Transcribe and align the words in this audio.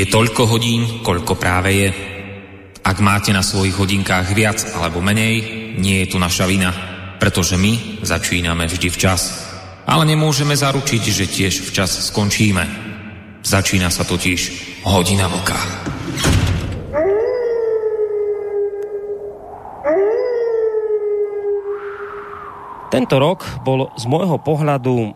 Je 0.00 0.08
toľko 0.08 0.48
hodín, 0.48 1.04
koľko 1.04 1.36
práve 1.36 1.76
je. 1.76 1.88
Ak 2.80 3.04
máte 3.04 3.36
na 3.36 3.44
svojich 3.44 3.76
hodinkách 3.76 4.32
viac 4.32 4.56
alebo 4.72 5.04
menej, 5.04 5.44
nie 5.76 6.00
je 6.00 6.06
tu 6.08 6.16
naša 6.16 6.48
vina, 6.48 6.72
pretože 7.20 7.60
my 7.60 8.00
začíname 8.00 8.64
vždy 8.64 8.88
včas. 8.88 9.52
Ale 9.84 10.08
nemôžeme 10.08 10.56
zaručiť, 10.56 11.02
že 11.04 11.28
tiež 11.28 11.68
včas 11.68 12.08
skončíme. 12.08 12.64
Začína 13.44 13.92
sa 13.92 14.08
totiž 14.08 14.40
hodina 14.88 15.28
vlka. 15.28 15.60
Tento 22.88 23.20
rok 23.20 23.44
bol 23.68 23.92
z 24.00 24.08
môjho 24.08 24.40
pohľadu 24.40 25.12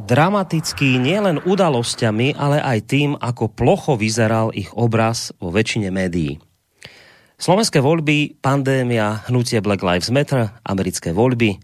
dramatický 0.00 0.96
nielen 0.96 1.42
udalosťami, 1.44 2.38
ale 2.38 2.62
aj 2.62 2.78
tým, 2.88 3.10
ako 3.18 3.52
plocho 3.52 3.98
vyzeral 3.98 4.54
ich 4.56 4.72
obraz 4.72 5.34
vo 5.36 5.52
väčšine 5.52 5.92
médií. 5.92 6.40
Slovenské 7.36 7.82
voľby, 7.82 8.38
pandémia, 8.38 9.26
hnutie 9.26 9.58
Black 9.58 9.82
Lives 9.82 10.14
Matter, 10.14 10.54
americké 10.62 11.10
voľby, 11.10 11.58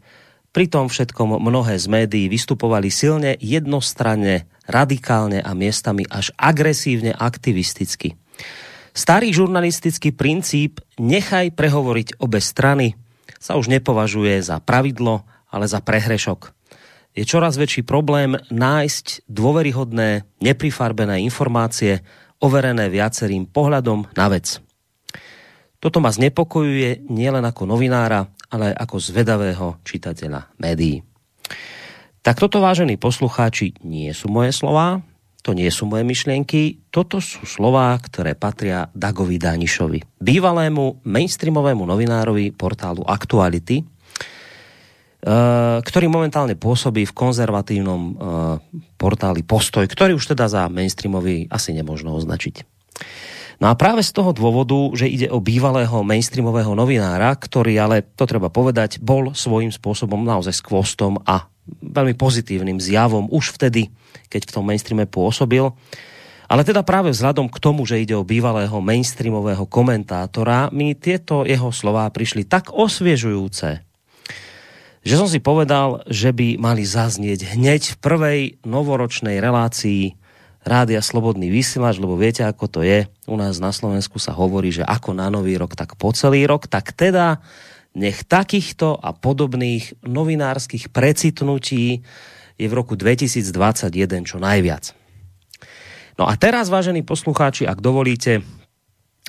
pri 0.51 0.67
tom 0.67 0.91
všetkom 0.91 1.39
mnohé 1.39 1.79
z 1.79 1.87
médií 1.87 2.27
vystupovali 2.27 2.91
silne, 2.91 3.39
jednostranne, 3.39 4.51
radikálne 4.67 5.39
a 5.39 5.55
miestami 5.55 6.03
až 6.11 6.35
agresívne 6.35 7.15
aktivisticky. 7.15 8.19
Starý 8.91 9.31
žurnalistický 9.31 10.11
princíp 10.11 10.83
nechaj 10.99 11.55
prehovoriť 11.55 12.19
obe 12.19 12.43
strany 12.43 12.99
sa 13.39 13.55
už 13.55 13.71
nepovažuje 13.71 14.43
za 14.43 14.59
pravidlo, 14.59 15.23
ale 15.49 15.71
za 15.71 15.79
prehrešok 15.79 16.58
je 17.19 17.27
čoraz 17.27 17.59
väčší 17.59 17.83
problém 17.83 18.39
nájsť 18.55 19.27
dôveryhodné, 19.27 20.23
neprifarbené 20.39 21.19
informácie, 21.27 22.07
overené 22.39 22.87
viacerým 22.87 23.51
pohľadom 23.51 24.15
na 24.15 24.27
vec. 24.31 24.63
Toto 25.83 25.99
ma 25.99 26.15
znepokojuje 26.15 27.11
nielen 27.11 27.43
ako 27.43 27.67
novinára, 27.67 28.31
ale 28.55 28.71
ako 28.71 29.03
zvedavého 29.03 29.83
čitateľa 29.83 30.55
médií. 30.63 31.03
Tak 32.23 32.39
toto, 32.39 32.63
vážení 32.63 32.95
poslucháči, 32.95 33.75
nie 33.83 34.11
sú 34.15 34.31
moje 34.31 34.55
slová, 34.55 35.03
to 35.43 35.55
nie 35.55 35.71
sú 35.71 35.91
moje 35.91 36.07
myšlienky, 36.07 36.87
toto 36.91 37.19
sú 37.19 37.47
slová, 37.47 37.95
ktoré 37.99 38.39
patria 38.39 38.91
Dagovi 38.95 39.39
Danišovi, 39.39 40.23
bývalému 40.23 41.03
mainstreamovému 41.03 41.83
novinárovi 41.83 42.55
portálu 42.55 43.07
Aktuality, 43.07 43.98
ktorý 45.83 46.07
momentálne 46.07 46.55
pôsobí 46.55 47.03
v 47.03 47.17
konzervatívnom 47.17 48.03
eh, 48.03 48.15
portáli 48.95 49.43
Postoj, 49.43 49.83
ktorý 49.83 50.15
už 50.15 50.35
teda 50.35 50.47
za 50.47 50.71
mainstreamový 50.71 51.51
asi 51.51 51.75
nemôžno 51.75 52.15
označiť. 52.15 52.63
No 53.59 53.67
a 53.67 53.75
práve 53.75 54.07
z 54.07 54.15
toho 54.15 54.31
dôvodu, 54.31 54.79
že 54.95 55.11
ide 55.11 55.27
o 55.35 55.43
bývalého 55.43 56.07
mainstreamového 56.07 56.79
novinára, 56.79 57.35
ktorý 57.35 57.75
ale, 57.75 58.07
to 58.07 58.23
treba 58.23 58.47
povedať, 58.55 59.03
bol 59.03 59.35
svojím 59.35 59.75
spôsobom 59.75 60.23
naozaj 60.23 60.63
skvostom 60.63 61.19
a 61.27 61.51
veľmi 61.83 62.15
pozitívnym 62.15 62.79
zjavom 62.79 63.27
už 63.27 63.59
vtedy, 63.59 63.91
keď 64.31 64.47
v 64.47 64.55
tom 64.55 64.63
mainstreame 64.63 65.11
pôsobil. 65.11 65.75
Ale 66.47 66.63
teda 66.63 66.87
práve 66.87 67.11
vzhľadom 67.11 67.51
k 67.51 67.59
tomu, 67.59 67.83
že 67.83 67.99
ide 67.99 68.15
o 68.15 68.23
bývalého 68.23 68.79
mainstreamového 68.79 69.67
komentátora, 69.67 70.71
mi 70.71 70.95
tieto 70.95 71.43
jeho 71.43 71.75
slová 71.75 72.07
prišli 72.15 72.47
tak 72.47 72.71
osviežujúce, 72.71 73.88
že 75.07 75.15
som 75.15 75.31
si 75.31 75.39
povedal, 75.39 76.03
že 76.11 76.35
by 76.35 76.59
mali 76.59 76.83
zaznieť 76.83 77.55
hneď 77.55 77.83
v 77.95 78.01
prvej 78.01 78.41
novoročnej 78.67 79.39
relácii 79.39 80.19
Rádia 80.67 81.01
Slobodný 81.01 81.49
vysielač, 81.49 81.97
lebo 81.97 82.19
viete, 82.19 82.45
ako 82.45 82.67
to 82.69 82.81
je. 82.85 83.09
U 83.31 83.41
nás 83.41 83.57
na 83.63 83.73
Slovensku 83.73 84.21
sa 84.21 84.37
hovorí, 84.37 84.75
že 84.75 84.85
ako 84.85 85.17
na 85.17 85.33
nový 85.33 85.57
rok, 85.57 85.73
tak 85.73 85.97
po 85.97 86.13
celý 86.13 86.45
rok. 86.45 86.69
Tak 86.69 86.93
teda 86.93 87.41
nech 87.97 88.27
takýchto 88.27 88.99
a 88.99 89.17
podobných 89.17 90.05
novinárskych 90.05 90.93
precitnutí 90.93 92.05
je 92.59 92.67
v 92.67 92.75
roku 92.75 92.99
2021 92.99 94.29
čo 94.29 94.37
najviac. 94.43 94.93
No 96.19 96.27
a 96.27 96.35
teraz, 96.35 96.67
vážení 96.69 97.07
poslucháči, 97.07 97.63
ak 97.65 97.79
dovolíte, 97.79 98.43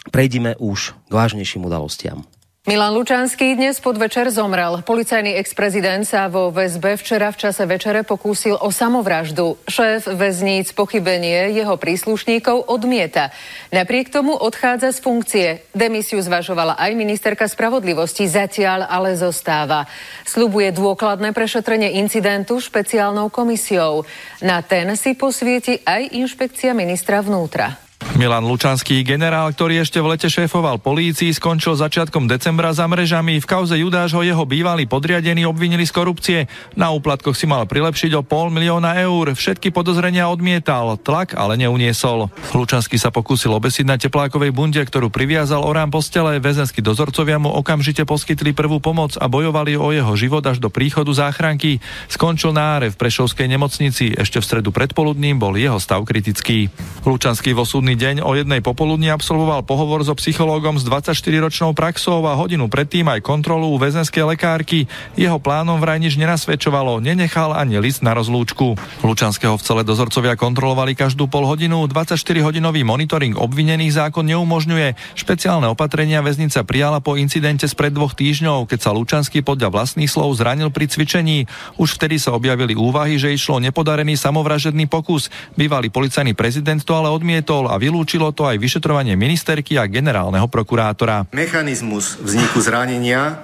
prejdime 0.10 0.58
už 0.58 0.98
k 1.08 1.12
vážnejším 1.14 1.70
udalostiam. 1.70 2.26
Milan 2.70 2.94
Lučanský 2.94 3.58
dnes 3.58 3.82
podvečer 3.82 4.30
zomrel. 4.30 4.86
Policajný 4.86 5.42
ex-prezident 5.42 6.06
sa 6.06 6.30
vo 6.30 6.54
väzbe 6.54 7.02
včera 7.02 7.34
v 7.34 7.42
čase 7.42 7.66
večere 7.66 8.06
pokúsil 8.06 8.62
o 8.62 8.70
samovraždu. 8.70 9.58
Šéf 9.66 10.06
väzníc 10.06 10.70
pochybenie 10.78 11.50
jeho 11.58 11.82
príslušníkov 11.82 12.70
odmieta. 12.70 13.34
Napriek 13.74 14.14
tomu 14.14 14.38
odchádza 14.38 14.94
z 14.94 15.02
funkcie. 15.02 15.48
Demisiu 15.74 16.22
zvažovala 16.22 16.78
aj 16.78 16.94
ministerka 16.94 17.50
spravodlivosti, 17.50 18.30
zatiaľ 18.30 18.86
ale 18.86 19.18
zostáva. 19.18 19.90
Slubuje 20.30 20.70
dôkladné 20.70 21.34
prešetrenie 21.34 21.98
incidentu 21.98 22.62
špeciálnou 22.62 23.34
komisiou. 23.34 24.06
Na 24.46 24.62
ten 24.62 24.94
si 24.94 25.18
posvieti 25.18 25.82
aj 25.90 26.14
inšpekcia 26.14 26.78
ministra 26.78 27.18
vnútra. 27.26 27.89
Milan 28.20 28.44
Lučanský, 28.44 29.00
generál, 29.08 29.48
ktorý 29.56 29.80
ešte 29.80 30.04
v 30.04 30.12
lete 30.12 30.28
šéfoval 30.28 30.84
polícii, 30.84 31.32
skončil 31.32 31.80
začiatkom 31.80 32.28
decembra 32.28 32.76
za 32.76 32.84
mrežami. 32.84 33.40
V 33.40 33.48
kauze 33.48 33.80
Judáš 33.80 34.12
ho 34.12 34.20
jeho 34.20 34.44
bývalí 34.44 34.84
podriadení 34.84 35.48
obvinili 35.48 35.88
z 35.88 35.96
korupcie. 35.96 36.40
Na 36.76 36.92
úplatkoch 36.92 37.32
si 37.32 37.48
mal 37.48 37.64
prilepšiť 37.64 38.20
o 38.20 38.22
pol 38.28 38.52
milióna 38.52 39.00
eur. 39.08 39.32
Všetky 39.32 39.72
podozrenia 39.72 40.28
odmietal, 40.28 41.00
tlak 41.00 41.32
ale 41.32 41.56
neuniesol. 41.64 42.28
Lučanský 42.52 43.00
sa 43.00 43.08
pokúsil 43.08 43.56
obesiť 43.56 43.88
na 43.88 43.96
teplákovej 43.96 44.52
bunde, 44.52 44.84
ktorú 44.84 45.08
priviazal 45.08 45.64
orám 45.64 45.88
postele. 45.88 46.44
Väzenskí 46.44 46.84
dozorcovia 46.84 47.40
mu 47.40 47.56
okamžite 47.56 48.04
poskytli 48.04 48.52
prvú 48.52 48.84
pomoc 48.84 49.16
a 49.16 49.32
bojovali 49.32 49.80
o 49.80 49.96
jeho 49.96 50.12
život 50.20 50.44
až 50.44 50.60
do 50.60 50.68
príchodu 50.68 51.16
záchranky. 51.16 51.80
Skončil 52.12 52.52
na 52.52 52.84
áre 52.84 52.92
v 52.92 53.00
Prešovskej 53.00 53.48
nemocnici. 53.48 54.12
Ešte 54.12 54.44
v 54.44 54.48
stredu 54.52 54.76
predpoludním 54.76 55.40
bol 55.40 55.56
jeho 55.56 55.80
stav 55.80 56.04
kritický. 56.04 56.68
Lučanský 57.08 57.56
vo 57.56 57.64
súdny 57.64 57.96
deň 57.96 58.09
o 58.18 58.34
jednej 58.34 58.66
popoludní 58.66 59.14
absolvoval 59.14 59.62
pohovor 59.62 60.02
so 60.02 60.18
psychológom 60.18 60.82
s 60.82 60.90
24-ročnou 60.90 61.78
praxou 61.78 62.26
a 62.26 62.34
hodinu 62.34 62.66
predtým 62.66 63.06
aj 63.06 63.22
kontrolu 63.22 63.70
u 63.70 63.78
väzenskej 63.78 64.26
lekárky. 64.26 64.90
Jeho 65.14 65.38
plánom 65.38 65.78
vraj 65.78 66.02
nič 66.02 66.18
nenasvedčovalo, 66.18 66.98
nenechal 66.98 67.54
ani 67.54 67.78
list 67.78 68.02
na 68.02 68.18
rozlúčku. 68.18 68.74
Lučanského 69.06 69.54
v 69.54 69.62
celé 69.62 69.82
dozorcovia 69.86 70.34
kontrolovali 70.34 70.98
každú 70.98 71.30
pol 71.30 71.46
hodinu, 71.46 71.86
24-hodinový 71.86 72.82
monitoring 72.82 73.38
obvinených 73.38 74.02
zákon 74.02 74.26
neumožňuje. 74.26 74.98
Špeciálne 75.14 75.70
opatrenia 75.70 76.26
väznica 76.26 76.66
prijala 76.66 76.98
po 77.06 77.14
incidente 77.14 77.70
spred 77.70 77.94
dvoch 77.94 78.18
týždňov, 78.18 78.66
keď 78.66 78.80
sa 78.82 78.96
Lučanský 78.98 79.46
podľa 79.46 79.70
vlastných 79.70 80.10
slov 80.10 80.34
zranil 80.42 80.74
pri 80.74 80.90
cvičení. 80.90 81.46
Už 81.78 82.02
vtedy 82.02 82.18
sa 82.18 82.34
objavili 82.34 82.74
úvahy, 82.74 83.22
že 83.22 83.30
išlo 83.30 83.62
nepodarený 83.62 84.18
samovražedný 84.18 84.88
pokus. 84.88 85.28
Bývalý 85.60 85.92
policajný 85.92 86.34
prezident 86.34 86.80
to 86.80 86.96
ale 86.96 87.12
odmietol 87.12 87.68
a 87.68 87.76
vylúčilo 88.00 88.32
to 88.32 88.48
aj 88.48 88.56
vyšetrovanie 88.56 89.20
ministerky 89.20 89.76
a 89.76 89.84
generálneho 89.84 90.48
prokurátora. 90.48 91.28
Mechanizmus 91.36 92.16
vzniku 92.16 92.64
zranenia 92.64 93.44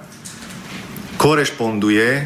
korešponduje 1.20 2.24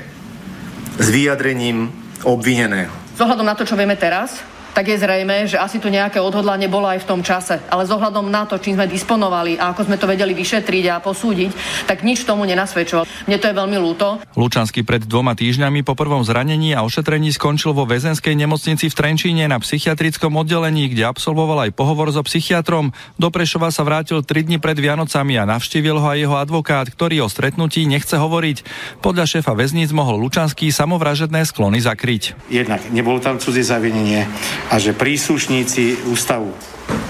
s 0.94 1.06
vyjadrením 1.10 1.90
obvineného. 2.22 2.94
Zohľadom 3.18 3.42
na 3.42 3.58
to, 3.58 3.66
čo 3.66 3.74
vieme 3.74 3.98
teraz, 3.98 4.46
tak 4.80 4.96
je 4.96 5.04
zrejme, 5.04 5.44
že 5.44 5.60
asi 5.60 5.76
tu 5.76 5.92
nejaké 5.92 6.24
odhodlanie 6.24 6.64
bolo 6.64 6.88
aj 6.88 7.04
v 7.04 7.08
tom 7.12 7.20
čase. 7.20 7.60
Ale 7.68 7.84
z 7.84 7.92
ohľadom 7.92 8.32
na 8.32 8.48
to, 8.48 8.56
čím 8.56 8.80
sme 8.80 8.88
disponovali 8.88 9.60
a 9.60 9.76
ako 9.76 9.84
sme 9.84 10.00
to 10.00 10.08
vedeli 10.08 10.32
vyšetriť 10.32 10.84
a 10.88 11.04
posúdiť, 11.04 11.52
tak 11.84 12.00
nič 12.00 12.24
tomu 12.24 12.48
nenasvedčovalo. 12.48 13.04
Mne 13.28 13.36
to 13.36 13.52
je 13.52 13.58
veľmi 13.60 13.76
ľúto. 13.76 14.24
Lučanský 14.40 14.80
pred 14.80 15.04
dvoma 15.04 15.36
týždňami 15.36 15.84
po 15.84 15.92
prvom 15.92 16.24
zranení 16.24 16.72
a 16.72 16.80
ošetrení 16.80 17.28
skončil 17.28 17.76
vo 17.76 17.84
väzenskej 17.84 18.32
nemocnici 18.32 18.88
v 18.88 18.96
Trenčíne 18.96 19.52
na 19.52 19.60
psychiatrickom 19.60 20.32
oddelení, 20.40 20.88
kde 20.88 21.04
absolvoval 21.04 21.68
aj 21.68 21.76
pohovor 21.76 22.08
so 22.08 22.24
psychiatrom. 22.24 22.96
Do 23.20 23.28
Prešova 23.28 23.68
sa 23.68 23.84
vrátil 23.84 24.24
3 24.24 24.48
dni 24.48 24.64
pred 24.64 24.80
Vianocami 24.80 25.36
a 25.36 25.44
navštívil 25.44 26.00
ho 26.00 26.08
aj 26.08 26.18
jeho 26.24 26.36
advokát, 26.40 26.88
ktorý 26.88 27.20
o 27.20 27.28
stretnutí 27.28 27.84
nechce 27.84 28.16
hovoriť. 28.16 28.64
Podľa 29.04 29.28
šéfa 29.28 29.52
väzníc 29.52 29.92
mohol 29.92 30.24
Lučanský 30.24 30.72
samovražedné 30.72 31.44
sklony 31.44 31.84
zakryť. 31.84 32.48
Jednak 32.48 32.80
nebolo 32.88 33.20
tam 33.20 33.36
cudzie 33.36 33.60
zavinenie, 33.60 34.24
a 34.70 34.78
že 34.78 34.94
príslušníci 34.94 36.06
ústavu 36.06 36.54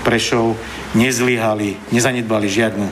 Prešov 0.01 0.57
nezlyhali, 0.97 1.77
nezanedbali 1.93 2.49
žiadnu 2.49 2.89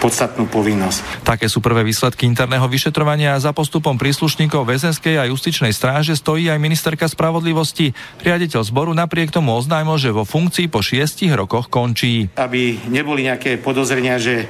podstatnú 0.00 0.48
povinnosť. 0.48 1.22
Také 1.22 1.52
sú 1.52 1.60
prvé 1.60 1.84
výsledky 1.84 2.24
interného 2.24 2.64
vyšetrovania 2.64 3.36
a 3.36 3.42
za 3.42 3.52
postupom 3.52 4.00
príslušníkov 4.00 4.64
väzenskej 4.64 5.20
a 5.20 5.28
justičnej 5.28 5.70
stráže 5.70 6.16
stojí 6.16 6.48
aj 6.48 6.56
ministerka 6.56 7.04
spravodlivosti. 7.06 7.92
Riaditeľ 8.24 8.60
zboru 8.64 8.96
napriek 8.96 9.30
tomu 9.30 9.52
oznámil, 9.52 10.00
že 10.00 10.16
vo 10.16 10.24
funkcii 10.24 10.72
po 10.72 10.80
šiestich 10.80 11.32
rokoch 11.36 11.68
končí. 11.68 12.32
Aby 12.40 12.80
neboli 12.88 13.28
nejaké 13.28 13.60
podozrenia, 13.60 14.16
že 14.16 14.48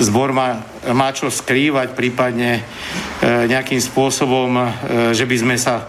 zbor 0.00 0.32
má, 0.32 0.64
má 0.88 1.12
čo 1.12 1.28
skrývať, 1.28 1.92
prípadne 1.92 2.58
e, 2.58 2.62
nejakým 3.44 3.80
spôsobom, 3.80 4.56
e, 4.56 4.64
že 5.12 5.28
by 5.28 5.36
sme 5.36 5.56
sa 5.60 5.84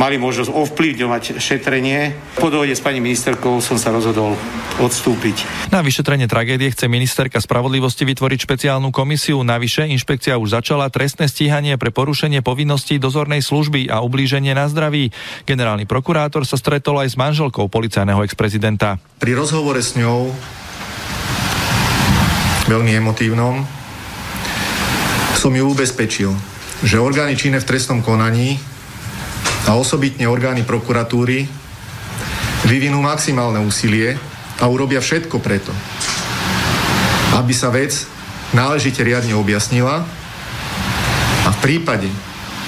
mali 0.00 0.16
možnosť 0.16 0.48
ovplyvňovať 0.48 1.36
šetrenie. 1.36 2.16
Po 2.40 2.48
dohode 2.48 2.72
s 2.72 2.80
pani 2.80 2.98
ministerkou 2.98 3.60
som 3.60 3.76
sa 3.76 3.92
rozhodol 3.92 4.34
odstúpiť. 4.80 5.68
Na 5.68 5.84
vyšetrenie 5.84 6.24
tragédie 6.26 6.72
chce 6.72 6.88
ministerka 6.88 7.38
spravodlivosti 7.38 8.08
vytvoriť 8.08 8.38
špeciálnu 8.48 8.88
komisiu. 8.88 9.44
Navyše 9.44 9.84
inšpekcia 9.92 10.40
už 10.40 10.56
začala 10.56 10.88
trestné 10.88 11.28
stíhanie 11.28 11.76
pre 11.76 11.92
porušenie 11.92 12.40
povinností 12.40 12.96
dozornej 12.96 13.44
služby 13.44 13.92
a 13.92 14.00
ublíženie 14.00 14.56
na 14.56 14.66
zdraví. 14.68 15.12
Generálny 15.44 15.84
prokurátor 15.84 16.48
sa 16.48 16.56
stretol 16.56 17.04
aj 17.04 17.12
s 17.12 17.16
manželkou 17.20 17.68
policajného 17.68 18.24
ex-prezidenta. 18.24 18.96
Pri 19.20 19.36
rozhovore 19.36 19.78
s 19.78 19.92
ňou 19.94 20.32
veľmi 22.66 22.92
emotívnom 22.96 23.60
som 25.36 25.52
ju 25.52 25.64
ubezpečil, 25.66 26.30
že 26.86 27.02
orgány 27.02 27.34
činné 27.34 27.58
v 27.58 27.66
trestnom 27.66 27.98
konaní 27.98 28.71
a 29.66 29.78
osobitne 29.78 30.26
orgány 30.26 30.66
prokuratúry 30.66 31.46
vyvinú 32.66 33.02
maximálne 33.02 33.62
úsilie 33.62 34.14
a 34.58 34.64
urobia 34.70 35.02
všetko 35.02 35.42
preto, 35.42 35.70
aby 37.34 37.54
sa 37.54 37.70
vec 37.70 38.06
náležite 38.54 39.02
riadne 39.02 39.34
objasnila 39.34 40.04
a 41.42 41.48
v 41.50 41.58
prípade, 41.58 42.06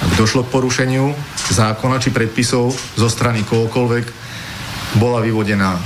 ak 0.03 0.11
došlo 0.19 0.43
k 0.43 0.51
porušeniu 0.51 1.15
zákona 1.51 2.01
či 2.01 2.11
predpisov 2.11 2.75
zo 2.75 3.07
strany 3.07 3.45
kohokoľvek, 3.47 4.05
bola 4.99 5.23
vyvodená 5.23 5.79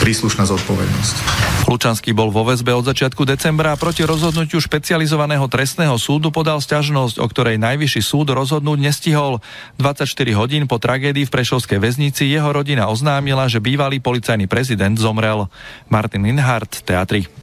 príslušná 0.00 0.48
zodpovednosť. 0.48 1.49
Lučanský 1.70 2.10
bol 2.10 2.34
vo 2.34 2.42
väzbe 2.42 2.74
od 2.74 2.82
začiatku 2.82 3.22
decembra 3.22 3.70
a 3.70 3.78
proti 3.78 4.02
rozhodnutiu 4.02 4.58
špecializovaného 4.58 5.46
trestného 5.46 5.94
súdu 6.02 6.34
podal 6.34 6.58
sťažnosť, 6.58 7.22
o 7.22 7.26
ktorej 7.30 7.62
najvyšší 7.62 8.02
súd 8.02 8.34
rozhodnúť 8.34 8.90
nestihol. 8.90 9.38
24 9.78 10.10
hodín 10.34 10.66
po 10.66 10.82
tragédii 10.82 11.30
v 11.30 11.30
Prešovskej 11.30 11.78
väznici 11.78 12.26
jeho 12.26 12.50
rodina 12.50 12.90
oznámila, 12.90 13.46
že 13.46 13.62
bývalý 13.62 14.02
policajný 14.02 14.50
prezident 14.50 14.98
zomrel. 14.98 15.46
Martin 15.86 16.26
Inhardt, 16.26 16.82
Teatri. 16.82 17.39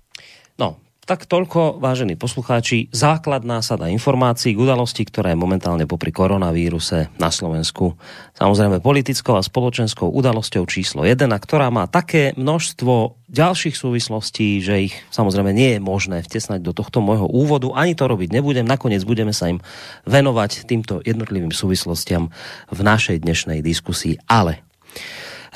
Tak 1.07 1.23
toľko, 1.23 1.79
vážení 1.79 2.19
poslucháči, 2.19 2.91
základná 2.91 3.63
sada 3.63 3.87
informácií 3.87 4.51
k 4.51 4.59
udalosti, 4.59 5.07
ktorá 5.07 5.31
je 5.31 5.39
momentálne 5.39 5.87
popri 5.87 6.11
koronavíruse 6.11 7.07
na 7.15 7.31
Slovensku. 7.31 7.95
Samozrejme 8.35 8.83
politickou 8.83 9.39
a 9.39 9.47
spoločenskou 9.47 10.11
udalosťou 10.11 10.67
číslo 10.67 11.07
1, 11.07 11.31
a 11.31 11.39
ktorá 11.39 11.71
má 11.71 11.87
také 11.87 12.35
množstvo 12.35 13.23
ďalších 13.31 13.79
súvislostí, 13.79 14.59
že 14.59 14.91
ich 14.91 14.99
samozrejme 15.07 15.55
nie 15.55 15.79
je 15.79 15.79
možné 15.79 16.27
vtesnať 16.27 16.59
do 16.59 16.75
tohto 16.75 16.99
môjho 16.99 17.31
úvodu. 17.31 17.71
Ani 17.79 17.95
to 17.95 18.03
robiť 18.03 18.35
nebudem. 18.35 18.67
Nakoniec 18.67 19.07
budeme 19.07 19.31
sa 19.31 19.47
im 19.47 19.63
venovať 20.03 20.67
týmto 20.67 20.99
jednotlivým 21.07 21.55
súvislostiam 21.55 22.35
v 22.67 22.79
našej 22.83 23.23
dnešnej 23.23 23.63
diskusii. 23.63 24.19
Ale 24.27 24.59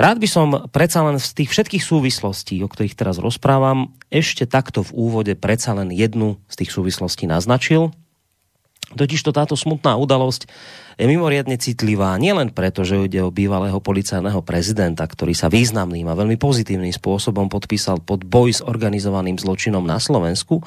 Rád 0.01 0.18
by 0.18 0.25
som 0.25 0.48
predsa 0.74 1.06
len 1.06 1.21
z 1.21 1.30
tých 1.38 1.53
všetkých 1.53 1.86
súvislostí, 1.86 2.57
o 2.65 2.71
ktorých 2.71 2.98
teraz 2.98 3.21
rozprávam, 3.21 3.94
ešte 4.09 4.50
takto 4.50 4.81
v 4.81 4.98
úvode 4.98 5.38
predsa 5.38 5.77
len 5.77 5.94
jednu 5.94 6.42
z 6.50 6.65
tých 6.65 6.74
súvislostí 6.74 7.30
naznačil. 7.30 7.94
Totiž 8.98 9.21
to 9.21 9.30
táto 9.30 9.53
smutná 9.53 10.01
udalosť 10.01 10.50
je 10.98 11.06
mimoriadne 11.06 11.53
citlivá, 11.62 12.18
nielen 12.18 12.50
preto, 12.50 12.81
že 12.81 12.98
ide 12.98 13.21
o 13.21 13.30
bývalého 13.30 13.77
policajného 13.77 14.42
prezidenta, 14.42 15.06
ktorý 15.06 15.38
sa 15.38 15.53
významným 15.53 16.09
a 16.09 16.18
veľmi 16.18 16.36
pozitívnym 16.42 16.92
spôsobom 16.97 17.45
podpísal 17.45 18.01
pod 18.01 18.25
boj 18.25 18.57
s 18.57 18.65
organizovaným 18.65 19.38
zločinom 19.38 19.86
na 19.86 20.01
Slovensku, 20.01 20.65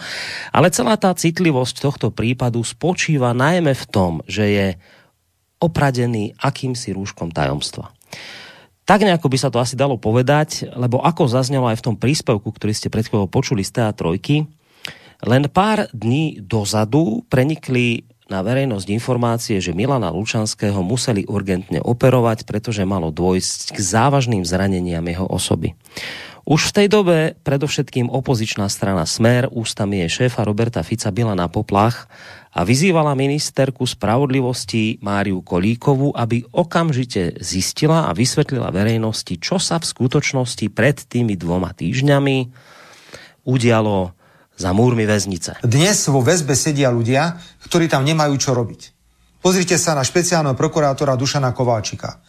ale 0.55 0.71
celá 0.71 0.95
tá 0.95 1.11
citlivosť 1.11 1.83
tohto 1.83 2.15
prípadu 2.15 2.63
spočíva 2.63 3.35
najmä 3.35 3.75
v 3.75 3.85
tom, 3.91 4.23
že 4.31 4.45
je 4.47 4.67
opradený 5.59 6.39
akýmsi 6.39 6.95
rúškom 6.95 7.35
tajomstva. 7.35 7.91
Tak 8.85 9.01
nejako 9.01 9.33
by 9.33 9.39
sa 9.41 9.49
to 9.49 9.61
asi 9.65 9.81
dalo 9.81 9.97
povedať, 9.97 10.69
lebo 10.77 11.01
ako 11.01 11.25
zaznelo 11.25 11.73
aj 11.73 11.81
v 11.81 11.87
tom 11.89 11.97
príspevku, 11.97 12.53
ktorý 12.53 12.77
ste 12.77 12.93
pred 12.93 13.09
chvíľou 13.09 13.33
počuli 13.33 13.65
z 13.65 13.81
TA3, 13.81 14.45
len 15.25 15.43
pár 15.49 15.89
dní 15.97 16.37
dozadu 16.45 17.25
prenikli 17.33 18.05
na 18.29 18.41
verejnosť 18.45 18.89
informácie, 18.93 19.57
že 19.61 19.77
Milana 19.77 20.13
Lučanského 20.13 20.81
museli 20.81 21.29
urgentne 21.29 21.81
operovať, 21.81 22.49
pretože 22.49 22.85
malo 22.89 23.13
dôjsť 23.13 23.77
k 23.77 23.79
závažným 23.81 24.45
zraneniam 24.45 25.05
jeho 25.05 25.29
osoby. 25.29 25.77
Už 26.45 26.71
v 26.71 26.75
tej 26.77 26.87
dobe 26.93 27.19
predovšetkým 27.41 28.13
opozičná 28.13 28.69
strana 28.69 29.09
Smer 29.09 29.49
ústami 29.49 30.05
je 30.05 30.21
šéfa 30.21 30.45
Roberta 30.45 30.85
Fica 30.85 31.09
byla 31.09 31.33
na 31.33 31.49
poplach 31.49 32.05
a 32.53 32.69
vyzývala 32.69 33.17
ministerku 33.17 33.89
spravodlivosti 33.89 35.01
Máriu 35.01 35.41
Kolíkovú, 35.41 36.13
aby 36.13 36.45
okamžite 36.53 37.41
zistila 37.41 38.07
a 38.07 38.13
vysvetlila 38.13 38.69
verejnosti, 38.69 39.41
čo 39.41 39.57
sa 39.57 39.81
v 39.81 39.89
skutočnosti 39.89 40.69
pred 40.69 41.01
tými 41.01 41.33
dvoma 41.33 41.73
týždňami 41.73 42.37
udialo 43.49 44.13
za 44.55 44.71
múrmi 44.77 45.09
väznice. 45.09 45.65
Dnes 45.65 45.97
vo 46.13 46.21
väzbe 46.21 46.53
sedia 46.53 46.93
ľudia, 46.93 47.41
ktorí 47.65 47.89
tam 47.89 48.05
nemajú 48.05 48.37
čo 48.37 48.53
robiť. 48.53 48.93
Pozrite 49.45 49.77
sa 49.77 49.93
na 49.93 50.01
špeciálneho 50.01 50.57
prokurátora 50.57 51.21
Dušana 51.21 51.53
Kováčika, 51.53 52.21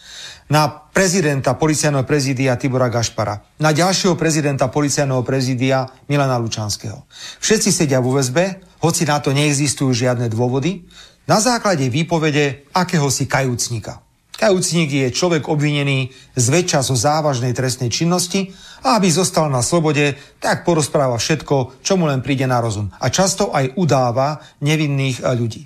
na 0.46 0.70
prezidenta 0.70 1.58
policajného 1.58 2.06
prezídia 2.06 2.54
Tibora 2.56 2.90
Gašpara, 2.94 3.42
na 3.58 3.74
ďalšieho 3.74 4.14
prezidenta 4.14 4.70
policajného 4.70 5.26
prezídia 5.26 5.90
Milana 6.06 6.38
Lučanského. 6.38 7.04
Všetci 7.42 7.70
sedia 7.74 7.98
vo 7.98 8.14
väzbe, 8.14 8.62
hoci 8.86 9.10
na 9.10 9.18
to 9.18 9.34
neexistujú 9.34 9.90
žiadne 9.92 10.30
dôvody, 10.30 10.86
na 11.26 11.42
základe 11.42 11.90
výpovede 11.90 12.70
akéhosi 12.70 13.26
kajúcnika. 13.26 14.06
Kajúcnik 14.36 14.92
je 14.92 15.16
človek 15.16 15.48
obvinený 15.48 16.12
zväčša 16.36 16.84
zo 16.84 16.94
závažnej 16.94 17.56
trestnej 17.56 17.88
činnosti 17.88 18.52
a 18.84 19.00
aby 19.00 19.08
zostal 19.08 19.48
na 19.48 19.64
slobode, 19.64 20.14
tak 20.44 20.68
porozpráva 20.68 21.16
všetko, 21.16 21.80
čo 21.80 21.96
mu 21.96 22.06
len 22.06 22.20
príde 22.20 22.44
na 22.44 22.60
rozum. 22.60 22.92
A 23.00 23.08
často 23.08 23.56
aj 23.56 23.80
udáva 23.80 24.44
nevinných 24.60 25.24
ľudí. 25.24 25.64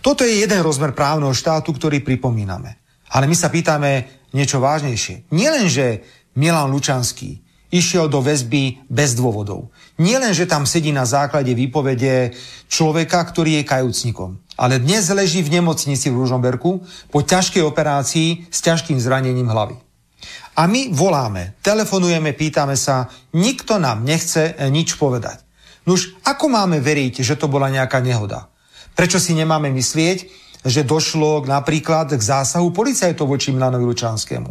Toto 0.00 0.24
je 0.24 0.40
jeden 0.40 0.64
rozmer 0.64 0.96
právneho 0.96 1.36
štátu, 1.36 1.76
ktorý 1.76 2.00
pripomíname. 2.00 2.79
Ale 3.10 3.26
my 3.26 3.34
sa 3.34 3.50
pýtame 3.50 4.06
niečo 4.30 4.62
vážnejšie. 4.62 5.30
Nielen, 5.34 5.66
že 5.66 6.06
Milan 6.38 6.70
Lučanský 6.70 7.42
išiel 7.70 8.10
do 8.10 8.18
väzby 8.18 8.86
bez 8.90 9.14
dôvodov. 9.14 9.70
Nie 10.02 10.18
len, 10.18 10.34
že 10.34 10.50
tam 10.50 10.66
sedí 10.66 10.90
na 10.90 11.06
základe 11.06 11.54
výpovede 11.54 12.34
človeka, 12.66 13.22
ktorý 13.22 13.62
je 13.62 13.68
kajúcnikom, 13.70 14.42
ale 14.58 14.82
dnes 14.82 15.06
leží 15.10 15.42
v 15.42 15.62
nemocnici 15.62 16.10
v 16.10 16.18
Ružomberku 16.18 16.82
po 17.14 17.18
ťažkej 17.22 17.62
operácii 17.62 18.50
s 18.50 18.58
ťažkým 18.62 18.98
zranením 18.98 19.46
hlavy. 19.46 19.78
A 20.58 20.66
my 20.66 20.90
voláme, 20.92 21.56
telefonujeme, 21.62 22.34
pýtame 22.34 22.74
sa, 22.74 23.08
nikto 23.32 23.78
nám 23.78 24.02
nechce 24.02 24.52
eh, 24.52 24.68
nič 24.68 24.98
povedať. 24.98 25.46
Nuž, 25.86 26.12
ako 26.26 26.52
máme 26.52 26.82
veriť, 26.82 27.24
že 27.24 27.38
to 27.38 27.48
bola 27.48 27.72
nejaká 27.72 28.02
nehoda? 28.04 28.52
Prečo 28.92 29.16
si 29.16 29.32
nemáme 29.32 29.72
myslieť, 29.72 30.28
že 30.64 30.84
došlo 30.84 31.44
napríklad 31.48 32.12
k 32.12 32.22
zásahu 32.22 32.72
policajtov 32.72 33.26
voči 33.28 33.52
Milanovi 33.52 33.84
Lučanskému? 33.88 34.50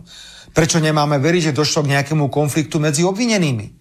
Prečo 0.53 0.81
nemáme 0.81 1.21
veriť, 1.21 1.51
že 1.51 1.57
došlo 1.57 1.85
k 1.85 1.91
nejakému 1.97 2.29
konfliktu 2.33 2.81
medzi 2.81 3.05
obvinenými? 3.05 3.79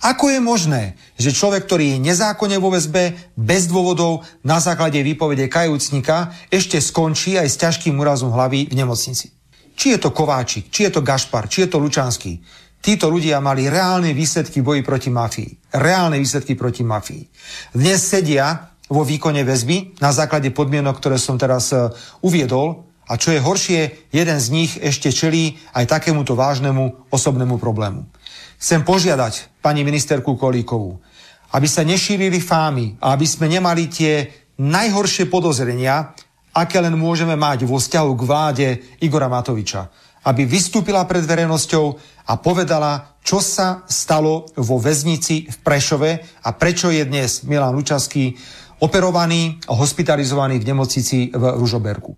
Ako 0.00 0.32
je 0.32 0.40
možné, 0.40 0.96
že 1.20 1.36
človek, 1.36 1.68
ktorý 1.68 1.96
je 1.96 2.04
nezákonne 2.08 2.56
vo 2.56 2.72
väzbe, 2.72 3.36
bez 3.36 3.68
dôvodov, 3.68 4.24
na 4.40 4.56
základe 4.56 4.96
výpovede 5.04 5.44
kajúcnika, 5.52 6.32
ešte 6.48 6.80
skončí 6.80 7.36
aj 7.36 7.48
s 7.52 7.60
ťažkým 7.60 8.00
úrazom 8.00 8.32
hlavy 8.32 8.72
v 8.72 8.74
nemocnici? 8.80 9.28
Či 9.76 9.96
je 9.96 9.98
to 10.00 10.12
Kováčik, 10.12 10.72
či 10.72 10.88
je 10.88 10.96
to 10.96 11.04
Gašpar, 11.04 11.52
či 11.52 11.64
je 11.64 11.68
to 11.68 11.80
Lučanský. 11.80 12.40
Títo 12.80 13.12
ľudia 13.12 13.44
mali 13.44 13.68
reálne 13.68 14.16
výsledky 14.16 14.64
boji 14.64 14.80
proti 14.80 15.12
mafii. 15.12 15.76
Reálne 15.76 16.16
výsledky 16.16 16.56
proti 16.56 16.80
mafii. 16.80 17.28
Dnes 17.76 18.00
sedia 18.00 18.69
vo 18.90 19.06
výkone 19.06 19.46
väzby 19.46 20.02
na 20.02 20.10
základe 20.10 20.50
podmienok, 20.50 20.98
ktoré 20.98 21.16
som 21.16 21.38
teraz 21.38 21.70
uh, 21.70 21.94
uviedol, 22.20 22.90
a 23.10 23.18
čo 23.18 23.34
je 23.34 23.42
horšie, 23.42 23.80
jeden 24.14 24.38
z 24.38 24.48
nich 24.54 24.72
ešte 24.78 25.10
čelí 25.10 25.58
aj 25.74 25.98
takémuto 25.98 26.38
vážnemu 26.38 27.10
osobnému 27.10 27.58
problému. 27.58 28.06
Chcem 28.54 28.86
požiadať 28.86 29.58
pani 29.58 29.82
ministerku 29.82 30.38
Kolíkovú, 30.38 31.02
aby 31.50 31.66
sa 31.66 31.82
nešírili 31.82 32.38
fámy 32.38 33.02
a 33.02 33.18
aby 33.18 33.26
sme 33.26 33.50
nemali 33.50 33.90
tie 33.90 34.30
najhoršie 34.62 35.26
podozrenia, 35.26 36.14
aké 36.54 36.78
len 36.78 36.94
môžeme 36.94 37.34
mať 37.34 37.66
vo 37.66 37.82
vzťahu 37.82 38.10
k 38.14 38.26
vláde 38.26 38.66
Igora 39.02 39.26
Matoviča. 39.26 39.90
Aby 40.20 40.44
vystúpila 40.44 41.02
pred 41.08 41.24
verejnosťou 41.24 41.86
a 42.28 42.36
povedala, 42.38 43.16
čo 43.24 43.40
sa 43.40 43.82
stalo 43.88 44.52
vo 44.54 44.76
väznici 44.76 45.48
v 45.48 45.56
Prešove 45.64 46.10
a 46.44 46.48
prečo 46.54 46.92
je 46.92 47.02
dnes 47.08 47.42
Milan 47.48 47.72
Lučaský 47.74 48.36
operovaný 48.80 49.60
a 49.68 49.76
hospitalizovaný 49.76 50.58
v 50.58 50.68
nemocnici 50.72 51.28
v 51.30 51.42
Ružoberku. 51.60 52.16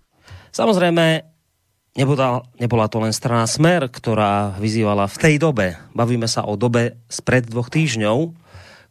Samozrejme, 0.55 1.27
nebola, 1.99 2.41
nebola 2.57 2.85
to 2.87 3.03
len 3.03 3.11
strana 3.11 3.45
Smer, 3.45 3.91
ktorá 3.91 4.55
vyzývala 4.57 5.05
v 5.11 5.17
tej 5.19 5.35
dobe, 5.37 5.75
bavíme 5.91 6.25
sa 6.25 6.47
o 6.47 6.55
dobe 6.55 6.97
spred 7.11 7.51
dvoch 7.51 7.67
týždňov, 7.67 8.39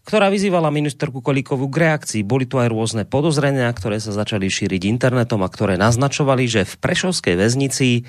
ktorá 0.03 0.35
vyzývala 0.35 0.75
ministerku 0.75 1.23
Kolíkovú 1.23 1.71
k 1.71 1.87
reakcii. 1.87 2.27
Boli 2.27 2.43
tu 2.43 2.59
aj 2.59 2.75
rôzne 2.75 3.07
podozrenia, 3.07 3.71
ktoré 3.71 4.03
sa 4.03 4.11
začali 4.11 4.51
šíriť 4.51 4.83
internetom 4.91 5.47
a 5.47 5.49
ktoré 5.49 5.79
naznačovali, 5.79 6.51
že 6.51 6.67
v 6.67 6.75
Prešovskej 6.83 7.39
väznici, 7.39 8.03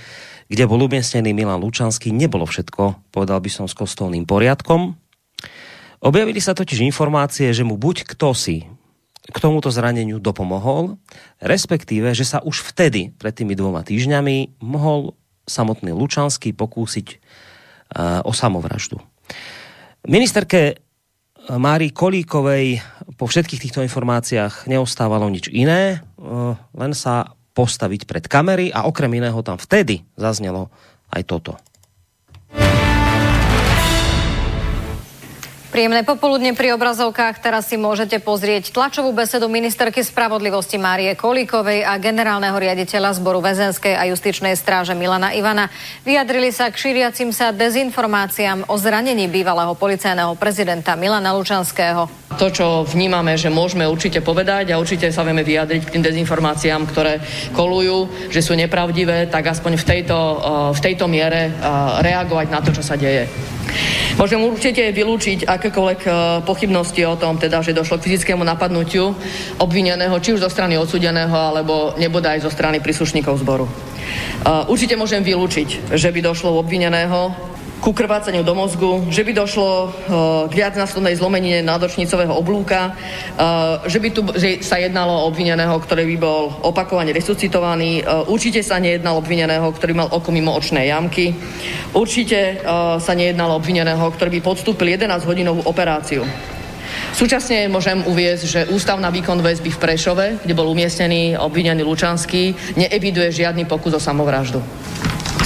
kde 0.50 0.64
bol 0.66 0.82
umiestnený 0.82 1.38
Milan 1.38 1.62
Lučanský, 1.62 2.10
nebolo 2.10 2.50
všetko, 2.50 3.14
povedal 3.14 3.38
by 3.38 3.50
som, 3.54 3.70
s 3.70 3.78
kostolným 3.78 4.26
poriadkom. 4.26 4.98
Objavili 6.02 6.42
sa 6.42 6.58
totiž 6.58 6.82
informácie, 6.82 7.54
že 7.54 7.62
mu 7.62 7.78
buď 7.78 8.10
kto 8.10 8.34
si 8.34 8.66
k 9.24 9.38
tomuto 9.40 9.72
zraneniu 9.72 10.20
dopomohol, 10.20 11.00
respektíve, 11.40 12.12
že 12.12 12.28
sa 12.28 12.44
už 12.44 12.60
vtedy, 12.76 13.16
pred 13.16 13.32
tými 13.32 13.56
dvoma 13.56 13.80
týždňami, 13.88 14.60
mohol 14.60 15.16
samotný 15.48 15.96
Lučanský 15.96 16.52
pokúsiť 16.52 17.08
uh, 17.12 18.20
o 18.28 18.32
samovraždu. 18.36 19.00
Ministerke 20.04 20.84
Mári 21.44 21.92
Kolíkovej 21.92 22.80
po 23.20 23.28
všetkých 23.28 23.64
týchto 23.68 23.80
informáciách 23.84 24.68
neostávalo 24.68 25.28
nič 25.32 25.48
iné, 25.52 26.04
uh, 26.20 26.56
len 26.76 26.92
sa 26.92 27.36
postaviť 27.54 28.10
pred 28.10 28.26
kamery 28.28 28.74
a 28.74 28.88
okrem 28.88 29.12
iného 29.14 29.40
tam 29.46 29.56
vtedy 29.56 30.04
zaznelo 30.20 30.68
aj 31.14 31.22
toto. 31.28 31.54
Príjemné 35.74 36.06
popoludne 36.06 36.54
pri 36.54 36.78
obrazovkách. 36.78 37.42
Teraz 37.42 37.66
si 37.66 37.82
môžete 37.82 38.22
pozrieť 38.22 38.70
tlačovú 38.70 39.10
besedu 39.10 39.50
ministerky 39.50 40.06
spravodlivosti 40.06 40.78
Márie 40.78 41.18
Kolíkovej 41.18 41.82
a 41.82 41.98
generálneho 41.98 42.54
riaditeľa 42.54 43.18
zboru 43.18 43.42
väzenskej 43.42 43.98
a 43.98 44.06
justičnej 44.06 44.54
stráže 44.54 44.94
Milana 44.94 45.34
Ivana. 45.34 45.74
Vyjadrili 46.06 46.54
sa 46.54 46.70
k 46.70 46.78
šíriacim 46.78 47.34
sa 47.34 47.50
dezinformáciám 47.50 48.70
o 48.70 48.78
zranení 48.78 49.26
bývalého 49.26 49.74
policajného 49.74 50.38
prezidenta 50.38 50.94
Milana 50.94 51.34
Lučanského. 51.34 52.06
To, 52.38 52.54
čo 52.54 52.86
vnímame, 52.86 53.34
že 53.34 53.50
môžeme 53.50 53.90
určite 53.90 54.22
povedať 54.22 54.70
a 54.70 54.78
určite 54.78 55.10
sa 55.10 55.26
vieme 55.26 55.42
vyjadriť 55.42 55.90
k 55.90 55.94
tým 55.98 56.06
dezinformáciám, 56.06 56.86
ktoré 56.86 57.18
kolujú, 57.50 58.30
že 58.30 58.46
sú 58.46 58.54
nepravdivé, 58.54 59.26
tak 59.26 59.50
aspoň 59.50 59.82
v 59.82 59.86
tejto, 59.90 60.18
v 60.70 60.80
tejto 60.86 61.10
miere 61.10 61.50
reagovať 61.98 62.48
na 62.54 62.62
to, 62.62 62.70
čo 62.70 62.86
sa 62.86 62.94
deje. 62.94 63.26
Môžem 64.14 64.46
určite 64.46 64.94
vylúčiť 64.94 65.50
akékoľvek 65.50 66.02
e, 66.06 66.10
pochybnosti 66.46 67.02
o 67.10 67.18
tom, 67.18 67.42
teda, 67.42 67.66
že 67.66 67.74
došlo 67.74 67.98
k 67.98 68.06
fyzickému 68.10 68.46
napadnutiu 68.46 69.18
obvineného, 69.58 70.14
či 70.22 70.38
už 70.38 70.46
zo 70.46 70.54
strany 70.54 70.78
odsudeného, 70.78 71.34
alebo 71.34 71.98
nebude 71.98 72.30
aj 72.30 72.46
zo 72.46 72.54
strany 72.54 72.78
príslušníkov 72.78 73.42
zboru. 73.42 73.66
E, 73.66 73.72
určite 74.70 74.94
môžem 74.94 75.26
vylúčiť, 75.26 75.98
že 75.98 76.14
by 76.14 76.20
došlo 76.22 76.62
obvineného 76.62 77.53
ku 77.84 77.92
krvácaniu 77.92 78.48
do 78.48 78.56
mozgu, 78.56 79.12
že 79.12 79.28
by 79.28 79.36
došlo 79.36 79.68
uh, 79.68 79.92
k 80.48 80.56
viacnásobnej 80.56 81.20
zlomenine 81.20 81.60
nádočnicového 81.68 82.32
oblúka, 82.32 82.96
uh, 82.96 83.84
že 83.84 84.00
by 84.00 84.08
tu 84.16 84.22
že 84.40 84.64
sa 84.64 84.80
jednalo 84.80 85.12
o 85.12 85.28
obvineného, 85.28 85.76
ktorý 85.84 86.08
by 86.16 86.18
bol 86.18 86.56
opakovane 86.64 87.12
resuscitovaný, 87.12 88.00
uh, 88.00 88.24
určite 88.32 88.64
sa 88.64 88.80
nejednalo 88.80 89.20
obvineného, 89.20 89.68
ktorý 89.76 90.00
mal 90.00 90.08
oko 90.16 90.32
mimo 90.32 90.56
očné 90.56 90.88
jamky, 90.88 91.36
určite 91.92 92.64
sa 93.04 93.14
nejednalo 93.14 93.60
obvineného, 93.60 94.06
ktorý 94.16 94.40
by 94.40 94.42
podstúpil 94.42 94.96
11-hodinovú 94.96 95.68
operáciu. 95.68 96.24
Súčasne 97.12 97.68
môžem 97.68 98.00
uviezť, 98.06 98.44
že 98.48 98.62
Ústav 98.72 98.96
na 99.04 99.12
výkon 99.12 99.44
väzby 99.44 99.70
v 99.76 99.82
Prešove, 99.82 100.26
kde 100.46 100.54
bol 100.56 100.72
umiestnený 100.72 101.36
obvinený 101.36 101.84
Lučanský, 101.84 102.56
neeviduje 102.80 103.34
žiadny 103.44 103.68
pokus 103.68 103.98
o 103.98 104.02
samovraždu. 104.02 104.64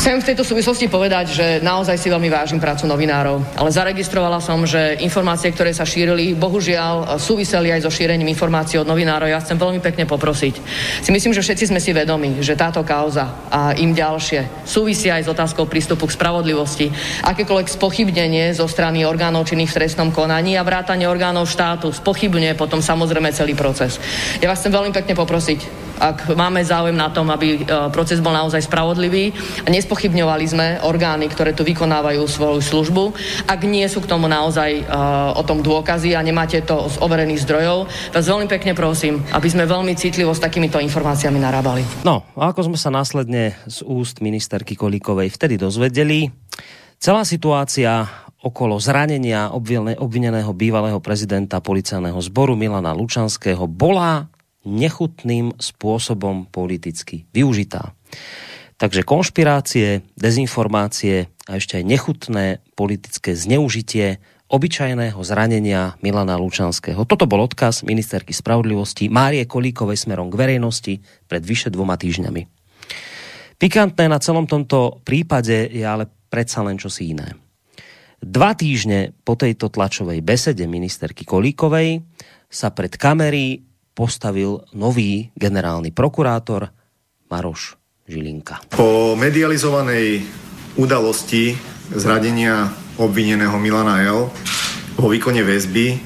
Chcem 0.08 0.24
v 0.24 0.30
tejto 0.32 0.48
súvislosti 0.48 0.88
povedať, 0.88 1.36
že 1.36 1.46
naozaj 1.60 2.00
si 2.00 2.08
veľmi 2.08 2.32
vážim 2.32 2.64
prácu 2.64 2.88
novinárov, 2.88 3.44
ale 3.60 3.76
zaregistrovala 3.76 4.40
som, 4.40 4.64
že 4.64 4.96
informácie, 5.04 5.52
ktoré 5.52 5.76
sa 5.76 5.84
šírili, 5.84 6.32
bohužiaľ 6.32 7.20
súviseli 7.20 7.76
aj 7.76 7.84
so 7.84 7.92
šírením 7.92 8.32
informácií 8.32 8.80
od 8.80 8.88
novinárov. 8.88 9.28
Ja 9.28 9.44
chcem 9.44 9.60
veľmi 9.60 9.84
pekne 9.84 10.08
poprosiť. 10.08 10.64
Si 11.04 11.12
myslím, 11.12 11.36
že 11.36 11.44
všetci 11.44 11.76
sme 11.76 11.84
si 11.84 11.92
vedomi, 11.92 12.40
že 12.40 12.56
táto 12.56 12.88
kauza 12.88 13.52
a 13.52 13.76
im 13.76 13.92
ďalšie 13.92 14.64
súvisia 14.64 15.20
aj 15.20 15.28
s 15.28 15.32
otázkou 15.36 15.68
prístupu 15.68 16.08
k 16.08 16.16
spravodlivosti. 16.16 16.88
Akékoľvek 17.28 17.68
spochybnenie 17.68 18.56
zo 18.56 18.72
strany 18.72 19.04
orgánov 19.04 19.44
činných 19.52 19.76
v 19.76 19.84
trestnom 19.84 20.16
konaní 20.16 20.56
a 20.56 20.64
vrátanie 20.64 21.04
orgánov 21.04 21.52
štátu 21.52 21.92
spochybňuje 21.92 22.56
potom 22.56 22.80
samozrejme 22.80 23.36
celý 23.36 23.60
proces. 23.60 24.00
Ja 24.40 24.48
vás 24.48 24.64
chcem 24.64 24.72
veľmi 24.72 24.96
pekne 24.96 25.20
poprosiť, 25.20 25.87
ak 25.98 26.38
máme 26.38 26.62
záujem 26.62 26.96
na 26.96 27.10
tom, 27.10 27.30
aby 27.34 27.62
e, 27.62 27.90
proces 27.90 28.22
bol 28.22 28.34
naozaj 28.34 28.66
spravodlivý 28.66 29.34
nespochybňovali 29.68 30.46
sme 30.48 30.68
orgány, 30.82 31.30
ktoré 31.30 31.52
tu 31.54 31.62
vykonávajú 31.68 32.24
svoju 32.26 32.60
službu. 32.64 33.04
Ak 33.46 33.62
nie 33.68 33.86
sú 33.90 34.02
k 34.02 34.10
tomu 34.10 34.26
naozaj 34.26 34.84
uh, 34.84 35.36
o 35.36 35.44
tom 35.44 35.62
dôkazy 35.62 36.16
a 36.16 36.24
nemáte 36.24 36.64
to 36.64 36.88
z 36.88 36.96
overených 37.04 37.44
zdrojov, 37.44 37.88
vás 38.16 38.26
veľmi 38.26 38.48
pekne 38.50 38.74
prosím, 38.74 39.22
aby 39.32 39.48
sme 39.48 39.70
veľmi 39.70 39.94
citlivo 39.94 40.34
s 40.34 40.42
takýmito 40.42 40.80
informáciami 40.82 41.38
narábali. 41.38 41.84
No, 42.08 42.24
a 42.36 42.52
ako 42.52 42.72
sme 42.74 42.78
sa 42.80 42.90
následne 42.90 43.56
z 43.68 43.84
úst 43.86 44.24
ministerky 44.24 44.74
Kolíkovej 44.74 45.34
vtedy 45.34 45.60
dozvedeli, 45.60 46.32
celá 46.98 47.28
situácia 47.28 48.08
okolo 48.38 48.78
zranenia 48.78 49.52
obvineného 49.98 50.52
bývalého 50.54 51.02
prezidenta 51.02 51.60
policajného 51.60 52.18
zboru 52.22 52.54
Milana 52.54 52.94
Lučanského 52.94 53.66
bola 53.66 54.30
nechutným 54.68 55.56
spôsobom 55.56 56.52
politicky 56.52 57.24
využitá. 57.32 57.96
Takže 58.78 59.02
konšpirácie, 59.02 60.06
dezinformácie 60.14 61.32
a 61.50 61.58
ešte 61.58 61.82
aj 61.82 61.84
nechutné 61.88 62.46
politické 62.78 63.34
zneužitie 63.34 64.22
obyčajného 64.48 65.20
zranenia 65.26 66.00
Milana 66.00 66.40
Lučanského. 66.40 67.04
Toto 67.04 67.28
bol 67.28 67.44
odkaz 67.44 67.84
ministerky 67.84 68.32
spravodlivosti 68.32 69.12
Márie 69.12 69.44
Kolíkovej 69.44 70.08
smerom 70.08 70.32
k 70.32 70.40
verejnosti 70.40 70.94
pred 71.28 71.44
vyše 71.44 71.68
dvoma 71.74 72.00
týždňami. 72.00 72.48
Pikantné 73.58 74.06
na 74.08 74.22
celom 74.22 74.46
tomto 74.46 75.02
prípade 75.02 75.68
je 75.74 75.84
ale 75.84 76.06
predsa 76.30 76.62
len 76.62 76.78
čosi 76.78 77.18
iné. 77.18 77.34
Dva 78.18 78.54
týždne 78.54 79.14
po 79.26 79.38
tejto 79.38 79.70
tlačovej 79.70 80.22
besede 80.22 80.66
ministerky 80.66 81.26
Kolíkovej 81.26 82.02
sa 82.48 82.72
pred 82.72 82.96
kamery 82.96 83.67
postavil 83.98 84.62
nový 84.78 85.34
generálny 85.34 85.90
prokurátor 85.90 86.70
Maroš 87.34 87.74
Žilinka. 88.06 88.70
Po 88.70 89.18
medializovanej 89.18 90.22
udalosti 90.78 91.58
zradenia 91.90 92.70
obvineného 93.02 93.58
Milana 93.58 94.06
L. 94.06 94.30
vo 94.94 95.08
výkone 95.10 95.42
väzby 95.42 95.98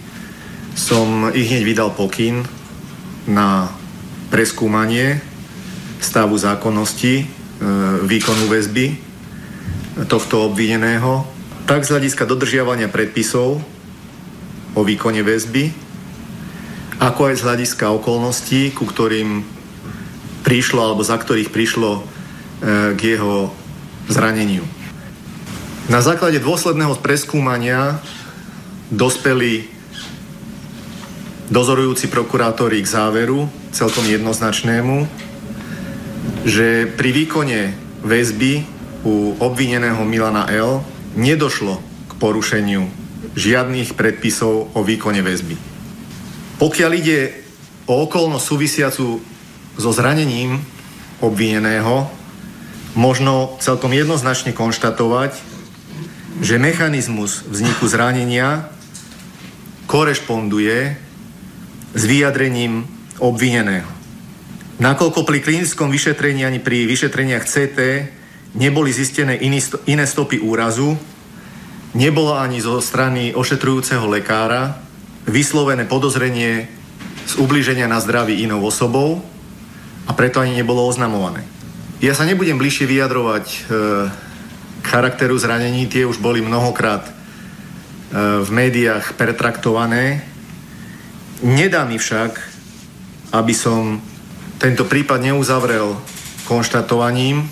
som 0.71 1.35
ich 1.35 1.51
hneď 1.51 1.63
vydal 1.67 1.91
pokyn 1.91 2.47
na 3.27 3.67
preskúmanie 4.31 5.19
stavu 5.99 6.39
zákonnosti 6.39 7.13
e, 7.21 7.25
výkonu 8.07 8.47
väzby 8.47 8.95
tohto 10.07 10.47
obvineného, 10.47 11.27
tak 11.67 11.83
z 11.83 11.91
hľadiska 11.93 12.23
dodržiavania 12.23 12.87
predpisov 12.87 13.59
o 14.71 14.81
výkone 14.81 15.19
väzby, 15.21 15.90
ako 17.01 17.33
aj 17.33 17.35
z 17.41 17.45
hľadiska 17.49 17.89
okolností, 17.97 18.77
ku 18.77 18.85
ktorým 18.85 19.41
prišlo 20.45 20.85
alebo 20.85 21.01
za 21.01 21.17
ktorých 21.17 21.49
prišlo 21.49 21.91
e, 21.97 22.01
k 22.93 22.99
jeho 23.17 23.49
zraneniu. 24.05 24.61
Na 25.89 26.05
základe 26.05 26.37
dôsledného 26.37 26.93
preskúmania 27.01 27.97
dospeli 28.93 29.65
dozorujúci 31.49 32.05
prokurátori 32.07 32.79
k 32.85 32.87
záveru, 32.87 33.49
celkom 33.73 34.05
jednoznačnému, 34.05 35.09
že 36.45 36.85
pri 36.85 37.09
výkone 37.11 37.73
väzby 38.05 38.61
u 39.01 39.33
obvineného 39.41 40.05
Milana 40.05 40.45
L. 40.53 40.85
nedošlo 41.17 41.81
k 41.81 42.11
porušeniu 42.21 42.85
žiadnych 43.33 43.97
predpisov 43.97 44.69
o 44.71 44.79
výkone 44.85 45.25
väzby. 45.25 45.70
Pokiaľ 46.61 46.91
ide 46.93 47.33
o 47.89 48.05
okolnosť 48.05 48.45
súvisiacu 48.45 49.17
so 49.81 49.89
zranením 49.89 50.61
obvineného, 51.17 52.05
možno 52.93 53.57
celkom 53.57 53.89
jednoznačne 53.89 54.53
konštatovať, 54.53 55.33
že 56.37 56.61
mechanizmus 56.61 57.41
vzniku 57.49 57.89
zranenia 57.89 58.69
korešponduje 59.89 60.77
s 61.97 62.01
vyjadrením 62.05 62.85
obvineného. 63.17 63.89
Nakoľko 64.77 65.25
pri 65.25 65.41
klinickom 65.41 65.89
vyšetrení 65.89 66.45
ani 66.45 66.61
pri 66.61 66.85
vyšetreniach 66.85 67.45
CT 67.45 67.79
neboli 68.53 68.93
zistené 68.93 69.41
iné 69.89 70.05
stopy 70.05 70.37
úrazu, 70.37 70.93
nebolo 71.97 72.37
ani 72.37 72.61
zo 72.61 72.77
strany 72.77 73.33
ošetrujúceho 73.33 74.05
lekára 74.05 74.90
vyslovené 75.27 75.85
podozrenie 75.85 76.69
z 77.25 77.33
ubliženia 77.37 77.85
na 77.85 78.01
zdraví 78.01 78.41
inou 78.41 78.65
osobou 78.65 79.21
a 80.05 80.11
preto 80.13 80.41
ani 80.41 80.57
nebolo 80.57 80.85
oznamované. 80.85 81.45
Ja 82.01 82.17
sa 82.17 82.25
nebudem 82.25 82.57
bližšie 82.57 82.89
vyjadrovať 82.89 83.45
e, 83.45 83.57
k 84.81 84.85
charakteru 84.85 85.37
zranení, 85.37 85.85
tie 85.85 86.09
už 86.09 86.17
boli 86.17 86.41
mnohokrát 86.41 87.05
e, 87.05 87.11
v 88.41 88.49
médiách 88.49 89.13
pretraktované 89.13 90.31
Nedá 91.41 91.89
mi 91.89 91.97
však, 91.97 92.37
aby 93.33 93.53
som 93.57 93.97
tento 94.61 94.85
prípad 94.85 95.25
neuzavrel 95.25 95.97
konštatovaním, 96.45 97.49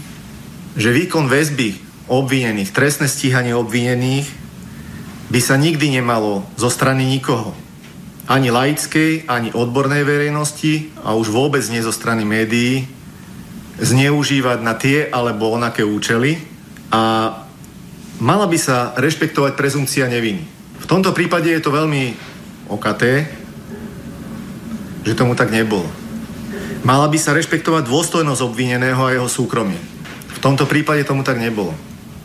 že 0.77 0.93
výkon 0.93 1.25
väzby 1.25 1.73
obvinených, 2.05 2.69
trestné 2.69 3.09
stíhanie 3.09 3.57
obvinených 3.57 4.29
by 5.29 5.39
sa 5.39 5.55
nikdy 5.55 6.01
nemalo 6.01 6.41
zo 6.57 6.73
strany 6.73 7.05
nikoho, 7.05 7.53
ani 8.29 8.49
laickej, 8.49 9.29
ani 9.29 9.53
odbornej 9.53 10.05
verejnosti 10.05 10.89
a 11.05 11.13
už 11.13 11.29
vôbec 11.29 11.61
nie 11.69 11.81
zo 11.81 11.93
strany 11.93 12.25
médií, 12.25 12.85
zneužívať 13.79 14.59
na 14.61 14.73
tie 14.75 15.07
alebo 15.09 15.53
onaké 15.53 15.85
účely 15.85 16.41
a 16.91 17.31
mala 18.19 18.45
by 18.49 18.57
sa 18.59 18.91
rešpektovať 18.97 19.55
prezumcia 19.55 20.05
neviny. 20.09 20.43
V 20.83 20.85
tomto 20.89 21.13
prípade 21.15 21.47
je 21.47 21.61
to 21.61 21.71
veľmi 21.71 22.17
okaté, 22.67 23.29
že 25.05 25.15
tomu 25.15 25.33
tak 25.37 25.53
nebolo. 25.53 25.87
Mala 26.83 27.07
by 27.07 27.17
sa 27.21 27.35
rešpektovať 27.35 27.87
dôstojnosť 27.87 28.41
obvineného 28.45 28.99
a 28.99 29.13
jeho 29.13 29.29
súkromie. 29.29 29.79
V 30.35 30.39
tomto 30.39 30.63
prípade 30.63 31.03
tomu 31.03 31.21
tak 31.27 31.39
nebolo. 31.39 31.75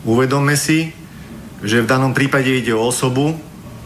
Uvedomme 0.07 0.55
si, 0.55 0.95
že 1.63 1.83
v 1.83 1.89
danom 1.89 2.11
prípade 2.11 2.51
ide 2.51 2.75
o 2.75 2.83
osobu, 2.83 3.37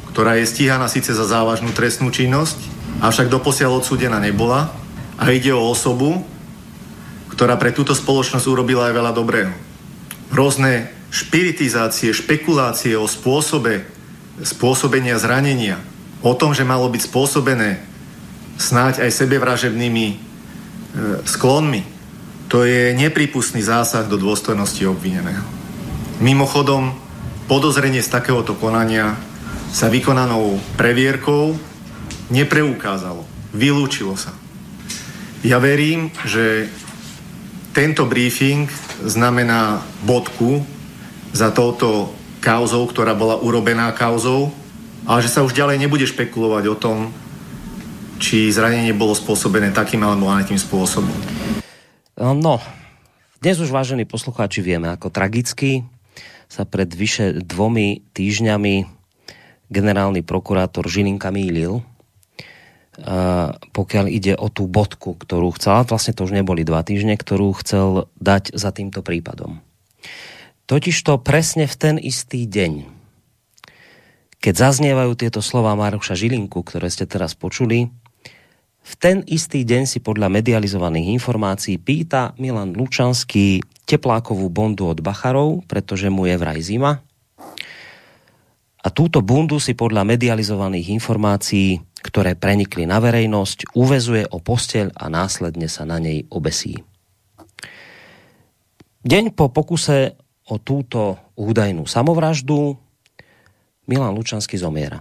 ktorá 0.10 0.40
je 0.42 0.50
stíhaná 0.50 0.90
síce 0.90 1.14
za 1.14 1.26
závažnú 1.26 1.70
trestnú 1.76 2.10
činnosť, 2.10 2.58
avšak 3.04 3.30
doposiaľ 3.30 3.84
odsúdená 3.84 4.18
nebola 4.18 4.74
a 5.20 5.30
ide 5.30 5.54
o 5.54 5.70
osobu, 5.70 6.26
ktorá 7.30 7.56
pre 7.56 7.76
túto 7.76 7.94
spoločnosť 7.94 8.46
urobila 8.50 8.90
aj 8.90 8.94
veľa 8.98 9.12
dobrého. 9.14 9.54
Rôzne 10.34 10.92
špiritizácie, 11.10 12.14
špekulácie 12.14 12.98
o 12.98 13.06
spôsobe 13.06 14.00
spôsobenia 14.44 15.20
zranenia, 15.20 15.80
o 16.24 16.32
tom, 16.36 16.56
že 16.56 16.68
malo 16.68 16.88
byť 16.88 17.02
spôsobené 17.12 17.84
snáď 18.60 19.08
aj 19.08 19.12
sebevražebnými 19.24 20.06
e, 20.12 20.16
sklonmi, 21.28 21.84
to 22.50 22.66
je 22.66 22.98
nepripustný 22.98 23.62
zásah 23.62 24.10
do 24.10 24.18
dôstojnosti 24.18 24.82
obvineného. 24.90 25.46
Mimochodom, 26.20 26.92
podozrenie 27.50 28.06
z 28.06 28.14
takéhoto 28.14 28.54
konania 28.54 29.18
sa 29.74 29.90
vykonanou 29.90 30.62
previerkou 30.78 31.58
nepreukázalo. 32.30 33.26
Vylúčilo 33.58 34.14
sa. 34.14 34.38
Ja 35.42 35.58
verím, 35.58 36.14
že 36.30 36.70
tento 37.74 38.06
briefing 38.06 38.70
znamená 39.02 39.82
bodku 40.06 40.62
za 41.34 41.50
touto 41.50 42.14
kauzou, 42.38 42.86
ktorá 42.86 43.18
bola 43.18 43.42
urobená 43.42 43.90
kauzou, 43.98 44.54
ale 45.10 45.26
že 45.26 45.34
sa 45.34 45.42
už 45.42 45.58
ďalej 45.58 45.82
nebude 45.82 46.06
špekulovať 46.06 46.64
o 46.70 46.78
tom, 46.78 46.98
či 48.22 48.54
zranenie 48.54 48.94
bolo 48.94 49.18
spôsobené 49.18 49.74
takým 49.74 50.06
alebo 50.06 50.30
nejakým 50.30 50.60
spôsobom. 50.60 51.18
No, 52.20 52.62
dnes 53.42 53.58
už, 53.58 53.74
vážení 53.74 54.06
poslucháči, 54.06 54.62
vieme, 54.62 54.92
ako 54.92 55.10
tragicky 55.10 55.88
sa 56.50 56.66
pred 56.66 56.90
vyše 56.90 57.46
dvomi 57.46 58.02
týždňami 58.18 58.76
generálny 59.70 60.26
prokurátor 60.26 60.90
Žilinka 60.90 61.30
mýlil, 61.30 61.86
pokiaľ 63.72 64.06
ide 64.12 64.34
o 64.36 64.52
tú 64.52 64.68
bodku, 64.68 65.16
ktorú 65.16 65.56
chcel, 65.56 65.88
vlastne 65.88 66.12
to 66.12 66.26
už 66.26 66.36
neboli 66.36 66.68
dva 66.68 66.84
týždne, 66.84 67.16
ktorú 67.16 67.54
chcel 67.62 68.10
dať 68.20 68.52
za 68.58 68.74
týmto 68.76 69.06
prípadom. 69.06 69.62
Totižto 70.68 71.22
presne 71.22 71.70
v 71.70 71.76
ten 71.78 71.96
istý 71.96 72.44
deň, 72.50 72.90
keď 74.42 74.54
zaznievajú 74.56 75.16
tieto 75.16 75.40
slova 75.40 75.78
Maruša 75.78 76.18
Žilinku, 76.18 76.66
ktoré 76.66 76.90
ste 76.90 77.06
teraz 77.06 77.38
počuli, 77.38 77.94
v 78.90 78.94
ten 78.98 79.22
istý 79.30 79.62
deň 79.62 79.86
si 79.86 80.02
podľa 80.02 80.34
medializovaných 80.34 81.14
informácií 81.22 81.78
pýta 81.78 82.34
Milan 82.42 82.74
Lučanský 82.74 83.62
teplákovú 83.86 84.50
bondu 84.50 84.90
od 84.90 84.98
Bacharov, 84.98 85.62
pretože 85.70 86.10
mu 86.10 86.26
je 86.26 86.34
vraj 86.34 86.58
zima. 86.58 86.98
A 88.80 88.88
túto 88.90 89.22
bundu 89.22 89.62
si 89.62 89.78
podľa 89.78 90.08
medializovaných 90.10 90.90
informácií, 90.98 91.78
ktoré 92.02 92.34
prenikli 92.34 92.90
na 92.90 92.98
verejnosť, 92.98 93.78
uvezuje 93.78 94.26
o 94.34 94.42
posteľ 94.42 94.98
a 94.98 95.06
následne 95.06 95.70
sa 95.70 95.86
na 95.86 96.02
nej 96.02 96.26
obesí. 96.34 96.82
Deň 99.06 99.38
po 99.38 99.54
pokuse 99.54 100.18
o 100.50 100.58
túto 100.58 101.30
údajnú 101.38 101.86
samovraždu 101.86 102.74
Milan 103.86 104.18
Lučanský 104.18 104.58
zomiera. 104.58 104.98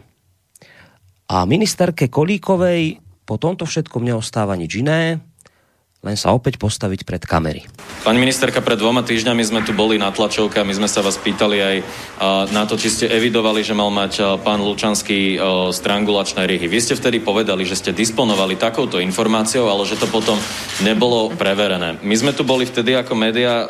A 1.28 1.44
ministerke 1.48 2.12
Kolíkovej 2.12 3.07
po 3.28 3.36
tomto 3.36 3.68
všetkom 3.68 4.08
neostáva 4.08 4.56
nič 4.56 4.80
iné, 4.80 5.20
len 5.98 6.14
sa 6.14 6.30
opäť 6.30 6.62
postaviť 6.62 7.02
pred 7.02 7.18
kamery. 7.26 7.66
Pani 8.06 8.22
ministerka, 8.22 8.62
pred 8.62 8.78
dvoma 8.78 9.02
týždňami 9.02 9.42
sme 9.42 9.60
tu 9.66 9.74
boli 9.74 9.98
na 9.98 10.14
tlačovke 10.14 10.62
a 10.62 10.64
my 10.64 10.70
sme 10.70 10.86
sa 10.86 11.02
vás 11.02 11.18
pýtali 11.18 11.58
aj 11.58 11.76
na 12.54 12.70
to, 12.70 12.78
či 12.78 12.86
ste 12.86 13.10
evidovali, 13.10 13.66
že 13.66 13.74
mal 13.74 13.90
mať 13.90 14.38
pán 14.46 14.62
Lučanský 14.62 15.42
strangulačné 15.74 16.46
ryhy. 16.46 16.70
Vy 16.70 16.78
ste 16.78 16.94
vtedy 16.94 17.18
povedali, 17.18 17.66
že 17.66 17.74
ste 17.74 17.90
disponovali 17.90 18.54
takouto 18.54 19.02
informáciou, 19.02 19.66
ale 19.66 19.82
že 19.90 19.98
to 19.98 20.06
potom 20.06 20.38
nebolo 20.86 21.34
preverené. 21.34 21.98
My 22.06 22.14
sme 22.14 22.30
tu 22.30 22.46
boli 22.46 22.62
vtedy 22.62 22.94
ako 22.94 23.18
média 23.18 23.66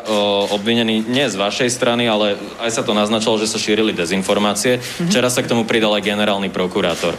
obvinení 0.53 1.01
nie 1.01 1.25
z 1.25 1.33
vašej 1.33 1.73
strany, 1.73 2.05
ale 2.05 2.37
aj 2.61 2.77
sa 2.77 2.85
to 2.85 2.93
naznačilo, 2.93 3.41
že 3.41 3.49
sa 3.49 3.57
šírili 3.57 3.89
dezinformácie. 3.91 4.77
Mhm. 4.77 5.09
Včera 5.09 5.33
sa 5.33 5.41
k 5.41 5.49
tomu 5.49 5.65
pridal 5.65 5.97
aj 5.97 6.05
generálny 6.05 6.53
prokurátor. 6.53 7.17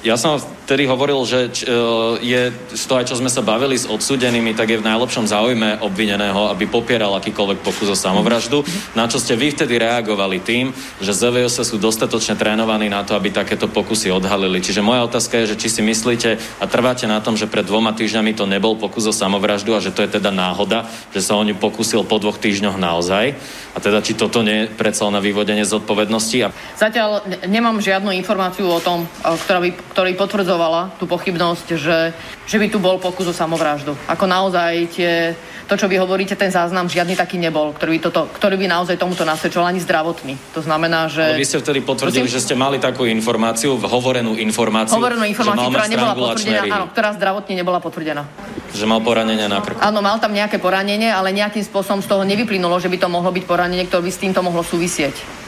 Ja 0.00 0.16
som 0.16 0.42
vtedy 0.70 0.86
hovoril, 0.86 1.18
že 1.26 1.50
e, 1.50 1.74
je 2.22 2.42
z 2.78 2.84
toho, 2.86 3.02
čo 3.02 3.18
sme 3.18 3.26
sa 3.26 3.42
bavili 3.42 3.74
s 3.74 3.90
odsúdenými, 3.90 4.54
tak 4.54 4.70
je 4.70 4.78
v 4.78 4.86
najlepšom 4.86 5.26
záujme 5.26 5.82
obvineného, 5.82 6.46
aby 6.46 6.70
popieral 6.70 7.10
akýkoľvek 7.18 7.58
pokus 7.66 7.90
o 7.90 7.98
samovraždu. 7.98 8.62
Na 8.94 9.10
čo 9.10 9.18
ste 9.18 9.34
vy 9.34 9.50
vtedy 9.50 9.82
reagovali 9.82 10.38
tým, 10.38 10.70
že 11.02 11.10
ZVS 11.10 11.66
sú 11.66 11.74
dostatočne 11.82 12.38
trénovaní 12.38 12.86
na 12.86 13.02
to, 13.02 13.18
aby 13.18 13.34
takéto 13.34 13.66
pokusy 13.66 14.14
odhalili. 14.14 14.62
Čiže 14.62 14.78
moja 14.78 15.10
otázka 15.10 15.42
je, 15.42 15.58
že 15.58 15.58
či 15.58 15.74
si 15.74 15.82
myslíte 15.82 16.38
a 16.38 16.64
trváte 16.70 17.10
na 17.10 17.18
tom, 17.18 17.34
že 17.34 17.50
pred 17.50 17.66
dvoma 17.66 17.90
týždňami 17.90 18.38
to 18.38 18.46
nebol 18.46 18.78
pokus 18.78 19.10
o 19.10 19.14
samovraždu 19.16 19.74
a 19.74 19.82
že 19.82 19.90
to 19.90 20.06
je 20.06 20.22
teda 20.22 20.30
náhoda, 20.30 20.86
že 21.10 21.18
sa 21.18 21.34
o 21.34 21.42
ňu 21.42 21.58
pokusil 21.58 22.06
po 22.06 22.22
dvoch 22.22 22.38
týždňoch 22.38 22.78
naozaj. 22.78 23.34
A 23.74 23.78
teda 23.82 24.06
či 24.06 24.14
toto 24.14 24.46
nie 24.46 24.70
je 24.70 24.70
predsa 24.70 25.02
na 25.10 25.18
vyvodenie 25.18 25.66
zodpovednosti. 25.66 26.38
A... 26.46 26.54
Zatiaľ 26.78 27.26
nemám 27.50 27.82
žiadnu 27.82 28.14
informáciu 28.14 28.70
o 28.70 28.78
tom, 28.78 29.10
ktorá 29.18 29.58
by 29.58 29.70
ktorý 29.98 30.10
potvrdzovala 30.60 31.00
tú 31.00 31.04
pochybnosť, 31.08 31.66
že, 31.80 31.98
že 32.44 32.56
by 32.60 32.66
tu 32.68 32.78
bol 32.78 33.00
pokus 33.00 33.32
o 33.32 33.34
samovraždu. 33.34 33.96
Ako 34.04 34.28
naozaj 34.28 34.92
tie, 34.92 35.32
to, 35.64 35.74
čo 35.80 35.88
vy 35.88 35.96
hovoríte, 35.96 36.36
ten 36.36 36.52
záznam 36.52 36.84
žiadny 36.84 37.16
taký 37.16 37.40
nebol, 37.40 37.72
ktorý 37.72 37.96
by, 37.96 38.00
toto, 38.04 38.28
ktorý 38.36 38.60
by 38.60 38.66
naozaj 38.68 39.00
tomuto 39.00 39.24
nasvedčoval 39.24 39.72
ani 39.72 39.80
zdravotný. 39.80 40.36
To 40.52 40.60
znamená, 40.60 41.08
že... 41.08 41.24
Ale 41.24 41.40
vy 41.40 41.48
ste 41.48 41.64
vtedy 41.64 41.80
potvrdili, 41.80 42.28
Prosím? 42.28 42.36
že 42.36 42.44
ste 42.44 42.54
mali 42.58 42.76
takú 42.76 43.08
informáciu, 43.08 43.80
hovorenú 43.80 44.36
informáciu, 44.36 45.00
hovorenú 45.00 45.24
informáciu, 45.24 45.72
ktorá 45.72 45.88
nebola 45.88 46.12
potvrdená, 46.12 46.62
áno, 46.68 46.86
ktorá 46.92 47.08
zdravotne 47.16 47.54
nebola 47.56 47.78
potvrdená. 47.80 48.22
Že 48.76 48.84
mal 48.84 49.00
poranenie 49.00 49.48
na 49.48 49.64
krku. 49.64 49.80
Áno, 49.80 50.04
mal 50.04 50.20
tam 50.20 50.36
nejaké 50.36 50.60
poranenie, 50.60 51.08
ale 51.08 51.32
nejakým 51.32 51.64
spôsobom 51.64 52.04
z 52.04 52.08
toho 52.10 52.22
nevyplynulo, 52.28 52.76
že 52.78 52.92
by 52.92 53.00
to 53.00 53.08
mohlo 53.08 53.32
byť 53.32 53.44
poranenie, 53.48 53.88
ktoré 53.88 54.04
by 54.04 54.12
s 54.12 54.20
týmto 54.20 54.44
mohlo 54.44 54.60
súvisieť. 54.60 55.39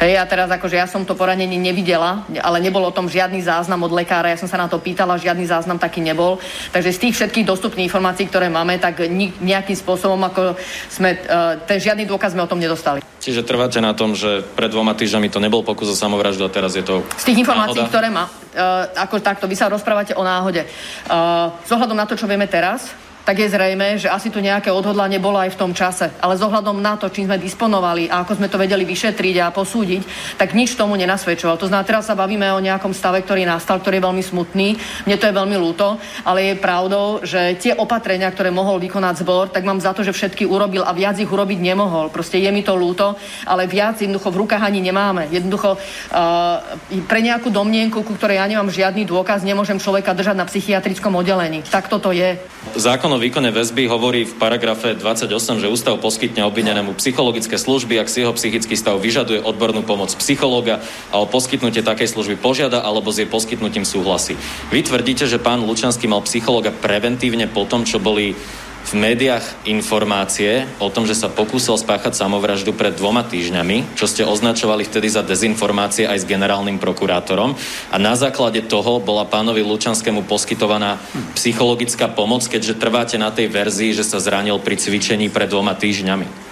Hej, 0.00 0.16
a 0.16 0.24
teraz 0.24 0.48
akože 0.48 0.80
ja 0.80 0.88
som 0.88 1.04
to 1.04 1.12
poranenie 1.12 1.60
nevidela, 1.60 2.24
ale 2.40 2.56
nebol 2.64 2.80
o 2.80 2.88
tom 2.88 3.04
žiadny 3.04 3.44
záznam 3.44 3.84
od 3.84 3.92
lekára, 3.92 4.32
ja 4.32 4.40
som 4.40 4.48
sa 4.48 4.56
na 4.56 4.64
to 4.64 4.80
pýtala, 4.80 5.20
žiadny 5.20 5.44
záznam 5.44 5.76
taký 5.76 6.00
nebol. 6.00 6.40
Takže 6.72 6.96
z 6.96 6.98
tých 7.04 7.14
všetkých 7.20 7.44
dostupných 7.44 7.84
informácií, 7.92 8.24
ktoré 8.32 8.48
máme, 8.48 8.80
tak 8.80 9.04
nejakým 9.44 9.76
spôsobom 9.76 10.16
ako 10.24 10.56
sme, 10.88 11.20
uh, 11.20 11.60
ten 11.68 11.76
žiadny 11.76 12.08
dôkaz 12.08 12.32
sme 12.32 12.40
o 12.40 12.48
tom 12.48 12.56
nedostali. 12.56 13.04
Čiže 13.20 13.44
trváte 13.44 13.84
na 13.84 13.92
tom, 13.92 14.16
že 14.16 14.40
pred 14.56 14.72
dvoma 14.72 14.96
týždňami 14.96 15.28
to 15.28 15.36
nebol 15.36 15.60
pokus 15.60 15.92
o 15.92 15.96
samovraždu 15.96 16.48
a 16.48 16.50
teraz 16.50 16.72
je 16.72 16.80
to 16.80 17.04
Z 17.20 17.28
tých 17.28 17.44
informácií, 17.44 17.84
náhoda? 17.84 17.92
ktoré 17.92 18.08
má, 18.08 18.24
uh, 18.24 18.88
ako 19.04 19.20
takto, 19.20 19.44
vy 19.44 19.60
sa 19.60 19.68
rozprávate 19.68 20.16
o 20.16 20.24
náhode. 20.24 20.64
Uh, 21.12 21.52
s 21.60 21.68
ohľadom 21.76 22.00
na 22.00 22.08
to, 22.08 22.16
čo 22.16 22.24
vieme 22.24 22.48
teraz, 22.48 22.96
tak 23.24 23.36
je 23.38 23.52
zrejme, 23.52 24.00
že 24.00 24.08
asi 24.08 24.32
tu 24.32 24.40
nejaké 24.40 24.72
odhodlanie 24.72 25.20
bolo 25.20 25.38
aj 25.38 25.54
v 25.54 25.60
tom 25.60 25.72
čase. 25.76 26.10
Ale 26.18 26.36
s 26.36 26.42
ohľadom 26.42 26.80
na 26.80 26.96
to, 26.96 27.12
čím 27.12 27.28
sme 27.28 27.38
disponovali 27.38 28.08
a 28.08 28.24
ako 28.24 28.40
sme 28.40 28.48
to 28.48 28.56
vedeli 28.58 28.82
vyšetriť 28.88 29.36
a 29.40 29.52
posúdiť, 29.54 30.02
tak 30.40 30.56
nič 30.56 30.74
tomu 30.74 30.96
nenasvedčovalo. 30.96 31.60
To 31.60 31.68
znamená, 31.68 31.86
teraz 31.86 32.08
sa 32.08 32.18
bavíme 32.18 32.48
o 32.50 32.64
nejakom 32.64 32.96
stave, 32.96 33.22
ktorý 33.22 33.44
nastal, 33.44 33.78
ktorý 33.78 34.00
je 34.00 34.06
veľmi 34.08 34.24
smutný. 34.24 34.68
Mne 35.06 35.16
to 35.20 35.28
je 35.28 35.38
veľmi 35.38 35.56
ľúto, 35.60 36.00
ale 36.24 36.52
je 36.52 36.62
pravdou, 36.62 37.20
že 37.22 37.56
tie 37.60 37.76
opatrenia, 37.76 38.32
ktoré 38.32 38.48
mohol 38.48 38.80
vykonať 38.80 39.22
zbor, 39.22 39.52
tak 39.52 39.68
mám 39.68 39.78
za 39.78 39.92
to, 39.92 40.02
že 40.02 40.16
všetky 40.16 40.48
urobil 40.48 40.82
a 40.82 40.96
viac 40.96 41.20
ich 41.20 41.28
urobiť 41.28 41.60
nemohol. 41.60 42.08
Proste 42.10 42.40
je 42.40 42.50
mi 42.50 42.64
to 42.64 42.74
ľúto, 42.74 43.14
ale 43.46 43.70
viac 43.70 44.00
jednoducho 44.00 44.32
v 44.32 44.40
rukách 44.46 44.62
ani 44.64 44.80
nemáme. 44.80 45.28
Jednoducho 45.30 45.76
uh, 45.76 46.58
pre 47.06 47.20
nejakú 47.20 47.52
domnienku, 47.52 48.02
ku 48.02 48.12
ktorej 48.16 48.40
ja 48.40 48.46
nemám 48.48 48.72
žiadny 48.72 49.04
dôkaz, 49.06 49.44
nemôžem 49.44 49.78
človeka 49.78 50.16
držať 50.16 50.36
na 50.36 50.48
psychiatrickom 50.48 51.14
oddelení. 51.14 51.62
Tak 51.66 51.92
toto 51.92 52.10
je. 52.10 52.40
Zákon 52.60 53.08
o 53.08 53.16
výkone 53.16 53.48
väzby 53.56 53.88
hovorí 53.88 54.28
v 54.28 54.36
paragrafe 54.36 54.92
28, 54.92 55.64
že 55.64 55.72
ústav 55.72 55.96
poskytne 55.96 56.44
obvinenému 56.44 56.92
psychologické 57.00 57.56
služby, 57.56 57.96
ak 57.96 58.12
si 58.12 58.20
jeho 58.20 58.36
psychický 58.36 58.76
stav 58.76 59.00
vyžaduje 59.00 59.40
odbornú 59.40 59.80
pomoc 59.80 60.12
psychológa 60.20 60.84
a 61.08 61.24
o 61.24 61.26
poskytnutie 61.26 61.80
takej 61.80 62.12
služby 62.12 62.36
požiada 62.36 62.84
alebo 62.84 63.08
s 63.08 63.24
jej 63.24 63.28
poskytnutím 63.32 63.88
súhlasí. 63.88 64.36
Vy 64.68 64.84
tvrdíte, 64.84 65.24
že 65.24 65.40
pán 65.40 65.64
Lučanský 65.64 66.04
mal 66.04 66.20
psychológa 66.28 66.68
preventívne 66.68 67.48
po 67.48 67.64
tom, 67.64 67.88
čo 67.88 67.96
boli 67.96 68.36
v 68.80 68.92
médiách 68.96 69.44
informácie 69.68 70.64
o 70.80 70.88
tom, 70.88 71.04
že 71.04 71.14
sa 71.14 71.28
pokúsil 71.28 71.76
spáchať 71.76 72.16
samovraždu 72.16 72.72
pred 72.72 72.96
dvoma 72.96 73.22
týždňami, 73.22 73.94
čo 73.94 74.08
ste 74.08 74.24
označovali 74.24 74.88
vtedy 74.88 75.12
za 75.12 75.20
dezinformácie 75.20 76.08
aj 76.08 76.24
s 76.24 76.28
generálnym 76.28 76.80
prokurátorom. 76.80 77.54
A 77.92 77.96
na 78.00 78.16
základe 78.16 78.64
toho 78.64 78.98
bola 78.98 79.28
pánovi 79.28 79.60
Lučanskému 79.62 80.24
poskytovaná 80.24 80.96
psychologická 81.36 82.08
pomoc, 82.08 82.42
keďže 82.48 82.80
trváte 82.80 83.16
na 83.20 83.28
tej 83.28 83.52
verzii, 83.52 83.92
že 83.92 84.02
sa 84.02 84.18
zranil 84.18 84.58
pri 84.58 84.80
cvičení 84.80 85.28
pred 85.28 85.52
dvoma 85.52 85.76
týždňami. 85.76 86.50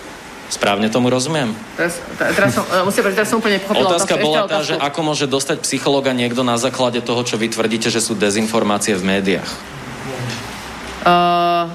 Správne 0.49 0.89
tomu 0.89 1.13
rozumiem? 1.13 1.53
Teraz, 1.77 2.01
teraz 2.17 2.57
som, 2.57 2.65
e, 2.73 2.81
musím 2.81 3.05
teraz 3.05 3.29
som 3.29 3.37
úplne 3.37 3.61
pochopila 3.61 3.93
Otázka 3.93 4.17
otázku. 4.17 4.25
bola 4.25 4.39
tá, 4.49 4.65
otázku. 4.65 4.69
že 4.73 4.75
ako 4.81 5.01
môže 5.05 5.27
dostať 5.29 5.57
psychologa 5.61 6.17
niekto 6.17 6.41
na 6.41 6.57
základe 6.57 7.05
toho, 7.05 7.21
čo 7.21 7.37
vy 7.37 7.53
tvrdíte, 7.53 7.93
že 7.93 8.01
sú 8.01 8.17
dezinformácie 8.17 8.97
v 8.97 9.05
médiách. 9.05 9.51
Uh, 11.05 11.69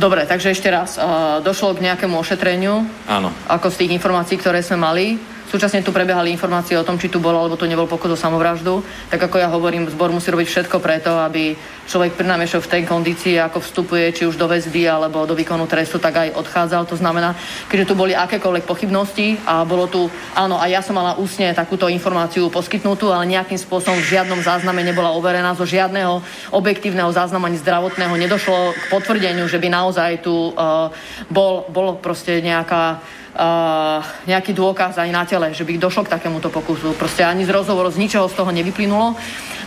dobre, 0.00 0.24
takže 0.24 0.56
ešte 0.56 0.72
raz. 0.72 0.96
Uh, 0.96 1.44
došlo 1.44 1.76
k 1.76 1.84
nejakému 1.84 2.16
ošetreniu, 2.16 2.88
Áno. 3.04 3.28
ako 3.46 3.68
z 3.68 3.84
tých 3.84 3.94
informácií, 4.00 4.40
ktoré 4.40 4.64
sme 4.64 4.80
mali. 4.80 5.20
Súčasne 5.50 5.82
tu 5.82 5.90
prebiehali 5.90 6.30
informácie 6.30 6.78
o 6.78 6.86
tom, 6.86 6.94
či 6.94 7.10
tu 7.10 7.18
bol 7.18 7.34
alebo 7.34 7.58
tu 7.58 7.66
nebol 7.66 7.90
pokus 7.90 8.14
o 8.14 8.18
samovraždu. 8.18 8.86
Tak 9.10 9.26
ako 9.26 9.36
ja 9.42 9.50
hovorím, 9.50 9.90
zbor 9.90 10.14
musí 10.14 10.30
robiť 10.30 10.46
všetko 10.46 10.78
preto, 10.78 11.10
aby 11.18 11.58
človek 11.90 12.14
pri 12.14 12.30
najmenšom 12.30 12.62
v 12.62 12.70
tej 12.70 12.82
kondícii, 12.86 13.34
ako 13.42 13.58
vstupuje, 13.58 14.14
či 14.14 14.30
už 14.30 14.38
do 14.38 14.46
väzby 14.46 14.86
alebo 14.86 15.26
do 15.26 15.34
výkonu 15.34 15.66
trestu, 15.66 15.98
tak 15.98 16.22
aj 16.22 16.38
odchádzal. 16.38 16.86
To 16.86 16.94
znamená, 16.94 17.34
keďže 17.66 17.90
tu 17.90 17.94
boli 17.98 18.14
akékoľvek 18.14 18.62
pochybnosti 18.62 19.42
a 19.42 19.66
bolo 19.66 19.90
tu, 19.90 20.06
áno, 20.38 20.54
a 20.54 20.70
ja 20.70 20.86
som 20.86 20.94
mala 20.94 21.18
ústne 21.18 21.50
takúto 21.50 21.90
informáciu 21.90 22.46
poskytnutú, 22.46 23.10
ale 23.10 23.26
nejakým 23.26 23.58
spôsobom 23.58 23.98
v 23.98 24.06
žiadnom 24.06 24.38
zázname 24.46 24.86
nebola 24.86 25.10
overená, 25.18 25.58
zo 25.58 25.66
žiadneho 25.66 26.22
objektívneho 26.54 27.10
záznamu 27.10 27.50
ani 27.50 27.58
zdravotného 27.58 28.14
nedošlo 28.14 28.70
k 28.70 28.82
potvrdeniu, 28.86 29.50
že 29.50 29.58
by 29.58 29.66
naozaj 29.66 30.22
tu 30.22 30.54
uh, 30.54 30.94
bol, 31.26 31.66
bol 31.74 31.98
proste 31.98 32.38
nejaká 32.38 33.02
uh, 33.36 34.00
nejaký 34.26 34.54
dôkaz 34.56 34.98
aj 34.98 35.10
na 35.10 35.22
tele, 35.26 35.54
že 35.54 35.62
by 35.66 35.78
došlo 35.78 36.06
k 36.06 36.12
takémuto 36.16 36.50
pokusu. 36.50 36.96
Proste 36.96 37.22
ani 37.22 37.46
z 37.46 37.54
rozhovoru, 37.54 37.90
z 37.92 38.00
ničoho 38.00 38.26
z 38.26 38.34
toho 38.34 38.50
nevyplynulo. 38.50 39.14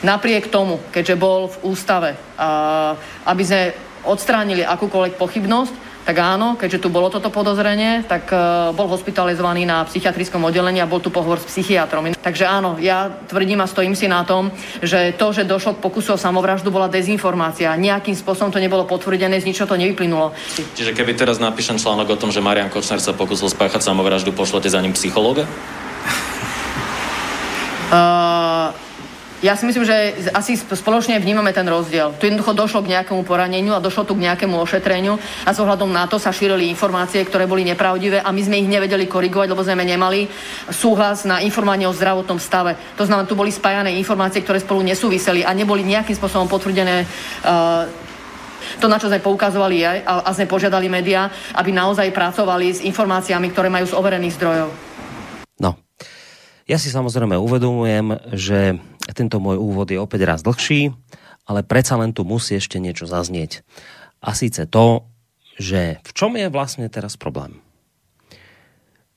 Napriek 0.03 0.51
tomu, 0.51 0.83
keďže 0.91 1.15
bol 1.15 1.47
v 1.47 1.57
ústave, 1.71 2.15
uh, 2.17 2.97
aby 3.27 3.43
sme 3.43 3.61
odstránili 4.03 4.67
akúkoľvek 4.67 5.15
pochybnosť, 5.15 5.92
tak 6.03 6.19
áno, 6.19 6.59
keďže 6.59 6.83
tu 6.83 6.91
bolo 6.91 7.07
toto 7.07 7.31
podozrenie, 7.31 8.03
tak 8.03 8.27
uh, 8.27 8.75
bol 8.75 8.91
hospitalizovaný 8.91 9.63
na 9.63 9.87
psychiatrickom 9.87 10.43
oddelení 10.43 10.83
a 10.83 10.87
bol 10.87 10.99
tu 10.99 11.07
pohovor 11.07 11.39
s 11.39 11.47
psychiatrom. 11.47 12.11
Takže 12.11 12.43
áno, 12.43 12.75
ja 12.75 13.07
tvrdím 13.07 13.63
a 13.63 13.71
stojím 13.71 13.95
si 13.95 14.11
na 14.11 14.27
tom, 14.27 14.51
že 14.83 15.15
to, 15.15 15.31
že 15.31 15.47
došlo 15.47 15.79
k 15.79 15.83
pokusu 15.83 16.15
o 16.15 16.19
samovraždu, 16.19 16.75
bola 16.75 16.91
dezinformácia. 16.91 17.71
Nejakým 17.79 18.19
spôsobom 18.19 18.51
to 18.51 18.59
nebolo 18.59 18.83
potvrdené, 18.83 19.39
z 19.39 19.47
ničoho 19.47 19.71
to 19.71 19.79
nevyplynulo. 19.79 20.35
Čiže 20.75 20.91
keby 20.91 21.15
teraz 21.15 21.39
napíšem 21.39 21.79
článok 21.79 22.13
o 22.13 22.19
tom, 22.19 22.35
že 22.35 22.43
Marian 22.43 22.67
Kočner 22.67 22.99
sa 22.99 23.15
pokusil 23.15 23.47
spáchať 23.47 23.79
samovraždu, 23.87 24.35
pošlete 24.35 24.67
za 24.67 24.83
ním 24.83 24.91
psychológa? 24.91 25.47
Uh, 27.87 28.75
ja 29.43 29.59
si 29.59 29.67
myslím, 29.67 29.83
že 29.83 30.15
asi 30.31 30.55
spoločne 30.55 31.19
vnímame 31.19 31.51
ten 31.51 31.67
rozdiel. 31.67 32.15
Tu 32.15 32.31
jednoducho 32.31 32.55
došlo 32.55 32.79
k 32.79 32.95
nejakému 32.95 33.27
poraneniu 33.27 33.75
a 33.75 33.83
došlo 33.83 34.07
tu 34.07 34.15
k 34.15 34.23
nejakému 34.23 34.55
ošetreniu 34.55 35.19
a 35.43 35.51
s 35.51 35.59
ohľadom 35.59 35.91
na 35.91 36.07
to 36.07 36.15
sa 36.15 36.31
šírili 36.31 36.71
informácie, 36.71 37.19
ktoré 37.27 37.43
boli 37.43 37.67
nepravdivé 37.67 38.23
a 38.23 38.31
my 38.31 38.39
sme 38.39 38.63
ich 38.63 38.71
nevedeli 38.71 39.03
korigovať, 39.03 39.51
lebo 39.51 39.59
sme 39.59 39.83
nemali 39.83 40.31
súhlas 40.71 41.27
na 41.27 41.43
informovanie 41.43 41.83
o 41.91 41.93
zdravotnom 41.93 42.39
stave. 42.39 42.79
To 42.95 43.03
znamená, 43.03 43.27
tu 43.27 43.35
boli 43.35 43.51
spájané 43.51 43.91
informácie, 43.99 44.39
ktoré 44.39 44.63
spolu 44.63 44.79
nesúviseli 44.79 45.43
a 45.43 45.51
neboli 45.51 45.83
nejakým 45.83 46.15
spôsobom 46.15 46.47
potvrdené 46.47 47.03
uh, 47.43 47.83
to, 48.79 48.87
na 48.87 48.95
čo 48.95 49.11
sme 49.11 49.19
poukazovali 49.19 49.83
aj, 49.83 49.97
a, 50.07 50.13
a 50.23 50.29
sme 50.31 50.47
požiadali 50.47 50.87
médiá, 50.87 51.27
aby 51.59 51.75
naozaj 51.75 52.15
pracovali 52.15 52.71
s 52.71 52.79
informáciami, 52.79 53.51
ktoré 53.51 53.67
majú 53.67 53.91
z 53.91 53.97
overených 53.99 54.35
zdrojov. 54.39 54.69
No, 55.59 55.75
ja 56.63 56.79
si 56.79 56.87
samozrejme 56.87 57.35
uvedomujem, 57.35 58.23
že 58.31 58.79
tento 59.11 59.43
môj 59.43 59.59
úvod 59.59 59.91
je 59.91 59.99
opäť 59.99 60.23
raz 60.23 60.39
dlhší, 60.47 60.95
ale 61.43 61.67
predsa 61.67 61.99
len 61.99 62.15
tu 62.15 62.23
musí 62.23 62.55
ešte 62.55 62.79
niečo 62.79 63.03
zaznieť. 63.03 63.67
A 64.23 64.31
síce 64.31 64.63
to, 64.63 65.03
že 65.59 65.99
v 65.99 66.11
čom 66.15 66.39
je 66.39 66.47
vlastne 66.47 66.87
teraz 66.87 67.19
problém? 67.19 67.59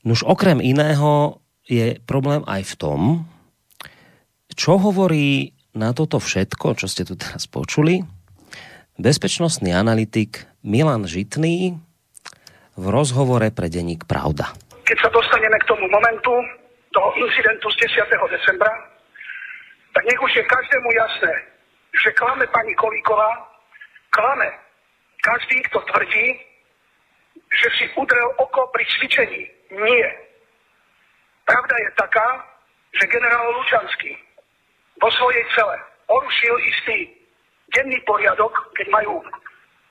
Nuž 0.02 0.26
okrem 0.26 0.58
iného 0.58 1.38
je 1.66 1.98
problém 2.02 2.42
aj 2.46 2.62
v 2.66 2.74
tom, 2.74 3.00
čo 4.56 4.78
hovorí 4.78 5.54
na 5.76 5.92
toto 5.92 6.16
všetko, 6.18 6.78
čo 6.80 6.86
ste 6.88 7.04
tu 7.04 7.14
teraz 7.14 7.44
počuli, 7.46 8.02
bezpečnostný 8.96 9.76
analytik 9.76 10.48
Milan 10.64 11.04
Žitný 11.04 11.76
v 12.76 12.84
rozhovore 12.88 13.52
pre 13.52 13.68
denník 13.68 14.08
Pravda. 14.08 14.56
Keď 14.88 14.98
sa 15.02 15.10
dostaneme 15.12 15.58
k 15.60 15.68
tomu 15.68 15.84
momentu, 15.90 16.32
toho 16.96 17.10
incidentu 17.20 17.68
z 17.76 17.92
10. 17.92 18.08
decembra, 18.32 18.72
tak 19.96 20.04
nech 20.04 20.20
už 20.20 20.32
je 20.36 20.44
každému 20.44 20.92
jasné, 20.92 21.32
že 22.04 22.12
klame 22.12 22.44
pani 22.52 22.74
Kolíková, 22.76 23.48
klame 24.12 24.52
každý, 25.24 25.56
kto 25.72 25.80
tvrdí, 25.80 26.36
že 27.32 27.68
si 27.80 27.84
udrel 27.96 28.28
oko 28.36 28.68
pri 28.76 28.84
cvičení. 28.84 29.48
Nie. 29.72 30.08
Pravda 31.48 31.74
je 31.80 31.90
taká, 31.96 32.28
že 32.92 33.08
generál 33.08 33.56
Lučanský 33.56 34.12
vo 35.00 35.08
svojej 35.16 35.44
cele 35.56 35.76
porušil 36.04 36.54
istý 36.68 37.08
denný 37.72 37.96
poriadok, 38.04 38.52
keď 38.76 38.92
majú, 38.92 39.24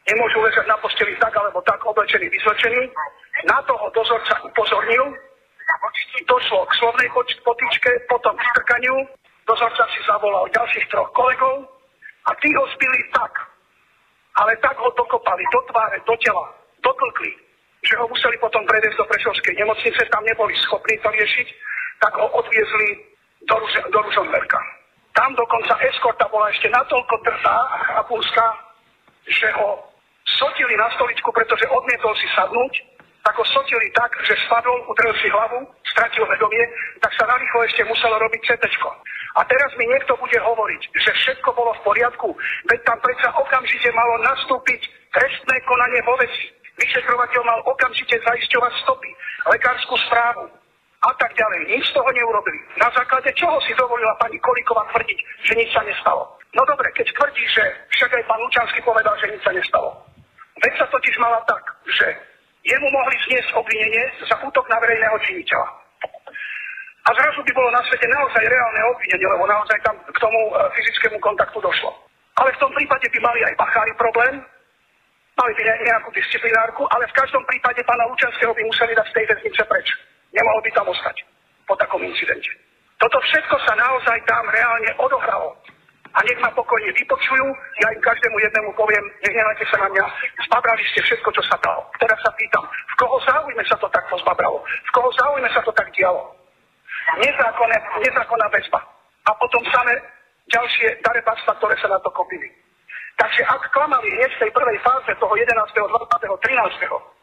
nemôžu 0.06 0.38
ležať 0.46 0.70
na 0.70 0.78
posteli 0.86 1.18
tak 1.18 1.34
alebo 1.34 1.66
tak 1.66 1.82
oblečení, 1.82 2.30
vyzlečení. 2.30 2.94
Na 3.50 3.58
toho 3.66 3.90
dozorca 3.90 4.38
upozornil, 4.46 5.18
došlo 6.30 6.66
k 6.70 6.78
slovnej 6.78 7.10
potičke, 7.42 7.92
potom 8.06 8.38
k 8.38 8.48
strkaniu, 8.54 8.96
dozorca 9.46 9.84
si 9.94 10.00
zavolal 10.06 10.50
ďalších 10.50 10.90
troch 10.90 11.10
kolegov 11.14 11.70
a 12.26 12.32
tí 12.42 12.50
ho 12.58 12.66
zbili 12.76 13.00
tak, 13.14 13.34
ale 14.42 14.58
tak 14.60 14.76
ho 14.78 14.90
dokopali 14.98 15.46
do 15.54 15.62
tváre, 15.70 15.98
do 16.04 16.16
tela, 16.20 16.46
dotlkli, 16.82 17.32
že 17.86 17.94
ho 18.02 18.06
museli 18.10 18.38
potom 18.42 18.66
previesť 18.66 18.98
do 18.98 19.06
Prešovskej 19.06 19.56
nemocnice, 19.62 20.02
tam 20.10 20.24
neboli 20.26 20.54
schopní 20.66 20.98
to 21.00 21.10
riešiť, 21.14 21.48
tak 22.02 22.14
ho 22.18 22.28
odviezli 22.34 22.90
do, 23.46 23.56
Ruž- 23.62 23.88
do 23.94 24.00
Ružomberka. 24.02 24.60
Tam 25.16 25.32
dokonca 25.38 25.80
eskorta 25.80 26.28
bola 26.28 26.52
ešte 26.52 26.68
natoľko 26.74 27.16
drzá 27.24 27.56
a 27.56 27.78
chrapúska, 27.88 28.46
že 29.30 29.48
ho 29.56 29.80
sotili 30.26 30.76
na 30.76 30.90
stoličku, 30.98 31.30
pretože 31.32 31.70
odmietol 31.70 32.12
si 32.18 32.28
sadnúť, 32.36 32.74
tak 33.26 33.36
ho 33.42 33.46
sotili 33.50 33.90
tak, 33.98 34.14
že 34.22 34.38
spadol, 34.46 34.86
udrel 34.86 35.14
si 35.18 35.26
hlavu, 35.34 35.66
stratil 35.90 36.30
vedomie, 36.30 36.62
tak 37.02 37.10
sa 37.18 37.26
narýchlo 37.26 37.66
ešte 37.66 37.82
muselo 37.90 38.22
robiť 38.22 38.42
CT. 38.46 38.66
A 39.36 39.42
teraz 39.50 39.74
mi 39.76 39.90
niekto 39.90 40.14
bude 40.16 40.38
hovoriť, 40.38 40.82
že 40.94 41.12
všetko 41.12 41.50
bolo 41.58 41.74
v 41.74 41.84
poriadku, 41.90 42.30
veď 42.70 42.80
tam 42.86 43.02
predsa 43.02 43.34
okamžite 43.34 43.90
malo 43.98 44.22
nastúpiť 44.22 44.80
trestné 45.10 45.56
konanie 45.66 46.00
vo 46.06 46.14
veci. 46.22 46.54
Vyšetrovateľ 46.78 47.42
mal 47.44 47.60
okamžite 47.66 48.20
zaisťovať 48.20 48.74
stopy, 48.86 49.10
lekárskú 49.50 49.96
správu 50.06 50.46
a 51.02 51.12
tak 51.18 51.32
ďalej. 51.34 51.72
Nič 51.72 51.84
z 51.88 51.96
toho 51.96 52.10
neurobili. 52.12 52.60
Na 52.78 52.92
základe 52.94 53.32
čoho 53.34 53.58
si 53.66 53.74
dovolila 53.74 54.14
pani 54.22 54.38
Kolíková 54.38 54.86
tvrdiť, 54.92 55.20
že 55.50 55.54
nič 55.56 55.72
sa 55.72 55.82
nestalo? 55.82 56.36
No 56.54 56.62
dobre, 56.68 56.92
keď 56.94 57.10
tvrdí, 57.16 57.44
že 57.52 57.64
však 57.96 58.12
aj 58.12 58.24
pán 58.28 58.40
Lučanský 58.44 58.80
povedal, 58.84 59.16
že 59.20 59.32
nič 59.32 59.42
sa 59.44 59.56
nestalo. 59.56 59.92
Veď 60.64 60.74
sa 60.80 60.88
totiž 60.88 61.16
mala 61.20 61.40
tak, 61.48 61.64
že 61.92 62.08
jemu 62.66 62.88
mohli 62.90 63.16
zniesť 63.30 63.54
obvinenie 63.54 64.04
za 64.26 64.36
útok 64.42 64.66
na 64.68 64.78
verejného 64.82 65.18
činiteľa. 65.22 65.70
A 67.06 67.10
zrazu 67.14 67.40
by 67.46 67.52
bolo 67.54 67.70
na 67.70 67.82
svete 67.86 68.10
naozaj 68.10 68.42
reálne 68.42 68.82
obvinenie, 68.90 69.28
lebo 69.30 69.46
naozaj 69.46 69.78
tam 69.86 69.94
k 70.02 70.18
tomu 70.18 70.40
e, 70.50 70.52
fyzickému 70.74 71.22
kontaktu 71.22 71.62
došlo. 71.62 71.94
Ale 72.42 72.50
v 72.58 72.62
tom 72.66 72.74
prípade 72.74 73.06
by 73.14 73.20
mali 73.22 73.46
aj 73.46 73.54
bachári 73.62 73.94
problém, 73.94 74.42
mali 75.38 75.54
by 75.54 75.64
ne- 75.70 75.82
nejakú 75.86 76.10
disciplinárku, 76.18 76.82
ale 76.90 77.06
v 77.06 77.14
každom 77.14 77.46
prípade 77.46 77.86
pána 77.86 78.10
Lučanského 78.10 78.50
by 78.50 78.64
museli 78.66 78.98
dať 78.98 79.08
z 79.14 79.16
tej 79.22 79.26
väznice 79.30 79.62
preč. 79.70 79.88
Nemohol 80.34 80.62
by 80.66 80.72
tam 80.74 80.90
ostať 80.90 81.16
po 81.70 81.78
takom 81.78 82.02
incidente. 82.02 82.50
Toto 82.98 83.22
všetko 83.22 83.56
sa 83.70 83.74
naozaj 83.78 84.18
tam 84.26 84.44
reálne 84.50 84.92
odohralo. 84.98 85.54
A 86.16 86.24
nech 86.24 86.40
ma 86.40 86.48
pokojne 86.56 86.96
vypočujú, 86.96 87.48
ja 87.84 87.88
im 87.92 88.00
každému 88.00 88.40
jednému 88.40 88.72
poviem, 88.80 89.04
nech 89.20 89.36
nenajte 89.36 89.68
sa 89.68 89.84
na 89.84 89.88
mňa, 89.92 90.06
zbabrali 90.48 90.84
ste 90.96 91.04
všetko, 91.04 91.28
čo 91.36 91.44
sa 91.44 91.60
dalo. 91.60 91.84
Teraz 92.00 92.16
sa 92.24 92.32
pýtam, 92.40 92.64
v 92.64 92.94
koho 92.96 93.20
záujme 93.28 93.64
sa 93.68 93.76
to 93.76 93.88
takto 93.92 94.16
zbabralo? 94.24 94.64
V 94.64 94.92
koho 94.96 95.12
záujme 95.20 95.50
sa 95.52 95.60
to 95.60 95.76
tak 95.76 95.92
dialo? 95.92 96.32
Nezákonné, 97.20 97.78
nezákonná 98.00 98.48
väzba. 98.48 98.80
A 99.28 99.32
potom 99.36 99.60
samé 99.68 100.00
ďalšie 100.48 101.04
darebáctva, 101.04 101.52
ktoré 101.60 101.76
sa 101.84 101.92
na 101.92 102.00
to 102.00 102.08
kopili. 102.16 102.48
Takže 103.16 103.44
ak 103.48 103.72
klamali 103.72 104.08
hneď 104.12 104.32
v 104.36 104.42
tej 104.48 104.52
prvej 104.52 104.78
fáze 104.84 105.12
toho 105.20 105.34
11., 105.36 105.52
20., 105.52 105.92
13., 105.92 107.15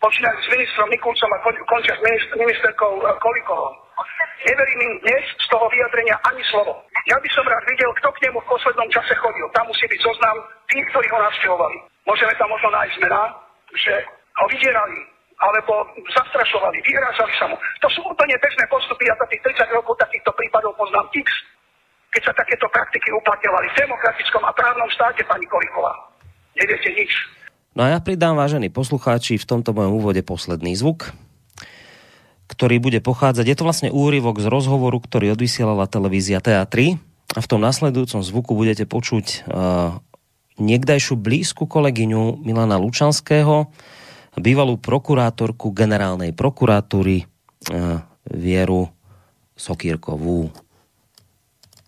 počínať 0.00 0.36
s 0.44 0.46
ministrom 0.52 0.88
Mikulcom 0.92 1.30
a 1.32 1.38
končia 1.44 1.94
s 1.96 2.02
minister, 2.04 2.34
ministerkou 2.36 2.92
e, 3.00 3.02
Kolikovou. 3.18 3.72
Neverím 4.44 4.80
im 4.80 4.94
dnes 5.02 5.24
z 5.40 5.46
toho 5.48 5.66
vyjadrenia 5.72 6.14
ani 6.28 6.42
slovo. 6.52 6.84
Ja 7.08 7.16
by 7.16 7.28
som 7.32 7.48
rád 7.48 7.64
videl, 7.66 7.90
kto 7.98 8.08
k 8.12 8.22
nemu 8.28 8.38
v 8.44 8.50
poslednom 8.50 8.88
čase 8.92 9.14
chodil. 9.16 9.46
Tam 9.56 9.64
musí 9.66 9.88
byť 9.88 10.00
zoznam 10.04 10.36
tých, 10.68 10.84
ktorí 10.92 11.06
ho 11.10 11.18
navštevovali. 11.18 11.76
Môžeme 12.06 12.34
tam 12.36 12.52
možno 12.52 12.68
nájsť 12.70 12.96
mená, 13.02 13.22
že 13.74 13.94
ho 14.36 14.44
vydierali, 14.46 15.00
alebo 15.40 15.72
zastrašovali, 16.12 16.78
vyhrážali 16.84 17.32
sa 17.40 17.46
mu. 17.48 17.56
To 17.82 17.88
sú 17.90 18.00
úplne 18.04 18.36
bežné 18.38 18.64
postupy, 18.68 19.08
ja 19.08 19.16
za 19.16 19.26
tých 19.32 19.42
30 19.42 19.76
rokov 19.80 19.96
takýchto 19.98 20.30
prípadov 20.36 20.76
poznám 20.78 21.08
x, 21.16 21.26
keď 22.12 22.22
sa 22.30 22.32
takéto 22.36 22.68
praktiky 22.70 23.08
uplatňovali 23.12 23.66
v 23.72 23.78
demokratickom 23.80 24.42
a 24.44 24.52
právnom 24.54 24.88
štáte, 24.92 25.24
pani 25.24 25.46
Koliková. 25.48 25.92
Neviete 26.56 26.88
nič. 26.94 27.12
No 27.76 27.84
a 27.84 27.92
ja 27.92 28.00
pridám, 28.00 28.40
vážení 28.40 28.72
poslucháči, 28.72 29.36
v 29.36 29.44
tomto 29.44 29.76
mojom 29.76 30.00
úvode 30.00 30.24
posledný 30.24 30.72
zvuk, 30.80 31.12
ktorý 32.48 32.80
bude 32.80 33.04
pochádzať. 33.04 33.44
Je 33.44 33.56
to 33.60 33.68
vlastne 33.68 33.90
úryvok 33.92 34.40
z 34.40 34.48
rozhovoru, 34.48 34.96
ktorý 34.96 35.36
odvysielala 35.36 35.84
televízia 35.84 36.40
TA3 36.40 36.96
a 37.36 37.38
v 37.44 37.50
tom 37.50 37.60
nasledujúcom 37.60 38.24
zvuku 38.24 38.56
budete 38.56 38.88
počuť 38.88 39.44
uh, 39.44 40.00
niekdajšiu 40.56 41.20
blízku 41.20 41.68
kolegyňu 41.68 42.40
Milana 42.40 42.80
Lučanského, 42.80 43.68
bývalú 44.40 44.80
prokurátorku 44.80 45.68
generálnej 45.76 46.32
prokuratúry 46.32 47.28
uh, 47.28 48.00
Vieru 48.24 48.88
Sokírkovú. 49.52 50.48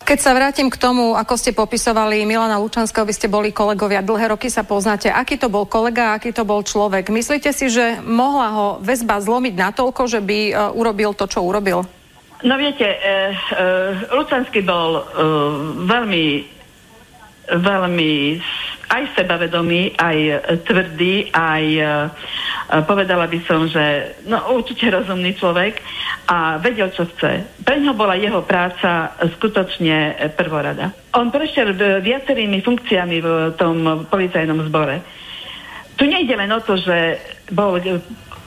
Keď 0.09 0.25
sa 0.25 0.33
vrátim 0.33 0.73
k 0.73 0.81
tomu, 0.81 1.13
ako 1.13 1.37
ste 1.37 1.53
popisovali 1.53 2.25
Milana 2.25 2.57
Lučanského, 2.57 3.05
vy 3.05 3.13
ste 3.13 3.29
boli 3.29 3.53
kolegovia, 3.53 4.01
dlhé 4.01 4.33
roky 4.33 4.49
sa 4.49 4.65
poznáte. 4.65 5.13
Aký 5.13 5.37
to 5.37 5.53
bol 5.53 5.69
kolega, 5.69 6.17
aký 6.17 6.33
to 6.33 6.49
bol 6.49 6.65
človek? 6.65 7.13
Myslíte 7.13 7.53
si, 7.53 7.69
že 7.69 8.01
mohla 8.01 8.49
ho 8.57 8.67
väzba 8.81 9.21
zlomiť 9.21 9.53
natoľko, 9.61 10.09
že 10.09 10.25
by 10.25 10.39
uh, 10.49 10.73
urobil 10.73 11.13
to, 11.13 11.29
čo 11.29 11.45
urobil? 11.45 11.85
No 12.41 12.57
viete, 12.57 12.89
uh, 12.89 13.37
uh, 14.09 14.17
Lučanský 14.17 14.65
bol 14.65 14.97
uh, 14.97 15.05
veľmi, 15.85 16.57
veľmi 17.53 18.13
aj 18.89 19.03
sebavedomý, 19.21 20.01
aj 20.01 20.19
tvrdý, 20.65 21.29
aj 21.29 21.65
povedala 22.89 23.29
by 23.29 23.39
som, 23.45 23.69
že 23.69 24.17
no, 24.25 24.57
určite 24.57 24.89
rozumný 24.89 25.37
človek 25.37 25.77
a 26.29 26.57
vedel, 26.57 26.89
čo 26.93 27.05
chce. 27.05 27.61
Pre 27.65 27.77
ňo 27.81 27.93
bola 27.93 28.17
jeho 28.17 28.41
práca 28.49 29.13
skutočne 29.37 30.17
prvorada. 30.33 30.93
On 31.17 31.29
prešiel 31.29 31.77
viacerými 32.01 32.65
funkciami 32.65 33.17
v 33.21 33.29
tom 33.61 34.09
policajnom 34.09 34.65
zbore. 34.69 35.05
Tu 36.01 36.09
nejde 36.09 36.33
len 36.37 36.49
o 36.53 36.61
to, 36.65 36.81
že 36.81 37.21
bol 37.53 37.77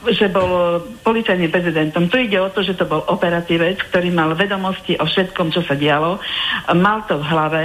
že 0.09 0.33
bol 0.33 0.81
policajným 1.05 1.53
prezidentom. 1.53 2.09
Tu 2.09 2.25
ide 2.25 2.41
o 2.41 2.49
to, 2.49 2.65
že 2.65 2.73
to 2.73 2.89
bol 2.89 3.05
operatívec, 3.05 3.77
ktorý 3.93 4.09
mal 4.09 4.33
vedomosti 4.33 4.97
o 4.97 5.05
všetkom, 5.05 5.53
čo 5.53 5.61
sa 5.61 5.77
dialo, 5.77 6.17
mal 6.73 7.05
to 7.05 7.21
v 7.21 7.27
hlave, 7.29 7.63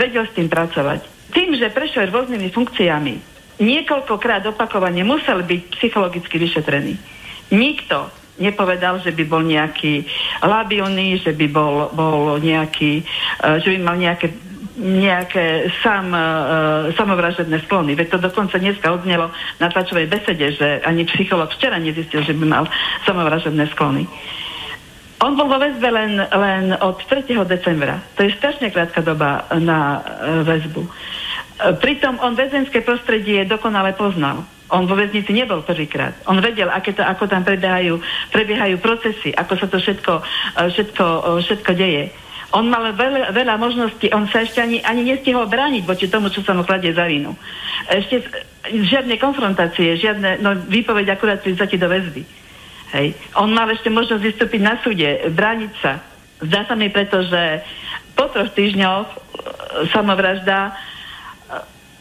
vedel 0.00 0.24
s 0.24 0.32
tým 0.32 0.48
pracovať. 0.48 1.04
Tým, 1.36 1.52
že 1.58 1.68
prešiel 1.68 2.08
rôznymi 2.08 2.48
funkciami, 2.48 3.14
niekoľkokrát 3.60 4.48
opakovane 4.48 5.04
musel 5.04 5.44
byť 5.44 5.60
psychologicky 5.76 6.40
vyšetrený. 6.40 6.96
Nikto 7.52 8.08
nepovedal, 8.36 9.00
že 9.00 9.12
by 9.16 9.24
bol 9.24 9.40
nejaký 9.44 10.04
labilný, 10.44 11.20
že 11.20 11.32
by 11.32 11.46
bol, 11.48 11.88
bol 11.92 12.36
nejaký, 12.36 13.04
uh, 13.44 13.56
že 13.60 13.76
by 13.76 13.78
mal 13.80 13.96
nejaké 13.96 14.32
nejaké 14.76 15.72
sam, 15.80 16.12
uh, 16.12 16.92
samovražedné 16.92 17.64
sklony. 17.64 17.96
Veď 17.96 18.16
to 18.16 18.18
dokonca 18.28 18.60
dneska 18.60 18.92
odznelo 18.92 19.32
na 19.56 19.72
tlačovej 19.72 20.06
besede, 20.06 20.52
že 20.52 20.84
ani 20.84 21.08
psycholog 21.08 21.48
včera 21.56 21.80
nezistil, 21.80 22.20
že 22.20 22.36
by 22.36 22.44
mal 22.44 22.64
samovražedné 23.08 23.72
sklony. 23.72 24.04
On 25.24 25.32
bol 25.32 25.48
vo 25.48 25.56
väzbe 25.56 25.88
len, 25.88 26.20
len 26.20 26.76
od 26.76 27.00
3. 27.08 27.24
decembra. 27.48 28.04
To 28.20 28.28
je 28.28 28.36
strašne 28.36 28.68
krátka 28.68 29.00
doba 29.00 29.48
na 29.56 30.04
uh, 30.04 30.44
väzbu. 30.44 30.84
E, 31.56 31.72
pritom 31.80 32.20
on 32.20 32.36
väzenské 32.36 32.84
prostredie 32.84 33.48
dokonale 33.48 33.96
poznal. 33.96 34.44
On 34.68 34.84
vo 34.84 34.98
väznici 34.98 35.30
nebol 35.30 35.62
prvýkrát. 35.62 36.12
On 36.26 36.36
vedel, 36.42 36.68
aké 36.68 36.92
to, 36.92 37.00
ako 37.00 37.30
tam 37.30 37.46
prebiehajú, 37.46 38.02
prebiehajú 38.34 38.76
procesy, 38.82 39.30
ako 39.30 39.52
sa 39.56 39.66
to 39.70 39.78
všetko, 39.80 40.12
e, 40.20 40.22
všetko, 40.68 41.04
e, 41.06 41.30
všetko 41.40 41.70
deje. 41.72 42.04
On 42.56 42.64
mal 42.64 42.88
veľa, 42.96 43.36
veľa 43.36 43.54
možností, 43.60 44.08
on 44.16 44.24
sa 44.32 44.40
ešte 44.40 44.64
ani, 44.64 44.80
ani 44.80 45.04
nestihol 45.04 45.44
brániť 45.44 45.84
voči 45.84 46.08
tomu, 46.08 46.32
čo 46.32 46.40
sa 46.40 46.56
mu 46.56 46.64
kladie 46.64 46.96
za 46.96 47.04
vinu. 47.04 47.36
Ešte 47.92 48.24
žiadne 48.72 49.20
konfrontácie, 49.20 50.00
žiadne 50.00 50.40
no, 50.40 50.56
výpoveď 50.64 51.12
akurát 51.12 51.44
pri 51.44 51.52
zati 51.52 51.76
do 51.76 51.84
väzby. 51.84 52.24
Hej. 52.96 53.12
On 53.36 53.52
mal 53.52 53.68
ešte 53.68 53.92
možnosť 53.92 54.22
vystúpiť 54.24 54.60
na 54.64 54.80
súde, 54.80 55.28
brániť 55.28 55.72
sa. 55.84 56.00
Zdá 56.40 56.64
sa 56.64 56.72
mi 56.72 56.88
preto, 56.88 57.20
že 57.28 57.60
po 58.16 58.32
troch 58.32 58.48
týždňoch 58.56 59.06
samovražda 59.92 60.72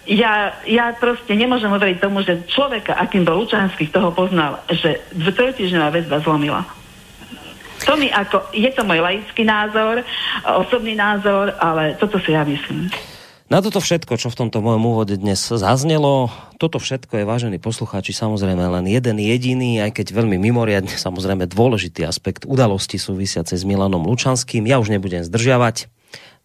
ja, 0.05 0.53
ja 0.69 0.93
proste 0.93 1.33
nemôžem 1.33 1.67
uveriť 1.67 1.97
tomu, 1.97 2.21
že 2.21 2.45
človeka, 2.47 2.95
akým 2.95 3.25
bol 3.25 3.41
Lučanský, 3.41 3.89
toho 3.89 4.13
poznal, 4.13 4.61
že 4.71 5.01
trojtýždňová 5.11 5.89
väzba 5.89 6.21
zlomila. 6.21 6.61
To 7.85 7.93
mi 7.93 8.09
ako, 8.09 8.49
je 8.49 8.69
to 8.73 8.81
môj 8.81 8.97
laický 8.97 9.45
názor, 9.45 10.01
osobný 10.41 10.97
názor, 10.97 11.53
ale 11.61 11.93
toto 12.01 12.17
si 12.17 12.33
ja 12.33 12.41
myslím. 12.41 12.89
Na 13.45 13.61
toto 13.61 13.77
všetko, 13.77 14.17
čo 14.17 14.33
v 14.33 14.39
tomto 14.41 14.57
mojom 14.57 14.81
úvode 14.89 15.21
dnes 15.21 15.37
zaznelo, 15.37 16.33
toto 16.57 16.81
všetko 16.81 17.21
je, 17.21 17.29
vážení 17.29 17.61
poslucháči, 17.61 18.09
samozrejme 18.09 18.57
len 18.57 18.89
jeden 18.89 19.21
jediný, 19.21 19.85
aj 19.85 20.01
keď 20.01 20.17
veľmi 20.17 20.41
mimoriadne, 20.41 20.89
samozrejme 20.89 21.45
dôležitý 21.45 22.09
aspekt 22.09 22.49
udalosti 22.49 22.97
súvisiace 22.97 23.53
s 23.53 23.61
Milanom 23.61 24.01
Lučanským. 24.01 24.65
Ja 24.65 24.81
už 24.81 24.89
nebudem 24.89 25.21
zdržiavať. 25.21 25.93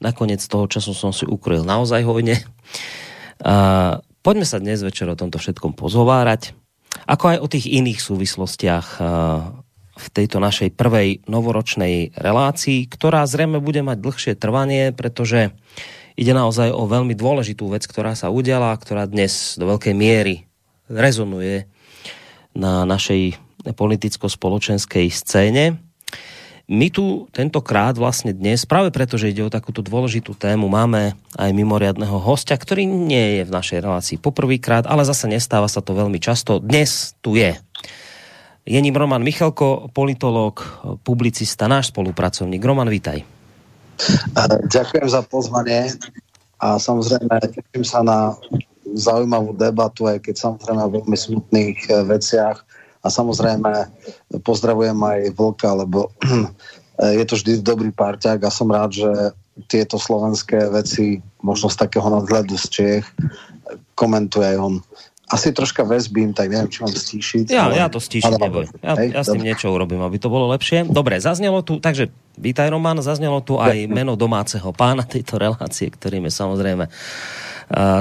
Nakoniec 0.04 0.44
toho 0.44 0.68
času 0.68 0.92
som 0.92 1.16
si 1.16 1.24
ukryl 1.24 1.64
naozaj 1.64 2.04
hojne. 2.04 2.36
Uh, 3.40 4.04
poďme 4.20 4.44
sa 4.44 4.60
dnes 4.60 4.84
večer 4.84 5.08
o 5.08 5.16
tomto 5.16 5.40
všetkom 5.40 5.72
pozhovárať, 5.72 6.52
ako 7.08 7.24
aj 7.32 7.38
o 7.40 7.48
tých 7.48 7.64
iných 7.64 7.96
súvislostiach 7.96 9.00
v 10.00 10.08
tejto 10.08 10.40
našej 10.40 10.72
prvej 10.72 11.20
novoročnej 11.28 12.16
relácii, 12.16 12.88
ktorá 12.88 13.28
zrejme 13.28 13.60
bude 13.60 13.84
mať 13.84 14.00
dlhšie 14.00 14.32
trvanie, 14.40 14.96
pretože 14.96 15.52
ide 16.16 16.32
naozaj 16.32 16.72
o 16.72 16.88
veľmi 16.88 17.12
dôležitú 17.12 17.68
vec, 17.68 17.84
ktorá 17.84 18.16
sa 18.16 18.32
udiala, 18.32 18.72
ktorá 18.80 19.04
dnes 19.04 19.60
do 19.60 19.68
veľkej 19.68 19.92
miery 19.92 20.48
rezonuje 20.88 21.68
na 22.56 22.88
našej 22.88 23.38
politicko-spoločenskej 23.76 25.12
scéne. 25.12 25.78
My 26.70 26.86
tu 26.86 27.26
tentokrát 27.34 27.98
vlastne 27.98 28.30
dnes, 28.30 28.62
práve 28.62 28.94
preto, 28.94 29.18
že 29.18 29.34
ide 29.34 29.42
o 29.42 29.50
takúto 29.50 29.82
dôležitú 29.82 30.38
tému, 30.38 30.70
máme 30.70 31.18
aj 31.34 31.50
mimoriadného 31.50 32.22
hostia, 32.22 32.54
ktorý 32.54 32.86
nie 32.86 33.42
je 33.42 33.50
v 33.50 33.54
našej 33.54 33.78
relácii 33.82 34.16
poprvýkrát, 34.22 34.86
ale 34.86 35.02
zase 35.02 35.26
nestáva 35.26 35.66
sa 35.66 35.82
to 35.82 35.98
veľmi 35.98 36.22
často. 36.22 36.62
Dnes 36.62 37.18
tu 37.18 37.34
je. 37.34 37.58
Je 38.66 38.80
ním 38.80 38.96
Roman 38.96 39.24
Michalko, 39.24 39.88
politológ, 39.92 40.60
publicista, 41.00 41.64
náš 41.64 41.88
spolupracovník. 41.96 42.60
Roman, 42.60 42.92
vítaj. 42.92 43.24
Ďakujem 44.68 45.08
za 45.08 45.24
pozvanie 45.24 45.96
a 46.60 46.76
samozrejme 46.76 47.40
teším 47.40 47.84
sa 47.84 48.04
na 48.04 48.36
zaujímavú 48.92 49.56
debatu, 49.56 50.08
aj 50.08 50.24
keď 50.24 50.34
samozrejme 50.36 50.80
o 50.84 50.94
veľmi 51.00 51.16
smutných 51.16 51.78
eh, 51.88 52.04
veciach 52.04 52.58
a 53.00 53.06
samozrejme 53.08 53.72
pozdravujem 54.44 54.96
aj 54.96 55.20
Vlka, 55.32 55.70
lebo 55.72 56.12
je 57.20 57.24
to 57.24 57.34
vždy 57.40 57.64
dobrý 57.64 57.88
parťák 57.96 58.44
a 58.44 58.52
som 58.52 58.68
rád, 58.68 58.92
že 58.92 59.10
tieto 59.68 59.96
slovenské 59.96 60.68
veci 60.68 61.20
možno 61.40 61.72
z 61.72 61.80
takého 61.80 62.08
nadhľadu 62.12 62.56
z 62.60 62.66
Čech 62.68 63.04
komentuje 63.96 64.56
aj 64.56 64.58
on. 64.60 64.74
Asi 65.30 65.54
troška 65.54 65.86
väzbím, 65.86 66.34
tak 66.34 66.50
neviem, 66.50 66.66
či 66.66 66.82
mám 66.82 66.90
stíšiť. 66.90 67.54
Ja, 67.54 67.70
ale... 67.70 67.78
ja 67.78 67.86
to 67.86 68.02
stíšim, 68.02 68.34
neboj. 68.34 68.66
Ja, 68.82 68.98
hej, 68.98 69.14
ja 69.14 69.22
s 69.22 69.30
tým 69.30 69.46
niečo 69.46 69.70
urobím, 69.70 70.02
aby 70.02 70.18
to 70.18 70.26
bolo 70.26 70.50
lepšie. 70.50 70.90
Dobre, 70.90 71.22
zaznelo 71.22 71.62
tu, 71.62 71.78
takže 71.78 72.10
vítaj 72.34 72.66
Roman, 72.74 72.98
zaznelo 72.98 73.38
tu 73.38 73.54
aj 73.54 73.86
meno 73.86 74.18
domáceho 74.18 74.74
pána 74.74 75.06
tejto 75.06 75.38
relácie, 75.38 75.86
ktorým 75.86 76.26
je 76.26 76.32
samozrejme 76.34 76.90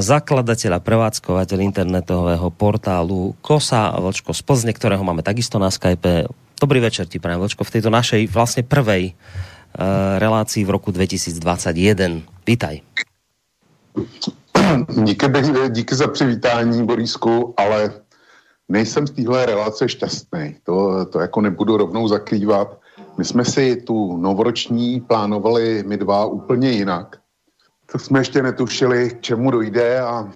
zakladateľ 0.01 0.81
a 0.81 0.81
prevádzkovateľ 0.81 1.57
internetového 1.61 2.49
portálu 2.49 3.37
Kosa 3.45 3.93
Vlčko 4.01 4.33
z 4.33 4.41
Plzne, 4.41 4.73
ktorého 4.73 5.05
máme 5.05 5.21
takisto 5.21 5.61
na 5.61 5.69
Skype. 5.69 6.25
Dobrý 6.57 6.81
večer 6.81 7.05
ti, 7.05 7.21
prajem 7.21 7.45
Vlčko, 7.45 7.61
v 7.61 7.73
tejto 7.77 7.93
našej 7.93 8.25
vlastne 8.33 8.65
prvej 8.65 9.13
relácii 10.17 10.65
v 10.65 10.69
roku 10.73 10.89
2021. 10.89 12.25
Vítaj. 12.41 12.81
Díky, 15.03 15.25
díky 15.69 15.95
za 15.95 16.07
přivítání, 16.07 16.85
Borisku, 16.85 17.53
ale 17.57 17.93
nejsem 18.69 19.07
z 19.07 19.11
téhle 19.11 19.45
relace 19.45 19.89
šťastný. 19.89 20.55
To, 20.63 21.05
to 21.05 21.19
jako 21.19 21.41
nebudu 21.41 21.77
rovnou 21.77 22.07
zakrývat. 22.07 22.79
My 23.17 23.25
jsme 23.25 23.45
si 23.45 23.75
tu 23.75 24.17
novoroční 24.17 25.01
plánovali 25.01 25.83
my 25.87 25.97
dva 25.97 26.25
úplně 26.25 26.71
jinak. 26.71 27.17
to 27.91 27.99
jsme 27.99 28.19
ještě 28.19 28.43
netušili, 28.43 29.09
k 29.09 29.21
čemu 29.21 29.51
dojde 29.51 29.99
a 29.99 30.29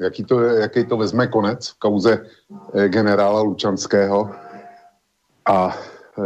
jaký 0.00 0.24
to, 0.24 0.40
jaký 0.40 0.84
to 0.84 0.96
vezme 0.96 1.26
konec 1.26 1.68
v 1.68 1.78
kauze 1.78 2.26
eh, 2.74 2.88
generála 2.88 3.40
Lučanského. 3.40 4.30
A 5.48 5.76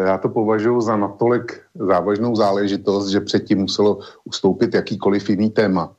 já 0.04 0.18
to 0.18 0.28
považuji 0.28 0.80
za 0.80 0.96
natolik 0.96 1.60
závažnou 1.74 2.36
záležitost, 2.36 3.08
že 3.08 3.20
předtím 3.20 3.58
muselo 3.58 3.98
ustoupit 4.24 4.74
jakýkoliv 4.74 5.30
jiný 5.30 5.50
téma. 5.50 5.97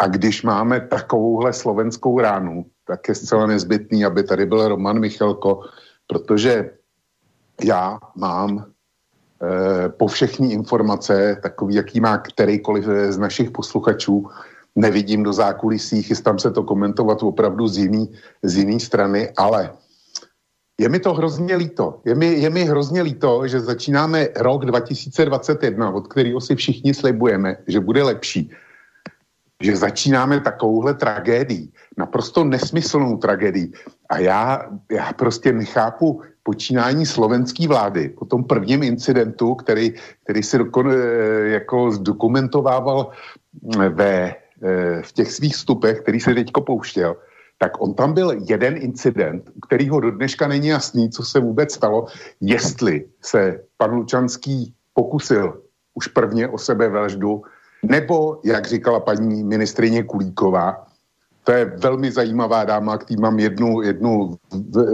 A 0.00 0.06
když 0.06 0.42
máme 0.42 0.80
takovouhle 0.80 1.52
slovenskou 1.52 2.20
ránu, 2.20 2.64
tak 2.86 3.08
je 3.08 3.14
zcela 3.14 3.46
nezbytný, 3.46 4.04
aby 4.04 4.22
tady 4.22 4.46
byl 4.46 4.68
Roman 4.68 4.98
Michalko, 4.98 5.60
protože 6.06 6.70
já 7.64 7.98
mám 8.16 8.58
e, 8.58 9.88
po 9.88 10.06
všechny 10.06 10.52
informace, 10.52 11.36
takový, 11.42 11.74
jaký 11.74 12.00
má 12.00 12.18
kterýkoliv 12.18 12.84
z 13.08 13.18
našich 13.18 13.50
posluchačů, 13.50 14.28
nevidím 14.76 15.22
do 15.22 15.32
zákulisí, 15.32 16.02
chystám 16.02 16.38
se 16.38 16.50
to 16.50 16.62
komentovat 16.62 17.22
opravdu 17.22 17.68
z 17.68 17.78
jiný, 17.78 18.12
z 18.42 18.56
jiný 18.56 18.80
strany, 18.80 19.32
ale 19.36 19.72
je 20.80 20.88
mi 20.88 21.00
to 21.00 21.14
hrozně 21.14 21.56
líto. 21.56 22.00
Je 22.04 22.14
mi, 22.14 22.26
je 22.26 22.50
mi 22.50 22.64
hrozně 22.64 23.02
líto, 23.02 23.48
že 23.48 23.60
začínáme 23.60 24.28
rok 24.36 24.64
2021, 24.64 25.90
od 25.90 26.08
kterého 26.08 26.40
si 26.40 26.56
všichni 26.56 26.94
slibujeme, 26.94 27.56
že 27.66 27.80
bude 27.80 28.02
lepší. 28.02 28.50
Že 29.60 29.76
začínáme 29.76 30.40
takovouhle 30.40 30.94
tragédii, 30.94 31.68
naprosto 31.96 32.44
nesmyslnou 32.44 33.16
tragédii. 33.16 33.72
A 34.08 34.18
já, 34.18 34.70
já 34.90 35.12
prostě 35.12 35.52
nechápu 35.52 36.22
počínání 36.42 37.06
slovenské 37.06 37.68
vlády 37.68 38.08
po 38.08 38.24
tom 38.24 38.44
prvním 38.44 38.82
incidentu, 38.82 39.54
který, 39.54 39.94
který 40.24 40.42
si 40.42 40.58
dokon, 40.58 40.92
jako 41.44 41.90
zdokumentovával 41.90 43.10
ve, 43.88 44.34
v 45.02 45.12
těch 45.12 45.32
svých 45.32 45.54
vstupech, 45.54 46.00
který 46.00 46.20
se 46.20 46.34
teďko 46.34 46.60
pouštěl, 46.60 47.16
tak 47.58 47.80
on 47.80 47.94
tam 47.94 48.12
byl 48.12 48.40
jeden 48.48 48.76
incident, 48.76 49.50
kterýho 49.66 50.00
do 50.00 50.10
dneška 50.10 50.48
není 50.48 50.68
jasný, 50.68 51.10
co 51.10 51.22
se 51.22 51.40
vůbec 51.40 51.72
stalo, 51.72 52.06
jestli 52.40 53.04
se 53.20 53.60
pan 53.76 53.90
Lučanský 53.92 54.74
pokusil 54.94 55.62
už 55.94 56.06
prvně 56.06 56.48
o 56.48 56.58
sebe 56.58 56.88
vraždu, 56.88 57.42
nebo, 57.82 58.40
jak 58.44 58.66
říkala 58.66 59.00
paní 59.00 59.44
ministrině 59.44 60.02
Kulíková, 60.02 60.86
to 61.44 61.52
je 61.52 61.64
velmi 61.64 62.12
zajímavá 62.12 62.64
dáma, 62.64 62.98
k 62.98 63.10
mám 63.10 63.38
jednu, 63.38 63.82
jednu 63.82 64.38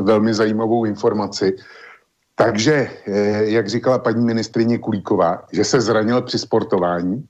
velmi 0.02 0.34
zajímavou 0.34 0.84
informaci. 0.84 1.56
Takže, 2.34 2.90
eh, 3.06 3.44
jak 3.44 3.68
říkala 3.68 3.98
paní 3.98 4.24
ministrině 4.24 4.78
Kulíková, 4.78 5.42
že 5.52 5.64
se 5.64 5.80
zranil 5.80 6.22
při 6.22 6.38
sportování, 6.38 7.24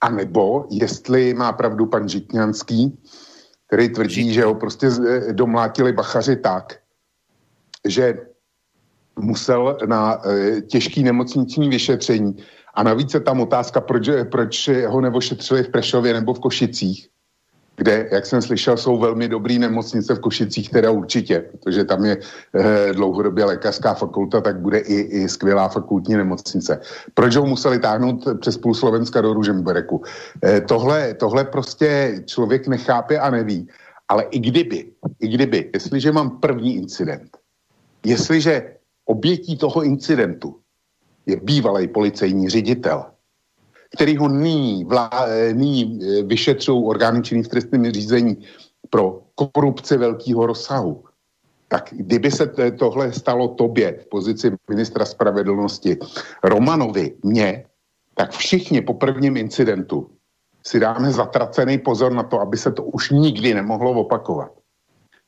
a 0.00 0.10
nebo 0.10 0.66
jestli 0.70 1.34
má 1.34 1.52
pravdu 1.52 1.86
pan 1.86 2.08
Žitňanský, 2.08 2.98
který 3.66 3.88
tvrdí, 3.88 4.32
že 4.32 4.44
ho 4.44 4.54
prostě 4.54 4.86
eh, 4.86 5.32
domlátili 5.32 5.92
bachaři 5.92 6.36
tak, 6.36 6.78
že 7.88 8.18
musel 9.18 9.78
na 9.86 10.20
e, 10.28 10.60
těžký 10.60 11.02
nemocniční 11.02 11.68
vyšetření. 11.68 12.36
A 12.76 12.82
navíc 12.82 13.14
je 13.14 13.20
tam 13.20 13.40
otázka, 13.40 13.80
proč, 13.80 14.08
proč 14.30 14.70
ho 14.86 15.00
nevošetřili 15.00 15.62
v 15.62 15.68
Prešově 15.68 16.12
nebo 16.12 16.34
v 16.34 16.40
Košicích 16.40 17.08
kde, 17.76 18.08
jak 18.12 18.26
jsem 18.26 18.42
slyšel, 18.42 18.76
jsou 18.76 18.98
velmi 18.98 19.28
dobrý 19.28 19.58
nemocnice 19.58 20.14
v 20.14 20.20
Košicích, 20.20 20.70
teda 20.70 20.90
určitě, 20.90 21.44
protože 21.52 21.84
tam 21.84 22.04
je 22.04 22.16
eh, 22.54 22.92
dlouhodobě 22.92 23.44
lékařská 23.44 23.94
fakulta, 23.94 24.40
tak 24.40 24.60
bude 24.60 24.78
i, 24.78 24.94
i 24.94 25.28
skvělá 25.28 25.68
fakultní 25.68 26.14
nemocnice. 26.14 26.80
Proč 27.14 27.36
ho 27.36 27.46
museli 27.46 27.78
táhnout 27.78 28.24
přes 28.40 28.56
půl 28.56 28.74
Slovenska 28.74 29.20
do 29.20 29.34
Ružembereku? 29.34 30.02
Eh, 30.44 30.60
tohle, 30.60 31.14
tohle 31.14 31.44
prostě 31.44 32.20
člověk 32.26 32.68
nechápe 32.68 33.18
a 33.18 33.30
neví. 33.30 33.68
Ale 34.08 34.22
i 34.30 34.38
kdyby, 34.38 34.92
i 35.20 35.28
kdyby, 35.28 35.70
jestliže 35.74 36.12
mám 36.12 36.40
první 36.40 36.76
incident, 36.76 37.36
jestliže 38.04 38.76
obětí 39.04 39.56
toho 39.56 39.82
incidentu 39.82 40.56
je 41.26 41.36
bývalý 41.36 41.88
policejní 41.88 42.48
ředitel, 42.48 43.04
který 43.94 44.16
ho 44.16 44.28
nyní, 44.28 44.84
vlá, 44.84 45.10
eh, 45.26 45.52
nyní 45.52 46.00
eh, 46.02 46.22
vyšetřují 46.22 46.84
orgány 46.84 47.22
činný 47.22 47.42
v 47.42 47.48
trestním 47.48 47.92
řízení 47.92 48.38
pro 48.90 49.22
korupci 49.34 49.96
velkého 49.96 50.46
rozsahu, 50.46 51.04
tak 51.68 51.90
kdyby 51.92 52.30
se 52.30 52.46
tohle 52.78 53.12
stalo 53.12 53.48
tobě 53.48 53.98
v 54.02 54.06
pozici 54.06 54.52
ministra 54.70 55.04
spravedlnosti, 55.04 55.98
Romanovi, 56.44 57.14
mě, 57.22 57.64
tak 58.14 58.30
všichni 58.30 58.80
po 58.80 58.94
prvním 58.94 59.36
incidentu 59.36 60.10
si 60.66 60.80
dáme 60.80 61.10
zatracený 61.12 61.78
pozor 61.78 62.12
na 62.12 62.22
to, 62.22 62.40
aby 62.40 62.56
se 62.56 62.72
to 62.72 62.82
už 62.82 63.10
nikdy 63.10 63.54
nemohlo 63.54 63.90
opakovat. 63.90 64.52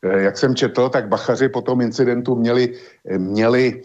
Eh, 0.02 0.22
jak 0.22 0.38
jsem 0.38 0.54
četl, 0.54 0.88
tak 0.88 1.08
bachaři 1.08 1.48
po 1.48 1.62
tom 1.62 1.80
incidentu 1.80 2.34
měli, 2.34 2.74
měli 3.18 3.82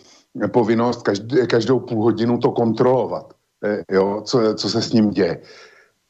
povinnost 0.52 1.02
každý, 1.02 1.48
každou 1.48 1.80
půl 1.80 2.04
hodinu 2.04 2.38
to 2.38 2.52
kontrolovat. 2.52 3.34
Eh, 3.66 3.84
jo, 3.92 4.22
co, 4.26 4.56
co 4.56 4.70
se 4.70 4.82
s 4.82 4.94
ním 4.94 5.10
děje. 5.10 5.42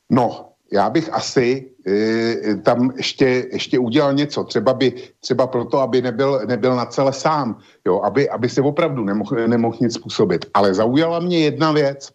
No, 0.10 0.54
já 0.74 0.90
bych 0.90 1.14
asi 1.14 1.72
e, 1.88 2.56
tam 2.56 2.92
ještě, 2.98 3.48
ještě 3.52 3.80
udělal 3.80 4.14
něco, 4.14 4.44
třeba, 4.44 4.74
by, 4.74 4.94
třeba 5.20 5.48
proto, 5.48 5.80
aby 5.80 6.02
nebyl, 6.02 6.42
nebyl 6.48 6.76
na 6.76 6.86
celé 6.86 7.14
sám, 7.14 7.60
jo, 7.86 8.02
aby, 8.02 8.30
aby 8.30 8.50
si 8.50 8.62
opravdu 8.62 9.04
nemohl, 9.04 9.48
nemohl 9.48 9.78
nic 9.82 9.94
způsobit. 9.94 10.46
Ale 10.54 10.74
zaujala 10.74 11.20
mě 11.20 11.40
jedna 11.40 11.72
věc. 11.72 12.12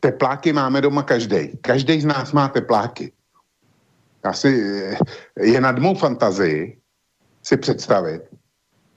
Tepláky 0.00 0.52
máme 0.52 0.80
doma 0.80 1.02
každý. 1.02 1.56
Každý 1.60 2.00
z 2.00 2.04
nás 2.04 2.32
má 2.32 2.48
tepláky. 2.48 3.12
Asi 4.22 4.62
eh, 4.82 4.98
je 5.40 5.60
nad 5.60 5.78
mou 5.78 5.94
fantazii 5.94 6.78
si 7.42 7.56
představit, 7.56 8.22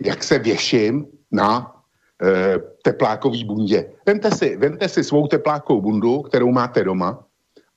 jak 0.01 0.23
se 0.23 0.39
věším 0.39 1.05
na 1.31 1.75
e, 2.23 2.59
teplákový 2.83 3.45
bundě. 3.45 3.91
Vemte 4.05 4.31
si, 4.31 4.57
vemte 4.57 4.89
si 4.89 5.03
svou 5.03 5.27
teplákovou 5.27 5.81
bundu, 5.81 6.21
kterou 6.21 6.51
máte 6.51 6.83
doma 6.83 7.23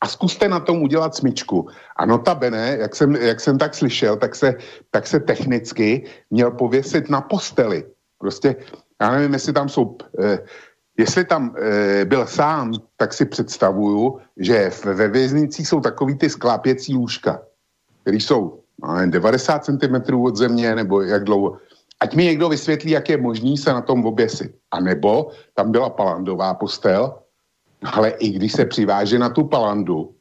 a 0.00 0.08
zkuste 0.08 0.48
na 0.48 0.60
tom 0.60 0.82
udělat 0.82 1.14
smyčku. 1.14 1.68
A 1.96 2.06
notabene, 2.06 2.76
jak 2.80 2.96
jsem, 2.96 3.16
jak 3.16 3.40
jsem 3.40 3.58
tak 3.58 3.74
slyšel, 3.74 4.16
tak 4.16 4.34
se, 4.34 4.54
tak 4.90 5.06
se 5.06 5.20
technicky 5.20 6.04
měl 6.30 6.50
pověsit 6.50 7.10
na 7.10 7.20
posteli. 7.20 7.84
Prostě, 8.18 8.56
já 9.00 9.10
nevím, 9.10 9.32
jestli 9.32 9.52
tam 9.52 9.68
jsou... 9.68 9.96
E, 10.18 10.38
Jestli 10.98 11.24
tam 11.24 11.56
e, 11.56 12.04
byl 12.04 12.26
sám, 12.26 12.72
tak 12.96 13.14
si 13.14 13.24
představuju, 13.24 14.20
že 14.36 14.70
ve 14.84 15.08
věznicích 15.08 15.68
jsou 15.68 15.80
takový 15.80 16.18
ty 16.18 16.30
sklápěcí 16.30 16.94
lůžka, 16.94 17.42
které 18.02 18.16
jsou 18.16 18.60
no, 18.82 19.06
90 19.06 19.64
cm 19.64 20.14
od 20.22 20.36
země, 20.36 20.74
nebo 20.74 21.02
jak 21.02 21.24
dlouho. 21.24 21.56
Ať 22.02 22.14
mi 22.14 22.24
někdo 22.24 22.48
vysvětlí, 22.48 22.90
jak 22.90 23.08
je 23.08 23.16
možný 23.16 23.54
se 23.58 23.72
na 23.72 23.80
tom 23.80 24.06
oběsit. 24.06 24.50
A 24.70 24.80
nebo 24.80 25.30
tam 25.54 25.72
byla 25.72 25.90
palandová 25.90 26.54
postel, 26.54 27.14
ale 27.92 28.10
i 28.10 28.30
když 28.30 28.52
se 28.52 28.64
přiváže 28.66 29.18
na 29.18 29.30
tu 29.30 29.46
palandu, 29.46 30.14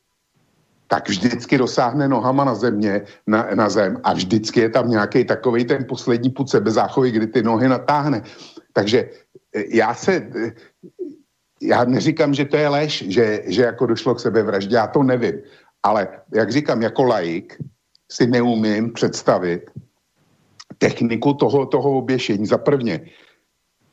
tak 0.88 1.10
vždycky 1.10 1.58
dosáhne 1.58 2.08
nohama 2.08 2.44
na 2.44 2.56
země, 2.56 3.02
na, 3.28 3.48
na 3.56 3.70
zem 3.70 3.98
a 4.04 4.14
vždycky 4.14 4.60
je 4.60 4.70
tam 4.70 4.90
nějaký 4.90 5.26
takový 5.26 5.66
ten 5.66 5.86
poslední 5.90 6.30
put 6.30 6.50
sebezáchovy, 6.50 7.12
kdy 7.12 7.28
ty 7.28 7.42
nohy 7.42 7.68
natáhne. 7.68 8.22
Takže 8.74 9.10
e, 9.56 9.78
já 9.78 9.94
se, 9.94 10.14
e, 10.14 10.54
já 11.62 11.86
neříkám, 11.86 12.34
že 12.34 12.46
to 12.46 12.58
je 12.58 12.68
lež, 12.68 13.04
že, 13.10 13.42
že 13.46 13.62
jako 13.62 13.86
došlo 13.86 14.16
k 14.16 14.20
sebevraždě, 14.20 14.76
já 14.76 14.88
to 14.88 15.04
nevím. 15.04 15.42
Ale 15.84 16.08
jak 16.34 16.52
říkám, 16.52 16.82
jako 16.82 17.04
laik 17.04 17.58
si 18.12 18.28
neumím 18.28 18.94
představit, 18.94 19.72
techniku 20.82 21.34
toho, 21.34 21.66
toho 21.66 22.02
oběšení. 22.02 22.46
Za 22.46 22.58
prvně, 22.58 23.06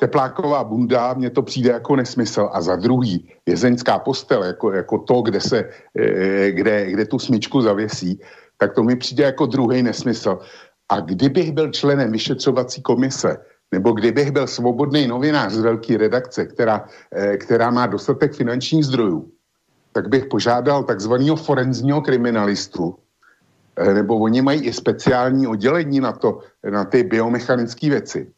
tepláková 0.00 0.64
bunda, 0.64 1.14
mně 1.14 1.30
to 1.30 1.42
přijde 1.42 1.70
jako 1.70 1.96
nesmysl. 1.96 2.48
A 2.52 2.62
za 2.62 2.76
druhý, 2.76 3.28
vězeňská 3.46 3.98
postel, 3.98 4.44
jako, 4.44 4.72
jako 4.72 4.98
to, 4.98 5.22
kde, 5.22 5.40
se, 5.40 5.58
e, 5.92 6.50
kde, 6.50 6.90
kde 6.90 7.04
tu 7.04 7.18
smyčku 7.18 7.60
zavěsí, 7.60 8.20
tak 8.56 8.72
to 8.72 8.82
mi 8.82 8.96
přijde 8.96 9.24
jako 9.24 9.46
druhý 9.46 9.82
nesmysl. 9.82 10.38
A 10.88 11.00
kdybych 11.00 11.52
byl 11.52 11.68
členem 11.76 12.12
vyšetřovací 12.12 12.82
komise, 12.82 13.36
nebo 13.72 13.92
kdybych 13.92 14.32
byl 14.32 14.46
svobodný 14.46 15.06
novinář 15.06 15.52
z 15.52 15.60
velké 15.60 16.00
redakce, 16.00 16.46
která, 16.46 16.88
e, 17.12 17.36
která 17.36 17.70
má 17.70 17.86
dostatek 17.86 18.32
finančních 18.32 18.84
zdrojů, 18.84 19.28
tak 19.92 20.08
bych 20.08 20.32
požádal 20.32 20.88
takzvaného 20.88 21.36
forenzního 21.36 22.00
kriminalistu, 22.00 22.96
nebo 23.94 24.18
oni 24.18 24.42
mají 24.42 24.62
i 24.62 24.72
speciální 24.72 25.46
oddělení 25.46 26.00
na, 26.00 26.12
to, 26.12 26.38
na 26.70 26.84
ty 26.84 27.02
biomechanické 27.02 27.88
věci, 27.90 28.32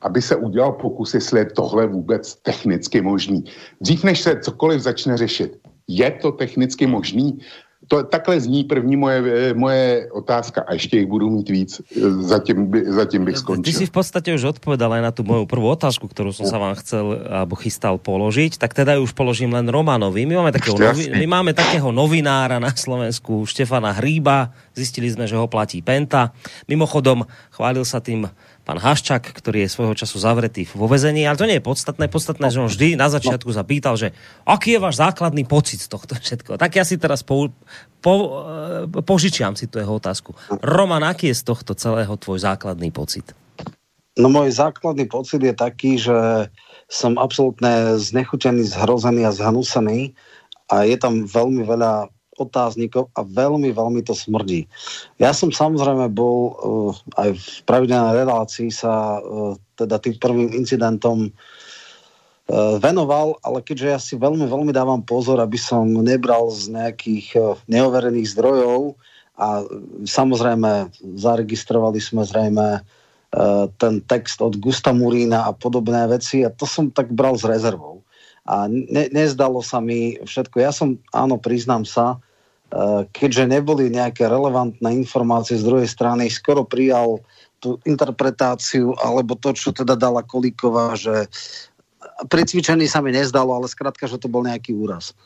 aby 0.00 0.22
se 0.22 0.36
udělal 0.36 0.72
pokus, 0.72 1.14
jestli 1.14 1.40
je 1.40 1.44
tohle 1.44 1.86
vůbec 1.86 2.34
technicky 2.34 3.00
možný. 3.00 3.44
Dřív 3.80 4.04
než 4.04 4.20
se 4.20 4.40
cokoliv 4.40 4.80
začne 4.80 5.16
řešit, 5.16 5.58
je 5.88 6.10
to 6.10 6.32
technicky 6.32 6.86
možný? 6.86 7.38
To, 7.86 8.02
takhle 8.02 8.40
zní 8.40 8.64
první 8.64 8.96
moje, 8.96 9.54
moje 9.54 10.10
otázka 10.12 10.64
a 10.66 10.74
ještě 10.74 10.96
ich 11.00 11.06
budu 11.06 11.30
mít 11.30 11.48
víc. 11.48 11.80
Zatím, 12.20 12.66
by, 12.66 12.84
zatím 12.92 13.24
bych 13.24 13.36
skončil. 13.38 13.62
Ty 13.62 13.72
si 13.72 13.86
v 13.86 13.94
podstate 13.94 14.34
už 14.34 14.58
odpovedal 14.58 14.90
aj 14.98 15.02
na 15.06 15.12
tú 15.14 15.22
moju 15.22 15.46
prvú 15.46 15.70
otázku, 15.70 16.10
ktorú 16.10 16.34
som 16.34 16.50
sa 16.50 16.58
vám 16.58 16.74
chcel 16.82 17.14
alebo 17.30 17.54
chystal 17.54 17.94
položiť, 18.02 18.58
tak 18.58 18.74
teda 18.74 18.98
ju 18.98 19.06
už 19.06 19.14
položím 19.14 19.54
len 19.54 19.70
Romanovi. 19.70 20.26
My 20.26 20.42
máme 20.42 20.50
takého, 20.50 20.74
novi, 20.74 21.14
my 21.14 21.26
máme 21.30 21.52
takého 21.54 21.94
novinára 21.94 22.58
na 22.58 22.74
Slovensku, 22.74 23.46
Štefana 23.46 23.94
Hríba, 23.94 24.50
zistili 24.74 25.06
sme, 25.06 25.30
že 25.30 25.38
ho 25.38 25.46
platí 25.46 25.78
Penta. 25.78 26.34
Mimochodom, 26.66 27.22
chválil 27.54 27.86
sa 27.86 28.02
tým 28.02 28.26
pán 28.66 28.82
Haščak, 28.82 29.30
ktorý 29.30 29.62
je 29.64 29.70
svojho 29.70 29.94
času 29.94 30.18
zavretý 30.18 30.66
vo 30.74 30.90
vezení, 30.90 31.22
ale 31.22 31.38
to 31.38 31.46
nie 31.46 31.62
je 31.62 31.64
podstatné. 31.64 32.10
Podstatné, 32.10 32.50
že 32.50 32.58
on 32.58 32.66
vždy 32.66 32.98
na 32.98 33.06
začiatku 33.06 33.46
zapýtal, 33.54 33.94
že 33.94 34.10
aký 34.42 34.74
je 34.74 34.82
váš 34.82 34.98
základný 34.98 35.46
pocit 35.46 35.78
z 35.78 35.86
tohto 35.86 36.18
všetko. 36.18 36.58
Tak 36.58 36.74
ja 36.74 36.82
si 36.82 36.98
teraz 36.98 37.22
po, 37.22 37.54
po, 38.02 38.42
e, 38.90 39.02
požičiam 39.06 39.54
si 39.54 39.70
tu 39.70 39.78
jeho 39.78 39.94
otázku. 40.02 40.34
Roman, 40.66 41.06
aký 41.06 41.30
je 41.30 41.38
z 41.38 41.46
tohto 41.46 41.78
celého 41.78 42.10
tvoj 42.18 42.42
základný 42.42 42.90
pocit? 42.90 43.30
No 44.18 44.26
môj 44.26 44.50
základný 44.50 45.06
pocit 45.06 45.46
je 45.46 45.54
taký, 45.54 46.02
že 46.02 46.50
som 46.90 47.14
absolútne 47.22 47.94
znechutený, 48.02 48.66
zhrozený 48.66 49.30
a 49.30 49.32
zhanúsený 49.34 50.10
a 50.66 50.82
je 50.82 50.96
tam 50.98 51.22
veľmi 51.22 51.62
veľa 51.62 52.10
otáznikov 52.36 53.08
a 53.16 53.24
veľmi, 53.24 53.72
veľmi 53.72 54.00
to 54.04 54.12
smrdí. 54.12 54.68
Ja 55.16 55.32
som 55.32 55.52
samozrejme 55.52 56.12
bol 56.12 56.36
uh, 56.52 56.92
aj 57.16 57.36
v 57.36 57.46
pravidelnej 57.64 58.24
relácii 58.24 58.70
sa 58.70 59.20
uh, 59.20 59.56
teda 59.76 60.00
tým 60.00 60.16
prvým 60.20 60.50
incidentom 60.52 61.28
uh, 61.28 62.76
venoval, 62.80 63.40
ale 63.40 63.64
keďže 63.64 63.88
ja 63.88 63.98
si 64.00 64.14
veľmi, 64.16 64.44
veľmi 64.48 64.72
dávam 64.72 65.00
pozor, 65.00 65.40
aby 65.40 65.56
som 65.56 65.88
nebral 65.88 66.52
z 66.52 66.72
nejakých 66.72 67.26
uh, 67.36 67.44
neoverených 67.68 68.32
zdrojov 68.36 68.96
a 69.36 69.64
samozrejme 70.08 70.88
zaregistrovali 71.20 72.00
sme 72.00 72.24
zrejme 72.24 72.80
ten 73.76 74.00
text 74.08 74.40
od 74.40 74.56
Gusta 74.56 74.96
Murína 74.96 75.44
a 75.44 75.52
podobné 75.52 76.08
veci 76.08 76.40
a 76.40 76.48
to 76.48 76.64
som 76.64 76.88
tak 76.88 77.12
bral 77.12 77.36
s 77.36 77.44
rezervou. 77.44 78.00
A 78.46 78.70
ne, 78.70 79.10
nezdalo 79.10 79.58
sa 79.60 79.82
mi 79.82 80.16
všetko. 80.22 80.62
Ja 80.62 80.70
som, 80.70 81.02
áno, 81.10 81.36
priznám 81.36 81.82
sa, 81.82 82.22
keďže 83.14 83.46
neboli 83.46 83.88
nejaké 83.88 84.26
relevantné 84.26 84.90
informácie 85.06 85.56
z 85.56 85.66
druhej 85.66 85.88
strany, 85.88 86.26
skoro 86.26 86.66
prijal 86.66 87.22
tú 87.62 87.78
interpretáciu 87.88 88.92
alebo 89.00 89.38
to, 89.38 89.54
čo 89.56 89.72
teda 89.72 89.96
dala 89.96 90.20
Kolíková, 90.26 90.98
že 90.98 91.30
precvičený 92.28 92.86
sa 92.90 93.00
mi 93.00 93.14
nezdalo, 93.14 93.54
ale 93.54 93.70
skrátka, 93.70 94.10
že 94.10 94.20
to 94.20 94.28
bol 94.28 94.44
nejaký 94.44 94.76
úraz. 94.76 95.16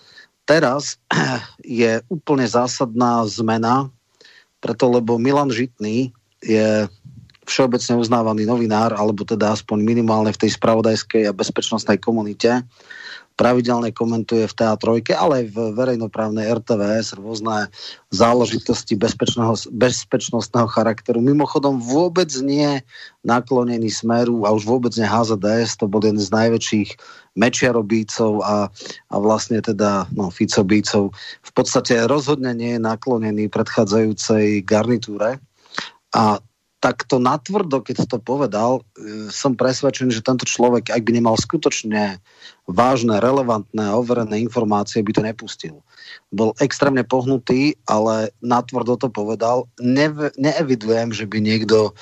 Teraz 0.47 1.01
je 1.65 2.01
úplne 2.13 2.47
zásadná 2.47 3.25
zmena, 3.27 3.89
preto 4.61 4.87
lebo 4.93 5.17
Milan 5.17 5.51
Žitný 5.51 6.13
je 6.45 6.87
všeobecne 7.49 7.99
uznávaný 7.99 8.47
novinár, 8.47 8.95
alebo 8.95 9.27
teda 9.27 9.59
aspoň 9.59 9.83
minimálne 9.83 10.31
v 10.31 10.41
tej 10.47 10.55
spravodajskej 10.55 11.27
a 11.27 11.35
bezpečnostnej 11.35 11.99
komunite 11.99 12.63
pravidelne 13.39 13.89
komentuje 13.95 14.45
v 14.45 14.53
TA3, 14.53 15.17
ale 15.17 15.33
aj 15.41 15.47
v 15.53 15.57
verejnoprávnej 15.73 16.45
RTVS 16.61 17.17
rôzne 17.17 17.73
záležitosti 18.13 19.01
bezpečnostného 19.73 20.69
charakteru. 20.69 21.25
Mimochodom 21.25 21.81
vôbec 21.81 22.29
nie 22.45 22.85
naklonený 23.25 23.89
smeru 23.89 24.45
a 24.45 24.53
už 24.53 24.69
vôbec 24.69 24.93
nie 25.01 25.09
HZDS, 25.09 25.81
to 25.81 25.89
bol 25.89 26.05
jeden 26.05 26.21
z 26.21 26.29
najväčších 26.29 26.91
mečiarobícov 27.39 28.45
a, 28.45 28.69
a 29.09 29.15
vlastne 29.17 29.65
teda 29.65 30.05
no, 30.13 30.29
Ficobícov. 30.29 31.17
V 31.41 31.51
podstate 31.57 31.97
rozhodne 32.05 32.53
nie 32.53 32.77
je 32.77 32.81
naklonený 32.83 33.49
predchádzajúcej 33.49 34.67
garnitúre 34.69 35.41
a 36.13 36.43
takto 36.81 37.21
natvrdo, 37.21 37.85
keď 37.85 38.09
to 38.09 38.19
povedal, 38.19 38.81
e, 38.97 39.29
som 39.29 39.53
presvedčený, 39.53 40.17
že 40.17 40.25
tento 40.25 40.49
človek, 40.49 40.89
ak 40.89 41.05
by 41.05 41.13
nemal 41.13 41.37
skutočne 41.37 42.19
vážne, 42.65 43.21
relevantné 43.21 43.85
a 43.85 44.01
overené 44.01 44.41
informácie, 44.41 45.05
by 45.05 45.13
to 45.13 45.23
nepustil. 45.23 45.77
Bol 46.33 46.57
extrémne 46.59 47.05
pohnutý, 47.05 47.77
ale 47.85 48.33
natvrdo 48.41 48.97
to 48.97 49.09
povedal. 49.13 49.69
Ne, 49.77 50.09
neevidujem, 50.41 51.13
že 51.13 51.29
by 51.29 51.39
niekto 51.45 51.93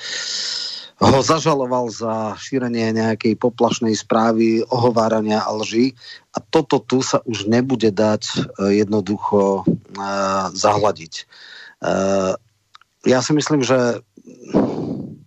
ho 0.99 1.19
zažaloval 1.23 1.87
za 1.91 2.35
šírenie 2.35 2.91
nejakej 2.91 3.39
poplašnej 3.39 3.95
správy, 3.95 4.67
ohovárania 4.67 5.43
a 5.43 5.51
lži. 5.55 5.95
A 6.35 6.43
toto 6.43 6.79
tu 6.83 6.99
sa 6.99 7.23
už 7.23 7.47
nebude 7.47 7.91
dať 7.91 8.23
e, 8.27 8.35
jednoducho 8.83 9.63
uh, 9.63 10.51
zahľadiť. 10.51 11.13
Uh, 11.79 12.35
ja 13.07 13.23
si 13.23 13.31
myslím, 13.31 13.63
že 13.63 14.03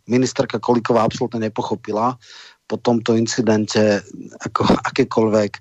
ministerka 0.07 0.59
Kolíková 0.59 1.07
absolútne 1.07 1.49
nepochopila 1.49 2.19
po 2.67 2.81
tomto 2.81 3.13
incidente 3.19 4.01
ako 4.41 4.65
akékoľvek 4.89 5.53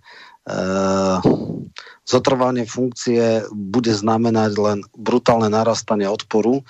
uh, 0.47 1.19
zotrvanie 2.07 2.63
funkcie 2.63 3.45
bude 3.51 3.91
znamenať 3.91 4.51
len 4.55 4.79
brutálne 4.95 5.51
narastanie 5.51 6.07
odporu. 6.07 6.63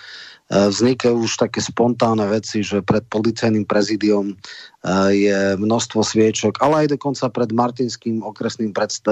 Uh, 0.51 0.67
vznikajú 0.67 1.15
už 1.29 1.47
také 1.47 1.63
spontánne 1.63 2.27
veci, 2.27 2.65
že 2.65 2.83
pred 2.83 3.05
policajným 3.07 3.63
prezidiom 3.69 4.35
uh, 4.35 5.13
je 5.13 5.55
množstvo 5.61 6.01
sviečok, 6.01 6.59
ale 6.59 6.85
aj 6.85 6.97
dokonca 6.97 7.29
pred 7.29 7.49
Martinským 7.53 8.25
okresným 8.25 8.73
predst- 8.73 9.07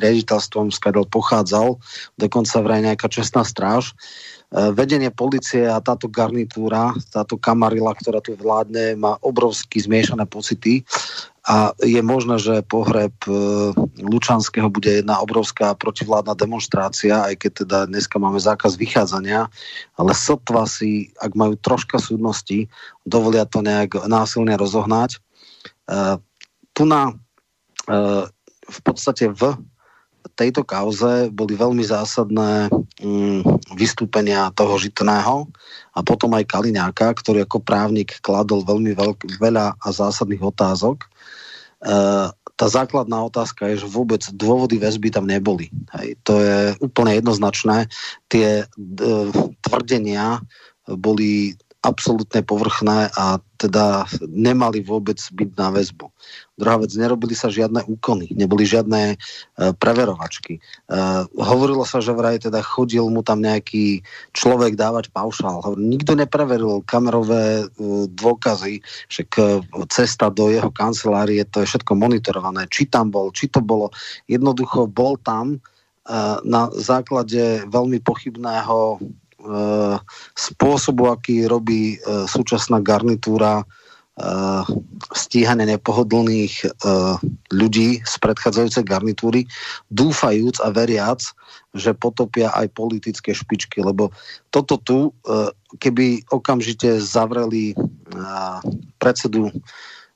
riaditeľstvom, 0.00 0.72
skadal 0.72 1.04
pochádzal, 1.10 1.76
dokonca 2.16 2.56
vraj 2.64 2.80
nejaká 2.86 3.10
čestná 3.10 3.44
stráž. 3.44 3.92
Uh, 3.92 4.35
vedenie 4.54 5.10
policie 5.10 5.66
a 5.66 5.82
táto 5.82 6.06
garnitúra, 6.06 6.94
táto 7.10 7.34
kamarila, 7.34 7.90
ktorá 7.98 8.22
tu 8.22 8.38
vládne, 8.38 8.94
má 8.94 9.18
obrovsky 9.18 9.82
zmiešané 9.82 10.22
pocity 10.30 10.86
a 11.46 11.70
je 11.78 12.02
možné, 12.02 12.42
že 12.42 12.66
pohreb 12.66 13.14
e, 13.26 13.30
Lučanského 14.02 14.66
bude 14.66 14.98
jedna 14.98 15.22
obrovská 15.22 15.78
protivládna 15.78 16.34
demonstrácia, 16.34 17.22
aj 17.22 17.34
keď 17.38 17.52
teda 17.62 17.78
dneska 17.86 18.18
máme 18.18 18.42
zákaz 18.42 18.74
vychádzania, 18.74 19.46
ale 19.94 20.12
sotva 20.14 20.66
si, 20.66 21.14
ak 21.22 21.38
majú 21.38 21.54
troška 21.58 22.02
súdnosti, 22.02 22.66
dovolia 23.06 23.46
to 23.46 23.62
nejak 23.62 23.94
násilne 24.10 24.58
rozohnať. 24.58 25.18
E, 25.86 26.18
tu 26.74 26.82
na 26.82 27.14
v 28.66 28.80
podstate 28.82 29.30
v 29.30 29.54
tejto 30.34 30.66
kauze 30.66 31.30
boli 31.30 31.54
veľmi 31.54 31.84
zásadné 31.84 32.72
mm, 32.98 33.40
vystúpenia 33.78 34.50
toho 34.56 34.74
Žitného 34.80 35.46
a 35.94 36.00
potom 36.02 36.34
aj 36.34 36.48
Kaliňáka, 36.50 37.14
ktorý 37.14 37.46
ako 37.46 37.62
právnik 37.62 38.18
kladol 38.24 38.66
veľmi 38.66 38.96
veľk, 38.96 39.38
veľa 39.38 39.78
a 39.78 39.88
zásadných 39.92 40.42
otázok. 40.42 41.06
E, 41.06 41.08
tá 42.56 42.66
základná 42.72 43.20
otázka 43.28 43.68
je, 43.70 43.84
že 43.84 43.92
vôbec 43.92 44.24
dôvody 44.32 44.80
väzby 44.80 45.12
tam 45.12 45.28
neboli. 45.28 45.68
Hej. 46.00 46.16
To 46.24 46.40
je 46.40 46.72
úplne 46.80 47.12
jednoznačné. 47.20 47.86
Tie 48.32 48.64
e, 48.64 48.66
tvrdenia 49.60 50.40
boli 50.88 51.54
absolútne 51.86 52.42
povrchné 52.42 53.14
a 53.14 53.38
teda 53.62 54.10
nemali 54.26 54.82
vôbec 54.82 55.16
byť 55.20 55.50
na 55.54 55.68
väzbu. 55.70 56.10
Druhá 56.56 56.80
vec, 56.80 56.88
nerobili 56.96 57.36
sa 57.36 57.52
žiadne 57.52 57.84
úkony, 57.84 58.32
neboli 58.32 58.64
žiadne 58.64 59.12
e, 59.12 59.16
preverovačky. 59.76 60.56
E, 60.56 60.60
hovorilo 61.36 61.84
sa, 61.84 62.00
že 62.00 62.16
vraj 62.16 62.40
teda 62.40 62.64
chodil 62.64 63.04
mu 63.12 63.20
tam 63.20 63.44
nejaký 63.44 64.00
človek 64.32 64.72
dávať 64.72 65.12
paušál. 65.12 65.76
Nikto 65.76 66.16
nepreveril 66.16 66.80
kamerové 66.88 67.60
e, 67.60 67.64
dôkazy, 68.08 68.80
že 69.04 69.28
k, 69.28 69.60
cesta 69.92 70.32
do 70.32 70.48
jeho 70.48 70.72
kancelárie, 70.72 71.44
to 71.44 71.60
je 71.60 71.68
všetko 71.68 71.92
monitorované. 71.92 72.64
Či 72.72 72.88
tam 72.88 73.12
bol, 73.12 73.36
či 73.36 73.52
to 73.52 73.60
bolo. 73.60 73.92
Jednoducho 74.24 74.88
bol 74.88 75.20
tam 75.20 75.56
e, 75.56 75.58
na 76.40 76.72
základe 76.72 77.68
veľmi 77.68 78.00
pochybného 78.00 78.96
e, 78.96 78.98
spôsobu, 80.32 81.12
aký 81.12 81.44
robí 81.44 82.00
e, 82.00 82.24
súčasná 82.24 82.80
garnitúra 82.80 83.68
stíhanie 85.12 85.68
nepohodlných 85.76 86.54
uh, 86.64 87.20
ľudí 87.52 88.00
z 88.00 88.14
predchádzajúcej 88.16 88.84
garnitúry, 88.88 89.44
dúfajúc 89.92 90.56
a 90.64 90.72
veriac, 90.72 91.20
že 91.76 91.92
potopia 91.92 92.48
aj 92.56 92.72
politické 92.72 93.36
špičky, 93.36 93.84
lebo 93.84 94.08
toto 94.48 94.80
tu, 94.80 94.98
uh, 95.28 95.52
keby 95.76 96.24
okamžite 96.32 96.96
zavreli 97.04 97.76
predsedu 98.96 99.52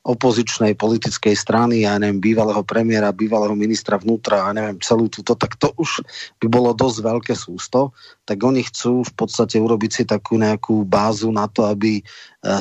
opozičnej 0.01 0.81
politickej 0.81 1.37
strany, 1.37 1.85
ja 1.85 2.01
neviem, 2.01 2.25
bývalého 2.25 2.65
premiéra, 2.65 3.13
bývalého 3.13 3.53
ministra 3.53 4.01
vnútra, 4.01 4.49
a 4.49 4.57
neviem, 4.57 4.81
celú 4.81 5.13
túto, 5.13 5.37
tak 5.37 5.61
to 5.61 5.77
už 5.77 6.01
by 6.41 6.49
bolo 6.49 6.73
dosť 6.73 6.99
veľké 7.05 7.35
sústo, 7.37 7.93
tak 8.25 8.41
oni 8.41 8.65
chcú 8.65 9.05
v 9.05 9.13
podstate 9.13 9.61
urobiť 9.61 9.91
si 9.93 10.03
takú 10.09 10.41
nejakú 10.41 10.89
bázu 10.89 11.29
na 11.29 11.53
to, 11.53 11.69
aby 11.69 12.01
e, 12.01 12.03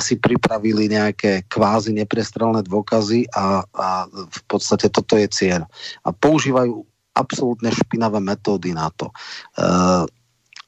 si 0.04 0.20
pripravili 0.20 0.92
nejaké 0.92 1.48
kvázi 1.48 1.96
neprestrelné 1.96 2.60
dôkazy 2.68 3.32
a, 3.32 3.64
a 3.64 3.88
v 4.12 4.42
podstate 4.44 4.92
toto 4.92 5.16
je 5.16 5.32
cieľ. 5.32 5.64
A 6.04 6.12
používajú 6.12 6.84
absolútne 7.16 7.72
špinavé 7.72 8.20
metódy 8.20 8.72
na 8.72 8.88
to. 8.96 9.12
Uh, 9.60 10.08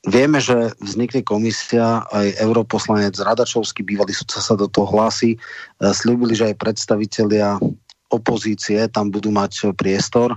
Vieme, 0.02 0.41
že 0.41 0.74
vznikne 0.82 1.22
komisia, 1.22 2.02
aj 2.10 2.41
europoslanec 2.41 3.14
Radačovský, 3.14 3.86
bývalý 3.86 4.18
sudca 4.18 4.41
sa 4.41 4.58
do 4.58 4.66
toho 4.66 4.89
hlási. 4.89 5.38
Sľúbili, 5.78 6.34
že 6.34 6.49
aj 6.49 6.58
predstavitelia 6.58 7.62
opozície 8.10 8.82
tam 8.89 9.14
budú 9.14 9.30
mať 9.30 9.78
priestor. 9.78 10.36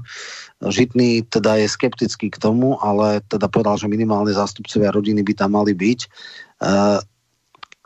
Žitný 0.60 1.26
teda 1.32 1.58
je 1.64 1.66
skeptický 1.66 2.28
k 2.28 2.38
tomu, 2.38 2.76
ale 2.78 3.24
teda 3.26 3.48
povedal, 3.50 3.80
že 3.80 3.90
minimálne 3.90 4.30
zástupcovia 4.30 4.94
rodiny 4.94 5.24
by 5.26 5.32
tam 5.32 5.56
mali 5.58 5.72
byť. 5.72 6.00
Uh, 6.62 7.02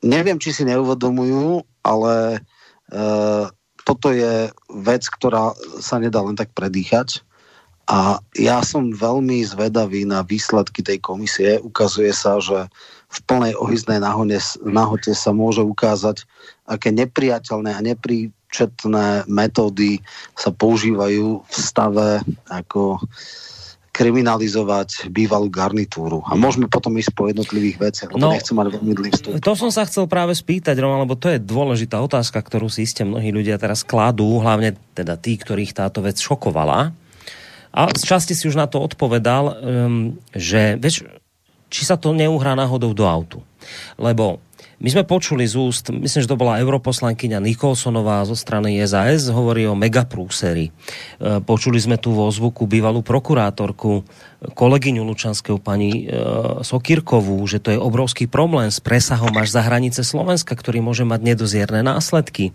neviem, 0.05 0.37
či 0.37 0.53
si 0.53 0.69
neuvedomujú, 0.69 1.65
ale 1.87 2.45
uh, 2.93 3.47
toto 3.87 4.13
je 4.13 4.53
vec, 4.69 5.03
ktorá 5.09 5.57
sa 5.81 5.97
nedá 5.97 6.21
len 6.21 6.37
tak 6.37 6.53
predýchať. 6.53 7.25
A 7.89 8.21
ja 8.37 8.61
som 8.61 8.93
veľmi 8.93 9.41
zvedavý 9.49 10.05
na 10.05 10.21
výsledky 10.21 10.85
tej 10.85 11.01
komisie. 11.01 11.57
Ukazuje 11.57 12.13
sa, 12.13 12.37
že 12.37 12.69
v 13.09 13.19
plnej 13.25 13.57
ohyznej 13.57 13.97
nahote 14.61 15.13
sa 15.17 15.33
môže 15.33 15.65
ukázať, 15.65 16.29
aké 16.69 16.93
nepriateľné 16.93 17.73
a 17.73 17.81
nepríčetné 17.81 19.25
metódy 19.25 20.05
sa 20.37 20.53
používajú 20.53 21.41
v 21.41 21.57
stave 21.57 22.21
ako 22.53 23.01
kriminalizovať 23.97 25.11
bývalú 25.11 25.49
garnitúru. 25.51 26.23
A 26.29 26.39
môžeme 26.39 26.71
potom 26.71 26.93
ísť 26.95 27.11
po 27.17 27.27
jednotlivých 27.27 27.83
veciach, 27.83 28.13
lebo 28.15 28.31
no, 28.31 28.37
nechcem 28.37 28.55
mať 28.55 28.79
veľmi 28.79 28.95
dlhý 28.95 29.11
vstup. 29.17 29.33
To 29.43 29.59
som 29.59 29.75
sa 29.75 29.89
chcel 29.89 30.07
práve 30.07 30.39
spýtať, 30.39 30.79
Roman, 30.79 31.03
lebo 31.03 31.19
to 31.19 31.33
je 31.33 31.43
dôležitá 31.43 31.99
otázka, 31.99 32.39
ktorú 32.39 32.71
si 32.71 32.87
iste 32.87 33.03
mnohí 33.03 33.35
ľudia 33.35 33.59
teraz 33.59 33.83
kladú, 33.83 34.39
hlavne 34.39 34.79
teda 34.95 35.19
tí, 35.19 35.35
ktorých 35.35 35.75
táto 35.75 36.05
vec 36.05 36.21
šokovala 36.21 36.95
a 37.73 37.89
z 37.93 38.03
časti 38.05 38.35
si 38.35 38.49
už 38.49 38.57
na 38.57 38.67
to 38.67 38.81
odpovedal, 38.81 39.45
um, 39.45 40.17
že 40.33 40.77
vieš, 40.81 41.05
či 41.69 41.85
sa 41.85 42.01
to 42.01 42.17
neuhrá 42.17 42.57
náhodou 42.57 42.97
do 42.97 43.05
autu. 43.05 43.45
Lebo 44.01 44.41
my 44.79 44.89
sme 44.95 45.03
počuli 45.03 45.43
z 45.43 45.59
úst, 45.59 45.91
myslím, 45.91 46.23
že 46.23 46.31
to 46.31 46.39
bola 46.39 46.63
europoslankyňa 46.63 47.43
Nikolsonová 47.43 48.23
zo 48.23 48.39
strany 48.39 48.79
SAS, 48.87 49.27
hovorí 49.27 49.67
o 49.67 49.75
megaprúseri. 49.75 50.71
E, 50.71 50.73
počuli 51.43 51.83
sme 51.83 51.99
tu 51.99 52.15
vo 52.15 52.31
zvuku 52.31 52.63
bývalú 52.71 53.03
prokurátorku 53.03 54.07
kolegyňu 54.39 55.03
Lučanského 55.03 55.59
pani 55.59 56.07
e, 56.07 56.15
Sokirkovú, 56.63 57.43
že 57.51 57.59
to 57.59 57.75
je 57.75 57.79
obrovský 57.79 58.31
problém 58.31 58.71
s 58.71 58.79
presahom 58.79 59.35
až 59.35 59.51
za 59.51 59.67
hranice 59.67 60.07
Slovenska, 60.07 60.55
ktorý 60.55 60.79
môže 60.79 61.03
mať 61.03 61.35
nedozierne 61.35 61.83
následky. 61.83 62.55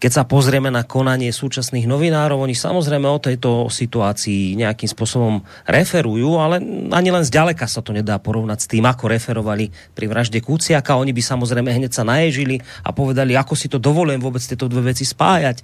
Keď 0.00 0.10
sa 0.10 0.24
pozrieme 0.24 0.72
na 0.72 0.88
konanie 0.88 1.28
súčasných 1.28 1.84
novinárov, 1.84 2.40
oni 2.40 2.56
samozrejme 2.56 3.04
o 3.04 3.20
tejto 3.20 3.68
situácii 3.68 4.56
nejakým 4.56 4.88
spôsobom 4.88 5.44
referujú, 5.68 6.40
ale 6.40 6.64
ani 6.96 7.12
len 7.12 7.24
zďaleka 7.28 7.68
sa 7.68 7.84
to 7.84 7.92
nedá 7.92 8.16
porovnať 8.16 8.64
s 8.64 8.70
tým, 8.72 8.88
ako 8.88 9.12
referovali 9.12 9.68
pri 9.92 10.08
vražde 10.08 10.40
Kuciaka. 10.40 10.96
Oni 10.96 11.12
by 11.12 11.20
samozrejme 11.20 11.68
hneď 11.68 11.92
sa 11.92 12.08
naježili 12.08 12.56
a 12.80 12.96
povedali, 12.96 13.36
ako 13.36 13.52
si 13.52 13.68
to 13.68 13.76
dovolujem 13.76 14.24
vôbec 14.24 14.40
tieto 14.40 14.64
dve 14.64 14.96
veci 14.96 15.04
spájať. 15.04 15.60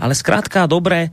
Ale 0.00 0.16
skrátka, 0.16 0.64
dobre, 0.64 1.04
e, 1.04 1.10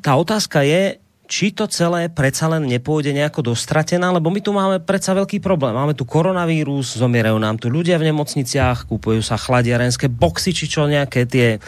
tá 0.00 0.16
otázka 0.16 0.64
je, 0.64 1.04
či 1.28 1.52
to 1.52 1.68
celé 1.68 2.08
predsa 2.08 2.48
len 2.48 2.64
nepôjde 2.64 3.12
nejako 3.12 3.52
dostratená, 3.52 4.08
lebo 4.16 4.32
my 4.32 4.40
tu 4.40 4.56
máme 4.56 4.80
predsa 4.80 5.12
veľký 5.12 5.44
problém. 5.44 5.76
Máme 5.76 5.92
tu 5.92 6.08
koronavírus, 6.08 6.96
zomierajú 6.96 7.36
nám 7.36 7.60
tu 7.60 7.68
ľudia 7.68 8.00
v 8.00 8.08
nemocniciach, 8.08 8.88
kúpujú 8.88 9.20
sa 9.20 9.36
chladiarenské 9.36 10.08
boxy, 10.08 10.56
či 10.56 10.64
čo 10.72 10.88
nejaké 10.88 11.28
tie 11.28 11.48
e, 11.54 11.58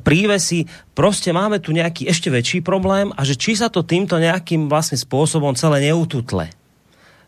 prívesy. 0.00 0.64
Proste 0.96 1.36
máme 1.36 1.60
tu 1.60 1.76
nejaký 1.76 2.08
ešte 2.08 2.32
väčší 2.32 2.64
problém 2.64 3.12
a 3.12 3.28
že 3.28 3.36
či 3.36 3.52
sa 3.52 3.68
to 3.68 3.84
týmto 3.84 4.16
nejakým 4.16 4.72
vlastne 4.72 4.96
spôsobom 4.96 5.52
celé 5.52 5.92
neututle. 5.92 6.48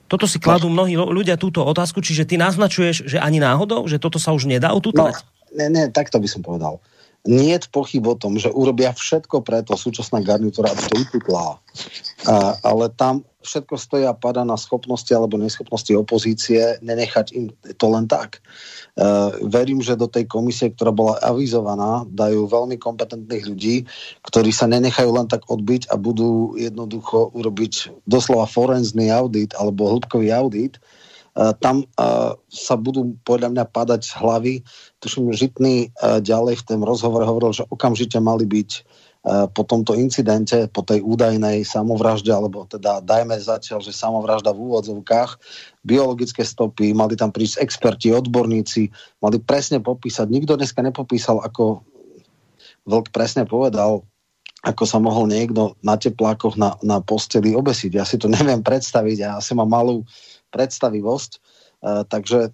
Toto 0.08 0.24
si 0.24 0.40
kladú 0.40 0.72
mnohí 0.72 0.96
ľudia 0.96 1.36
túto 1.36 1.60
otázku, 1.60 2.00
čiže 2.00 2.24
ty 2.24 2.40
naznačuješ, 2.40 3.04
že 3.04 3.18
ani 3.20 3.42
náhodou, 3.42 3.84
že 3.84 4.00
toto 4.00 4.16
sa 4.16 4.32
už 4.32 4.48
nedá 4.48 4.72
ututleť? 4.72 5.18
No, 5.52 5.60
ne, 5.60 5.66
ne, 5.68 5.82
takto 5.92 6.22
by 6.22 6.28
som 6.30 6.40
povedal. 6.46 6.78
Uh, 6.78 6.95
nie 7.26 7.58
je 7.58 7.68
pochyb 7.68 8.06
o 8.06 8.14
tom, 8.14 8.38
že 8.38 8.48
urobia 8.54 8.94
všetko 8.94 9.42
preto 9.42 9.74
súčasná 9.74 10.22
garnitúra, 10.22 10.72
aby 10.72 10.82
to 10.86 10.94
ututlá. 11.02 11.58
Ale 12.62 12.88
tam 12.94 13.26
všetko 13.46 13.74
stojí 13.78 14.02
a 14.02 14.18
pada 14.18 14.42
na 14.42 14.58
schopnosti 14.58 15.08
alebo 15.14 15.38
neschopnosti 15.38 15.94
opozície 15.94 16.82
nenechať 16.82 17.26
im 17.38 17.54
to 17.78 17.86
len 17.86 18.10
tak. 18.10 18.42
Uh, 18.98 19.30
verím, 19.46 19.78
že 19.78 19.94
do 19.94 20.10
tej 20.10 20.26
komisie, 20.26 20.74
ktorá 20.74 20.90
bola 20.90 21.14
avizovaná, 21.22 22.02
dajú 22.10 22.50
veľmi 22.50 22.74
kompetentných 22.80 23.44
ľudí, 23.46 23.76
ktorí 24.26 24.50
sa 24.50 24.66
nenechajú 24.66 25.14
len 25.14 25.30
tak 25.30 25.46
odbiť 25.46 25.92
a 25.92 26.00
budú 26.00 26.58
jednoducho 26.58 27.30
urobiť 27.36 28.02
doslova 28.08 28.50
forenzný 28.50 29.14
audit 29.14 29.54
alebo 29.54 29.94
hĺbkový 29.94 30.34
audit, 30.34 30.82
tam 31.60 31.84
eh, 31.84 32.32
sa 32.48 32.74
budú 32.80 33.14
podľa 33.22 33.52
mňa 33.52 33.64
padať 33.68 34.00
z 34.08 34.12
hlavy. 34.16 34.54
Tuším, 35.04 35.32
Žitný 35.36 35.74
eh, 35.76 36.20
ďalej 36.24 36.64
v 36.64 36.66
tom 36.66 36.80
rozhovore 36.82 37.28
hovoril, 37.28 37.52
že 37.52 37.68
okamžite 37.68 38.16
mali 38.18 38.48
byť 38.48 38.70
po 39.26 39.66
tomto 39.66 39.98
incidente, 39.98 40.70
po 40.70 40.86
tej 40.86 41.02
údajnej 41.02 41.66
samovražde, 41.66 42.30
alebo 42.30 42.62
teda 42.62 43.02
dajme 43.02 43.34
zatiaľ, 43.34 43.82
že 43.82 43.90
samovražda 43.90 44.54
v 44.54 44.70
úvodzovkách, 44.70 45.42
biologické 45.82 46.46
stopy, 46.46 46.94
mali 46.94 47.18
tam 47.18 47.34
prísť 47.34 47.58
experti, 47.58 48.14
odborníci, 48.14 48.86
mali 49.18 49.42
presne 49.42 49.82
popísať. 49.82 50.30
Nikto 50.30 50.54
dneska 50.54 50.78
nepopísal, 50.78 51.42
ako 51.42 51.82
Vlk 52.86 53.10
presne 53.10 53.42
povedal, 53.42 54.06
ako 54.62 54.84
sa 54.86 55.02
mohol 55.02 55.26
niekto 55.30 55.74
na 55.82 55.98
teplákoch 55.98 56.54
na, 56.54 56.78
na 56.82 57.02
posteli 57.02 57.54
obesiť. 57.54 57.90
Ja 57.98 58.06
si 58.06 58.16
to 58.16 58.30
neviem 58.36 58.62
predstaviť, 58.62 59.16
ja 59.18 59.30
asi 59.38 59.52
mám 59.58 59.70
malú 59.70 60.06
predstavivosť. 60.50 61.30
E, 61.36 61.38
takže 62.06 62.38
e, 62.48 62.50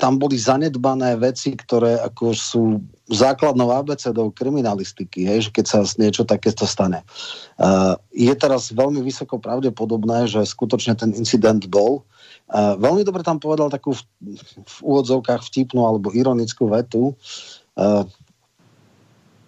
tam 0.00 0.16
boli 0.16 0.40
zanedbané 0.40 1.20
veci, 1.20 1.52
ktoré 1.52 2.00
ako 2.00 2.32
sú 2.32 2.80
základnou 3.12 3.68
abecedou 3.68 4.32
kriminalistiky, 4.32 5.28
hej, 5.28 5.38
že 5.46 5.50
keď 5.52 5.64
sa 5.68 5.78
niečo 6.00 6.24
takéto 6.24 6.64
stane. 6.64 7.04
Uh, 7.60 8.00
je 8.08 8.32
teraz 8.32 8.72
veľmi 8.72 9.04
vysoko 9.04 9.36
pravdepodobné, 9.36 10.24
že 10.24 10.48
skutočne 10.48 10.96
ten 10.96 11.12
incident 11.12 11.60
bol. 11.68 12.00
Uh, 12.48 12.80
veľmi 12.80 13.04
dobre 13.04 13.20
tam 13.20 13.36
povedal 13.36 13.68
takú 13.68 13.92
v, 13.92 14.00
v 14.56 14.76
úvodzovkách 14.80 15.44
vtipnú 15.44 15.84
alebo 15.84 16.08
ironickú 16.16 16.72
vetu. 16.72 17.12
Uh, 17.76 18.08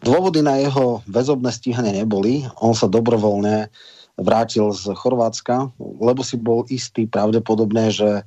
dôvody 0.05 0.45
na 0.45 0.61
jeho 0.61 1.01
väzobné 1.09 1.49
stíhanie 1.49 1.97
neboli. 1.97 2.45
On 2.61 2.77
sa 2.77 2.93
dobrovoľne 2.93 3.73
uh, 3.73 4.02
vrátil 4.21 4.73
z 4.73 4.93
Chorvátska, 4.93 5.73
lebo 5.81 6.21
si 6.21 6.37
bol 6.37 6.69
istý 6.69 7.09
pravdepodobne, 7.09 7.89
že 7.89 8.11
e, 8.21 8.25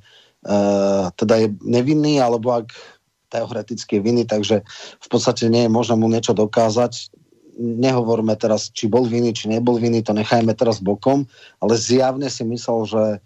teda 1.14 1.34
je 1.46 1.48
nevinný, 1.62 2.18
alebo 2.18 2.58
ak 2.58 2.74
teoreticky 3.30 3.98
vinný, 4.02 4.26
takže 4.26 4.62
v 5.02 5.08
podstate 5.10 5.50
nie 5.50 5.66
je 5.66 5.70
možné 5.70 5.94
mu 5.98 6.06
niečo 6.10 6.34
dokázať. 6.34 7.10
Nehovorme 7.56 8.36
teraz, 8.36 8.68
či 8.70 8.86
bol 8.86 9.08
vinný, 9.08 9.32
či 9.32 9.48
nebol 9.48 9.80
vinný, 9.80 10.04
to 10.04 10.12
nechajme 10.12 10.52
teraz 10.54 10.82
bokom, 10.82 11.24
ale 11.62 11.74
zjavne 11.78 12.28
si 12.28 12.44
myslel, 12.44 12.80
že 12.86 13.02
e, 13.16 13.18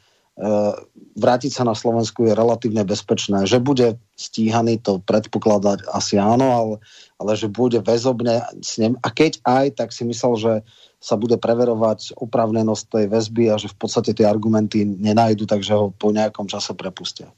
vrátiť 1.16 1.52
sa 1.52 1.64
na 1.66 1.74
Slovensku 1.74 2.28
je 2.28 2.36
relatívne 2.36 2.84
bezpečné. 2.86 3.48
Že 3.48 3.58
bude 3.60 3.88
stíhaný, 4.14 4.78
to 4.80 5.02
predpokladať 5.02 5.88
asi 5.90 6.20
áno, 6.20 6.46
ale, 6.52 6.74
ale 7.16 7.32
že 7.34 7.50
bude 7.50 7.80
väzobne 7.82 8.44
s 8.62 8.78
ním. 8.78 9.00
A 9.02 9.08
keď 9.10 9.42
aj, 9.44 9.80
tak 9.80 9.88
si 9.90 10.06
myslel, 10.06 10.34
že 10.38 10.52
sa 11.00 11.16
bude 11.16 11.40
preverovať 11.40 12.12
opravnenosť 12.20 12.84
tej 12.92 13.06
väzby 13.08 13.44
a 13.48 13.56
že 13.56 13.72
v 13.72 13.76
podstate 13.80 14.12
tie 14.12 14.28
argumenty 14.28 14.84
nenájdu, 14.84 15.48
takže 15.48 15.72
ho 15.72 15.96
po 15.96 16.12
nejakom 16.12 16.44
čase 16.44 16.76
prepustia. 16.76 17.32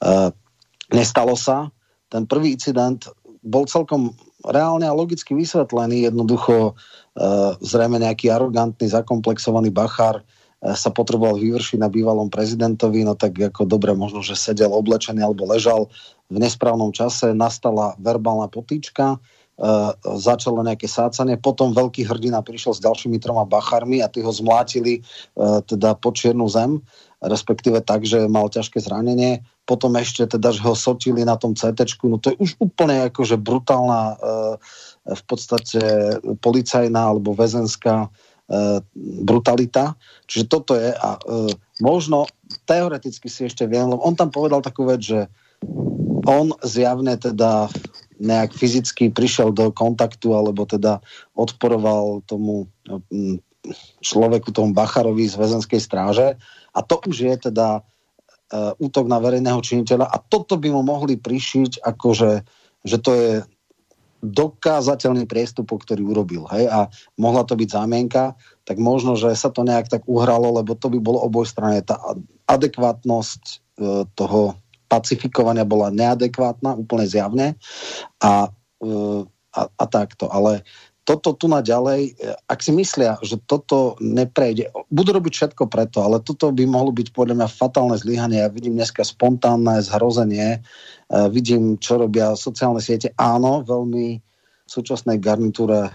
E, 0.00 0.32
nestalo 0.88 1.36
sa. 1.36 1.68
Ten 2.08 2.24
prvý 2.24 2.56
incident 2.56 3.04
bol 3.44 3.68
celkom 3.68 4.16
reálne 4.48 4.88
a 4.88 4.96
logicky 4.96 5.36
vysvetlený. 5.36 6.08
Jednoducho 6.08 6.72
e, 6.72 7.22
zrejme 7.60 8.00
nejaký 8.00 8.32
arogantný, 8.32 8.88
zakomplexovaný 8.88 9.68
bachár 9.68 10.24
e, 10.24 10.72
sa 10.72 10.88
potreboval 10.88 11.36
vyvršiť 11.36 11.84
na 11.84 11.92
bývalom 11.92 12.32
prezidentovi, 12.32 13.04
no 13.04 13.12
tak 13.12 13.36
ako 13.36 13.68
dobre, 13.68 13.92
možno, 13.92 14.24
že 14.24 14.40
sedel 14.40 14.72
oblečený 14.72 15.20
alebo 15.20 15.44
ležal 15.44 15.92
v 16.32 16.36
nesprávnom 16.40 16.96
čase, 16.96 17.36
nastala 17.36 17.92
verbálna 18.00 18.48
potýčka, 18.48 19.20
začalo 20.00 20.64
nejaké 20.64 20.88
sácanie, 20.88 21.36
potom 21.36 21.76
veľký 21.76 22.08
hrdina 22.08 22.40
prišiel 22.40 22.72
s 22.72 22.80
ďalšími 22.80 23.20
troma 23.20 23.44
bachármi 23.44 24.00
a 24.00 24.08
tí 24.08 24.24
ho 24.24 24.32
zmlátili 24.32 25.04
uh, 25.04 25.60
teda 25.60 25.92
po 26.00 26.16
čiernu 26.16 26.48
zem, 26.48 26.80
respektíve 27.20 27.84
tak, 27.84 28.08
že 28.08 28.24
mal 28.24 28.48
ťažké 28.48 28.80
zranenie. 28.80 29.44
Potom 29.68 29.92
ešte 30.00 30.24
teda, 30.24 30.56
že 30.56 30.64
ho 30.64 30.72
sotili 30.72 31.28
na 31.28 31.36
tom 31.36 31.52
CT, 31.52 31.76
no 32.08 32.16
to 32.16 32.32
je 32.32 32.36
už 32.40 32.50
úplne 32.56 33.12
akože 33.12 33.36
brutálna 33.36 34.16
uh, 34.16 34.56
v 35.04 35.22
podstate 35.28 35.80
policajná 36.40 37.12
alebo 37.12 37.36
väzenská 37.36 38.08
brutalita. 39.22 39.94
Čiže 40.26 40.44
toto 40.50 40.74
je 40.74 40.90
a 40.90 41.22
možno 41.78 42.26
teoreticky 42.66 43.30
si 43.30 43.46
ešte 43.46 43.62
viem, 43.70 43.86
lebo 43.86 44.02
on 44.02 44.18
tam 44.18 44.34
povedal 44.34 44.58
takú 44.58 44.90
vec, 44.90 45.06
že 45.06 45.30
on 46.26 46.50
zjavne 46.66 47.14
teda 47.14 47.70
nejak 48.20 48.52
fyzicky 48.52 49.08
prišiel 49.08 49.50
do 49.50 49.72
kontaktu 49.72 50.36
alebo 50.36 50.68
teda 50.68 51.00
odporoval 51.32 52.20
tomu 52.28 52.68
mm, 52.86 53.40
človeku 54.04 54.52
tomu 54.52 54.76
Bacharovi 54.76 55.24
z 55.24 55.40
väzenskej 55.40 55.80
stráže 55.80 56.36
a 56.76 56.78
to 56.84 57.00
už 57.08 57.16
je 57.16 57.34
teda 57.50 57.80
uh, 57.80 58.72
útok 58.76 59.08
na 59.08 59.18
verejného 59.18 59.60
činiteľa 59.64 60.06
a 60.06 60.16
toto 60.20 60.60
by 60.60 60.68
mu 60.68 60.84
mohli 60.84 61.16
prišiť 61.16 61.80
akože, 61.80 62.30
že 62.84 62.96
to 63.00 63.10
je 63.16 63.30
dokázateľný 64.20 65.24
priestupok, 65.24 65.80
ktorý 65.88 66.04
urobil. 66.12 66.44
Hej? 66.52 66.68
A 66.68 66.92
mohla 67.16 67.40
to 67.48 67.56
byť 67.56 67.68
zámienka, 67.72 68.36
tak 68.68 68.76
možno, 68.76 69.16
že 69.16 69.32
sa 69.32 69.48
to 69.48 69.64
nejak 69.64 69.88
tak 69.88 70.04
uhralo, 70.04 70.60
lebo 70.60 70.76
to 70.76 70.92
by 70.92 71.00
bolo 71.00 71.24
oboj 71.24 71.48
strane. 71.48 71.80
Tá 71.80 71.96
adekvátnosť 72.44 73.42
e, 73.48 73.54
toho 74.12 74.60
pacifikovania 74.90 75.62
bola 75.62 75.94
neadekvátna, 75.94 76.74
úplne 76.74 77.06
zjavne. 77.06 77.46
A, 78.18 78.50
e, 78.82 78.90
a, 79.54 79.60
a 79.70 79.84
takto. 79.86 80.26
Ale 80.26 80.66
toto 81.06 81.32
tu 81.38 81.46
na 81.46 81.62
ďalej, 81.62 82.12
e, 82.18 82.34
ak 82.50 82.58
si 82.58 82.74
myslia, 82.74 83.22
že 83.22 83.38
toto 83.46 83.94
neprejde, 84.02 84.74
budú 84.90 85.14
robiť 85.14 85.32
všetko 85.32 85.70
preto, 85.70 86.02
ale 86.02 86.18
toto 86.18 86.50
by 86.50 86.66
mohlo 86.66 86.90
byť 86.90 87.14
podľa 87.14 87.38
mňa 87.38 87.48
fatálne 87.48 87.94
zlyhanie. 87.94 88.42
Ja 88.42 88.50
vidím 88.50 88.74
dneska 88.74 89.06
spontánne 89.06 89.78
zhrozenie, 89.78 90.66
vidím, 91.30 91.74
čo 91.78 91.98
robia 91.98 92.38
sociálne 92.38 92.78
siete. 92.78 93.10
Áno, 93.18 93.66
veľmi 93.66 94.29
súčasnej 94.70 95.18
garnitúre 95.18 95.90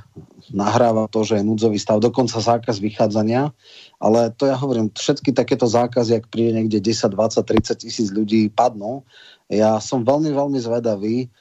nahráva 0.52 1.08
to, 1.08 1.24
že 1.24 1.40
je 1.40 1.48
núdzový 1.48 1.80
stav, 1.80 2.04
dokonca 2.04 2.44
zákaz 2.44 2.84
vychádzania, 2.84 3.56
ale 4.04 4.36
to 4.36 4.52
ja 4.52 4.60
hovorím, 4.60 4.92
všetky 4.92 5.32
takéto 5.32 5.64
zákazy, 5.64 6.20
ak 6.20 6.28
príde 6.28 6.60
niekde 6.60 6.84
10, 6.84 7.16
20, 7.16 7.40
30 7.40 7.80
tisíc 7.80 8.12
ľudí, 8.12 8.52
padnú. 8.52 9.08
Ja 9.48 9.80
som 9.80 10.04
veľmi, 10.04 10.36
veľmi 10.36 10.60
zvedavý, 10.60 11.32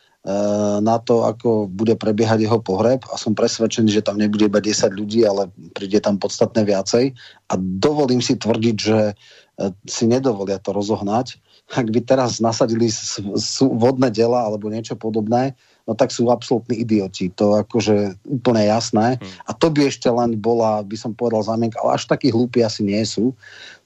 na 0.81 0.97
to, 1.05 1.29
ako 1.29 1.69
bude 1.69 2.01
prebiehať 2.01 2.49
jeho 2.49 2.57
pohreb 2.57 3.05
a 3.13 3.21
som 3.21 3.37
presvedčený, 3.37 3.93
že 3.93 4.01
tam 4.01 4.17
nebude 4.17 4.49
iba 4.49 4.57
10 4.57 4.89
ľudí, 4.97 5.21
ale 5.21 5.53
príde 5.77 6.01
tam 6.01 6.17
podstatne 6.17 6.65
viacej 6.65 7.13
a 7.53 7.53
dovolím 7.61 8.25
si 8.25 8.41
tvrdiť, 8.41 8.77
že 8.81 9.13
e, 9.13 9.15
si 9.85 10.09
nedovolia 10.09 10.57
to 10.57 10.73
rozohnať. 10.73 11.37
Ak 11.77 11.93
by 11.93 12.01
teraz 12.01 12.41
nasadili 12.41 12.89
vodné 13.61 14.09
dela 14.09 14.49
alebo 14.49 14.73
niečo 14.73 14.97
podobné, 14.97 15.61
no 15.85 15.93
tak 15.93 16.11
sú 16.11 16.33
absolútni 16.33 16.81
idioti. 16.81 17.29
To 17.37 17.61
akože 17.61 18.17
úplne 18.25 18.65
jasné. 18.65 19.21
Hmm. 19.21 19.31
A 19.49 19.53
to 19.53 19.69
by 19.69 19.89
ešte 19.89 20.09
len 20.09 20.37
bola, 20.41 20.81
by 20.81 20.97
som 20.97 21.13
povedal, 21.13 21.45
zamienka, 21.45 21.77
ale 21.85 22.01
až 22.01 22.09
takí 22.09 22.33
hlúpi 22.33 22.65
asi 22.65 22.85
nie 22.85 23.05
sú. 23.05 23.37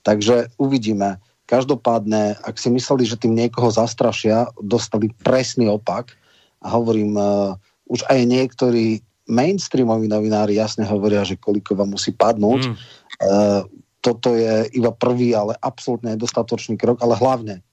Takže 0.06 0.54
uvidíme. 0.62 1.18
Každopádne, 1.50 2.38
ak 2.44 2.60
si 2.60 2.70
mysleli, 2.70 3.08
že 3.08 3.18
tým 3.18 3.34
niekoho 3.34 3.72
zastrašia, 3.72 4.52
dostali 4.62 5.10
presný 5.24 5.66
opak 5.66 6.14
a 6.62 6.70
hovorím, 6.70 7.16
uh, 7.18 7.56
už 7.88 8.04
aj 8.06 8.20
niektorí 8.28 9.00
mainstreamoví 9.28 10.06
novinári 10.06 10.56
jasne 10.56 10.84
hovoria, 10.84 11.24
že 11.24 11.40
Kolikova 11.40 11.88
musí 11.88 12.12
padnúť. 12.14 12.68
Mm. 12.68 12.74
Uh, 13.18 13.60
toto 13.98 14.38
je 14.38 14.70
iba 14.76 14.94
prvý, 14.94 15.34
ale 15.34 15.58
absolútne 15.58 16.14
nedostatočný 16.14 16.78
krok, 16.78 17.02
ale 17.02 17.18
hlavne 17.18 17.64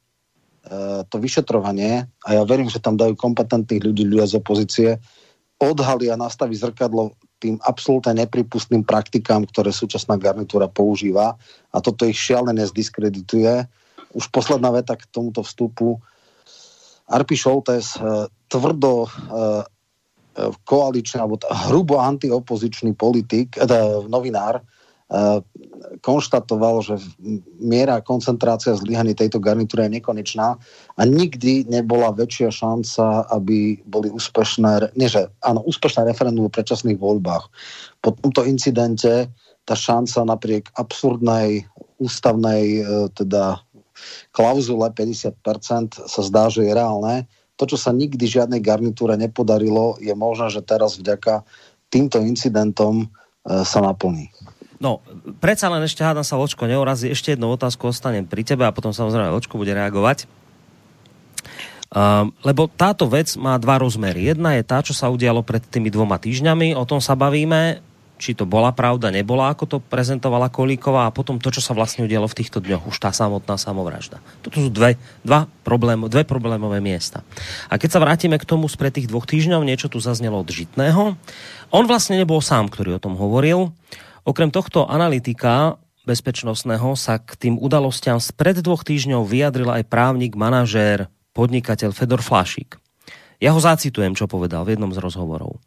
to 1.06 1.16
vyšetrovanie, 1.22 2.10
a 2.26 2.30
ja 2.34 2.42
verím, 2.42 2.70
že 2.74 2.82
tam 2.82 2.98
dajú 2.98 3.14
kompetentných 3.14 3.86
ľudí, 3.86 4.04
ľudia 4.10 4.26
z 4.26 4.36
opozície, 4.42 4.90
odhalia 5.62 6.18
a 6.18 6.22
nastaví 6.22 6.58
zrkadlo 6.58 7.14
tým 7.40 7.62
absolútne 7.64 8.26
nepripustným 8.26 8.82
praktikám, 8.82 9.46
ktoré 9.46 9.70
súčasná 9.70 10.18
garnitúra 10.18 10.66
používa 10.66 11.38
a 11.70 11.78
toto 11.80 12.10
ich 12.10 12.18
šialené 12.18 12.66
zdiskredituje. 12.66 13.70
Už 14.16 14.32
posledná 14.32 14.72
veta 14.72 14.96
k 14.96 15.06
tomuto 15.12 15.44
vstupu. 15.44 16.00
Arpi 17.06 17.38
Šoltes 17.38 18.00
tvrdo 18.50 19.06
uh, 19.06 19.62
koaličný 20.68 21.24
alebo 21.24 21.40
hrubo 21.48 22.04
antiopozičný 22.04 22.92
politik, 22.96 23.56
novinár, 24.12 24.60
konštatoval, 26.02 26.82
že 26.82 26.96
miera 27.60 28.02
koncentrácia 28.02 28.76
zlyhaní 28.76 29.16
tejto 29.16 29.42
garnitúry 29.42 29.88
je 29.88 29.96
nekonečná 30.02 30.60
a 30.96 31.02
nikdy 31.04 31.66
nebola 31.68 32.14
väčšia 32.14 32.52
šanca, 32.52 33.30
aby 33.32 33.80
boli 33.86 34.12
úspešné, 34.12 34.96
nie 35.00 35.10
že, 35.10 35.32
áno, 35.46 35.64
úspešné 35.66 36.08
referendum 36.08 36.48
v 36.48 36.56
predčasných 36.56 37.00
voľbách. 37.00 37.46
Po 38.02 38.10
tomto 38.14 38.46
incidente 38.46 39.30
tá 39.66 39.74
šanca 39.74 40.26
napriek 40.26 40.70
absurdnej 40.78 41.66
ústavnej 41.98 42.86
teda 43.18 43.64
klauzule 44.36 44.92
50% 44.92 45.42
sa 46.06 46.22
zdá, 46.22 46.52
že 46.52 46.68
je 46.68 46.74
reálne 46.76 47.26
to, 47.56 47.64
čo 47.64 47.78
sa 47.80 47.96
nikdy 47.96 48.28
žiadnej 48.28 48.60
garnitúre 48.60 49.16
nepodarilo, 49.16 49.96
je 50.04 50.12
možné, 50.12 50.52
že 50.52 50.62
teraz 50.64 51.00
vďaka 51.00 51.48
týmto 51.88 52.20
incidentom 52.20 53.08
e, 53.08 53.64
sa 53.64 53.80
naplní. 53.80 54.28
No, 54.78 55.00
predsa 55.40 55.72
len 55.72 55.84
ešte 55.88 56.04
hádam 56.04 56.28
sa 56.28 56.36
Očko 56.36 56.68
neurazí. 56.68 57.08
Ešte 57.08 57.34
jednu 57.34 57.48
otázku 57.52 57.88
ostanem 57.90 58.28
pri 58.28 58.44
tebe 58.44 58.68
a 58.68 58.76
potom 58.76 58.92
samozrejme 58.92 59.32
Očko 59.32 59.56
bude 59.56 59.72
reagovať. 59.72 60.28
Um, 61.96 62.36
lebo 62.44 62.68
táto 62.68 63.08
vec 63.08 63.32
má 63.40 63.56
dva 63.56 63.80
rozmery. 63.80 64.28
Jedna 64.28 64.60
je 64.60 64.68
tá, 64.68 64.84
čo 64.84 64.92
sa 64.92 65.08
udialo 65.08 65.48
pred 65.48 65.64
tými 65.64 65.88
dvoma 65.88 66.20
týždňami, 66.20 66.76
o 66.76 66.84
tom 66.84 67.00
sa 67.00 67.16
bavíme 67.16 67.80
či 68.16 68.32
to 68.32 68.48
bola 68.48 68.72
pravda, 68.72 69.12
nebola, 69.12 69.52
ako 69.52 69.64
to 69.68 69.78
prezentovala 69.84 70.48
Kolíková 70.48 71.08
a 71.08 71.16
potom 71.16 71.36
to, 71.36 71.52
čo 71.52 71.60
sa 71.60 71.76
vlastne 71.76 72.08
udialo 72.08 72.32
v 72.32 72.38
týchto 72.40 72.64
dňoch, 72.64 72.88
už 72.88 72.98
tá 73.00 73.12
samotná 73.12 73.60
samovražda. 73.60 74.24
Toto 74.40 74.64
sú 74.64 74.70
dve, 74.72 74.96
dva 75.28 75.52
problém, 75.68 76.00
dve 76.08 76.24
problémové 76.24 76.80
miesta. 76.80 77.28
A 77.68 77.76
keď 77.76 78.00
sa 78.00 78.04
vrátime 78.04 78.40
k 78.40 78.48
tomu 78.48 78.72
spred 78.72 78.96
tých 78.96 79.12
dvoch 79.12 79.28
týždňov, 79.28 79.68
niečo 79.68 79.92
tu 79.92 80.00
zaznelo 80.00 80.40
od 80.40 80.48
Žitného. 80.48 81.20
On 81.76 81.84
vlastne 81.84 82.16
nebol 82.16 82.40
sám, 82.40 82.72
ktorý 82.72 82.96
o 82.96 83.04
tom 83.04 83.20
hovoril. 83.20 83.76
Okrem 84.26 84.50
tohto 84.50 84.90
analytika 84.90 85.78
bezpečnostného 86.10 86.98
sa 86.98 87.22
k 87.22 87.38
tým 87.38 87.56
udalostiam 87.62 88.18
spred 88.18 88.58
dvoch 88.58 88.82
týždňov 88.82 89.22
vyjadril 89.22 89.70
aj 89.70 89.86
právnik, 89.86 90.34
manažér, 90.34 91.14
podnikateľ 91.38 91.94
Fedor 91.94 92.26
Flašík. 92.26 92.82
Ja 93.38 93.54
ho 93.54 93.62
zacitujem, 93.62 94.18
čo 94.18 94.26
povedal 94.26 94.66
v 94.66 94.74
jednom 94.74 94.90
z 94.90 94.98
rozhovorov. 94.98 95.62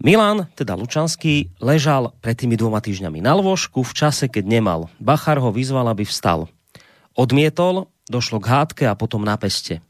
Milan, 0.00 0.48
teda 0.56 0.72
Lučanský, 0.72 1.52
ležal 1.60 2.16
pred 2.24 2.32
tými 2.32 2.56
dvoma 2.56 2.80
týždňami 2.80 3.20
na 3.20 3.36
lôžku 3.36 3.84
v 3.84 3.92
čase, 3.92 4.32
keď 4.32 4.48
nemal. 4.48 4.88
Bachar 4.96 5.36
ho 5.36 5.52
vyzval, 5.52 5.84
aby 5.92 6.08
vstal. 6.08 6.48
Odmietol, 7.12 7.92
došlo 8.08 8.40
k 8.40 8.48
hádke 8.48 8.84
a 8.88 8.96
potom 8.96 9.20
na 9.20 9.36
peste. 9.36 9.84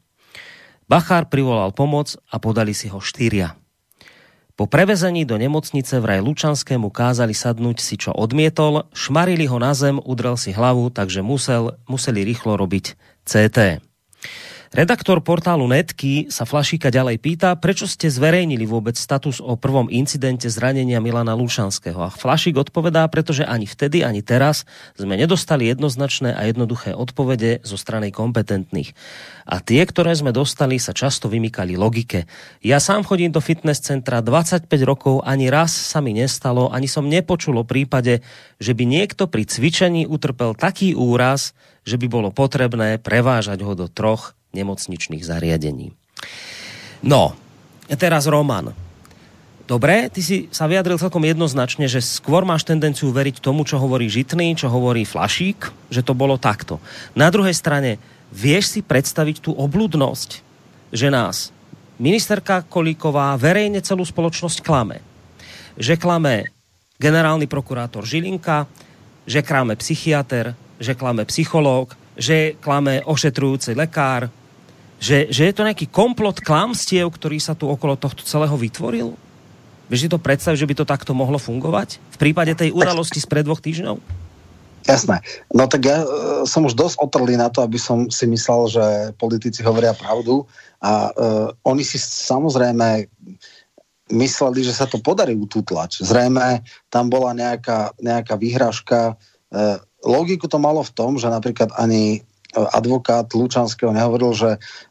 Bachar 0.91 1.31
privolal 1.31 1.71
pomoc 1.71 2.19
a 2.27 2.35
podali 2.35 2.75
si 2.75 2.91
ho 2.91 2.99
štyria. 2.99 3.55
Po 4.61 4.69
prevezení 4.69 5.25
do 5.25 5.41
nemocnice 5.41 5.97
vraj 5.97 6.21
Lučanskému 6.21 6.93
kázali 6.93 7.33
sadnúť 7.33 7.81
si, 7.81 7.97
čo 7.97 8.13
odmietol, 8.13 8.85
šmarili 8.93 9.49
ho 9.49 9.57
na 9.57 9.73
zem, 9.73 9.97
udrel 9.97 10.37
si 10.37 10.53
hlavu, 10.53 10.93
takže 10.93 11.25
musel, 11.25 11.81
museli 11.89 12.21
rýchlo 12.21 12.61
robiť 12.61 12.93
CT. 13.25 13.81
Redaktor 14.71 15.19
portálu 15.19 15.67
Netky 15.67 16.31
sa 16.31 16.47
Flašíka 16.47 16.95
ďalej 16.95 17.19
pýta, 17.19 17.59
prečo 17.59 17.83
ste 17.91 18.07
zverejnili 18.07 18.63
vôbec 18.63 18.95
status 18.95 19.43
o 19.43 19.59
prvom 19.59 19.91
incidente 19.91 20.47
zranenia 20.47 21.03
Milana 21.03 21.35
Lušanského. 21.35 21.99
A 21.99 22.07
Flašík 22.07 22.55
odpovedá, 22.55 23.03
pretože 23.11 23.43
ani 23.43 23.67
vtedy, 23.67 24.07
ani 24.07 24.23
teraz 24.23 24.63
sme 24.95 25.19
nedostali 25.19 25.67
jednoznačné 25.67 26.31
a 26.31 26.47
jednoduché 26.47 26.95
odpovede 26.95 27.59
zo 27.67 27.75
strany 27.75 28.15
kompetentných. 28.15 28.95
A 29.43 29.59
tie, 29.59 29.83
ktoré 29.83 30.15
sme 30.15 30.31
dostali, 30.31 30.79
sa 30.79 30.95
často 30.95 31.27
vymykali 31.27 31.75
logike. 31.75 32.23
Ja 32.63 32.79
sám 32.79 33.03
chodím 33.03 33.35
do 33.35 33.43
fitness 33.43 33.83
centra 33.83 34.23
25 34.23 34.71
rokov, 34.87 35.19
ani 35.27 35.51
raz 35.51 35.75
sa 35.75 35.99
mi 35.99 36.15
nestalo, 36.15 36.71
ani 36.71 36.87
som 36.87 37.11
nepočul 37.11 37.59
o 37.59 37.67
prípade, 37.67 38.23
že 38.55 38.71
by 38.71 38.87
niekto 38.87 39.27
pri 39.27 39.43
cvičení 39.43 40.07
utrpel 40.07 40.55
taký 40.55 40.95
úraz, 40.95 41.51
že 41.83 41.99
by 41.99 42.07
bolo 42.07 42.31
potrebné 42.31 43.03
prevážať 43.03 43.67
ho 43.67 43.75
do 43.75 43.91
troch 43.91 44.31
nemocničných 44.51 45.23
zariadení. 45.23 45.95
No, 47.01 47.33
teraz 47.97 48.29
Roman. 48.29 48.71
Dobre, 49.71 50.11
ty 50.11 50.19
si 50.19 50.51
sa 50.51 50.67
vyjadril 50.67 50.99
celkom 50.99 51.23
jednoznačne, 51.23 51.87
že 51.87 52.03
skôr 52.03 52.43
máš 52.43 52.67
tendenciu 52.67 53.07
veriť 53.15 53.39
tomu, 53.39 53.63
čo 53.63 53.79
hovorí 53.79 54.11
Žitný, 54.11 54.59
čo 54.59 54.67
hovorí 54.67 55.07
Flašík, 55.07 55.71
že 55.87 56.03
to 56.03 56.11
bolo 56.11 56.35
takto. 56.35 56.83
Na 57.15 57.31
druhej 57.31 57.55
strane, 57.55 57.95
vieš 58.35 58.75
si 58.75 58.81
predstaviť 58.83 59.39
tú 59.39 59.55
obludnosť, 59.55 60.43
že 60.91 61.07
nás 61.07 61.55
ministerka 62.01 62.67
Kolíková 62.67 63.31
verejne 63.39 63.79
celú 63.79 64.03
spoločnosť 64.03 64.59
klame. 64.59 64.99
Že 65.79 65.95
klame 65.95 66.51
generálny 66.99 67.47
prokurátor 67.47 68.03
Žilinka, 68.03 68.67
že 69.23 69.39
klame 69.39 69.79
psychiatr, 69.79 70.51
že 70.81 70.97
klame 70.99 71.23
psychológ, 71.29 71.95
že 72.19 72.59
klame 72.59 73.05
ošetrujúci 73.07 73.71
lekár, 73.77 74.27
že, 75.01 75.33
že 75.33 75.49
je 75.49 75.53
to 75.57 75.65
nejaký 75.65 75.89
komplot 75.89 76.45
klamstiev, 76.45 77.09
ktorý 77.09 77.41
sa 77.41 77.57
tu 77.57 77.65
okolo 77.65 77.97
tohto 77.97 78.21
celého 78.21 78.53
vytvoril? 78.53 79.17
Vieš 79.89 80.07
si 80.07 80.13
to 80.13 80.21
predstaviť, 80.21 80.61
že 80.61 80.69
by 80.69 80.75
to 80.77 80.85
takto 80.85 81.11
mohlo 81.17 81.41
fungovať? 81.41 81.97
V 82.15 82.17
prípade 82.21 82.53
tej 82.53 82.69
udalosti 82.69 83.17
z 83.17 83.25
pred 83.25 83.41
dvoch 83.41 83.59
týždňov? 83.59 83.97
Jasné. 84.85 85.25
No 85.51 85.65
tak 85.65 85.81
ja 85.83 86.05
uh, 86.05 86.45
som 86.45 86.65
už 86.69 86.77
dosť 86.77 87.01
otrlý 87.01 87.35
na 87.35 87.49
to, 87.49 87.65
aby 87.65 87.81
som 87.81 88.07
si 88.13 88.29
myslel, 88.29 88.61
že 88.69 88.85
politici 89.17 89.65
hovoria 89.65 89.97
pravdu 89.97 90.45
a 90.81 91.09
uh, 91.11 91.47
oni 91.65 91.81
si 91.85 92.01
samozrejme 92.01 93.09
mysleli, 94.11 94.61
že 94.61 94.75
sa 94.75 94.85
to 94.85 94.99
podarí 94.99 95.33
utútlať. 95.33 96.03
Zrejme 96.03 96.61
tam 96.91 97.07
bola 97.07 97.31
nejaká, 97.31 97.95
nejaká 97.97 98.35
výhražka. 98.35 99.15
E, 99.47 99.79
logiku 100.03 100.51
to 100.51 100.59
malo 100.59 100.83
v 100.83 100.91
tom, 100.91 101.15
že 101.15 101.31
napríklad 101.31 101.71
ani 101.79 102.27
advokát 102.55 103.27
Lučanského 103.31 103.91
nehovoril, 103.95 104.31
že 104.35 104.49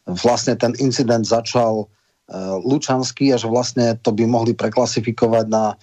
vlastne 0.08 0.56
ten 0.56 0.72
incident 0.80 1.24
začal 1.24 1.84
e, 1.84 1.86
Lučanský 2.64 3.32
a 3.32 3.40
že 3.40 3.48
vlastne 3.48 3.96
to 4.00 4.11
by 4.12 4.24
mohli 4.24 4.56
preklasifikovať 4.56 5.46
na 5.48 5.76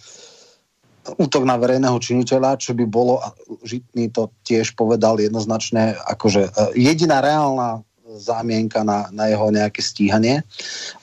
útok 1.15 1.47
na 1.47 1.55
verejného 1.55 1.95
činiteľa, 2.03 2.59
čo 2.59 2.75
by 2.75 2.84
bolo, 2.84 3.23
Žitný 3.63 4.11
to 4.11 4.28
tiež 4.43 4.75
povedal 4.75 5.15
jednoznačne, 5.23 5.95
akože 5.95 6.41
e, 6.43 6.51
jediná 6.75 7.23
reálna 7.23 7.86
zámienka 8.17 8.84
na, 8.84 9.07
na 9.11 9.32
jeho 9.32 9.47
nejaké 9.51 9.80
stíhanie, 9.80 10.43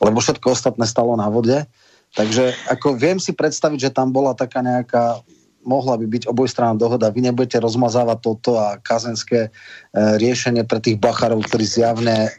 lebo 0.00 0.20
všetko 0.20 0.52
ostatné 0.52 0.84
stalo 0.84 1.16
na 1.16 1.28
vode. 1.28 1.64
Takže 2.14 2.54
ako 2.70 2.94
viem 2.94 3.18
si 3.18 3.34
predstaviť, 3.34 3.90
že 3.90 3.94
tam 3.94 4.14
bola 4.14 4.38
taká 4.38 4.62
nejaká 4.62 5.20
mohla 5.64 5.96
by 5.98 6.06
byť 6.06 6.22
obojstranná 6.30 6.76
dohoda. 6.78 7.10
Vy 7.10 7.26
nebudete 7.26 7.58
rozmazávať 7.58 8.18
toto 8.20 8.60
a 8.60 8.76
kazenské 8.78 9.48
e, 9.48 9.50
riešenie 10.20 10.64
pre 10.68 10.78
tých 10.78 11.00
bacharov, 11.00 11.44
ktorí 11.48 11.64
zjavne 11.64 12.28
e, 12.28 12.30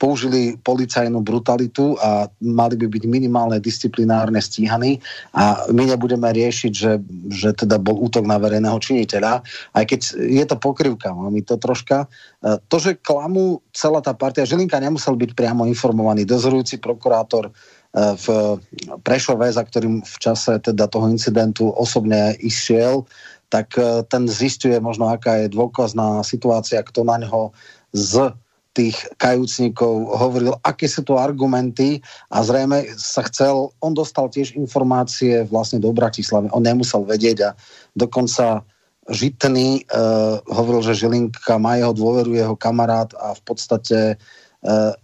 použili 0.00 0.56
policajnú 0.60 1.20
brutalitu 1.20 1.96
a 2.00 2.26
mali 2.40 2.74
by 2.76 2.86
byť 2.88 3.04
minimálne 3.06 3.60
disciplinárne 3.60 4.40
stíhaní 4.40 4.98
a 5.36 5.68
my 5.70 5.92
nebudeme 5.92 6.26
riešiť, 6.28 6.72
že, 6.72 6.92
že 7.30 7.50
teda 7.54 7.78
bol 7.78 8.00
útok 8.00 8.26
na 8.26 8.40
verejného 8.40 8.76
činiteľa, 8.80 9.44
aj 9.76 9.84
keď 9.84 10.00
je 10.18 10.44
to 10.44 10.56
pokrivka, 10.58 11.12
mi 11.30 11.44
to 11.44 11.56
troška. 11.56 12.04
E, 12.44 12.58
to, 12.68 12.76
že 12.80 13.00
klamu 13.00 13.62
celá 13.72 14.02
tá 14.04 14.12
partia, 14.12 14.48
Žilinka 14.48 14.80
nemusel 14.80 15.14
byť 15.14 15.36
priamo 15.36 15.68
informovaný, 15.68 16.26
dozorujúci 16.26 16.82
prokurátor 16.82 17.54
v 17.94 18.58
Prešove, 19.06 19.46
za 19.54 19.62
ktorým 19.62 20.02
v 20.02 20.16
čase 20.18 20.58
teda 20.58 20.90
toho 20.90 21.06
incidentu 21.06 21.70
osobne 21.70 22.34
išiel, 22.42 23.06
tak 23.54 23.78
e, 23.78 24.02
ten 24.10 24.26
zistuje 24.26 24.74
možno, 24.82 25.06
aká 25.06 25.46
je 25.46 25.54
dôkazná 25.54 26.26
situácia, 26.26 26.82
kto 26.82 27.06
na 27.06 27.22
ňo 27.22 27.54
z 27.94 28.34
tých 28.74 28.98
kajúcnikov 29.22 30.10
hovoril, 30.10 30.58
aké 30.66 30.90
sú 30.90 31.06
to 31.06 31.22
argumenty. 31.22 32.02
A 32.34 32.42
zrejme 32.42 32.82
sa 32.98 33.22
chcel, 33.30 33.70
on 33.78 33.94
dostal 33.94 34.26
tiež 34.26 34.58
informácie 34.58 35.46
vlastne 35.46 35.78
do 35.78 35.94
Bratislavy, 35.94 36.50
on 36.50 36.66
nemusel 36.66 37.06
vedieť 37.06 37.38
a 37.46 37.50
dokonca 37.94 38.66
Žitný 39.04 39.84
uh, 39.92 40.40
hovoril, 40.48 40.80
že 40.80 41.04
Žilinka 41.04 41.60
má 41.60 41.76
jeho 41.76 41.92
dôveru, 41.92 42.40
jeho 42.40 42.56
kamarát 42.56 43.12
a 43.20 43.36
v 43.36 43.42
podstate 43.44 44.16
uh, 44.64 44.96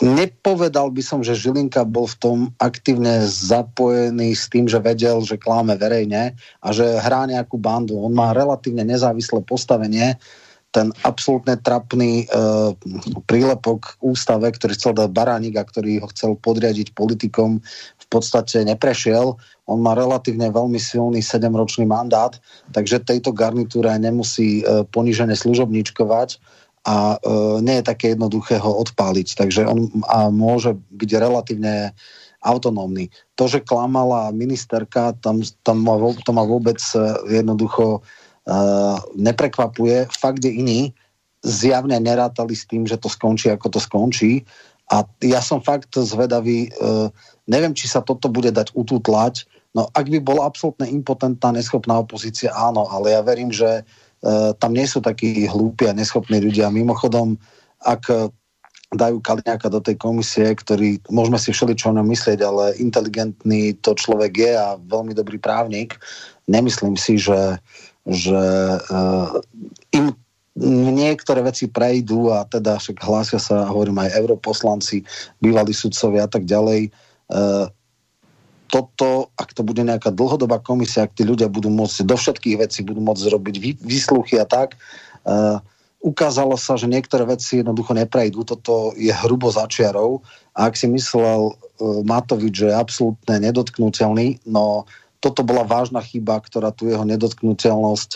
Nepovedal 0.00 0.88
by 0.88 1.02
som, 1.04 1.20
že 1.20 1.36
Žilinka 1.36 1.84
bol 1.84 2.08
v 2.08 2.16
tom 2.16 2.38
aktívne 2.56 3.20
zapojený 3.28 4.32
s 4.32 4.48
tým, 4.48 4.64
že 4.64 4.80
vedel, 4.80 5.20
že 5.20 5.36
kláme 5.36 5.76
verejne 5.76 6.32
a 6.64 6.68
že 6.72 6.88
hrá 7.04 7.28
nejakú 7.28 7.60
bandu. 7.60 8.00
On 8.00 8.08
má 8.08 8.32
relatívne 8.32 8.80
nezávislé 8.80 9.44
postavenie. 9.44 10.16
Ten 10.72 10.88
absolútne 11.04 11.60
trapný 11.60 12.24
e, 12.24 12.26
prílepok 13.28 14.00
ústave, 14.00 14.48
ktorý 14.48 14.72
chcel 14.72 14.96
dať 14.96 15.12
Baránik 15.12 15.60
a 15.60 15.68
ktorý 15.68 16.00
ho 16.00 16.08
chcel 16.08 16.32
podriadiť 16.40 16.96
politikom, 16.96 17.60
v 18.00 18.06
podstate 18.08 18.64
neprešiel. 18.64 19.36
On 19.68 19.78
má 19.84 19.92
relatívne 19.92 20.48
veľmi 20.48 20.80
silný 20.80 21.20
7-ročný 21.20 21.84
mandát, 21.84 22.40
takže 22.72 23.04
tejto 23.04 23.36
garnitúre 23.36 23.92
nemusí 24.00 24.64
e, 24.64 24.80
ponižene 24.88 25.36
služobníčkovať 25.36 26.40
a 26.84 27.16
e, 27.16 27.60
nie 27.60 27.80
je 27.80 27.84
také 27.84 28.16
jednoduché 28.16 28.56
ho 28.56 28.72
odpáliť. 28.80 29.36
Takže 29.36 29.68
on 29.68 29.92
a 30.08 30.32
môže 30.32 30.76
byť 30.92 31.10
relatívne 31.20 31.92
autonómny. 32.40 33.12
To, 33.36 33.44
že 33.44 33.60
klamala 33.60 34.32
ministerka, 34.32 35.12
tam, 35.20 35.44
tam 35.60 35.84
ma, 35.84 36.00
to 36.24 36.32
ma 36.32 36.44
vôbec 36.44 36.80
e, 36.96 36.98
jednoducho 37.28 38.00
e, 38.00 38.56
neprekvapuje. 39.20 40.08
Fakt 40.08 40.40
je 40.40 40.52
iný. 40.52 40.80
Zjavne 41.44 41.96
nerátali 42.00 42.56
s 42.56 42.64
tým, 42.64 42.88
že 42.88 42.96
to 42.96 43.12
skončí, 43.12 43.52
ako 43.52 43.76
to 43.76 43.80
skončí. 43.80 44.44
A 44.90 45.06
ja 45.22 45.38
som 45.44 45.60
fakt 45.60 45.92
zvedavý, 45.94 46.66
e, 46.66 46.70
neviem, 47.44 47.76
či 47.76 47.86
sa 47.92 48.00
toto 48.00 48.32
bude 48.32 48.50
dať 48.50 48.72
ututlať. 48.72 49.44
No 49.76 49.86
ak 49.92 50.10
by 50.10 50.18
bola 50.18 50.48
absolútne 50.48 50.88
impotentná, 50.88 51.54
neschopná 51.54 52.00
opozícia, 52.00 52.50
áno, 52.50 52.90
ale 52.90 53.14
ja 53.14 53.22
verím, 53.22 53.54
že 53.54 53.86
tam 54.60 54.76
nie 54.76 54.84
sú 54.84 55.00
takí 55.00 55.48
hlúpi 55.48 55.88
a 55.88 55.96
neschopní 55.96 56.44
ľudia. 56.44 56.68
Mimochodom, 56.68 57.40
ak 57.80 58.02
e, 58.12 58.28
dajú 58.92 59.22
Kaliňáka 59.22 59.72
do 59.72 59.80
tej 59.80 59.96
komisie, 59.96 60.52
ktorý, 60.52 61.00
môžeme 61.08 61.38
si 61.40 61.54
všeli 61.54 61.72
čo 61.72 61.94
myslieť, 61.94 62.44
ale 62.44 62.76
inteligentný 62.82 63.78
to 63.80 63.96
človek 63.96 64.32
je 64.34 64.52
a 64.52 64.76
veľmi 64.76 65.14
dobrý 65.14 65.38
právnik, 65.38 65.96
nemyslím 66.50 66.98
si, 66.98 67.14
že, 67.14 67.62
že 68.10 68.42
uh, 68.90 69.38
im 69.94 70.10
niektoré 70.98 71.46
veci 71.46 71.70
prejdú 71.70 72.34
a 72.34 72.42
teda 72.50 72.82
však 72.82 72.98
hlásia 72.98 73.38
sa, 73.38 73.70
hovorím 73.70 74.02
aj 74.02 74.18
europoslanci, 74.18 75.06
bývalí 75.38 75.70
sudcovia 75.70 76.26
a 76.26 76.30
tak 76.30 76.42
ďalej. 76.50 76.90
Uh, 77.30 77.70
toto, 78.70 79.34
ak 79.34 79.50
to 79.52 79.66
bude 79.66 79.82
nejaká 79.82 80.14
dlhodobá 80.14 80.62
komisia, 80.62 81.04
ak 81.04 81.18
tí 81.18 81.26
ľudia 81.26 81.50
budú 81.50 81.68
môcť 81.68 82.06
do 82.06 82.14
všetkých 82.14 82.56
vecí 82.62 82.86
budú 82.86 83.02
môcť 83.02 83.26
zrobiť 83.26 83.54
výsluchy 83.82 84.38
a 84.38 84.46
tak, 84.46 84.78
uh, 85.26 85.58
ukázalo 86.00 86.54
sa, 86.54 86.78
že 86.78 86.86
niektoré 86.86 87.26
veci 87.26 87.60
jednoducho 87.60 87.92
neprejdú. 87.92 88.46
Toto 88.46 88.94
je 88.94 89.10
hrubo 89.10 89.50
začiarov 89.50 90.22
a 90.54 90.70
ak 90.70 90.78
si 90.78 90.86
myslel 90.86 91.50
uh, 91.50 92.00
Matovič, 92.06 92.62
že 92.62 92.70
je 92.70 92.78
absolútne 92.78 93.42
nedotknutelný, 93.42 94.46
no 94.46 94.86
toto 95.20 95.44
bola 95.44 95.68
vážna 95.68 96.00
chyba, 96.00 96.40
ktorá 96.40 96.72
tu 96.72 96.88
jeho 96.88 97.04
nedotknutelnosť 97.04 98.10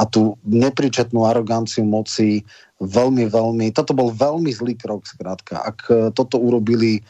a 0.00 0.08
tú 0.08 0.40
nepričetnú 0.48 1.28
aroganciu 1.28 1.84
moci 1.84 2.48
veľmi, 2.80 3.28
veľmi, 3.28 3.66
toto 3.76 3.92
bol 3.92 4.08
veľmi 4.08 4.48
zlý 4.48 4.72
krok, 4.72 5.04
skrátka. 5.04 5.60
Ak 5.60 5.84
uh, 5.90 6.14
toto 6.14 6.38
urobili 6.38 7.02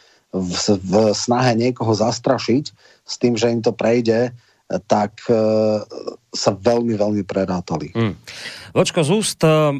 v, 0.42 0.80
v 0.80 0.92
snahe 1.16 1.52
niekoho 1.56 1.92
zastrašiť 1.92 2.64
s 3.06 3.14
tým, 3.16 3.38
že 3.38 3.52
im 3.52 3.62
to 3.62 3.70
prejde, 3.72 4.34
tak 4.90 5.22
e, 5.30 5.34
sa 6.34 6.50
veľmi, 6.50 6.98
veľmi 6.98 7.22
prerátali. 7.22 7.94
Hmm. 7.94 8.18
Vočko, 8.74 9.06
z 9.06 9.10
úst 9.14 9.40
e, 9.46 9.78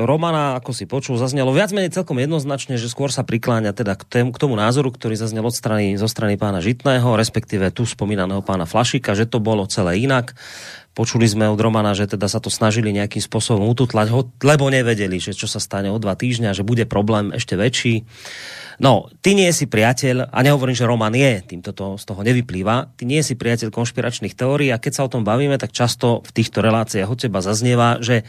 Romana, 0.00 0.56
ako 0.56 0.72
si 0.72 0.88
počul, 0.88 1.20
zaznelo 1.20 1.52
viac 1.52 1.68
menej 1.76 1.92
celkom 1.92 2.16
jednoznačne, 2.16 2.80
že 2.80 2.88
skôr 2.88 3.12
sa 3.12 3.28
prikláňa 3.28 3.76
teda 3.76 3.92
k, 3.92 4.02
tému, 4.08 4.32
k 4.32 4.40
tomu 4.40 4.56
názoru, 4.56 4.88
ktorý 4.88 5.20
zaznel 5.20 5.44
od 5.44 5.52
strany, 5.52 6.00
zo 6.00 6.08
strany 6.08 6.40
pána 6.40 6.64
Žitného, 6.64 7.12
respektíve 7.12 7.68
tu 7.76 7.84
spomínaného 7.84 8.40
pána 8.40 8.64
Flašika, 8.64 9.12
že 9.12 9.28
to 9.28 9.36
bolo 9.36 9.68
celé 9.68 10.00
inak. 10.00 10.32
Počuli 10.92 11.24
sme 11.24 11.48
od 11.48 11.56
Romana, 11.56 11.96
že 11.96 12.04
teda 12.04 12.28
sa 12.28 12.36
to 12.36 12.52
snažili 12.52 12.92
nejakým 12.92 13.24
spôsobom 13.24 13.64
ututlať, 13.64 14.12
lebo 14.44 14.68
nevedeli, 14.68 15.16
že 15.16 15.32
čo 15.32 15.48
sa 15.48 15.56
stane 15.56 15.88
o 15.88 15.96
dva 15.96 16.12
týždňa, 16.12 16.52
že 16.52 16.68
bude 16.68 16.84
problém 16.84 17.32
ešte 17.32 17.56
väčší. 17.56 18.04
No, 18.76 19.08
ty 19.24 19.32
nie 19.32 19.48
si 19.56 19.64
priateľ, 19.64 20.28
a 20.28 20.38
nehovorím, 20.44 20.76
že 20.76 20.84
Roman 20.84 21.16
je, 21.16 21.40
týmto 21.48 21.72
to 21.72 21.96
z 21.96 22.04
toho 22.04 22.20
nevyplýva, 22.20 22.92
ty 23.00 23.08
nie 23.08 23.24
si 23.24 23.40
priateľ 23.40 23.72
konšpiračných 23.72 24.36
teórií 24.36 24.68
a 24.68 24.80
keď 24.80 24.92
sa 24.92 25.04
o 25.08 25.12
tom 25.12 25.24
bavíme, 25.24 25.56
tak 25.56 25.72
často 25.72 26.20
v 26.24 26.30
týchto 26.36 26.60
reláciách 26.60 27.08
od 27.08 27.18
teba 27.20 27.40
zaznieva, 27.40 27.96
že 28.04 28.28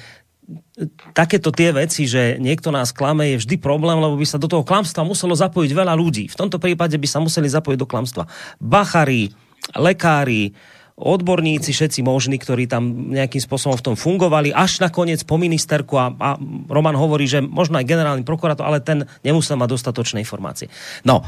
takéto 1.15 1.51
tie 1.51 1.71
veci, 1.71 2.07
že 2.07 2.35
niekto 2.39 2.71
nás 2.71 2.91
klame, 2.91 3.35
je 3.35 3.41
vždy 3.43 3.55
problém, 3.59 3.95
lebo 3.99 4.19
by 4.19 4.27
sa 4.27 4.39
do 4.39 4.51
toho 4.51 4.67
klamstva 4.67 5.07
muselo 5.07 5.35
zapojiť 5.35 5.71
veľa 5.71 5.95
ľudí. 5.95 6.27
V 6.27 6.39
tomto 6.39 6.59
prípade 6.59 6.95
by 6.99 7.07
sa 7.07 7.23
museli 7.23 7.47
zapojiť 7.47 7.79
do 7.79 7.87
klamstva 7.87 8.27
bachari, 8.59 9.31
lekári, 9.75 10.51
odborníci, 10.93 11.73
všetci 11.73 12.05
možní, 12.05 12.37
ktorí 12.37 12.69
tam 12.69 13.13
nejakým 13.13 13.41
spôsobom 13.41 13.73
v 13.73 13.85
tom 13.91 13.95
fungovali, 13.97 14.53
až 14.53 14.77
nakoniec 14.77 15.25
po 15.25 15.41
ministerku 15.41 15.97
a, 15.97 16.13
a 16.13 16.29
Roman 16.69 16.93
hovorí, 16.93 17.25
že 17.25 17.41
možno 17.41 17.81
aj 17.81 17.89
generálny 17.89 18.23
prokurátor, 18.23 18.69
ale 18.69 18.77
ten 18.77 19.09
nemusel 19.25 19.57
mať 19.57 19.73
dostatočné 19.73 20.21
informácie. 20.21 20.69
No, 21.01 21.25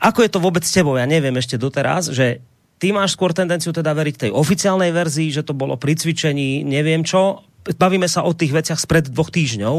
ako 0.00 0.24
je 0.24 0.30
to 0.32 0.44
vôbec 0.44 0.64
s 0.64 0.76
tebou? 0.76 0.96
Ja 1.00 1.08
neviem 1.08 1.36
ešte 1.40 1.56
doteraz, 1.56 2.12
že 2.12 2.44
ty 2.80 2.92
máš 2.92 3.16
skôr 3.16 3.32
tendenciu 3.36 3.72
teda 3.72 3.92
veriť 3.92 4.28
tej 4.28 4.30
oficiálnej 4.32 4.92
verzii, 4.92 5.32
že 5.32 5.44
to 5.44 5.56
bolo 5.56 5.76
pri 5.80 5.96
cvičení, 5.96 6.64
neviem 6.64 7.04
čo, 7.04 7.44
bavíme 7.76 8.08
sa 8.08 8.24
o 8.24 8.32
tých 8.32 8.52
veciach 8.54 8.80
spred 8.80 9.12
dvoch 9.12 9.28
týždňov, 9.28 9.76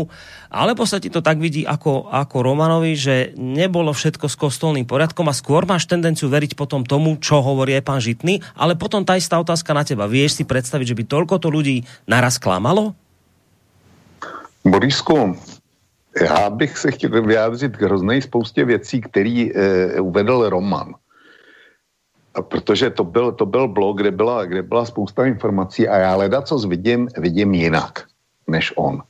alebo 0.53 0.85
sa 0.85 1.01
ti 1.01 1.09
to 1.09 1.23
tak 1.25 1.41
vidí 1.41 1.65
ako, 1.65 2.11
ako 2.13 2.37
Romanovi, 2.45 2.93
že 2.93 3.33
nebolo 3.37 3.89
všetko 3.91 4.29
s 4.29 4.35
kostolným 4.37 4.85
poriadkom 4.85 5.25
a 5.27 5.35
skôr 5.35 5.65
máš 5.65 5.89
tendenciu 5.89 6.29
veriť 6.29 6.53
potom 6.53 6.85
tomu, 6.85 7.17
čo 7.17 7.41
hovorí 7.41 7.73
aj 7.77 7.83
pán 7.85 8.01
Žitný, 8.03 8.43
ale 8.53 8.77
potom 8.77 9.01
tá 9.01 9.17
istá 9.17 9.41
otázka 9.41 9.73
na 9.73 9.81
teba. 9.81 10.05
Vieš 10.05 10.41
si 10.41 10.43
predstaviť, 10.45 10.93
že 10.93 10.97
by 10.97 11.03
toľko 11.09 11.35
to 11.41 11.47
ľudí 11.49 11.83
naraz 12.05 12.37
klamalo? 12.37 12.93
Borisku, 14.61 15.37
já 16.21 16.49
bych 16.49 16.77
se 16.77 16.91
chtěl 16.91 17.21
vyjádřit 17.21 17.77
k 17.77 17.81
hroznej 17.81 18.21
spoustě 18.21 18.65
věcí, 18.65 19.01
který 19.01 19.51
e, 19.51 20.01
uvedl 20.01 20.49
Roman 20.49 21.00
protože 22.41 22.89
to 22.89 23.03
byl, 23.03 23.31
to 23.31 23.45
byl 23.45 23.67
blog, 23.67 23.97
kde 23.97 24.11
byla, 24.11 24.45
kde 24.45 24.61
byla 24.63 24.85
spousta 24.85 25.25
informací 25.25 25.87
a 25.87 25.97
já 25.97 26.15
leda, 26.15 26.41
co 26.41 26.57
vidím, 26.57 27.07
vidím 27.17 27.53
jinak 27.53 28.03
než 28.47 28.73
on. 28.75 29.03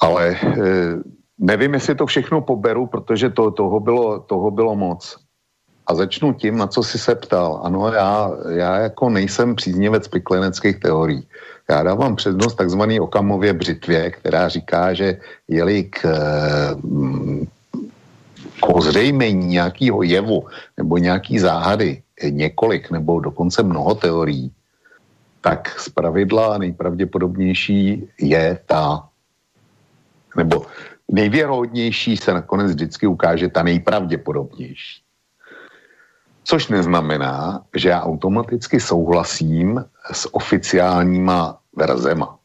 Ale 0.00 0.28
e, 0.28 0.38
nevím, 1.38 1.74
jestli 1.74 1.94
to 1.94 2.06
všechno 2.06 2.40
poberu, 2.40 2.86
protože 2.86 3.30
to, 3.30 3.50
toho, 3.50 3.80
bylo, 3.80 4.18
toho 4.20 4.50
bylo 4.50 4.76
moc. 4.76 5.16
A 5.86 5.94
začnu 5.94 6.32
tím, 6.32 6.56
na 6.56 6.66
co 6.66 6.82
jsi 6.82 6.98
se 6.98 7.14
ptal. 7.14 7.60
Ano, 7.62 7.92
já, 7.92 8.30
já 8.48 8.76
jako 8.76 9.10
nejsem 9.10 9.56
příznivec 9.56 10.08
pikleneckých 10.08 10.80
teorií. 10.80 11.26
Já 11.70 11.82
dávám 11.82 12.16
přednost 12.16 12.54
takzvaný 12.54 13.00
Okamově 13.00 13.52
břitvě, 13.52 14.10
která 14.10 14.48
říká, 14.48 14.94
že 14.94 15.18
jeli 15.48 15.84
k, 15.84 16.06
k 18.60 18.68
ozřejmení 18.68 19.46
nějakého 19.46 20.02
jevu 20.02 20.46
nebo 20.76 20.98
nějaký 20.98 21.38
záhady 21.38 22.02
několik 22.30 22.90
nebo 22.90 23.20
dokonce 23.20 23.62
mnoho 23.62 23.94
teorií, 23.94 24.52
tak 25.40 25.80
z 25.80 25.88
pravidla 25.88 26.58
nejpravděpodobnější 26.58 28.08
je 28.20 28.58
ta, 28.66 29.08
nebo 30.36 30.66
nejvěrohodnější 31.08 32.16
se 32.16 32.34
nakonec 32.34 32.70
vždycky 32.70 33.06
ukáže 33.06 33.48
ta 33.48 33.62
nejpravděpodobnější. 33.62 35.02
Což 36.44 36.68
neznamená, 36.68 37.64
že 37.76 37.88
já 37.88 38.02
automaticky 38.02 38.80
souhlasím 38.80 39.84
s 40.12 40.34
oficiálníma 40.34 41.58
verzema. 41.76 42.39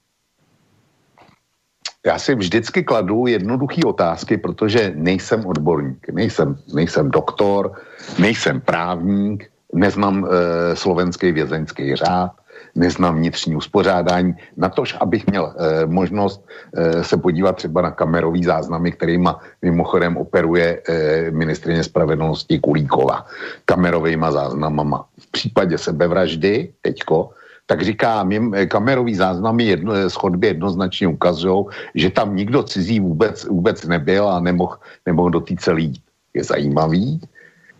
Já 2.05 2.19
si 2.19 2.35
vždycky 2.35 2.83
kladu 2.83 3.27
jednoduché 3.27 3.81
otázky, 3.85 4.37
protože 4.37 4.93
nejsem 4.95 5.45
odborník, 5.45 6.09
nejsem, 6.13 6.57
nejsem 6.73 7.11
doktor, 7.11 7.71
nejsem 8.19 8.61
právník, 8.61 9.49
neznám 9.73 10.25
e, 10.25 10.75
slovenský 10.75 11.31
vězeňský 11.31 11.95
řád, 11.95 12.31
neznám 12.75 13.15
vnitřní 13.15 13.55
uspořádání, 13.55 14.33
na 14.57 14.69
tož, 14.69 14.95
abych 14.99 15.27
měl 15.27 15.53
e, 15.57 15.85
možnost 15.85 16.45
e, 16.73 17.03
se 17.03 17.17
podívat 17.17 17.55
třeba 17.55 17.81
na 17.81 17.91
kamerový 17.91 18.43
záznamy, 18.43 18.91
kterýma 18.91 19.39
mimochodem 19.61 20.17
operuje 20.17 20.81
e, 20.87 21.31
ministrině 21.31 21.83
spravedlnosti 21.83 22.59
Kulíkova. 22.59 23.25
Kamerovými 23.65 24.25
záznamama. 24.29 25.05
V 25.19 25.31
případě 25.31 25.77
sebevraždy, 25.77 26.73
teďko, 26.81 27.29
tak 27.65 27.81
říká, 27.81 28.23
mým, 28.23 28.55
kamerový 28.67 29.15
záznamy 29.15 29.63
jedno, 29.63 30.09
schodby 30.09 30.47
jednoznačně 30.47 31.07
ukazují, 31.07 31.65
že 31.95 32.09
tam 32.09 32.35
nikdo 32.35 32.63
cizí 32.63 32.99
vůbec, 32.99 33.45
vůbec 33.45 33.85
nebyl 33.85 34.29
a 34.29 34.39
nemohl, 34.39 34.77
nemohl 35.05 35.29
do 35.29 35.39
té 35.39 35.55
celý. 35.57 35.93
Je 36.33 36.43
zajímavý, 36.43 37.21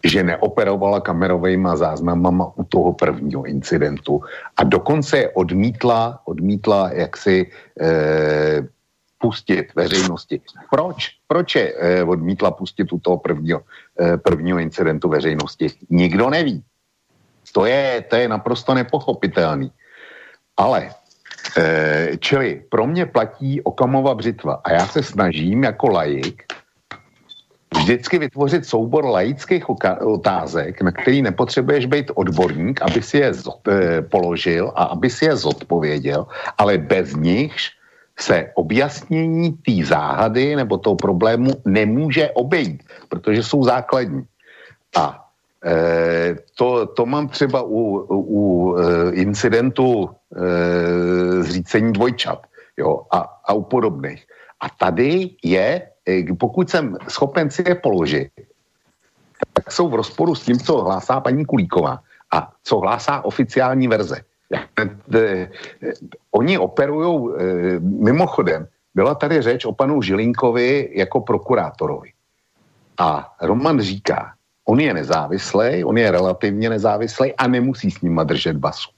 že 0.06 0.24
neoperovala 0.24 1.02
kamerovými 1.02 1.70
záznamama 1.74 2.52
u 2.56 2.64
toho 2.64 2.94
prvního 2.94 3.46
incidentu 3.46 4.22
a 4.58 4.64
dokonce 4.64 5.18
je 5.18 5.30
odmítla, 5.30 6.22
odmítla 6.26 6.90
jaksi 6.94 7.52
eh, 7.82 8.68
pustit 9.18 9.76
veřejnosti. 9.76 10.42
Proč? 10.70 11.10
Proč 11.28 11.56
je 11.56 11.74
eh, 11.74 12.04
odmítla 12.04 12.52
pustit 12.52 12.94
u 12.94 13.00
toho 13.00 13.18
prvního, 13.18 13.62
eh, 14.02 14.18
prvního 14.18 14.60
incidentu 14.60 15.10
veřejnosti? 15.10 15.68
Nikdo 15.90 16.30
neví. 16.30 16.64
To 17.56 17.66
je, 17.66 18.04
to 18.12 18.16
je 18.16 18.28
naprosto 18.28 18.74
nepochopitelný. 18.76 19.72
Ale 20.58 20.92
eh, 21.58 22.20
čili 22.20 22.64
pro 22.70 22.88
mě 22.88 23.06
platí 23.06 23.62
Okamova 23.64 24.16
břitva 24.16 24.60
a 24.64 24.72
já 24.72 24.86
se 24.88 25.04
snažím 25.04 25.64
jako 25.64 25.88
laik 25.88 26.44
vždycky 27.76 28.20
vytvořit 28.20 28.66
soubor 28.66 29.06
laických 29.06 29.70
otázek, 30.02 30.82
na 30.82 30.92
který 30.92 31.22
nepotřebuješ 31.22 31.86
být 31.86 32.12
odborník, 32.16 32.82
aby 32.82 33.02
si 33.02 33.18
je 33.18 33.32
eh, 33.32 34.02
položil 34.02 34.72
a 34.76 34.84
aby 34.84 35.10
si 35.10 35.26
je 35.26 35.36
zodpověděl, 35.36 36.28
ale 36.58 36.78
bez 36.78 37.16
nichž 37.16 37.72
se 38.20 38.52
objasnění 38.56 39.52
té 39.52 39.86
záhady 39.86 40.56
nebo 40.56 40.78
toho 40.78 40.96
problému 40.96 41.52
nemůže 41.66 42.32
obejít, 42.32 42.84
protože 43.10 43.44
jsou 43.44 43.64
základní. 43.64 44.24
A 44.96 45.04
e, 45.04 45.25
to, 46.56 46.86
to 46.86 47.06
mám 47.06 47.28
třeba 47.28 47.62
u, 47.62 48.06
u 48.10 48.76
e, 48.78 49.12
incidentu 49.12 50.10
e, 50.10 51.44
zřícení 51.44 51.94
dvojčat 51.94 52.48
jo, 52.78 53.02
a, 53.12 53.18
a 53.46 53.54
u 53.54 53.64
podobných. 53.64 54.28
A 54.60 54.70
tady 54.70 55.30
je 55.44 55.82
pokud 56.40 56.70
jsem 56.70 56.98
schopen 57.08 57.50
si 57.50 57.64
je 57.68 57.76
položit, 57.76 58.30
tak 59.54 59.72
jsou 59.72 59.90
v 59.90 59.96
rozporu 59.96 60.36
s 60.36 60.46
tím, 60.46 60.60
co 60.60 60.84
hlásá 60.84 61.20
paní 61.20 61.46
Kulíková 61.46 62.00
a 62.34 62.52
co 62.64 62.80
hlásá 62.80 63.26
oficiální 63.26 63.88
verze. 63.88 64.22
Oni 66.32 66.58
operují, 66.58 67.34
mimochodem, 67.82 68.68
byla 68.96 69.16
tady 69.16 69.42
řeč 69.42 69.66
o 69.66 69.74
panu 69.74 70.02
Žilinkovi 70.02 70.94
jako 70.94 71.22
prokurátorovi. 71.22 72.14
A 72.98 73.34
Roman 73.42 73.82
říká, 73.82 74.35
on 74.66 74.80
je 74.80 74.94
nezávislý, 74.94 75.84
on 75.84 75.98
je 75.98 76.12
relativně 76.12 76.70
nezávislý 76.70 77.34
a 77.34 77.48
nemusí 77.48 77.92
s 77.92 78.02
ním 78.02 78.22
držet 78.24 78.58
basu. 78.58 78.90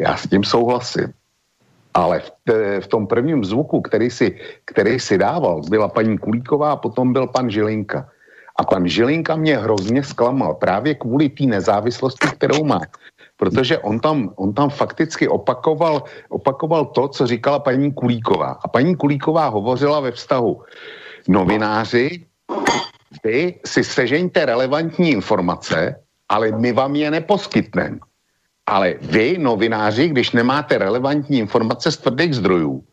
Já 0.00 0.16
s 0.16 0.28
tím 0.28 0.44
souhlasím. 0.44 1.12
Ale 1.94 2.20
v, 2.20 2.32
te, 2.44 2.80
v 2.80 2.86
tom 2.86 3.06
prvním 3.06 3.44
zvuku, 3.44 3.80
který 3.80 4.10
si, 4.10 4.38
který 4.64 5.00
si 5.00 5.18
dával, 5.18 5.60
byla 5.68 5.88
paní 5.88 6.18
Kulíková 6.18 6.72
a 6.72 6.76
potom 6.76 7.12
byl 7.12 7.26
pan 7.26 7.50
Žilinka. 7.50 8.08
A 8.56 8.64
pan 8.64 8.88
Žilinka 8.88 9.36
mě 9.36 9.56
hrozně 9.56 10.02
zklamal 10.02 10.54
právě 10.54 10.94
kvůli 10.94 11.28
té 11.28 11.44
nezávislosti, 11.44 12.28
kterou 12.28 12.64
má. 12.64 12.80
Protože 13.36 13.78
on 13.78 14.00
tam, 14.00 14.30
on 14.36 14.52
tam 14.54 14.70
fakticky 14.70 15.28
opakoval, 15.28 16.04
opakoval 16.28 16.84
to, 16.84 17.08
co 17.08 17.26
říkala 17.26 17.58
paní 17.58 17.92
Kulíková. 17.92 18.60
A 18.62 18.68
paní 18.68 18.96
Kulíková 18.96 19.48
hovořila 19.48 20.00
ve 20.00 20.12
vztahu 20.12 20.62
novináři, 21.28 22.29
vy 23.24 23.58
si 23.66 23.84
sežeňte 23.84 24.46
relevantní 24.46 25.10
informace, 25.10 25.98
ale 26.28 26.52
my 26.52 26.72
vám 26.72 26.96
je 26.96 27.10
neposkytneme. 27.10 27.98
Ale 28.66 28.94
vy, 29.02 29.38
novináři, 29.38 30.08
když 30.08 30.30
nemáte 30.30 30.78
relevantní 30.78 31.38
informace 31.38 31.90
z 31.90 31.96
tvrdých 31.96 32.34
zdrojů, 32.34 32.84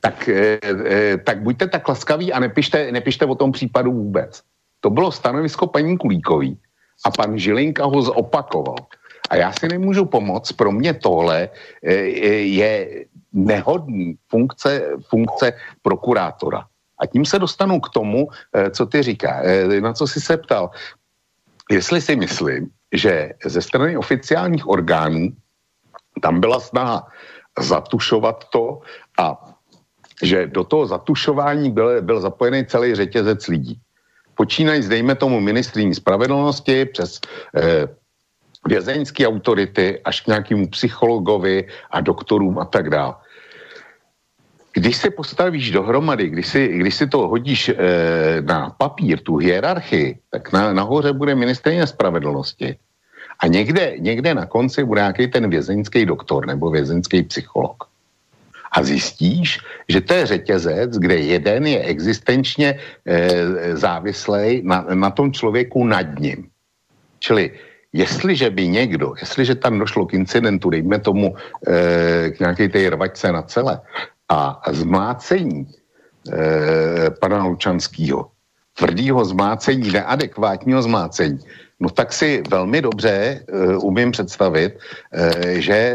tak, 0.00 0.28
e, 0.28 0.60
e, 0.64 1.18
tak 1.18 1.42
buďte 1.42 1.68
tak 1.68 1.88
laskaví 1.88 2.32
a 2.32 2.40
nepište, 2.40 2.92
nepište 2.92 3.24
o 3.24 3.34
tom 3.34 3.52
případu 3.52 3.92
vůbec. 3.92 4.42
To 4.80 4.90
bylo 4.90 5.12
stanovisko 5.12 5.66
paní 5.66 5.98
Kulíkový 5.98 6.58
a 7.04 7.10
pan 7.10 7.38
Žilinka 7.38 7.84
ho 7.84 8.02
zopakoval. 8.02 8.76
A 9.30 9.36
já 9.36 9.52
si 9.52 9.68
nemůžu 9.68 10.04
pomoct, 10.04 10.52
pro 10.52 10.72
mě 10.72 10.94
tohle 10.94 11.48
e, 11.84 11.94
je 12.44 13.04
nehodný 13.32 14.16
funkce, 14.28 14.82
funkce 15.08 15.52
prokurátora. 15.82 16.66
A 17.00 17.06
tím 17.06 17.24
se 17.24 17.38
dostanu 17.38 17.80
k 17.80 17.88
tomu, 17.88 18.28
co 18.70 18.86
ty 18.86 19.02
říká, 19.02 19.42
na 19.80 19.92
co 19.92 20.06
jsi 20.06 20.20
se 20.20 20.36
ptal. 20.36 20.70
Jestli 21.70 22.00
si 22.00 22.16
myslím, 22.16 22.68
že 22.92 23.32
ze 23.44 23.62
strany 23.62 23.96
oficiálních 23.96 24.68
orgánů 24.68 25.28
tam 26.22 26.40
byla 26.40 26.60
snaha 26.60 27.06
zatušovat 27.58 28.44
to 28.52 28.80
a 29.18 29.38
že 30.22 30.46
do 30.46 30.64
toho 30.64 30.86
zatušování 30.86 31.70
byl, 31.70 32.02
byl 32.02 32.20
zapojený 32.20 32.66
celý 32.66 32.94
řetězec 32.94 33.48
lidí. 33.48 33.80
Počínají, 34.34 34.88
dejme 34.88 35.14
tomu, 35.14 35.40
ministrní 35.40 35.94
spravedlnosti 35.94 36.84
přes 36.84 37.20
eh, 37.56 37.88
vězeňské 38.68 39.28
autority 39.28 40.00
až 40.04 40.20
k 40.20 40.26
nějakému 40.26 40.68
psychologovi 40.68 41.68
a 41.90 42.00
doktorům 42.00 42.58
a 42.58 42.64
tak 42.64 42.90
dále. 42.90 43.14
Když 44.72 44.96
se 44.96 45.10
postavíš 45.10 45.70
dohromady, 45.70 46.28
když 46.28 46.46
si, 46.46 46.68
když 46.68 46.94
si 46.94 47.06
to 47.06 47.28
hodíš 47.28 47.68
e, 47.68 47.74
na 48.42 48.70
papír, 48.70 49.20
tu 49.20 49.36
hierarchii, 49.36 50.18
tak 50.30 50.52
na, 50.52 50.72
nahoře 50.72 51.12
bude 51.12 51.34
ministrině 51.34 51.86
spravedlnosti. 51.86 52.76
A 53.40 53.46
někde, 53.46 53.94
někde 53.98 54.34
na 54.34 54.46
konci 54.46 54.84
bude 54.84 55.00
nějaký 55.00 55.26
ten 55.28 55.50
vězeňský 55.50 56.06
doktor 56.06 56.46
nebo 56.46 56.70
vězeňský 56.70 57.22
psycholog. 57.22 57.84
A 58.72 58.82
zjistíš, 58.82 59.58
že 59.88 60.00
to 60.00 60.14
je 60.14 60.26
řetězec, 60.26 60.98
kde 60.98 61.16
jeden 61.16 61.66
je 61.66 61.80
existenčně 61.82 62.78
e, 63.06 63.76
závislý 63.76 64.62
na, 64.64 64.86
na 64.94 65.10
tom 65.10 65.32
člověku 65.32 65.84
nad 65.84 66.18
ním. 66.18 66.46
Čili 67.18 67.50
jestliže 67.92 68.50
by 68.50 68.68
někdo, 68.68 69.14
jestliže 69.20 69.54
tam 69.54 69.78
došlo 69.78 70.06
k 70.06 70.14
incidentu, 70.14 70.70
dejme 70.70 70.98
tomu 70.98 71.34
e, 71.66 72.30
k 72.30 72.40
nějaké 72.40 72.68
té 72.68 72.90
rvačce 72.90 73.32
na 73.32 73.42
celé, 73.42 73.80
a 74.30 74.62
zmácení 74.70 75.66
e, 75.66 77.10
pana 77.10 77.44
Lučanského, 77.44 78.30
tvrdýho 78.78 79.24
zmácení, 79.24 79.90
neadekvátního 79.90 80.82
zmácení, 80.82 81.38
no 81.80 81.90
tak 81.90 82.12
si 82.12 82.42
velmi 82.50 82.82
dobře 82.82 83.10
e, 83.10 83.42
umím 83.76 84.10
představit, 84.10 84.78
e, 85.12 85.60
že 85.60 85.94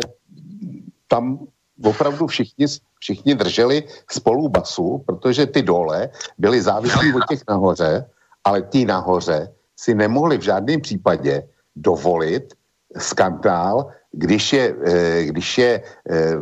tam 1.08 1.40
opravdu 1.84 2.28
všichni, 2.28 2.66
všichni 3.00 3.36
drželi 3.36 3.84
spolu 4.12 4.50
basu, 4.50 5.04
protože 5.08 5.46
ty 5.46 5.62
dole 5.62 6.10
byly 6.38 6.62
závislí 6.62 7.14
od 7.14 7.24
těch 7.30 7.42
nahoře, 7.50 8.06
ale 8.44 8.62
ty 8.62 8.86
nahoře 8.86 9.52
si 9.80 9.96
nemohli 9.96 10.38
v 10.38 10.42
žádném 10.42 10.82
případě 10.82 11.44
dovolit 11.76 12.54
skandál, 12.98 13.92
když 14.16 14.54
je, 14.54 14.66
eh, 14.86 15.24
když 15.24 15.58
je 15.58 15.72
eh, 16.10 16.36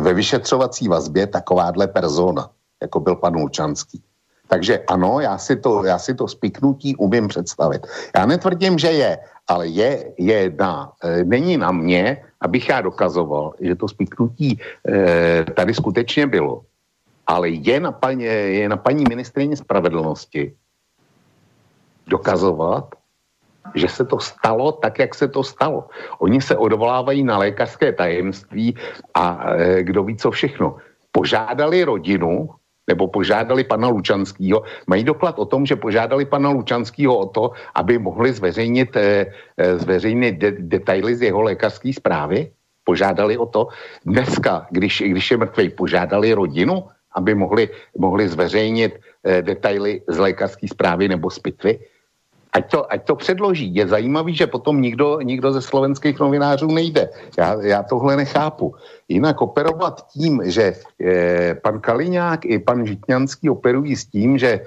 ve 0.00 0.12
vyšetřovací 0.14 0.88
vazbě 0.88 1.26
takováhle 1.26 1.86
persona, 1.86 2.50
jako 2.82 3.00
byl 3.00 3.16
pan 3.16 3.36
Lučanský. 3.36 4.02
Takže 4.48 4.82
ano, 4.88 5.20
já 5.20 5.38
si 5.38 5.56
to, 5.56 5.84
já 5.84 5.98
si 5.98 6.14
to 6.14 6.28
spiknutí 6.28 6.96
umím 6.96 7.28
představit. 7.28 7.86
Já 8.16 8.26
netvrdím, 8.26 8.78
že 8.78 8.90
je, 8.90 9.18
ale 9.46 9.66
je, 9.68 10.10
je 10.18 10.38
na, 10.58 10.90
e, 11.04 11.24
není 11.24 11.54
na 11.54 11.70
mě, 11.70 12.18
abych 12.40 12.68
já 12.68 12.80
dokazoval, 12.80 13.54
že 13.60 13.78
to 13.78 13.88
spiknutí 13.88 14.58
tady 15.54 15.74
skutečně 15.74 16.26
bylo. 16.26 16.66
Ale 17.26 17.62
je 17.62 17.80
na 17.80 17.92
paní, 17.92 18.24
je 18.26 18.68
na 18.68 18.76
paní 18.76 19.04
ministrině 19.06 19.54
spravedlnosti 19.54 20.50
dokazovat, 22.10 22.98
že 23.74 23.88
se 23.88 24.04
to 24.04 24.18
stalo 24.18 24.72
tak, 24.72 24.98
jak 24.98 25.14
se 25.14 25.28
to 25.28 25.42
stalo. 25.44 25.88
Oni 26.18 26.40
se 26.40 26.56
odvolávají 26.56 27.22
na 27.22 27.38
lékařské 27.38 27.92
tajemství 27.92 28.76
a 29.14 29.54
e, 29.54 29.82
kdo 29.82 30.04
ví 30.04 30.16
co 30.16 30.30
všechno. 30.30 30.76
Požádali 31.12 31.84
rodinu, 31.84 32.48
nebo 32.90 33.06
požádali 33.08 33.64
pana 33.64 33.88
Lučanského, 33.88 34.62
mají 34.86 35.04
doklad 35.04 35.38
o 35.38 35.46
tom, 35.46 35.66
že 35.66 35.78
požádali 35.78 36.26
pana 36.26 36.50
Lučanského 36.50 37.14
o 37.14 37.26
to, 37.26 37.44
aby 37.74 37.98
mohli 37.98 38.32
zveřejnit, 38.32 38.96
e, 38.96 39.26
e, 39.56 39.78
zveřejnit 39.78 40.34
de, 40.38 40.50
detaily 40.58 41.14
z 41.14 41.30
jeho 41.30 41.42
lékařské 41.42 41.92
zprávy? 41.94 42.50
Požádali 42.84 43.38
o 43.38 43.46
to. 43.46 43.68
Dneska, 44.02 44.66
když, 44.70 45.02
když 45.06 45.30
je 45.30 45.36
mrtvý, 45.36 45.66
požádali 45.70 46.34
rodinu, 46.34 46.90
aby 47.14 47.34
mohli, 47.34 47.70
mohli 47.98 48.28
zveřejnit 48.28 48.98
e, 49.22 49.42
detaily 49.42 50.02
z 50.08 50.18
lékařské 50.18 50.66
zprávy 50.68 51.08
nebo 51.08 51.30
z 51.30 51.38
pitvy? 51.38 51.78
Ať 52.52 52.64
to, 52.70 52.92
ať 52.92 53.00
to 53.04 53.14
předloží. 53.16 53.74
Je 53.74 53.86
zajímavý, 53.86 54.34
že 54.34 54.46
potom 54.46 54.82
nikdo, 54.82 55.20
nikdo 55.22 55.52
ze 55.52 55.62
slovenských 55.62 56.18
novinářů 56.20 56.66
nejde. 56.66 57.10
Já, 57.38 57.62
já 57.62 57.82
tohle 57.82 58.16
nechápu. 58.16 58.74
Jinak 59.08 59.40
operovat 59.40 60.06
tím, 60.10 60.42
že 60.44 60.74
e, 61.00 61.54
pan 61.54 61.80
Kaliňák 61.80 62.44
i 62.44 62.58
pan 62.58 62.86
Žitňanský 62.86 63.50
operují 63.50 63.96
s 63.96 64.06
tím, 64.06 64.38
že 64.38 64.50
e, 64.50 64.62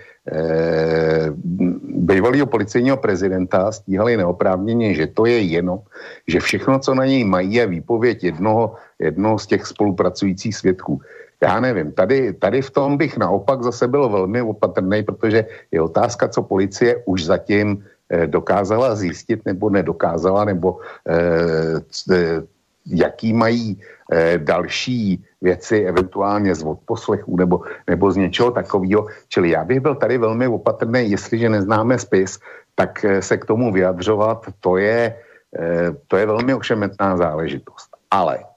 bývalého 2.08 2.46
policejního 2.46 2.98
prezidenta 2.98 3.72
stíhali 3.72 4.18
neoprávněně, 4.18 4.94
že 4.94 5.08
to 5.08 5.26
je 5.26 5.40
jenom, 5.42 5.80
že 6.28 6.40
všechno, 6.40 6.80
co 6.80 6.96
na 6.96 7.06
něj 7.06 7.24
mají, 7.24 7.54
je 7.54 7.68
výpověď 7.68 8.24
jednoho, 8.24 8.76
jednoho 9.00 9.40
z 9.40 9.48
těch 9.48 9.66
spolupracujících 9.68 10.56
svědků 10.56 11.02
já 11.44 11.60
nevím, 11.60 11.92
tady, 11.92 12.34
tady 12.34 12.62
v 12.62 12.72
tom 12.72 12.98
bych 12.98 13.18
naopak 13.18 13.64
zase 13.64 13.88
byl 13.88 14.10
velmi 14.10 14.42
opatrný, 14.42 15.04
protože 15.04 15.46
je 15.72 15.82
otázka, 15.82 16.28
co 16.28 16.42
policie 16.44 17.04
už 17.06 17.26
zatím 17.26 17.84
eh, 18.10 18.28
dokázala 18.28 18.96
zjistit 18.96 19.46
nebo 19.46 19.70
nedokázala, 19.70 20.46
nebo 20.48 20.80
eh, 21.04 21.84
eh, 22.12 22.42
jaký 22.88 23.34
mají 23.34 23.80
eh, 24.12 24.40
další 24.40 25.20
věci, 25.42 25.84
eventuálně 25.84 26.56
z 26.56 26.64
odposlechů 26.64 27.38
nebo, 27.38 27.62
nebo 27.88 28.12
z 28.12 28.16
něčeho 28.16 28.52
takového. 28.52 29.08
Čili 29.28 29.50
já 29.50 29.64
bych 29.64 29.80
byl 29.80 29.96
tady 29.96 30.18
velmi 30.18 30.48
opatrný, 30.48 31.12
jestliže 31.12 31.50
neznáme 31.50 32.00
spis, 32.00 32.40
tak 32.76 33.04
eh, 33.06 33.22
se 33.22 33.38
k 33.38 33.46
tomu 33.46 33.72
vyjadřovat, 33.72 34.48
to 34.60 34.78
je, 34.78 35.16
eh, 35.60 35.92
to 36.08 36.18
je 36.18 36.26
velmi 36.26 36.54
ošemetná 36.56 37.18
záležitost. 37.18 37.92
Ale 38.12 38.54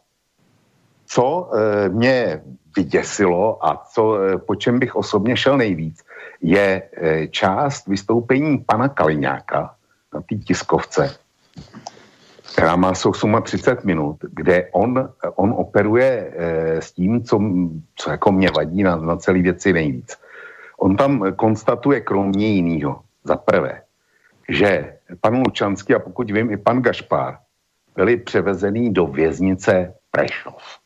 co 1.06 1.50
e, 1.54 1.88
mě 1.88 2.42
vyděsilo 2.76 3.66
a 3.66 3.84
co, 3.92 4.18
eh, 4.22 4.38
po 4.38 4.54
čem 4.54 4.78
bych 4.78 4.96
osobně 4.96 5.36
šel 5.36 5.56
nejvíc, 5.56 6.04
je 6.42 6.82
eh, 6.82 7.26
část 7.28 7.86
vystoupení 7.86 8.58
pana 8.58 8.88
Kaliňáka 8.88 9.74
na 10.14 10.20
té 10.20 10.34
tiskovce, 10.36 11.16
která 12.52 12.76
má 12.76 12.92
38 12.92 13.86
minut, 13.86 14.16
kde 14.20 14.68
on, 14.72 15.08
on 15.34 15.54
operuje 15.56 16.32
eh, 16.36 16.82
s 16.82 16.92
tím, 16.92 17.24
co, 17.24 17.40
co 17.96 18.10
jako 18.10 18.32
mě 18.32 18.50
vadí 18.50 18.82
na, 18.82 18.96
na 18.96 19.16
celé 19.16 19.42
věci 19.42 19.72
nejvíc. 19.72 20.16
On 20.78 20.96
tam 20.96 21.32
konstatuje 21.36 22.00
kromě 22.00 22.46
jiného, 22.46 23.00
za 23.24 23.36
prvé, 23.36 23.82
že 24.48 24.96
pan 25.20 25.42
Lučanský 25.46 25.94
a 25.94 25.98
pokud 25.98 26.30
vím 26.30 26.50
i 26.50 26.56
pan 26.56 26.82
Gašpár 26.82 27.38
byli 27.96 28.16
převezený 28.16 28.92
do 28.92 29.06
věznice 29.06 29.94
Prešov. 30.10 30.85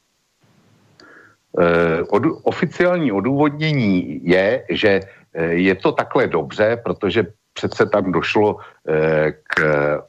Eh, 1.58 2.02
od, 2.10 2.22
oficiální 2.42 3.12
odůvodnění 3.12 4.20
je, 4.22 4.64
že 4.70 5.00
eh, 5.34 5.44
je 5.44 5.74
to 5.74 5.92
takhle 5.92 6.26
dobře, 6.26 6.78
protože 6.84 7.26
přece 7.52 7.86
tam 7.86 8.12
došlo 8.12 8.56
eh, 8.88 9.32
k 9.42 9.58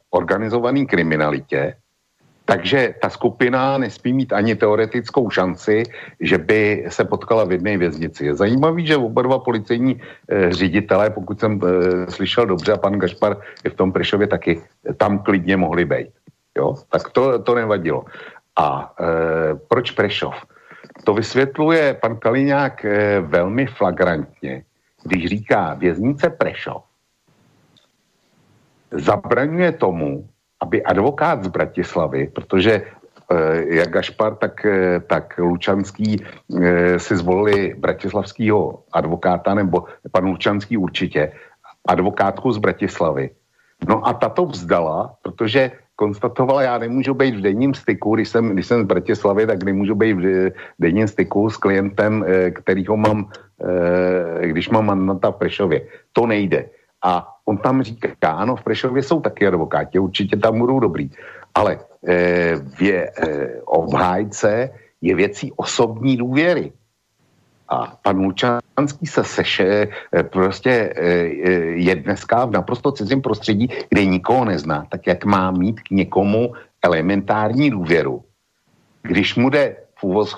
organizované 0.09 0.85
kriminalitě, 0.85 1.75
takže 2.51 2.95
ta 3.01 3.09
skupina 3.09 3.77
nesmí 3.77 4.13
mít 4.13 4.33
ani 4.33 4.55
teoretickou 4.55 5.29
šanci, 5.29 5.83
že 6.19 6.37
by 6.37 6.85
se 6.89 7.05
potkala 7.05 7.43
v 7.43 7.51
jedné 7.51 7.77
věznici. 7.77 8.25
Je 8.25 8.35
zajímavý, 8.35 8.87
že 8.87 8.97
oba 8.97 9.21
dva 9.21 9.39
policejní 9.39 9.95
e, 9.95 10.51
ředitelé, 10.51 11.09
pokud 11.09 11.39
jsem 11.39 11.61
e, 11.63 12.11
slyšel 12.11 12.45
dobře, 12.45 12.73
a 12.73 12.77
pan 12.77 12.99
Gašpar 12.99 13.37
je 13.63 13.71
v 13.71 13.75
tom 13.79 13.91
Prešově 13.91 14.27
taky, 14.27 14.61
tam 14.97 15.19
klidně 15.19 15.57
mohli 15.57 15.85
být. 15.85 16.11
Jo? 16.57 16.75
Tak 16.91 17.09
to, 17.09 17.39
to 17.39 17.55
nevadilo. 17.55 18.03
A 18.59 18.93
e, 18.99 19.05
proč 19.67 19.91
Prešov? 19.91 20.35
To 21.03 21.13
vysvětluje 21.13 21.93
pan 21.93 22.17
Kaliňák 22.17 22.85
eh, 22.85 23.19
velmi 23.19 23.65
flagrantně, 23.65 24.63
když 25.03 25.25
říká 25.25 25.73
věznice 25.73 26.29
Prešov 26.29 26.83
zabraňuje 28.91 29.71
tomu, 29.71 30.27
aby 30.59 30.83
advokát 30.83 31.43
z 31.43 31.47
Bratislavy, 31.47 32.27
protože 32.27 32.73
eh, 32.81 33.75
jak 33.75 33.89
Gašpar, 33.89 34.35
tak, 34.35 34.65
eh, 34.65 34.99
tak 34.99 35.37
Lučanský 35.37 36.19
si 36.97 37.13
zvolili 37.15 37.73
bratislavského 37.79 38.83
advokáta, 38.91 39.53
nebo 39.53 39.87
pan 40.11 40.25
Lučanský 40.25 40.77
určitě, 40.77 41.31
advokátku 41.87 42.51
z 42.51 42.57
Bratislavy. 42.57 43.29
No 43.87 44.07
a 44.07 44.13
tato 44.13 44.45
vzdala, 44.45 45.15
protože 45.21 45.71
konstatovala, 46.01 46.61
já 46.65 46.75
nemůžu 46.81 47.13
být 47.13 47.35
v 47.37 47.45
denním 47.45 47.73
styku, 47.77 48.15
když 48.17 48.29
jsem, 48.29 48.43
když 48.57 48.65
jsem 48.65 48.79
z 48.81 48.89
Bratislavy, 48.89 49.45
tak 49.45 49.61
nemůžu 49.61 49.93
být 49.93 50.17
v 50.17 50.51
denním 50.81 51.05
styku 51.05 51.49
s 51.49 51.61
klientem, 51.61 52.25
eh, 52.25 52.49
kterýho 52.51 52.97
mám, 52.97 53.29
eh, 53.29 54.49
když 54.49 54.73
mám 54.73 54.89
mandata 54.89 55.29
v 55.29 55.37
Prešově. 55.45 55.79
To 56.17 56.25
nejde. 56.25 56.73
A 57.05 57.37
on 57.45 57.61
tam 57.61 57.85
říká, 57.85 58.33
ano, 58.33 58.57
v 58.57 58.65
Prešově 58.65 59.05
jsou 59.05 59.21
taky 59.21 59.45
advokáti, 59.45 60.01
určitě 60.01 60.41
tam 60.41 60.57
budou 60.57 60.81
dobrý, 60.81 61.13
ale 61.53 61.85
eh, 62.01 62.57
v 62.57 62.81
obhájce 63.69 64.73
je 65.05 65.13
věcí 65.13 65.53
osobní 65.53 66.17
důvěry. 66.17 66.73
A 67.71 67.95
pan 68.03 68.19
Lučanský 68.19 69.07
se 69.07 69.23
seše, 69.23 69.87
eh, 69.87 70.23
prostě 70.23 70.71
eh, 70.91 70.99
eh, 70.99 71.49
je 71.79 71.95
dneska 71.95 72.45
v 72.45 72.51
naprosto 72.51 72.91
cizím 72.91 73.21
prostředí, 73.21 73.71
kde 73.89 74.05
nikoho 74.05 74.45
nezná, 74.45 74.85
tak 74.91 75.07
jak 75.07 75.25
má 75.25 75.51
mít 75.51 75.79
k 75.79 75.89
někomu 75.91 76.51
elementární 76.83 77.71
důvěru. 77.71 78.23
Když 79.01 79.35
mu 79.35 79.49
jde 79.49 79.75
v, 79.95 80.03
úvoz, 80.03 80.35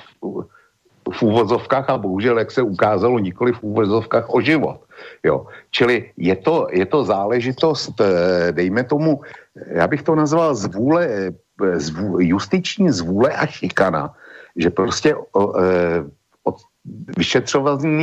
v 1.14 1.22
úvozovkách 1.22 1.90
a 1.90 1.98
bohužel, 1.98 2.38
jak 2.40 2.52
se 2.52 2.62
ukázalo, 2.62 3.20
nikoli 3.20 3.52
v 3.52 3.64
úvozovkách 3.64 4.30
o 4.30 4.42
život. 4.42 4.86
Jo. 5.24 5.48
Čili 5.72 6.12
je 6.18 6.36
to, 6.36 6.68
je 6.72 6.86
to 6.86 7.04
záležitost, 7.04 8.02
dejme 8.52 8.84
tomu, 8.84 9.22
já 9.68 9.88
bych 9.88 10.02
to 10.02 10.16
nazval 10.16 10.56
zvůle, 10.56 11.34
zvů, 11.76 12.20
justiční 12.20 12.90
zvůle 12.90 13.30
a 13.36 13.46
šikana, 13.46 14.14
že 14.56 14.70
prostě 14.70 15.16
vyšetřovaný 15.16 16.22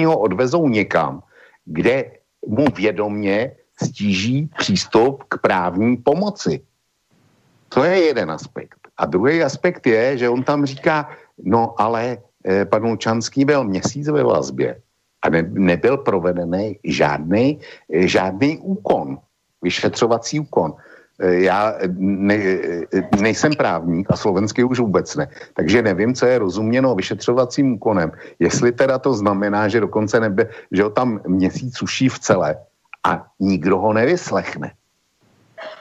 ho 0.05 0.19
odvezou 0.19 0.69
někam, 0.69 1.23
kde 1.65 2.05
mu 2.47 2.65
vědomně 2.77 3.53
stíží 3.83 4.51
přístup 4.59 5.25
k 5.29 5.39
právní 5.39 5.97
pomoci. 5.97 6.61
To 7.69 7.85
je 7.85 8.05
jeden 8.05 8.31
aspekt. 8.31 8.79
A 8.97 9.07
druhý 9.07 9.43
aspekt 9.43 9.87
je, 9.87 10.19
že 10.19 10.29
on 10.29 10.43
tam 10.43 10.67
říká, 10.67 11.09
no 11.39 11.75
ale 11.81 12.19
eh, 12.45 12.65
pan 12.65 12.83
Lučanský 12.85 13.45
byl 13.45 13.65
měsíc 13.65 14.09
ve 14.09 14.25
vazbě 14.25 14.81
a 15.23 15.29
ne, 15.29 15.43
nebyl 15.43 15.97
provedený 15.97 16.79
žádný, 16.85 17.61
eh, 17.93 18.09
žádný 18.09 18.59
úkon, 18.59 19.19
vyšetřovací 19.63 20.41
úkon. 20.41 20.75
Eh, 21.21 21.45
já 21.45 21.75
ne, 21.99 22.35
eh, 22.35 23.03
nejsem 23.21 23.53
právník 23.53 24.09
a 24.11 24.17
slovenský 24.17 24.65
už 24.65 24.81
vůbec 24.81 25.17
ne, 25.17 25.29
takže 25.55 25.83
nevím, 25.83 26.15
co 26.15 26.27
je 26.27 26.39
rozuměno 26.39 26.95
vyšetřovacím 26.95 27.77
úkonem. 27.77 28.13
Jestli 28.39 28.73
teda 28.73 28.99
to 28.99 29.15
znamená, 29.15 29.69
že 29.69 29.81
dokonce 29.81 30.21
nebe, 30.21 30.49
že 30.73 30.83
ho 30.83 30.91
tam 30.91 31.21
měsíc 31.29 31.77
suší 31.77 32.09
v 32.09 32.19
celé 32.19 32.57
a 33.05 33.27
nikdo 33.41 33.79
ho 33.79 33.93
nevyslechne. 33.93 34.73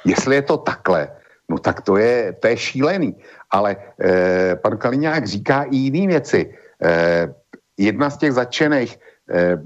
Jestli 0.05 0.35
je 0.35 0.41
to 0.41 0.57
takhle, 0.57 1.07
no 1.49 1.57
tak 1.57 1.81
to 1.81 1.97
je, 1.97 2.35
to 2.39 2.47
je 2.47 2.57
šílený. 2.57 3.15
Ale 3.51 3.75
eh, 3.79 4.55
pan 4.55 4.77
Kaliňák 4.77 5.27
říká 5.27 5.63
i 5.63 5.75
jiné 5.75 6.07
věci. 6.07 6.53
Eh, 6.83 7.33
jedna 7.77 8.09
z 8.09 8.17
těch 8.17 8.33
začených, 8.33 8.99
eh, 9.31 9.57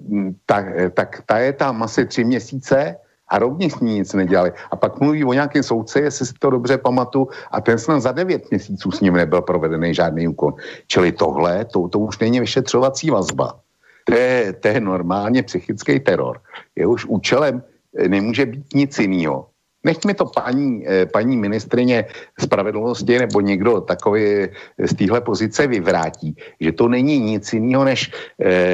tak, 0.45 0.65
tak 0.93 1.09
ta 1.25 1.37
je 1.37 1.53
tam 1.53 1.83
asi 1.83 2.05
tři 2.05 2.23
měsíce, 2.23 2.95
a 3.27 3.39
rovněž 3.39 3.73
s 3.73 3.79
ní 3.79 3.93
nic 3.93 4.13
nedělali. 4.13 4.51
A 4.71 4.75
pak 4.75 4.99
mluví 4.99 5.25
o 5.25 5.33
nějakém 5.33 5.63
soudce, 5.63 6.01
jestli 6.01 6.25
si 6.25 6.33
to 6.39 6.49
dobře 6.49 6.77
pamatuju, 6.77 7.27
a 7.51 7.61
ten 7.61 7.77
snad 7.77 7.99
za 7.99 8.11
devět 8.11 8.51
měsíců 8.51 8.91
s 8.91 9.01
ním 9.01 9.13
nebyl 9.13 9.41
provedený 9.41 9.93
žádný 9.93 10.27
úkon. 10.27 10.53
Čili 10.87 11.11
tohle, 11.11 11.65
to, 11.65 11.87
to 11.87 11.99
už 11.99 12.19
není 12.19 12.39
vyšetřovací 12.39 13.09
vazba. 13.09 13.59
To 14.03 14.15
je, 14.15 14.53
to 14.53 14.67
je 14.67 14.79
normálně 14.79 15.43
psychický 15.43 15.99
teror. 15.99 16.41
Jehož 16.75 17.05
účelem 17.05 17.63
eh, 17.97 18.09
nemůže 18.09 18.45
být 18.45 18.73
nic 18.73 18.99
jiného. 18.99 19.47
Nech 19.83 20.05
mi 20.05 20.13
to 20.13 20.25
paní, 20.25 20.87
eh, 20.87 21.05
paní 21.05 21.37
ministrině 21.37 22.05
spravedlnosti 22.39 23.19
nebo 23.19 23.41
někdo 23.41 23.81
takový 23.81 24.23
eh, 24.23 24.87
z 24.87 24.93
téhle 24.95 25.21
pozice 25.21 25.67
vyvrátí, 25.67 26.35
že 26.59 26.71
to 26.71 26.87
není 26.87 27.19
nic 27.19 27.53
jiného 27.53 27.83
než, 27.83 28.11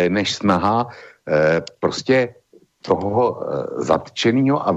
než 0.09 0.35
snaha 0.35 0.89
prostě 1.79 2.33
toho 2.81 3.43
zatčeného 3.77 4.67
a 4.67 4.71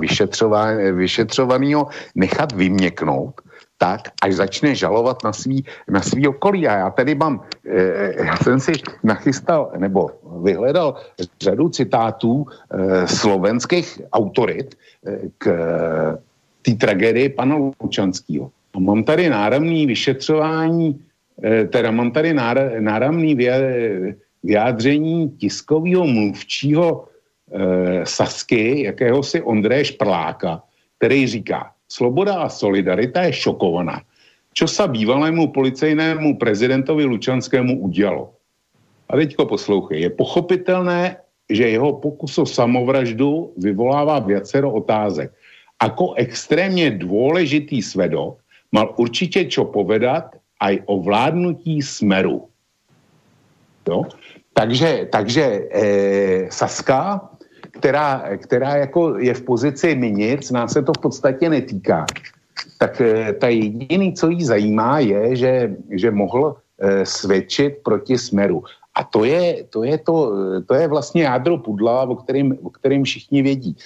vyšetřovaného 0.92 1.86
nechat 2.14 2.52
vyměknout 2.52 3.40
tak, 3.82 4.14
až 4.22 4.38
začne 4.38 4.78
žalovat 4.78 5.26
na 5.26 5.34
svý, 5.34 5.66
na 5.90 5.98
svý 5.98 6.30
okolí. 6.30 6.70
A 6.70 6.86
já 6.86 6.90
tady 6.94 7.18
mám, 7.18 7.42
eh, 7.66 8.30
já 8.30 8.36
jsem 8.38 8.60
si 8.62 8.72
nachystal, 9.02 9.74
nebo 9.74 10.14
vyhledal 10.46 11.02
řadu 11.42 11.68
citátů 11.68 12.46
eh, 12.46 13.06
slovenských 13.10 14.06
autorit 14.14 14.78
eh, 14.78 15.26
k 15.34 15.44
té 16.62 16.72
tragédii 16.78 17.34
pana 17.34 17.58
Lučanského. 17.82 18.54
Mám 18.78 19.02
tady 19.04 19.28
náramný 19.28 19.84
vyšetřování, 19.86 20.96
teda 21.68 21.90
mám 21.90 22.14
tady 22.14 22.32
náramný 22.78 23.36
vyjádření 24.42 25.30
tiskového 25.36 26.06
mluvčího 26.06 27.04
Sasky, 28.04 28.82
jakéhosi 28.82 29.42
Ondreje 29.42 29.84
Špláka, 29.84 30.62
který 30.98 31.26
říká, 31.26 31.72
Sloboda 31.92 32.34
a 32.34 32.48
solidarita 32.48 33.28
je 33.28 33.36
šokovaná. 33.36 34.00
Čo 34.56 34.64
sa 34.64 34.88
bývalému 34.88 35.52
policejnému 35.52 36.40
prezidentovi 36.40 37.04
Lučanskému 37.04 37.84
udělalo? 37.84 38.32
A 39.12 39.16
teďko 39.16 39.44
poslouchej. 39.44 40.00
Je 40.00 40.10
pochopitelné, 40.12 41.20
že 41.52 41.68
jeho 41.68 42.00
pokus 42.00 42.40
o 42.40 42.48
samovraždu 42.48 43.52
vyvolává 43.60 44.24
viacero 44.24 44.72
otázek. 44.72 45.32
Ako 45.80 46.16
extrémně 46.16 46.96
dôležitý 46.96 47.82
svedok 47.82 48.40
mal 48.72 48.94
určitě 48.96 49.44
čo 49.44 49.68
povedat 49.68 50.36
aj 50.60 50.80
o 50.86 51.02
vládnutí 51.02 51.82
smeru. 51.82 52.48
Jo? 53.88 54.06
Takže, 54.54 55.08
takže 55.12 55.44
e, 55.44 55.84
Saska 56.48 57.28
která, 57.72 58.36
která 58.36 58.76
jako 58.76 59.18
je 59.18 59.34
v 59.34 59.42
pozici 59.42 59.94
minic, 59.94 60.50
nás 60.50 60.72
se 60.72 60.82
to 60.82 60.92
v 60.98 61.00
podstatě 61.00 61.48
netýká, 61.48 62.06
tak 62.78 63.00
eh, 63.00 63.32
ta 63.32 63.48
jediný, 63.48 64.12
co 64.14 64.28
jí 64.28 64.44
zajímá, 64.44 64.98
je, 64.98 65.36
že, 65.36 65.76
že 65.90 66.10
mohl 66.10 66.56
eh, 66.78 67.06
svědčit 67.06 67.78
proti 67.82 68.18
smeru. 68.18 68.62
A 68.94 69.04
to 69.04 69.24
je, 69.24 69.64
to 69.64 69.84
je, 69.84 69.98
to, 69.98 70.14
to 70.66 70.74
je 70.74 70.88
vlastně 70.88 71.22
jádro 71.22 71.58
pudla, 71.58 72.02
o 72.02 72.16
kterým, 72.16 72.58
o 72.62 72.70
kterým 72.70 73.04
všichni 73.04 73.42
vědí. 73.42 73.76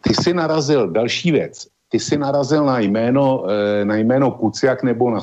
Ty 0.00 0.14
si 0.14 0.34
narazil, 0.34 0.88
další 0.90 1.32
věc, 1.32 1.68
ty 1.88 1.98
si 2.00 2.16
narazil 2.16 2.64
na 2.64 2.80
jméno, 2.80 3.44
eh, 3.44 3.84
na 3.84 3.96
jméno 3.96 4.30
Kuciak 4.30 4.82
nebo 4.82 5.10
na, 5.10 5.20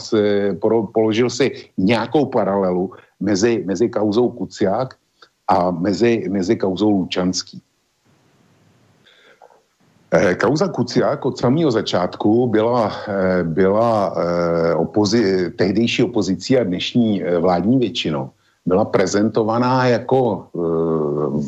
položil 0.93 1.29
si 1.29 1.73
nějakou 1.77 2.25
paralelu 2.25 2.93
mezi, 3.19 3.63
mezi 3.65 3.89
kauzou 3.89 4.29
Kuciak 4.29 4.95
a 5.47 5.71
mezi, 5.71 6.29
mezi 6.29 6.55
kauzou 6.55 6.91
Lučanský. 6.91 7.61
Eh, 10.11 10.35
kauza 10.35 10.67
Kuciak 10.67 11.25
od 11.25 11.37
samého 11.37 11.71
začátku 11.71 12.47
byla, 12.47 12.91
eh, 13.07 13.43
byla 13.43 14.15
eh, 14.15 14.73
opozi- 14.75 15.51
tehdejší 15.51 16.03
opozicí 16.03 16.57
a 16.57 16.63
dnešní 16.63 17.23
vládní 17.39 17.77
většinou. 17.77 18.29
Byla 18.65 18.85
prezentovaná 18.85 19.87
jako 19.87 20.47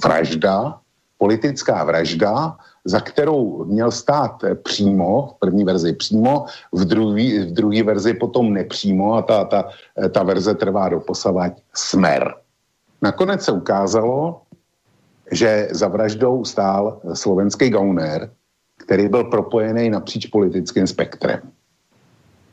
vražda, 0.04 0.80
politická 1.18 1.84
vražda, 1.84 2.56
za 2.86 3.00
kterou 3.00 3.66
měl 3.66 3.92
stát 3.92 4.44
přímo, 4.64 5.36
v 5.36 5.40
první 5.40 5.64
verzi 5.64 5.94
přímo, 5.94 6.46
v 6.72 6.86
druhé 6.86 7.46
v 7.46 7.52
druhý 7.52 7.84
verzi 7.84 8.14
potom 8.14 8.54
nepřímo 8.54 9.14
a 9.14 9.22
ta, 9.22 9.44
ta, 9.44 9.70
ta 10.12 10.24
verze 10.24 10.56
trvá 10.56 10.90
do 10.90 11.00
posavať 11.00 11.60
smer. 11.76 12.34
Nakonec 13.02 13.44
se 13.44 13.52
ukázalo, 13.52 14.42
že 15.32 15.68
za 15.72 15.88
vraždou 15.88 16.46
stál 16.46 17.02
slovenský 17.14 17.70
gauner, 17.70 18.32
který 18.90 19.06
byl 19.06 19.30
propojený 19.30 19.94
napříč 19.94 20.34
politickým 20.34 20.90
spektrem. 20.90 21.46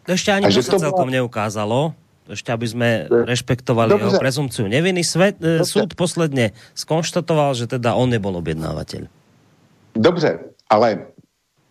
Ešte 0.04 0.36
ani 0.36 0.52
to 0.52 0.60
sa 0.60 0.76
celkom 0.76 1.08
bola... 1.08 1.16
neukázalo. 1.16 1.96
Ešte 2.28 2.52
aby 2.52 2.66
sme 2.68 2.88
rešpektovali 3.08 3.96
Dobře. 3.96 4.04
jeho 4.04 4.12
prezumciu 4.20 4.64
neviny. 4.68 5.00
Svet, 5.00 5.40
e, 5.40 5.64
súd 5.64 5.96
posledne 5.96 6.52
skonštatoval, 6.76 7.56
že 7.56 7.64
teda 7.64 7.96
on 7.96 8.12
nebol 8.12 8.36
objednávateľ. 8.36 9.08
Dobře, 9.96 10.52
ale 10.68 11.08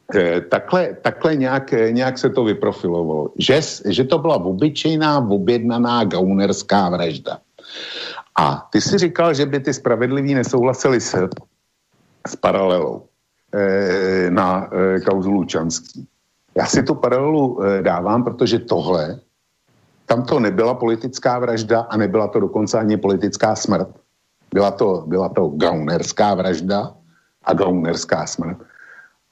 e, 0.10 0.42
takhle, 0.42 0.98
takhle 0.98 1.36
nějak, 1.36 1.72
nějak 1.72 2.18
se 2.18 2.30
to 2.34 2.44
vyprofilovalo. 2.44 3.38
Že, 3.38 3.62
že 3.86 4.04
to 4.04 4.18
byla 4.18 4.42
obyčejná, 4.42 5.22
objednaná 5.30 6.10
gaunerská 6.10 6.90
vražda. 6.90 7.38
A 8.34 8.68
ty 8.74 8.82
si 8.82 8.98
říkal, 8.98 9.34
že 9.34 9.46
by 9.46 9.60
ty 9.60 9.72
spravedliví 9.74 10.34
nesouhlasili 10.34 11.02
s, 11.02 11.14
s 12.28 12.36
paralelou. 12.36 13.06
Eh, 13.54 14.30
na 14.30 14.68
eh, 14.68 15.00
kauzu 15.00 15.32
Lučanský. 15.32 16.08
Já 16.56 16.66
si 16.66 16.84
tu 16.84 16.96
paralelu 16.96 17.64
eh, 17.64 17.82
dávám, 17.82 18.24
protože 18.24 18.60
tohle, 18.60 19.20
tam 20.06 20.24
to 20.24 20.40
nebyla 20.40 20.74
politická 20.74 21.40
vražda 21.40 21.82
a 21.82 21.98
nebyla 21.98 22.28
to 22.28 22.40
dokonce 22.40 22.80
ani 22.80 22.98
politická 22.98 23.56
smrt. 23.56 23.88
Byla 24.54 24.72
to, 24.72 25.04
byla 25.08 25.30
to 25.30 25.48
gaunerská 25.48 26.34
vražda 26.34 26.94
a 27.44 27.54
gaunerská 27.54 28.26
smrt. 28.26 28.58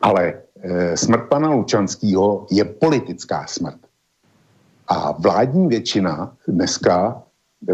Ale 0.01 0.33
smrt 0.95 1.29
pana 1.29 1.49
Lučanského 1.49 2.47
je 2.51 2.65
politická 2.65 3.45
smrt. 3.47 3.79
A 4.87 5.11
vládní 5.11 5.67
většina 5.67 6.33
dneska 6.47 7.23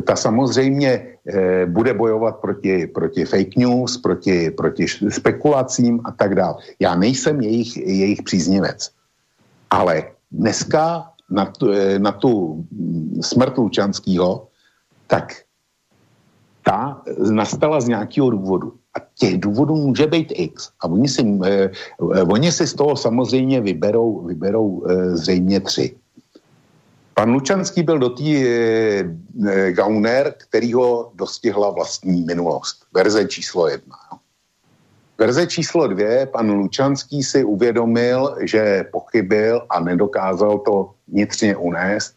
ta 0.05 0.15
samozřejmě 0.15 0.89
eh, 1.27 1.65
bude 1.65 1.93
bojovat 1.93 2.35
proti, 2.37 2.87
proti 2.87 3.25
fake 3.25 3.55
news, 3.55 3.97
proti, 3.97 4.51
proti 4.51 4.85
spekulacím 5.09 5.99
a 6.03 6.11
tak 6.11 6.35
dále. 6.35 6.55
Já 6.79 6.95
nejsem 6.95 7.41
jejich, 7.41 7.77
jejich 7.77 8.21
příznivec. 8.23 8.91
Ale 9.69 10.03
dneska 10.31 11.09
na 11.29 11.45
tu, 11.45 11.71
eh, 11.71 11.99
na 11.99 12.11
tu 12.11 12.63
smrt 13.21 13.57
Lučanského, 13.57 14.47
tak 15.07 15.33
ta 16.63 17.01
nastala 17.31 17.81
z 17.81 17.87
nějakého 17.87 18.29
důvodu. 18.29 18.73
A 18.97 18.99
těch 19.17 19.37
důvodů 19.37 19.75
může 19.75 20.07
být 20.07 20.33
x. 20.35 20.69
A 20.81 20.85
oni 20.85 21.07
si, 21.07 21.21
eh, 21.45 21.69
oni 22.29 22.51
si 22.51 22.67
z 22.67 22.73
toho 22.73 22.95
samozřejmě 22.95 23.61
vyberou, 23.61 24.25
vyberou 24.25 24.85
eh, 24.85 25.17
zřejmě 25.17 25.59
tři. 25.59 25.98
Pan 27.19 27.31
Lučanský 27.31 27.83
byl 27.83 27.99
do 27.99 28.09
té 28.09 28.23
e, 28.23 29.03
gauner, 29.71 30.33
který 30.37 30.73
ho 30.73 31.11
dostihla 31.15 31.69
vlastní 31.69 32.21
minulost. 32.21 32.85
Verze 32.93 33.25
číslo 33.25 33.67
jedna. 33.67 33.95
Verze 35.17 35.47
číslo 35.47 35.87
dvě, 35.87 36.25
pan 36.25 36.51
Lučanský 36.51 37.23
si 37.23 37.43
uvědomil, 37.43 38.35
že 38.41 38.85
pochybil 38.91 39.65
a 39.69 39.79
nedokázal 39.79 40.59
to 40.59 40.91
vnitřně 41.07 41.55
unést, 41.55 42.15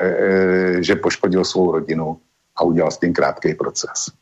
e, 0.00 0.82
že 0.82 0.96
poškodil 0.96 1.44
svou 1.44 1.72
rodinu 1.72 2.20
a 2.56 2.62
udělal 2.62 2.90
s 2.90 2.98
tím 2.98 3.12
krátký 3.12 3.54
proces. 3.54 4.12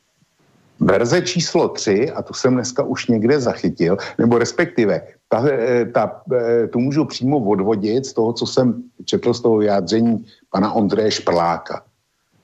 Verze 0.81 1.23
číslo 1.23 1.69
tři, 1.69 2.11
a 2.11 2.23
to 2.23 2.35
jsem 2.35 2.55
dneska 2.55 2.83
už 2.83 3.07
někde 3.07 3.41
zachytil, 3.41 3.97
nebo 4.19 4.39
respektive 4.39 5.03
ta, 5.31 5.39
eh, 5.47 5.87
ta, 5.87 6.23
eh, 6.27 6.67
tu 6.69 6.79
můžu 6.79 7.05
přímo 7.05 7.39
odvodit 7.39 8.07
z 8.07 8.13
toho, 8.13 8.33
co 8.33 8.47
jsem 8.47 8.83
četl 9.05 9.35
z 9.35 9.41
toho 9.41 9.57
vyjádření 9.57 10.27
pana 10.51 10.73
Ondreje 10.73 11.11
Šprláka. 11.11 11.83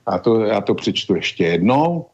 A 0.05 0.19
to, 0.19 0.47
já 0.47 0.61
to 0.61 0.75
přečtu 0.75 1.15
ještě 1.15 1.43
jednou. 1.43 2.05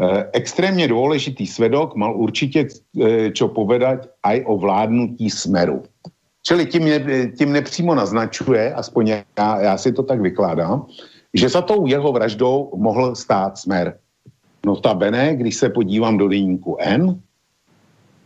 E, 0.00 0.30
extrémně 0.32 0.88
důležitý 0.88 1.46
svedok 1.46 1.94
mal 1.94 2.16
určitě 2.16 2.66
e, 2.96 3.30
čo 3.30 3.52
povedať 3.52 4.08
aj 4.24 4.48
o 4.48 4.56
vládnutí 4.56 5.30
smeru. 5.30 5.84
Čili 6.42 6.66
tím, 6.66 6.88
tím 7.36 7.52
nepřímo 7.52 7.94
naznačuje, 7.94 8.74
aspoň 8.74 9.08
já, 9.36 9.60
já 9.60 9.76
si 9.76 9.92
to 9.92 10.02
tak 10.02 10.20
vykládám, 10.20 10.86
že 11.34 11.48
za 11.48 11.60
tou 11.60 11.86
jeho 11.86 12.12
vraždou 12.12 12.72
mohl 12.76 13.14
stát 13.14 13.58
smer. 13.58 14.00
Notabene, 14.66 15.36
když 15.36 15.56
se 15.56 15.68
podívám 15.68 16.16
do 16.16 16.28
deníku 16.28 16.76
N, 16.80 17.20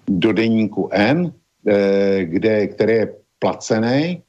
do 0.06 0.32
deníku 0.32 0.88
N, 0.94 1.26
Eh, 1.26 1.47
kde, 2.22 2.66
který 2.66 2.92
je 2.92 3.14
placený, 3.38 4.22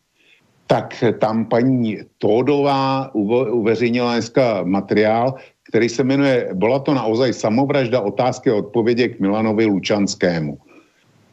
tak 0.67 1.03
tam 1.19 1.45
paní 1.45 1.97
Tódová 2.17 3.09
uveřejnila 3.51 4.13
dneska 4.13 4.63
materiál, 4.63 5.33
který 5.69 5.89
se 5.89 6.03
jmenuje 6.03 6.49
Byla 6.53 6.79
to 6.79 6.93
naozaj 6.93 7.33
samovražda 7.33 8.01
otázky 8.01 8.49
a 8.49 8.55
odpovědi 8.55 9.09
k 9.09 9.19
Milanovi 9.19 9.65
Lučanskému. 9.65 10.57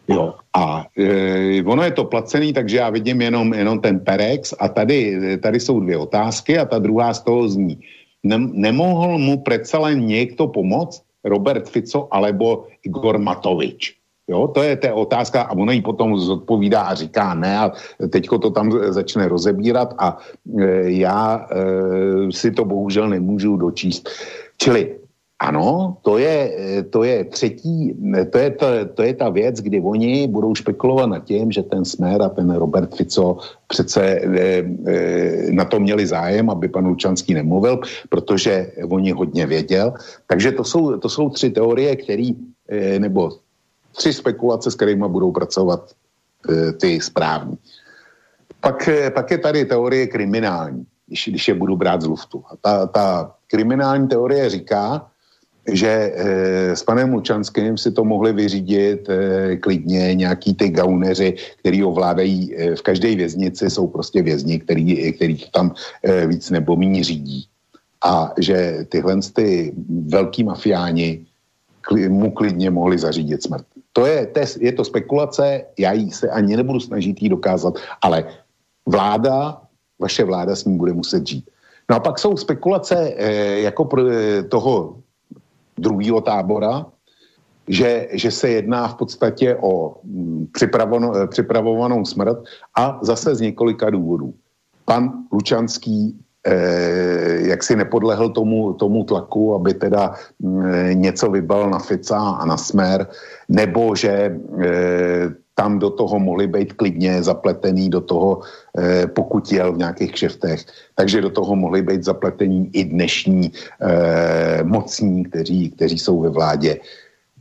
Jo. 0.09 0.35
A 0.55 0.87
e, 0.99 1.63
ono 1.65 1.83
je 1.83 1.91
to 1.91 2.05
placený, 2.05 2.53
takže 2.53 2.77
já 2.77 2.91
vidím 2.91 3.21
jenom, 3.21 3.55
jenom 3.55 3.81
ten 3.81 4.01
Perex 4.01 4.55
a 4.59 4.69
tady, 4.69 5.19
tady 5.43 5.61
jsou 5.61 5.81
dvě 5.81 5.97
otázky 5.97 6.59
a 6.59 6.65
ta 6.65 6.79
druhá 6.79 7.15
z 7.15 7.21
toho 7.21 7.49
zní. 7.49 7.81
Ne, 8.23 8.39
nemohl 8.39 9.19
mu 9.19 9.43
přece 9.43 9.77
len 9.77 10.07
někdo 10.07 10.47
pomoct? 10.47 11.03
Robert 11.27 11.69
Fico 11.69 12.09
alebo 12.11 12.71
Igor 12.87 13.19
Matovič. 13.19 13.99
Jo, 14.29 14.49
to 14.49 14.63
je 14.63 14.77
ta 14.77 14.95
otázka 14.95 15.43
a 15.43 15.57
ona 15.57 15.73
jí 15.73 15.83
potom 15.83 16.19
zodpovídá 16.19 16.83
a 16.83 16.95
říká 16.95 17.35
ne 17.35 17.59
a 17.59 17.73
teďko 18.11 18.39
to 18.39 18.51
tam 18.51 18.73
začne 18.91 19.29
rozebírat 19.29 19.95
a 19.99 20.19
e, 20.59 20.91
já 20.91 21.47
e, 21.51 22.33
si 22.33 22.51
to 22.51 22.65
bohužel 22.65 23.09
nemůžu 23.09 23.57
dočíst. 23.57 24.09
Čili 24.59 24.99
ano, 25.39 25.97
to 26.03 26.19
je, 26.19 26.53
to 26.91 27.05
je 27.05 27.25
třetí, 27.25 27.95
to 28.33 28.39
je, 28.39 28.51
to, 28.51 28.67
to 28.95 29.03
je 29.03 29.15
ta 29.15 29.29
věc, 29.29 29.61
kdy 29.61 29.81
oni 29.81 30.29
budou 30.29 30.55
špekulovat 30.55 31.09
nad 31.11 31.25
tím, 31.25 31.53
že 31.53 31.63
ten 31.63 31.85
Smer 31.85 32.23
a 32.23 32.29
ten 32.29 32.51
Robert 32.51 32.95
Fico 32.97 33.39
přece 33.69 34.03
e, 34.03 34.65
e, 34.87 35.53
na 35.53 35.65
to 35.65 35.81
měli 35.81 36.07
zájem, 36.07 36.51
aby 36.51 36.69
pan 36.69 36.87
Lučanský 36.87 37.35
nemluvil, 37.35 37.81
protože 38.09 38.73
oni 38.91 39.13
hodně 39.13 39.47
věděl. 39.47 39.93
Takže 40.27 40.53
to 40.53 40.65
jsou, 40.65 40.97
to 40.97 41.09
jsou 41.09 41.31
tři 41.31 41.51
teorie, 41.51 41.97
které, 41.97 42.31
e, 42.69 42.99
nebo 42.99 43.31
tři 43.97 44.13
spekulace, 44.13 44.71
s 44.71 44.75
kterými 44.75 45.09
budou 45.09 45.33
pracovat 45.33 45.91
e, 45.91 46.73
ty 46.73 47.01
správní. 47.01 47.59
Pak, 48.61 48.89
e, 48.89 49.11
pak 49.11 49.31
je 49.31 49.39
tady 49.39 49.65
teorie 49.65 50.07
kriminální, 50.07 50.87
když, 51.07 51.29
když 51.29 51.49
je 51.49 51.55
budu 51.55 51.77
brát 51.77 52.03
z 52.03 52.07
luftu. 52.07 52.45
A 52.51 52.57
ta, 52.57 52.87
ta 52.87 53.35
kriminální 53.47 54.09
teorie 54.09 54.51
říká, 54.51 55.07
že 55.73 55.89
e, 55.89 56.77
s 56.77 56.83
panem 56.83 57.13
Lučanským 57.13 57.79
si 57.79 57.91
to 57.93 58.05
mohli 58.05 58.33
vyřídit 58.33 59.09
e, 59.09 59.57
klidně 59.57 60.15
nějaký 60.15 60.55
ty 60.55 60.69
gauneři, 60.69 61.35
který 61.59 61.85
ovládají 61.85 62.55
e, 62.55 62.77
v 62.77 62.83
každé 62.83 63.15
věznici, 63.15 63.71
jsou 63.71 63.87
prostě 63.87 64.23
vězni, 64.23 64.61
který, 64.61 65.13
který 65.13 65.37
tam 65.51 65.75
e, 66.03 66.27
víc 66.27 66.51
nebo 66.51 66.77
méně 66.77 67.05
řídí. 67.05 67.47
A 68.05 68.33
že 68.39 68.87
tyhle 68.89 69.19
ty 69.33 69.75
velký 70.07 70.45
mafiáni 70.45 71.27
kli, 71.81 72.09
mu 72.09 72.31
klidně 72.31 72.71
mohli 72.71 72.99
zařídit 72.99 73.43
smrt. 73.43 73.67
To 73.97 74.07
je, 74.07 74.27
to 74.27 74.39
je, 74.39 74.47
je 74.61 74.73
to 74.73 74.85
spekulace, 74.85 75.65
já 75.79 75.93
jí 75.93 76.11
se 76.11 76.29
ani 76.29 76.57
nebudu 76.57 76.81
snažit 76.81 77.23
jí 77.23 77.29
dokázat, 77.29 77.75
ale 78.03 78.25
vláda, 78.87 79.61
vaše 79.99 80.25
vláda 80.25 80.57
s 80.57 80.65
ním 80.65 80.77
bude 80.77 80.93
muset 80.93 81.27
žít. 81.27 81.51
No 81.91 81.97
a 81.97 82.01
pak 82.01 82.19
jsou 82.19 82.37
spekulace 82.37 83.15
e, 83.17 83.61
jako 83.61 83.85
pro, 83.85 84.11
e, 84.11 84.43
toho 84.43 85.01
druhého 85.79 86.21
tábora, 86.21 86.87
že, 87.69 88.09
že 88.13 88.31
se 88.31 88.49
jedná 88.49 88.89
v 88.89 88.95
podstatě 88.95 89.57
o 89.61 89.97
mm, 90.05 90.47
připravovanou, 90.53 91.27
připravovanou 91.27 92.05
smrt 92.05 92.39
a 92.77 92.99
zase 93.03 93.35
z 93.35 93.41
několika 93.41 93.91
důvodů. 93.91 94.35
Pan 94.85 95.13
Lučanský 95.33 96.13
eh, 96.13 96.26
jak 97.47 97.63
si 97.63 97.77
nepodlehl 97.77 98.29
tomu, 98.29 98.73
tomu 98.73 99.05
tlaku, 99.05 99.55
aby 99.55 99.75
teda 99.75 100.15
eh, 100.15 100.95
něco 100.95 101.31
vybal 101.31 101.71
na 101.71 101.79
Fica 101.79 102.19
a 102.19 102.45
na 102.45 102.57
Smer, 102.57 103.07
nebo 103.49 103.97
že 103.97 104.11
eh, 104.63 105.29
tam 105.57 105.79
do 105.79 105.91
toho 105.91 106.19
mohli 106.19 106.47
být 106.47 106.73
klidně 106.73 107.23
zapletený 107.23 107.89
do 107.89 108.01
toho, 108.01 108.41
eh, 108.79 109.07
pokud 109.07 109.53
jel 109.53 109.73
v 109.73 109.79
nějakých 109.79 110.13
kšeftech, 110.13 110.61
takže 110.95 111.21
do 111.21 111.31
toho 111.31 111.57
mohli 111.57 111.83
být 111.83 112.05
zapletení 112.05 112.69
i 112.73 112.85
dnešní 112.85 113.53
eh, 113.81 114.63
mocní, 114.63 115.25
kteří, 115.25 115.71
kteří 115.71 115.99
jsou 115.99 116.21
ve 116.21 116.29
vládě, 116.29 116.77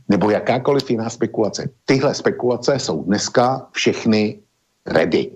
nebo 0.08 0.30
jakákoliv 0.30 0.90
jiná 0.90 1.10
spekulace. 1.10 1.68
Tyhle 1.84 2.14
spekulace 2.14 2.78
jsou 2.78 3.04
dneska 3.04 3.68
všechny 3.72 4.38
ready. 4.86 5.30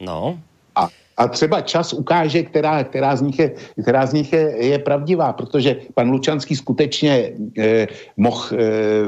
No. 0.00 0.38
A 1.22 1.28
třeba 1.28 1.60
čas 1.60 1.92
ukáže, 1.92 2.42
která, 2.42 2.84
která 2.84 3.16
z 3.16 3.22
nich, 3.22 3.38
je, 3.38 3.54
která 3.82 4.06
z 4.06 4.12
nich 4.12 4.32
je, 4.32 4.66
je 4.66 4.78
pravdivá, 4.78 5.32
protože 5.32 5.76
pan 5.94 6.10
Lučanský 6.10 6.56
skutečně 6.56 7.30
eh, 7.58 7.86
mohl 8.16 8.42
eh, 8.52 8.58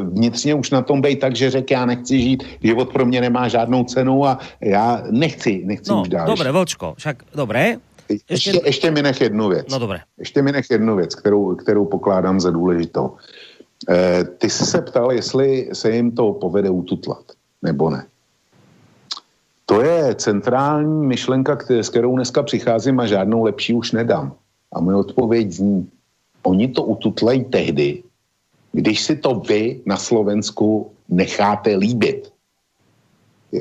vnitřně 0.03 0.55
už 0.55 0.71
na 0.71 0.83
tom 0.83 1.03
být 1.03 1.19
tak, 1.21 1.37
že 1.37 1.51
řekl, 1.51 1.73
já 1.73 1.87
nechci 1.87 2.21
žít, 2.21 2.43
život 2.63 2.93
pro 2.93 3.07
mě 3.07 3.21
nemá 3.21 3.49
žádnou 3.49 3.85
cenu 3.85 4.27
a 4.27 4.39
já 4.61 5.03
nechci, 5.11 5.63
nechci 5.65 5.91
no, 5.91 6.03
už 6.03 6.09
dál. 6.09 6.27
Dobre, 6.27 6.53
Vlčko, 6.53 6.95
však 6.99 7.17
dobré. 7.35 7.77
Ještě, 8.31 8.61
ještě 8.65 8.91
mi 8.91 9.03
nech 9.03 9.21
jednu 9.21 9.49
věc. 9.49 9.67
No 9.71 9.79
dobré. 9.79 10.01
Ještě 10.19 10.43
mi 10.43 10.53
nech 10.53 10.71
jednu 10.71 10.97
věc, 10.97 11.15
kterou, 11.15 11.55
kterou 11.55 11.85
pokládám 11.85 12.41
za 12.41 12.51
důležitou. 12.51 13.17
Eh, 13.91 14.25
ty 14.25 14.51
jsi 14.51 14.67
se 14.67 14.83
ptal, 14.83 15.13
jestli 15.13 15.69
se 15.73 15.91
jim 15.91 16.13
to 16.13 16.33
povede 16.33 16.71
ututlat, 16.71 17.25
nebo 17.63 17.91
ne. 17.91 18.07
To 19.67 19.81
je 19.81 20.15
centrální 20.15 21.07
myšlenka, 21.07 21.59
s 21.69 21.89
kterou 21.89 22.17
dneska 22.17 22.43
přicházím 22.43 23.01
a 23.01 23.07
žádnou 23.07 23.43
lepší 23.43 23.75
už 23.75 23.93
nedám. 23.93 24.33
A 24.73 24.81
moje 24.81 24.97
odpověď 24.97 25.53
zní, 25.53 25.91
oni 26.43 26.69
to 26.69 26.83
ututlají 26.83 27.45
tehdy, 27.45 28.03
když 28.73 29.03
si 29.03 29.17
to 29.17 29.35
vy 29.35 29.81
na 29.87 29.97
Slovensku 29.97 30.91
necháte 31.09 31.77
líbit. 31.77 32.33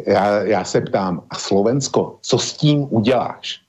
Já, 0.08 0.44
já 0.44 0.64
se 0.64 0.82
ptám, 0.82 1.24
a 1.30 1.36
Slovensko, 1.36 2.18
co 2.22 2.38
s 2.38 2.54
tím 2.54 2.88
uděláš? 2.90 3.62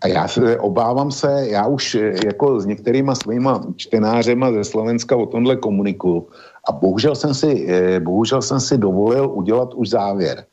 A 0.00 0.08
já 0.08 0.28
se 0.28 0.58
obávám 0.58 1.12
se, 1.12 1.46
já 1.48 1.66
už 1.66 1.94
jako 2.24 2.60
s 2.60 2.66
některýma 2.66 3.14
svýma 3.14 3.64
čtenářema 3.76 4.52
ze 4.52 4.64
Slovenska 4.64 5.16
o 5.16 5.26
tomhle 5.26 5.56
komunikuju 5.56 6.28
a 6.68 6.72
bohužel 6.72 7.14
jsem 7.14 7.34
si, 7.34 7.68
bohužel 8.00 8.42
jsem 8.42 8.60
si 8.60 8.78
dovolil 8.78 9.30
udělat 9.30 9.74
už 9.74 9.88
závěr 9.88 10.44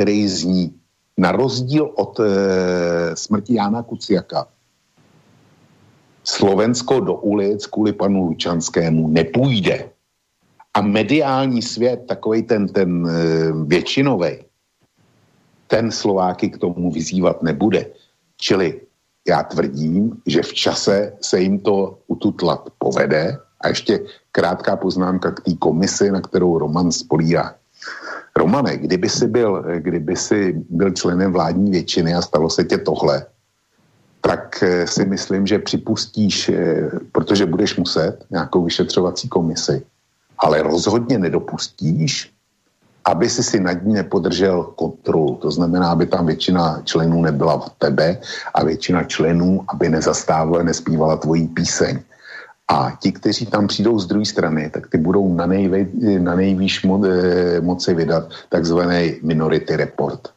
který 0.00 0.28
zní, 0.28 0.72
na 1.18 1.32
rozdíl 1.32 1.92
od 1.94 2.20
e, 2.20 2.24
smrti 3.16 3.54
Jana 3.54 3.82
Kuciaka, 3.82 4.48
Slovensko 6.24 7.00
do 7.00 7.14
ulic 7.14 7.66
kvůli 7.66 7.92
panu 7.92 8.24
Lučanskému 8.24 9.08
nepůjde. 9.08 9.90
A 10.74 10.80
mediální 10.80 11.62
svět, 11.62 12.08
takový 12.08 12.42
ten, 12.42 12.68
ten 12.68 13.04
e, 13.04 13.12
většinový, 13.68 14.40
ten 15.66 15.92
Slováky 15.92 16.48
k 16.48 16.58
tomu 16.58 16.90
vyzývat 16.90 17.42
nebude. 17.42 17.86
Čili 18.40 18.80
já 19.28 19.42
tvrdím, 19.42 20.16
že 20.26 20.42
v 20.42 20.52
čase 20.54 21.12
se 21.20 21.40
jim 21.40 21.60
to 21.60 21.98
ututlat 22.06 22.72
povede. 22.78 23.36
A 23.60 23.68
ještě 23.68 24.00
krátká 24.32 24.76
poznámka 24.76 25.30
k 25.30 25.40
té 25.40 25.52
komisi, 25.60 26.10
na 26.10 26.20
kterou 26.20 26.58
Roman 26.58 26.92
spolírá. 26.92 27.60
Romane, 28.36 28.76
kdyby 28.76 29.08
si 29.08 29.26
byl, 29.26 29.64
kdyby 29.78 30.16
si 30.16 30.54
byl 30.70 30.90
členem 30.90 31.32
vládní 31.32 31.70
většiny 31.70 32.14
a 32.14 32.22
stalo 32.22 32.50
se 32.50 32.64
tě 32.64 32.78
tohle, 32.78 33.26
tak 34.20 34.62
eh, 34.62 34.86
si 34.86 35.04
myslím, 35.04 35.46
že 35.46 35.58
připustíš, 35.58 36.48
eh, 36.48 36.90
protože 37.12 37.46
budeš 37.46 37.76
muset 37.76 38.24
nějakou 38.30 38.64
vyšetřovací 38.64 39.28
komisi, 39.28 39.82
ale 40.38 40.62
rozhodně 40.62 41.18
nedopustíš, 41.18 42.32
aby 43.04 43.28
si 43.28 43.42
si 43.42 43.60
nad 43.60 43.82
ní 43.82 43.94
nepodržel 43.94 44.62
kontrolu. 44.76 45.36
To 45.42 45.50
znamená, 45.50 45.90
aby 45.90 46.06
tam 46.06 46.26
většina 46.26 46.82
členů 46.84 47.22
nebyla 47.22 47.58
v 47.58 47.70
tebe 47.78 48.18
a 48.54 48.64
většina 48.64 49.04
členů, 49.04 49.64
aby 49.68 49.88
nezastávala, 49.88 50.62
nespívala 50.62 51.16
tvojí 51.16 51.48
píseň. 51.48 51.98
A 52.70 52.94
ti, 53.02 53.12
kteří 53.12 53.46
tam 53.46 53.66
přijdou 53.66 53.98
z 53.98 54.06
druhé 54.06 54.24
strany, 54.24 54.70
tak 54.70 54.86
ty 54.86 54.98
budou 54.98 55.34
na, 55.34 55.46
nejvej, 55.46 55.86
na 56.18 56.34
nejvýš 56.34 56.86
mo, 56.86 57.02
e, 57.02 57.60
moci 57.60 57.94
vydat 57.94 58.30
takzvaný 58.48 59.18
minority 59.22 59.76
report. 59.76 60.30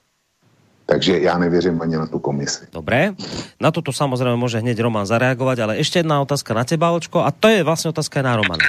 Takže 0.85 1.19
já 1.19 1.37
nevěřím 1.37 1.81
ani 1.81 1.95
na 1.95 2.07
tu 2.07 2.19
komisi. 2.19 2.67
Dobré, 2.73 3.15
na 3.55 3.71
toto 3.71 3.95
samozrejme 3.95 4.35
môže 4.35 4.59
hneď 4.59 4.83
Roman 4.83 5.07
zareagovať, 5.07 5.57
ale 5.63 5.73
ešte 5.79 6.03
jedna 6.03 6.19
otázka 6.19 6.51
na 6.51 6.67
teba, 6.67 6.91
Očko, 6.91 7.23
a 7.23 7.31
to 7.31 7.47
je 7.47 7.63
vlastne 7.63 7.95
otázka 7.95 8.19
aj 8.19 8.25
na 8.27 8.33
Romana. 8.35 8.67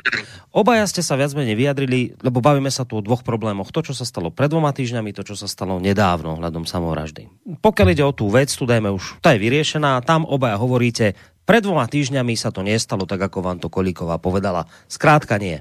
Obaja 0.55 0.87
ste 0.87 1.03
sa 1.03 1.19
viac 1.19 1.35
menej 1.35 1.59
vyjadrili, 1.59 2.15
lebo 2.23 2.39
bavíme 2.39 2.71
sa 2.71 2.87
tu 2.87 3.03
o 3.03 3.05
dvoch 3.05 3.27
problémoch. 3.27 3.75
To, 3.75 3.83
čo 3.83 3.99
sa 3.99 4.07
stalo 4.07 4.31
pred 4.31 4.47
dvoma 4.47 4.71
týždňami, 4.71 5.11
to, 5.11 5.27
čo 5.27 5.35
sa 5.35 5.51
stalo 5.51 5.83
nedávno 5.83 6.39
hľadom 6.39 6.63
samovraždy. 6.71 7.27
Pokiaľ 7.59 7.89
ide 7.91 8.07
o 8.07 8.15
tú 8.15 8.31
vec, 8.31 8.47
tu 8.55 8.63
dajme 8.63 8.95
už, 8.95 9.19
tá 9.19 9.35
je 9.35 9.43
vyriešená, 9.43 9.99
tam 10.07 10.23
obaja 10.23 10.55
hovoríte, 10.55 11.19
pred 11.45 11.61
dvoma 11.61 11.85
týždňami 11.85 12.35
sa 12.37 12.49
to 12.49 12.65
nestalo 12.65 13.05
tak, 13.05 13.21
ako 13.21 13.45
vám 13.45 13.59
to 13.61 13.69
Kolíková 13.69 14.17
povedala. 14.17 14.65
Skrátka 14.89 15.37
nie. 15.37 15.61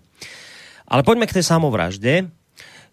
Ale 0.88 1.04
poďme 1.04 1.28
k 1.28 1.40
tej 1.40 1.46
samovražde. 1.48 2.28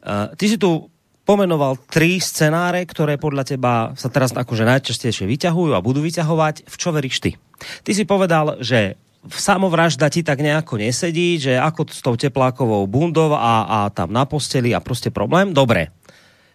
Uh, 0.03 0.35
ty 0.35 0.51
si 0.51 0.59
tu 0.59 0.91
pomenoval 1.23 1.79
tri 1.87 2.19
scenáre, 2.19 2.83
ktoré 2.83 3.15
podľa 3.15 3.55
teba 3.55 3.73
sa 3.95 4.11
teraz 4.11 4.35
akože 4.35 4.67
najčastejšie 4.67 5.31
vyťahujú 5.31 5.79
a 5.79 5.85
budú 5.85 6.03
vyťahovať. 6.03 6.67
V 6.67 6.75
čo 6.75 6.91
veríš 6.91 7.23
ty? 7.23 7.39
Ty 7.87 7.91
si 7.95 8.03
povedal, 8.03 8.59
že 8.59 8.99
samovražda 9.29 10.09
ti 10.09 10.25
tak 10.25 10.41
nejako 10.41 10.81
nesedí, 10.81 11.37
že 11.37 11.61
ako 11.61 11.87
s 11.93 12.01
tou 12.01 12.17
teplákovou 12.17 12.89
bundou 12.89 13.37
a, 13.37 13.69
a 13.69 13.79
tam 13.93 14.11
na 14.11 14.25
posteli 14.25 14.73
a 14.73 14.81
proste 14.81 15.13
problém. 15.13 15.53
Dobre. 15.53 15.93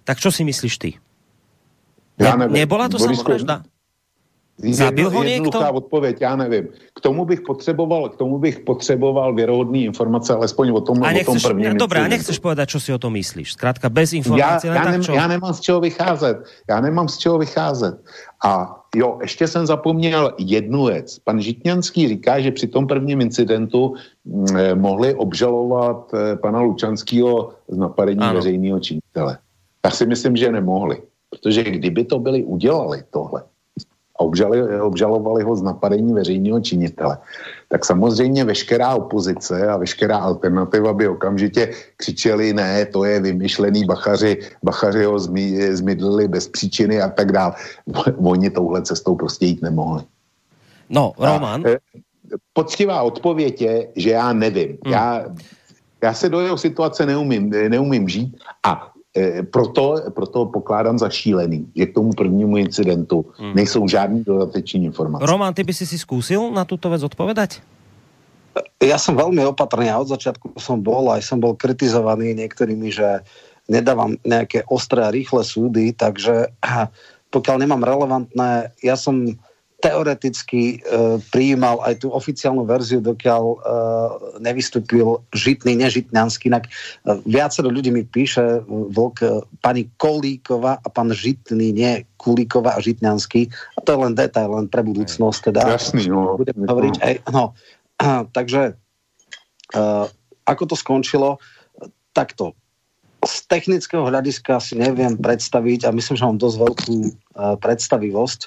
Tak 0.03 0.17
čo 0.19 0.33
si 0.33 0.41
myslíš 0.43 0.75
ty? 0.81 0.91
Ja 2.17 2.33
neviem. 2.35 2.65
Nebola 2.65 2.89
to 2.89 2.97
Borisku, 2.97 3.21
samovražda? 3.21 3.63
Zabil 4.57 5.09
ho 5.09 5.23
někdo? 5.23 5.59
odpověď, 5.71 6.17
já 6.21 6.35
nevím. 6.35 6.67
K 6.95 6.99
tomu 7.01 7.25
bych 7.25 7.41
potřeboval, 7.41 8.09
k 8.09 8.15
tomu 8.15 8.39
bych 8.39 8.59
potřeboval 8.59 9.35
věrohodný 9.35 9.83
informace, 9.83 10.33
alespoň 10.33 10.69
o 10.69 10.81
tom, 10.81 11.03
a 11.03 11.11
nechceš, 11.11 11.27
o 11.27 11.31
tom 11.31 11.51
prvním. 11.51 11.77
Dobré, 11.77 12.05
a 12.05 12.07
nechceš 12.07 12.39
povedať, 12.39 12.69
čo 12.69 12.79
si 12.79 12.93
o 12.95 12.99
tom 12.99 13.13
myslíš? 13.19 13.59
Zkrátka 13.59 13.91
bez 13.91 14.15
informací. 14.15 14.67
Já, 14.67 14.75
já, 14.75 14.91
nem, 14.91 15.01
já 15.01 15.27
nemám 15.27 15.53
z 15.53 15.59
čeho 15.59 15.79
vycházet. 15.79 16.37
Já 16.69 16.81
nemám 16.81 17.07
z 17.07 17.17
čeho 17.17 17.37
vycházet. 17.37 17.99
A 18.45 18.79
jo, 18.95 19.19
ještě 19.21 19.47
jsem 19.47 19.65
zapomněl 19.65 20.33
jednu 20.37 20.85
věc. 20.85 21.19
Pan 21.19 21.41
Žitňanský 21.41 22.07
říká, 22.07 22.39
že 22.39 22.51
při 22.51 22.67
tom 22.67 22.87
prvním 22.87 23.21
incidentu 23.21 23.93
hm, 24.25 24.45
eh, 24.55 24.75
mohli 24.75 25.13
obžalovat 25.15 26.13
eh, 26.13 26.35
pana 26.35 26.61
Lučanského 26.61 27.53
z 27.67 27.77
napadení 27.77 28.19
ano. 28.19 28.33
veřejného 28.33 28.79
činitele. 28.79 29.37
Já 29.85 29.91
si 29.91 30.05
myslím, 30.05 30.35
že 30.35 30.51
nemohli. 30.51 31.01
Protože 31.29 31.63
kdyby 31.63 32.03
to 32.03 32.19
byli 32.19 32.43
udělali 32.43 33.03
tohle, 33.11 33.43
a 34.15 34.19
obžali, 34.19 34.79
obžalovali 34.79 35.43
ho 35.43 35.55
z 35.55 35.61
napadení 35.61 36.13
veřejného 36.13 36.59
činitele, 36.59 37.17
tak 37.69 37.85
samozřejmě 37.85 38.43
veškerá 38.43 38.95
opozice 38.95 39.67
a 39.67 39.77
veškerá 39.77 40.17
alternativa 40.17 40.93
by 40.93 41.07
okamžitě 41.07 41.71
křičeli, 41.97 42.53
ne, 42.53 42.85
to 42.85 43.03
je 43.03 43.19
vymyšlený, 43.19 43.85
bachaři, 43.85 44.37
bachaři 44.63 45.03
ho 45.03 45.19
zmi, 45.19 45.75
zmidlili 45.75 46.27
bez 46.27 46.47
příčiny 46.47 47.01
a 47.01 47.09
tak 47.09 47.31
dále. 47.31 47.53
Oni 48.17 48.49
touhle 48.49 48.81
cestou 48.81 49.15
prostě 49.15 49.45
jít 49.45 49.61
nemohli. 49.61 50.03
No, 50.89 51.13
Roman. 51.19 51.63
A, 51.65 51.69
e, 51.69 51.77
poctivá 52.53 53.01
odpověď 53.01 53.61
je, 53.61 53.87
že 53.95 54.09
já 54.09 54.33
nevím. 54.33 54.77
Hmm. 54.85 54.93
Já, 54.93 55.25
já 56.03 56.13
se 56.13 56.29
do 56.29 56.39
jeho 56.39 56.57
situace 56.57 57.05
neumím, 57.05 57.49
neumím 57.49 58.09
žít 58.09 58.37
a 58.63 58.94
proto, 59.47 60.11
proto 60.11 60.51
pokládám 60.51 60.99
za 60.99 61.07
šílený, 61.07 61.71
že 61.71 61.87
k 61.87 61.95
tomu 61.95 62.11
prvnímu 62.11 62.59
incidentu 62.59 63.23
hmm. 63.39 63.55
nejsou 63.55 63.87
žádný 63.87 64.27
dodateční 64.27 64.91
informace. 64.91 65.23
Roman, 65.23 65.55
ty 65.55 65.63
by 65.63 65.71
si 65.71 65.87
si 65.87 65.95
skúsil 65.95 66.51
na 66.51 66.67
túto 66.67 66.91
vec 66.91 66.99
odpovedať? 66.99 67.63
Ja 68.83 68.99
som 68.99 69.15
veľmi 69.15 69.43
opatrný 69.47 69.87
a 69.87 69.99
od 69.99 70.11
začiatku 70.11 70.59
som 70.59 70.83
bol, 70.83 71.11
aj 71.11 71.23
som 71.23 71.39
bol 71.39 71.55
kritizovaný 71.55 72.35
niektorými, 72.35 72.91
že 72.91 73.23
nedávam 73.71 74.19
nejaké 74.23 74.67
ostré 74.67 75.03
a 75.03 75.11
rýchle 75.11 75.47
súdy, 75.47 75.95
takže 75.95 76.51
pokiaľ 77.35 77.55
nemám 77.63 77.87
relevantné, 77.87 78.75
ja 78.83 78.95
som 78.99 79.39
teoreticky 79.85 80.81
e, 80.81 81.21
prijímal 81.29 81.77
aj 81.85 82.01
tú 82.01 82.09
oficiálnu 82.09 82.65
verziu, 82.65 83.05
dokiaľ 83.05 83.43
e, 83.45 83.57
nevystúpil 84.41 85.21
žitný, 85.29 85.77
nežitňanský. 85.77 86.49
Inak 86.49 86.65
e, 86.65 86.71
viacero 87.29 87.69
ľudí 87.69 87.93
mi 87.93 88.01
píše, 88.01 88.65
vlk, 88.65 89.17
e, 89.21 89.45
pani 89.61 89.85
Kolíková 89.93 90.81
a 90.81 90.87
pán 90.89 91.13
Žitný, 91.13 91.69
nie 91.69 91.93
Kulíková 92.17 92.73
a 92.73 92.81
Žitňanský. 92.81 93.53
A 93.77 93.79
to 93.85 93.93
je 93.93 93.99
len 94.01 94.17
detail, 94.17 94.49
len 94.49 94.65
pre 94.65 94.81
budúcnosť. 94.81 95.53
Teda, 95.53 95.77
Jasný, 95.77 96.09
no. 96.09 96.33
Budem 96.41 96.65
hovoriť 96.65 96.95
aj, 97.05 97.13
no. 97.29 97.53
Takže 98.37 98.73
e, 99.69 99.83
ako 100.49 100.63
to 100.65 100.75
skončilo? 100.75 101.37
Takto 102.09 102.57
z 103.25 103.49
technického 103.49 104.05
hľadiska 104.05 104.61
si 104.61 104.77
neviem 104.77 105.17
predstaviť 105.17 105.85
a 105.85 105.93
myslím, 105.93 106.15
že 106.15 106.25
mám 106.25 106.39
dosť 106.39 106.57
veľkú 106.61 106.95
uh, 107.01 107.11
predstavivosť, 107.59 108.39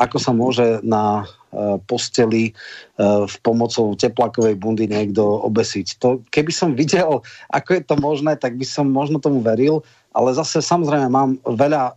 ako 0.00 0.16
sa 0.16 0.32
môže 0.32 0.80
na 0.80 1.22
uh, 1.22 1.76
posteli 1.84 2.52
uh, 2.52 3.28
v 3.28 3.34
pomocou 3.44 3.92
teplakovej 3.92 4.56
bundy 4.56 4.88
niekto 4.88 5.22
obesiť. 5.44 6.00
To, 6.00 6.24
keby 6.32 6.52
som 6.52 6.72
videl, 6.72 7.20
ako 7.52 7.70
je 7.76 7.82
to 7.84 7.94
možné, 8.00 8.34
tak 8.40 8.56
by 8.56 8.64
som 8.64 8.88
možno 8.88 9.20
tomu 9.20 9.44
veril, 9.44 9.84
ale 10.16 10.32
zase 10.32 10.64
samozrejme 10.64 11.12
mám 11.12 11.36
veľa 11.44 11.92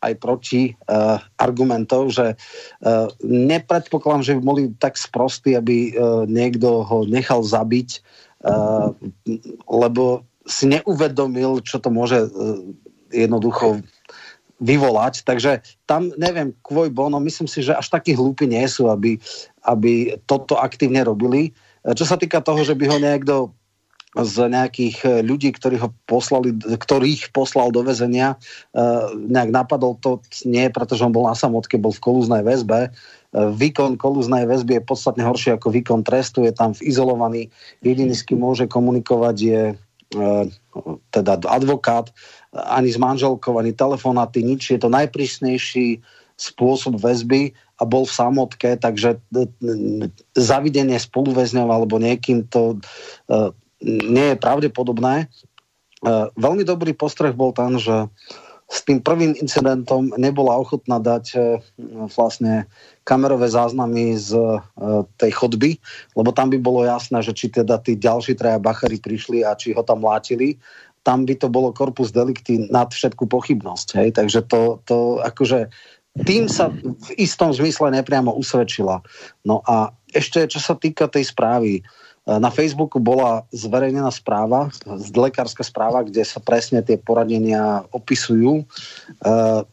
aj 0.00 0.16
proti 0.16 0.72
uh, 0.88 1.20
argumentov, 1.36 2.08
že 2.08 2.32
uh, 2.32 3.06
nepredpokladám, 3.20 4.24
že 4.24 4.34
by 4.38 4.40
boli 4.40 4.62
tak 4.80 4.96
sprostí, 4.96 5.52
aby 5.52 5.92
uh, 5.92 6.24
niekto 6.24 6.88
ho 6.88 7.04
nechal 7.04 7.44
zabiť, 7.44 8.00
uh, 8.48 8.96
lebo 9.68 10.24
si 10.50 10.66
neuvedomil, 10.66 11.62
čo 11.62 11.78
to 11.78 11.88
môže 11.94 12.26
e, 12.26 12.28
jednoducho 13.14 13.80
vyvolať. 14.60 15.22
Takže 15.24 15.62
tam, 15.86 16.10
neviem, 16.18 16.52
kvôj 16.66 16.90
bono, 16.90 17.22
myslím 17.22 17.46
si, 17.46 17.62
že 17.62 17.78
až 17.78 17.88
takí 17.88 18.12
hlúpi 18.12 18.50
nie 18.50 18.66
sú, 18.66 18.90
aby, 18.90 19.16
aby 19.64 20.18
toto 20.26 20.58
aktívne 20.58 21.06
robili. 21.06 21.54
E, 21.86 21.94
čo 21.94 22.02
sa 22.02 22.18
týka 22.18 22.42
toho, 22.42 22.66
že 22.66 22.74
by 22.74 22.84
ho 22.90 22.98
niekto 22.98 23.34
z 24.10 24.50
nejakých 24.50 24.96
e, 25.06 25.10
ľudí, 25.22 25.54
ktorí 25.54 25.78
ho 25.78 25.94
poslali, 26.10 26.50
ktorých 26.58 27.30
poslal 27.30 27.70
do 27.70 27.86
väzenia, 27.86 28.34
nejak 29.14 29.54
napadol 29.54 29.94
to 30.02 30.18
nie, 30.42 30.66
pretože 30.66 31.06
on 31.06 31.14
bol 31.14 31.30
na 31.30 31.38
samotke, 31.38 31.78
bol 31.78 31.94
v 31.94 32.02
kolúznej 32.02 32.42
väzbe. 32.42 32.90
Výkon 33.30 33.94
kolúznej 33.94 34.50
väzby 34.50 34.82
je 34.82 34.88
podstatne 34.90 35.22
horší 35.22 35.54
ako 35.54 35.70
výkon 35.70 36.02
trestu, 36.02 36.42
je 36.42 36.50
tam 36.50 36.74
izolovaný. 36.82 37.54
Jediný, 37.86 38.18
s 38.18 38.26
kým 38.26 38.42
môže 38.42 38.66
komunikovať, 38.66 39.36
je 39.38 39.62
teda 41.10 41.32
advokát, 41.46 42.10
ani 42.50 42.90
s 42.90 42.98
manželkou, 42.98 43.58
ani 43.58 43.70
telefonáty, 43.70 44.42
nič. 44.42 44.74
Je 44.74 44.80
to 44.82 44.90
najprísnejší 44.90 46.02
spôsob 46.34 46.98
väzby 46.98 47.54
a 47.78 47.82
bol 47.86 48.08
v 48.08 48.16
samotke, 48.16 48.74
takže 48.80 49.20
e, 49.36 49.46
zavidenie 50.34 50.96
spoluväzňov 50.96 51.68
alebo 51.68 52.00
niekým 52.00 52.48
to 52.48 52.80
e, 53.28 53.54
nie 53.84 54.26
je 54.34 54.36
pravdepodobné. 54.36 55.28
Veľmi 56.36 56.64
dobrý 56.64 56.96
postreh 56.96 57.36
bol 57.36 57.52
ten, 57.52 57.76
že 57.76 58.08
s 58.70 58.86
tým 58.86 59.02
prvým 59.02 59.34
incidentom 59.34 60.14
nebola 60.14 60.54
ochotná 60.54 61.02
dať 61.02 61.24
e, 61.34 61.38
vlastne 62.14 62.70
kamerové 63.02 63.50
záznamy 63.50 64.14
z 64.14 64.38
e, 64.38 64.58
tej 65.18 65.34
chodby, 65.34 65.74
lebo 66.14 66.30
tam 66.30 66.54
by 66.54 66.58
bolo 66.62 66.86
jasné, 66.86 67.18
že 67.18 67.34
či 67.34 67.50
teda 67.50 67.82
tí 67.82 67.98
ďalší 67.98 68.38
traja 68.38 68.62
bachary 68.62 69.02
prišli 69.02 69.42
a 69.42 69.58
či 69.58 69.74
ho 69.74 69.82
tam 69.82 70.06
látili, 70.06 70.54
tam 71.02 71.26
by 71.26 71.34
to 71.34 71.50
bolo 71.50 71.74
korpus 71.74 72.14
delikty 72.14 72.70
nad 72.70 72.94
všetku 72.94 73.26
pochybnosť. 73.26 73.88
Hej? 73.98 74.08
Takže 74.14 74.40
to, 74.46 74.78
to 74.86 75.18
akože 75.18 75.66
tým 76.26 76.46
sa 76.50 76.70
v 76.74 77.10
istom 77.18 77.54
zmysle 77.54 77.90
nepriamo 77.94 78.34
usvedčila. 78.34 79.02
No 79.46 79.62
a 79.66 79.94
ešte, 80.10 80.46
čo 80.50 80.58
sa 80.58 80.74
týka 80.74 81.06
tej 81.06 81.30
správy, 81.30 81.86
na 82.28 82.52
Facebooku 82.52 83.00
bola 83.00 83.48
zverejnená 83.48 84.12
správa, 84.12 84.68
lekárska 85.16 85.64
správa, 85.64 86.04
kde 86.04 86.20
sa 86.20 86.36
presne 86.36 86.84
tie 86.84 87.00
poradenia 87.00 87.88
opisujú. 87.96 88.68
Uh, 89.24 89.64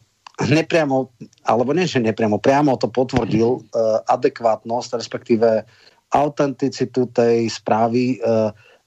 nepriamo, 0.48 1.12
alebo 1.44 1.76
nie, 1.76 1.84
že 1.84 2.00
nepriamo, 2.00 2.40
priamo 2.40 2.80
to 2.80 2.88
potvrdil 2.88 3.60
uh, 3.60 4.00
adekvátnosť, 4.08 4.96
respektíve 4.96 5.68
autenticitu 6.08 7.04
tej 7.12 7.52
správy 7.52 8.16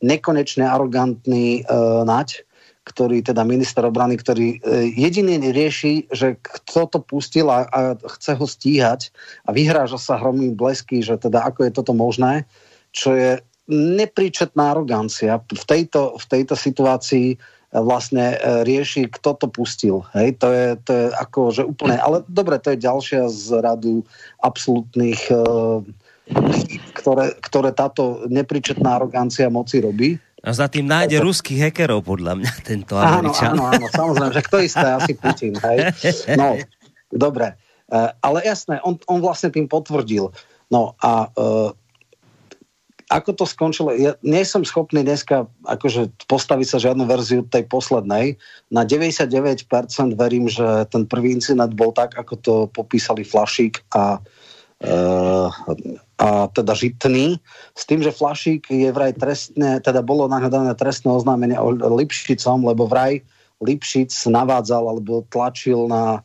nekonečne 0.01 0.65
arogantný 0.65 1.61
nať, 2.01 2.41
ktorý 2.81 3.21
teda 3.21 3.45
minister 3.45 3.85
obrany, 3.85 4.17
ktorý 4.17 4.57
jediný 4.97 5.37
rieši, 5.53 6.09
že 6.09 6.41
kto 6.41 6.89
to 6.89 6.99
pustil 7.05 7.53
a, 7.53 7.69
a 7.69 7.93
chce 8.17 8.33
ho 8.33 8.45
stíhať 8.49 9.13
a 9.45 9.53
vyhráža 9.53 10.01
sa 10.01 10.17
hromým 10.17 10.57
blesky, 10.57 11.05
že 11.05 11.21
teda 11.21 11.45
ako 11.45 11.69
je 11.69 11.71
toto 11.77 11.93
možné, 11.93 12.49
čo 12.89 13.13
je 13.13 13.37
nepríčetná 13.71 14.75
arogancia 14.75 15.39
v 15.39 15.63
tejto, 15.63 16.19
v 16.19 16.25
tejto 16.27 16.59
situácii 16.59 17.27
e, 17.33 17.37
vlastne 17.79 18.35
e, 18.35 18.67
rieši, 18.67 19.07
kto 19.07 19.39
to 19.39 19.47
pustil. 19.47 20.03
Hej, 20.11 20.43
to 20.43 20.51
je, 20.51 20.67
to 20.83 20.91
je 20.91 21.05
ako, 21.15 21.39
že 21.55 21.63
úplne, 21.63 21.95
ale 21.95 22.27
dobre, 22.27 22.59
to 22.59 22.75
je 22.75 22.83
ďalšia 22.83 23.31
z 23.31 23.63
radu 23.63 24.03
absolútnych, 24.43 25.23
e, 25.31 25.39
ktoré, 26.99 27.39
ktoré 27.39 27.71
táto 27.71 28.27
nepríčetná 28.27 28.99
arogancia 28.99 29.47
moci 29.47 29.79
robí. 29.79 30.19
A 30.41 30.51
za 30.51 30.67
tým 30.67 30.89
nájde 30.89 31.21
to... 31.21 31.25
ruských 31.31 31.69
hekerov, 31.71 32.03
podľa 32.03 32.43
mňa, 32.43 32.51
tento 32.65 32.99
Američan. 32.99 33.55
Áno, 33.55 33.71
áno, 33.71 33.77
áno, 33.77 33.87
samozrejme, 33.87 34.33
že 34.35 34.43
kto 34.43 34.57
isté, 34.59 34.87
asi 34.89 35.13
Putin, 35.13 35.53
hej. 35.53 35.77
No, 36.33 36.57
dobre. 37.13 37.53
Ale 38.25 38.41
jasné, 38.41 38.81
on, 38.81 38.97
on 39.05 39.21
vlastne 39.21 39.53
tým 39.53 39.69
potvrdil. 39.69 40.33
No 40.73 40.97
a 40.97 41.29
ako 43.11 43.43
to 43.43 43.45
skončilo, 43.45 43.91
ja 43.91 44.15
nie 44.23 44.47
som 44.47 44.63
schopný 44.63 45.03
dneska 45.03 45.43
akože 45.67 46.15
postaviť 46.31 46.67
sa 46.67 46.77
žiadnu 46.79 47.03
verziu 47.03 47.43
tej 47.43 47.67
poslednej. 47.67 48.39
Na 48.71 48.87
99% 48.87 49.67
verím, 50.15 50.47
že 50.47 50.87
ten 50.87 51.03
prvý 51.03 51.35
incident 51.35 51.75
bol 51.75 51.91
tak, 51.91 52.15
ako 52.15 52.33
to 52.39 52.53
popísali 52.71 53.27
Flašík 53.27 53.83
a, 53.91 54.23
e, 54.79 54.95
a 56.23 56.27
teda 56.55 56.71
Žitný. 56.71 57.35
S 57.75 57.83
tým, 57.83 57.99
že 57.99 58.15
Flašík 58.15 58.71
je 58.71 58.89
vraj 58.95 59.11
trestne, 59.19 59.83
teda 59.83 59.99
bolo 59.99 60.31
nahľadané 60.31 60.71
trestné 60.79 61.11
oznámenie 61.11 61.59
o 61.59 61.75
Lipšicom, 61.75 62.63
lebo 62.63 62.87
vraj 62.87 63.19
Lipšic 63.59 64.15
navádzal 64.31 64.87
alebo 64.87 65.27
tlačil 65.27 65.91
na 65.91 66.17
e, 66.17 66.19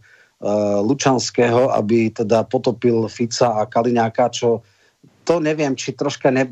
Lučanského, 0.86 1.74
aby 1.74 2.14
teda 2.14 2.46
potopil 2.46 3.10
Fica 3.10 3.58
a 3.58 3.66
Kaliňáka, 3.66 4.30
čo 4.30 4.62
to 5.26 5.42
neviem, 5.42 5.74
či 5.74 5.92
troška 5.92 6.30
ne. 6.30 6.46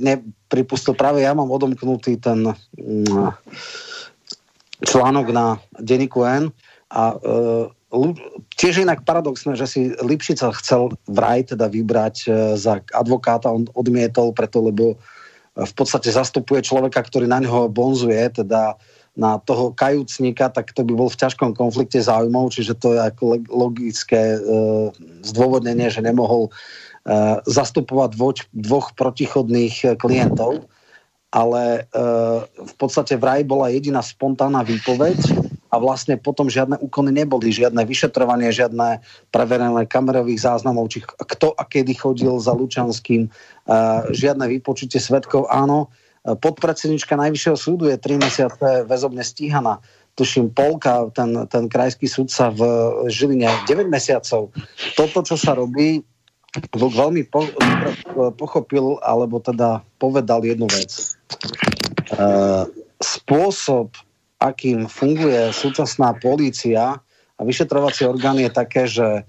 Práve 0.98 1.22
ja 1.22 1.30
mám 1.32 1.48
odomknutý 1.48 2.18
ten 2.18 2.50
mm, 2.74 3.30
článok 4.82 5.26
na 5.30 5.62
denníku 5.78 6.26
N 6.26 6.50
a 6.90 7.14
e, 7.14 7.70
Tiež 8.58 8.82
inak 8.82 9.06
paradoxné, 9.06 9.54
že 9.54 9.66
si 9.70 9.80
Lipšica 10.02 10.50
chcel 10.58 10.90
vraj 11.06 11.46
teda 11.46 11.70
vybrať 11.70 12.16
e, 12.26 12.28
za 12.58 12.82
advokáta, 12.90 13.54
on 13.54 13.70
odmietol 13.78 14.34
preto, 14.34 14.58
lebo 14.66 14.98
v 15.54 15.72
podstate 15.78 16.10
zastupuje 16.10 16.66
človeka, 16.66 16.98
ktorý 16.98 17.30
na 17.30 17.38
neho 17.38 17.70
bonzuje, 17.70 18.18
teda 18.34 18.74
na 19.14 19.38
toho 19.38 19.70
kajúcnika, 19.70 20.50
tak 20.50 20.74
to 20.74 20.82
by 20.82 20.90
bol 20.90 21.06
v 21.06 21.20
ťažkom 21.22 21.54
konflikte 21.54 22.02
záujmov, 22.02 22.50
čiže 22.50 22.74
to 22.74 22.98
je 22.98 23.00
ako 23.06 23.38
logické 23.46 24.34
e, 24.34 24.38
zdôvodnenie, 25.22 25.86
že 25.86 26.02
nemohol 26.02 26.50
e, 26.50 26.52
zastupovať 27.44 28.10
dvoč, 28.16 28.38
dvoch 28.56 28.96
protichodných 28.96 29.74
e, 29.84 29.86
klientov, 30.00 30.64
ale 31.28 31.84
e, 31.84 32.00
v 32.48 32.74
podstate 32.80 33.20
vraj 33.20 33.44
bola 33.44 33.68
jediná 33.68 34.00
spontánna 34.00 34.64
výpoveď 34.64 35.20
a 35.68 35.76
vlastne 35.76 36.16
potom 36.16 36.48
žiadne 36.48 36.80
úkony 36.80 37.12
neboli, 37.12 37.52
žiadne 37.52 37.84
vyšetrovanie, 37.84 38.48
žiadne 38.54 39.04
preverené 39.34 39.84
kamerových 39.84 40.46
záznamov, 40.48 40.88
či 40.88 41.04
kto 41.04 41.52
a 41.52 41.66
kedy 41.66 41.92
chodil 41.98 42.38
za 42.38 42.54
Lučanským, 42.54 43.26
žiadne 44.14 44.46
vypočutie 44.54 45.02
svetkov, 45.02 45.50
áno, 45.50 45.90
podpredsednička 46.22 47.18
Najvyššieho 47.18 47.58
súdu 47.58 47.90
je 47.90 47.98
3 47.98 48.22
mesiace 48.22 48.68
väzobne 48.86 49.26
stíhaná. 49.26 49.82
Tuším, 50.14 50.54
Polka, 50.54 51.10
ten, 51.10 51.34
ten 51.50 51.66
krajský 51.66 52.06
sudca 52.06 52.54
v 52.54 52.62
Žiline, 53.10 53.50
9 53.66 53.90
mesiacov. 53.90 54.54
Toto, 54.94 55.26
čo 55.26 55.34
sa 55.34 55.58
robí, 55.58 56.06
Vlk 56.54 56.94
veľmi 56.94 57.22
po, 57.26 57.50
pochopil, 58.38 59.02
alebo 59.02 59.42
teda 59.42 59.82
povedal 59.98 60.46
jednu 60.46 60.70
vec. 60.70 60.90
E, 60.94 61.04
spôsob, 63.02 63.90
akým 64.38 64.86
funguje 64.86 65.50
súčasná 65.50 66.14
polícia 66.22 67.02
a 67.34 67.40
vyšetrovacie 67.42 68.06
orgány 68.06 68.46
je 68.46 68.52
také, 68.54 68.82
že 68.86 69.26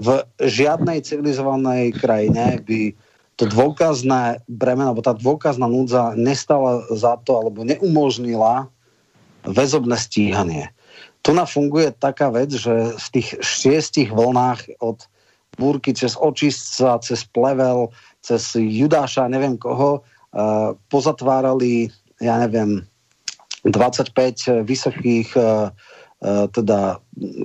v 0.00 0.24
žiadnej 0.40 1.04
civilizovanej 1.04 1.92
krajine 2.00 2.64
by 2.64 2.96
to 3.36 3.44
dôkazné 3.48 4.40
bremeno, 4.48 4.96
alebo 4.96 5.04
tá 5.04 5.12
dôkazná 5.12 5.68
núdza 5.68 6.16
nestala 6.16 6.84
za 6.92 7.20
to, 7.20 7.36
alebo 7.36 7.68
neumožnila 7.68 8.72
väzobné 9.44 9.96
stíhanie. 10.00 10.72
Tu 11.20 11.36
na 11.36 11.44
funguje 11.44 11.92
taká 11.92 12.32
vec, 12.32 12.54
že 12.56 12.96
v 12.96 13.06
tých 13.12 13.28
šiestich 13.44 14.08
vlnách 14.08 14.80
od 14.80 15.04
búrky 15.56 15.92
cez 15.92 16.16
očistca, 16.16 17.00
cez 17.04 17.24
plevel, 17.28 17.92
cez 18.24 18.56
Judáša, 18.56 19.28
neviem 19.28 19.58
koho, 19.60 20.00
uh, 20.00 20.72
pozatvárali, 20.88 21.92
ja 22.22 22.40
neviem, 22.40 22.84
25 23.66 24.64
vysokých 24.66 25.28
uh, 25.38 25.70
uh, 25.70 26.46
teda 26.50 26.98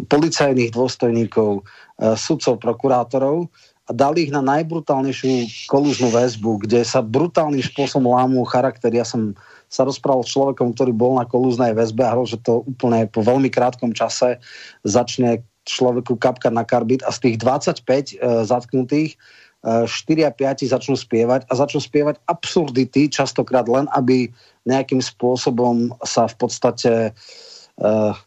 policajných 0.08 0.72
dôstojníkov, 0.74 1.66
sudcov, 1.98 2.62
prokurátorov 2.62 3.50
a 3.88 3.92
dali 3.96 4.28
ich 4.28 4.32
na 4.36 4.44
najbrutálnejšiu 4.44 5.66
kolúžnú 5.72 6.12
väzbu, 6.12 6.68
kde 6.68 6.84
sa 6.84 7.00
brutálnym 7.00 7.64
spôsobom 7.64 8.14
lámú 8.14 8.44
charakter. 8.44 8.92
Ja 8.92 9.08
som 9.08 9.34
sa 9.72 9.88
rozprával 9.88 10.28
s 10.28 10.32
človekom, 10.36 10.76
ktorý 10.76 10.92
bol 10.92 11.16
na 11.16 11.26
kolúznej 11.26 11.72
väzbe 11.72 12.04
a 12.04 12.14
že 12.28 12.40
to 12.44 12.68
úplne 12.68 13.08
po 13.08 13.24
veľmi 13.24 13.48
krátkom 13.48 13.96
čase 13.96 14.40
začne 14.84 15.44
človeku 15.68 16.16
kapkať 16.16 16.54
na 16.56 16.64
karbit 16.64 17.04
a 17.04 17.12
z 17.12 17.28
tých 17.28 17.36
25 17.44 17.84
e, 17.84 18.16
zatknutých 18.48 19.12
e, 19.14 19.86
4 19.86 20.24
a 20.24 20.32
5 20.32 20.64
začnú 20.72 20.96
spievať 20.96 21.46
a 21.46 21.54
začnú 21.54 21.84
spievať 21.84 22.24
absurdity, 22.26 23.12
častokrát 23.12 23.68
len, 23.68 23.92
aby 23.92 24.32
nejakým 24.64 25.04
spôsobom 25.04 25.92
sa 26.08 26.32
v 26.32 26.36
podstate 26.40 26.94
e, 27.08 27.12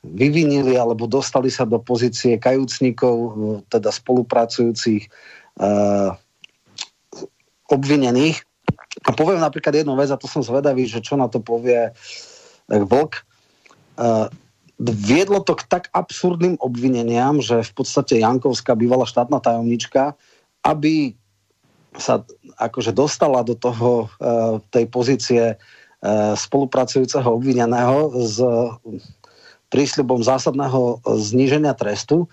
vyvinili 0.04 0.76
alebo 0.76 1.08
dostali 1.08 1.48
sa 1.48 1.64
do 1.64 1.80
pozície 1.80 2.36
kajúcnikov, 2.36 3.16
e, 3.16 3.32
teda 3.72 3.88
spolupracujúcich 3.88 5.08
obvinených. 7.68 8.38
A 9.04 9.10
poviem 9.12 9.44
napríklad 9.44 9.76
jednu 9.76 9.92
vec, 9.94 10.08
a 10.08 10.16
to 10.16 10.24
som 10.24 10.40
zvedavý, 10.40 10.88
že 10.88 11.04
čo 11.04 11.20
na 11.20 11.28
to 11.28 11.38
povie 11.44 11.92
Vlk. 12.70 13.22
Viedlo 14.80 15.44
to 15.44 15.52
k 15.60 15.68
tak 15.68 15.92
absurdným 15.92 16.56
obvineniam, 16.56 17.44
že 17.44 17.60
v 17.60 17.72
podstate 17.76 18.16
Jankovská 18.16 18.72
bývala 18.72 19.04
štátna 19.04 19.36
tajomnička, 19.36 20.16
aby 20.64 21.12
sa 22.00 22.24
akože 22.56 22.96
dostala 22.96 23.44
do 23.44 23.52
toho, 23.52 24.08
uh, 24.08 24.56
tej 24.72 24.88
pozície 24.88 25.42
uh, 25.54 26.32
spolupracujúceho 26.32 27.28
obvineného 27.28 28.08
s 28.24 28.40
prísľubom 29.68 30.24
zásadného 30.24 31.04
zníženia 31.04 31.76
trestu, 31.76 32.30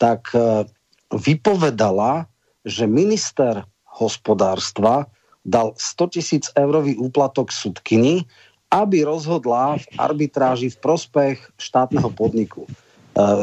tak 0.00 0.32
uh, 0.32 0.64
vypovedala 1.12 2.30
že 2.64 2.84
minister 2.84 3.64
hospodárstva 3.88 5.08
dal 5.48 5.72
100 5.76 6.14
tisíc 6.16 6.44
eurový 6.52 7.00
úplatok 7.00 7.48
sudkyni, 7.48 8.28
aby 8.70 9.02
rozhodla 9.02 9.76
v 9.82 9.86
arbitráži 9.98 10.70
v 10.70 10.78
prospech 10.78 11.36
štátneho 11.58 12.08
podniku. 12.14 12.64
E, 12.66 12.70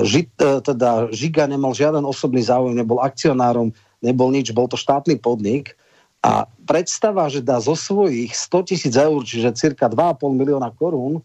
Ži, 0.08 0.32
e, 0.40 0.64
teda 0.64 1.12
Žiga 1.12 1.52
nemal 1.52 1.76
žiaden 1.76 2.08
osobný 2.08 2.42
záujem, 2.42 2.80
nebol 2.80 3.04
akcionárom, 3.04 3.76
nebol 4.00 4.32
nič, 4.32 4.56
bol 4.56 4.72
to 4.72 4.80
štátny 4.80 5.20
podnik 5.20 5.76
a 6.24 6.50
predstava, 6.66 7.30
že 7.30 7.46
dá 7.46 7.62
zo 7.62 7.78
svojich 7.78 8.34
100 8.34 8.70
tisíc 8.72 8.94
eur, 8.96 9.20
čiže 9.22 9.54
cirka 9.54 9.92
2,5 9.92 10.34
milióna 10.34 10.74
korún, 10.74 11.22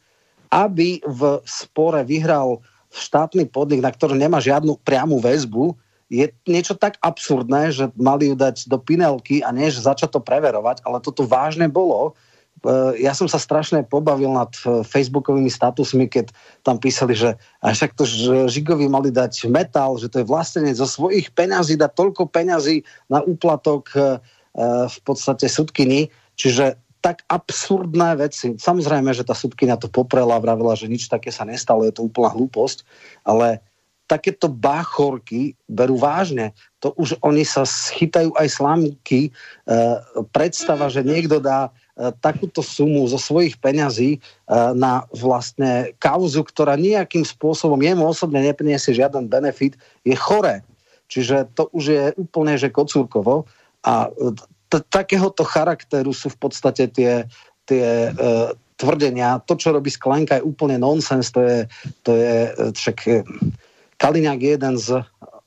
aby 0.52 1.00
v 1.00 1.40
spore 1.48 2.04
vyhral 2.04 2.60
štátny 2.92 3.48
podnik, 3.48 3.80
na 3.80 3.88
ktorý 3.88 4.20
nemá 4.20 4.36
žiadnu 4.36 4.76
priamu 4.84 5.16
väzbu, 5.16 5.72
je 6.12 6.28
niečo 6.44 6.76
tak 6.76 7.00
absurdné, 7.00 7.72
že 7.72 7.88
mali 7.96 8.28
ju 8.28 8.36
dať 8.36 8.68
do 8.68 8.76
pinelky 8.76 9.40
a 9.40 9.48
než 9.48 9.80
začať 9.80 10.12
to 10.12 10.20
preverovať, 10.20 10.84
ale 10.84 11.00
toto 11.00 11.24
vážne 11.24 11.72
bolo. 11.72 12.12
E, 12.62 13.02
ja 13.02 13.12
som 13.12 13.26
sa 13.26 13.42
strašne 13.42 13.82
pobavil 13.82 14.30
nad 14.30 14.54
e, 14.62 14.86
facebookovými 14.86 15.50
statusmi, 15.50 16.06
keď 16.06 16.30
tam 16.62 16.78
písali, 16.78 17.18
že 17.18 17.34
a 17.58 17.74
však 17.74 17.98
to 17.98 18.06
Žigovi 18.46 18.86
mali 18.86 19.10
dať 19.10 19.50
metal, 19.50 19.98
že 19.98 20.06
to 20.06 20.22
je 20.22 20.26
vlastne 20.26 20.70
zo 20.70 20.86
svojich 20.86 21.34
peňazí 21.34 21.74
dať 21.74 21.92
toľko 21.92 22.30
peňazí 22.30 22.86
na 23.10 23.20
úplatok 23.22 23.90
e, 23.94 23.98
v 24.86 24.98
podstate 25.02 25.50
sudkyni. 25.50 26.08
Čiže 26.38 26.78
tak 27.02 27.26
absurdné 27.26 28.14
veci. 28.14 28.54
Samozrejme, 28.54 29.10
že 29.10 29.26
tá 29.26 29.34
sudkynia 29.34 29.74
to 29.74 29.90
poprela 29.90 30.38
vravila, 30.38 30.78
že 30.78 30.86
nič 30.86 31.10
také 31.10 31.34
sa 31.34 31.42
nestalo, 31.42 31.82
je 31.82 31.98
to 31.98 32.06
úplná 32.06 32.30
hlúposť, 32.30 32.86
ale 33.26 33.58
takéto 34.06 34.46
báchorky 34.46 35.58
berú 35.66 35.98
vážne. 35.98 36.54
To 36.84 36.94
už 36.94 37.18
oni 37.24 37.42
sa 37.42 37.66
schytajú 37.66 38.36
aj 38.36 38.48
slámky. 38.54 39.20
E, 39.28 39.30
predstava, 40.30 40.92
že 40.92 41.02
niekto 41.02 41.42
dá 41.42 41.72
takúto 42.18 42.64
sumu 42.64 43.06
zo 43.06 43.20
svojich 43.20 43.60
peňazí 43.62 44.16
e, 44.16 44.20
na 44.74 45.06
vlastne 45.14 45.94
kauzu, 46.02 46.42
ktorá 46.42 46.74
nejakým 46.74 47.22
spôsobom 47.22 47.78
jemu 47.78 48.02
osobne 48.02 48.42
nepriniesie 48.42 48.96
žiaden 48.96 49.30
benefit, 49.30 49.78
je 50.02 50.16
chore. 50.18 50.66
Čiže 51.06 51.52
to 51.54 51.70
už 51.70 51.84
je 51.86 52.02
úplne, 52.18 52.58
že 52.58 52.72
kocúrkovo. 52.72 53.46
A 53.86 54.08
t- 54.72 54.86
takéhoto 54.90 55.44
charakteru 55.46 56.10
sú 56.10 56.32
v 56.32 56.38
podstate 56.48 56.88
tie, 56.90 57.28
tie 57.68 58.10
e, 58.10 58.10
tvrdenia. 58.80 59.38
To, 59.46 59.54
čo 59.54 59.70
robí 59.70 59.92
Sklenka, 59.92 60.40
je 60.40 60.48
úplne 60.48 60.80
nonsens. 60.80 61.30
To 61.36 61.44
je, 61.44 61.58
to 62.02 62.16
je 62.16 62.34
však 62.74 63.28
Kaliňák 64.02 64.40
je 64.42 64.50
jeden 64.58 64.74
z 64.82 64.88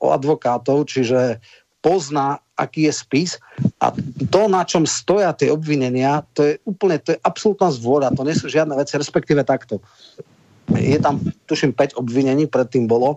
advokátov, 0.00 0.88
čiže 0.88 1.42
pozná, 1.86 2.42
aký 2.58 2.90
je 2.90 2.92
spis 2.98 3.30
a 3.78 3.94
to, 4.26 4.50
na 4.50 4.66
čom 4.66 4.82
stoja 4.82 5.30
tie 5.30 5.54
obvinenia, 5.54 6.26
to 6.34 6.42
je 6.42 6.58
úplne, 6.66 6.98
to 6.98 7.14
je 7.14 7.22
absolútna 7.22 7.70
zvôľa, 7.70 8.10
to 8.18 8.26
nie 8.26 8.34
sú 8.34 8.50
žiadne 8.50 8.74
veci, 8.74 8.98
respektíve 8.98 9.46
takto. 9.46 9.78
Je 10.74 10.98
tam, 10.98 11.22
tuším, 11.46 11.70
5 11.78 11.94
obvinení, 11.94 12.50
predtým 12.50 12.90
bolo. 12.90 13.14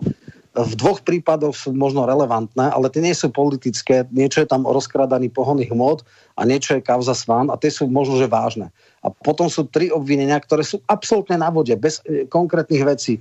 V 0.50 0.74
dvoch 0.74 0.98
prípadoch 1.06 1.54
sú 1.54 1.70
možno 1.70 2.10
relevantné, 2.10 2.74
ale 2.74 2.90
tie 2.90 2.98
nie 2.98 3.14
sú 3.14 3.30
politické. 3.30 4.02
Niečo 4.10 4.42
je 4.42 4.50
tam 4.50 4.66
o 4.66 4.74
rozkradaní 4.74 5.30
pohonných 5.30 5.70
hmot 5.70 6.02
a 6.34 6.42
niečo 6.42 6.74
je 6.74 6.82
kauza 6.82 7.14
Svan 7.14 7.54
a 7.54 7.54
tie 7.54 7.70
sú 7.70 7.86
možno, 7.86 8.18
že 8.18 8.26
vážne. 8.26 8.74
A 9.06 9.14
potom 9.14 9.46
sú 9.46 9.70
tri 9.70 9.94
obvinenia, 9.94 10.42
ktoré 10.42 10.66
sú 10.66 10.82
absolútne 10.90 11.38
na 11.38 11.54
vode, 11.54 11.70
bez 11.78 12.02
e, 12.02 12.26
konkrétnych 12.26 12.82
vecí. 12.82 13.16
E, 13.16 13.20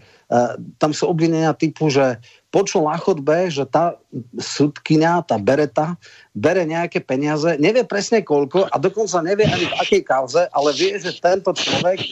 tam 0.81 0.89
sú 0.89 1.05
obvinenia 1.05 1.53
typu, 1.53 1.93
že 1.93 2.17
počul 2.49 2.89
na 2.89 2.97
chodbe, 2.97 3.53
že 3.53 3.61
tá 3.69 3.93
sudkynia, 4.41 5.21
tá 5.21 5.37
Bereta, 5.37 6.01
bere 6.33 6.65
nejaké 6.65 6.97
peniaze, 7.05 7.61
nevie 7.61 7.85
presne 7.85 8.25
koľko 8.25 8.73
a 8.73 8.75
dokonca 8.81 9.21
nevie 9.21 9.45
ani 9.45 9.69
v 9.69 9.77
akej 9.77 10.01
kauze, 10.01 10.41
ale 10.49 10.69
vie, 10.73 10.97
že 10.97 11.13
tento 11.21 11.53
človek 11.53 11.99
e, 12.01 12.09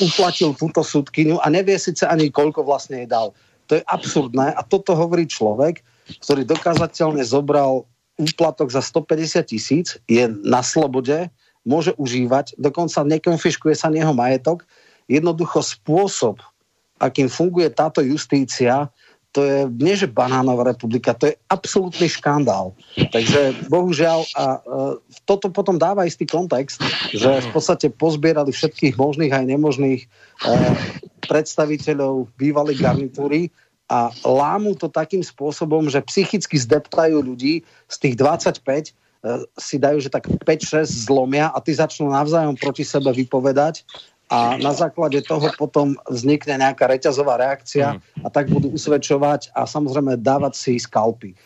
uplatil 0.00 0.56
túto 0.56 0.80
sudkyňu 0.80 1.44
a 1.44 1.46
nevie 1.52 1.76
síce 1.76 2.08
ani 2.08 2.32
koľko 2.32 2.64
vlastne 2.64 3.04
jej 3.04 3.08
dal. 3.08 3.36
To 3.66 3.78
je 3.78 3.82
absurdné 3.86 4.54
a 4.54 4.60
toto 4.62 4.94
hovorí 4.94 5.26
človek, 5.26 5.82
ktorý 6.22 6.46
dokázateľne 6.46 7.22
zobral 7.26 7.86
úplatok 8.16 8.72
za 8.72 8.80
150 8.80 9.44
tisíc, 9.44 9.86
je 10.08 10.24
na 10.28 10.64
slobode, 10.64 11.28
môže 11.66 11.92
užívať, 11.98 12.56
dokonca 12.56 13.04
nekonfiškuje 13.04 13.74
sa 13.74 13.92
jeho 13.92 14.14
majetok. 14.14 14.64
Jednoducho 15.10 15.60
spôsob, 15.60 16.40
akým 17.02 17.28
funguje 17.28 17.68
táto 17.74 18.00
justícia, 18.00 18.88
to 19.36 19.44
je 19.44 19.58
nie 19.68 19.92
že 19.92 20.08
banánová 20.08 20.72
republika, 20.72 21.12
to 21.12 21.28
je 21.28 21.36
absolútny 21.52 22.08
škandál. 22.08 22.72
Takže 22.96 23.68
bohužiaľ, 23.68 24.24
a 24.32 24.44
e, 24.56 24.60
toto 25.28 25.52
potom 25.52 25.76
dáva 25.76 26.08
istý 26.08 26.24
kontext, 26.24 26.80
že 27.12 27.44
v 27.44 27.48
podstate 27.52 27.92
pozbierali 27.92 28.48
všetkých 28.48 28.96
možných 28.96 29.36
aj 29.36 29.44
nemožných 29.44 30.00
e, 30.00 30.06
predstaviteľov 31.26 32.30
bývalej 32.38 32.80
garnitúry 32.80 33.50
a 33.86 34.10
lámu 34.26 34.74
to 34.74 34.90
takým 34.90 35.22
spôsobom, 35.22 35.86
že 35.86 36.02
psychicky 36.02 36.58
zdeptajú 36.58 37.22
ľudí 37.22 37.62
z 37.86 37.96
tých 38.02 38.14
25 38.18 38.58
e, 38.62 38.92
si 39.54 39.76
dajú, 39.78 40.02
že 40.02 40.10
tak 40.10 40.26
5-6 40.26 41.06
zlomia 41.06 41.54
a 41.54 41.58
ty 41.62 41.70
začnú 41.70 42.10
navzájom 42.10 42.58
proti 42.58 42.82
sebe 42.82 43.14
vypovedať 43.14 43.86
a 44.26 44.58
na 44.58 44.74
základe 44.74 45.22
toho 45.22 45.54
potom 45.54 45.94
vznikne 46.10 46.58
nejaká 46.58 46.90
reťazová 46.90 47.38
reakcia 47.38 47.94
mm. 47.94 48.26
a 48.26 48.28
tak 48.30 48.50
budú 48.50 48.74
usvedčovať 48.74 49.54
a 49.54 49.70
samozrejme 49.70 50.18
dávať 50.18 50.54
si 50.58 50.72
skalpy. 50.82 51.30
E, 51.30 51.36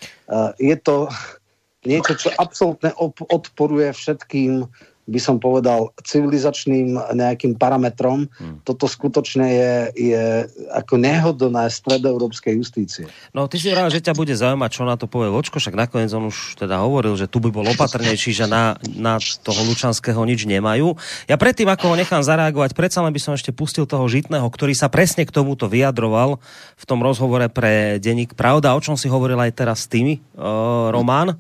je 0.57 0.77
to 0.81 1.13
niečo, 1.91 2.17
čo 2.17 2.33
absolútne 2.41 2.97
odporuje 3.29 3.93
všetkým 3.93 4.65
by 5.11 5.21
som 5.21 5.37
povedal, 5.43 5.91
civilizačným 6.07 6.95
nejakým 7.19 7.59
parametrom. 7.59 8.31
Hmm. 8.39 8.63
Toto 8.63 8.87
skutočne 8.87 9.47
je, 9.51 9.75
je 9.99 10.25
ako 10.71 10.95
nehodné 11.03 11.67
stredoeurópskej 11.67 12.55
justície. 12.55 13.05
No 13.35 13.51
ty 13.51 13.59
si 13.59 13.75
rád, 13.75 13.91
že 13.91 13.99
ťa 13.99 14.15
bude 14.15 14.31
zaujímať, 14.31 14.71
čo 14.71 14.87
na 14.87 14.95
to 14.95 15.11
povie 15.11 15.35
Vočko, 15.35 15.59
však 15.59 15.75
nakoniec 15.75 16.15
on 16.15 16.31
už 16.31 16.55
teda 16.63 16.79
hovoril, 16.79 17.19
že 17.19 17.27
tu 17.27 17.43
by 17.43 17.51
bol 17.51 17.67
opatrnejší, 17.67 18.31
že 18.31 18.47
na, 18.47 18.79
na 18.95 19.19
toho 19.19 19.61
Lučanského 19.67 20.23
nič 20.23 20.47
nemajú. 20.47 20.95
Ja 21.27 21.35
predtým, 21.35 21.67
ako 21.67 21.93
ho 21.93 21.99
nechám 21.99 22.23
zareagovať, 22.23 22.79
predsa 22.79 23.03
len 23.03 23.11
by 23.11 23.21
som 23.21 23.35
ešte 23.35 23.51
pustil 23.51 23.85
toho 23.91 24.07
Žitného, 24.07 24.47
ktorý 24.47 24.73
sa 24.79 24.87
presne 24.87 25.27
k 25.27 25.35
tomuto 25.35 25.67
vyjadroval 25.67 26.39
v 26.79 26.85
tom 26.87 27.03
rozhovore 27.03 27.51
pre 27.51 27.99
denník 27.99 28.39
Pravda, 28.39 28.79
o 28.79 28.81
čom 28.81 28.95
si 28.95 29.11
hovoril 29.11 29.37
aj 29.43 29.53
teraz 29.59 29.85
s 29.85 29.91
tými, 29.91 30.23
uh, 30.39 30.95
Román. 30.95 31.35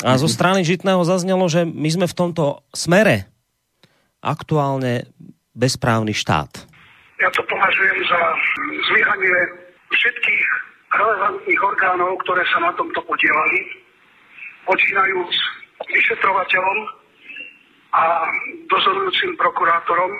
A 0.00 0.16
zo 0.16 0.28
strany 0.32 0.64
Žitného 0.64 1.04
zaznelo, 1.04 1.44
že 1.52 1.68
my 1.68 1.88
sme 1.92 2.06
v 2.08 2.16
tomto 2.16 2.64
smere 2.72 3.28
aktuálne 4.24 5.08
bezprávny 5.52 6.16
štát. 6.16 6.68
Ja 7.20 7.28
to 7.36 7.44
považujem 7.44 7.98
za 8.08 8.20
zlyhanie 8.88 9.36
všetkých 9.92 10.44
relevantných 10.88 11.60
orgánov, 11.60 12.16
ktoré 12.24 12.40
sa 12.48 12.64
na 12.64 12.72
tomto 12.80 13.00
podielali, 13.04 13.60
počínajúc 14.64 15.32
vyšetrovateľom 15.84 16.78
a 17.92 18.04
dozorujúcim 18.72 19.36
prokurátorom, 19.36 20.12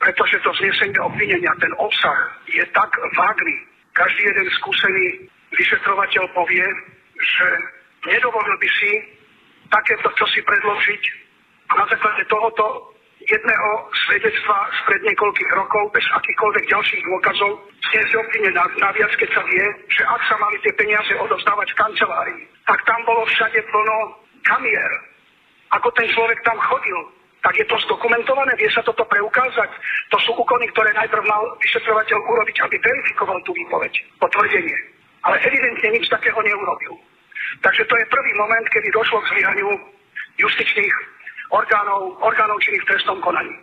pretože 0.00 0.40
to 0.40 0.50
znesenie 0.56 1.00
obvinenia, 1.04 1.52
ten 1.60 1.72
obsah 1.76 2.18
je 2.48 2.64
tak 2.72 2.88
vágný. 3.18 3.56
Každý 3.92 4.22
jeden 4.24 4.48
skúsený 4.56 5.06
vyšetrovateľ 5.52 6.24
povie, 6.32 6.64
že 7.20 7.46
nedovolil 8.06 8.56
by 8.56 8.68
si 8.80 8.90
takéto 9.68 10.08
čosi 10.16 10.40
predložiť 10.42 11.02
a 11.70 11.72
na 11.78 11.84
základe 11.86 12.24
tohoto 12.26 12.94
jedného 13.20 13.70
svedectva 14.08 14.56
spred 14.82 15.04
niekoľkých 15.04 15.50
rokov 15.52 15.92
bez 15.92 16.04
akýchkoľvek 16.08 16.64
ďalších 16.72 17.02
dôkazov 17.04 17.52
zniesť 17.90 18.12
obvine 18.16 18.50
na, 18.56 18.64
naviac, 18.80 19.12
keď 19.20 19.30
sa 19.36 19.42
vie, 19.44 19.64
že 19.92 20.02
ak 20.08 20.20
sa 20.24 20.36
mali 20.40 20.56
tie 20.64 20.72
peniaze 20.74 21.12
odovzdávať 21.20 21.68
v 21.74 21.78
kancelárii, 21.78 22.42
tak 22.64 22.80
tam 22.88 23.00
bolo 23.04 23.22
všade 23.28 23.60
plno 23.68 23.96
kamier. 24.46 24.92
Ako 25.70 25.92
ten 25.94 26.08
človek 26.10 26.40
tam 26.42 26.58
chodil, 26.58 26.98
tak 27.44 27.54
je 27.56 27.66
to 27.68 27.76
zdokumentované, 27.88 28.52
vie 28.56 28.70
sa 28.72 28.82
toto 28.82 29.04
preukázať. 29.06 29.70
To 30.10 30.18
sú 30.24 30.34
úkony, 30.34 30.66
ktoré 30.74 30.90
najprv 30.96 31.24
mal 31.24 31.44
vyšetrovateľ 31.62 32.18
urobiť, 32.18 32.56
aby 32.66 32.76
verifikoval 32.80 33.38
tú 33.46 33.52
výpoveď, 33.54 33.92
potvrdenie. 34.18 34.76
Ale 35.24 35.36
evidentne 35.44 35.88
nič 35.94 36.08
takého 36.08 36.40
neurobil. 36.40 36.96
Takže 37.58 37.84
to 37.84 37.94
je 37.98 38.12
prvý 38.12 38.32
moment, 38.38 38.66
kedy 38.70 38.88
došlo 38.94 39.18
k 39.20 39.30
zlyhaniu 39.34 39.70
justičných 40.38 40.94
orgánov, 41.50 42.22
orgánov 42.22 42.62
činných 42.62 42.82
v 42.86 42.90
trestnom 42.94 43.18
konaní. 43.20 43.54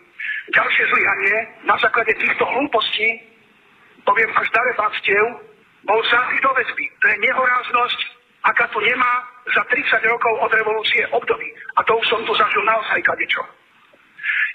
Ďalšie 0.51 0.83
zlyhanie 0.91 1.35
na 1.63 1.75
základe 1.79 2.11
týchto 2.19 2.43
hlúpostí, 2.43 3.07
poviem 4.03 4.31
až 4.35 4.47
darebáctiev, 4.51 5.23
bol 5.87 5.99
záhy 6.11 6.37
do 6.43 6.51
väzby. 6.51 6.85
To 6.99 7.05
je 7.07 7.17
nehoráznosť, 7.23 7.99
aká 8.43 8.67
tu 8.71 8.79
nemá 8.83 9.13
za 9.55 9.63
30 9.71 10.03
rokov 10.07 10.33
od 10.43 10.51
revolúcie 10.51 11.03
období. 11.15 11.47
A 11.79 11.83
to 11.83 11.95
už 11.95 12.05
som 12.07 12.21
tu 12.27 12.35
zažil 12.35 12.63
naozaj 12.67 12.99
kadečo. 13.03 13.43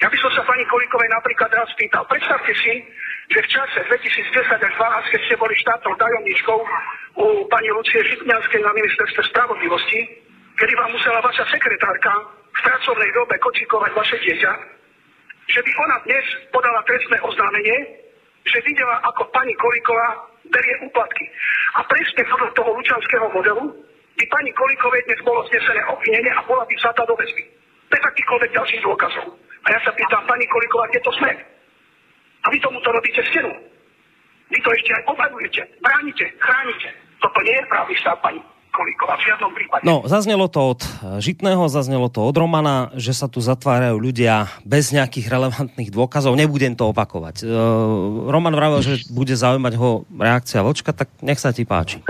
Ja 0.04 0.10
by 0.10 0.18
som 0.18 0.32
sa 0.34 0.42
pani 0.44 0.66
Kolíkovej 0.66 1.08
napríklad 1.14 1.50
raz 1.54 1.68
spýtal. 1.72 2.04
Predstavte 2.10 2.52
si, 2.58 2.72
že 3.30 3.38
v 3.38 3.48
čase 3.48 3.78
2010 3.86 4.50
až 4.50 4.72
2012, 4.74 5.12
keď 5.14 5.20
ste 5.28 5.34
boli 5.38 5.54
štátnou 5.62 5.94
tajomníčkou 5.94 6.58
u 7.22 7.26
pani 7.46 7.70
Lucie 7.70 8.00
Žitňanskej 8.02 8.60
na 8.64 8.72
ministerstve 8.74 9.22
spravodlivosti, 9.30 10.00
kedy 10.58 10.72
vám 10.74 10.90
musela 10.90 11.22
vaša 11.22 11.46
sekretárka 11.52 12.12
v 12.52 12.60
pracovnej 12.66 13.10
dobe 13.14 13.34
kočikovať 13.38 13.90
vaše 13.94 14.16
dieťa, 14.26 14.52
že 15.48 15.60
by 15.62 15.70
ona 15.86 15.96
dnes 16.06 16.26
podala 16.50 16.80
trestné 16.84 17.18
oznámenie, 17.22 17.76
že 18.42 18.58
videla, 18.66 18.98
ako 19.06 19.30
pani 19.30 19.54
Kolíková 19.54 20.32
berie 20.50 20.74
úplatky. 20.82 21.24
A 21.78 21.86
presne 21.86 22.22
podľa 22.26 22.50
toho 22.58 22.70
lučanského 22.74 23.26
modelu 23.30 23.64
by 24.18 24.24
pani 24.28 24.50
Kolíkovej 24.52 25.02
dnes 25.06 25.20
bolo 25.22 25.46
znesené 25.48 25.82
obvinenie 25.88 26.32
a 26.34 26.42
bola 26.44 26.66
by 26.66 26.74
vzatá 26.74 27.06
do 27.06 27.14
väzby. 27.16 27.44
Bez 27.88 28.02
akýchkoľvek 28.02 28.50
ďalších 28.50 28.82
dôkazov. 28.82 29.26
A 29.62 29.66
ja 29.70 29.80
sa 29.86 29.92
pýtam, 29.94 30.26
pani 30.26 30.44
Kolíková, 30.50 30.90
kde 30.90 31.00
to 31.06 31.12
sme? 31.22 31.30
A 32.42 32.46
vy 32.50 32.58
tomuto 32.58 32.90
robíte 32.90 33.22
stenu. 33.30 33.50
Vy 34.52 34.58
to 34.60 34.68
ešte 34.74 34.90
aj 34.92 35.02
obhajujete, 35.08 35.60
bránite, 35.80 36.24
chránite. 36.36 36.88
Toto 37.22 37.38
nie 37.40 37.56
je 37.56 37.64
právny 37.70 37.94
štát, 37.96 38.18
pani 38.20 38.40
Kolíková, 38.72 39.20
v 39.20 39.24
žiadnom 39.28 39.52
prípade. 39.52 39.82
No, 39.84 40.00
zaznelo 40.08 40.48
to 40.48 40.76
od 40.76 40.80
Žitného, 41.20 41.68
zaznelo 41.68 42.08
to 42.08 42.24
od 42.24 42.32
Romana, 42.32 42.88
že 42.96 43.12
sa 43.12 43.28
tu 43.28 43.44
zatvárajú 43.44 44.00
ľudia 44.00 44.48
bez 44.64 44.96
nejakých 44.96 45.28
relevantných 45.28 45.92
dôkazov. 45.92 46.32
Nebudem 46.40 46.72
to 46.72 46.88
opakovať. 46.88 47.44
Uh, 47.44 48.32
Roman 48.32 48.56
vravel, 48.56 48.80
že 48.80 49.04
bude 49.12 49.36
zaujímať 49.36 49.76
ho 49.76 50.08
reakcia 50.08 50.64
Vlčka, 50.64 50.96
tak 50.96 51.12
nech 51.20 51.36
sa 51.36 51.52
ti 51.52 51.68
páči. 51.68 52.00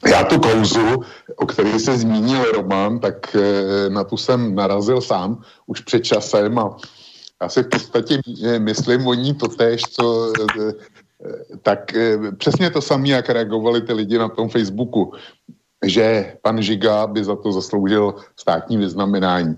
Já 0.00 0.24
tu 0.24 0.40
kauzu, 0.40 1.04
o 1.36 1.46
které 1.46 1.78
se 1.78 1.98
zmínil 1.98 2.44
Roman, 2.52 2.98
tak 2.98 3.36
eh, 3.36 3.90
na 3.90 4.04
tu 4.04 4.16
jsem 4.16 4.54
narazil 4.54 5.00
sám 5.00 5.42
už 5.66 5.80
před 5.80 6.00
časem 6.00 6.58
a 6.58 6.76
já 7.42 7.48
si 7.48 7.62
v 7.62 7.68
podstatě 7.68 8.20
eh, 8.44 8.58
myslím 8.58 9.06
o 9.06 9.14
ní 9.14 9.34
totéž, 9.34 9.82
co 9.82 10.32
eh, 10.32 10.72
tak 11.62 11.92
přesně 12.36 12.70
to 12.70 12.80
samé, 12.80 13.08
jak 13.08 13.28
reagovali 13.28 13.82
ty 13.82 13.92
lidi 13.92 14.18
na 14.18 14.28
tom 14.28 14.48
Facebooku, 14.48 15.12
že 15.84 16.36
pan 16.42 16.62
Žiga 16.62 17.06
by 17.06 17.24
za 17.24 17.36
to 17.36 17.52
zasloužil 17.52 18.14
státní 18.36 18.76
vyznamenání, 18.76 19.56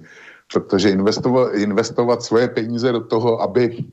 protože 0.53 0.91
investovat, 0.91 1.55
investovat 1.55 2.23
svoje 2.23 2.49
peníze 2.49 2.93
do 2.93 3.01
toho, 3.01 3.43
aby 3.43 3.85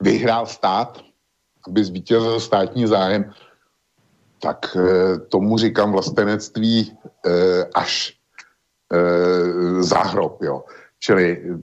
vyhrál 0.00 0.46
stát, 0.46 1.00
aby 1.66 1.84
zvítězil 1.84 2.40
státní 2.40 2.86
zájem, 2.86 3.32
tak 4.40 4.76
eh, 4.76 5.18
tomu 5.18 5.58
říkám 5.58 5.92
vlastenectví 5.92 6.92
eh, 7.26 7.64
až 7.74 8.12
eh, 8.92 9.82
záhrob, 9.82 10.42
jo. 10.42 10.64
Čili 11.00 11.56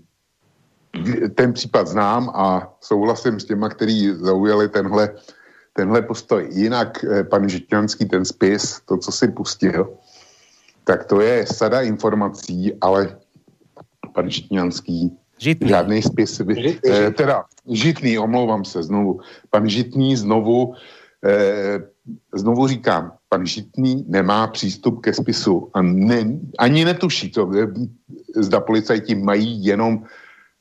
ten 1.36 1.54
případ 1.54 1.88
znám 1.88 2.30
a 2.30 2.74
souhlasím 2.82 3.40
s 3.40 3.46
těma, 3.46 3.70
kteří 3.70 4.14
zaujali 4.14 4.70
tenhle, 4.70 5.10
tenhle 5.74 6.02
postoj. 6.02 6.50
Jinak 6.52 7.06
pan 7.30 7.50
Žitňanský, 7.50 8.06
ten 8.06 8.26
spis, 8.26 8.82
to, 8.86 8.98
co 8.98 9.12
si 9.12 9.28
pustil, 9.28 9.94
tak 10.84 11.06
to 11.06 11.22
je 11.22 11.48
sada 11.48 11.82
informací, 11.82 12.74
ale 12.82 13.18
pan 14.14 14.30
Žitňanský 14.30 15.18
Žitný. 15.42 15.70
žádný 15.70 16.02
spis, 16.02 16.38
Žitný. 16.38 16.92
Eh, 16.92 17.12
teda 17.12 17.44
Žitný, 17.68 18.20
omlouvám 18.20 18.66
se 18.66 18.84
znovu. 18.84 19.20
Pan 19.50 19.70
Žitný 19.70 20.16
znovu 20.16 20.74
eh, 21.26 21.80
znovu 22.36 22.68
říkám, 22.68 23.14
pan 23.30 23.46
Žitný 23.46 24.06
nemá 24.08 24.48
přístup 24.48 25.02
ke 25.02 25.14
spisu 25.14 25.70
a 25.74 25.82
ne, 25.82 26.26
ani 26.60 26.86
netuší 26.86 27.32
to, 27.32 27.52
zda 28.36 28.60
policajti 28.60 29.16
mají 29.16 29.66
jenom 29.66 30.04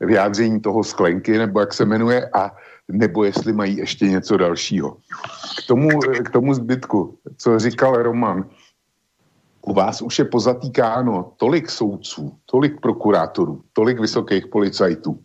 vyjádření 0.00 0.60
toho 0.60 0.84
sklenky, 0.84 1.38
nebo 1.38 1.60
jak 1.60 1.74
se 1.74 1.84
jmenuje, 1.84 2.30
a 2.34 2.56
nebo 2.88 3.24
jestli 3.24 3.52
mají 3.52 3.76
ještě 3.76 4.08
něco 4.08 4.36
dalšího. 4.36 4.96
K 5.64 5.66
tomu, 5.66 5.88
k 6.24 6.30
tomu 6.30 6.54
zbytku, 6.54 7.18
co 7.36 7.58
říkal 7.58 8.02
Roman, 8.02 8.48
u 9.62 9.72
vás 9.74 10.02
už 10.02 10.18
je 10.18 10.24
pozatýkáno 10.24 11.32
tolik 11.36 11.70
soudců, 11.70 12.36
tolik 12.46 12.80
prokurátorů, 12.80 13.62
tolik 13.72 14.00
vysokých 14.00 14.46
policajtů. 14.46 15.20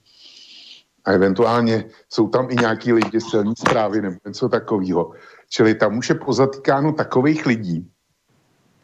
A 1.05 1.11
eventuálně 1.11 1.85
jsou 2.09 2.27
tam 2.27 2.51
i 2.51 2.55
nějaký 2.55 2.93
lidi 2.93 3.21
silní 3.21 3.53
zprávy 3.55 4.01
nebo 4.01 4.17
něco 4.25 4.49
takového, 4.49 5.11
Čili 5.49 5.75
tam 5.75 5.97
už 5.97 6.09
je 6.09 6.15
pozatýkáno 6.15 6.93
takových 6.93 7.45
lidí, 7.45 7.91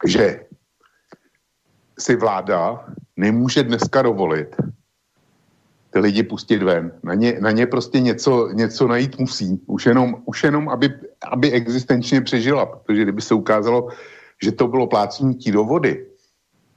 že 0.06 0.46
si 1.98 2.16
vláda 2.16 2.86
nemůže 3.16 3.62
dneska 3.62 4.02
dovolit 4.02 4.56
ty 5.92 5.98
lidi 5.98 6.22
pustit 6.22 6.62
ven. 6.62 6.92
Na 7.02 7.14
ně, 7.14 7.36
na 7.40 7.50
ně 7.50 7.66
prostě 7.66 8.00
něco, 8.00 8.48
něco 8.52 8.88
najít 8.88 9.18
musí. 9.18 9.60
Už 9.66 9.86
jenom, 9.86 10.16
už 10.24 10.44
jenom 10.44 10.68
aby, 10.68 10.88
aby 11.30 11.52
existenčně 11.52 12.20
přežila, 12.20 12.66
protože 12.66 13.02
kdyby 13.02 13.22
se 13.22 13.34
ukázalo, 13.34 13.88
že 14.42 14.52
to 14.52 14.68
bylo 14.68 14.86
plácnutí 14.86 15.52
do 15.52 15.64
vody, 15.64 16.06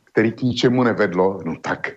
který 0.03 0.31
k 0.31 0.41
ničemu 0.41 0.83
nevedlo, 0.83 1.39
no 1.45 1.55
tak 1.61 1.91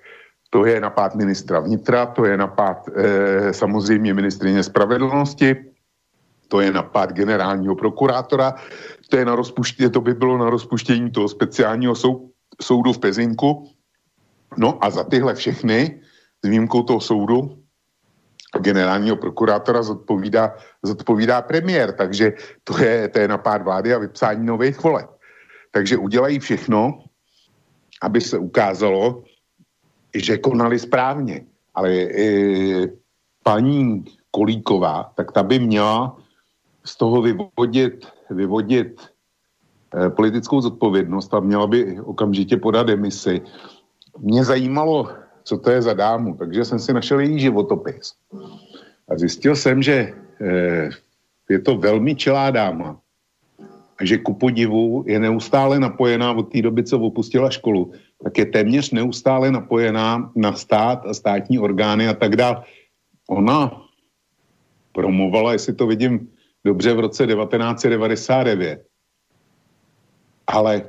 to 0.51 0.67
je 0.67 0.81
napád 0.81 1.15
ministra 1.15 1.61
vnitra, 1.61 2.07
to 2.07 2.25
je 2.25 2.37
napád 2.37 2.89
e, 2.89 3.53
samozřejmě 3.53 4.15
ministrině 4.15 4.63
spravedlnosti, 4.63 5.57
to 6.49 6.61
je 6.61 6.73
napád 6.73 7.13
generálního 7.13 7.77
prokurátora, 7.77 8.55
to, 9.09 9.17
je 9.17 9.25
na 9.25 9.35
rozpuště, 9.35 9.91
to 9.91 10.01
by 10.01 10.15
bylo 10.15 10.39
na 10.39 10.51
rozpuštění 10.51 11.11
toho 11.11 11.29
speciálního 11.29 11.95
sou, 11.95 12.31
soudu 12.63 12.93
v 12.93 12.99
Pezinku. 12.99 13.71
No 14.57 14.85
a 14.85 14.91
za 14.91 15.05
tyhle 15.05 15.35
všechny, 15.35 16.01
s 16.45 16.49
výjimkou 16.49 16.83
toho 16.83 17.01
soudu, 17.01 17.59
generálního 18.61 19.17
prokurátora 19.17 19.83
zodpovídá, 19.83 20.57
zodpovídá 20.83 21.43
premiér, 21.43 21.93
takže 21.93 22.33
to 22.65 22.79
je, 22.79 23.09
to 23.09 23.19
je 23.19 23.29
napád 23.29 23.63
vlády 23.63 23.95
a 23.95 23.99
vypsání 23.99 24.47
nových 24.47 24.83
voleb. 24.83 25.11
Takže 25.71 25.97
udělají 25.97 26.39
všechno, 26.39 27.05
aby 28.03 28.21
se 28.21 28.39
ukázalo, 28.39 29.23
že 30.15 30.39
konali 30.39 30.79
správně. 30.79 31.45
Ale 31.75 31.91
e, 31.93 32.89
paní 33.45 34.05
Kolíková, 34.31 35.13
tak 35.15 35.33
ta 35.33 35.43
by 35.43 35.59
měla 35.59 36.17
z 36.85 36.97
toho 36.97 37.23
vyvodit, 37.23 38.07
vyvodit 38.31 39.01
e, 39.95 40.11
politickou 40.11 40.61
zodpovědnost 40.61 41.35
a 41.35 41.41
měla 41.41 41.67
by 41.67 42.01
okamžitě 42.01 42.57
podat 42.57 42.87
demisi. 42.87 43.41
Mě 44.19 44.45
zajímalo, 44.45 45.09
co 45.49 45.59
to 45.59 45.71
je 45.71 45.83
za 45.83 45.95
dámu, 45.95 46.37
takže 46.37 46.65
jsem 46.65 46.79
si 46.79 46.93
našel 46.93 47.21
její 47.21 47.41
životopis. 47.41 48.13
A 49.09 49.17
zjistil 49.17 49.57
jsem, 49.57 49.83
že 49.83 50.13
e, 50.41 50.91
je 51.49 51.59
to 51.59 51.77
velmi 51.81 52.15
čelá 52.15 52.51
dáma 52.51 53.01
a 53.97 54.05
že 54.05 54.21
ku 54.21 54.37
podivu 54.37 55.05
je 55.09 55.19
neustále 55.19 55.81
napojená 55.81 56.33
od 56.33 56.53
té 56.53 56.63
doby, 56.63 56.85
co 56.85 57.01
opustila 57.01 57.51
školu, 57.51 57.93
tak 58.23 58.39
je 58.39 58.47
téměř 58.47 58.91
neustále 58.91 59.51
napojená 59.51 60.33
na 60.37 60.53
stát 60.53 61.07
a 61.07 61.15
státní 61.15 61.59
orgány 61.59 62.09
a 62.09 62.15
tak 62.15 62.37
dále. 62.37 62.63
Ona 63.29 63.73
promovala, 64.93 65.53
jestli 65.53 65.75
to 65.75 65.87
vidím 65.87 66.29
dobře, 66.65 66.93
v 66.95 67.01
roce 67.01 67.27
1999. 67.27 68.85
Ale 70.47 70.89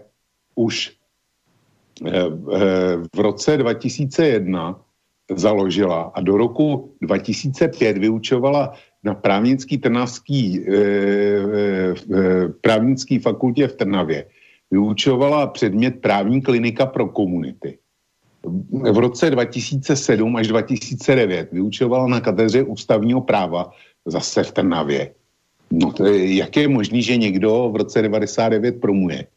už 0.56 0.92
eh, 0.92 0.92
eh, 0.92 0.99
v 3.16 3.20
roce 3.20 3.58
2001 3.58 4.80
založila 5.36 6.12
a 6.16 6.22
do 6.22 6.38
roku 6.38 6.94
2005 7.02 7.98
vyučovala 7.98 8.74
na 9.04 9.14
právnický 9.14 9.78
trnavský, 9.78 10.60
e, 10.60 10.74
e, 10.74 11.96
právnický 12.62 13.20
fakultě 13.20 13.68
v 13.68 13.76
Trnavě 13.76 14.26
vyučovala 14.72 15.48
předmět 15.48 16.02
právní 16.02 16.42
klinika 16.42 16.86
pro 16.86 17.08
komunity. 17.08 17.78
V 18.72 18.98
roce 18.98 19.30
2007 19.30 20.36
až 20.36 20.48
2009 20.48 21.52
vyučovala 21.52 22.08
na 22.08 22.22
katedře 22.22 22.64
ústavního 22.64 23.22
práva 23.22 23.72
zase 24.06 24.44
v 24.44 24.52
Trnavě. 24.52 25.12
No 25.72 25.92
to 25.92 26.06
je, 26.06 26.36
jak 26.36 26.58
je 26.58 26.68
možný, 26.68 27.02
že 27.04 27.18
někdo 27.18 27.70
v 27.74 27.76
roce 27.76 28.02
99 28.02 28.82
promuje 28.82 29.28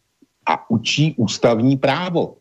a 0.47 0.71
učí 0.71 1.15
ústavní 1.19 1.77
právo 1.77 2.37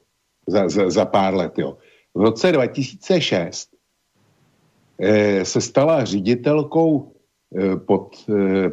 za, 0.47 0.69
za, 0.69 0.89
za 0.89 1.05
pár 1.05 1.34
let, 1.34 1.53
jo. 1.57 1.77
V 2.13 2.22
roce 2.22 2.51
2006 2.51 3.69
eh, 4.99 5.45
se 5.45 5.61
stala 5.61 6.05
ředitelkou 6.05 7.11
eh, 7.55 7.76
pod 7.76 8.15
eh, 8.30 8.72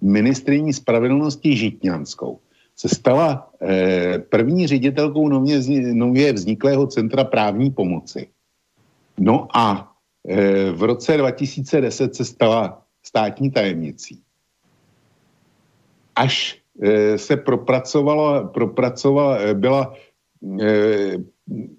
ministriní 0.00 0.72
spravedlnosti 0.72 1.56
Žitňanskou 1.56 2.40
se 2.76 2.88
stala 2.88 3.50
eh, 3.62 4.18
první 4.18 4.66
ředitelkou 4.66 5.28
nově, 5.28 5.60
nově 5.94 6.32
vzniklého 6.32 6.86
Centra 6.86 7.24
právní 7.24 7.70
pomoci. 7.70 8.28
No 9.18 9.48
a 9.56 9.92
v 10.72 10.82
roce 10.82 11.16
2010 11.16 12.14
se 12.14 12.24
stala 12.24 12.82
státní 13.02 13.50
tajemnicí. 13.50 14.22
Až 16.16 16.60
se 17.16 17.36
propracovala, 17.36 18.48
propracovala 18.48 19.54
byla, 19.54 19.94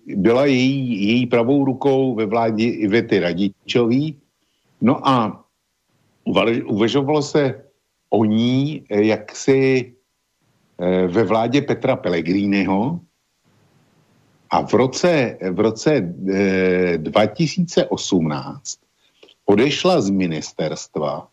byla 0.07 0.45
její, 0.45 1.07
její 1.07 1.25
pravou 1.25 1.65
rukou 1.65 2.15
ve 2.15 2.25
vládě 2.25 2.65
Ivety 2.65 3.19
Radičový. 3.19 4.17
No 4.81 5.07
a 5.07 5.45
uvažovalo 6.65 7.21
se 7.21 7.63
o 8.09 8.25
ní, 8.25 8.83
eh, 8.89 9.03
jak 9.03 9.35
si 9.35 9.91
Eh, 10.81 11.07
ve 11.07 11.23
vládě 11.23 11.61
Petra 11.61 11.95
Pellegriniho 11.95 12.99
a 14.49 14.65
v 14.65 14.73
roce, 14.73 15.37
v 15.51 15.59
roce 15.59 16.01
2018 16.97 18.79
eh, 18.81 18.87
odešla 19.45 20.01
z 20.01 20.09
ministerstva 20.09 21.27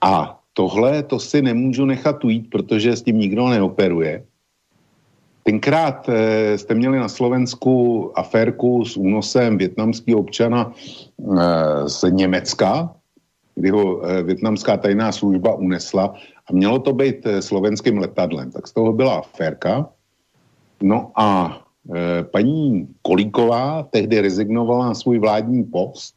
a 0.00 0.40
tohle 0.52 1.02
to 1.02 1.20
si 1.20 1.42
nemůžu 1.42 1.84
nechat 1.84 2.24
ujít, 2.24 2.50
protože 2.50 2.96
s 2.96 3.02
tím 3.02 3.18
nikdo 3.18 3.48
neoperuje. 3.48 4.24
Tenkrát 5.46 6.08
e, 6.08 6.58
jste 6.58 6.74
měli 6.74 6.98
na 6.98 7.08
Slovensku 7.08 8.10
aférku 8.18 8.84
s 8.84 8.96
únosem 8.96 9.58
větnamského 9.58 10.18
občana 10.18 10.72
e, 10.72 11.88
z 11.88 12.04
Německa, 12.10 12.94
kdy 13.54 13.70
ho 13.70 14.06
e, 14.06 14.22
větnamská 14.22 14.76
tajná 14.76 15.12
služba 15.12 15.54
unesla 15.54 16.14
a 16.46 16.52
mělo 16.52 16.78
to 16.78 16.92
být 16.92 17.26
eh, 17.26 17.42
slovenským 17.42 17.98
letadlem. 17.98 18.50
Tak 18.50 18.66
z 18.66 18.72
toho 18.72 18.92
byla 18.92 19.18
aférka. 19.18 19.88
No 20.82 21.10
a 21.14 21.58
e, 21.94 22.22
paní 22.22 22.88
Kolíková 23.02 23.82
tehdy 23.82 24.20
rezignovala 24.20 24.86
na 24.86 24.94
svůj 24.94 25.18
vládní 25.18 25.64
post 25.64 26.14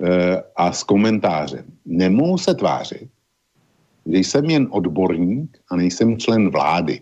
e, 0.00 0.42
a 0.56 0.72
s 0.72 0.82
komentářem. 0.82 1.64
Nemohu 1.86 2.38
se 2.38 2.54
tvářit, 2.54 3.08
že 4.06 4.18
jsem 4.18 4.44
jen 4.44 4.68
odborník 4.70 5.58
a 5.70 5.76
nejsem 5.76 6.18
člen 6.18 6.50
vlády. 6.50 7.00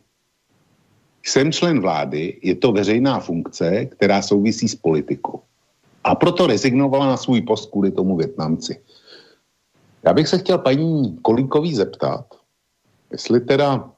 Jsem 1.26 1.52
člen 1.52 1.80
vlády, 1.80 2.38
je 2.42 2.54
to 2.54 2.72
veřejná 2.72 3.20
funkce, 3.20 3.86
která 3.86 4.22
souvisí 4.22 4.68
s 4.68 4.74
politikou. 4.74 5.42
A 6.04 6.14
proto 6.14 6.46
rezignovala 6.46 7.06
na 7.06 7.16
svůj 7.16 7.40
post 7.42 7.70
kvůli 7.70 7.90
tomu 7.90 8.16
Větnamci. 8.16 8.82
Já 10.02 10.12
bych 10.12 10.28
se 10.28 10.38
chtěl 10.38 10.58
paní 10.58 11.18
Kolíkový 11.22 11.74
zeptat, 11.74 12.26
jestli 13.12 13.40
teda 13.40 13.90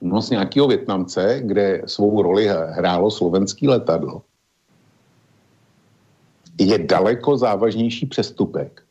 no, 0.00 0.22
z 0.22 0.30
nějakého 0.30 0.68
Větnamce, 0.68 1.40
kde 1.44 1.82
svou 1.86 2.22
roli 2.22 2.48
hrálo 2.48 3.10
slovenský 3.10 3.68
letadlo, 3.68 4.22
je 6.60 6.78
daleko 6.78 7.38
závažnější 7.38 8.06
přestupek 8.06 8.82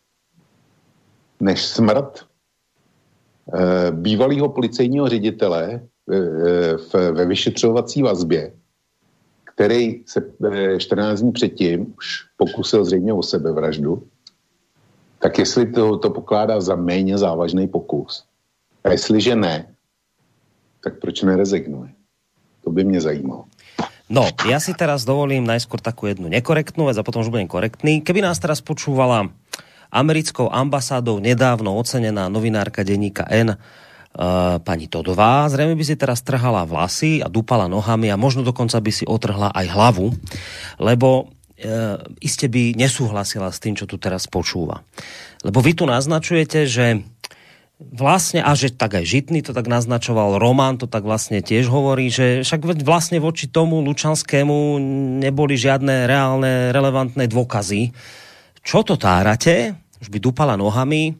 než 1.39 1.65
smrt 1.65 2.28
bývalého 3.91 4.49
policejního 4.49 5.09
ředitele 5.09 5.63
e, 5.73 5.79
v, 6.77 6.93
ve 6.93 7.25
vyšetřovací 7.25 8.01
vazbě, 8.01 8.53
který 9.53 10.03
se 10.05 10.21
e, 10.51 10.79
14 10.79 11.19
dní 11.19 11.31
předtím 11.31 11.93
už 11.97 12.07
pokusil 12.37 12.85
zřejmě 12.85 13.13
o 13.13 13.23
sebevraždu 13.23 14.03
tak 15.19 15.39
jestli 15.39 15.65
to, 15.71 15.97
to 15.97 16.09
pokládá 16.09 16.61
za 16.61 16.75
méně 16.75 17.17
závažný 17.17 17.67
pokus. 17.67 18.23
A 18.83 18.91
jestliže 18.91 19.35
ne, 19.35 19.67
tak 20.83 20.99
proč 20.99 21.21
nerezignuje? 21.21 21.91
To 22.63 22.71
by 22.71 22.83
mě 22.83 23.01
zajímalo. 23.01 23.45
No, 24.09 24.25
ja 24.49 24.57
si 24.57 24.73
teraz 24.73 25.05
dovolím 25.05 25.45
najskôr 25.45 25.77
takú 25.85 26.09
jednu 26.09 26.33
nekorektnú 26.33 26.89
vec 26.89 26.97
a 26.97 27.05
potom 27.05 27.21
už 27.21 27.29
budem 27.29 27.45
korektný. 27.45 28.01
Keby 28.01 28.25
nás 28.25 28.41
teraz 28.41 28.57
počúvala 28.57 29.29
americkou 29.89 30.49
ambasádou 30.49 31.17
nedávno 31.21 31.73
ocenená 31.75 32.29
novinárka 32.29 32.85
denníka 32.85 33.25
N, 33.29 33.53
uh, 33.53 34.57
pani 34.61 34.85
Todová, 34.89 35.49
zrejme 35.49 35.73
by 35.73 35.83
si 35.85 35.97
teraz 35.97 36.21
trhala 36.21 36.65
vlasy 36.65 37.21
a 37.21 37.27
dupala 37.27 37.65
nohami 37.65 38.09
a 38.13 38.17
možno 38.17 38.45
dokonca 38.45 38.77
by 38.77 38.91
si 38.93 39.05
otrhla 39.05 39.53
aj 39.53 39.65
hlavu, 39.69 40.13
lebo 40.77 41.33
E, 41.59 41.99
iste 42.23 42.47
by 42.47 42.71
nesúhlasila 42.79 43.51
s 43.51 43.59
tým, 43.59 43.75
čo 43.75 43.83
tu 43.83 43.99
teraz 43.99 44.31
počúva. 44.31 44.79
Lebo 45.43 45.59
vy 45.59 45.75
tu 45.75 45.83
naznačujete, 45.83 46.63
že 46.63 47.03
vlastne, 47.83 48.39
a 48.39 48.55
že 48.55 48.71
tak 48.71 48.95
aj 48.95 49.03
Žitný 49.03 49.43
to 49.43 49.51
tak 49.51 49.67
naznačoval, 49.67 50.39
Román 50.39 50.79
to 50.79 50.87
tak 50.87 51.03
vlastne 51.03 51.43
tiež 51.43 51.67
hovorí, 51.67 52.07
že 52.07 52.47
však 52.47 52.63
vlastne 52.79 53.19
voči 53.19 53.51
tomu 53.51 53.83
Lučanskému 53.83 54.79
neboli 55.19 55.59
žiadne 55.59 56.07
reálne, 56.07 56.71
relevantné 56.71 57.27
dôkazy. 57.27 57.91
Čo 58.69 58.85
to 58.85 59.01
tárate? 59.01 59.73
Už 59.97 60.13
by 60.13 60.21
dupala 60.21 60.53
nohami, 60.53 61.17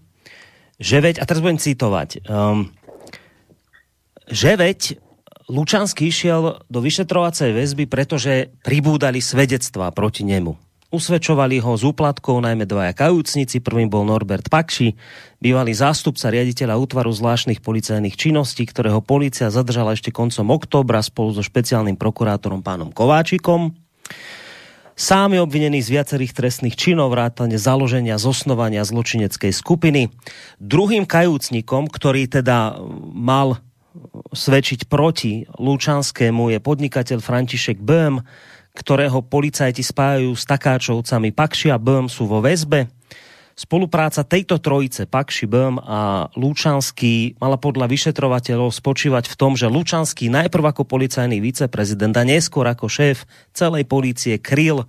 že 0.78 1.02
veď, 1.02 1.18
a 1.18 1.26
teraz 1.26 1.42
budem 1.42 1.58
citovať, 1.58 2.22
um, 2.30 2.70
že 4.30 4.54
veď 4.54 5.02
Lučanský 5.50 6.14
išiel 6.14 6.62
do 6.70 6.80
vyšetrovacej 6.80 7.58
väzby, 7.58 7.90
pretože 7.90 8.54
pribúdali 8.62 9.18
svedectvá 9.18 9.90
proti 9.90 10.30
nemu. 10.30 10.54
Usvedčovali 10.94 11.58
ho 11.58 11.74
z 11.74 11.90
úplatkov 11.90 12.38
najmä 12.38 12.70
dvaja 12.70 12.94
kajúcnici, 12.94 13.66
prvým 13.66 13.90
bol 13.90 14.06
Norbert 14.06 14.46
Pakši, 14.46 14.94
bývalý 15.42 15.74
zástupca 15.74 16.30
riaditeľa 16.30 16.78
útvaru 16.78 17.10
zvláštnych 17.10 17.66
policajných 17.66 18.14
činností, 18.14 18.70
ktorého 18.70 19.02
policia 19.02 19.50
zadržala 19.50 19.98
ešte 19.98 20.14
koncom 20.14 20.54
októbra 20.54 21.02
spolu 21.02 21.34
so 21.34 21.42
špeciálnym 21.42 21.98
prokurátorom 21.98 22.62
pánom 22.62 22.94
Kováčikom. 22.94 23.74
Sám 25.00 25.32
je 25.32 25.40
obvinený 25.40 25.80
z 25.80 25.96
viacerých 25.96 26.36
trestných 26.36 26.76
činov, 26.76 27.16
vrátane 27.16 27.56
založenia, 27.56 28.20
zosnovania 28.20 28.84
zločineckej 28.84 29.56
skupiny. 29.56 30.12
Druhým 30.60 31.08
kajúcnikom, 31.08 31.88
ktorý 31.88 32.28
teda 32.28 32.76
mal 33.16 33.64
svedčiť 34.36 34.92
proti 34.92 35.48
Lučanskému 35.56 36.52
je 36.52 36.60
podnikateľ 36.60 37.24
František 37.24 37.80
Böhm, 37.80 38.28
ktorého 38.76 39.24
policajti 39.24 39.80
spájajú 39.80 40.36
s 40.36 40.44
takáčovcami 40.44 41.32
Pakši 41.32 41.72
a 41.72 41.80
Böhm 41.80 42.12
sú 42.12 42.28
vo 42.28 42.44
väzbe. 42.44 42.92
Spolupráca 43.60 44.23
tejto 44.23 44.56
trojice, 44.64 45.03
Pakši, 45.03 45.44
Böhm 45.44 45.84
a 45.84 46.31
Lučanský, 46.40 47.36
mala 47.44 47.60
podľa 47.60 47.91
vyšetrovateľov 47.91 48.72
spočívať 48.72 49.27
v 49.27 49.36
tom, 49.36 49.60
že 49.60 49.68
Lučanský 49.68 50.31
najprv 50.31 50.72
ako 50.72 50.88
policajný 50.88 51.44
viceprezident 51.44 52.15
a 52.15 52.23
neskôr 52.23 52.64
ako 52.72 52.88
šéf 52.88 53.27
celej 53.52 53.84
polície 53.84 54.40
kryl 54.40 54.88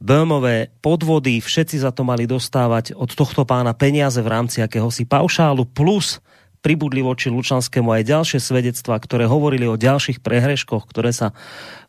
Böhmové 0.00 0.72
podvody, 0.80 1.44
všetci 1.44 1.84
za 1.84 1.92
to 1.92 2.00
mali 2.00 2.24
dostávať 2.24 2.96
od 2.96 3.12
tohto 3.12 3.44
pána 3.44 3.76
peniaze 3.76 4.24
v 4.24 4.32
rámci 4.40 4.64
akéhosi 4.64 5.04
paušálu, 5.04 5.68
plus 5.68 6.24
pribudli 6.64 7.04
voči 7.04 7.28
Lučanskému 7.28 7.92
aj 7.92 8.08
ďalšie 8.08 8.40
svedectvá, 8.40 8.96
ktoré 9.04 9.28
hovorili 9.28 9.68
o 9.68 9.76
ďalších 9.76 10.24
prehreškoch, 10.24 10.88
ktoré 10.88 11.12
sa 11.12 11.36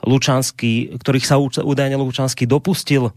Lučanský, 0.03 0.99
ktorých 0.99 1.25
sa 1.31 1.39
údajne 1.39 1.95
Lučanský 1.95 2.43
dopustil. 2.43 3.15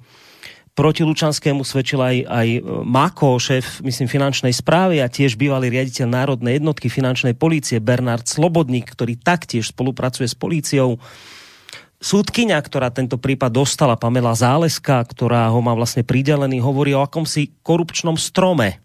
Proti 0.77 1.09
Lučanskému 1.09 1.65
svedčil 1.65 1.97
aj, 2.05 2.17
aj 2.29 2.49
Mako, 2.85 3.41
šéf 3.41 3.81
myslím, 3.81 4.13
finančnej 4.13 4.53
správy 4.53 5.01
a 5.01 5.09
tiež 5.09 5.41
bývalý 5.41 5.73
riaditeľ 5.73 6.05
Národnej 6.05 6.61
jednotky 6.61 6.93
finančnej 6.93 7.33
polície 7.33 7.81
Bernard 7.81 8.29
Slobodník, 8.29 8.93
ktorý 8.93 9.17
taktiež 9.17 9.73
spolupracuje 9.73 10.29
s 10.29 10.37
políciou. 10.37 11.01
Súdkyňa, 11.97 12.61
ktorá 12.61 12.93
tento 12.93 13.17
prípad 13.17 13.57
dostala, 13.57 13.97
Pamela 13.97 14.37
Záleska, 14.37 15.01
ktorá 15.01 15.49
ho 15.49 15.65
má 15.65 15.73
vlastne 15.73 16.05
pridelený, 16.05 16.61
hovorí 16.61 16.93
o 16.93 17.01
akomsi 17.01 17.57
korupčnom 17.65 18.21
strome, 18.21 18.85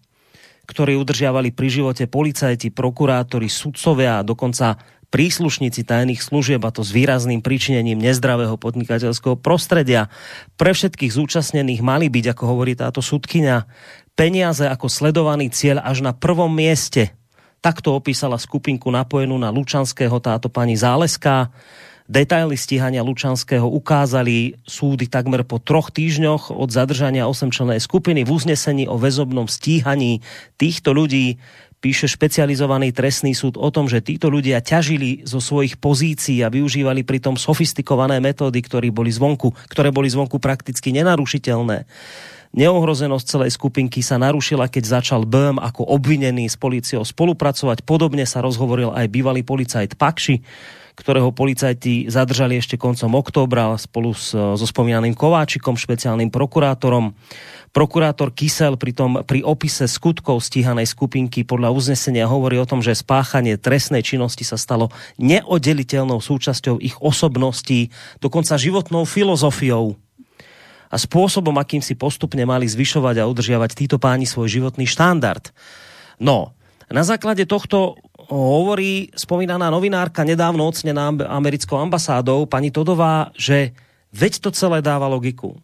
ktorí 0.72 0.96
udržiavali 0.96 1.52
pri 1.52 1.68
živote 1.68 2.08
policajti, 2.08 2.72
prokurátori, 2.72 3.52
sudcovia 3.52 4.24
a 4.24 4.26
dokonca 4.26 4.80
príslušníci 5.12 5.84
tajných 5.84 6.24
služieb 6.24 6.64
a 6.64 6.72
to 6.72 6.82
s 6.82 6.96
výrazným 6.96 7.44
príčinením 7.44 8.00
nezdravého 8.00 8.56
podnikateľského 8.56 9.36
prostredia. 9.38 10.08
Pre 10.56 10.72
všetkých 10.72 11.12
zúčastnených 11.12 11.84
mali 11.84 12.08
byť, 12.08 12.32
ako 12.32 12.44
hovorí 12.48 12.74
táto 12.74 13.04
sudkynia, 13.04 13.68
peniaze 14.16 14.64
ako 14.66 14.88
sledovaný 14.88 15.52
cieľ 15.52 15.84
až 15.84 16.02
na 16.02 16.16
prvom 16.16 16.50
mieste. 16.50 17.12
Takto 17.62 17.94
opísala 17.94 18.42
skupinku 18.42 18.90
napojenú 18.90 19.38
na 19.38 19.54
Lučanského 19.54 20.18
táto 20.18 20.50
pani 20.50 20.74
Záleská. 20.74 21.54
Detaily 22.12 22.58
stíhania 22.58 23.06
Lučanského 23.06 23.64
ukázali 23.64 24.58
súdy 24.68 25.08
takmer 25.08 25.48
po 25.48 25.62
troch 25.62 25.94
týždňoch 25.94 26.52
od 26.52 26.68
zadržania 26.74 27.30
osemčlennej 27.30 27.80
skupiny 27.80 28.28
v 28.28 28.34
uznesení 28.34 28.84
o 28.90 29.00
väzobnom 29.00 29.48
stíhaní 29.48 30.20
týchto 30.60 30.92
ľudí 30.92 31.40
píše 31.82 32.06
špecializovaný 32.06 32.94
trestný 32.94 33.34
súd 33.34 33.58
o 33.58 33.74
tom, 33.74 33.90
že 33.90 34.06
títo 34.06 34.30
ľudia 34.30 34.62
ťažili 34.62 35.26
zo 35.26 35.42
svojich 35.42 35.82
pozícií 35.82 36.46
a 36.46 36.54
využívali 36.54 37.02
pritom 37.02 37.36
sofistikované 37.36 38.22
metódy, 38.22 38.62
ktoré 38.62 38.94
boli 38.94 39.10
zvonku, 39.10 39.52
ktoré 39.68 39.90
boli 39.90 40.08
zvonku 40.08 40.38
prakticky 40.38 40.94
nenarušiteľné. 40.94 41.90
Neohrozenosť 42.52 43.26
celej 43.26 43.52
skupinky 43.56 44.04
sa 44.04 44.20
narušila, 44.20 44.68
keď 44.68 45.02
začal 45.02 45.24
Böhm 45.24 45.58
ako 45.58 45.88
obvinený 45.88 46.52
s 46.52 46.60
policiou 46.60 47.02
spolupracovať. 47.02 47.82
Podobne 47.88 48.28
sa 48.28 48.44
rozhovoril 48.44 48.92
aj 48.92 49.08
bývalý 49.08 49.42
policajt 49.42 49.96
Pakši, 49.96 50.44
ktorého 50.96 51.32
policajti 51.32 52.12
zadržali 52.12 52.60
ešte 52.60 52.76
koncom 52.76 53.16
októbra 53.18 53.76
spolu 53.80 54.12
s, 54.12 54.36
so 54.36 54.66
spomínaným 54.66 55.16
Kováčikom, 55.16 55.80
špeciálnym 55.80 56.30
prokurátorom. 56.30 57.16
Prokurátor 57.72 58.36
Kysel 58.36 58.76
pri, 58.76 58.92
tom, 58.92 59.24
pri 59.24 59.48
opise 59.48 59.88
skutkov 59.88 60.44
stíhanej 60.44 60.92
skupinky 60.92 61.48
podľa 61.48 61.72
uznesenia 61.72 62.28
hovorí 62.28 62.60
o 62.60 62.68
tom, 62.68 62.84
že 62.84 62.92
spáchanie 62.92 63.56
trestnej 63.56 64.04
činnosti 64.04 64.44
sa 64.44 64.60
stalo 64.60 64.92
neoddeliteľnou 65.16 66.20
súčasťou 66.20 66.84
ich 66.84 67.00
osobností, 67.00 67.88
dokonca 68.20 68.60
životnou 68.60 69.08
filozofiou 69.08 69.96
a 70.92 71.00
spôsobom, 71.00 71.56
akým 71.56 71.80
si 71.80 71.96
postupne 71.96 72.44
mali 72.44 72.68
zvyšovať 72.68 73.24
a 73.24 73.28
udržiavať 73.32 73.72
títo 73.72 73.96
páni 73.96 74.28
svoj 74.28 74.52
životný 74.52 74.84
štandard. 74.84 75.56
No, 76.20 76.52
na 76.92 77.08
základe 77.08 77.48
tohto 77.48 77.96
hovorí 78.38 79.12
spomínaná 79.12 79.68
novinárka 79.70 80.24
nedávno 80.24 80.68
ocenená 80.68 81.12
americkou 81.28 81.78
ambasádou, 81.78 82.46
pani 82.48 82.72
Todová, 82.72 83.32
že 83.36 83.76
veď 84.16 84.40
to 84.40 84.50
celé 84.52 84.82
dáva 84.82 85.08
logiku 85.08 85.60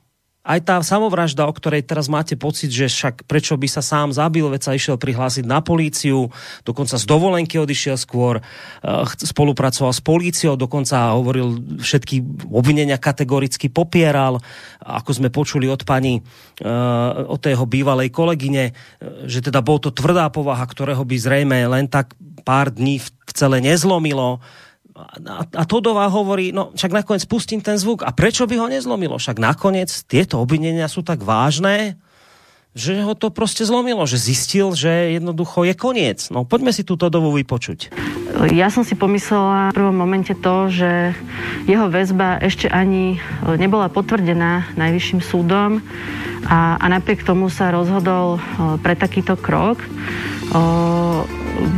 aj 0.47 0.59
tá 0.63 0.79
samovražda, 0.79 1.43
o 1.43 1.51
ktorej 1.51 1.83
teraz 1.83 2.07
máte 2.07 2.39
pocit, 2.39 2.71
že 2.71 2.87
však 2.87 3.27
prečo 3.27 3.59
by 3.59 3.67
sa 3.67 3.83
sám 3.83 4.15
zabil, 4.15 4.47
veď 4.47 4.61
sa 4.63 4.71
išiel 4.71 4.95
prihlásiť 4.95 5.43
na 5.43 5.59
políciu, 5.59 6.31
dokonca 6.63 6.95
z 6.95 7.03
dovolenky 7.03 7.59
odišiel 7.59 7.99
skôr, 7.99 8.39
uh, 8.39 9.03
spolupracoval 9.11 9.91
s 9.91 9.99
políciou, 9.99 10.55
dokonca 10.55 11.19
hovoril 11.19 11.77
všetky 11.83 12.47
obvinenia 12.47 12.95
kategoricky 12.95 13.67
popieral, 13.67 14.39
ako 14.79 15.11
sme 15.11 15.27
počuli 15.27 15.67
od 15.67 15.83
pani, 15.83 16.23
uh, 16.63 17.27
od 17.27 17.43
tého 17.43 17.67
bývalej 17.67 18.07
kolegyne, 18.15 18.71
uh, 18.71 19.27
že 19.27 19.43
teda 19.43 19.59
bol 19.59 19.83
to 19.83 19.91
tvrdá 19.91 20.31
povaha, 20.31 20.63
ktorého 20.63 21.03
by 21.03 21.15
zrejme 21.19 21.59
len 21.67 21.91
tak 21.91 22.15
pár 22.47 22.71
dní 22.71 23.03
v 23.03 23.31
celé 23.35 23.59
nezlomilo 23.59 24.39
a, 24.97 25.45
a 25.45 25.63
Todová 25.69 26.09
hovorí, 26.09 26.49
no 26.49 26.73
však 26.73 26.89
nakoniec 26.89 27.23
pustím 27.29 27.61
ten 27.61 27.77
zvuk. 27.77 28.01
A 28.01 28.09
prečo 28.09 28.49
by 28.49 28.57
ho 28.57 28.67
nezlomilo? 28.67 29.21
Však 29.21 29.37
nakoniec 29.37 29.93
tieto 30.09 30.41
obvinenia 30.41 30.89
sú 30.89 31.05
tak 31.05 31.21
vážne, 31.21 32.01
že 32.77 33.01
ho 33.01 33.17
to 33.17 33.33
proste 33.33 33.65
zlomilo, 33.65 34.05
že 34.05 34.21
zistil, 34.21 34.77
že 34.77 35.17
jednoducho 35.17 35.65
je 35.65 35.73
koniec. 35.73 36.29
No 36.29 36.45
poďme 36.45 36.69
si 36.69 36.85
túto 36.85 37.09
dobu 37.09 37.33
vypočuť. 37.33 37.89
Ja 38.53 38.69
som 38.69 38.85
si 38.85 38.93
pomyslela 38.93 39.73
v 39.73 39.77
prvom 39.81 39.97
momente 39.97 40.37
to, 40.37 40.69
že 40.69 41.17
jeho 41.65 41.89
väzba 41.89 42.37
ešte 42.37 42.69
ani 42.69 43.17
nebola 43.57 43.89
potvrdená 43.89 44.77
najvyšším 44.77 45.25
súdom 45.25 45.81
a, 46.45 46.77
a 46.77 46.85
napriek 46.85 47.25
tomu 47.25 47.49
sa 47.49 47.73
rozhodol 47.73 48.37
pre 48.85 48.93
takýto 48.93 49.33
krok. 49.41 49.81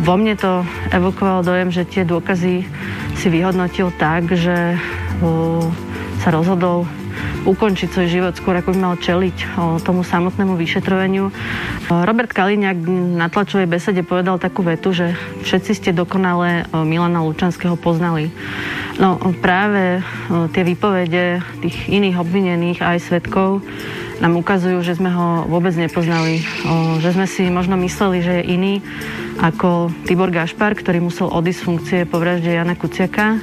Vo 0.04 0.14
mne 0.16 0.36
to 0.40 0.64
evokovalo 0.92 1.44
dojem, 1.44 1.70
že 1.72 1.88
tie 1.88 2.08
dôkazy 2.08 2.64
si 3.20 3.28
vyhodnotil 3.28 3.92
tak, 4.00 4.32
že 4.32 4.80
sa 6.20 6.30
rozhodol 6.32 6.88
ukončiť 7.40 7.88
svoj 7.92 8.08
život 8.08 8.34
skôr, 8.36 8.60
ako 8.60 8.76
by 8.76 8.80
mal 8.80 8.96
čeliť 9.00 9.60
tomu 9.84 10.04
samotnému 10.04 10.60
vyšetrovaniu. 10.60 11.32
Robert 11.88 12.32
Kaliňák 12.36 12.78
na 13.16 13.32
tlačovej 13.32 13.68
besede 13.68 14.04
povedal 14.04 14.40
takú 14.40 14.64
vetu, 14.64 14.92
že 14.92 15.16
všetci 15.48 15.72
ste 15.72 15.90
dokonale 15.96 16.68
Milana 16.84 17.24
Lučanského 17.24 17.80
poznali. 17.80 18.32
No 19.00 19.16
práve 19.40 20.04
tie 20.52 20.64
výpovede 20.68 21.40
tých 21.64 21.78
iných 21.88 22.20
obvinených 22.20 22.80
aj 22.84 22.98
svetkov 23.00 23.64
nám 24.20 24.36
ukazujú, 24.40 24.84
že 24.84 25.00
sme 25.00 25.10
ho 25.12 25.48
vôbec 25.48 25.72
nepoznali, 25.80 26.44
že 27.00 27.16
sme 27.16 27.24
si 27.24 27.48
možno 27.48 27.80
mysleli, 27.80 28.20
že 28.20 28.34
je 28.40 28.50
iný 28.52 28.74
ako 29.40 29.92
Tibor 30.04 30.28
Gašpar, 30.28 30.76
ktorý 30.76 31.00
musel 31.00 31.32
odísť 31.32 31.62
funkcie 31.64 32.00
po 32.04 32.20
vražde 32.20 32.52
Jana 32.52 32.76
Kuciaka, 32.76 33.40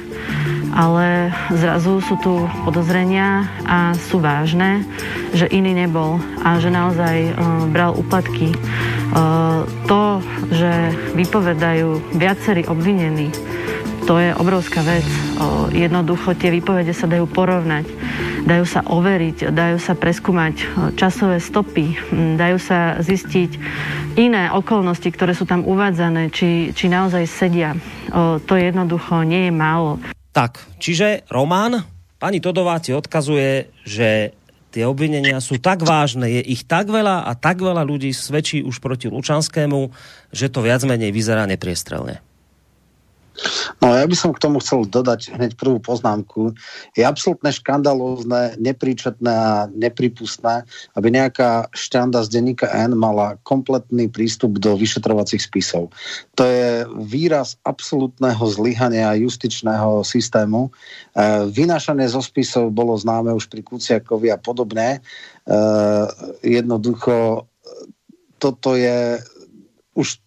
ale 0.77 1.33
zrazu 1.57 1.97
sú 2.05 2.21
tu 2.21 2.45
podozrenia 2.61 3.49
a 3.65 3.97
sú 3.97 4.21
vážne, 4.21 4.85
že 5.33 5.49
iný 5.49 5.73
nebol 5.73 6.21
a 6.45 6.61
že 6.61 6.69
naozaj 6.69 7.33
bral 7.73 7.97
úplatky. 7.97 8.53
to, 9.87 10.03
že 10.51 10.71
vypovedajú 11.15 12.13
viacerí 12.15 12.67
obvinení, 12.67 13.31
to 14.05 14.19
je 14.19 14.31
obrovská 14.35 14.83
vec. 14.83 15.03
Jednoducho 15.71 16.35
tie 16.35 16.51
výpovede 16.51 16.91
sa 16.95 17.07
dajú 17.07 17.27
porovnať, 17.27 17.85
dajú 18.47 18.63
sa 18.63 18.81
overiť, 18.87 19.51
dajú 19.51 19.77
sa 19.77 19.93
preskúmať 19.93 20.55
časové 20.95 21.43
stopy, 21.43 21.99
dajú 22.39 22.57
sa 22.57 22.95
zistiť 23.03 23.51
iné 24.15 24.47
okolnosti, 24.55 25.11
ktoré 25.11 25.35
sú 25.35 25.43
tam 25.43 25.67
uvádzané, 25.67 26.31
či, 26.31 26.71
či 26.71 26.87
naozaj 26.87 27.27
sedia. 27.27 27.75
To 28.47 28.53
jednoducho 28.55 29.27
nie 29.27 29.51
je 29.51 29.53
málo. 29.53 29.99
Tak, 30.31 30.63
čiže 30.79 31.27
Román, 31.27 31.83
pani 32.15 32.39
Todová 32.39 32.79
ti 32.79 32.95
odkazuje, 32.95 33.67
že 33.83 34.31
tie 34.71 34.83
obvinenia 34.85 35.41
sú 35.41 35.57
tak 35.57 35.81
vážne, 35.81 36.29
je 36.29 36.43
ich 36.47 36.63
tak 36.63 36.87
veľa 36.87 37.25
a 37.25 37.31
tak 37.33 37.59
veľa 37.59 37.81
ľudí 37.81 38.13
svedčí 38.13 38.61
už 38.61 38.77
proti 38.77 39.09
Lučanskému, 39.09 39.89
že 40.29 40.53
to 40.53 40.61
viac 40.61 40.85
menej 40.85 41.09
vyzerá 41.09 41.49
nepriestrelne. 41.49 42.21
No 43.81 43.93
ja 43.93 44.05
by 44.05 44.15
som 44.17 44.33
k 44.33 44.41
tomu 44.41 44.57
chcel 44.59 44.89
dodať 44.89 45.37
hneď 45.37 45.51
prvú 45.57 45.77
poznámku. 45.77 46.57
Je 46.97 47.05
absolútne 47.05 47.53
škandalózne, 47.53 48.57
nepríčetné 48.57 49.33
a 49.33 49.69
nepripustné, 49.69 50.65
aby 50.97 51.07
nejaká 51.13 51.69
šťanda 51.73 52.25
z 52.25 52.33
denníka 52.33 52.67
N 52.73 52.97
mala 52.97 53.37
kompletný 53.45 54.09
prístup 54.09 54.57
do 54.57 54.73
vyšetrovacích 54.73 55.41
spisov. 55.41 55.93
To 56.35 56.43
je 56.43 56.85
výraz 56.97 57.61
absolútneho 57.61 58.41
zlyhania 58.49 59.13
justičného 59.17 60.01
systému. 60.01 60.67
E, 60.67 60.71
vynášanie 61.49 62.09
zo 62.09 62.21
spisov 62.25 62.73
bolo 62.73 62.97
známe 62.97 63.29
už 63.33 63.49
pri 63.49 63.61
Kuciakovi 63.61 64.33
a 64.33 64.41
podobne. 64.41 64.97
E, 64.97 64.99
jednoducho 66.41 67.45
toto 68.37 68.77
je 68.77 69.17
už 69.97 70.21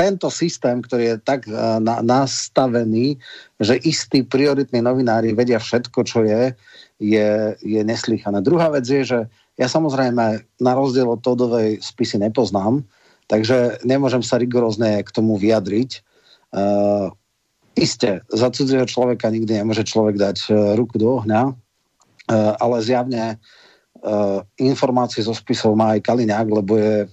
tento 0.00 0.32
systém, 0.32 0.80
ktorý 0.80 1.04
je 1.04 1.16
tak 1.20 1.44
uh, 1.44 1.76
na, 1.76 2.00
nastavený, 2.00 3.20
že 3.60 3.76
istí 3.84 4.24
prioritní 4.24 4.80
novinári 4.80 5.36
vedia 5.36 5.60
všetko, 5.60 6.00
čo 6.08 6.24
je, 6.24 6.56
je, 6.96 7.28
je 7.60 7.80
neslychané. 7.84 8.40
Druhá 8.40 8.72
vec 8.72 8.88
je, 8.88 9.04
že 9.04 9.20
ja 9.60 9.68
samozrejme 9.68 10.40
na 10.40 10.72
rozdiel 10.72 11.04
od 11.04 11.20
Todovej 11.20 11.84
spisy 11.84 12.16
nepoznám, 12.16 12.80
takže 13.28 13.84
nemôžem 13.84 14.24
sa 14.24 14.40
rigorózne 14.40 15.04
k 15.04 15.10
tomu 15.12 15.36
vyjadriť. 15.36 16.00
Uh, 16.56 17.12
Isté, 17.78 18.18
za 18.34 18.50
cudzieho 18.50 18.82
človeka 18.82 19.30
nikdy 19.30 19.62
nemôže 19.62 19.86
človek 19.86 20.18
dať 20.18 20.38
uh, 20.50 20.74
ruku 20.74 20.98
do 20.98 21.22
ohňa, 21.22 21.54
uh, 21.54 21.54
ale 22.58 22.82
zjavne 22.82 23.36
uh, 23.36 24.42
informácie 24.58 25.22
zo 25.22 25.36
spisov 25.36 25.78
má 25.78 25.94
aj 25.94 26.02
Kaliňák, 26.02 26.48
lebo 26.50 26.74
je 26.74 27.06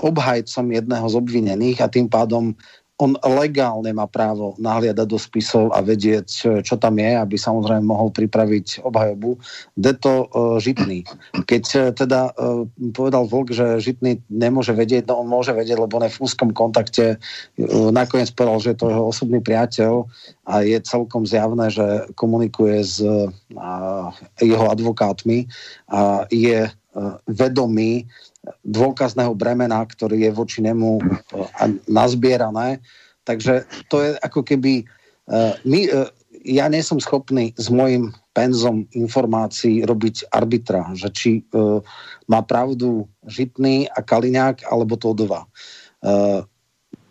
obhajcom 0.00 0.66
jedného 0.72 1.06
z 1.06 1.14
obvinených 1.18 1.78
a 1.82 1.90
tým 1.92 2.06
pádom 2.06 2.54
on 2.98 3.14
legálne 3.22 3.94
má 3.94 4.10
právo 4.10 4.58
nahliadať 4.58 5.06
do 5.06 5.18
spisov 5.22 5.70
a 5.70 5.78
vedieť, 5.78 6.26
čo 6.66 6.74
tam 6.82 6.98
je, 6.98 7.14
aby 7.14 7.38
samozrejme 7.38 7.86
mohol 7.86 8.10
pripraviť 8.10 8.82
obhajobu. 8.82 9.38
Deto 9.78 10.26
uh, 10.26 10.58
Žitný. 10.58 11.06
Keď 11.46 11.64
uh, 11.78 11.82
teda 11.94 12.34
uh, 12.34 12.66
povedal 12.90 13.30
Volk, 13.30 13.54
že 13.54 13.78
Žitný 13.78 14.26
nemôže 14.26 14.74
vedieť, 14.74 15.06
no 15.06 15.22
on 15.22 15.30
môže 15.30 15.54
vedieť, 15.54 15.78
lebo 15.78 16.02
on 16.02 16.10
je 16.10 16.14
v 16.18 16.22
úzkom 16.26 16.50
kontakte. 16.50 17.22
Uh, 17.54 17.94
nakoniec 17.94 18.34
povedal, 18.34 18.58
že 18.58 18.70
je 18.74 18.78
to 18.82 18.90
jeho 18.90 19.04
osobný 19.06 19.38
priateľ 19.46 20.10
a 20.50 20.66
je 20.66 20.78
celkom 20.82 21.22
zjavné, 21.22 21.70
že 21.70 21.86
komunikuje 22.18 22.82
s 22.82 22.98
uh, 22.98 23.30
jeho 24.42 24.66
advokátmi 24.74 25.46
a 25.86 26.26
je 26.34 26.66
uh, 26.66 26.72
vedomý 27.30 28.10
dôkazného 28.64 29.32
bremena, 29.34 29.84
ktorý 29.84 30.28
je 30.28 30.32
voči 30.32 30.58
nemu 30.64 31.00
eh, 31.00 31.08
nazbierané. 31.88 32.82
Takže 33.24 33.68
to 33.92 34.02
je 34.04 34.10
ako 34.20 34.40
keby... 34.44 34.84
Eh, 35.28 35.52
my, 35.64 35.80
eh, 35.88 36.08
ja 36.48 36.70
nie 36.70 36.80
som 36.80 37.02
schopný 37.02 37.52
s 37.58 37.68
mojim 37.68 38.14
penzom 38.32 38.86
informácií 38.94 39.82
robiť 39.82 40.30
arbitra, 40.30 40.94
že 40.94 41.10
či 41.10 41.30
má 42.30 42.40
pravdu 42.46 43.10
Žitný 43.26 43.90
a 43.90 43.98
Kaliňák 43.98 44.62
alebo 44.70 44.94
Todova. 44.94 45.50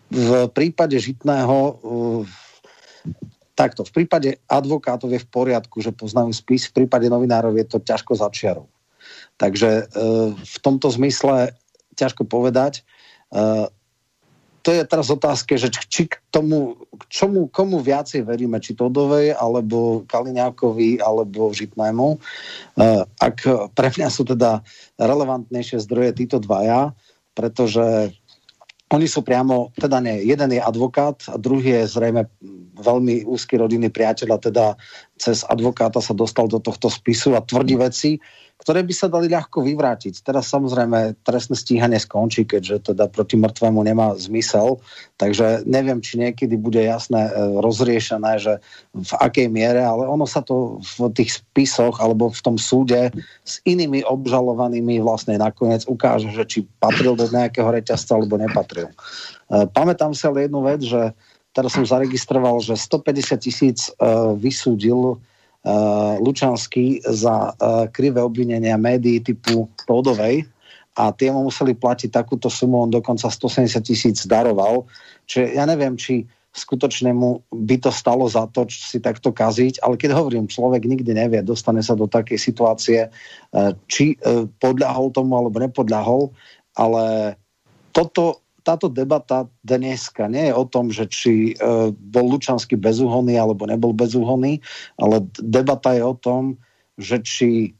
v 0.08 0.30
prípade 0.56 0.96
Žitného 0.96 1.76
takto, 3.58 3.82
v 3.82 3.92
prípade 3.92 4.38
advokátov 4.46 5.10
je 5.10 5.26
v 5.26 5.32
poriadku, 5.34 5.82
že 5.82 5.90
poznajú 5.90 6.30
spis, 6.30 6.70
v 6.70 6.86
prípade 6.86 7.10
novinárov 7.10 7.58
je 7.58 7.66
to 7.66 7.82
ťažko 7.82 8.14
začiarov. 8.14 8.70
Takže 9.38 9.70
e, 9.70 10.04
v 10.34 10.58
tomto 10.66 10.90
zmysle 10.90 11.54
ťažko 11.94 12.26
povedať. 12.26 12.82
E, 13.30 13.70
to 14.66 14.76
je 14.76 14.84
teraz 14.84 15.08
otázka, 15.08 15.56
že 15.56 15.72
či 15.72 16.12
k 16.12 16.20
tomu, 16.28 16.76
k 16.92 17.04
čomu, 17.08 17.48
komu 17.48 17.80
viacej 17.80 18.28
veríme, 18.28 18.60
či 18.60 18.76
Todovej, 18.76 19.32
alebo 19.32 20.04
Kaliňákovi, 20.10 21.00
alebo 21.00 21.56
Žitnému. 21.56 22.08
E, 22.14 22.18
ak 23.06 23.38
pre 23.78 23.88
mňa 23.94 24.10
sú 24.12 24.28
teda 24.28 24.66
relevantnejšie 25.00 25.80
zdroje 25.86 26.18
títo 26.18 26.42
dvaja, 26.44 26.92
pretože 27.38 28.12
oni 28.88 29.04
sú 29.04 29.20
priamo, 29.20 29.76
teda 29.76 30.00
nie, 30.00 30.24
jeden 30.24 30.56
je 30.56 30.64
advokát 30.64 31.20
a 31.28 31.36
druhý 31.36 31.84
je 31.84 31.92
zrejme 31.92 32.24
veľmi 32.80 33.28
úzky 33.28 33.60
rodinný 33.60 33.92
priateľ 33.92 34.30
a 34.32 34.40
teda 34.40 34.66
cez 35.20 35.44
advokáta 35.44 36.00
sa 36.00 36.16
dostal 36.16 36.48
do 36.48 36.64
tohto 36.64 36.88
spisu 36.88 37.36
a 37.36 37.44
tvrdí 37.44 37.76
veci, 37.76 38.16
ktoré 38.58 38.82
by 38.82 38.94
sa 38.94 39.06
dali 39.06 39.30
ľahko 39.30 39.62
vyvrátiť. 39.62 40.26
Teraz 40.26 40.50
samozrejme 40.50 41.22
trestné 41.22 41.54
stíhanie 41.54 42.02
skončí, 42.02 42.42
keďže 42.42 42.92
teda 42.94 43.06
proti 43.06 43.38
mŕtvemu 43.38 43.80
nemá 43.86 44.18
zmysel, 44.18 44.82
takže 45.22 45.62
neviem, 45.70 46.02
či 46.02 46.18
niekedy 46.18 46.58
bude 46.58 46.82
jasné 46.82 47.30
e, 47.30 47.32
rozriešené, 47.62 48.42
že 48.42 48.58
v 48.98 49.12
akej 49.22 49.48
miere, 49.54 49.86
ale 49.86 50.10
ono 50.10 50.26
sa 50.26 50.42
to 50.42 50.82
v 50.98 51.14
tých 51.14 51.38
spisoch 51.38 52.02
alebo 52.02 52.34
v 52.34 52.42
tom 52.42 52.58
súde 52.58 53.14
s 53.46 53.62
inými 53.70 54.02
obžalovanými 54.10 55.06
vlastne 55.06 55.38
nakoniec 55.38 55.86
ukáže, 55.86 56.34
že 56.34 56.44
či 56.50 56.60
patril 56.82 57.14
do 57.14 57.30
nejakého 57.30 57.70
reťazca 57.70 58.18
alebo 58.18 58.42
nepatril. 58.42 58.90
E, 58.90 58.96
pamätám 59.70 60.18
si 60.18 60.26
ale 60.26 60.50
jednu 60.50 60.66
vec, 60.66 60.82
že 60.82 61.14
teraz 61.54 61.78
som 61.78 61.86
zaregistroval, 61.86 62.58
že 62.66 62.74
150 62.74 63.38
tisíc 63.38 63.80
e, 63.86 63.92
vysúdil 64.34 65.22
Lučanský 66.24 67.04
za 67.04 67.52
uh, 67.52 67.92
krivé 67.92 68.24
obvinenia 68.24 68.80
médií 68.80 69.20
typu 69.20 69.68
Tódovej 69.84 70.48
a 70.96 71.12
tie 71.14 71.30
mu 71.30 71.46
museli 71.46 71.78
platiť 71.78 72.10
takúto 72.10 72.48
sumu, 72.50 72.88
on 72.88 72.92
dokonca 72.92 73.30
170 73.30 73.84
tisíc 73.86 74.24
daroval. 74.26 74.88
Čiže 75.30 75.60
ja 75.60 75.68
neviem, 75.70 75.94
či 76.00 76.26
skutočne 76.58 77.14
mu 77.14 77.46
by 77.54 77.78
to 77.78 77.94
stalo 77.94 78.26
za 78.26 78.50
to, 78.50 78.66
si 78.66 78.98
takto 78.98 79.30
kaziť, 79.30 79.86
ale 79.86 79.94
keď 79.94 80.18
hovorím, 80.18 80.50
človek 80.50 80.90
nikdy 80.90 81.14
nevie, 81.14 81.46
dostane 81.46 81.86
sa 81.86 81.94
do 81.94 82.10
takej 82.10 82.40
situácie, 82.42 83.14
či 83.86 84.18
podľahol 84.58 85.14
tomu 85.14 85.38
alebo 85.38 85.62
nepodľahol, 85.62 86.34
ale 86.74 87.38
toto 87.94 88.42
táto 88.68 88.92
debata 88.92 89.48
dneska 89.64 90.28
nie 90.28 90.52
je 90.52 90.54
o 90.54 90.68
tom, 90.68 90.92
že 90.92 91.08
či 91.08 91.56
e, 91.56 91.96
bol 91.96 92.28
Lučanský 92.28 92.76
bezúhonný 92.76 93.40
alebo 93.40 93.64
nebol 93.64 93.96
bezúhonný, 93.96 94.60
ale 95.00 95.24
debata 95.40 95.96
je 95.96 96.04
o 96.04 96.12
tom, 96.20 96.60
že 97.00 97.24
či 97.24 97.72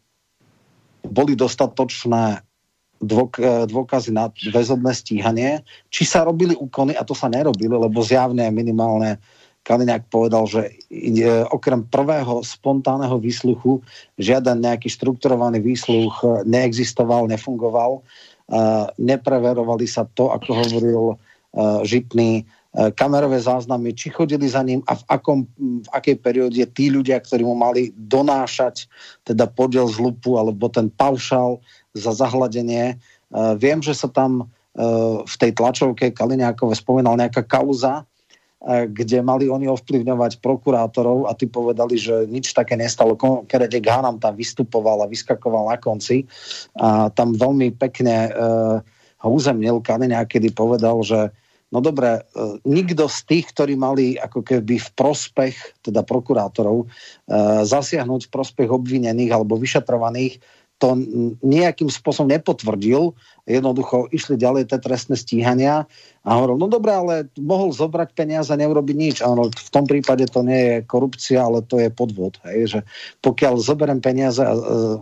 boli 1.04 1.36
dostatočné 1.36 2.40
dôk, 3.04 3.36
e, 3.44 3.68
dôkazy 3.68 4.16
na 4.16 4.32
väzobné 4.32 4.96
stíhanie, 4.96 5.68
či 5.92 6.08
sa 6.08 6.24
robili 6.24 6.56
úkony, 6.56 6.96
a 6.96 7.04
to 7.04 7.12
sa 7.12 7.28
nerobili, 7.28 7.76
lebo 7.76 8.00
zjavne 8.00 8.48
minimálne 8.48 9.20
Kaliňák 9.68 10.08
povedal, 10.08 10.48
že 10.48 10.80
e, 10.88 11.28
okrem 11.52 11.84
prvého 11.84 12.40
spontánneho 12.40 13.20
výsluchu 13.20 13.84
žiaden 14.16 14.64
nejaký 14.64 14.88
štrukturovaný 14.88 15.60
výsluch 15.60 16.24
neexistoval, 16.48 17.28
nefungoval 17.28 18.00
nepreverovali 18.96 19.88
sa 19.88 20.08
to, 20.16 20.32
ako 20.32 20.52
hovoril 20.56 21.02
Žitný, 21.84 22.46
kamerové 22.94 23.42
záznamy, 23.42 23.98
či 23.98 24.14
chodili 24.14 24.46
za 24.46 24.62
ním 24.62 24.86
a 24.86 24.94
v, 24.94 25.04
akom, 25.10 25.40
v 25.58 25.90
akej 25.90 26.22
perióde 26.22 26.62
tí 26.78 26.94
ľudia, 26.94 27.18
ktorí 27.18 27.42
mu 27.42 27.58
mali 27.58 27.90
donášať 27.98 28.86
teda 29.26 29.50
podiel 29.50 29.90
z 29.90 29.98
lupu 29.98 30.38
alebo 30.38 30.70
ten 30.70 30.94
paušal 30.94 31.58
za 31.98 32.14
zahladenie. 32.14 33.02
Viem, 33.58 33.82
že 33.82 33.98
sa 33.98 34.06
tam 34.12 34.46
v 35.26 35.36
tej 35.42 35.58
tlačovke 35.58 36.14
Kaliňákove 36.14 36.78
spomínal 36.78 37.18
nejaká 37.18 37.42
kauza, 37.42 38.06
kde 38.66 39.22
mali 39.22 39.46
oni 39.54 39.70
ovplyvňovať 39.70 40.42
prokurátorov 40.42 41.30
a 41.30 41.38
tí 41.38 41.46
povedali, 41.46 41.94
že 41.94 42.26
nič 42.26 42.58
také 42.58 42.74
nestalo. 42.74 43.14
Keredek 43.46 43.86
Hanam 43.86 44.18
tam 44.18 44.34
vystupoval 44.34 45.06
a 45.06 45.12
vyskakoval 45.12 45.70
na 45.70 45.78
konci 45.78 46.26
a 46.74 47.14
tam 47.14 47.38
veľmi 47.38 47.78
pekne 47.78 48.34
uh, 48.34 48.82
ho 49.22 49.30
uzemnil 49.30 49.86
Kaneňa, 49.86 50.26
kedy 50.26 50.58
povedal, 50.58 51.06
že 51.06 51.30
no 51.70 51.86
dobre, 51.86 52.26
uh, 52.34 52.58
nikto 52.66 53.06
z 53.06 53.20
tých, 53.30 53.54
ktorí 53.54 53.78
mali 53.78 54.18
ako 54.18 54.42
keby 54.42 54.82
v 54.82 54.90
prospech, 54.98 55.86
teda 55.86 56.02
prokurátorov, 56.02 56.90
zasiahnuť 57.62 58.22
v 58.26 58.34
prospech 58.34 58.70
obvinených 58.74 59.38
alebo 59.38 59.62
vyšetrovaných, 59.62 60.42
to 60.78 60.94
nejakým 61.42 61.90
spôsobom 61.90 62.30
nepotvrdil. 62.30 63.18
Jednoducho 63.50 64.12
išli 64.14 64.38
ďalej 64.38 64.70
tie 64.70 64.78
trestné 64.78 65.18
stíhania 65.18 65.90
a 66.22 66.30
hovoril, 66.38 66.60
no 66.60 66.68
dobre, 66.70 66.92
ale 66.94 67.14
mohol 67.40 67.74
zobrať 67.74 68.14
peniaze 68.14 68.52
a 68.54 68.60
neurobiť 68.60 68.96
nič. 68.96 69.18
Ano, 69.26 69.50
v 69.50 69.70
tom 69.74 69.90
prípade 69.90 70.28
to 70.30 70.46
nie 70.46 70.60
je 70.60 70.76
korupcia, 70.86 71.42
ale 71.42 71.66
to 71.66 71.82
je 71.82 71.90
podvod. 71.90 72.38
Hej? 72.46 72.78
Že 72.78 72.80
pokiaľ 73.26 73.54
zoberiem 73.58 74.04
peniaze 74.04 74.44
a 74.44 74.54
uh, 74.54 75.00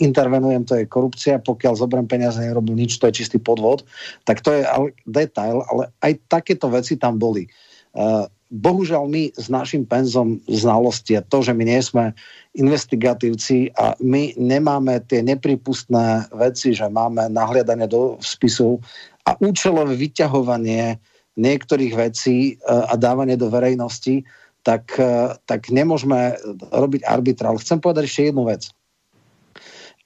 intervenujem, 0.00 0.64
to 0.64 0.80
je 0.80 0.88
korupcia, 0.88 1.42
pokiaľ 1.44 1.74
zoberiem 1.76 2.08
peniaze 2.08 2.40
a 2.40 2.48
nerobil 2.48 2.78
nič, 2.78 2.96
to 2.96 3.10
je 3.10 3.20
čistý 3.20 3.36
podvod. 3.42 3.84
Tak 4.24 4.40
to 4.40 4.54
je 4.54 4.62
detail, 5.04 5.66
ale 5.68 5.92
aj 6.00 6.24
takéto 6.30 6.72
veci 6.72 6.96
tam 6.96 7.20
boli. 7.20 7.50
Uh, 7.92 8.30
bohužiaľ 8.48 9.04
my 9.12 9.32
s 9.36 9.52
našim 9.52 9.84
penzom 9.84 10.40
znalosti 10.48 11.20
a 11.20 11.24
to, 11.24 11.44
že 11.44 11.52
my 11.52 11.68
nie 11.68 11.80
sme 11.84 12.16
investigatívci 12.56 13.76
a 13.76 13.92
my 14.00 14.32
nemáme 14.40 15.04
tie 15.04 15.20
nepripustné 15.20 16.32
veci, 16.32 16.72
že 16.72 16.88
máme 16.88 17.28
nahliadanie 17.28 17.84
do 17.84 18.16
spisu 18.24 18.80
a 19.28 19.36
účelové 19.44 20.00
vyťahovanie 20.00 20.96
niektorých 21.36 21.92
vecí 21.94 22.56
a 22.64 22.96
dávanie 22.96 23.36
do 23.36 23.52
verejnosti, 23.52 24.24
tak, 24.64 24.96
tak 25.44 25.60
nemôžeme 25.68 26.34
robiť 26.72 27.04
arbitrál. 27.04 27.60
Chcem 27.60 27.78
povedať 27.78 28.08
ešte 28.08 28.32
jednu 28.32 28.48
vec. 28.48 28.72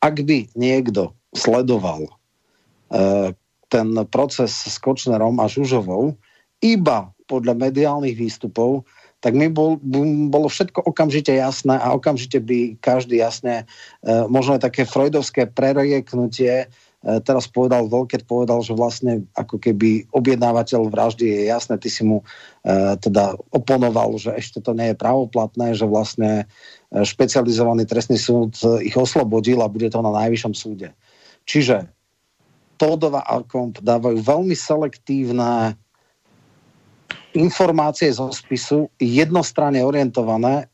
Ak 0.03 0.19
by 0.19 0.51
niekto 0.59 1.15
sledoval 1.33 2.11
ten 3.71 3.89
proces 4.11 4.51
s 4.53 4.77
Kočnerom 4.83 5.39
a 5.41 5.47
Žužovou 5.47 6.19
iba 6.59 7.12
podľa 7.27 7.59
mediálnych 7.59 8.17
výstupov, 8.17 8.87
tak 9.23 9.39
mi 9.39 9.47
bol, 9.47 9.79
bolo 10.29 10.51
všetko 10.51 10.83
okamžite 10.83 11.31
jasné 11.31 11.79
a 11.79 11.95
okamžite 11.95 12.43
by 12.43 12.75
každý 12.83 13.23
jasne, 13.23 13.65
e, 14.03 14.27
možno 14.27 14.59
aj 14.59 14.67
také 14.67 14.83
freudovské 14.83 15.47
prerieknutie, 15.47 16.67
e, 16.67 17.21
teraz 17.23 17.47
povedal 17.47 17.87
Volker, 17.87 18.27
povedal, 18.27 18.67
že 18.67 18.75
vlastne 18.75 19.23
ako 19.39 19.63
keby 19.63 20.11
objednávateľ 20.11 20.91
vraždy 20.91 21.39
je 21.39 21.41
jasné, 21.55 21.79
ty 21.79 21.87
si 21.87 22.03
mu 22.03 22.27
e, 22.67 22.99
teda 22.99 23.39
oponoval, 23.55 24.19
že 24.19 24.35
ešte 24.35 24.59
to 24.59 24.75
nie 24.75 24.91
je 24.91 24.99
pravoplatné, 24.99 25.79
že 25.79 25.87
vlastne 25.87 26.51
špecializovaný 26.91 27.87
trestný 27.87 28.19
súd 28.19 28.59
ich 28.83 28.99
oslobodil 28.99 29.63
a 29.63 29.71
bude 29.71 29.87
to 29.87 30.03
na 30.03 30.11
najvyššom 30.13 30.53
súde. 30.53 30.93
Čiže 31.47 31.89
Todova 32.77 33.23
a 33.23 33.39
Komp 33.47 33.79
dávajú 33.79 34.19
veľmi 34.19 34.59
selektívne 34.59 35.79
informácie 37.35 38.13
zo 38.13 38.29
spisu 38.31 38.91
jednostranne 39.01 39.81
orientované 39.81 40.69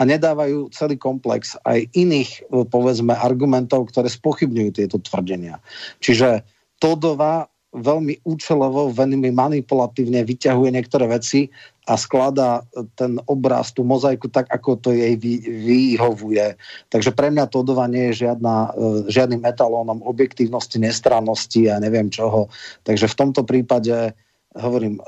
a 0.00 0.02
nedávajú 0.08 0.72
celý 0.72 0.96
komplex 0.96 1.60
aj 1.68 1.84
iných, 1.92 2.48
povedzme, 2.48 3.12
argumentov, 3.12 3.92
ktoré 3.92 4.08
spochybňujú 4.08 4.70
tieto 4.72 4.96
tvrdenia. 4.96 5.60
Čiže 6.00 6.40
Todova 6.80 7.52
veľmi 7.70 8.26
účelovo, 8.26 8.90
veľmi 8.90 9.30
manipulatívne 9.30 10.26
vyťahuje 10.26 10.74
niektoré 10.74 11.06
veci 11.06 11.46
a 11.86 11.94
skladá 11.94 12.66
ten 12.98 13.22
obraz, 13.30 13.70
tú 13.70 13.86
mozaiku 13.86 14.26
tak, 14.26 14.50
ako 14.50 14.78
to 14.78 14.90
jej 14.90 15.14
vy, 15.14 15.38
vyhovuje. 15.38 16.58
Takže 16.90 17.14
pre 17.14 17.30
mňa 17.30 17.46
Todova 17.46 17.86
nie 17.86 18.10
je 18.10 18.26
žiadna, 18.26 18.74
e, 18.74 19.10
žiadnym 19.10 19.46
etalónom 19.46 20.02
objektívnosti, 20.02 20.82
nestrannosti 20.82 21.70
a 21.70 21.78
neviem 21.78 22.10
čoho. 22.10 22.50
Takže 22.82 23.06
v 23.06 23.18
tomto 23.18 23.46
prípade 23.46 24.18
hovorím, 24.58 24.98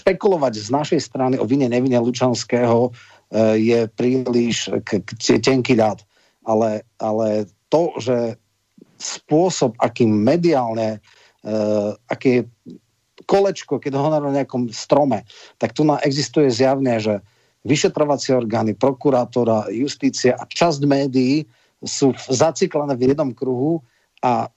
špekulovať 0.00 0.54
z 0.56 0.68
našej 0.72 1.00
strany 1.00 1.34
o 1.36 1.44
vine 1.44 1.68
nevine 1.68 2.00
Lučanského 2.00 2.88
e, 2.88 2.90
je 3.60 3.80
príliš 3.92 4.72
k, 4.88 5.04
tenký 5.40 5.76
ľad. 5.76 6.00
Ale, 6.42 6.82
ale 6.98 7.46
to, 7.70 7.94
že 8.02 8.40
spôsob, 9.02 9.74
akým 9.82 10.10
mediálne, 10.10 11.02
uh, 11.42 11.90
aké 12.06 12.46
kolečko, 13.26 13.82
keď 13.82 13.92
ho 13.98 14.10
na 14.10 14.42
nejakom 14.42 14.70
strome, 14.70 15.26
tak 15.58 15.74
tu 15.74 15.82
existuje 16.02 16.50
zjavne, 16.50 16.98
že 17.02 17.18
vyšetrovacie 17.62 18.34
orgány, 18.34 18.74
prokurátora, 18.74 19.70
justícia 19.70 20.34
a 20.34 20.46
časť 20.46 20.82
médií 20.82 21.46
sú 21.82 22.14
zaciklené 22.30 22.94
v 22.98 23.14
jednom 23.14 23.30
kruhu 23.34 23.82
a 24.22 24.50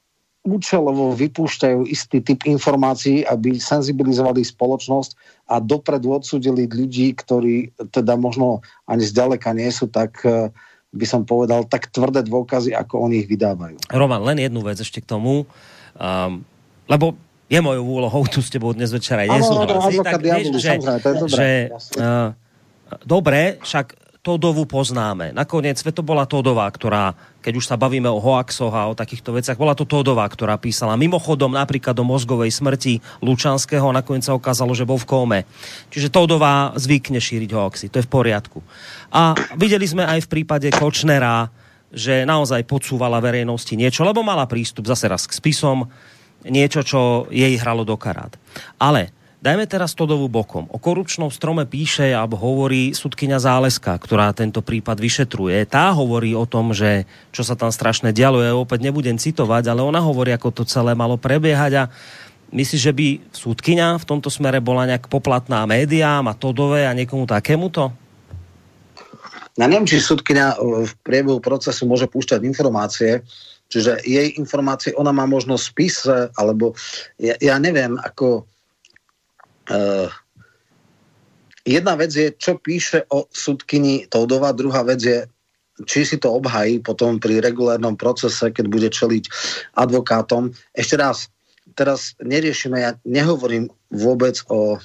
účelovo 0.45 1.17
vypúšťajú 1.17 1.89
istý 1.89 2.21
typ 2.21 2.45
informácií, 2.45 3.25
aby 3.25 3.57
senzibilizovali 3.57 4.45
spoločnosť 4.45 5.17
a 5.49 5.57
dopredu 5.57 6.13
odsudili 6.13 6.69
ľudí, 6.69 7.17
ktorí 7.17 7.73
teda 7.89 8.13
možno 8.13 8.61
ani 8.85 9.01
zďaleka 9.01 9.51
nie 9.57 9.69
sú 9.73 9.89
tak 9.89 10.21
eh, 10.23 10.53
by 10.95 11.05
som 11.05 11.27
povedal, 11.27 11.67
tak 11.67 11.91
tvrdé 11.91 12.23
dôkazy, 12.23 12.71
ako 12.71 13.03
oni 13.09 13.25
ich 13.25 13.27
vydávajú. 13.27 13.91
Roman, 13.91 14.23
len 14.23 14.39
jednu 14.39 14.63
vec 14.63 14.79
ešte 14.79 15.03
k 15.03 15.11
tomu, 15.11 15.43
um, 15.99 16.39
lebo 16.87 17.19
je 17.51 17.59
mojou 17.59 17.83
úlohou 17.83 18.23
tu 18.31 18.39
s 18.39 18.47
tebou 18.47 18.71
dnes 18.71 18.89
večer 18.89 19.19
aj 19.19 19.27
nesúhlasiť. 19.27 20.01
Vieš, 20.23 20.45
že, 20.55 20.73
že 21.27 21.49
uh, 21.99 22.31
dobre, 23.03 23.59
však 23.59 24.04
Todovu 24.25 24.65
poznáme. 24.65 25.37
Nakoniec 25.37 25.77
to 25.77 26.01
bola 26.01 26.25
Todová, 26.25 26.65
ktorá, 26.73 27.13
keď 27.45 27.53
už 27.61 27.69
sa 27.69 27.77
bavíme 27.77 28.09
o 28.09 28.17
hoaxoch 28.17 28.73
a 28.73 28.89
o 28.89 28.97
takýchto 28.97 29.37
veciach, 29.37 29.53
bola 29.53 29.77
to 29.77 29.85
Todová, 29.85 30.25
ktorá 30.25 30.57
písala 30.57 30.97
mimochodom 30.97 31.53
napríklad 31.53 31.93
do 31.93 32.01
mozgovej 32.01 32.49
smrti 32.49 33.05
Lučanského, 33.21 33.85
nakoniec 33.93 34.25
sa 34.25 34.33
ukázalo, 34.33 34.73
že 34.73 34.89
bol 34.89 34.97
v 34.97 35.05
kóme. 35.05 35.39
Čiže 35.93 36.09
Todová 36.09 36.73
zvykne 36.73 37.21
šíriť 37.21 37.53
hoaxy, 37.53 37.93
to 37.93 38.01
je 38.01 38.07
v 38.09 38.09
poriadku. 38.09 38.65
A 39.13 39.37
videli 39.61 39.85
sme 39.85 40.09
aj 40.09 40.25
v 40.25 40.31
prípade 40.41 40.73
Kočnera, 40.73 41.45
že 41.93 42.25
naozaj 42.25 42.65
podsúvala 42.65 43.21
verejnosti 43.21 43.77
niečo, 43.77 44.01
lebo 44.01 44.25
mala 44.25 44.49
prístup 44.49 44.89
zase 44.89 45.05
raz 45.05 45.29
k 45.29 45.37
spisom, 45.37 45.85
niečo, 46.49 46.81
čo 46.81 47.29
jej 47.29 47.53
hralo 47.61 47.85
do 47.85 47.93
karát. 47.93 48.33
Ale 48.81 49.13
Dajme 49.45 49.69
teraz 49.69 49.93
Todovu 49.93 50.25
bokom. 50.25 50.65
O 50.73 50.81
korupčnom 50.81 51.29
strome 51.29 51.69
píše 51.69 52.09
alebo 52.09 52.33
hovorí 52.33 52.97
sudkynia 52.97 53.37
Záleska, 53.37 53.93
ktorá 53.93 54.33
tento 54.33 54.65
prípad 54.65 54.97
vyšetruje. 54.97 55.69
Tá 55.69 55.93
hovorí 55.93 56.33
o 56.33 56.49
tom, 56.49 56.73
že 56.73 57.05
čo 57.29 57.45
sa 57.45 57.53
tam 57.53 57.69
strašne 57.69 58.09
dialo, 58.09 58.41
ja 58.41 58.57
opäť 58.57 58.81
nebudem 58.81 59.21
citovať, 59.21 59.69
ale 59.69 59.85
ona 59.85 60.01
hovorí, 60.01 60.33
ako 60.33 60.49
to 60.49 60.63
celé 60.65 60.97
malo 60.97 61.21
prebiehať 61.21 61.71
a 61.77 61.83
myslíš, 62.57 62.81
že 62.89 62.89
by 62.89 63.07
súdkynia 63.29 64.01
v 64.01 64.07
tomto 64.09 64.33
smere 64.33 64.57
bola 64.65 64.89
nejak 64.89 65.13
poplatná 65.13 65.61
médiám 65.69 66.25
a 66.25 66.33
Todové 66.33 66.89
a 66.89 66.97
niekomu 66.97 67.29
takémuto? 67.29 67.93
Ja 69.61 69.69
neviem, 69.69 69.85
či 69.85 70.01
súdkynia 70.01 70.57
v 70.57 70.89
priebehu 71.05 71.37
procesu 71.37 71.85
môže 71.85 72.09
púšťať 72.09 72.41
informácie, 72.41 73.21
čiže 73.69 74.01
jej 74.09 74.41
informácie, 74.41 74.97
ona 74.97 75.13
má 75.13 75.29
možnosť 75.29 75.63
spise, 75.69 76.33
alebo 76.33 76.73
ja, 77.21 77.37
ja 77.37 77.61
neviem, 77.61 77.93
ako 78.01 78.49
jedna 81.65 81.93
vec 81.97 82.11
je, 82.13 82.29
čo 82.37 82.61
píše 82.61 83.09
o 83.09 83.25
sudkyni 83.33 84.05
Toudova, 84.07 84.53
druhá 84.53 84.85
vec 84.85 85.01
je, 85.01 85.19
či 85.83 86.07
si 86.07 86.15
to 86.15 86.31
obhají 86.31 86.79
potom 86.79 87.19
pri 87.19 87.43
regulárnom 87.43 87.99
procese, 87.99 88.47
keď 88.47 88.65
bude 88.71 88.87
čeliť 88.87 89.23
advokátom. 89.75 90.55
Ešte 90.71 90.95
raz, 90.95 91.27
teraz 91.75 92.15
neriešime, 92.23 92.79
ja 92.79 92.95
nehovorím 93.03 93.67
vôbec 93.91 94.39
o 94.47 94.79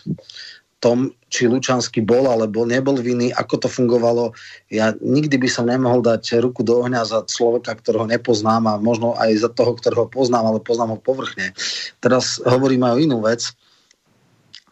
tom, 0.81 1.13
či 1.29 1.45
Lučanský 1.45 2.01
bol 2.01 2.25
alebo 2.27 2.65
nebol 2.65 2.97
vinný, 2.97 3.31
ako 3.37 3.55
to 3.61 3.69
fungovalo. 3.69 4.33
Ja 4.73 4.97
nikdy 4.99 5.37
by 5.37 5.49
som 5.53 5.69
nemohol 5.69 6.01
dať 6.01 6.41
ruku 6.41 6.65
do 6.65 6.81
ohňa 6.81 7.05
za 7.05 7.21
človeka, 7.29 7.77
ktorého 7.77 8.09
nepoznám 8.09 8.65
a 8.67 8.81
možno 8.81 9.13
aj 9.21 9.45
za 9.45 9.51
toho, 9.53 9.77
ktorého 9.77 10.09
poznám, 10.09 10.49
ale 10.51 10.65
poznám 10.65 10.97
ho 10.97 10.99
povrchne. 10.99 11.53
Teraz 12.01 12.41
hovoríme 12.43 12.89
o 12.89 12.99
inú 12.99 13.21
vec 13.21 13.53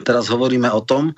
Teraz 0.03 0.31
hovoríme 0.31 0.69
o 0.71 0.83
tom, 0.83 1.11
e, 1.11 1.15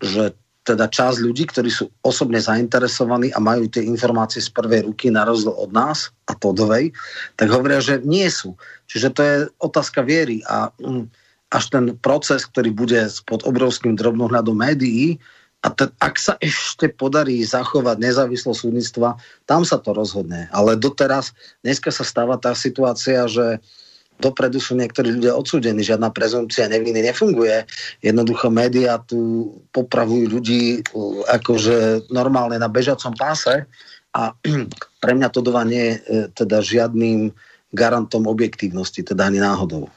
že 0.00 0.32
teda 0.62 0.86
časť 0.86 1.18
ľudí, 1.26 1.50
ktorí 1.50 1.70
sú 1.74 1.90
osobne 2.06 2.38
zainteresovaní 2.38 3.34
a 3.34 3.42
majú 3.42 3.66
tie 3.66 3.82
informácie 3.82 4.38
z 4.38 4.50
prvej 4.54 4.86
ruky 4.86 5.10
na 5.10 5.26
rozdiel 5.26 5.50
od 5.58 5.74
nás 5.74 6.14
a 6.30 6.38
Todovej, 6.38 6.94
tak 7.34 7.50
hovoria, 7.50 7.82
že 7.82 7.98
nie 8.06 8.30
sú. 8.30 8.54
Čiže 8.86 9.08
to 9.10 9.20
je 9.26 9.36
otázka 9.58 10.06
viery 10.06 10.46
a 10.46 10.70
mm, 10.78 11.10
až 11.50 11.64
ten 11.68 11.98
proces, 11.98 12.46
ktorý 12.46 12.70
bude 12.70 13.02
pod 13.26 13.42
obrovským 13.42 13.98
drobnohľadom 13.98 14.54
médií, 14.54 15.18
a 15.62 15.70
te, 15.70 15.86
ak 16.02 16.18
sa 16.18 16.34
ešte 16.42 16.90
podarí 16.90 17.38
zachovať 17.46 18.02
nezávislosť 18.02 18.66
súdnictva, 18.66 19.14
tam 19.46 19.62
sa 19.62 19.78
to 19.78 19.94
rozhodne. 19.94 20.50
Ale 20.50 20.74
doteraz, 20.74 21.30
dneska 21.62 21.94
sa 21.94 22.02
stáva 22.02 22.34
tá 22.34 22.50
situácia, 22.50 23.30
že 23.30 23.62
dopredu 24.22 24.62
sú 24.62 24.78
niektorí 24.78 25.18
ľudia 25.18 25.34
odsúdení, 25.34 25.82
žiadna 25.82 26.14
prezumcia 26.14 26.70
neviny 26.70 27.02
nefunguje. 27.10 27.66
Jednoducho 27.98 28.54
médiá 28.54 29.02
tu 29.02 29.50
popravujú 29.74 30.30
ľudí 30.30 30.86
uh, 30.94 31.26
akože 31.26 32.06
normálne 32.14 32.62
na 32.62 32.70
bežacom 32.70 33.10
páse 33.18 33.66
a 34.14 34.30
pre 35.02 35.12
mňa 35.18 35.28
to 35.34 35.42
nie 35.66 35.82
je 35.82 35.94
uh, 35.98 36.02
teda 36.30 36.62
žiadnym 36.62 37.34
garantom 37.74 38.30
objektívnosti, 38.30 39.02
teda 39.02 39.26
ani 39.26 39.42
náhodou. 39.42 39.90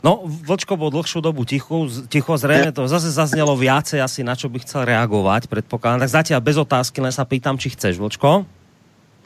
No, 0.00 0.24
Vlčko 0.24 0.80
bol 0.80 0.88
dlhšiu 0.88 1.20
dobu 1.20 1.44
tichu, 1.44 1.84
ticho, 2.08 2.32
zrejme 2.32 2.72
to 2.72 2.88
zase 2.88 3.12
zaznelo 3.12 3.52
viacej 3.52 4.00
asi, 4.00 4.24
na 4.24 4.32
čo 4.32 4.48
by 4.48 4.64
chcel 4.64 4.88
reagovať, 4.88 5.44
predpokladám. 5.44 6.00
Tak 6.08 6.24
zatiaľ 6.24 6.40
bez 6.40 6.56
otázky, 6.56 7.04
len 7.04 7.12
sa 7.12 7.28
pýtam, 7.28 7.60
či 7.60 7.68
chceš, 7.76 8.00
Vlčko? 8.00 8.48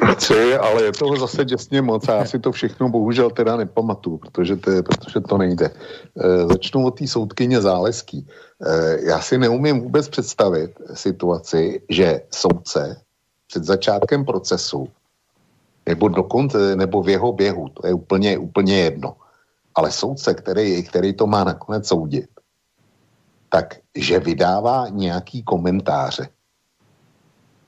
Chci, 0.03 0.57
ale 0.57 0.83
je 0.83 0.93
toho 0.93 1.17
zase 1.17 1.45
děsně 1.45 1.83
moc 1.83 2.09
a 2.09 2.15
já 2.15 2.25
si 2.25 2.39
to 2.39 2.53
všechno 2.53 2.89
bohužel 2.89 3.31
teda 3.31 3.57
nepamatuju, 3.57 4.19
protože 4.19 4.57
to, 4.57 4.71
je, 4.71 4.83
protože 4.83 5.21
to 5.21 5.39
nejde. 5.39 5.67
E, 5.67 6.47
začnu 6.47 6.87
od 6.87 6.99
té 6.99 7.07
soudkyně 7.07 7.61
Záleský. 7.61 8.27
E, 8.67 8.99
já 9.09 9.21
si 9.21 9.39
neumím 9.39 9.81
vůbec 9.81 10.09
představit 10.09 10.71
situaci, 10.95 11.83
že 11.89 12.21
soudce 12.31 13.01
před 13.47 13.65
začátkem 13.65 14.25
procesu 14.25 14.89
nebo 15.87 16.09
dokonce, 16.09 16.77
nebo 16.77 17.03
v 17.03 17.09
jeho 17.09 17.33
běhu, 17.33 17.69
to 17.69 17.87
je 17.87 17.95
úplně, 17.95 18.39
úplně 18.39 18.79
jedno, 18.79 19.17
ale 19.75 19.93
soudce, 19.93 20.35
který, 20.35 20.83
který 20.83 21.13
to 21.13 21.27
má 21.27 21.45
nakonec 21.45 21.89
soudit, 21.89 22.29
tak 23.49 23.77
že 23.95 24.19
vydává 24.19 24.89
nějaký 24.89 25.43
komentáře 25.43 26.29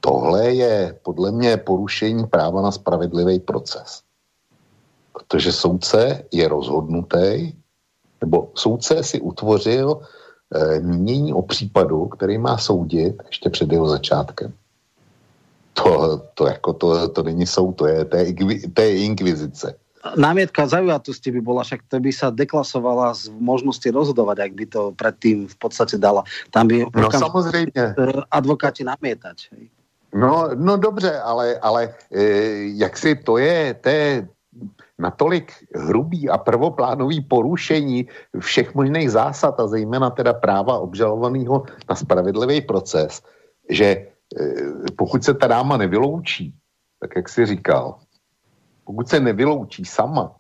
tohle 0.07 0.55
je 0.55 0.99
podle 1.03 1.33
mě 1.33 1.57
porušení 1.57 2.27
práva 2.27 2.63
na 2.63 2.71
spravedlivý 2.71 3.41
proces. 3.41 4.03
Protože 5.13 5.53
soudce 5.53 6.23
je 6.33 6.49
rozhodnutý 6.49 7.53
nebo 8.21 8.51
soudce 8.55 9.03
si 9.03 9.21
utvořil 9.21 10.01
e, 10.55 10.81
mínění 10.81 11.33
o 11.35 11.43
případu, 11.43 12.07
který 12.07 12.39
má 12.39 12.59
soudit 12.59 13.23
ještě 13.27 13.51
před 13.51 13.73
jeho 13.73 13.89
začátkem. 13.89 14.53
To, 15.75 16.23
to, 16.35 16.47
jako 16.47 16.73
to, 16.73 17.09
to 17.09 17.23
není 17.23 17.47
soud, 17.47 17.73
to 17.73 17.87
je, 17.87 18.05
to 18.05 18.17
je, 18.17 18.35
to 18.75 18.83
je 18.83 18.99
inkvizice. 19.05 19.75
Námietka 20.17 20.71
zaujatosti 20.71 21.35
by 21.35 21.41
bola, 21.41 21.67
však 21.67 21.91
to 21.91 21.99
by 21.99 22.15
sa 22.15 22.31
deklasovala 22.31 23.11
z 23.11 23.27
možnosti 23.43 23.91
rozhodovať, 23.91 24.39
ak 24.39 24.53
by 24.55 24.67
to 24.71 24.83
predtým 24.95 25.51
v 25.51 25.57
podstate 25.59 25.99
dala. 25.99 26.23
Tam 26.55 26.71
by 26.71 26.87
no, 26.95 27.11
samozřejmě. 27.11 27.95
advokáti 28.31 28.87
namietať. 28.87 29.37
Hej. 29.51 29.76
No, 30.17 30.49
no 30.55 30.77
dobře, 30.77 31.21
ale, 31.21 31.59
ale 31.61 31.95
e, 32.13 32.23
jak 32.81 32.99
si 32.99 33.15
to 33.15 33.39
je, 33.39 33.75
to 33.75 33.89
je 33.89 34.29
natolik 34.99 35.53
hrubý 35.77 36.29
a 36.29 36.39
prvoplánový 36.39 37.21
porušení 37.21 38.09
všech 38.39 38.75
možných 38.75 39.11
zásad 39.11 39.61
a 39.61 39.67
zejména 39.67 40.11
teda 40.11 40.33
práva 40.33 40.79
obžalovaného 40.81 41.69
na 41.89 41.95
spravedlivý 41.95 42.61
proces, 42.61 43.21
že 43.69 43.85
e, 43.85 44.07
pokud 44.97 45.25
se 45.25 45.35
ta 45.35 45.47
dáma 45.47 45.77
nevyloučí, 45.77 46.55
tak 47.01 47.17
jak 47.17 47.29
si 47.29 47.47
říkal, 47.47 48.01
pokud 48.85 49.09
se 49.09 49.21
nevyloučí 49.21 49.85
sama, 49.85 50.33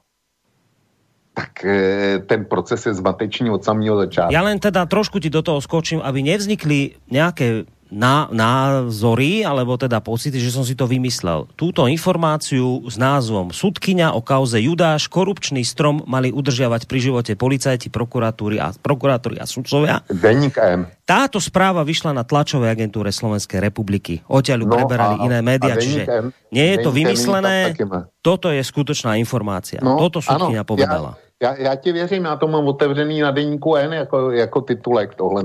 tak 1.36 1.64
e, 1.64 2.18
ten 2.24 2.44
proces 2.48 2.86
je 2.86 2.94
zmatečný 2.94 3.50
od 3.52 3.60
samého 3.60 3.96
začátku. 4.00 4.32
Ja 4.32 4.40
len 4.40 4.56
teda 4.56 4.88
trošku 4.88 5.20
ti 5.20 5.28
do 5.28 5.44
toho 5.44 5.60
skočím, 5.60 6.00
aby 6.00 6.24
nevznikli 6.24 6.96
nejaké 7.12 7.68
ná, 7.90 8.26
názory, 8.34 9.46
alebo 9.46 9.78
teda 9.78 10.02
pocity, 10.02 10.36
že 10.36 10.50
som 10.50 10.66
si 10.66 10.74
to 10.74 10.90
vymyslel. 10.90 11.46
Túto 11.54 11.86
informáciu 11.86 12.82
s 12.86 12.98
názvom 12.98 13.54
Sudkyňa 13.54 14.14
o 14.14 14.20
kauze 14.22 14.58
Judáš, 14.58 15.06
korupčný 15.06 15.62
strom 15.62 16.02
mali 16.06 16.34
udržiavať 16.34 16.90
pri 16.90 16.98
živote 16.98 17.32
policajti, 17.38 17.88
prokuratúry 17.90 18.58
a, 18.58 18.74
prokuratúry 18.74 19.38
a 19.38 19.46
sudcovia. 19.46 20.02
Deník 20.10 20.58
M. 20.58 20.90
Táto 21.06 21.38
správa 21.38 21.86
vyšla 21.86 22.10
na 22.10 22.26
tlačovej 22.26 22.74
agentúre 22.74 23.14
Slovenskej 23.14 23.62
republiky. 23.62 24.26
Odtiaľ 24.26 24.58
ju 24.62 24.66
no, 24.66 24.74
preberali 24.74 25.16
a, 25.18 25.24
iné 25.30 25.38
médiá, 25.38 25.74
čiže 25.78 26.02
M, 26.06 26.26
nie 26.50 26.66
je 26.74 26.78
to 26.82 26.90
vymyslené, 26.90 27.78
toto 28.22 28.50
je 28.50 28.62
skutočná 28.66 29.14
informácia. 29.14 29.78
No, 29.78 29.94
toto 29.94 30.18
Sudkyňa 30.18 30.66
povedala. 30.66 31.14
Ja, 31.38 31.52
ja, 31.54 31.70
ja 31.70 31.74
ti 31.76 31.92
věřím, 31.92 32.24
já 32.24 32.36
to 32.36 32.48
mám 32.48 32.66
otevřený 32.66 33.20
na 33.20 33.30
denníku 33.30 33.76
N 33.76 33.92
jako, 33.92 34.30
jako 34.30 34.60
titulek 34.60 35.14
tohle. 35.14 35.44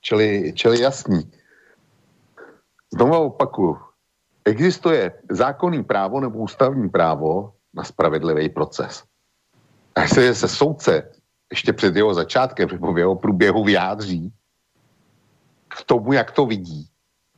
Čili, 0.00 0.52
čili 0.56 0.80
jasný. 0.80 1.20
Znovu 2.92 3.30
opakuju, 3.30 3.78
existuje 4.44 5.12
zákonný 5.30 5.84
právo 5.84 6.20
nebo 6.20 6.38
ústavní 6.38 6.88
právo 6.88 7.52
na 7.74 7.84
spravedlivý 7.84 8.48
proces. 8.48 9.04
A 9.94 10.02
jestli 10.02 10.34
se 10.34 10.48
soudce 10.48 11.10
ještě 11.50 11.72
před 11.72 11.96
jeho 11.96 12.14
začátkem 12.14 12.68
nebo 12.68 12.92
v 12.92 12.98
jeho 12.98 13.16
průběhu 13.16 13.64
vyjádří 13.64 14.32
k 15.68 15.82
tomu, 15.86 16.12
jak 16.12 16.30
to 16.30 16.46
vidí, 16.46 16.88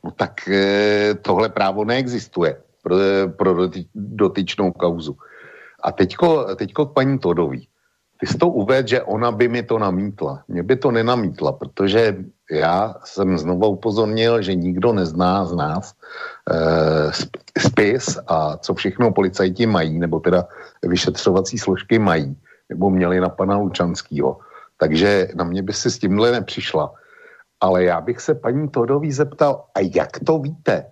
no 0.03 0.11
tak 0.11 0.47
e, 0.47 1.13
tohle 1.21 1.49
právo 1.49 1.85
neexistuje 1.85 2.61
pro, 2.81 2.95
pro 3.37 3.69
dotyčnou 3.95 4.71
kauzu. 4.71 5.17
A 5.83 5.91
teďko, 5.91 6.55
teďko 6.55 6.85
k 6.85 6.93
paní 6.93 7.19
Todový. 7.19 7.67
Ty 8.23 8.37
to 8.37 8.47
uvedl, 8.47 8.87
že 8.87 9.03
ona 9.03 9.31
by 9.31 9.47
mi 9.47 9.63
to 9.63 9.79
namítla. 9.79 10.43
Mě 10.47 10.63
by 10.63 10.75
to 10.75 10.91
nenamítla, 10.91 11.51
protože 11.51 12.15
já 12.51 12.95
jsem 13.03 13.37
znovu 13.37 13.67
upozornil, 13.67 14.41
že 14.41 14.55
nikdo 14.55 14.93
nezná 14.93 15.45
z 15.45 15.53
nás 15.53 15.93
e, 16.47 17.59
spis 17.59 18.19
a 18.27 18.57
co 18.57 18.73
všechno 18.73 19.11
policajti 19.11 19.65
mají, 19.65 19.99
nebo 19.99 20.19
teda 20.19 20.47
vyšetřovací 20.83 21.57
složky 21.57 21.99
mají, 21.99 22.37
nebo 22.69 22.89
měli 22.89 23.19
na 23.19 23.29
pana 23.29 23.57
Lučanskýho. 23.57 24.39
Takže 24.77 25.27
na 25.35 25.43
mě 25.43 25.61
by 25.61 25.73
si 25.73 25.91
s 25.91 25.99
tímhle 25.99 26.31
nepřišla. 26.31 26.93
Ale 27.59 27.83
já 27.83 28.01
bych 28.01 28.21
se 28.21 28.35
paní 28.35 28.69
Todový 28.69 29.11
zeptal, 29.11 29.65
a 29.75 29.79
jak 29.95 30.19
to 30.19 30.39
víte? 30.39 30.85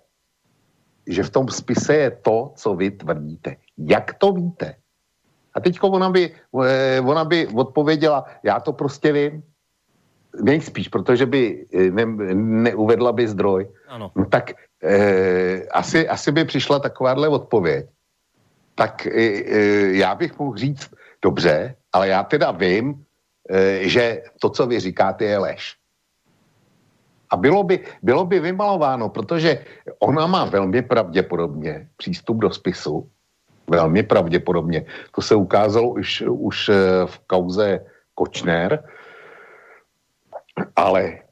Že 1.06 1.22
v 1.22 1.30
tom 1.30 1.48
spise 1.48 1.94
je 1.96 2.10
to, 2.10 2.52
co 2.56 2.74
vy 2.74 2.90
tvrdíte. 2.90 3.56
Jak 3.78 4.14
to 4.14 4.32
víte? 4.32 4.81
A 5.54 5.60
teď 5.60 5.78
ona 5.82 6.10
by, 6.10 6.32
eh, 6.64 7.00
ona 7.00 7.24
by 7.24 7.46
odpověděla, 7.46 8.24
já 8.42 8.60
to 8.60 8.72
prostě 8.72 9.12
vím. 9.12 9.42
Nejspíš, 10.42 10.88
protože 10.88 11.26
by 11.26 11.66
eh, 11.74 11.90
ne, 11.90 12.06
neuvedla 12.34 13.12
by 13.12 13.28
zdroj. 13.28 13.68
Ano. 13.88 14.10
No 14.16 14.24
tak 14.24 14.56
e, 14.82 15.68
asi, 15.68 16.08
asi 16.08 16.32
by 16.32 16.44
přišla 16.44 16.78
takováhle 16.78 17.28
odpověď. 17.28 17.86
Tak 18.74 19.06
e, 19.06 19.12
e, 19.12 19.60
já 19.96 20.14
bych 20.14 20.38
mohl 20.38 20.56
říct, 20.56 20.90
dobře, 21.22 21.74
ale 21.92 22.08
já 22.08 22.22
teda 22.22 22.50
vím, 22.50 23.04
e, 23.50 23.88
že 23.88 24.22
to, 24.40 24.50
co 24.50 24.66
vy 24.66 24.80
říkáte, 24.80 25.24
je 25.24 25.38
lež. 25.38 25.76
A 27.30 27.36
bylo 27.36 27.64
by, 27.64 27.80
bylo 28.02 28.24
by 28.24 28.40
vymalováno, 28.40 29.08
protože 29.08 29.64
ona 29.98 30.26
má 30.26 30.44
velmi 30.44 30.82
pravděpodobně 30.82 31.88
přístup 31.96 32.36
do 32.36 32.50
spisu, 32.50 33.08
velmi 33.72 34.02
pravděpodobně. 34.04 34.84
To 35.16 35.20
se 35.24 35.34
ukázalo 35.34 35.96
už, 35.96 36.22
už 36.28 36.56
eh, 36.68 36.76
v 37.08 37.16
kauze 37.26 37.80
Kočner, 38.14 38.84
ale 40.76 41.24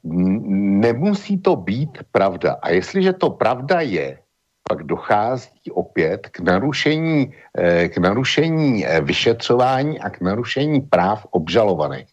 nemusí 0.81 1.37
to 1.37 1.55
být 1.55 2.01
pravda. 2.11 2.57
A 2.61 2.73
jestliže 2.73 3.13
to 3.13 3.29
pravda 3.29 3.85
je, 3.85 4.17
pak 4.65 4.83
dochází 4.83 5.69
opět 5.69 6.33
k 6.33 6.39
narušení, 6.41 7.29
eh, 7.53 7.87
k 7.93 7.97
narušení 8.01 8.81
eh, 8.81 9.01
vyšetřování 9.05 10.01
a 10.01 10.09
k 10.09 10.21
narušení 10.21 10.81
práv 10.89 11.29
obžalovaných. 11.31 12.09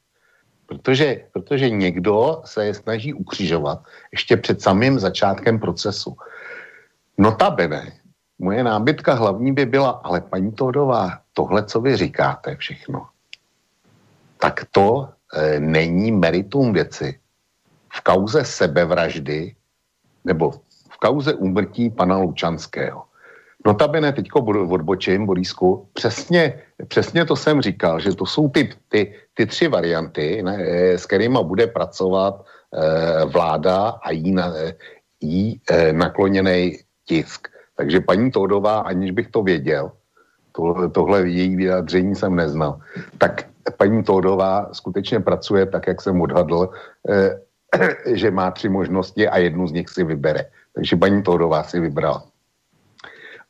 Protože, 0.68 1.32
protože 1.32 1.72
někdo 1.72 2.44
se 2.44 2.68
je 2.68 2.74
snaží 2.76 3.10
ukřižovat 3.16 3.80
ještě 4.12 4.36
před 4.36 4.60
samým 4.60 5.00
začátkem 5.00 5.56
procesu. 5.56 6.12
Notabene, 7.16 7.97
moje 8.38 8.64
nábytka 8.64 9.14
hlavní 9.14 9.52
by 9.52 9.66
byla, 9.66 9.90
ale 9.90 10.20
paní 10.20 10.52
Todová, 10.52 11.18
tohle, 11.32 11.64
co 11.64 11.80
vy 11.80 11.96
říkáte 11.96 12.56
všechno, 12.56 13.06
tak 14.38 14.64
to 14.70 15.08
e, 15.34 15.60
není 15.60 16.12
meritum 16.12 16.72
věci. 16.72 17.18
V 17.92 18.00
kauze 18.00 18.44
sebevraždy 18.44 19.54
nebo 20.24 20.50
v 20.90 20.96
kauze 20.98 21.34
úmrtí 21.34 21.90
pana 21.90 22.16
Lučanského. 22.16 23.04
Notabene 23.66 24.12
teďko 24.12 24.40
odbočím, 24.70 25.26
Borisku, 25.26 25.88
přesně, 25.92 26.62
přesně 26.88 27.24
to 27.24 27.36
jsem 27.36 27.60
říkal, 27.60 28.00
že 28.00 28.14
to 28.14 28.26
jsou 28.26 28.48
ty, 28.48 28.70
ty, 28.88 29.14
ty 29.34 29.46
tři 29.46 29.68
varianty, 29.68 30.42
ne, 30.42 30.58
s 30.98 31.06
kterými 31.06 31.38
bude 31.42 31.66
pracovat 31.66 32.44
e, 32.44 33.24
vláda 33.24 33.98
a 34.02 34.10
jí, 34.10 34.32
na, 34.32 34.52
jí 35.20 35.60
e, 35.70 35.92
nakloněný 35.92 36.78
tisk. 37.04 37.48
Takže 37.78 38.00
paní 38.00 38.30
Todová, 38.30 38.80
aniž 38.90 39.10
bych 39.10 39.30
to 39.30 39.42
věděl, 39.42 39.92
to, 40.52 40.88
tohle 40.90 41.28
její 41.30 41.56
vyjádření 41.56 42.14
jsem 42.14 42.34
neznal, 42.34 42.82
tak 43.18 43.46
paní 43.76 44.02
Todová 44.02 44.68
skutečně 44.74 45.20
pracuje 45.20 45.66
tak, 45.66 45.86
jak 45.86 46.02
jsem 46.02 46.20
odhadl, 46.20 46.70
eh, 47.08 47.38
že 48.18 48.30
má 48.30 48.50
tři 48.50 48.68
možnosti 48.68 49.28
a 49.28 49.38
jednu 49.38 49.66
z 49.66 49.72
nich 49.72 49.88
si 49.88 50.04
vybere. 50.04 50.50
Takže 50.74 50.96
paní 50.96 51.22
Todová 51.22 51.62
si 51.62 51.80
vybrala. 51.80 52.26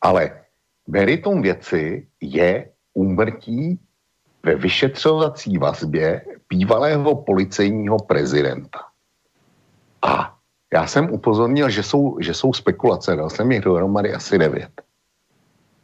Ale 0.01 0.45
meritum 0.87 1.43
věci 1.43 2.07
je 2.21 2.69
úmrtí 2.95 3.81
ve 4.43 4.55
vyšetřovací 4.55 5.59
vazbě 5.59 6.23
bývalého 6.49 7.15
policejního 7.25 7.97
prezidenta. 7.99 8.79
A 10.03 10.38
já 10.73 10.87
jsem 10.87 11.13
upozornil, 11.13 11.71
že 11.71 11.83
jsou, 11.83 12.19
že 12.21 12.35
jsou 12.35 12.53
spekulace, 12.53 13.17
dal 13.17 13.31
jsem 13.31 13.53
jich 13.53 13.61
dohromady 13.61 14.15
asi 14.15 14.39
devět. 14.39 14.83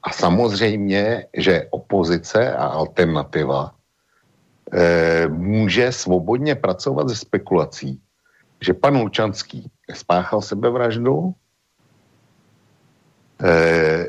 A 0.02 0.10
samozřejmě, 0.12 1.26
že 1.36 1.68
opozice 1.70 2.52
a 2.56 2.66
alternativa 2.66 3.74
e, 4.72 5.28
může 5.28 5.92
svobodně 5.92 6.54
pracovat 6.54 7.08
ze 7.08 7.16
spekulací, 7.16 8.00
že 8.60 8.74
pan 8.74 8.96
Lučanský 9.00 9.70
spáchal 9.94 10.42
sebevraždu, 10.42 11.34
e, 13.44 14.06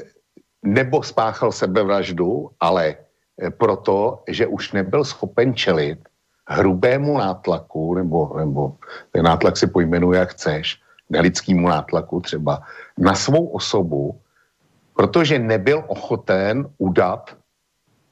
nebo 0.63 1.03
spáchal 1.03 1.51
sebevraždu, 1.51 2.49
ale 2.59 2.95
e, 3.41 3.49
proto, 3.49 4.23
že 4.27 4.47
už 4.47 4.71
nebyl 4.71 5.03
schopen 5.03 5.55
čelit 5.55 5.99
hrubému 6.47 7.17
nátlaku, 7.17 7.95
nebo, 7.95 8.33
nebo 8.37 8.75
ten 9.11 9.25
nátlak 9.25 9.57
si 9.57 9.67
pojmenuje, 9.67 10.19
jak 10.19 10.29
chceš, 10.29 10.81
nelidskému 11.09 11.67
nátlaku 11.67 12.21
třeba, 12.21 12.61
na 12.97 13.15
svou 13.15 13.45
osobu, 13.45 14.19
protože 14.95 15.39
nebyl 15.39 15.83
ochoten 15.87 16.67
udat 16.77 17.37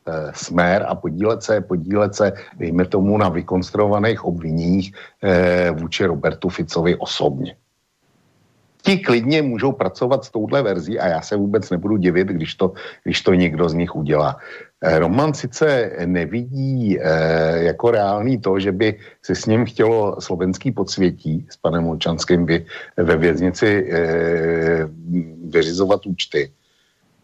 e, 0.05 0.31
smer 0.35 0.85
a 0.87 0.95
podílet 0.95 1.43
se, 1.43 1.61
podílet 1.61 2.15
se, 2.15 2.33
dejme 2.57 2.85
tomu, 2.85 3.17
na 3.17 3.29
vykonstruovaných 3.29 4.25
obviněních 4.25 4.93
e, 5.23 5.71
vůči 5.71 6.05
Robertu 6.05 6.49
Ficovi 6.49 6.95
osobně. 6.95 7.55
Ti 8.85 8.97
klidně 8.97 9.41
můžou 9.41 9.71
pracovat 9.71 10.23
s 10.23 10.29
touhle 10.29 10.61
verzí 10.61 10.99
a 10.99 11.07
já 11.07 11.21
se 11.21 11.35
vůbec 11.35 11.69
nebudu 11.69 11.97
divit, 11.97 12.27
když 12.27 12.55
to, 12.55 12.73
když 13.03 13.21
to 13.21 13.33
někdo 13.33 13.69
z 13.69 13.73
nich 13.73 13.95
udělá. 13.95 14.37
Eh, 14.81 14.99
Roman 14.99 15.33
sice 15.33 15.91
nevidí 16.05 16.99
eh, 16.99 17.63
jako 17.63 17.91
reálný 17.91 18.37
to, 18.37 18.59
že 18.59 18.71
by 18.71 18.99
si 19.23 19.35
s 19.35 19.45
ním 19.45 19.65
chtělo 19.65 20.21
slovenský 20.21 20.71
podsvětí 20.71 21.47
s 21.49 21.57
panem 21.57 21.87
Lučanským 21.87 22.45
vy, 22.45 22.65
ve 22.97 23.17
věznici 23.17 23.87
eh, 23.91 24.89
vyřizovat 25.47 26.05
účty. 26.05 26.51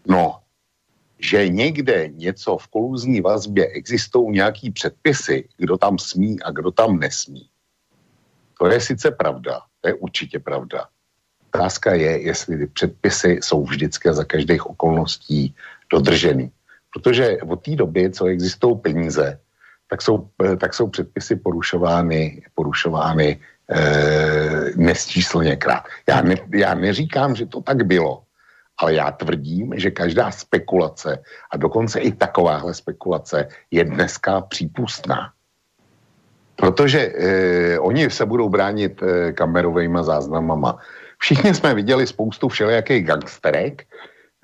No, 0.08 0.40
že 1.20 1.50
někde 1.50 2.08
něco 2.08 2.58
v 2.58 2.68
koluzní 2.68 3.22
vazbě 3.22 3.68
existují 3.68 4.32
nějaký 4.32 4.72
předpisy, 4.72 5.48
kdo 5.58 5.78
tam 5.78 6.00
smí 6.00 6.40
a 6.40 6.52
kdo 6.52 6.72
tam 6.72 7.00
nesmí. 7.00 7.50
To 8.60 8.68
je 8.68 8.80
sice 8.80 9.12
pravda, 9.12 9.60
to 9.82 9.88
je 9.88 9.94
určitě 9.94 10.40
pravda. 10.40 10.88
Otázka 11.54 11.94
je, 11.94 12.22
jestli 12.22 12.58
ty 12.58 12.68
předpisy 12.68 13.40
jsou 13.42 13.64
vždycky 13.64 14.10
a 14.10 14.14
za 14.14 14.24
každých 14.24 14.66
okolností 14.66 15.56
dodrženy. 15.92 16.52
Protože 16.94 17.38
od 17.42 17.66
té 17.66 17.76
doby, 17.76 18.12
co 18.12 18.26
existují 18.26 18.78
peníze, 18.78 19.40
tak 19.90 20.02
jsou, 20.02 20.30
tak 20.58 20.74
jsou 20.74 20.88
předpisy 20.88 21.36
porušovány, 21.36 22.42
porušovány 22.54 23.40
e, 23.70 23.80
nesčíslněkrát. 24.76 25.84
Já, 26.10 26.22
ne, 26.22 26.36
já 26.54 26.74
neříkám, 26.74 27.36
že 27.36 27.46
to 27.46 27.62
tak 27.62 27.84
bylo, 27.86 28.24
ale 28.78 28.94
já 28.94 29.12
tvrdím, 29.12 29.74
že 29.78 29.92
každá 29.92 30.32
spekulace, 30.32 31.24
a 31.52 31.58
dokonce 31.58 32.00
i 32.00 32.12
takováhle 32.12 32.74
spekulace, 32.74 33.48
je 33.72 33.84
dneska 33.84 34.42
přípustná. 34.42 35.34
Protože 36.60 37.00
eh, 37.00 37.80
oni 37.80 38.10
se 38.10 38.26
budou 38.26 38.50
bránit 38.50 39.04
eh, 39.04 39.32
kamerovými 39.32 40.00
záznamama. 40.02 40.78
Všichni 41.20 41.54
jsme 41.54 41.74
viděli 41.74 42.08
spoustu 42.08 42.48
všelijakých 42.48 43.06
gangsterek, 43.06 43.84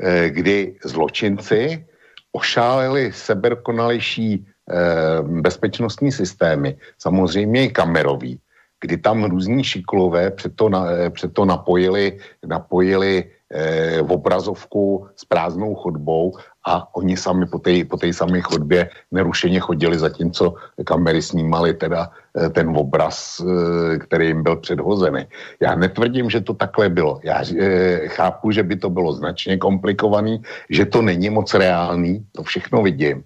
eh, 0.04 0.30
kdy 0.30 0.76
zločinci 0.84 1.86
ošálili 2.32 3.14
seberkonalejší 3.14 4.44
eh, 4.44 5.22
bezpečnostní 5.22 6.12
systémy, 6.12 6.78
samozřejmě 6.98 7.64
i 7.64 7.70
kamerový, 7.70 8.40
kdy 8.82 8.98
tam 8.98 9.24
různí 9.24 9.64
šiklové 9.64 10.32
před 10.32 10.56
to, 10.56 10.70
eh, 10.74 11.10
před 11.10 11.34
to 11.34 11.46
napojili, 11.46 12.20
napojili 12.46 13.32
eh, 13.56 14.02
v 14.02 14.12
obrazovku 14.12 15.08
s 15.16 15.26
prázdnou 15.26 15.76
chodbou 15.76 16.36
a 16.68 16.96
oni 16.96 17.18
sami 17.18 17.46
po 17.46 17.60
té 17.60 17.86
po 17.86 17.98
samé 18.12 18.42
chodbě 18.42 18.90
nerušeně 19.12 19.60
chodili, 19.60 20.00
zatímco 20.00 20.54
kamery 20.84 21.22
snímali 21.22 21.74
teda 21.74 22.12
eh, 22.38 22.50
ten 22.50 22.70
obraz, 22.76 23.40
eh, 23.40 23.98
který 23.98 24.28
jim 24.28 24.44
byl 24.44 24.56
předhozený. 24.56 25.26
Já 25.62 25.76
netvrdím, 25.76 26.30
že 26.30 26.42
to 26.42 26.54
takhle 26.54 26.90
bylo. 26.90 27.20
Já 27.24 27.44
eh, 27.60 28.08
chápu, 28.08 28.52
že 28.52 28.64
by 28.64 28.76
to 28.76 28.90
bylo 28.90 29.14
značně 29.14 29.58
komplikovaný, 29.58 30.42
že 30.70 30.86
to 30.86 31.02
není 31.02 31.30
moc 31.30 31.54
reálný, 31.54 32.26
to 32.32 32.44
všechno 32.44 32.82
vidím, 32.84 33.24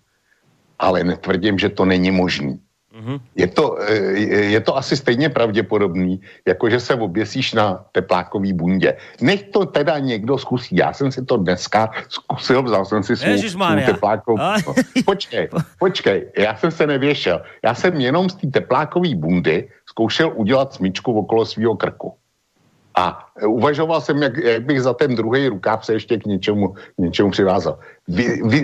ale 0.80 1.04
netvrdím, 1.04 1.60
že 1.60 1.70
to 1.70 1.86
není 1.86 2.12
možný. 2.12 2.60
Mm-hmm. 3.00 3.20
Je, 3.36 3.48
to, 3.48 3.78
je 4.28 4.60
to 4.60 4.78
asi 4.78 4.98
stejně 4.98 5.30
pravděpodobný, 5.30 6.22
jako 6.48 6.70
že 6.70 6.80
se 6.80 6.96
oběsíš 6.96 7.54
na 7.54 7.86
teplákový 7.92 8.54
bundě. 8.54 8.98
Nech 9.22 9.44
to 9.44 9.66
teda 9.66 10.00
někdo 10.00 10.38
zkusí. 10.38 10.76
Já 10.76 10.94
jsem 10.94 11.12
si 11.12 11.26
to 11.26 11.38
dneska 11.38 11.92
zkusil, 12.10 12.64
vzal 12.64 12.86
jsem 12.86 13.04
si 13.04 13.16
svou, 13.16 13.38
svou 13.38 13.76
teplákovou... 13.86 14.38
No, 14.38 14.74
počkej, 15.06 15.50
počkej, 15.80 16.32
já 16.38 16.56
jsem 16.56 16.72
se 16.72 16.88
nevěšel. 16.88 17.42
Já 17.64 17.76
jsem 17.76 17.96
jenom 18.00 18.30
z 18.30 18.36
té 18.36 18.48
teplákové 18.48 19.16
bundy 19.16 19.70
zkoušel 19.90 20.32
udělat 20.36 20.74
smyčku 20.74 21.20
okolo 21.20 21.46
svého 21.46 21.76
krku. 21.76 22.14
A 22.96 23.32
uvažoval 23.48 24.02
jsem, 24.02 24.24
jak, 24.24 24.38
jak 24.38 24.64
bych 24.64 24.82
za 24.82 24.94
ten 24.94 25.16
druhý 25.16 25.48
rukáv 25.48 25.86
se 25.86 25.94
ještě 25.94 26.18
k 26.18 26.26
něčemu, 26.26 26.68
k 26.68 26.98
něčemu 26.98 27.32
přivázal. 27.32 27.80
Vy, 28.08 28.42
vy, 28.44 28.64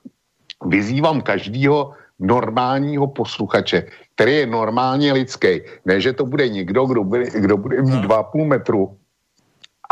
vyzývám 0.66 1.20
každýho 1.20 1.92
normálního 2.18 3.06
posluchače, 3.06 3.86
který 4.14 4.36
je 4.36 4.46
normálně 4.46 5.12
lidský. 5.12 5.60
Ne, 5.84 6.00
že 6.00 6.12
to 6.12 6.26
bude 6.26 6.48
někdo, 6.48 6.86
kdo 6.86 7.04
bude, 7.04 7.24
kdo 7.30 7.56
bude 7.56 7.82
mít 7.82 8.04
2,5 8.04 8.46
metru 8.46 8.96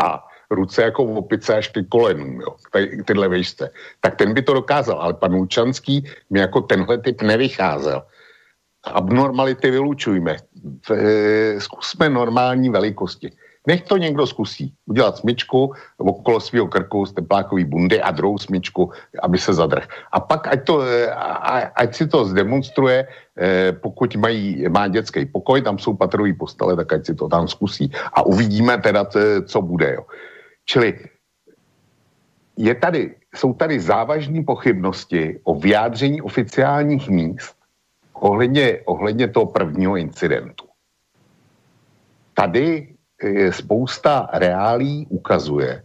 a 0.03 0.27
ruce 0.51 0.81
jako 0.81 1.05
v 1.05 1.17
opice 1.17 1.55
až 1.55 1.67
k 1.67 1.89
kolenům, 1.89 2.41
jo, 2.41 2.55
tady, 2.71 3.03
tyhle 3.03 3.27
vejšce. 3.27 3.69
Tak 4.01 4.15
ten 4.15 4.33
by 4.33 4.41
to 4.41 4.53
dokázal, 4.53 5.01
ale 5.01 5.13
pan 5.13 5.33
Lučanský 5.33 6.05
mi 6.29 6.39
jako 6.39 6.61
tenhle 6.61 6.97
typ 6.97 7.21
nevycházel. 7.21 8.03
Abnormality 8.83 9.71
vylučujme. 9.71 10.37
Zkusme 11.57 12.09
normální 12.09 12.69
velikosti. 12.69 13.31
Nech 13.67 13.81
to 13.81 13.97
někdo 13.97 14.27
zkusí. 14.27 14.73
Udělat 14.85 15.17
smyčku 15.17 15.73
okolo 15.97 16.39
svého 16.39 16.67
krku 16.67 17.05
z 17.05 17.13
teplákový 17.13 17.65
bundy 17.65 18.01
a 18.01 18.11
druhou 18.11 18.37
smyčku, 18.37 18.91
aby 19.21 19.37
se 19.37 19.53
zadrh. 19.53 19.87
A 20.11 20.19
pak 20.19 20.47
ať, 20.47 20.65
to, 20.65 20.81
ať 21.75 21.95
si 21.95 22.07
to 22.07 22.25
zdemonstruje, 22.25 23.07
eh, 23.07 23.71
pokud 23.71 24.15
mají, 24.15 24.69
má 24.69 24.87
dětský 24.87 25.25
pokoj, 25.25 25.61
tam 25.61 25.79
jsou 25.79 25.93
patrový 25.97 26.33
postele, 26.33 26.75
tak 26.75 26.93
ať 26.93 27.05
si 27.05 27.13
to 27.15 27.27
tam 27.27 27.47
zkusí. 27.47 27.91
A 28.13 28.25
uvidíme 28.25 28.77
teda, 28.77 29.05
co 29.45 29.61
bude. 29.61 29.93
Jo. 29.93 30.03
Čili 30.65 30.99
je 32.57 32.75
tady, 32.75 33.15
jsou 33.35 33.53
tady 33.53 33.79
závažné 33.79 34.43
pochybnosti 34.43 35.39
o 35.43 35.55
vyjádření 35.59 36.21
oficiálních 36.21 37.09
míst 37.09 37.55
ohledně, 38.13 38.79
ohledně 38.85 39.27
toho 39.27 39.45
prvního 39.45 39.97
incidentu. 39.97 40.65
Tady 42.33 42.94
spousta 43.51 44.29
reálí 44.33 45.07
ukazuje, 45.09 45.83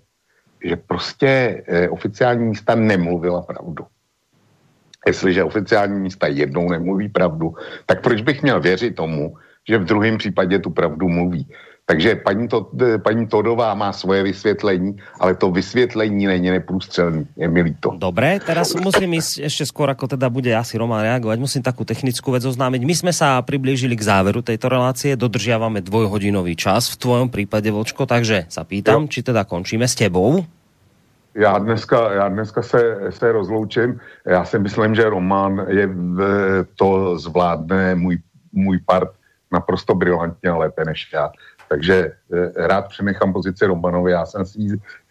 že 0.65 0.77
prostě 0.77 1.62
eh, 1.66 1.89
oficiální 1.89 2.44
místa 2.44 2.74
nemluvila 2.74 3.43
pravdu. 3.43 3.86
Jestliže 5.07 5.44
oficiální 5.44 6.01
místa 6.01 6.27
jednou 6.27 6.69
nemluví 6.69 7.09
pravdu, 7.09 7.55
tak 7.86 8.02
proč 8.02 8.20
bych 8.23 8.43
měl 8.43 8.61
věřit 8.61 8.97
tomu, 8.97 9.36
že 9.69 9.78
v 9.78 9.85
druhém 9.85 10.19
případě 10.19 10.59
tu 10.59 10.70
pravdu 10.70 11.09
mluví? 11.09 11.48
Takže 11.91 12.23
paní, 12.23 12.47
to, 12.47 12.71
paní 13.03 13.27
Todová 13.27 13.75
má 13.75 13.91
svoje 13.91 14.23
vysvětlení, 14.23 14.95
ale 15.19 15.35
to 15.35 15.51
vysvětlení 15.51 16.27
není 16.27 16.51
neprůstřelný. 16.51 17.27
Je 17.35 17.49
mi 17.51 17.67
líto. 17.67 17.99
Dobre, 17.99 18.39
teraz 18.39 18.79
musím 18.79 19.19
ísť 19.19 19.51
ešte 19.51 19.67
skôr, 19.67 19.91
ako 19.91 20.15
teda 20.15 20.31
bude 20.31 20.55
asi 20.55 20.79
Roman 20.79 21.03
reagovať. 21.03 21.43
Musím 21.43 21.67
takú 21.67 21.83
technickú 21.83 22.31
vec 22.31 22.47
oznámiť. 22.47 22.87
My 22.87 22.95
sme 22.95 23.11
sa 23.11 23.43
priblížili 23.43 23.99
k 23.99 24.07
záveru 24.07 24.39
tejto 24.39 24.71
relácie. 24.71 25.19
Dodržiavame 25.19 25.83
dvojhodinový 25.83 26.55
čas 26.55 26.95
v 26.95 27.03
tvojom 27.03 27.27
prípade, 27.27 27.67
Vočko, 27.75 28.07
takže 28.07 28.47
sa 28.47 28.62
pýtam, 28.62 29.11
jo. 29.11 29.11
či 29.11 29.27
teda 29.27 29.43
končíme 29.43 29.91
s 29.91 29.99
tebou. 29.99 30.47
Já 31.35 31.59
dneska, 31.59 32.12
já 32.12 32.29
dneska 32.29 32.62
se, 32.62 32.99
se 33.11 33.33
rozloučím. 33.33 33.99
Já 34.27 34.45
si 34.45 34.59
myslím, 34.59 34.95
že 34.95 35.11
Roman 35.11 35.67
je 35.69 35.89
to 36.79 37.19
zvládne 37.19 37.95
můj, 37.95 38.19
můj 38.53 38.79
part 38.87 39.11
naprosto 39.53 39.95
brilantně 39.95 40.51
a 40.51 40.57
lépe 40.57 40.85
než 40.85 41.11
já. 41.15 41.31
Takže 41.70 41.97
eh, 42.02 42.66
rád 42.66 42.88
přenechám 42.88 43.32
pozici 43.32 43.66
Romanovi, 43.66 44.12
já 44.12 44.26
jsem 44.26 44.47
si 44.47 44.59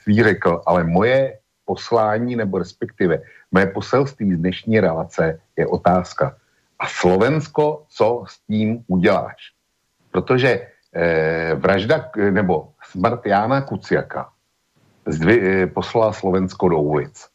svý 0.03 0.23
řekl, 0.23 0.61
ale 0.65 0.83
moje 0.83 1.39
poslání, 1.65 2.35
nebo 2.35 2.59
respektive 2.59 3.21
moje 3.51 3.65
poselství 3.65 4.35
z 4.35 4.37
dnešní 4.37 4.79
relace 4.79 5.39
je 5.55 5.67
otázka. 5.67 6.35
A 6.79 6.87
Slovensko, 6.87 7.83
co 7.89 8.23
s 8.27 8.39
tím 8.43 8.83
uděláš? 8.87 9.55
Protože 10.11 10.67
eh, 10.93 11.55
vražda 11.55 12.11
nebo 12.31 12.75
smrt 12.91 13.25
Jána 13.25 13.61
Kuciaka 13.61 14.29
zdvi, 15.07 15.35
eh, 15.63 15.67
poslala 15.67 16.13
Slovensko 16.13 16.69
do 16.69 16.79
ulic. 16.81 17.27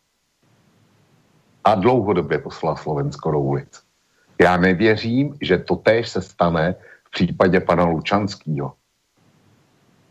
A 1.65 1.75
dlouhodobě 1.75 2.39
poslala 2.39 2.77
Slovensko 2.77 3.31
do 3.31 3.41
ulic. 3.41 3.83
Já 4.41 4.57
nevěřím, 4.57 5.39
že 5.41 5.59
to 5.59 5.77
též 5.77 6.09
se 6.09 6.23
stane 6.23 6.75
v 7.05 7.11
případě 7.11 7.61
pana 7.61 7.85
Lučanského. 7.85 8.75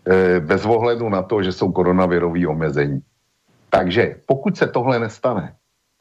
Eh, 0.03 0.39
bez 0.39 0.65
ohledu 0.65 1.09
na 1.09 1.23
to, 1.23 1.43
že 1.43 1.51
jsou 1.51 1.71
koronavirové 1.71 2.47
omezení. 2.47 3.01
Takže 3.69 4.15
pokud 4.25 4.57
se 4.57 4.67
tohle 4.67 4.99
nestane, 4.99 5.55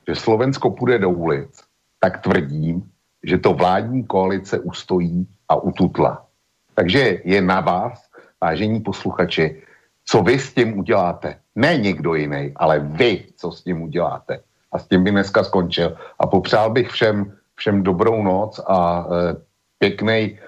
že 0.08 0.14
Slovensko 0.14 0.70
půjde 0.70 0.98
do 0.98 1.10
ulic, 1.10 1.62
tak 2.00 2.20
tvrdím, 2.20 2.82
že 3.22 3.38
to 3.38 3.54
vládní 3.54 4.04
koalice 4.04 4.58
ustojí 4.58 5.26
a 5.48 5.54
ututla. 5.54 6.26
Takže 6.74 7.20
je 7.24 7.40
na 7.42 7.60
vás, 7.60 8.10
vážení 8.40 8.80
posluchači, 8.80 9.62
co 10.04 10.22
vy 10.22 10.38
s 10.38 10.54
tím 10.54 10.78
uděláte. 10.78 11.38
Ne 11.54 11.76
někdo 11.78 12.14
jiný, 12.14 12.52
ale 12.56 12.78
vy, 12.78 13.24
co 13.36 13.52
s 13.52 13.62
tím 13.62 13.82
uděláte. 13.82 14.40
A 14.72 14.78
s 14.78 14.88
tím 14.88 15.04
by 15.04 15.10
dneska 15.10 15.44
skončil. 15.44 15.96
A 16.18 16.26
popřál 16.26 16.70
bych 16.70 16.90
všem, 16.90 17.32
všem 17.54 17.82
dobrou 17.82 18.22
noc 18.22 18.60
a 18.66 19.06
e, 19.06 19.36
pěkný 19.78 20.38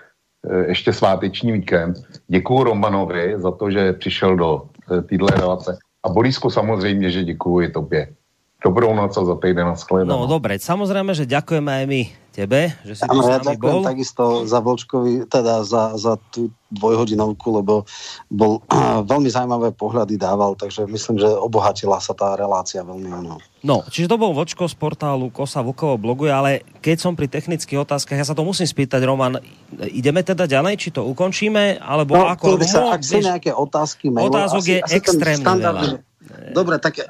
ještě 0.66 0.92
sváteční 0.92 1.52
víkend. 1.52 1.96
Děkuji 2.28 2.64
Romanovi 2.64 3.34
za 3.36 3.50
to, 3.50 3.70
že 3.70 3.92
přišel 3.92 4.36
do 4.36 4.62
eh, 4.98 5.02
téhle 5.02 5.28
relace. 5.36 5.78
A 6.04 6.08
Borisku 6.08 6.50
samozřejmě, 6.50 7.10
že 7.10 7.24
děkuji 7.24 7.68
tobě. 7.68 8.08
Dobrou 8.64 8.96
noc 8.96 9.12
a 9.12 9.22
za 9.28 9.36
týden 9.36 9.68
na 9.68 9.76
No 10.08 10.24
dobre, 10.24 10.56
samozrejme, 10.56 11.12
že 11.12 11.28
ďakujeme 11.28 11.68
aj 11.68 11.84
my 11.84 12.02
tebe, 12.32 12.72
že 12.80 12.98
si 12.98 13.04
ano, 13.04 13.20
tu 13.20 13.28
ja 13.28 13.38
s 13.38 13.46
nami 13.46 13.60
bol. 13.60 13.84
takisto 13.84 14.48
za 14.48 14.58
Vlčkovi, 14.64 15.28
teda 15.30 15.62
za, 15.62 15.94
za 16.00 16.16
tú 16.32 16.48
dvojhodinovku, 16.72 17.60
lebo 17.60 17.84
bol 18.32 18.64
veľmi 19.12 19.28
zaujímavé 19.28 19.70
pohľady 19.76 20.16
dával, 20.16 20.56
takže 20.56 20.88
myslím, 20.88 21.20
že 21.20 21.28
obohatila 21.28 22.00
sa 22.00 22.16
tá 22.16 22.34
relácia 22.40 22.80
veľmi 22.80 23.06
ono. 23.12 23.36
No, 23.60 23.84
čiže 23.84 24.08
to 24.08 24.16
bol 24.16 24.32
Vočko 24.32 24.64
z 24.64 24.74
portálu 24.80 25.28
Kosa 25.28 25.60
Vukovo 25.60 26.00
bloguje, 26.00 26.32
ale 26.32 26.64
keď 26.80 27.04
som 27.04 27.12
pri 27.12 27.28
technických 27.28 27.84
otázkach, 27.84 28.16
ja 28.16 28.24
sa 28.24 28.32
to 28.32 28.48
musím 28.48 28.64
spýtať, 28.64 29.04
Roman, 29.04 29.38
ideme 29.92 30.24
teda 30.24 30.48
ďalej, 30.48 30.80
či 30.80 30.88
to 30.88 31.04
ukončíme, 31.04 31.84
alebo 31.84 32.16
no, 32.16 32.32
ako? 32.32 32.56
Sa, 32.64 32.96
ak 32.96 33.04
sú 33.04 33.20
nejaké 33.20 33.52
otázky, 33.52 34.08
mailov, 34.08 34.32
otázok 34.32 34.62
asi, 34.64 34.72
je 34.72 34.78
asi 34.80 34.94
extrémne 34.96 35.52
veľa 35.60 36.13
Dobre, 36.56 36.80
tak 36.80 37.04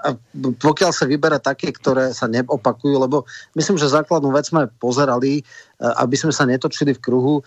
pokiaľ 0.58 0.90
sa 0.90 1.06
vyberá 1.06 1.38
také, 1.38 1.70
ktoré 1.70 2.10
sa 2.10 2.26
neopakujú, 2.26 2.96
lebo 2.98 3.22
myslím, 3.54 3.78
že 3.78 3.86
základnú 3.86 4.34
vec 4.34 4.50
sme 4.50 4.66
pozerali, 4.82 5.38
e, 5.38 5.42
aby 5.78 6.16
sme 6.18 6.34
sa 6.34 6.42
netočili 6.42 6.98
v 6.98 7.02
kruhu, 7.02 7.34
e, 7.38 7.42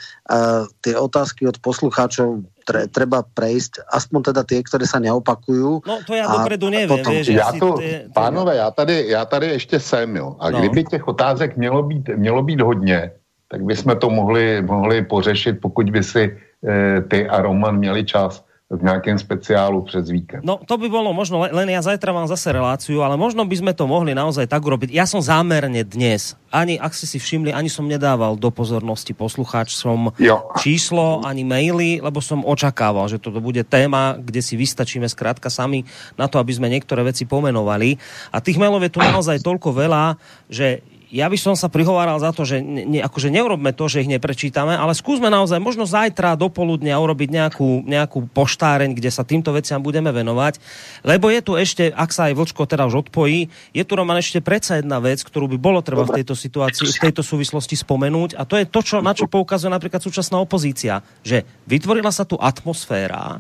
tie 0.80 0.96
otázky 0.96 1.44
od 1.44 1.60
poslucháčov 1.60 2.48
treba 2.68 3.24
prejsť, 3.24 3.84
aspoň 3.88 4.32
teda 4.32 4.42
tie, 4.44 4.60
ktoré 4.64 4.84
sa 4.88 5.00
neopakujú. 5.00 5.88
No 5.88 5.96
to 6.04 6.16
ja 6.16 6.28
dopredu 6.28 6.68
neviem, 6.72 7.00
potom... 7.00 7.12
vieš. 7.16 7.36
Já 7.36 7.52
to, 7.56 7.80
ty... 7.80 8.12
pánové, 8.12 8.56
já 8.56 8.72
tady, 8.72 9.08
já 9.08 9.26
tady 9.26 9.48
ještě 9.48 9.80
jsem, 9.80 10.16
jo. 10.16 10.36
A 10.40 10.50
no. 10.50 10.60
kdyby 10.60 10.84
těch 10.84 11.08
otázek 11.08 11.58
mělo 11.58 11.84
být, 11.84 12.10
mělo 12.16 12.44
být 12.44 12.62
hodně, 12.62 13.12
tak 13.48 13.64
bychom 13.64 13.96
to 14.00 14.10
mohli, 14.10 14.62
mohli 14.62 15.02
pořešit, 15.02 15.60
pokud 15.62 15.90
by 15.90 16.04
si 16.04 16.24
e, 16.68 17.02
ty 17.02 17.28
a 17.28 17.42
Roman 17.42 17.78
měli 17.78 18.04
čas 18.06 18.47
v 18.68 18.84
nejakém 18.84 19.16
speciálu 19.16 19.82
přes 19.82 20.12
víkend. 20.12 20.44
No 20.44 20.60
to 20.60 20.76
by 20.76 20.92
bolo 20.92 21.16
možno, 21.16 21.40
len 21.40 21.72
ja 21.72 21.80
zajtra 21.80 22.12
mám 22.12 22.28
zase 22.28 22.52
reláciu, 22.52 23.00
ale 23.00 23.16
možno 23.16 23.48
by 23.48 23.56
sme 23.56 23.72
to 23.72 23.88
mohli 23.88 24.12
naozaj 24.12 24.44
tak 24.44 24.60
urobiť. 24.60 24.92
Ja 24.92 25.08
som 25.08 25.24
zámerne 25.24 25.88
dnes, 25.88 26.36
ani 26.52 26.76
ak 26.76 26.92
ste 26.92 27.08
si 27.08 27.16
všimli, 27.16 27.56
ani 27.56 27.72
som 27.72 27.88
nedával 27.88 28.36
do 28.36 28.52
pozornosti 28.52 29.16
poslucháčom 29.16 30.20
číslo, 30.60 31.24
ani 31.24 31.48
maily, 31.48 32.04
lebo 32.04 32.20
som 32.20 32.44
očakával, 32.44 33.08
že 33.08 33.24
toto 33.24 33.40
bude 33.40 33.64
téma, 33.64 34.20
kde 34.20 34.44
si 34.44 34.60
vystačíme 34.60 35.08
skrátka 35.08 35.48
sami 35.48 35.88
na 36.20 36.28
to, 36.28 36.36
aby 36.36 36.52
sme 36.52 36.68
niektoré 36.68 37.08
veci 37.08 37.24
pomenovali. 37.24 37.96
A 38.36 38.44
tých 38.44 38.60
mailov 38.60 38.84
je 38.84 38.92
tu 38.92 39.00
naozaj 39.00 39.48
toľko 39.48 39.80
veľa, 39.80 40.20
že 40.52 40.84
ja 41.08 41.32
by 41.32 41.38
som 41.40 41.56
sa 41.56 41.72
prihováral 41.72 42.20
za 42.20 42.36
to, 42.36 42.44
že 42.44 42.60
ne, 42.60 43.00
akože 43.00 43.32
neurobme 43.32 43.72
to, 43.72 43.88
že 43.88 44.04
ich 44.04 44.12
neprečítame, 44.12 44.76
ale 44.76 44.92
skúsme 44.92 45.32
naozaj 45.32 45.56
možno 45.64 45.88
zajtra 45.88 46.36
do 46.36 46.52
poludnia 46.52 47.00
urobiť 47.00 47.30
nejakú, 47.32 47.88
nejakú 47.88 48.28
poštáreň, 48.36 48.92
kde 48.92 49.08
sa 49.08 49.24
týmto 49.24 49.56
veciam 49.56 49.80
budeme 49.80 50.12
venovať. 50.12 50.60
Lebo 51.08 51.32
je 51.32 51.40
tu 51.40 51.56
ešte, 51.56 51.88
ak 51.88 52.12
sa 52.12 52.28
aj 52.28 52.36
Vlčko 52.36 52.68
teda 52.68 52.84
už 52.92 53.08
odpojí, 53.08 53.48
je 53.72 53.84
tu 53.88 53.94
Roman 53.96 54.20
ešte 54.20 54.44
predsa 54.44 54.84
jedna 54.84 55.00
vec, 55.00 55.24
ktorú 55.24 55.48
by 55.56 55.58
bolo 55.58 55.80
treba 55.80 56.04
v 56.04 56.20
tejto 56.20 56.36
situácii, 56.36 57.00
v 57.00 57.04
tejto 57.08 57.24
súvislosti 57.24 57.80
spomenúť 57.80 58.36
a 58.36 58.44
to 58.44 58.60
je 58.60 58.68
to, 58.68 58.80
čo, 58.84 59.00
na 59.00 59.16
čo 59.16 59.32
poukazuje 59.32 59.72
napríklad 59.72 60.04
súčasná 60.04 60.36
opozícia, 60.44 61.00
že 61.24 61.48
vytvorila 61.72 62.12
sa 62.12 62.28
tu 62.28 62.36
atmosféra, 62.36 63.40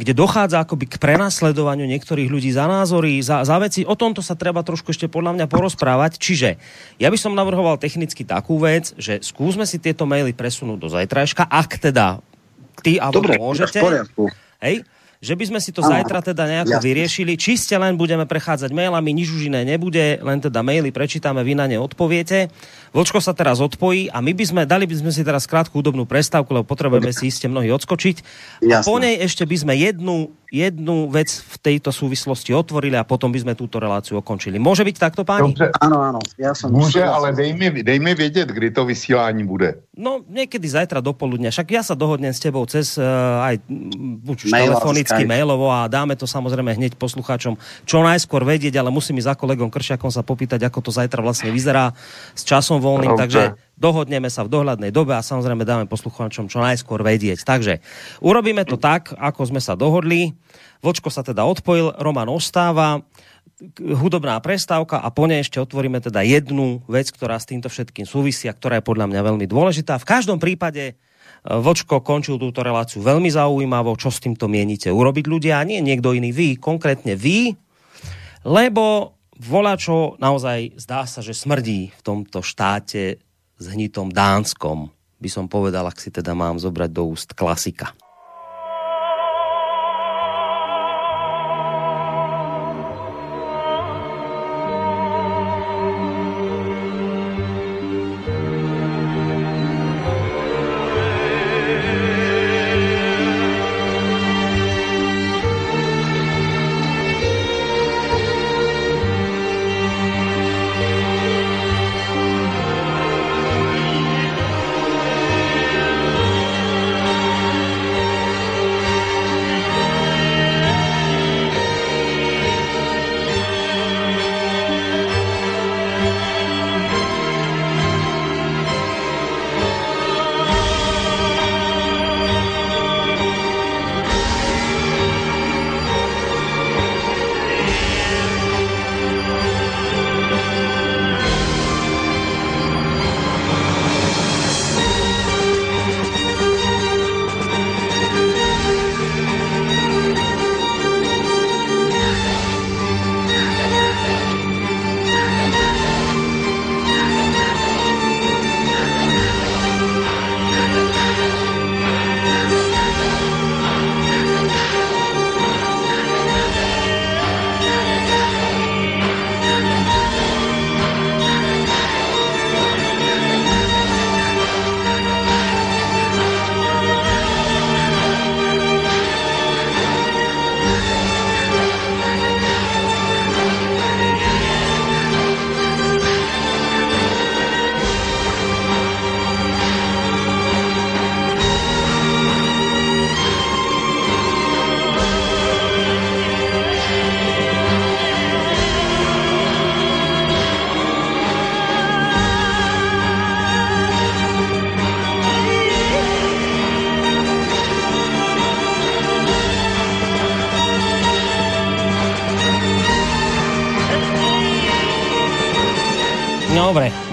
kde 0.00 0.16
dochádza 0.16 0.64
akoby 0.64 0.88
k 0.88 0.96
prenasledovaniu 0.96 1.84
niektorých 1.84 2.32
ľudí 2.32 2.48
za 2.48 2.64
názory, 2.64 3.20
za, 3.20 3.44
za 3.44 3.60
veci. 3.60 3.84
O 3.84 3.92
tomto 3.92 4.24
sa 4.24 4.32
treba 4.32 4.64
trošku 4.64 4.96
ešte 4.96 5.12
podľa 5.12 5.36
mňa 5.36 5.46
porozprávať. 5.52 6.16
Čiže 6.16 6.56
ja 6.96 7.12
by 7.12 7.18
som 7.20 7.36
navrhoval 7.36 7.76
technicky 7.76 8.24
takú 8.24 8.56
vec, 8.56 8.96
že 8.96 9.20
skúsme 9.20 9.68
si 9.68 9.76
tieto 9.76 10.08
maily 10.08 10.32
presunúť 10.32 10.78
do 10.80 10.88
zajtrajška, 10.88 11.44
ak 11.44 11.70
teda 11.76 12.24
ty 12.80 12.96
alebo 12.96 13.20
Dobre, 13.20 13.36
môžete. 13.36 13.84
Hej? 14.64 14.88
Že 15.20 15.36
by 15.36 15.52
sme 15.52 15.60
si 15.60 15.68
to 15.68 15.84
zajtra 15.84 16.24
teda 16.24 16.48
nejako 16.48 16.80
Jasne. 16.80 16.86
vyriešili. 16.88 17.36
Čiste 17.36 17.76
len 17.76 18.00
budeme 18.00 18.24
prechádzať 18.24 18.72
mailami, 18.72 19.12
nič 19.12 19.28
už 19.28 19.52
iné 19.52 19.68
nebude, 19.68 20.16
len 20.16 20.40
teda 20.40 20.64
maily 20.64 20.88
prečítame, 20.88 21.44
vy 21.44 21.52
na 21.52 21.68
ne 21.68 21.76
odpoviete. 21.76 22.48
Vočko 22.96 23.20
sa 23.20 23.36
teraz 23.36 23.60
odpojí 23.60 24.08
a 24.08 24.24
my 24.24 24.32
by 24.32 24.44
sme, 24.48 24.60
dali 24.64 24.88
by 24.88 24.96
sme 24.96 25.12
si 25.12 25.20
teraz 25.20 25.44
krátku 25.44 25.84
údobnú 25.84 26.08
prestávku, 26.08 26.56
lebo 26.56 26.64
potrebujeme 26.64 27.12
si 27.12 27.28
iste 27.28 27.52
mnohí 27.52 27.68
odskočiť. 27.68 28.16
Jasne. 28.64 28.80
A 28.80 28.88
po 28.88 28.96
nej 28.96 29.20
ešte 29.20 29.44
by 29.44 29.56
sme 29.60 29.76
jednu 29.76 30.32
jednu 30.50 31.06
vec 31.06 31.30
v 31.30 31.56
tejto 31.62 31.94
súvislosti 31.94 32.50
otvorili 32.50 32.98
a 32.98 33.06
potom 33.06 33.30
by 33.30 33.38
sme 33.38 33.54
túto 33.54 33.78
reláciu 33.78 34.18
ukončili. 34.18 34.58
Môže 34.58 34.82
byť 34.82 34.96
takto, 34.98 35.22
páni? 35.22 35.54
Dobře. 35.54 35.78
Áno, 35.78 36.02
áno. 36.02 36.20
Ja 36.36 36.52
som 36.52 36.74
Môže, 36.74 37.00
ale 37.00 37.30
dej 37.30 37.54
mi, 37.54 37.70
dej 37.70 37.98
mi 38.02 38.12
vedieť, 38.12 38.50
kdy 38.50 38.74
to 38.74 38.82
vysielanie 38.82 39.46
bude. 39.46 39.78
No, 39.94 40.26
niekedy 40.26 40.66
zajtra 40.66 40.98
do 40.98 41.14
poludnia. 41.14 41.54
Však 41.54 41.68
ja 41.70 41.82
sa 41.86 41.94
dohodnem 41.94 42.34
s 42.34 42.42
tebou 42.42 42.66
cez 42.66 42.98
uh, 42.98 43.46
aj 43.46 43.62
buď 44.26 44.36
už 44.46 44.50
Mail, 44.50 44.74
telefonicky, 44.74 45.22
Skype. 45.22 45.30
mailovo 45.30 45.70
a 45.70 45.86
dáme 45.86 46.18
to 46.18 46.26
samozrejme 46.26 46.74
hneď 46.74 46.98
poslucháčom 46.98 47.54
čo 47.86 48.02
najskôr 48.02 48.42
vedieť, 48.42 48.82
ale 48.82 48.90
musím 48.90 49.22
ísť 49.22 49.30
za 49.30 49.34
kolegom 49.38 49.70
Kršiakom 49.70 50.10
sa 50.10 50.26
popýtať, 50.26 50.66
ako 50.66 50.78
to 50.82 50.90
zajtra 50.90 51.22
vlastne 51.22 51.54
vyzerá 51.54 51.94
s 52.34 52.42
časom 52.42 52.82
voľným, 52.82 53.14
Dobre. 53.14 53.22
takže 53.22 53.42
dohodneme 53.80 54.28
sa 54.28 54.44
v 54.44 54.52
dohľadnej 54.52 54.92
dobe 54.92 55.16
a 55.16 55.24
samozrejme 55.24 55.64
dáme 55.64 55.88
poslucháčom 55.88 56.52
čo 56.52 56.60
najskôr 56.60 57.00
vedieť. 57.00 57.42
Takže 57.42 57.80
urobíme 58.20 58.62
to 58.68 58.76
tak, 58.76 59.16
ako 59.16 59.48
sme 59.48 59.58
sa 59.58 59.72
dohodli. 59.72 60.36
Vočko 60.84 61.08
sa 61.08 61.24
teda 61.24 61.48
odpojil, 61.48 61.96
Roman 61.96 62.28
ostáva, 62.28 63.00
hudobná 63.80 64.40
prestávka 64.40 65.00
a 65.00 65.08
po 65.12 65.28
nej 65.28 65.44
ešte 65.44 65.60
otvoríme 65.60 66.00
teda 66.00 66.24
jednu 66.24 66.80
vec, 66.88 67.12
ktorá 67.12 67.36
s 67.36 67.48
týmto 67.48 67.68
všetkým 67.68 68.08
súvisí 68.08 68.48
a 68.48 68.56
ktorá 68.56 68.80
je 68.80 68.88
podľa 68.88 69.08
mňa 69.08 69.20
veľmi 69.20 69.46
dôležitá. 69.48 70.00
V 70.00 70.08
každom 70.08 70.40
prípade 70.40 70.84
e, 70.88 70.94
Vočko 71.44 72.00
končil 72.00 72.40
túto 72.40 72.64
reláciu 72.64 73.04
veľmi 73.04 73.28
zaujímavo, 73.28 73.92
čo 74.00 74.08
s 74.08 74.24
týmto 74.24 74.48
mienite 74.48 74.88
urobiť 74.88 75.24
ľudia, 75.28 75.60
a 75.60 75.68
nie 75.68 75.84
niekto 75.84 76.16
iný, 76.16 76.32
vy, 76.32 76.56
konkrétne 76.56 77.12
vy, 77.20 77.52
lebo 78.48 79.16
volačo 79.36 80.16
naozaj 80.16 80.80
zdá 80.80 81.04
sa, 81.04 81.20
že 81.20 81.36
smrdí 81.36 81.92
v 81.92 82.00
tomto 82.00 82.40
štáte 82.40 83.20
s 83.60 83.66
hnitom 83.68 84.08
dánskom, 84.08 84.88
by 85.20 85.28
som 85.28 85.44
povedal, 85.44 85.84
ak 85.84 86.00
si 86.00 86.08
teda 86.08 86.32
mám 86.32 86.56
zobrať 86.56 86.90
do 86.90 87.12
úst 87.12 87.36
klasika. 87.36 87.92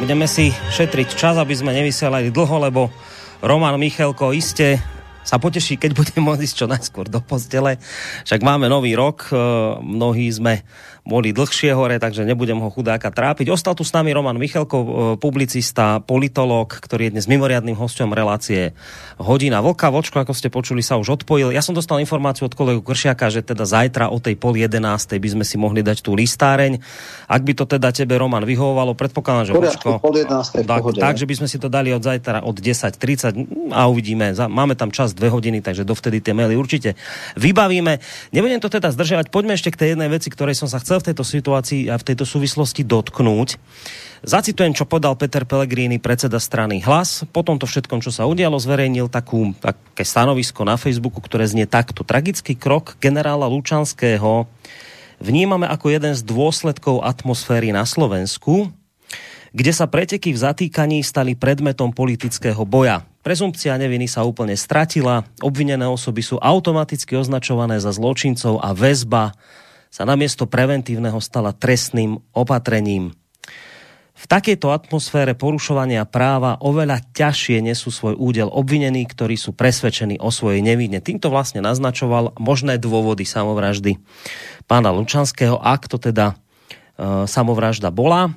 Budeme 0.07 0.23
si 0.23 0.55
šetriť 0.55 1.19
čas, 1.19 1.35
aby 1.35 1.51
sme 1.51 1.75
nevysielali 1.75 2.31
dlho, 2.31 2.63
lebo 2.63 2.87
Roman 3.43 3.75
Michelko 3.75 4.31
iste 4.31 4.79
sa 5.19 5.35
poteší, 5.35 5.75
keď 5.75 5.91
bude 5.91 6.15
môcť 6.23 6.47
ísť 6.47 6.55
čo 6.63 6.71
najskôr 6.71 7.11
do 7.11 7.19
postele. 7.19 7.75
Však 8.23 8.39
máme 8.39 8.71
nový 8.71 8.95
rok, 8.95 9.27
e, 9.27 9.35
mnohí 9.83 10.31
sme 10.31 10.63
boli 11.07 11.31
dlhšie 11.31 11.71
hore, 11.71 12.03
takže 12.03 12.27
nebudem 12.27 12.59
ho 12.59 12.67
chudáka 12.67 13.07
trápiť. 13.07 13.47
Ostal 13.47 13.79
tu 13.79 13.87
s 13.87 13.95
nami 13.95 14.11
Roman 14.11 14.35
Michalko, 14.35 14.77
e, 14.77 14.87
publicista, 15.15 16.03
politolog, 16.03 16.67
ktorý 16.67 17.07
je 17.07 17.11
dnes 17.15 17.25
mimoriadným 17.31 17.79
hosťom 17.79 18.11
relácie 18.11 18.75
Hodina 19.15 19.63
Vlka. 19.63 19.87
Vočko, 19.87 20.19
ako 20.19 20.35
ste 20.35 20.51
počuli, 20.51 20.83
sa 20.83 20.99
už 20.99 21.23
odpojil. 21.23 21.55
Ja 21.55 21.63
som 21.63 21.71
dostal 21.71 22.03
informáciu 22.03 22.51
od 22.51 22.53
kolegu 22.53 22.83
Kršiaka, 22.83 23.31
že 23.31 23.39
teda 23.39 23.63
zajtra 23.63 24.11
o 24.11 24.19
tej 24.19 24.35
pol 24.35 24.59
jedenástej 24.59 25.15
by 25.23 25.39
sme 25.39 25.45
si 25.47 25.55
mohli 25.55 25.79
dať 25.79 26.03
tú 26.03 26.11
listáreň. 26.11 26.83
Ak 27.31 27.41
by 27.47 27.55
to 27.55 27.63
teda 27.63 27.95
tebe, 27.95 28.19
Roman, 28.19 28.43
vyhovovalo, 28.43 28.91
predpokladám, 28.91 29.49
že 29.49 29.53
Vočko... 29.55 30.03
Pol 30.03 30.19
tak, 30.67 30.83
tak, 30.99 31.15
že 31.15 31.23
by 31.23 31.33
sme 31.39 31.47
si 31.47 31.55
to 31.55 31.71
dali 31.71 31.95
od 31.95 32.03
zajtra 32.03 32.43
od 32.43 32.59
10.30 32.59 33.71
a 33.71 33.87
uvidíme. 33.87 34.35
Máme 34.35 34.75
tam 34.75 34.91
čas 34.91 35.15
dve 35.15 35.31
hodiny, 35.31 35.63
takže 35.63 35.87
dovtedy 35.87 36.19
tie 36.19 36.35
maily 36.35 36.59
určite 36.59 36.99
vybavíme. 37.39 38.03
Nebudem 38.35 38.59
to 38.59 38.67
teda 38.67 38.91
zdržiavať. 38.91 39.31
Poďme 39.31 39.55
ešte 39.55 39.71
k 39.71 39.79
tej 39.79 39.87
jednej 39.95 40.09
veci, 40.11 40.27
ktorej 40.27 40.59
som 40.59 40.67
sa 40.67 40.81
chcel 40.83 40.96
chcel 40.97 41.05
v 41.05 41.09
tejto 41.13 41.25
situácii 41.29 41.81
a 41.93 41.95
v 42.01 42.07
tejto 42.09 42.25
súvislosti 42.25 42.81
dotknúť. 42.81 43.61
Zacitujem, 44.25 44.73
čo 44.73 44.89
podal 44.89 45.13
Peter 45.13 45.45
Pellegrini, 45.45 46.01
predseda 46.01 46.41
strany 46.41 46.81
Hlas. 46.81 47.21
Po 47.29 47.45
tomto 47.45 47.69
všetkom, 47.69 48.01
čo 48.01 48.09
sa 48.09 48.25
udialo, 48.25 48.57
zverejnil 48.57 49.05
takú, 49.13 49.53
také 49.61 50.01
stanovisko 50.01 50.65
na 50.65 50.73
Facebooku, 50.73 51.21
ktoré 51.21 51.45
znie 51.45 51.69
takto. 51.69 52.01
Tragický 52.01 52.57
krok 52.57 52.97
generála 52.97 53.45
Lučanského 53.45 54.49
vnímame 55.21 55.69
ako 55.69 55.93
jeden 55.93 56.17
z 56.17 56.25
dôsledkov 56.25 57.05
atmosféry 57.05 57.69
na 57.69 57.85
Slovensku, 57.85 58.73
kde 59.53 59.71
sa 59.77 59.85
preteky 59.85 60.33
v 60.33 60.41
zatýkaní 60.41 61.05
stali 61.05 61.37
predmetom 61.37 61.93
politického 61.93 62.65
boja. 62.65 63.05
Prezumpcia 63.21 63.77
neviny 63.77 64.09
sa 64.09 64.25
úplne 64.25 64.57
stratila, 64.57 65.29
obvinené 65.45 65.85
osoby 65.85 66.25
sú 66.25 66.41
automaticky 66.41 67.13
označované 67.13 67.77
za 67.77 67.93
zločincov 67.93 68.65
a 68.65 68.73
väzba 68.73 69.37
sa 69.87 70.03
namiesto 70.03 70.45
preventívneho 70.45 71.17
stala 71.19 71.55
trestným 71.55 72.19
opatrením. 72.33 73.15
V 74.17 74.25
takejto 74.25 74.73
atmosfére 74.73 75.37
porušovania 75.37 76.01
práva 76.09 76.57
oveľa 76.57 77.05
ťažšie 77.13 77.61
nesú 77.61 77.93
svoj 77.93 78.17
údel 78.17 78.49
obvinení, 78.49 79.05
ktorí 79.05 79.37
sú 79.37 79.53
presvedčení 79.53 80.17
o 80.17 80.33
svojej 80.33 80.65
nevine. 80.65 80.97
Týmto 80.97 81.29
vlastne 81.29 81.61
naznačoval 81.61 82.33
možné 82.41 82.81
dôvody 82.81 83.29
samovraždy 83.29 84.01
pána 84.65 84.89
Lučanského, 84.89 85.61
ak 85.61 85.85
to 85.85 86.01
teda 86.01 86.33
e, 86.33 86.35
samovražda 87.29 87.93
bola. 87.93 88.33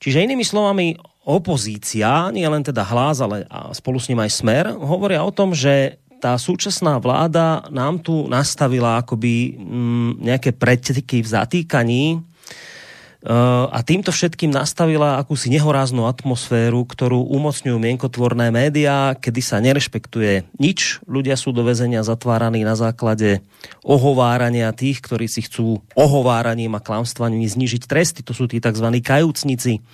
Čiže 0.00 0.24
inými 0.24 0.44
slovami, 0.44 0.96
opozícia, 1.24 2.28
nie 2.32 2.44
len 2.44 2.64
teda 2.64 2.84
hlas, 2.84 3.20
ale 3.20 3.48
spolu 3.72 3.96
s 4.00 4.08
ním 4.12 4.20
aj 4.24 4.30
smer, 4.32 4.64
hovoria 4.72 5.24
o 5.24 5.32
tom, 5.32 5.56
že 5.56 6.00
tá 6.24 6.40
súčasná 6.40 6.96
vláda 6.96 7.68
nám 7.68 8.00
tu 8.00 8.24
nastavila 8.32 8.96
akoby 9.04 9.60
mm, 9.60 10.24
nejaké 10.24 10.56
preteky 10.56 11.20
v 11.20 11.28
zatýkaní 11.28 12.04
uh, 12.16 13.68
a 13.68 13.84
týmto 13.84 14.08
všetkým 14.08 14.48
nastavila 14.48 15.20
akúsi 15.20 15.52
nehoráznú 15.52 16.08
atmosféru, 16.08 16.88
ktorú 16.88 17.28
umocňujú 17.28 17.76
mienkotvorné 17.76 18.48
médiá, 18.48 19.12
kedy 19.20 19.40
sa 19.44 19.60
nerešpektuje 19.60 20.48
nič. 20.56 21.04
Ľudia 21.04 21.36
sú 21.36 21.52
do 21.52 21.60
väzenia 21.60 22.00
zatváraní 22.00 22.64
na 22.64 22.72
základe 22.72 23.44
ohovárania 23.84 24.72
tých, 24.72 25.04
ktorí 25.04 25.28
si 25.28 25.44
chcú 25.44 25.84
ohováraním 25.92 26.72
a 26.72 26.80
klamstvaním 26.80 27.44
znižiť 27.44 27.84
tresty. 27.84 28.24
To 28.24 28.32
sú 28.32 28.48
tí 28.48 28.64
tzv. 28.64 28.88
kajúcnici, 29.04 29.84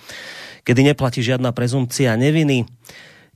kedy 0.63 0.95
neplatí 0.95 1.19
žiadna 1.19 1.51
prezumcia 1.51 2.15
neviny 2.15 2.71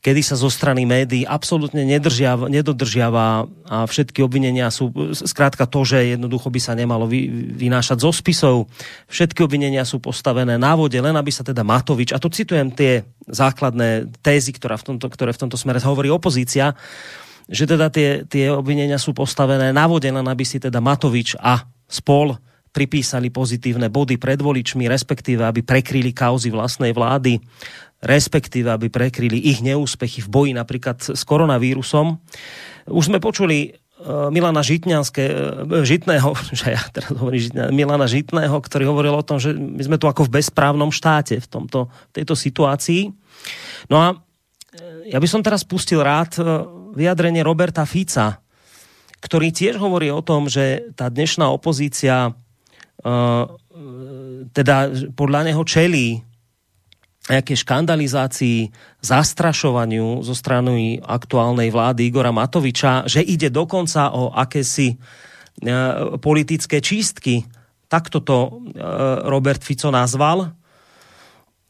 kedy 0.05 0.21
sa 0.21 0.37
zo 0.37 0.53
strany 0.53 0.85
médií 0.85 1.25
absolútne 1.25 1.81
nedržiava, 1.81 2.45
nedodržiava 2.45 3.49
a 3.65 3.89
všetky 3.89 4.21
obvinenia 4.21 4.69
sú, 4.69 4.93
skrátka 5.17 5.65
to, 5.65 5.81
že 5.81 6.13
jednoducho 6.13 6.53
by 6.53 6.61
sa 6.61 6.77
nemalo 6.77 7.09
vy, 7.09 7.25
vynášať 7.57 8.05
zo 8.05 8.13
spisov. 8.13 8.69
Všetky 9.09 9.41
obvinenia 9.41 9.81
sú 9.81 9.97
postavené 9.97 10.61
na 10.61 10.77
vode, 10.77 11.01
len 11.01 11.17
aby 11.17 11.33
sa 11.33 11.41
teda 11.41 11.65
Matovič, 11.65 12.13
a 12.13 12.21
to 12.21 12.29
citujem 12.29 12.69
tie 12.69 13.01
základné 13.25 14.13
tézy, 14.21 14.53
ktorá 14.53 14.77
v 14.77 14.93
tomto, 14.93 15.09
ktoré 15.09 15.33
v 15.33 15.41
tomto 15.41 15.57
smere 15.57 15.81
hovorí 15.81 16.13
opozícia, 16.13 16.77
že 17.49 17.65
teda 17.65 17.89
tie, 17.89 18.29
tie 18.29 18.53
obvinenia 18.53 19.01
sú 19.01 19.17
postavené 19.17 19.73
na 19.73 19.89
vode, 19.89 20.05
len 20.05 20.25
aby 20.29 20.45
si 20.45 20.61
teda 20.61 20.77
Matovič 20.85 21.33
a 21.41 21.65
spol 21.89 22.37
pripísali 22.75 23.31
pozitívne 23.31 23.87
body 23.87 24.19
pred 24.19 24.35
voličmi, 24.43 24.83
respektíve 24.91 25.47
aby 25.47 25.63
prekryli 25.63 26.11
kauzy 26.11 26.51
vlastnej 26.51 26.91
vlády 26.91 27.39
respektíve 28.03 28.67
aby 28.69 28.91
prekryli 28.91 29.39
ich 29.39 29.63
neúspechy 29.63 30.25
v 30.25 30.31
boji 30.31 30.51
napríklad 30.53 30.99
s 31.01 31.21
koronavírusom. 31.23 32.19
Už 32.91 33.07
sme 33.07 33.23
počuli 33.23 33.57
e, 33.65 33.69
Milana 34.29 34.61
Žitňanské, 34.61 35.23
e, 35.25 35.35
Žitného, 35.85 36.35
že 36.59 36.75
ja 36.75 36.83
teraz 36.91 37.15
hovorím 37.15 37.41
Žitňa, 37.49 37.63
Milana 37.71 38.07
Žitného, 38.09 38.57
ktorý 38.59 38.83
hovoril 38.89 39.13
o 39.15 39.25
tom, 39.25 39.39
že 39.39 39.55
my 39.55 39.81
sme 39.81 39.97
tu 39.97 40.05
ako 40.05 40.27
v 40.27 40.41
bezprávnom 40.41 40.91
štáte 40.91 41.39
v, 41.39 41.47
tomto, 41.47 41.87
tejto 42.11 42.35
situácii. 42.35 43.09
No 43.89 43.97
a 43.97 44.07
e, 44.11 44.15
ja 45.09 45.17
by 45.17 45.27
som 45.29 45.41
teraz 45.41 45.63
pustil 45.63 46.03
rád 46.03 46.37
vyjadrenie 46.95 47.41
Roberta 47.43 47.83
Fica, 47.87 48.39
ktorý 49.23 49.49
tiež 49.49 49.81
hovorí 49.81 50.13
o 50.13 50.21
tom, 50.21 50.45
že 50.45 50.93
tá 50.93 51.09
dnešná 51.09 51.49
opozícia 51.49 52.37
teda 54.55 54.77
podľa 55.13 55.41
neho 55.51 55.61
čelí 55.61 56.25
nejaké 57.25 57.57
škandalizácii, 57.57 58.69
zastrašovaniu 59.01 60.21
zo 60.21 60.37
strany 60.37 61.01
aktuálnej 61.01 61.73
vlády 61.73 62.05
Igora 62.05 62.29
Matoviča, 62.29 63.09
že 63.09 63.25
ide 63.25 63.49
dokonca 63.49 64.13
o 64.13 64.29
akési 64.29 64.93
e, 64.93 64.95
politické 66.21 66.77
čistky. 66.85 67.41
Takto 67.89 68.21
to 68.21 68.37
e, 68.37 68.49
Robert 69.25 69.65
Fico 69.65 69.89
nazval. 69.89 70.53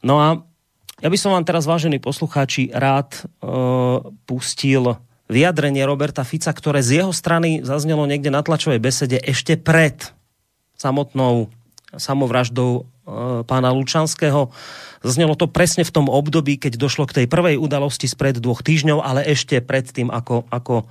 No 0.04 0.14
a 0.20 0.28
ja 1.00 1.08
by 1.08 1.16
som 1.16 1.32
vám 1.32 1.44
teraz, 1.48 1.64
vážení 1.64 2.00
poslucháči, 2.04 2.68
rád 2.76 3.16
e, 3.16 3.20
pustil 4.28 5.00
vyjadrenie 5.32 5.82
Roberta 5.88 6.20
Fica, 6.20 6.52
ktoré 6.52 6.84
z 6.84 7.00
jeho 7.00 7.16
strany 7.16 7.64
zaznelo 7.64 8.04
niekde 8.04 8.28
na 8.28 8.44
tlačovej 8.44 8.78
besede 8.78 9.18
ešte 9.24 9.56
pred 9.56 10.12
samotnou 10.76 11.48
samovraždou 11.96 12.88
pána 13.46 13.70
Lučanského. 13.72 14.50
Zaznelo 15.04 15.38
to 15.38 15.46
presne 15.46 15.86
v 15.86 15.94
tom 15.94 16.10
období, 16.10 16.58
keď 16.58 16.80
došlo 16.80 17.06
k 17.06 17.22
tej 17.22 17.26
prvej 17.30 17.56
udalosti 17.60 18.10
spred 18.10 18.42
dvoch 18.42 18.64
týždňov, 18.64 18.98
ale 19.04 19.22
ešte 19.26 19.62
pred 19.62 19.86
tým, 19.86 20.10
ako, 20.10 20.48
ako 20.50 20.88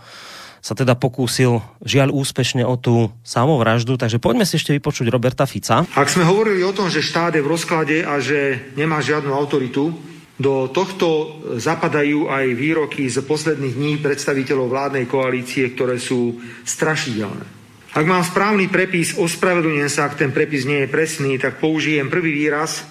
sa 0.64 0.74
teda 0.74 0.98
pokúsil 0.98 1.62
žiaľ 1.86 2.10
úspešne 2.16 2.66
o 2.66 2.74
tú 2.80 3.14
samovraždu. 3.22 4.02
Takže 4.02 4.18
poďme 4.18 4.50
si 4.50 4.58
ešte 4.58 4.74
vypočuť 4.74 5.12
Roberta 5.14 5.46
Fica. 5.46 5.86
Ak 5.94 6.10
sme 6.10 6.26
hovorili 6.26 6.66
o 6.66 6.74
tom, 6.74 6.90
že 6.90 7.06
štát 7.06 7.38
je 7.38 7.46
v 7.46 7.52
rozklade 7.52 8.02
a 8.02 8.18
že 8.18 8.72
nemá 8.74 9.04
žiadnu 9.04 9.30
autoritu, 9.30 9.94
do 10.36 10.68
tohto 10.68 11.40
zapadajú 11.56 12.28
aj 12.28 12.46
výroky 12.60 13.08
z 13.08 13.24
posledných 13.24 13.76
dní 13.76 13.94
predstaviteľov 14.04 14.68
vládnej 14.68 15.06
koalície, 15.08 15.72
ktoré 15.72 15.96
sú 15.96 16.44
strašidelné. 16.68 17.65
Ak 17.96 18.04
mám 18.04 18.28
správny 18.28 18.68
prepis, 18.68 19.16
ospravedlňujem 19.16 19.88
sa, 19.88 20.12
ak 20.12 20.20
ten 20.20 20.36
prepis 20.36 20.68
nie 20.68 20.84
je 20.84 20.92
presný, 20.92 21.40
tak 21.40 21.64
použijem 21.64 22.12
prvý 22.12 22.36
výraz, 22.36 22.84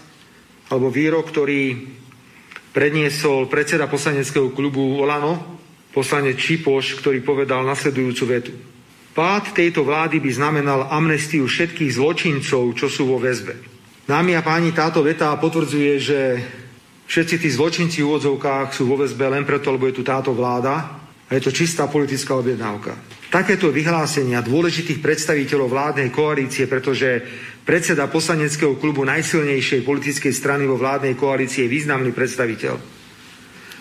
alebo 0.72 0.88
výrok, 0.88 1.28
ktorý 1.28 1.92
predniesol 2.72 3.52
predseda 3.52 3.84
poslaneckého 3.84 4.48
klubu 4.56 4.80
Olano, 4.96 5.60
poslanec 5.92 6.40
Čipoš, 6.40 7.04
ktorý 7.04 7.20
povedal 7.20 7.68
nasledujúcu 7.68 8.24
vetu. 8.24 8.52
Pád 9.12 9.52
tejto 9.52 9.84
vlády 9.84 10.24
by 10.24 10.30
znamenal 10.32 10.88
amnestiu 10.88 11.44
všetkých 11.44 12.00
zločincov, 12.00 12.72
čo 12.72 12.88
sú 12.88 13.04
vo 13.04 13.20
väzbe. 13.20 13.60
Dámy 14.08 14.34
a 14.34 14.42
páni, 14.42 14.72
táto 14.72 15.04
veta 15.04 15.36
potvrdzuje, 15.36 15.92
že 16.00 16.20
všetci 17.12 17.44
tí 17.44 17.48
zločinci 17.52 18.00
v 18.00 18.08
úvodzovkách 18.08 18.72
sú 18.72 18.88
vo 18.88 18.96
väzbe 19.04 19.28
len 19.28 19.44
preto, 19.44 19.68
lebo 19.68 19.84
je 19.84 20.00
tu 20.00 20.02
táto 20.02 20.32
vláda 20.32 20.96
a 21.28 21.30
je 21.36 21.44
to 21.44 21.52
čistá 21.52 21.84
politická 21.92 22.34
objednávka. 22.40 23.13
Takéto 23.34 23.74
vyhlásenia 23.74 24.46
dôležitých 24.46 25.02
predstaviteľov 25.02 25.66
vládnej 25.66 26.14
koalície, 26.14 26.70
pretože 26.70 27.18
predseda 27.66 28.06
poslaneckého 28.06 28.78
klubu 28.78 29.02
najsilnejšej 29.02 29.82
politickej 29.82 30.30
strany 30.30 30.70
vo 30.70 30.78
vládnej 30.78 31.18
koalícii 31.18 31.66
je 31.66 31.74
významný 31.74 32.14
predstaviteľ. 32.14 32.78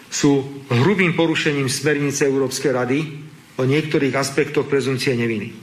Sú 0.09 0.65
hrubým 0.73 1.13
porušením 1.13 1.69
smernice 1.69 2.25
Európskej 2.25 2.73
rady 2.73 2.99
o 3.61 3.69
niektorých 3.69 4.17
aspektoch 4.17 4.65
prezumcie 4.65 5.13
neviny. 5.13 5.53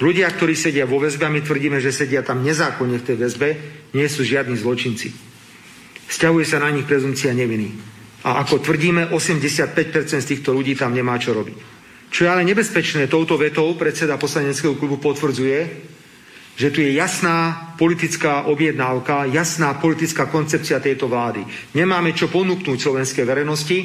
Ľudia, 0.00 0.32
ktorí 0.32 0.56
sedia 0.56 0.88
vo 0.88 0.96
väzbe, 0.96 1.28
a 1.28 1.32
my 1.36 1.44
tvrdíme, 1.44 1.76
že 1.84 1.92
sedia 1.92 2.24
tam 2.24 2.40
nezákonne 2.40 2.96
v 2.96 3.06
tej 3.12 3.16
väzbe, 3.20 3.48
nie 3.92 4.08
sú 4.08 4.24
žiadni 4.24 4.56
zločinci. 4.56 5.12
Sťahuje 6.08 6.48
sa 6.48 6.64
na 6.64 6.72
nich 6.72 6.88
prezumcia 6.88 7.36
neviny. 7.36 7.76
A 8.24 8.40
ako 8.40 8.64
tvrdíme, 8.64 9.12
85% 9.12 10.16
z 10.16 10.28
týchto 10.32 10.56
ľudí 10.56 10.72
tam 10.72 10.96
nemá 10.96 11.20
čo 11.20 11.36
robiť. 11.36 11.75
Čo 12.10 12.24
je 12.24 12.32
ale 12.32 12.46
nebezpečné, 12.46 13.10
touto 13.10 13.36
vetou 13.36 13.74
predseda 13.74 14.16
poslaneckého 14.16 14.78
klubu 14.78 14.96
potvrdzuje, 14.96 15.58
že 16.56 16.72
tu 16.72 16.80
je 16.80 16.96
jasná 16.96 17.72
politická 17.76 18.48
objednávka, 18.48 19.28
jasná 19.28 19.76
politická 19.76 20.24
koncepcia 20.24 20.80
tejto 20.80 21.04
vlády. 21.04 21.44
Nemáme 21.76 22.16
čo 22.16 22.32
ponúknuť 22.32 22.78
slovenskej 22.80 23.28
verejnosti, 23.28 23.78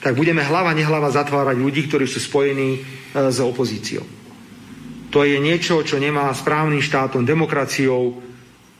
tak 0.00 0.16
budeme 0.16 0.40
hlava 0.40 0.72
nehlava 0.72 1.12
zatvárať 1.12 1.56
ľudí, 1.60 1.88
ktorí 1.88 2.08
sú 2.08 2.20
spojení 2.20 2.70
e, 2.76 2.80
s 3.28 3.40
opozíciou. 3.40 4.04
To 5.12 5.20
je 5.22 5.36
niečo, 5.38 5.84
čo 5.84 6.00
nemá 6.00 6.32
s 6.32 6.42
právnym 6.42 6.80
štátom, 6.80 7.28
demokraciou 7.28 8.18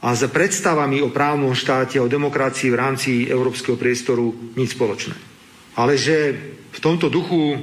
a 0.05 0.13
s 0.13 0.25
predstavami 0.29 1.01
o 1.01 1.13
právnom 1.13 1.53
štáte, 1.57 2.01
o 2.01 2.11
demokracii 2.11 2.69
v 2.69 2.77
rámci 2.77 3.09
európskeho 3.25 3.77
priestoru 3.77 4.53
nič 4.53 4.77
spoločné. 4.77 5.15
Ale 5.79 5.97
že 5.97 6.33
v 6.75 6.79
tomto 6.81 7.09
duchu 7.09 7.57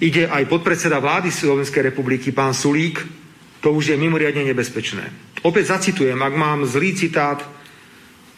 ide 0.00 0.28
aj 0.28 0.48
podpredseda 0.50 1.00
vlády 1.00 1.32
Slovenskej 1.32 1.92
republiky, 1.92 2.32
pán 2.32 2.52
Sulík, 2.52 3.00
to 3.64 3.72
už 3.72 3.92
je 3.92 3.96
mimoriadne 3.96 4.44
nebezpečné. 4.44 5.10
Opäť 5.42 5.74
zacitujem, 5.74 6.18
ak 6.20 6.34
mám 6.36 6.68
zlý 6.68 6.94
citát, 6.94 7.40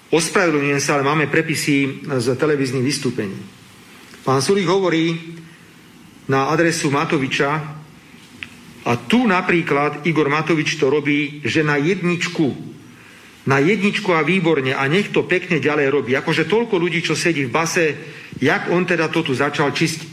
ospravedlňujem 0.09 0.81
sa, 0.81 0.97
ale 0.97 1.05
máme 1.05 1.27
prepisy 1.29 2.07
z 2.07 2.27
televíznych 2.39 2.85
vystúpení. 2.85 3.39
Pán 4.23 4.41
Sulík 4.41 4.69
hovorí 4.69 5.37
na 6.29 6.53
adresu 6.53 6.93
Matoviča, 6.93 7.79
a 8.89 8.97
tu 8.97 9.29
napríklad 9.29 10.09
Igor 10.09 10.33
Matovič 10.33 10.81
to 10.81 10.89
robí, 10.89 11.45
že 11.45 11.61
na 11.61 11.77
jedničku, 11.77 12.57
na 13.45 13.61
jedničku 13.61 14.09
a 14.17 14.25
výborne 14.25 14.73
a 14.73 14.81
nech 14.89 15.13
to 15.13 15.29
pekne 15.29 15.61
ďalej 15.61 15.93
robí. 15.93 16.17
Akože 16.17 16.49
toľko 16.49 16.81
ľudí, 16.81 17.05
čo 17.05 17.13
sedí 17.13 17.45
v 17.45 17.53
base, 17.53 17.85
jak 18.41 18.73
on 18.73 18.89
teda 18.89 19.13
to 19.13 19.21
tu 19.21 19.37
začal 19.37 19.77
čistiť. 19.77 20.09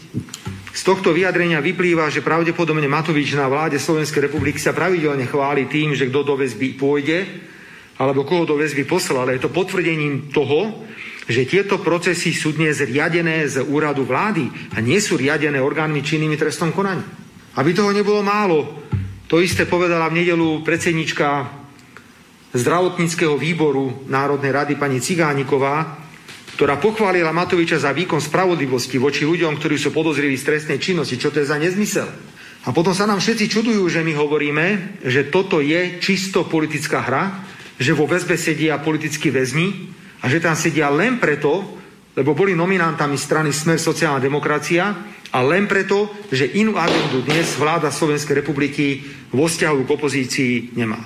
Z 0.76 0.84
tohto 0.84 1.16
vyjadrenia 1.16 1.64
vyplýva, 1.64 2.12
že 2.12 2.20
pravdepodobne 2.20 2.84
Matovič 2.92 3.32
na 3.40 3.48
vláde 3.48 3.80
Slovenskej 3.80 4.28
republiky 4.28 4.60
sa 4.60 4.76
pravidelne 4.76 5.24
chváli 5.24 5.72
tým, 5.72 5.96
že 5.96 6.12
kto 6.12 6.28
do 6.28 6.36
väzby 6.36 6.76
pôjde, 6.76 7.24
alebo 7.96 8.28
koho 8.28 8.44
do 8.44 8.60
väzby 8.60 8.84
poslal. 8.84 9.24
Ale 9.24 9.40
je 9.40 9.48
to 9.48 9.56
potvrdením 9.56 10.36
toho, 10.36 10.84
že 11.32 11.48
tieto 11.48 11.80
procesy 11.80 12.36
sú 12.36 12.52
dnes 12.52 12.84
riadené 12.84 13.48
z 13.48 13.64
úradu 13.64 14.04
vlády 14.04 14.76
a 14.76 14.84
nie 14.84 15.00
sú 15.00 15.16
riadené 15.16 15.64
orgánmi 15.64 16.04
činnými 16.04 16.36
trestom 16.36 16.76
konaní. 16.76 17.08
Aby 17.56 17.72
toho 17.72 17.96
nebolo 17.96 18.20
málo, 18.20 18.84
to 19.32 19.40
isté 19.40 19.64
povedala 19.64 20.12
v 20.12 20.28
nedelu 20.28 20.60
predsednička 20.60 21.56
zdravotníckého 22.52 23.40
výboru 23.40 24.06
Národnej 24.12 24.52
rady 24.52 24.74
pani 24.76 25.00
Cigániková, 25.00 26.05
ktorá 26.56 26.80
pochválila 26.80 27.36
Matoviča 27.36 27.84
za 27.84 27.92
výkon 27.92 28.24
spravodlivosti 28.24 28.96
voči 28.96 29.28
ľuďom, 29.28 29.60
ktorí 29.60 29.76
sú 29.76 29.92
podozriví 29.92 30.40
z 30.40 30.56
trestnej 30.56 30.80
činnosti. 30.80 31.20
Čo 31.20 31.36
to 31.36 31.44
je 31.44 31.52
za 31.52 31.60
nezmysel? 31.60 32.08
A 32.66 32.72
potom 32.72 32.96
sa 32.96 33.04
nám 33.06 33.20
všetci 33.20 33.52
čudujú, 33.52 33.84
že 33.92 34.02
my 34.02 34.16
hovoríme, 34.16 34.66
že 35.04 35.28
toto 35.28 35.60
je 35.60 36.00
čisto 36.00 36.48
politická 36.48 37.04
hra, 37.04 37.24
že 37.76 37.92
vo 37.92 38.08
väzbe 38.08 38.40
sedia 38.40 38.80
politickí 38.80 39.30
väzni 39.30 39.92
a 40.24 40.32
že 40.32 40.40
tam 40.40 40.56
sedia 40.56 40.88
len 40.90 41.20
preto, 41.20 41.76
lebo 42.16 42.32
boli 42.32 42.56
nominantami 42.56 43.20
strany 43.20 43.52
Smer 43.52 43.78
sociálna 43.78 44.24
demokracia 44.24 44.96
a 45.36 45.40
len 45.44 45.68
preto, 45.68 46.08
že 46.32 46.56
inú 46.56 46.80
agendu 46.80 47.20
dnes 47.28 47.60
vláda 47.60 47.92
Slovenskej 47.92 48.40
republiky 48.40 49.04
vo 49.36 49.52
vzťahu 49.52 49.84
k 49.84 49.94
opozícii 49.94 50.54
nemá. 50.80 51.04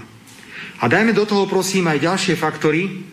A 0.79 0.85
dajme 0.85 1.11
do 1.11 1.25
toho 1.25 1.49
prosím 1.49 1.89
aj 1.89 2.05
ďalšie 2.05 2.35
faktory, 2.37 3.03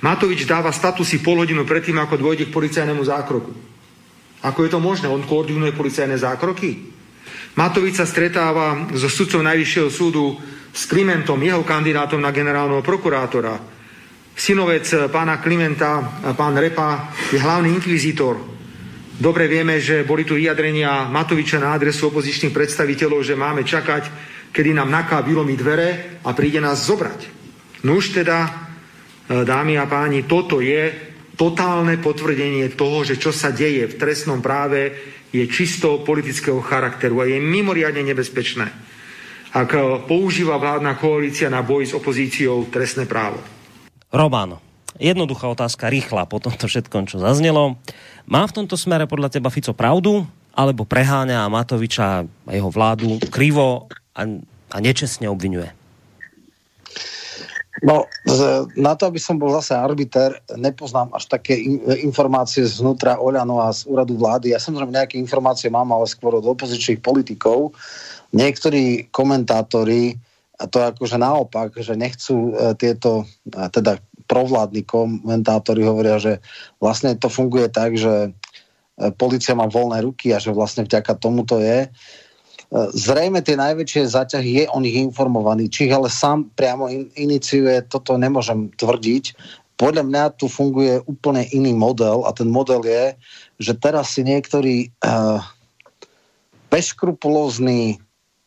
Matovič 0.00 0.48
dáva 0.48 0.72
statusy 0.72 1.20
pol 1.20 1.44
hodinu 1.44 1.68
predtým, 1.68 2.00
ako 2.00 2.16
dôjde 2.16 2.48
k 2.48 2.54
policajnému 2.56 3.04
zákroku. 3.04 3.52
Ako 4.40 4.64
je 4.64 4.70
to 4.72 4.80
možné? 4.80 5.12
On 5.12 5.20
koordinuje 5.20 5.76
policajné 5.76 6.16
zákroky? 6.16 6.88
Matovič 7.60 8.00
sa 8.00 8.08
stretáva 8.08 8.88
so 8.96 9.12
sudcom 9.12 9.44
Najvyššieho 9.44 9.90
súdu 9.92 10.40
s 10.72 10.88
Klimentom, 10.88 11.36
jeho 11.42 11.60
kandidátom 11.66 12.22
na 12.22 12.32
generálneho 12.32 12.80
prokurátora. 12.80 13.60
Synovec 14.32 14.88
pána 15.12 15.36
Klimenta, 15.44 16.00
pán 16.32 16.56
Repa, 16.56 17.12
je 17.28 17.36
hlavný 17.36 17.76
inkvizitor. 17.76 18.40
Dobre 19.20 19.52
vieme, 19.52 19.76
že 19.84 20.00
boli 20.08 20.24
tu 20.24 20.32
vyjadrenia 20.32 21.12
Matoviča 21.12 21.60
na 21.60 21.76
adresu 21.76 22.08
opozičných 22.08 22.56
predstaviteľov, 22.56 23.20
že 23.20 23.36
máme 23.36 23.68
čakať, 23.68 24.08
kedy 24.48 24.72
nám 24.72 24.88
naká 24.88 25.20
vylomí 25.20 25.60
dvere 25.60 26.16
a 26.24 26.32
príde 26.32 26.56
nás 26.56 26.88
zobrať. 26.88 27.28
No 27.84 28.00
už 28.00 28.16
teda 28.16 28.69
dámy 29.30 29.78
a 29.78 29.86
páni, 29.86 30.26
toto 30.26 30.58
je 30.58 30.90
totálne 31.38 31.96
potvrdenie 32.02 32.68
toho, 32.76 33.06
že 33.06 33.16
čo 33.16 33.32
sa 33.32 33.48
deje 33.48 33.88
v 33.88 33.96
trestnom 33.96 34.44
práve 34.44 34.92
je 35.30 35.46
čisto 35.48 36.02
politického 36.02 36.58
charakteru 36.60 37.22
a 37.22 37.24
je 37.24 37.38
mimoriadne 37.38 38.02
nebezpečné, 38.02 38.66
ak 39.54 39.70
e, 39.72 39.80
používa 40.04 40.58
vládna 40.60 40.98
koalícia 40.98 41.48
na 41.48 41.62
boj 41.62 41.88
s 41.88 41.96
opozíciou 41.96 42.68
trestné 42.68 43.06
právo. 43.06 43.40
Roman, 44.10 44.58
jednoduchá 44.98 45.48
otázka, 45.48 45.88
rýchla 45.88 46.26
po 46.26 46.42
tomto 46.42 46.66
všetkom, 46.68 47.06
čo 47.06 47.22
zaznelo. 47.22 47.78
Má 48.26 48.42
v 48.44 48.54
tomto 48.60 48.74
smere 48.74 49.06
podľa 49.06 49.32
teba 49.38 49.48
Fico 49.48 49.72
pravdu, 49.72 50.26
alebo 50.52 50.82
preháňa 50.84 51.46
Matoviča 51.46 52.26
a 52.26 52.50
jeho 52.52 52.68
vládu 52.68 53.22
krivo 53.30 53.86
a, 54.12 54.26
a 54.68 54.76
nečestne 54.82 55.30
obvinuje? 55.30 55.79
No, 57.80 58.04
na 58.76 58.92
to, 58.92 59.08
aby 59.08 59.16
som 59.16 59.40
bol 59.40 59.56
zase 59.56 59.72
arbiter, 59.72 60.36
nepoznám 60.52 61.16
až 61.16 61.32
také 61.32 61.56
informácie 62.04 62.68
zvnútra 62.68 63.16
Oľano 63.16 63.64
a 63.64 63.72
z 63.72 63.88
úradu 63.88 64.20
vlády. 64.20 64.52
Ja 64.52 64.60
samozrejme 64.60 64.92
nejaké 64.92 65.16
informácie 65.16 65.72
mám, 65.72 65.88
ale 65.88 66.04
skôr 66.04 66.36
od 66.36 66.44
opozičných 66.44 67.00
politikov. 67.00 67.72
Niektorí 68.36 69.08
komentátori, 69.08 70.12
a 70.60 70.68
to 70.68 70.84
akože 70.92 71.16
naopak, 71.16 71.72
že 71.80 71.96
nechcú 71.96 72.52
e, 72.52 72.76
tieto, 72.76 73.24
teda 73.48 73.96
provládni 74.28 74.84
komentátori 74.84 75.80
hovoria, 75.82 76.20
že 76.20 76.44
vlastne 76.78 77.16
to 77.16 77.32
funguje 77.32 77.72
tak, 77.72 77.96
že 77.96 78.28
e, 78.28 78.30
policia 79.16 79.56
má 79.56 79.64
voľné 79.64 80.04
ruky 80.04 80.36
a 80.36 80.38
že 80.38 80.52
vlastne 80.52 80.84
vďaka 80.84 81.16
tomu 81.16 81.48
to 81.48 81.64
je. 81.64 81.88
Zrejme 82.70 83.42
tie 83.42 83.58
najväčšie 83.58 84.14
zaťahy 84.14 84.50
je 84.62 84.64
o 84.70 84.78
nich 84.78 84.94
informovaný. 84.94 85.66
Či 85.66 85.90
ich 85.90 85.94
ale 85.94 86.06
sám 86.06 86.54
priamo 86.54 86.86
in, 86.86 87.10
iniciuje, 87.18 87.82
toto 87.90 88.14
nemôžem 88.14 88.70
tvrdiť. 88.78 89.34
Podľa 89.74 90.06
mňa 90.06 90.24
tu 90.38 90.46
funguje 90.46 91.02
úplne 91.10 91.50
iný 91.50 91.74
model 91.74 92.22
a 92.22 92.30
ten 92.30 92.46
model 92.46 92.86
je, 92.86 93.18
že 93.58 93.74
teraz 93.74 94.14
si 94.14 94.22
niektorí 94.22 94.86
uh, 95.02 95.42
bezkrupulózni 96.70 97.98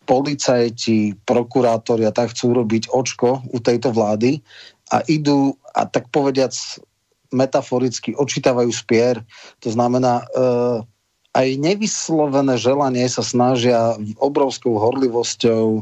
policajti, 0.08 1.20
prokurátori 1.28 2.08
a 2.08 2.16
tak 2.16 2.32
chcú 2.32 2.64
robiť 2.64 2.95
očko 2.95 3.44
u 3.52 3.58
tejto 3.60 3.91
vlády 3.91 4.40
a 4.88 5.04
idú 5.12 5.60
a 5.76 5.84
tak 5.84 6.08
povediac 6.16 6.56
metaforicky 7.36 8.16
očítavajú 8.16 8.72
spier. 8.72 9.20
To 9.66 9.74
znamená, 9.74 10.24
uh, 10.32 10.86
aj 11.34 11.50
nevyslovené 11.58 12.56
želanie 12.62 13.10
sa 13.10 13.26
snažia 13.26 13.98
obrovskou 14.22 14.78
horlivosťou 14.78 15.82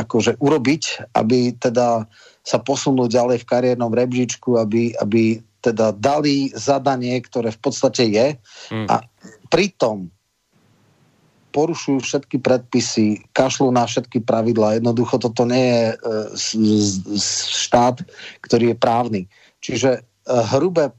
akože 0.00 0.40
urobiť, 0.40 1.12
aby 1.12 1.52
teda 1.60 2.08
sa 2.40 2.58
posunúť 2.62 3.10
ďalej 3.12 3.38
v 3.44 3.48
kariérnom 3.48 3.92
rebžičku, 3.92 4.56
aby, 4.56 4.96
aby 4.96 5.44
teda 5.60 5.92
dali 5.92 6.54
zadanie, 6.54 7.20
ktoré 7.20 7.52
v 7.52 7.60
podstate 7.60 8.06
je. 8.08 8.26
Mm. 8.72 8.86
A 8.88 9.02
pritom 9.52 10.08
porušujú 11.52 12.04
všetky 12.04 12.36
predpisy, 12.40 13.24
kašľú 13.32 13.72
na 13.72 13.88
všetky 13.88 14.20
pravidlá. 14.24 14.76
Jednoducho 14.76 15.16
toto 15.16 15.48
nie 15.48 15.64
je 15.64 15.84
e, 15.88 15.96
štát, 17.60 18.04
ktorý 18.44 18.72
je 18.72 18.76
právny. 18.76 19.22
Čiže 19.64 19.90
e, 19.96 20.00
hrubé 20.52 20.92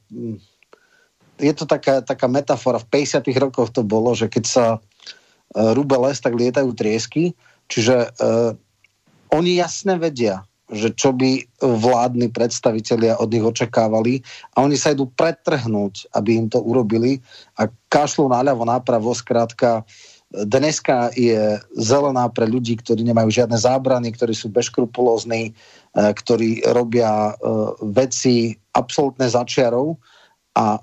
je 1.37 1.53
to 1.53 1.65
taká, 1.69 2.01
taká 2.01 2.25
metafora. 2.25 2.81
V 2.81 2.89
50 2.89 3.25
rokoch 3.37 3.69
to 3.69 3.85
bolo, 3.85 4.13
že 4.17 4.27
keď 4.29 4.43
sa 4.45 4.65
uh, 4.77 5.71
rúbe 5.77 5.95
les, 6.01 6.17
tak 6.17 6.33
lietajú 6.33 6.73
triesky. 6.73 7.37
Čiže 7.69 8.11
uh, 8.17 8.51
oni 9.33 9.61
jasne 9.61 10.01
vedia, 10.01 10.43
že 10.67 10.91
čo 10.97 11.15
by 11.15 11.47
vládni 11.63 12.27
predstavitelia 12.33 13.19
od 13.21 13.31
nich 13.31 13.45
očakávali 13.45 14.19
a 14.55 14.67
oni 14.67 14.75
sa 14.75 14.91
idú 14.91 15.07
pretrhnúť, 15.15 16.11
aby 16.11 16.43
im 16.43 16.47
to 16.51 16.59
urobili 16.59 17.23
a 17.55 17.71
kašľú 17.87 18.27
naľavo, 18.27 18.67
nápravo, 18.67 19.15
skrátka 19.15 19.87
dneska 20.27 21.15
je 21.15 21.55
zelená 21.79 22.27
pre 22.27 22.43
ľudí, 22.43 22.75
ktorí 22.83 22.99
nemajú 23.07 23.31
žiadne 23.31 23.55
zábrany, 23.55 24.11
ktorí 24.11 24.35
sú 24.35 24.51
bezkrupulózni, 24.51 25.55
uh, 25.95 26.11
ktorí 26.11 26.67
robia 26.75 27.35
veci 27.79 28.59
absolútne 28.75 29.31
začiarov 29.31 29.95
a 30.57 30.81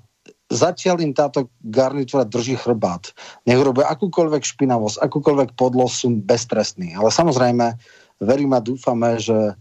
zatiaľ 0.49 1.01
im 1.01 1.13
táto 1.13 1.49
garnitúra 1.65 2.25
drží 2.25 2.57
chrbát. 2.59 3.09
Nech 3.49 3.57
robia 3.57 3.89
akúkoľvek 3.89 4.43
špinavosť, 4.45 5.01
akúkoľvek 5.01 5.57
podlosť 5.57 5.95
sú 5.95 6.07
beztrestní. 6.21 6.93
Ale 6.93 7.09
samozrejme, 7.09 7.73
verím 8.21 8.53
a 8.53 8.61
dúfame, 8.61 9.17
že 9.17 9.57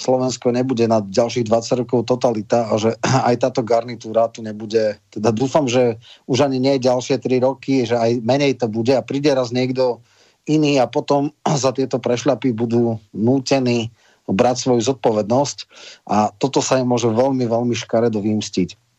Slovensko 0.00 0.48
nebude 0.54 0.88
na 0.88 1.04
ďalších 1.04 1.44
20 1.44 1.84
rokov 1.84 2.08
totalita 2.08 2.72
a 2.72 2.74
že 2.80 2.96
aj 3.28 3.36
táto 3.42 3.60
garnitúra 3.60 4.30
tu 4.32 4.40
nebude. 4.40 4.96
Teda 5.12 5.34
dúfam, 5.34 5.68
že 5.68 6.00
už 6.30 6.46
ani 6.46 6.56
nie 6.56 6.80
ďalšie 6.80 7.20
3 7.20 7.44
roky, 7.44 7.84
že 7.84 7.98
aj 7.98 8.24
menej 8.24 8.56
to 8.56 8.70
bude 8.70 8.94
a 8.94 9.04
príde 9.04 9.28
raz 9.34 9.52
niekto 9.52 10.00
iný 10.48 10.80
a 10.80 10.86
potom 10.88 11.34
za 11.62 11.74
tieto 11.76 11.98
prešľapy 12.00 12.56
budú 12.56 12.96
nútení 13.12 13.92
brať 14.30 14.62
svoju 14.62 14.94
zodpovednosť 14.94 15.58
a 16.06 16.30
toto 16.30 16.62
sa 16.62 16.78
im 16.78 16.86
môže 16.86 17.10
veľmi, 17.10 17.50
veľmi 17.50 17.74
škaredo 17.74 18.22
vymstiť. 18.22 18.89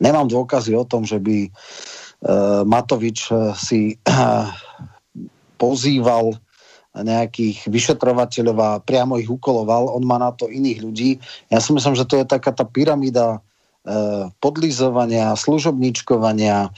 Nemám 0.00 0.28
dôkazy 0.28 0.76
o 0.76 0.84
tom, 0.84 1.02
že 1.06 1.16
by 1.18 1.48
Matovič 2.62 3.34
si 3.58 3.98
pozýval 5.62 6.38
nejakých 6.92 7.72
vyšetrovateľov 7.72 8.56
a 8.60 8.70
priamo 8.84 9.16
ich 9.16 9.32
ukoloval. 9.32 9.88
On 9.88 10.04
má 10.04 10.20
na 10.20 10.28
to 10.36 10.52
iných 10.52 10.78
ľudí. 10.84 11.10
Ja 11.48 11.56
si 11.64 11.72
myslím, 11.72 11.96
že 11.96 12.04
to 12.04 12.20
je 12.20 12.28
taká 12.28 12.52
tá 12.52 12.68
pyramída 12.68 13.40
e, 13.40 14.28
podlizovania, 14.44 15.32
služobníčkovania, 15.32 16.68
e, 16.68 16.70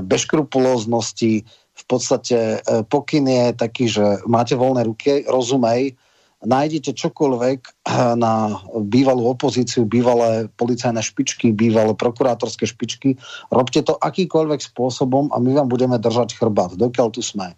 bezkrupulóznosti. 0.00 1.44
V 1.76 1.84
podstate 1.84 2.64
e, 2.64 2.80
pokyn 2.88 3.28
je 3.28 3.44
taký, 3.52 3.84
že 3.92 4.24
máte 4.24 4.56
voľné 4.56 4.88
ruky, 4.88 5.28
rozumej, 5.28 5.92
nájdete 6.40 6.96
čokoľvek 6.96 7.84
na 8.16 8.56
bývalú 8.88 9.28
opozíciu, 9.28 9.84
bývalé 9.84 10.48
policajné 10.56 11.04
špičky, 11.04 11.52
bývalé 11.52 11.92
prokurátorské 11.92 12.64
špičky, 12.64 13.20
robte 13.52 13.84
to 13.84 14.00
akýkoľvek 14.00 14.60
spôsobom 14.72 15.28
a 15.32 15.36
my 15.36 15.52
vám 15.52 15.68
budeme 15.68 16.00
držať 16.00 16.40
chrbát, 16.40 16.72
dokiaľ 16.80 17.08
tu 17.12 17.20
sme. 17.20 17.52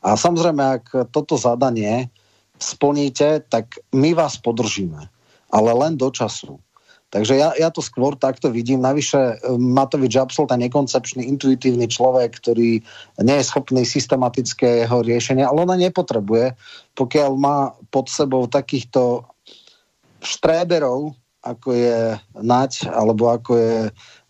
A 0.00 0.08
samozrejme, 0.16 0.62
ak 0.80 0.84
toto 1.12 1.36
zadanie 1.36 2.08
splníte, 2.56 3.44
tak 3.52 3.76
my 3.92 4.16
vás 4.16 4.40
podržíme, 4.40 5.04
ale 5.52 5.70
len 5.76 6.00
do 6.00 6.08
času. 6.08 6.63
Takže 7.14 7.38
ja, 7.38 7.54
ja 7.54 7.70
to 7.70 7.78
skôr 7.78 8.18
takto 8.18 8.50
vidím. 8.50 8.82
Navyše 8.82 9.38
e, 9.38 9.54
Matovič 9.54 10.18
je 10.18 10.24
absolútne 10.26 10.66
nekoncepčný, 10.66 11.22
intuitívny 11.22 11.86
človek, 11.86 12.42
ktorý 12.42 12.82
nie 13.22 13.36
je 13.38 13.46
schopný 13.46 13.86
systematického 13.86 14.90
riešenia, 14.98 15.46
ale 15.46 15.62
ona 15.62 15.78
nepotrebuje, 15.78 16.58
pokiaľ 16.98 17.30
má 17.38 17.70
pod 17.94 18.10
sebou 18.10 18.50
takýchto 18.50 19.22
štréberov, 20.26 21.14
ako 21.46 21.68
je 21.70 22.18
Nať, 22.34 22.90
alebo 22.90 23.30
ako 23.30 23.52
je 23.62 23.76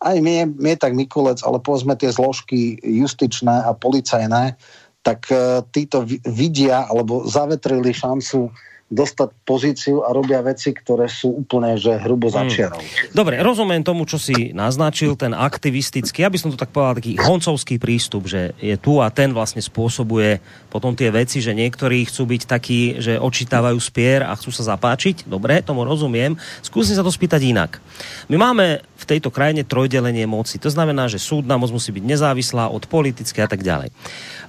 aj 0.04 0.16
my, 0.20 0.52
my 0.52 0.76
tak 0.76 0.92
Mikulec, 0.92 1.40
ale 1.40 1.64
povedzme 1.64 1.96
tie 1.96 2.12
zložky 2.12 2.76
justičné 2.84 3.64
a 3.64 3.72
policajné, 3.72 4.60
tak 5.00 5.24
e, 5.32 5.64
títo 5.72 6.04
vidia 6.28 6.84
alebo 6.84 7.24
zavetrili 7.24 7.96
šancu 7.96 8.52
dostať 8.92 9.28
pozíciu 9.48 10.04
a 10.04 10.12
robia 10.12 10.44
veci, 10.44 10.70
ktoré 10.70 11.08
sú 11.08 11.40
úplne 11.40 11.74
že 11.80 11.96
hrubo 11.96 12.28
začiarov. 12.28 12.78
Hmm. 12.78 13.16
Dobre, 13.16 13.40
rozumiem 13.40 13.80
tomu, 13.80 14.04
čo 14.04 14.20
si 14.20 14.52
naznačil, 14.52 15.16
ten 15.16 15.32
aktivistický, 15.32 16.22
aby 16.22 16.36
som 16.36 16.52
to 16.52 16.60
tak 16.60 16.68
povedal, 16.70 17.00
taký 17.00 17.16
honcovský 17.16 17.80
prístup, 17.80 18.28
že 18.28 18.52
je 18.60 18.76
tu 18.76 19.00
a 19.00 19.08
ten 19.08 19.32
vlastne 19.32 19.64
spôsobuje 19.64 20.38
potom 20.68 20.92
tie 20.92 21.08
veci, 21.08 21.40
že 21.40 21.56
niektorí 21.56 22.04
chcú 22.06 22.28
byť 22.28 22.42
takí, 22.44 23.00
že 23.00 23.16
očítávajú 23.16 23.78
spier 23.80 24.22
a 24.22 24.36
chcú 24.36 24.52
sa 24.52 24.76
zapáčiť. 24.76 25.24
Dobre, 25.26 25.64
tomu 25.64 25.82
rozumiem. 25.88 26.36
Skúsim 26.60 26.92
sa 26.92 27.02
to 27.02 27.10
spýtať 27.10 27.40
inak. 27.40 27.80
My 28.28 28.36
máme 28.36 28.84
v 29.00 29.04
tejto 29.08 29.32
krajine 29.32 29.64
trojdelenie 29.64 30.28
moci. 30.28 30.60
To 30.60 30.68
znamená, 30.68 31.08
že 31.08 31.18
súdna 31.18 31.56
moc 31.56 31.72
musí 31.72 31.88
byť 31.90 32.04
nezávislá 32.04 32.68
od 32.68 32.84
politické 32.86 33.42
a 33.42 33.48
tak 33.48 33.64
ďalej. 33.64 33.90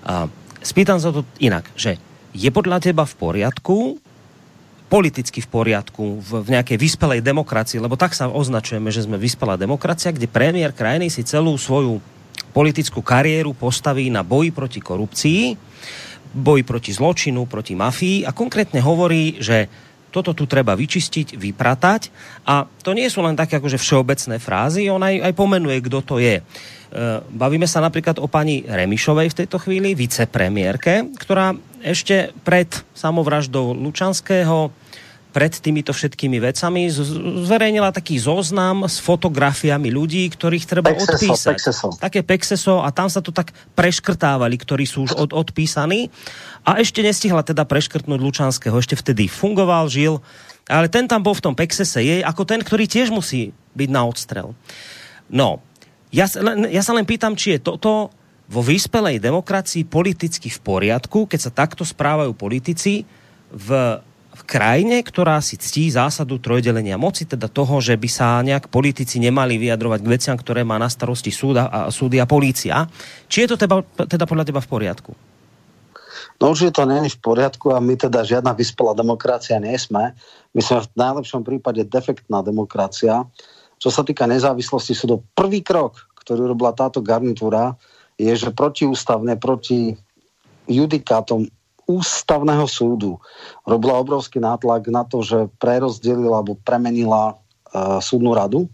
A 0.06 0.30
spýtam 0.60 1.00
sa 1.00 1.16
to 1.16 1.24
inak, 1.42 1.66
že 1.80 1.98
je 2.36 2.52
podľa 2.52 2.84
teba 2.84 3.08
v 3.08 3.16
poriadku, 3.16 3.78
politicky 4.86 5.42
v 5.42 5.50
poriadku 5.50 6.22
v, 6.22 6.30
v 6.46 6.48
nejakej 6.54 6.78
vyspelej 6.78 7.26
demokracii, 7.26 7.82
lebo 7.82 7.98
tak 7.98 8.14
sa 8.14 8.30
označujeme, 8.30 8.94
že 8.94 9.06
sme 9.06 9.18
vyspelá 9.18 9.58
demokracia, 9.58 10.14
kde 10.14 10.30
premiér 10.30 10.72
krajiny 10.72 11.10
si 11.10 11.26
celú 11.26 11.58
svoju 11.58 11.98
politickú 12.54 13.02
kariéru 13.02 13.52
postaví 13.52 14.08
na 14.14 14.22
boji 14.22 14.54
proti 14.54 14.80
korupcii, 14.80 15.42
boji 16.36 16.64
proti 16.64 16.92
zločinu, 16.94 17.50
proti 17.50 17.74
mafii 17.74 18.24
a 18.24 18.32
konkrétne 18.32 18.80
hovorí, 18.80 19.42
že 19.42 19.68
toto 20.14 20.32
tu 20.32 20.48
treba 20.48 20.80
vyčistiť, 20.80 21.36
vypratať 21.36 22.02
a 22.48 22.64
to 22.64 22.96
nie 22.96 23.12
sú 23.12 23.20
len 23.20 23.36
také 23.36 23.60
akože 23.60 23.76
všeobecné 23.76 24.40
frázy, 24.40 24.88
on 24.88 25.04
aj, 25.04 25.20
aj 25.28 25.34
pomenuje, 25.36 25.84
kto 25.84 26.00
to 26.08 26.16
je. 26.24 26.40
E, 26.96 27.20
bavíme 27.28 27.68
sa 27.68 27.84
napríklad 27.84 28.24
o 28.24 28.28
pani 28.32 28.64
Remišovej 28.64 29.36
v 29.36 29.38
tejto 29.44 29.60
chvíli, 29.60 30.00
vicepremiérke, 30.00 31.12
ktorá 31.20 31.52
ešte 31.84 32.32
pred 32.48 32.72
samovraždou 32.96 33.76
Lučanského 33.76 34.72
pred 35.36 35.52
týmito 35.52 35.92
všetkými 35.92 36.40
vecami 36.40 36.88
zverejnila 36.88 37.92
taký 37.92 38.16
zoznam 38.16 38.88
s 38.88 39.04
fotografiami 39.04 39.92
ľudí, 39.92 40.32
ktorých 40.32 40.64
treba 40.64 40.96
pexeso, 40.96 41.12
odpísať. 41.12 41.56
Pexeso. 41.60 41.88
Také 42.00 42.24
pexeso 42.24 42.80
a 42.80 42.88
tam 42.96 43.12
sa 43.12 43.20
to 43.20 43.36
tak 43.36 43.52
preškrtávali, 43.76 44.56
ktorí 44.56 44.88
sú 44.88 45.04
už 45.04 45.12
od, 45.20 45.36
odpísaní. 45.36 46.08
A 46.64 46.80
ešte 46.80 47.04
nestihla 47.04 47.44
teda 47.44 47.68
preškrtnúť 47.68 48.16
Lučanského. 48.24 48.80
Ešte 48.80 48.96
vtedy 48.96 49.28
fungoval, 49.28 49.92
žil. 49.92 50.24
Ale 50.72 50.88
ten 50.88 51.04
tam 51.04 51.20
bol 51.20 51.36
v 51.36 51.52
tom 51.52 51.52
pexese. 51.52 52.00
Je 52.00 52.24
ako 52.24 52.48
ten, 52.48 52.64
ktorý 52.64 52.88
tiež 52.88 53.12
musí 53.12 53.52
byť 53.76 53.90
na 53.92 54.08
odstrel. 54.08 54.56
No, 55.28 55.60
ja, 56.16 56.26
ja 56.72 56.82
sa 56.82 56.96
len 56.96 57.04
pýtam, 57.04 57.36
či 57.36 57.60
je 57.60 57.68
toto 57.68 58.08
vo 58.48 58.62
vyspelej 58.64 59.20
demokracii 59.20 59.84
politicky 59.84 60.48
v 60.48 60.60
poriadku, 60.64 61.28
keď 61.28 61.40
sa 61.50 61.52
takto 61.52 61.84
správajú 61.84 62.32
politici 62.32 63.04
v 63.52 64.00
v 64.36 64.44
krajine, 64.44 65.00
ktorá 65.00 65.40
si 65.40 65.56
ctí 65.56 65.88
zásadu 65.88 66.44
trojdelenia 66.44 67.00
moci, 67.00 67.24
teda 67.24 67.48
toho, 67.48 67.80
že 67.80 67.96
by 67.96 68.10
sa 68.12 68.44
nejak 68.44 68.68
politici 68.68 69.16
nemali 69.24 69.56
vyjadrovať 69.56 70.00
k 70.04 70.12
veciam, 70.12 70.36
ktoré 70.36 70.68
má 70.68 70.76
na 70.76 70.92
starosti 70.92 71.32
súda 71.32 71.72
a, 71.72 71.88
súdy 71.88 72.20
a 72.20 72.28
polícia. 72.28 72.84
Či 73.32 73.48
je 73.48 73.56
to 73.56 73.58
teda, 73.64 73.80
teda 74.04 74.28
podľa 74.28 74.52
teba 74.52 74.60
v 74.60 74.68
poriadku? 74.68 75.12
No 76.36 76.52
určite 76.52 76.76
to 76.76 76.84
není 76.84 77.08
v 77.08 77.20
poriadku 77.24 77.72
a 77.72 77.80
my 77.80 77.96
teda 77.96 78.28
žiadna 78.28 78.52
vyspelá 78.52 78.92
demokracia 78.92 79.56
nie 79.56 79.80
sme. 79.80 80.12
My 80.52 80.60
sme 80.60 80.84
v 80.84 80.90
najlepšom 81.00 81.48
prípade 81.48 81.88
defektná 81.88 82.44
demokracia. 82.44 83.24
Čo 83.86 83.94
sa 83.94 84.02
týka 84.02 84.26
nezávislosti 84.26 84.98
súdov, 84.98 85.22
prvý 85.38 85.62
krok, 85.62 86.10
ktorý 86.26 86.50
robila 86.50 86.74
táto 86.74 87.06
garnitúra, 87.06 87.78
je, 88.18 88.34
že 88.34 88.50
protiústavne 88.50 89.38
proti 89.38 89.94
judikátom 90.66 91.46
ústavného 91.86 92.66
súdu 92.66 93.22
robila 93.62 94.02
obrovský 94.02 94.42
nátlak 94.42 94.90
na 94.90 95.06
to, 95.06 95.22
že 95.22 95.54
prerozdelila 95.62 96.42
alebo 96.42 96.58
premenila 96.66 97.38
uh, 97.38 98.02
súdnu 98.02 98.34
radu. 98.34 98.66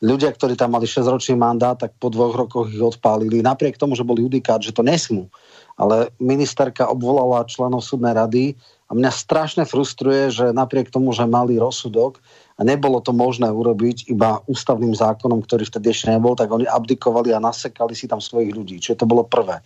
Ľudia, 0.00 0.32
ktorí 0.32 0.56
tam 0.56 0.72
mali 0.72 0.88
6-ročný 0.88 1.36
mandát, 1.36 1.76
tak 1.76 1.92
po 2.00 2.08
dvoch 2.08 2.32
rokoch 2.32 2.72
ich 2.72 2.80
odpálili. 2.80 3.44
Napriek 3.44 3.76
tomu, 3.76 3.92
že 3.92 4.08
bol 4.08 4.16
judikát, 4.16 4.64
že 4.64 4.72
to 4.72 4.80
nesmú. 4.80 5.28
Ale 5.76 6.08
ministerka 6.16 6.88
obvolala 6.88 7.44
členov 7.44 7.84
súdnej 7.84 8.16
rady 8.16 8.44
a 8.88 8.96
mňa 8.96 9.12
strašne 9.12 9.64
frustruje, 9.68 10.32
že 10.32 10.52
napriek 10.52 10.88
tomu, 10.88 11.12
že 11.12 11.28
mali 11.28 11.60
rozsudok 11.60 12.20
a 12.56 12.60
nebolo 12.64 13.04
to 13.04 13.12
možné 13.12 13.52
urobiť 13.52 14.08
iba 14.08 14.40
ústavným 14.48 14.96
zákonom, 14.96 15.44
ktorý 15.44 15.68
vtedy 15.68 15.92
ešte 15.92 16.08
nebol, 16.08 16.32
tak 16.32 16.48
oni 16.48 16.64
abdikovali 16.64 17.36
a 17.36 17.42
nasekali 17.42 17.92
si 17.92 18.08
tam 18.08 18.20
svojich 18.20 18.56
ľudí. 18.56 18.80
Čiže 18.80 19.04
to 19.04 19.06
bolo 19.06 19.28
prvé. 19.28 19.60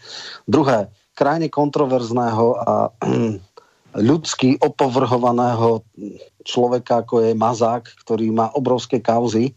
Druhé, 0.51 0.91
krajne 1.15 1.47
kontroverzného 1.47 2.47
a 2.59 2.91
ľudsky 4.10 4.59
opovrhovaného 4.59 5.86
človeka, 6.43 7.07
ako 7.07 7.31
je 7.31 7.39
Mazák, 7.39 7.85
ktorý 8.02 8.35
má 8.35 8.51
obrovské 8.59 8.99
kauzy, 8.99 9.51
e, 9.51 9.52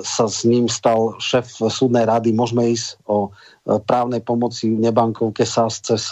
sa 0.00 0.24
s 0.24 0.48
ním 0.48 0.72
stal 0.72 1.20
šéf 1.20 1.52
súdnej 1.52 2.08
rady. 2.08 2.32
Môžeme 2.32 2.64
ísť 2.72 2.96
o 3.04 3.28
právnej 3.84 4.24
pomoci 4.24 4.72
nebankovke 4.72 5.44
SAS 5.44 5.84
cez 5.84 6.08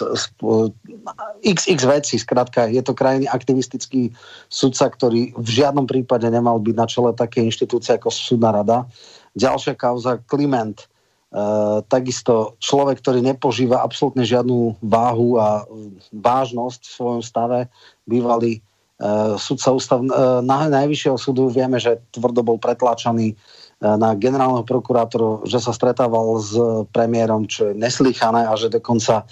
XX 1.41 1.79
veci. 1.89 2.21
Skrátka, 2.21 2.69
je 2.69 2.81
to 2.85 2.93
krajný 2.93 3.25
aktivistický 3.25 4.13
sudca, 4.45 4.85
ktorý 4.93 5.33
v 5.33 5.49
žiadnom 5.49 5.89
prípade 5.89 6.29
nemal 6.29 6.61
byť 6.61 6.75
na 6.77 6.85
čele 6.85 7.11
také 7.17 7.41
inštitúcie 7.41 7.97
ako 7.97 8.13
súdna 8.13 8.53
rada. 8.61 8.85
Ďalšia 9.33 9.73
kauza 9.73 10.21
Kliment, 10.29 10.85
Uh, 11.27 11.83
takisto 11.91 12.55
človek, 12.63 13.03
ktorý 13.03 13.19
nepožíva 13.19 13.83
absolútne 13.83 14.23
žiadnu 14.23 14.79
váhu 14.79 15.35
a 15.35 15.67
vážnosť 16.15 16.87
v 16.87 16.95
svojom 16.95 17.19
stave, 17.19 17.67
bývalý 18.07 18.63
uh, 19.03 19.35
sudca 19.35 19.75
ústav, 19.75 19.99
na, 20.07 20.71
najvyššieho 20.71 21.19
súdu, 21.19 21.51
vieme, 21.51 21.83
že 21.83 21.99
tvrdo 22.15 22.47
bol 22.47 22.55
pretláčaný 22.55 23.35
na 23.77 24.17
generálneho 24.17 24.65
prokurátora, 24.65 25.45
že 25.45 25.61
sa 25.61 25.69
stretával 25.69 26.41
s 26.41 26.57
premiérom, 26.89 27.45
čo 27.45 27.69
je 27.69 27.73
neslýchané 27.77 28.49
a 28.49 28.57
že 28.57 28.73
dokonca 28.73 29.29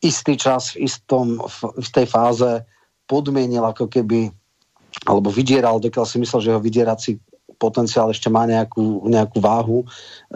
istý 0.00 0.40
čas 0.40 0.72
v, 0.72 0.88
istom, 0.88 1.40
v, 1.60 1.88
tej 1.92 2.08
fáze 2.08 2.64
podmienil 3.04 3.64
ako 3.64 3.88
keby 3.88 4.32
alebo 5.04 5.28
vydieral, 5.28 5.82
dokiaľ 5.82 6.06
si 6.06 6.16
myslel, 6.22 6.40
že 6.40 6.50
jeho 6.54 6.62
vydierací 6.62 7.18
potenciál 7.58 8.10
ešte 8.10 8.30
má 8.32 8.46
nejakú, 8.48 9.04
nejakú 9.10 9.38
váhu. 9.42 9.78
E, 9.84 9.86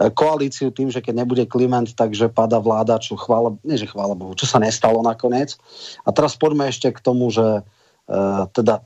koalíciu 0.09 0.69
tým, 0.71 0.89
že 0.91 1.03
keď 1.03 1.23
nebude 1.23 1.43
Kliment, 1.47 1.89
takže 1.95 2.31
pada 2.31 2.59
vláda, 2.59 3.01
čo 3.01 3.19
chvála, 3.19 3.55
nie 3.65 3.79
že 3.79 3.89
chvála 3.89 4.13
Bohu, 4.15 4.35
čo 4.35 4.45
sa 4.45 4.61
nestalo 4.61 5.01
nakoniec. 5.01 5.57
A 6.05 6.09
teraz 6.11 6.35
poďme 6.35 6.69
ešte 6.69 6.91
k 6.91 6.99
tomu, 6.99 7.31
že 7.31 7.63
uh, 7.63 8.43
teda 8.51 8.83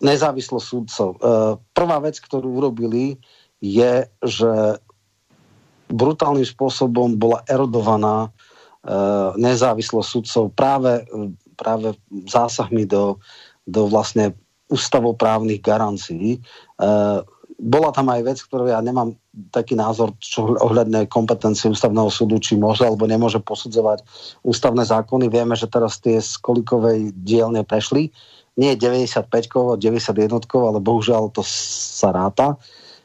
nezávislosť 0.00 0.66
súdcov. 0.66 1.08
Uh, 1.16 1.56
prvá 1.72 1.98
vec, 2.04 2.20
ktorú 2.20 2.60
urobili, 2.60 3.16
je, 3.60 4.04
že 4.20 4.52
brutálnym 5.88 6.44
spôsobom 6.44 7.16
bola 7.16 7.40
erodovaná 7.48 8.28
uh, 8.28 9.32
nezávislosť 9.40 10.08
súdcov 10.08 10.44
práve, 10.52 11.08
práve 11.56 11.96
zásahmi 12.28 12.84
do 12.84 13.16
do 13.66 13.90
vlastne 13.90 14.32
ústavoprávnych 14.70 15.58
garancií. 15.58 16.38
E, 16.38 16.40
bola 17.56 17.90
tam 17.90 18.12
aj 18.14 18.20
vec, 18.22 18.38
ktorú 18.46 18.70
ja 18.70 18.78
nemám 18.78 19.18
taký 19.50 19.74
názor, 19.74 20.14
čo 20.22 20.54
ohľadne 20.58 21.10
kompetencie 21.10 21.70
ústavného 21.70 22.08
súdu, 22.08 22.38
či 22.38 22.54
môže 22.54 22.86
alebo 22.86 23.10
nemôže 23.10 23.42
posudzovať 23.42 24.06
ústavné 24.46 24.86
zákony. 24.86 25.26
Vieme, 25.28 25.58
že 25.58 25.70
teraz 25.70 25.98
tie 25.98 26.22
z 26.22 26.38
kolikovej 26.40 27.10
dielne 27.12 27.66
prešli. 27.66 28.14
Nie 28.56 28.72
95 28.76 29.28
91 29.76 30.40
ale 30.64 30.78
bohužiaľ 30.80 31.28
to 31.32 31.44
sa 31.44 32.08
ráta. 32.12 32.56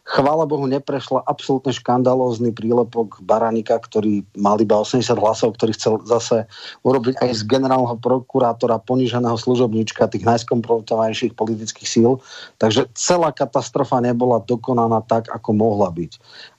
Chvála 0.01 0.49
Bohu, 0.49 0.65
neprešla 0.65 1.23
absolútne 1.23 1.69
škandalózny 1.71 2.51
prílepok 2.51 3.21
Baranika, 3.23 3.77
ktorý 3.77 4.25
mal 4.33 4.57
iba 4.57 4.81
80 4.81 5.07
hlasov, 5.15 5.55
ktorý 5.55 5.71
chcel 5.77 5.93
zase 6.03 6.49
urobiť 6.83 7.21
aj 7.21 7.29
z 7.37 7.41
generálneho 7.45 7.95
prokurátora 8.01 8.81
poníženého 8.83 9.37
služobníčka 9.37 10.09
tých 10.09 10.25
najskompromitovanejších 10.25 11.37
politických 11.37 11.87
síl. 11.87 12.17
Takže 12.57 12.89
celá 12.97 13.29
katastrofa 13.31 14.01
nebola 14.01 14.43
dokonaná 14.43 15.05
tak, 15.05 15.29
ako 15.29 15.53
mohla 15.53 15.93
byť. 15.93 16.11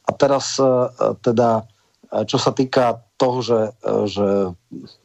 A 0.06 0.10
teraz 0.16 0.56
e, 0.56 0.64
teda, 1.20 1.66
e, 2.14 2.24
čo 2.24 2.38
sa 2.38 2.54
týka 2.54 3.04
toho, 3.20 3.44
že, 3.44 3.60
e, 3.84 3.92
že 4.06 4.28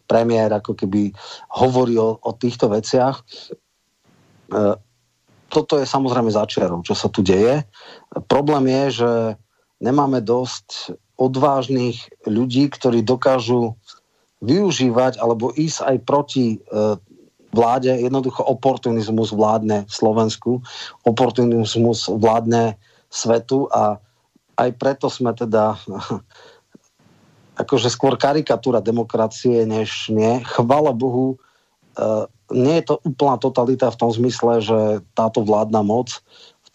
premiér 0.08 0.56
ako 0.56 0.78
keby 0.78 1.10
hovorí 1.58 2.00
o, 2.00 2.16
o 2.22 2.32
týchto 2.38 2.72
veciach, 2.72 3.26
toto 5.48 5.74
je 5.80 5.88
samozrejme 5.88 6.32
začiarov, 6.32 6.84
čo 6.84 6.96
sa 6.96 7.08
tu 7.08 7.24
deje. 7.24 7.64
Problém 8.28 8.68
je, 8.68 9.04
že 9.04 9.12
nemáme 9.80 10.20
dosť 10.20 10.98
odvážnych 11.18 12.28
ľudí, 12.30 12.70
ktorí 12.70 13.02
dokážu 13.02 13.74
využívať 14.44 15.18
alebo 15.18 15.50
ísť 15.50 15.80
aj 15.82 15.98
proti 16.06 16.46
e, 16.54 16.58
vláde. 17.50 17.90
Jednoducho 17.90 18.46
oportunizmus 18.46 19.34
vládne 19.34 19.90
v 19.90 19.94
Slovensku, 19.94 20.62
oportunizmus 21.02 22.06
vládne 22.06 22.78
svetu 23.10 23.66
a 23.74 23.98
aj 24.62 24.70
preto 24.78 25.10
sme 25.10 25.34
teda 25.34 25.74
akože 27.62 27.90
skôr 27.90 28.14
karikatúra 28.14 28.78
demokracie, 28.78 29.66
než 29.66 30.14
nie. 30.14 30.46
Chvala 30.46 30.94
Bohu, 30.94 31.34
e, 31.34 31.38
nie 32.52 32.76
je 32.80 32.86
to 32.88 32.96
úplná 33.04 33.36
totalita 33.42 33.92
v 33.92 34.00
tom 34.00 34.12
zmysle, 34.14 34.64
že 34.64 34.80
táto 35.18 35.44
vládna 35.44 35.84
moc, 35.84 36.24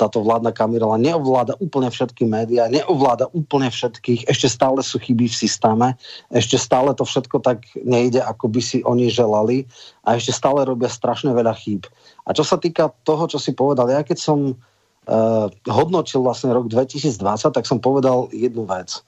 táto 0.02 0.18
vládna 0.18 0.50
kamerala 0.50 0.98
neovláda 0.98 1.54
úplne 1.62 1.86
všetky 1.86 2.26
médiá, 2.26 2.66
neovláda 2.66 3.30
úplne 3.30 3.70
všetkých, 3.70 4.26
ešte 4.26 4.50
stále 4.50 4.82
sú 4.82 4.98
chyby 4.98 5.30
v 5.30 5.36
systéme, 5.46 5.94
ešte 6.34 6.58
stále 6.58 6.90
to 6.98 7.06
všetko 7.06 7.38
tak 7.38 7.62
nejde, 7.86 8.18
ako 8.18 8.50
by 8.50 8.58
si 8.58 8.82
oni 8.82 9.06
želali 9.06 9.70
a 10.02 10.18
ešte 10.18 10.34
stále 10.34 10.66
robia 10.66 10.90
strašne 10.90 11.30
veľa 11.30 11.54
chýb. 11.54 11.86
A 12.26 12.34
čo 12.34 12.42
sa 12.42 12.58
týka 12.58 12.90
toho, 13.06 13.30
čo 13.30 13.38
si 13.38 13.54
povedal, 13.54 13.86
ja 13.94 14.02
keď 14.02 14.18
som 14.18 14.58
uh, 14.58 15.46
hodnotil 15.70 16.26
vlastne 16.26 16.50
rok 16.50 16.66
2020, 16.66 17.22
tak 17.54 17.62
som 17.62 17.78
povedal 17.78 18.26
jednu 18.34 18.66
vec. 18.66 18.98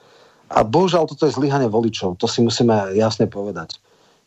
A 0.55 0.62
bohužiaľ 0.62 1.10
toto 1.10 1.26
je 1.26 1.34
zlyhanie 1.34 1.67
voličov, 1.67 2.23
to 2.23 2.31
si 2.31 2.39
musíme 2.39 2.94
jasne 2.94 3.26
povedať. 3.26 3.83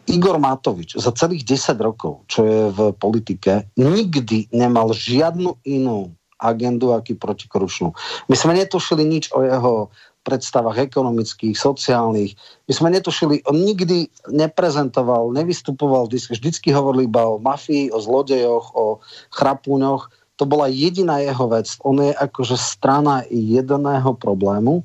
Igor 0.07 0.39
Matovič 0.39 0.95
za 0.95 1.11
celých 1.11 1.43
10 1.43 1.77
rokov, 1.83 2.23
čo 2.31 2.47
je 2.47 2.59
v 2.71 2.79
politike, 2.95 3.67
nikdy 3.75 4.47
nemal 4.55 4.95
žiadnu 4.95 5.59
inú 5.67 6.15
agendu, 6.39 6.93
aký 6.93 7.17
protikorupčnú. 7.17 7.91
My 8.29 8.35
sme 8.37 8.53
netušili 8.55 9.03
nič 9.03 9.33
o 9.33 9.41
jeho 9.41 9.73
predstavách 10.27 10.91
ekonomických, 10.91 11.55
sociálnych. 11.55 12.35
My 12.67 12.73
sme 12.75 12.89
netušili, 12.91 13.47
on 13.47 13.63
nikdy 13.63 14.11
neprezentoval, 14.27 15.31
nevystupoval, 15.31 16.11
vždycky 16.11 16.75
hovoril 16.75 17.07
iba 17.07 17.23
o 17.23 17.39
mafii, 17.39 17.95
o 17.95 17.97
zlodejoch, 18.03 18.75
o 18.75 18.99
chrapúňoch. 19.31 20.11
To 20.37 20.43
bola 20.43 20.67
jediná 20.67 21.23
jeho 21.23 21.47
vec. 21.47 21.71
On 21.81 21.95
je 21.97 22.11
akože 22.11 22.59
strana 22.59 23.23
jedného 23.31 24.13
problému 24.19 24.83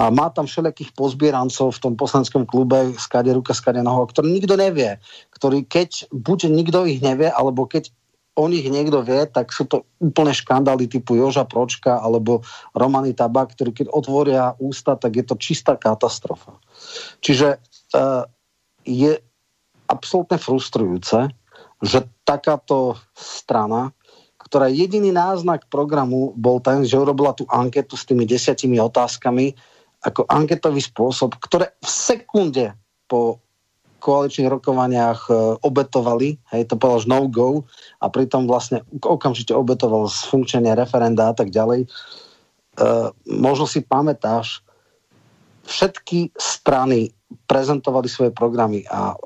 a 0.00 0.08
má 0.08 0.32
tam 0.32 0.48
všelijakých 0.48 0.96
pozbierancov 0.96 1.76
v 1.76 1.82
tom 1.84 1.92
poslanskom 1.92 2.48
klube 2.48 2.96
skade 2.96 3.28
ruka, 3.36 3.52
skade 3.52 3.84
noho, 3.84 4.08
ktorý 4.08 4.32
nikto 4.32 4.56
nevie. 4.56 4.96
Ktorý 5.28 5.68
keď 5.68 6.08
buď 6.08 6.48
nikto 6.48 6.88
ich 6.88 7.04
nevie, 7.04 7.28
alebo 7.28 7.68
keď 7.68 7.92
o 8.32 8.48
nich 8.48 8.64
niekto 8.64 9.04
vie, 9.04 9.28
tak 9.28 9.52
sú 9.52 9.68
to 9.68 9.84
úplne 10.00 10.32
škandály 10.32 10.88
typu 10.88 11.20
Joža 11.20 11.44
Pročka 11.44 12.00
alebo 12.00 12.40
Romany 12.72 13.12
Tabak, 13.12 13.52
ktorí 13.52 13.76
keď 13.76 13.86
otvoria 13.92 14.56
ústa, 14.56 14.96
tak 14.96 15.20
je 15.20 15.24
to 15.28 15.36
čistá 15.36 15.76
katastrofa. 15.76 16.56
Čiže 17.20 17.60
uh, 17.92 18.24
je 18.88 19.20
absolútne 19.84 20.40
frustrujúce, 20.40 21.28
že 21.84 22.08
takáto 22.24 22.96
strana, 23.12 23.92
ktorá 24.40 24.72
jediný 24.72 25.12
náznak 25.12 25.68
programu 25.68 26.32
bol 26.32 26.64
ten, 26.64 26.88
že 26.88 26.96
urobila 26.96 27.36
tú 27.36 27.44
anketu 27.52 28.00
s 28.00 28.08
tými 28.08 28.24
desiatimi 28.24 28.80
otázkami, 28.80 29.52
ako 30.00 30.24
anketový 30.28 30.80
spôsob, 30.80 31.36
ktoré 31.36 31.76
v 31.80 31.88
sekunde 31.88 32.72
po 33.04 33.40
koaličných 34.00 34.48
rokovaniach 34.48 35.28
e, 35.28 35.32
obetovali, 35.60 36.40
hej, 36.56 36.62
to 36.64 36.80
povedal, 36.80 37.04
no 37.04 37.20
go 37.28 37.68
a 38.00 38.08
pritom 38.08 38.48
vlastne 38.48 38.80
okamžite 39.04 39.52
obetoval 39.52 40.08
funkčenie 40.08 40.72
referenda 40.72 41.30
a 41.30 41.34
tak 41.36 41.52
ďalej. 41.52 41.84
E, 41.84 41.88
možno 43.28 43.68
si 43.68 43.84
pamätáš, 43.84 44.64
všetky 45.68 46.32
strany 46.34 47.12
prezentovali 47.44 48.08
svoje 48.08 48.32
programy 48.32 48.88
a 48.88 49.12
e, 49.12 49.18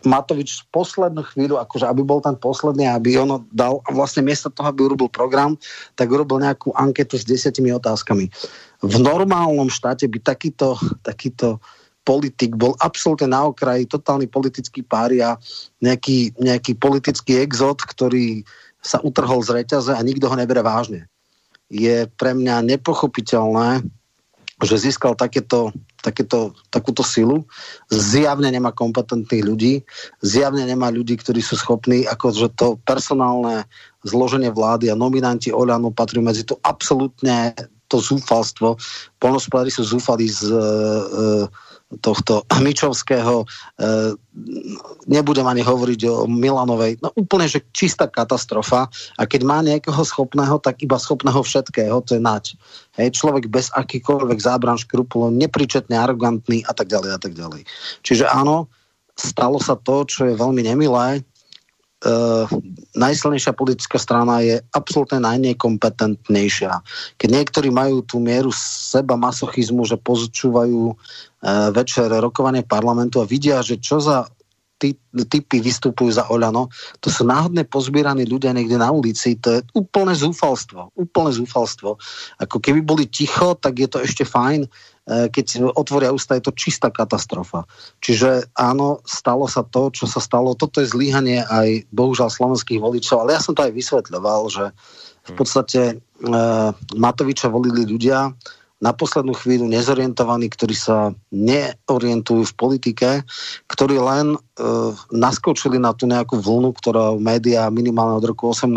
Matovič 0.00 0.64
poslednú 0.72 1.20
chvíľu, 1.28 1.60
akože 1.60 1.84
aby 1.84 2.00
bol 2.00 2.24
ten 2.24 2.32
posledný, 2.32 2.88
aby 2.88 3.20
ono 3.20 3.44
dal, 3.52 3.84
a 3.84 3.92
vlastne 3.92 4.24
miesto 4.24 4.48
toho, 4.48 4.72
aby 4.72 4.88
urobil 4.88 5.12
program, 5.12 5.60
tak 5.96 6.08
urobil 6.08 6.40
nejakú 6.40 6.72
anketu 6.72 7.20
s 7.20 7.28
desiatimi 7.28 7.68
otázkami. 7.76 8.32
V 8.80 8.96
normálnom 8.96 9.68
štáte 9.68 10.08
by 10.08 10.24
takýto, 10.24 10.80
takýto 11.04 11.60
politik 12.04 12.56
bol 12.56 12.72
absolútne 12.80 13.28
na 13.28 13.44
okraji, 13.44 13.84
totálny 13.84 14.24
politický 14.26 14.80
pária, 14.80 15.36
nejaký, 15.84 16.32
nejaký 16.40 16.80
politický 16.80 17.44
exot, 17.44 17.84
ktorý 17.84 18.42
sa 18.80 18.98
utrhol 19.04 19.44
z 19.44 19.60
reťaze 19.60 19.92
a 19.92 20.00
nikto 20.00 20.26
ho 20.26 20.36
nebere 20.36 20.64
vážne. 20.64 21.04
Je 21.68 22.08
pre 22.16 22.32
mňa 22.32 22.64
nepochopiteľné, 22.64 23.84
že 24.64 24.76
získal 24.80 25.16
takéto, 25.16 25.72
takéto, 26.00 26.56
takúto 26.72 27.04
silu. 27.04 27.44
Zjavne 27.92 28.48
nemá 28.48 28.72
kompetentných 28.72 29.44
ľudí, 29.44 29.74
zjavne 30.24 30.64
nemá 30.64 30.88
ľudí, 30.88 31.20
ktorí 31.20 31.40
sú 31.44 31.60
schopní, 31.60 32.08
akože 32.08 32.52
to 32.56 32.80
personálne 32.84 33.68
zloženie 34.04 34.48
vlády 34.48 34.88
a 34.88 34.98
nominanti 34.98 35.52
Oľano 35.52 35.92
patrí 35.92 36.24
medzi 36.24 36.48
to 36.48 36.56
absolútne 36.64 37.52
to 37.90 37.98
zúfalstvo. 37.98 38.78
Polnospodári 39.18 39.68
sú 39.74 39.82
zúfali 39.82 40.30
z 40.30 40.46
e, 40.46 40.62
tohto 41.98 42.46
Mičovského. 42.62 43.42
E, 43.42 43.46
nebudem 45.10 45.42
ani 45.42 45.66
hovoriť 45.66 46.00
o 46.06 46.14
Milanovej. 46.30 47.02
No 47.02 47.10
úplne, 47.18 47.50
že 47.50 47.66
čistá 47.74 48.06
katastrofa. 48.06 48.86
A 49.18 49.22
keď 49.26 49.42
má 49.42 49.58
niekoho 49.58 50.06
schopného, 50.06 50.62
tak 50.62 50.78
iba 50.86 50.94
schopného 51.02 51.42
všetkého, 51.42 51.98
to 52.06 52.14
je 52.14 52.22
nať. 52.22 52.54
Hej, 52.94 53.18
človek 53.18 53.50
bez 53.50 53.74
akýkoľvek 53.74 54.38
zábran 54.38 54.78
škrupulov, 54.78 55.34
nepričetne 55.34 55.98
arogantný 55.98 56.62
a 56.70 56.72
tak 56.76 56.86
ďalej 56.86 57.10
a 57.10 57.18
tak 57.18 57.34
ďalej. 57.34 57.66
Čiže 58.06 58.30
áno, 58.30 58.70
stalo 59.18 59.58
sa 59.58 59.74
to, 59.74 60.06
čo 60.06 60.30
je 60.30 60.38
veľmi 60.38 60.62
nemilé, 60.62 61.26
uh, 62.04 62.46
najsilnejšia 62.96 63.52
politická 63.52 63.96
strana 64.00 64.40
je 64.40 64.60
absolútne 64.72 65.20
najnekompetentnejšia. 65.24 66.72
Keď 67.20 67.28
niektorí 67.28 67.68
majú 67.68 68.04
tú 68.04 68.18
mieru 68.20 68.50
seba 68.54 69.16
masochizmu, 69.20 69.84
že 69.84 70.00
pozčúvajú 70.00 70.92
uh, 70.92 70.96
večer 71.72 72.08
rokovanie 72.08 72.64
parlamentu 72.64 73.20
a 73.20 73.28
vidia, 73.28 73.60
že 73.60 73.80
čo 73.80 74.00
za 74.00 74.28
ty, 74.80 74.96
typy 75.12 75.60
vystupujú 75.60 76.08
za 76.08 76.24
Oľano, 76.32 76.72
to 77.04 77.12
sú 77.12 77.28
náhodne 77.28 77.68
pozbieraní 77.68 78.24
ľudia 78.24 78.56
niekde 78.56 78.80
na 78.80 78.88
ulici, 78.88 79.36
to 79.36 79.60
je 79.60 79.60
úplne 79.76 80.16
zúfalstvo, 80.16 80.96
úplne 80.96 81.36
zúfalstvo. 81.36 82.00
Ako 82.40 82.56
keby 82.56 82.80
boli 82.80 83.04
ticho, 83.04 83.52
tak 83.60 83.76
je 83.76 83.88
to 83.92 84.00
ešte 84.00 84.24
fajn, 84.24 84.64
E, 85.10 85.26
keď 85.26 85.74
otvoria 85.74 86.14
ústa, 86.14 86.38
je 86.38 86.46
to 86.46 86.54
čistá 86.54 86.94
katastrofa. 86.94 87.66
Čiže 87.98 88.54
áno, 88.54 89.02
stalo 89.02 89.50
sa 89.50 89.66
to, 89.66 89.90
čo 89.90 90.06
sa 90.06 90.22
stalo. 90.22 90.54
Toto 90.54 90.78
je 90.78 90.86
zlíhanie 90.86 91.42
aj 91.42 91.90
bohužiaľ 91.90 92.30
slovenských 92.30 92.78
voličov, 92.78 93.26
ale 93.26 93.34
ja 93.34 93.42
som 93.42 93.58
to 93.58 93.66
aj 93.66 93.74
vysvetľoval, 93.74 94.40
že 94.46 94.64
v 95.26 95.32
podstate 95.34 95.80
e, 95.82 95.94
Matoviča 96.94 97.50
volili 97.50 97.82
ľudia, 97.82 98.30
na 98.80 98.96
poslednú 98.96 99.36
chvíľu 99.36 99.68
nezorientovaní, 99.68 100.48
ktorí 100.48 100.72
sa 100.72 101.12
neorientujú 101.28 102.48
v 102.48 102.56
politike, 102.56 103.08
ktorí 103.68 104.00
len 104.00 104.34
e, 104.34 104.38
naskočili 105.12 105.76
na 105.76 105.92
tú 105.92 106.08
nejakú 106.08 106.40
vlnu, 106.40 106.72
ktorá 106.80 107.12
médiá 107.20 107.68
minimálne 107.68 108.16
od 108.16 108.24
roku 108.24 108.48
18 108.48 108.72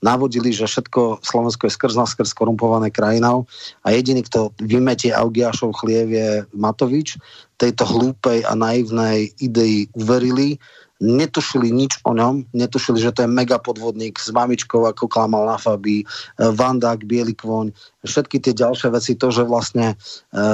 navodili, 0.00 0.56
že 0.56 0.64
všetko 0.64 1.20
Slovensko 1.20 1.68
je 1.68 1.76
skrz 1.76 1.94
na 2.00 2.08
skrz 2.08 2.32
korumpované 2.32 2.88
krajinou 2.88 3.44
a 3.84 3.92
jediný, 3.92 4.24
kto 4.24 4.56
vymetie 4.56 5.12
Augiašov 5.12 5.76
chliev 5.84 6.08
je 6.08 6.28
Matovič. 6.56 7.20
tejto 7.56 7.88
hlúpej 7.88 8.44
a 8.44 8.52
naivnej 8.52 9.32
idei 9.40 9.88
uverili, 9.96 10.60
netušili 11.00 11.68
nič 11.68 12.00
o 12.08 12.16
ňom, 12.16 12.48
netušili, 12.56 12.96
že 12.96 13.12
to 13.12 13.24
je 13.24 13.30
mega 13.30 13.60
podvodník 13.60 14.16
s 14.16 14.32
mamičkou, 14.32 14.88
ako 14.88 15.08
klamal 15.08 15.44
na 15.44 15.60
Fabi, 15.60 16.02
e, 16.02 16.04
Vandák, 16.38 17.04
Bielý 17.04 17.36
kvoň, 17.36 17.68
všetky 18.04 18.40
tie 18.40 18.56
ďalšie 18.56 18.88
veci, 18.88 19.12
to, 19.12 19.28
že 19.28 19.44
vlastne 19.44 19.92
e, 19.92 19.96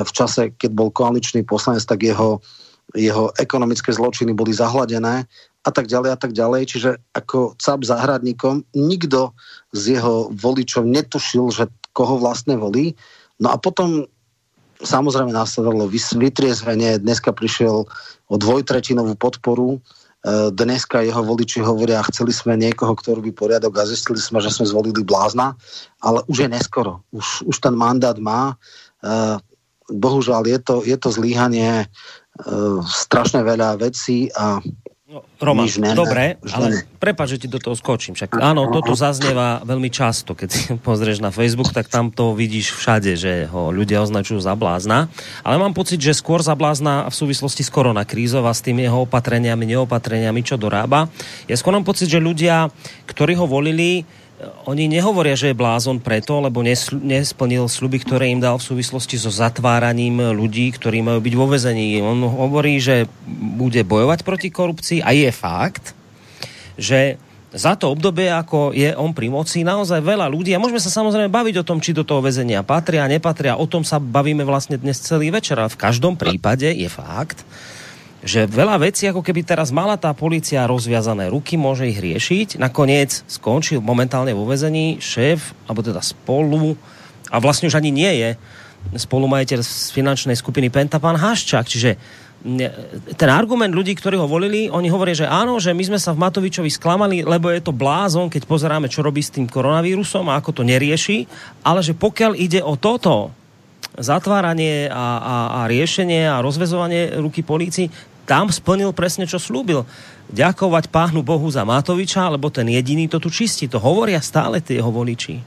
v 0.02 0.10
čase, 0.10 0.50
keď 0.58 0.70
bol 0.74 0.90
koaličný 0.90 1.46
poslanec, 1.46 1.86
tak 1.86 2.02
jeho, 2.02 2.42
jeho 2.98 3.30
ekonomické 3.38 3.94
zločiny 3.94 4.34
boli 4.34 4.50
zahladené 4.50 5.30
a 5.62 5.70
tak 5.70 5.86
ďalej 5.86 6.10
a 6.10 6.18
tak 6.18 6.34
ďalej. 6.34 6.62
Čiže 6.66 6.90
ako 7.14 7.54
cap 7.62 7.86
záhradníkom 7.86 8.66
nikto 8.74 9.30
z 9.70 9.98
jeho 9.98 10.26
voličov 10.34 10.82
netušil, 10.82 11.54
že 11.54 11.64
koho 11.94 12.18
vlastne 12.18 12.58
volí. 12.58 12.98
No 13.38 13.54
a 13.54 13.56
potom 13.62 14.10
samozrejme 14.82 15.30
následovalo 15.30 15.86
vytriezvenie, 15.88 16.98
dneska 16.98 17.30
prišiel 17.30 17.86
o 18.26 18.34
dvojtretinovú 18.34 19.14
podporu 19.14 19.78
dneska 20.54 21.02
jeho 21.02 21.18
voliči 21.18 21.58
hovoria, 21.66 22.06
chceli 22.06 22.30
sme 22.30 22.54
niekoho, 22.54 22.94
kto 22.94 23.18
robí 23.18 23.34
poriadok 23.34 23.82
a 23.82 23.90
zistili 23.90 24.22
sme, 24.22 24.38
že 24.38 24.54
sme 24.54 24.70
zvolili 24.70 25.02
blázna, 25.02 25.58
ale 25.98 26.22
už 26.30 26.46
je 26.46 26.48
neskoro. 26.48 27.02
Už, 27.10 27.42
už 27.42 27.56
ten 27.58 27.74
mandát 27.74 28.14
má. 28.22 28.54
E, 28.54 28.54
bohužiaľ 29.90 30.46
je 30.46 30.58
to, 30.62 30.74
je 30.86 30.94
to 30.94 31.10
zlíhanie 31.10 31.82
e, 31.82 31.86
strašne 32.86 33.42
veľa 33.42 33.82
vecí 33.82 34.30
a 34.38 34.62
No, 35.12 35.20
Roman, 35.44 35.68
Nič 35.68 35.76
ne, 35.76 35.92
dobre, 35.92 36.40
ne, 36.40 36.52
ale 36.56 36.88
prepáč, 36.96 37.36
že 37.36 37.44
ti 37.44 37.48
do 37.52 37.60
toho 37.60 37.76
skočím. 37.76 38.16
Však 38.16 38.32
áno, 38.40 38.72
toto 38.72 38.96
zaznieva 38.96 39.60
veľmi 39.60 39.92
často. 39.92 40.32
Keď 40.32 40.48
si 40.48 40.60
pozrieš 40.88 41.20
na 41.20 41.28
Facebook, 41.28 41.68
tak 41.68 41.92
tam 41.92 42.08
to 42.08 42.32
vidíš 42.32 42.72
všade, 42.72 43.12
že 43.20 43.44
ho 43.52 43.68
ľudia 43.68 44.00
označujú 44.00 44.40
za 44.40 44.56
blázna. 44.56 45.12
Ale 45.44 45.60
mám 45.60 45.76
pocit, 45.76 46.00
že 46.00 46.16
skôr 46.16 46.40
za 46.40 46.56
blázna 46.56 47.12
v 47.12 47.14
súvislosti 47.14 47.60
s 47.60 47.68
koronakrízou 47.68 48.40
a 48.48 48.56
s 48.56 48.64
tými 48.64 48.88
jeho 48.88 49.04
opatreniami, 49.04 49.68
neopatreniami, 49.76 50.40
čo 50.40 50.56
dorába. 50.56 51.12
Ja 51.44 51.60
skôr 51.60 51.76
mám 51.76 51.84
pocit, 51.84 52.08
že 52.08 52.16
ľudia, 52.16 52.72
ktorí 53.04 53.36
ho 53.36 53.44
volili, 53.44 54.08
oni 54.66 54.90
nehovoria, 54.90 55.38
že 55.38 55.50
je 55.50 55.60
blázon 55.60 56.02
preto, 56.02 56.38
lebo 56.42 56.62
nesplnil 56.62 57.66
sluby, 57.66 58.02
ktoré 58.02 58.30
im 58.30 58.42
dal 58.42 58.58
v 58.58 58.68
súvislosti 58.74 59.18
so 59.18 59.30
zatváraním 59.30 60.34
ľudí, 60.34 60.74
ktorí 60.74 61.02
majú 61.02 61.22
byť 61.22 61.34
vo 61.34 61.46
vezení. 61.46 61.98
On 62.02 62.18
hovorí, 62.26 62.78
že 62.82 63.10
bude 63.28 63.82
bojovať 63.82 64.26
proti 64.26 64.48
korupcii 64.50 65.02
a 65.02 65.10
je 65.14 65.30
fakt, 65.30 65.94
že 66.74 67.20
za 67.52 67.76
to 67.76 67.92
obdobie, 67.92 68.32
ako 68.32 68.72
je 68.72 68.96
on 68.96 69.12
pri 69.12 69.28
moci, 69.28 69.60
naozaj 69.60 70.00
veľa 70.00 70.24
ľudí, 70.32 70.56
a 70.56 70.62
môžeme 70.62 70.80
sa 70.80 70.88
samozrejme 70.88 71.28
baviť 71.28 71.60
o 71.60 71.66
tom, 71.68 71.84
či 71.84 71.92
do 71.92 72.00
toho 72.00 72.24
väzenia 72.24 72.64
patria, 72.64 73.04
nepatria, 73.04 73.60
o 73.60 73.68
tom 73.68 73.84
sa 73.84 74.00
bavíme 74.00 74.40
vlastne 74.40 74.80
dnes 74.80 74.96
celý 74.96 75.28
večer, 75.28 75.60
ale 75.60 75.68
v 75.68 75.76
každom 75.76 76.16
prípade 76.16 76.64
je 76.72 76.88
fakt, 76.88 77.44
že 78.22 78.46
veľa 78.46 78.78
vecí, 78.78 79.10
ako 79.10 79.18
keby 79.18 79.42
teraz 79.42 79.74
mala 79.74 79.98
tá 79.98 80.14
policia 80.14 80.62
rozviazané 80.70 81.26
ruky, 81.26 81.58
môže 81.58 81.90
ich 81.90 81.98
riešiť. 81.98 82.62
Nakoniec 82.62 83.26
skončil 83.26 83.82
momentálne 83.82 84.30
vo 84.30 84.46
vezení 84.46 85.02
šéf, 85.02 85.50
alebo 85.66 85.82
teda 85.82 85.98
spolu, 85.98 86.78
a 87.32 87.36
vlastne 87.42 87.66
už 87.66 87.82
ani 87.82 87.90
nie 87.90 88.12
je 88.22 88.30
spolumajiteľ 88.94 89.60
z 89.62 89.90
finančnej 89.90 90.36
skupiny 90.38 90.70
Penta, 90.70 91.02
pán 91.02 91.18
Haščák. 91.18 91.66
Čiže 91.66 91.90
ten 93.14 93.30
argument 93.30 93.70
ľudí, 93.70 93.94
ktorí 93.94 94.18
ho 94.18 94.26
volili, 94.26 94.66
oni 94.66 94.90
hovoria, 94.90 95.14
že 95.14 95.30
áno, 95.30 95.62
že 95.62 95.70
my 95.70 95.94
sme 95.94 95.98
sa 96.02 96.10
v 96.10 96.26
Matovičovi 96.26 96.66
sklamali, 96.66 97.22
lebo 97.22 97.46
je 97.54 97.62
to 97.62 97.70
blázon, 97.70 98.26
keď 98.26 98.42
pozeráme, 98.50 98.90
čo 98.90 99.06
robí 99.06 99.22
s 99.22 99.30
tým 99.30 99.46
koronavírusom 99.46 100.26
a 100.26 100.42
ako 100.42 100.60
to 100.60 100.62
nerieši, 100.66 101.30
ale 101.62 101.86
že 101.86 101.94
pokiaľ 101.94 102.32
ide 102.34 102.58
o 102.58 102.74
toto, 102.74 103.30
zatváranie 103.92 104.88
a, 104.88 105.06
a, 105.20 105.36
a 105.62 105.70
riešenie 105.70 106.24
a 106.24 106.42
rozvezovanie 106.42 107.14
ruky 107.20 107.44
polícii, 107.44 107.92
tam 108.24 108.48
splnil 108.48 108.94
presne, 108.94 109.26
čo 109.26 109.42
slúbil. 109.42 109.82
Ďakovať 110.32 110.88
páhnu 110.88 111.20
Bohu 111.20 111.44
za 111.50 111.66
Matoviča, 111.66 112.30
lebo 112.30 112.48
ten 112.48 112.70
jediný 112.70 113.10
to 113.10 113.18
tu 113.18 113.28
čistí. 113.28 113.66
To 113.68 113.82
hovoria 113.82 114.22
stále 114.22 114.62
tie 114.62 114.78
jeho 114.78 114.88
voliči. 114.88 115.42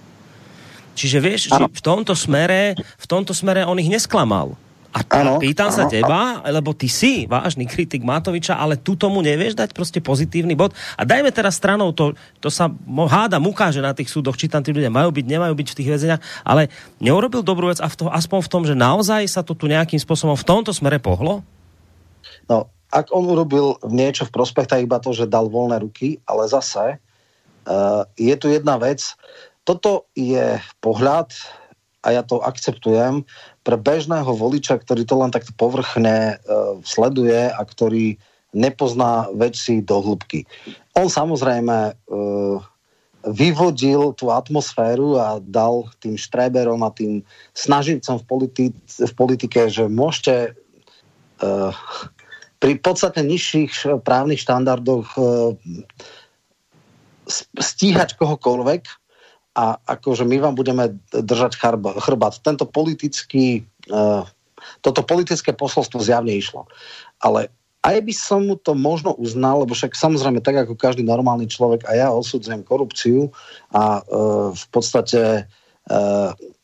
Čiže 0.95 1.17
vieš, 1.19 1.41
či 1.51 1.61
v 1.67 1.81
tomto 1.83 2.15
smere, 2.15 2.79
v 2.79 3.05
tomto 3.05 3.35
smere 3.35 3.67
on 3.67 3.75
ich 3.79 3.91
nesklamal. 3.91 4.55
A 4.95 5.03
ano, 5.19 5.43
pýtam 5.43 5.67
ano, 5.67 5.75
sa 5.75 5.83
teba, 5.91 6.39
lebo 6.47 6.71
ty 6.71 6.87
si 6.87 7.27
vážny 7.27 7.67
kritik 7.67 7.99
Matoviča, 7.99 8.55
ale 8.55 8.79
tu 8.79 8.95
tomu 8.95 9.19
nevieš 9.19 9.59
dať 9.59 9.75
proste 9.75 9.99
pozitívny 9.99 10.55
bod. 10.55 10.71
A 10.95 11.03
dajme 11.03 11.35
teraz 11.35 11.59
stranou, 11.59 11.91
to, 11.91 12.15
to 12.39 12.47
sa 12.47 12.71
hádam 12.87 13.43
ukáže 13.43 13.83
na 13.83 13.91
tých 13.91 14.07
súdoch, 14.07 14.39
či 14.39 14.47
tam 14.47 14.63
tí 14.63 14.71
ľudia 14.71 14.87
majú 14.87 15.11
byť, 15.11 15.25
nemajú 15.27 15.51
byť 15.51 15.67
v 15.67 15.77
tých 15.83 15.91
väzeniach, 15.91 16.21
ale 16.47 16.71
neurobil 17.03 17.43
dobrú 17.43 17.67
vec 17.67 17.83
a 17.83 17.91
v 17.91 17.95
to, 17.99 18.07
aspoň 18.07 18.39
v 18.39 18.51
tom, 18.55 18.63
že 18.63 18.71
naozaj 18.71 19.27
sa 19.27 19.43
to 19.43 19.51
tu 19.51 19.67
nejakým 19.67 19.99
spôsobom 19.99 20.39
v 20.39 20.47
tomto 20.47 20.71
smere 20.71 20.95
pohlo? 21.03 21.43
No, 22.45 22.69
ak 22.93 23.11
on 23.11 23.27
urobil 23.27 23.75
niečo 23.89 24.29
v 24.29 24.33
prospech, 24.33 24.69
tak 24.69 24.85
iba 24.85 25.01
to, 25.01 25.11
že 25.11 25.29
dal 25.29 25.49
voľné 25.49 25.81
ruky, 25.81 26.21
ale 26.29 26.47
zase 26.47 26.95
uh, 26.95 28.03
je 28.15 28.35
tu 28.37 28.47
jedna 28.47 28.77
vec. 28.79 29.01
Toto 29.65 30.05
je 30.13 30.61
pohľad, 30.79 31.33
a 32.05 32.13
ja 32.13 32.21
to 32.21 32.39
akceptujem, 32.39 33.25
pre 33.65 33.75
bežného 33.81 34.29
voliča, 34.29 34.77
ktorý 34.77 35.03
to 35.09 35.15
len 35.17 35.33
takto 35.33 35.51
povrchne 35.57 36.37
uh, 36.37 36.77
sleduje 36.85 37.49
a 37.49 37.61
ktorý 37.65 38.21
nepozná 38.55 39.27
veci 39.35 39.83
do 39.83 39.99
hĺbky. 39.99 40.47
On 40.95 41.09
samozrejme 41.09 41.91
uh, 41.91 42.61
vyvodil 43.25 44.13
tú 44.13 44.29
atmosféru 44.29 45.17
a 45.17 45.41
dal 45.41 45.89
tým 45.97 46.13
štréberom 46.13 46.85
a 46.85 46.93
tým 46.93 47.25
snaživcom 47.57 48.21
v, 48.21 48.25
politi- 48.29 48.77
v 48.85 49.13
politike, 49.17 49.65
že 49.67 49.89
môžete 49.89 50.53
pri 52.59 52.79
podstatne 52.79 53.23
nižších 53.27 53.71
eh, 53.85 53.99
právnych 53.99 54.41
štandardoch 54.41 55.07
eh, 55.15 55.23
stíhať 57.57 58.21
kohokoľvek 58.21 58.83
a 59.55 59.79
akože 59.81 60.27
my 60.27 60.37
vám 60.43 60.55
budeme 60.59 60.99
držať 61.15 61.57
chrbát. 62.03 62.37
Tento 62.43 62.67
politický, 62.67 63.63
eh, 63.89 64.23
toto 64.83 65.01
politické 65.01 65.55
posolstvo 65.55 66.03
zjavne 66.03 66.35
išlo. 66.35 66.67
Ale 67.23 67.47
aj 67.85 68.01
by 68.01 68.13
som 68.13 68.49
mu 68.49 68.57
to 68.57 68.73
možno 68.73 69.13
uznal, 69.15 69.61
lebo 69.61 69.77
však 69.77 69.93
samozrejme 69.93 70.41
tak 70.41 70.57
ako 70.65 70.73
každý 70.73 71.05
normálny 71.05 71.45
človek 71.45 71.85
a 71.85 71.93
ja 71.93 72.07
osudzujem 72.09 72.65
korupciu 72.65 73.29
a 73.69 74.01
v 74.49 74.65
podstate 74.73 75.45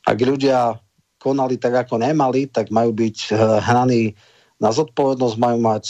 ak 0.02 0.18
ľudia 0.18 0.82
konali 1.22 1.62
tak, 1.62 1.86
ako 1.86 2.02
nemali, 2.02 2.50
tak 2.50 2.74
majú 2.74 2.90
byť 2.98 3.38
hnaní 3.38 4.18
na 4.62 4.70
zodpovednosť 4.70 5.38
majú 5.42 5.58
mať 5.66 5.86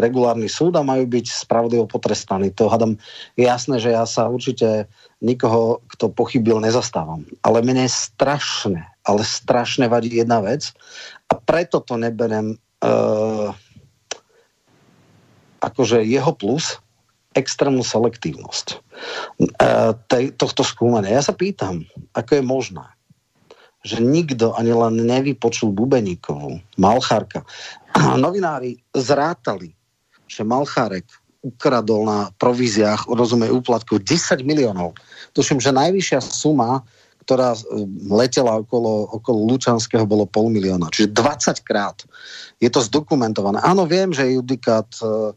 regulárny 0.00 0.48
súd 0.48 0.80
a 0.80 0.86
majú 0.86 1.04
byť 1.04 1.44
spravodlivo 1.44 1.84
potrestaní. 1.84 2.48
To 2.56 2.72
hádam 2.72 2.96
je 3.36 3.44
jasné, 3.44 3.76
že 3.76 3.92
ja 3.92 4.08
sa 4.08 4.32
určite 4.32 4.88
nikoho, 5.20 5.84
kto 5.92 6.08
pochybil, 6.08 6.56
nezastávam. 6.64 7.28
Ale 7.44 7.60
mne 7.60 7.84
strašne, 7.84 8.88
ale 9.04 9.20
strašne 9.20 9.92
vadí 9.92 10.16
jedna 10.16 10.40
vec 10.40 10.72
a 11.28 11.36
preto 11.36 11.84
to 11.84 12.00
neberem 12.00 12.56
uh, 12.80 13.52
akože 15.60 16.00
jeho 16.08 16.32
plus 16.32 16.80
extrémnu 17.36 17.84
selektívnosť 17.84 18.66
uh, 19.60 19.92
tej, 20.08 20.32
tohto 20.34 20.64
skúmania. 20.64 21.20
Ja 21.20 21.22
sa 21.22 21.36
pýtam, 21.36 21.84
ako 22.16 22.40
je 22.40 22.42
možné, 22.42 22.88
že 23.80 24.00
nikto 24.00 24.52
ani 24.56 24.76
len 24.76 25.08
nevypočul 25.08 25.72
Bubeníkovú, 25.72 26.60
Malchárka. 26.76 27.44
A 27.96 28.16
novinári 28.24 28.76
zrátali, 28.92 29.72
že 30.28 30.44
Malchárek 30.44 31.08
ukradol 31.40 32.04
na 32.04 32.28
províziách, 32.36 33.08
rozumie 33.08 33.48
úplatku, 33.48 33.96
10 33.96 34.44
miliónov. 34.44 34.92
Tuším, 35.32 35.56
že 35.56 35.72
najvyššia 35.72 36.20
suma, 36.20 36.84
ktorá 37.24 37.56
letela 38.12 38.60
okolo, 38.60 39.08
okolo 39.16 39.48
Lučanského, 39.48 40.04
bolo 40.04 40.28
pol 40.28 40.52
milióna. 40.52 40.92
Čiže 40.92 41.16
20 41.16 41.64
krát. 41.64 41.96
Je 42.60 42.68
to 42.68 42.84
zdokumentované. 42.84 43.60
Áno, 43.64 43.88
viem, 43.88 44.12
že 44.12 44.36
judikát 44.36 44.88
uh, 45.00 45.32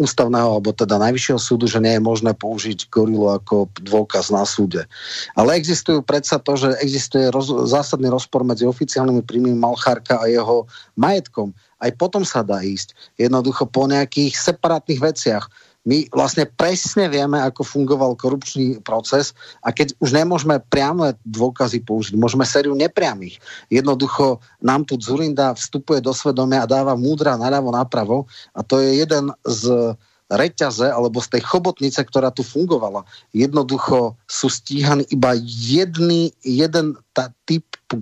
ústavného, 0.00 0.56
alebo 0.56 0.72
teda 0.72 0.96
najvyššieho 0.96 1.36
súdu, 1.36 1.68
že 1.68 1.84
nie 1.84 2.00
je 2.00 2.02
možné 2.02 2.32
použiť 2.32 2.88
gorilu 2.88 3.28
ako 3.28 3.68
dôkaz 3.84 4.32
na 4.32 4.48
súde. 4.48 4.88
Ale 5.36 5.60
existujú 5.60 6.00
predsa 6.00 6.40
to, 6.40 6.56
že 6.56 6.80
existuje 6.80 7.28
roz, 7.28 7.52
zásadný 7.68 8.08
rozpor 8.08 8.40
medzi 8.40 8.64
oficiálnymi 8.64 9.20
príjmy 9.28 9.52
Malchárka 9.52 10.16
a 10.16 10.32
jeho 10.32 10.64
majetkom. 10.96 11.52
Aj 11.78 11.92
potom 11.94 12.24
sa 12.24 12.40
dá 12.40 12.64
ísť. 12.64 12.96
Jednoducho 13.20 13.68
po 13.68 13.84
nejakých 13.84 14.32
separátnych 14.34 14.98
veciach 14.98 15.46
my 15.88 16.04
vlastne 16.12 16.44
presne 16.44 17.08
vieme, 17.08 17.40
ako 17.40 17.64
fungoval 17.64 18.12
korupčný 18.20 18.84
proces 18.84 19.32
a 19.64 19.72
keď 19.72 19.96
už 20.04 20.12
nemôžeme 20.12 20.60
priame 20.68 21.16
dôkazy 21.24 21.80
použiť, 21.80 22.12
môžeme 22.20 22.44
sériu 22.44 22.76
nepriamých. 22.76 23.40
Jednoducho 23.72 24.44
nám 24.60 24.84
tu 24.84 25.00
Zurinda 25.00 25.56
vstupuje 25.56 26.04
do 26.04 26.12
svedomia 26.12 26.68
a 26.68 26.70
dáva 26.70 26.92
múdra 26.92 27.40
naľavo 27.40 27.72
napravo 27.72 28.16
a 28.52 28.60
to 28.60 28.84
je 28.84 29.00
jeden 29.00 29.32
z 29.48 29.96
reťaze 30.28 30.84
alebo 30.84 31.24
z 31.24 31.32
tej 31.32 31.42
chobotnice, 31.48 32.04
ktorá 32.04 32.28
tu 32.28 32.44
fungovala. 32.44 33.08
Jednoducho 33.32 34.20
sú 34.28 34.52
stíhaní 34.52 35.08
iba 35.08 35.32
jedný, 35.48 36.36
jeden 36.44 37.00
tá 37.16 37.32
typ 37.48 37.64
e, 37.88 37.96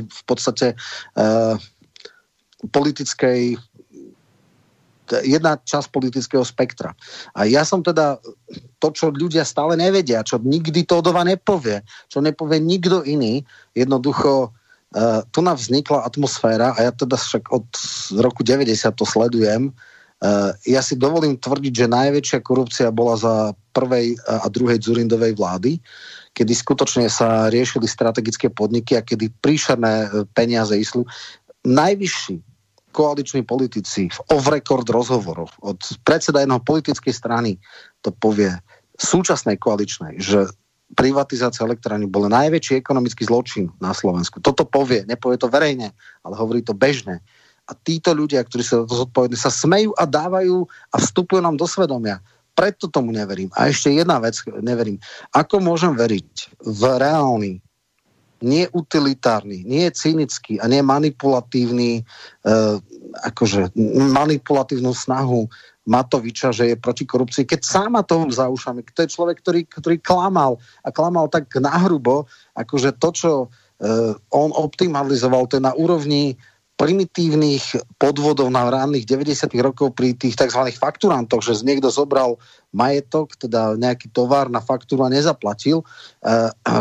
v 0.00 0.22
podstate 0.24 0.72
e, 0.72 0.76
politickej 2.72 3.60
jedna 5.22 5.58
časť 5.58 5.88
politického 5.90 6.42
spektra. 6.42 6.92
A 7.34 7.46
ja 7.46 7.62
som 7.62 7.82
teda 7.82 8.18
to, 8.78 8.88
čo 8.92 9.14
ľudia 9.14 9.46
stále 9.46 9.78
nevedia, 9.78 10.26
čo 10.26 10.38
nikdy 10.42 10.86
to 10.86 11.00
odova 11.00 11.26
nepovie, 11.26 11.82
čo 12.10 12.22
nepovie 12.22 12.62
nikto 12.62 13.02
iný, 13.02 13.42
jednoducho 13.72 14.50
uh, 14.50 15.20
tu 15.34 15.40
nám 15.42 15.58
vznikla 15.58 16.06
atmosféra 16.06 16.74
a 16.76 16.78
ja 16.86 16.92
teda 16.92 17.16
však 17.18 17.50
od 17.50 17.66
roku 18.22 18.46
90 18.46 18.72
to 18.94 19.04
sledujem, 19.08 19.72
uh, 19.72 20.52
ja 20.68 20.80
si 20.84 20.94
dovolím 20.94 21.36
tvrdiť, 21.40 21.72
že 21.72 21.92
najväčšia 21.92 22.38
korupcia 22.44 22.88
bola 22.94 23.18
za 23.18 23.34
prvej 23.76 24.16
a 24.24 24.46
druhej 24.48 24.80
Zurindovej 24.80 25.36
vlády, 25.36 25.76
kedy 26.36 26.52
skutočne 26.52 27.08
sa 27.08 27.48
riešili 27.48 27.88
strategické 27.88 28.52
podniky 28.52 28.96
a 28.96 29.04
kedy 29.04 29.32
príšerné 29.40 30.12
peniaze 30.36 30.76
išli. 30.76 31.04
Najvyšší 31.64 32.45
koaliční 32.96 33.44
politici 33.44 34.08
v 34.08 34.18
off-record 34.32 34.88
rozhovoroch 34.88 35.52
od 35.60 35.76
predseda 36.00 36.40
jedného 36.40 36.64
politickej 36.64 37.12
strany 37.12 37.60
to 38.00 38.08
povie 38.16 38.48
súčasnej 38.96 39.60
koaličnej, 39.60 40.16
že 40.16 40.48
privatizácia 40.96 41.68
elektrárny 41.68 42.08
bol 42.08 42.32
najväčší 42.32 42.80
ekonomický 42.80 43.28
zločin 43.28 43.68
na 43.84 43.92
Slovensku. 43.92 44.40
Toto 44.40 44.64
povie, 44.64 45.04
nepovie 45.04 45.36
to 45.36 45.52
verejne, 45.52 45.92
ale 46.24 46.34
hovorí 46.40 46.64
to 46.64 46.72
bežne. 46.72 47.20
A 47.66 47.74
títo 47.74 48.14
ľudia, 48.14 48.46
ktorí 48.46 48.62
sa 48.62 48.86
to 48.86 49.04
zodpovední, 49.04 49.36
sa 49.36 49.50
smejú 49.52 49.92
a 49.98 50.06
dávajú 50.06 50.64
a 50.64 50.96
vstupujú 50.96 51.42
nám 51.42 51.58
do 51.58 51.66
svedomia. 51.66 52.22
Preto 52.56 52.88
tomu 52.88 53.12
neverím. 53.12 53.50
A 53.58 53.68
ešte 53.68 53.92
jedna 53.92 54.22
vec 54.22 54.38
neverím. 54.62 55.02
Ako 55.34 55.60
môžem 55.60 55.92
veriť 55.92 56.62
v 56.62 56.82
reálny 56.96 57.65
nie 58.42 58.68
utilitárny, 58.72 59.64
nie 59.64 59.88
cynický 59.92 60.60
a 60.60 60.68
nie 60.68 60.82
manipulatívny, 60.82 62.00
e, 62.00 62.52
akože 63.24 63.72
manipulatívnu 64.12 64.92
snahu 64.92 65.48
Matoviča, 65.86 66.50
že 66.50 66.74
je 66.74 66.76
proti 66.76 67.06
korupcii, 67.06 67.46
keď 67.46 67.62
má 67.86 68.02
toho 68.02 68.26
za 68.26 68.50
ušami. 68.50 68.82
To 68.90 69.06
je 69.06 69.14
človek, 69.14 69.38
ktorý, 69.38 69.60
ktorý 69.70 69.96
klamal 70.02 70.58
a 70.82 70.90
klamal 70.90 71.30
tak 71.30 71.46
nahrubo, 71.62 72.26
akože 72.58 72.98
to, 72.98 73.08
čo 73.14 73.32
e, 73.38 73.46
on 74.34 74.50
optimalizoval, 74.50 75.46
to 75.46 75.62
je 75.62 75.64
na 75.64 75.78
úrovni 75.78 76.34
primitívnych 76.76 77.96
podvodov 77.96 78.52
na 78.52 78.68
ranných 78.68 79.08
90. 79.08 79.48
rokov 79.64 79.96
pri 79.96 80.12
tých 80.12 80.36
tzv. 80.36 80.60
fakturantoch, 80.76 81.40
že 81.40 81.64
niekto 81.64 81.88
zobral 81.88 82.36
majetok, 82.76 83.32
teda 83.40 83.80
nejaký 83.80 84.12
tovar 84.12 84.52
na 84.52 84.60
faktúru 84.60 85.08
a 85.08 85.12
nezaplatil. 85.12 85.80
E, 85.80 85.84
e, 86.52 86.72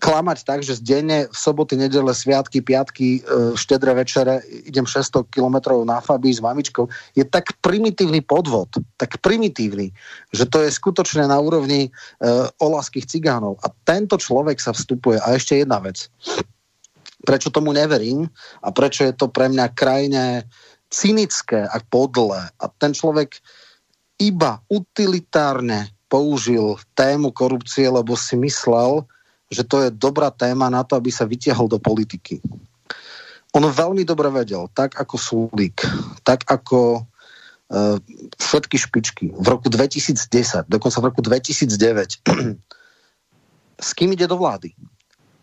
klamať 0.00 0.48
tak, 0.48 0.64
že 0.64 0.80
z 0.80 0.82
denne 0.82 1.18
v 1.28 1.36
soboty, 1.36 1.76
nedele, 1.76 2.10
sviatky, 2.16 2.64
piatky, 2.64 3.20
e, 3.20 3.52
štedre 3.52 3.92
večere 3.92 4.40
idem 4.64 4.88
600 4.88 5.28
kilometrov 5.28 5.84
na 5.84 6.00
Fabii 6.00 6.32
s 6.32 6.40
mamičkou, 6.40 6.88
je 7.12 7.22
tak 7.28 7.52
primitívny 7.60 8.24
podvod, 8.24 8.72
tak 8.96 9.20
primitívny, 9.20 9.92
že 10.32 10.48
to 10.48 10.64
je 10.64 10.72
skutočne 10.72 11.28
na 11.28 11.36
úrovni 11.36 11.90
uh, 11.90 12.48
olaských 12.62 13.04
cigánov. 13.04 13.60
A 13.60 13.68
tento 13.84 14.16
človek 14.16 14.56
sa 14.56 14.72
vstupuje. 14.72 15.20
A 15.20 15.36
ešte 15.36 15.60
jedna 15.60 15.82
vec. 15.82 16.08
Prečo 17.20 17.52
tomu 17.52 17.76
neverím 17.76 18.30
a 18.64 18.72
prečo 18.72 19.04
je 19.04 19.12
to 19.12 19.28
pre 19.28 19.52
mňa 19.52 19.76
krajine 19.76 20.48
cynické 20.88 21.68
a 21.68 21.76
podlé. 21.92 22.48
A 22.56 22.64
ten 22.80 22.96
človek 22.96 23.38
iba 24.20 24.60
utilitárne 24.68 25.92
použil 26.10 26.76
tému 26.98 27.30
korupcie, 27.30 27.86
lebo 27.86 28.18
si 28.18 28.34
myslel, 28.36 29.06
že 29.50 29.66
to 29.66 29.82
je 29.82 29.90
dobrá 29.90 30.30
téma 30.30 30.70
na 30.70 30.86
to, 30.86 30.94
aby 30.94 31.10
sa 31.10 31.26
vytiahol 31.26 31.66
do 31.66 31.82
politiky. 31.82 32.38
On 33.50 33.66
veľmi 33.66 34.06
dobre 34.06 34.30
vedel, 34.30 34.70
tak 34.70 34.94
ako 34.94 35.18
Sulík, 35.18 35.82
tak 36.22 36.46
ako 36.46 37.02
uh, 37.02 37.98
všetky 38.38 38.78
špičky 38.78 39.34
v 39.34 39.46
roku 39.50 39.66
2010, 39.66 40.70
dokonca 40.70 41.02
v 41.02 41.06
roku 41.10 41.20
2009, 41.26 41.66
s 43.86 43.90
kým 43.98 44.14
ide 44.14 44.30
do 44.30 44.38
vlády. 44.38 44.70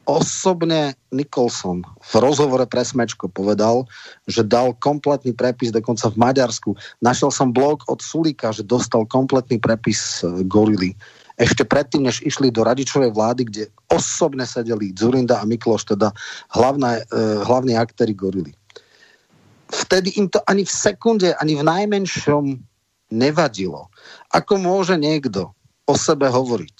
Osobne 0.08 0.96
Nicholson 1.12 1.84
v 1.84 2.14
rozhovore 2.24 2.64
pre 2.64 2.80
Smečko 2.80 3.28
povedal, 3.28 3.84
že 4.24 4.40
dal 4.40 4.72
kompletný 4.80 5.36
prepis 5.36 5.76
dokonca 5.76 6.08
v 6.08 6.16
Maďarsku. 6.16 6.80
Našiel 7.04 7.28
som 7.28 7.52
blog 7.52 7.84
od 7.92 8.00
Sulíka, 8.00 8.56
že 8.56 8.64
dostal 8.64 9.04
kompletný 9.04 9.60
prepis 9.60 10.24
e, 10.24 10.48
gorily 10.48 10.96
ešte 11.38 11.64
predtým, 11.70 12.10
než 12.10 12.26
išli 12.26 12.50
do 12.50 12.66
radičovej 12.66 13.14
vlády, 13.14 13.42
kde 13.46 13.64
osobne 13.94 14.44
sedeli 14.44 14.90
Zurinda 14.98 15.38
a 15.38 15.46
Mikloš, 15.46 15.94
teda 15.94 16.10
hlavné, 16.58 17.06
e, 17.06 17.24
hlavní 17.46 17.78
aktéry 17.78 18.18
gorily. 18.18 18.58
Vtedy 19.70 20.18
im 20.18 20.28
to 20.34 20.42
ani 20.50 20.66
v 20.66 20.74
sekunde, 20.74 21.38
ani 21.38 21.54
v 21.54 21.64
najmenšom 21.64 22.58
nevadilo. 23.14 23.94
Ako 24.34 24.58
môže 24.58 24.98
niekto 24.98 25.54
o 25.86 25.94
sebe 25.94 26.26
hovoriť, 26.28 26.78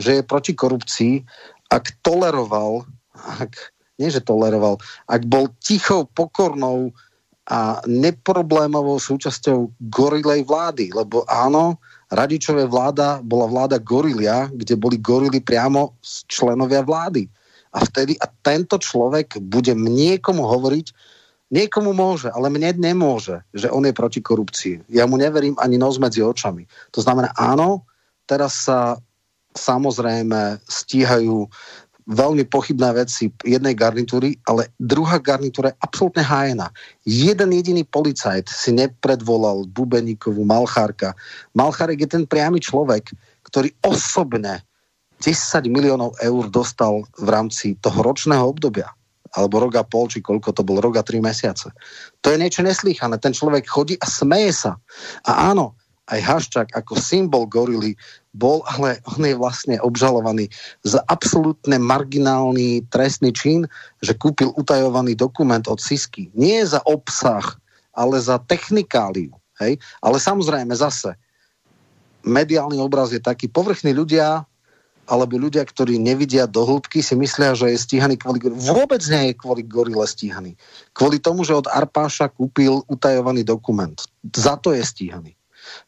že 0.00 0.10
je 0.18 0.22
proti 0.24 0.56
korupcii, 0.56 1.14
ak 1.68 2.00
toleroval, 2.00 2.88
ak, 3.44 3.52
nie 4.00 4.08
že 4.08 4.24
toleroval, 4.24 4.80
ak 5.06 5.22
bol 5.28 5.52
tichou, 5.60 6.08
pokornou 6.08 6.96
a 7.50 7.82
neproblémovou 7.84 9.02
súčasťou 9.02 9.74
gorilej 9.90 10.46
vlády. 10.46 10.94
Lebo 10.94 11.26
áno, 11.26 11.82
Radičové 12.10 12.66
vláda 12.66 13.22
bola 13.22 13.46
vláda 13.46 13.78
gorilia, 13.78 14.50
kde 14.50 14.74
boli 14.74 14.98
gorily 14.98 15.38
priamo 15.38 15.94
členovia 16.26 16.82
vlády. 16.82 17.30
A 17.70 17.86
vtedy 17.86 18.18
a 18.18 18.26
tento 18.42 18.82
človek 18.82 19.38
bude 19.38 19.70
niekomu 19.78 20.42
hovoriť, 20.42 20.90
niekomu 21.54 21.94
môže, 21.94 22.26
ale 22.34 22.50
mne 22.50 22.74
nemôže, 22.82 23.46
že 23.54 23.70
on 23.70 23.86
je 23.86 23.94
proti 23.94 24.18
korupcii. 24.18 24.90
Ja 24.90 25.06
mu 25.06 25.14
neverím 25.18 25.54
ani 25.62 25.78
nos 25.78 26.02
medzi 26.02 26.18
očami. 26.18 26.66
To 26.90 26.98
znamená, 26.98 27.30
áno, 27.38 27.86
teraz 28.26 28.66
sa 28.66 28.98
samozrejme 29.54 30.62
stíhajú 30.66 31.46
veľmi 32.10 32.44
pochybné 32.50 32.90
veci 32.98 33.30
jednej 33.46 33.72
garnitúry, 33.78 34.34
ale 34.50 34.74
druhá 34.82 35.22
garnitúra 35.22 35.70
je 35.70 35.80
absolútne 35.86 36.26
hájená. 36.26 36.66
Jeden 37.06 37.54
jediný 37.54 37.86
policajt 37.86 38.50
si 38.50 38.74
nepredvolal 38.74 39.70
Bubeníkovú, 39.70 40.42
Malchárka. 40.42 41.14
Malchárek 41.54 42.02
je 42.02 42.10
ten 42.18 42.24
priamy 42.26 42.58
človek, 42.58 43.14
ktorý 43.46 43.70
osobne 43.86 44.66
10 45.22 45.70
miliónov 45.70 46.18
eur 46.18 46.50
dostal 46.50 47.06
v 47.20 47.28
rámci 47.30 47.78
toho 47.78 48.02
ročného 48.02 48.42
obdobia 48.42 48.90
alebo 49.30 49.62
rok 49.62 49.78
a 49.78 49.86
pol, 49.86 50.10
či 50.10 50.18
koľko 50.18 50.50
to 50.50 50.66
bol, 50.66 50.82
rok 50.82 50.98
tri 51.06 51.22
mesiace. 51.22 51.70
To 52.26 52.34
je 52.34 52.40
niečo 52.40 52.66
neslýchané. 52.66 53.14
Ten 53.22 53.30
človek 53.30 53.62
chodí 53.62 53.94
a 54.02 54.06
smeje 54.10 54.50
sa. 54.50 54.72
A 55.22 55.54
áno, 55.54 55.78
aj 56.10 56.18
Haščák 56.18 56.68
ako 56.74 56.98
symbol 56.98 57.46
gorily 57.46 57.94
bol, 58.30 58.62
ale 58.70 59.02
on 59.10 59.22
je 59.26 59.34
vlastne 59.34 59.76
obžalovaný 59.82 60.46
za 60.86 61.02
absolútne 61.10 61.76
marginálny 61.82 62.86
trestný 62.88 63.34
čin, 63.34 63.66
že 64.00 64.14
kúpil 64.14 64.54
utajovaný 64.54 65.18
dokument 65.18 65.62
od 65.66 65.82
Sisky. 65.82 66.30
Nie 66.38 66.62
za 66.62 66.78
obsah, 66.86 67.58
ale 67.94 68.22
za 68.22 68.38
technikáliu. 68.38 69.34
Hej? 69.58 69.82
Ale 69.98 70.16
samozrejme 70.22 70.70
zase, 70.78 71.18
mediálny 72.22 72.78
obraz 72.78 73.10
je 73.10 73.20
taký, 73.20 73.50
povrchní 73.50 73.90
ľudia 73.90 74.46
alebo 75.10 75.34
ľudia, 75.34 75.66
ktorí 75.66 75.98
nevidia 75.98 76.46
do 76.46 76.62
hĺbky, 76.62 77.02
si 77.02 77.18
myslia, 77.18 77.58
že 77.58 77.74
je 77.74 77.82
stíhaný 77.82 78.14
kvôli 78.14 78.38
gorile. 78.38 78.62
Vôbec 78.62 79.02
nie 79.10 79.34
je 79.34 79.34
kvôli 79.34 79.66
gorile 79.66 80.06
stíhaný. 80.06 80.54
Kvôli 80.94 81.18
tomu, 81.18 81.42
že 81.42 81.58
od 81.58 81.66
Arpáša 81.66 82.30
kúpil 82.30 82.86
utajovaný 82.86 83.42
dokument. 83.42 83.98
Za 84.30 84.54
to 84.54 84.70
je 84.70 84.86
stíhaný. 84.86 85.34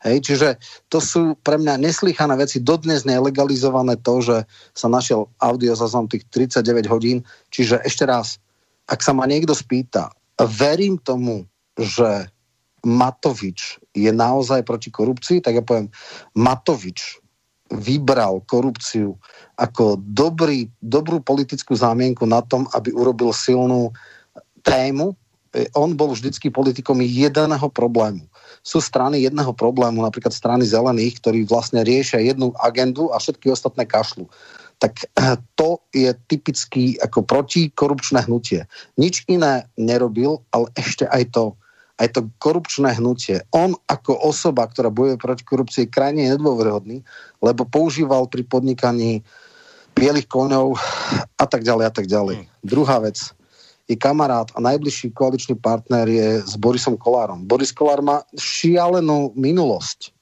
Hej, 0.02 0.16
čiže 0.26 0.48
to 0.90 0.98
sú 0.98 1.38
pre 1.40 1.56
mňa 1.58 1.78
neslychané 1.78 2.34
veci. 2.34 2.58
Dodnes 2.58 3.06
nie 3.06 3.14
je 3.14 3.26
legalizované 3.28 3.98
to, 4.00 4.22
že 4.22 4.36
sa 4.74 4.88
našiel 4.90 5.30
audio 5.38 5.78
zaznam 5.78 6.10
tých 6.10 6.26
39 6.30 6.90
hodín. 6.90 7.22
Čiže 7.54 7.82
ešte 7.86 8.04
raz, 8.08 8.42
ak 8.90 8.98
sa 9.00 9.14
ma 9.14 9.24
niekto 9.30 9.54
spýta, 9.54 10.10
verím 10.42 10.98
tomu, 10.98 11.46
že 11.78 12.28
Matovič 12.82 13.78
je 13.94 14.10
naozaj 14.10 14.66
proti 14.66 14.90
korupcii, 14.90 15.38
tak 15.38 15.54
ja 15.54 15.62
poviem, 15.62 15.86
Matovič 16.34 17.22
vybral 17.72 18.42
korupciu 18.44 19.16
ako 19.56 19.96
dobrý, 20.02 20.68
dobrú 20.82 21.22
politickú 21.22 21.72
zámienku 21.72 22.26
na 22.28 22.42
tom, 22.44 22.68
aby 22.76 22.92
urobil 22.92 23.32
silnú 23.32 23.94
tému. 24.66 25.16
On 25.72 25.90
bol 25.96 26.12
vždycky 26.12 26.52
politikom 26.52 27.00
jedného 27.00 27.68
problému 27.72 28.28
sú 28.62 28.78
strany 28.78 29.26
jedného 29.26 29.50
problému, 29.50 30.06
napríklad 30.06 30.30
strany 30.30 30.62
zelených, 30.62 31.18
ktorí 31.18 31.42
vlastne 31.44 31.82
riešia 31.82 32.22
jednu 32.22 32.54
agendu 32.62 33.10
a 33.10 33.18
všetky 33.18 33.50
ostatné 33.50 33.84
kašľú 33.86 34.30
tak 34.82 35.06
to 35.58 35.78
je 35.94 36.10
typický 36.26 36.98
ako 36.98 37.22
protikorupčné 37.22 38.26
hnutie. 38.26 38.66
Nič 38.98 39.22
iné 39.30 39.70
nerobil, 39.78 40.42
ale 40.50 40.66
ešte 40.74 41.06
aj 41.06 41.30
to, 41.30 41.54
aj 42.02 42.18
to 42.18 42.26
korupčné 42.42 42.98
hnutie. 42.98 43.46
On 43.54 43.78
ako 43.86 44.18
osoba, 44.18 44.66
ktorá 44.66 44.90
bojuje 44.90 45.22
proti 45.22 45.46
korupcii, 45.46 45.86
je 45.86 45.94
krajne 45.94 46.26
nedôveryhodný, 46.34 47.06
lebo 47.38 47.62
používal 47.62 48.26
pri 48.26 48.42
podnikaní 48.42 49.22
bielých 49.94 50.26
koňov 50.26 50.74
a 51.38 51.46
tak 51.46 51.62
ďalej 51.62 51.84
a 51.86 51.92
tak 51.94 52.10
ďalej. 52.10 52.36
Hmm. 52.42 52.48
Druhá 52.66 52.98
vec. 52.98 53.30
Je 53.90 53.96
kamarát 53.98 54.46
a 54.54 54.58
najbližší 54.62 55.10
koaličný 55.12 55.58
partner 55.58 56.06
je 56.06 56.40
s 56.42 56.54
Borisom 56.54 56.94
Kolárom. 56.94 57.44
Boris 57.44 57.74
Kolár 57.74 57.98
má 57.98 58.22
šialenú 58.38 59.34
minulosť. 59.34 60.14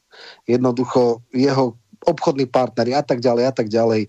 Jednoducho 0.48 1.20
jeho 1.32 1.76
obchodný 2.08 2.48
partner 2.48 2.96
a 2.96 3.02
tak 3.04 3.20
ďalej 3.20 3.44
a 3.44 3.52
tak 3.52 3.68
ďalej. 3.68 4.08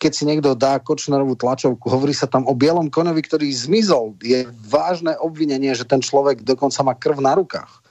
keď 0.00 0.12
si 0.16 0.24
niekto 0.26 0.56
dá 0.56 0.80
Kočnerovú 0.80 1.36
tlačovku, 1.36 1.86
hovorí 1.86 2.16
sa 2.16 2.26
tam 2.26 2.48
o 2.48 2.56
bielom 2.56 2.88
konovi, 2.88 3.20
ktorý 3.22 3.46
zmizol. 3.52 4.16
Je 4.24 4.48
vážne 4.66 5.14
obvinenie, 5.20 5.76
že 5.76 5.86
ten 5.86 6.00
človek 6.02 6.42
dokonca 6.42 6.80
má 6.82 6.96
krv 6.96 7.20
na 7.22 7.36
rukách. 7.36 7.84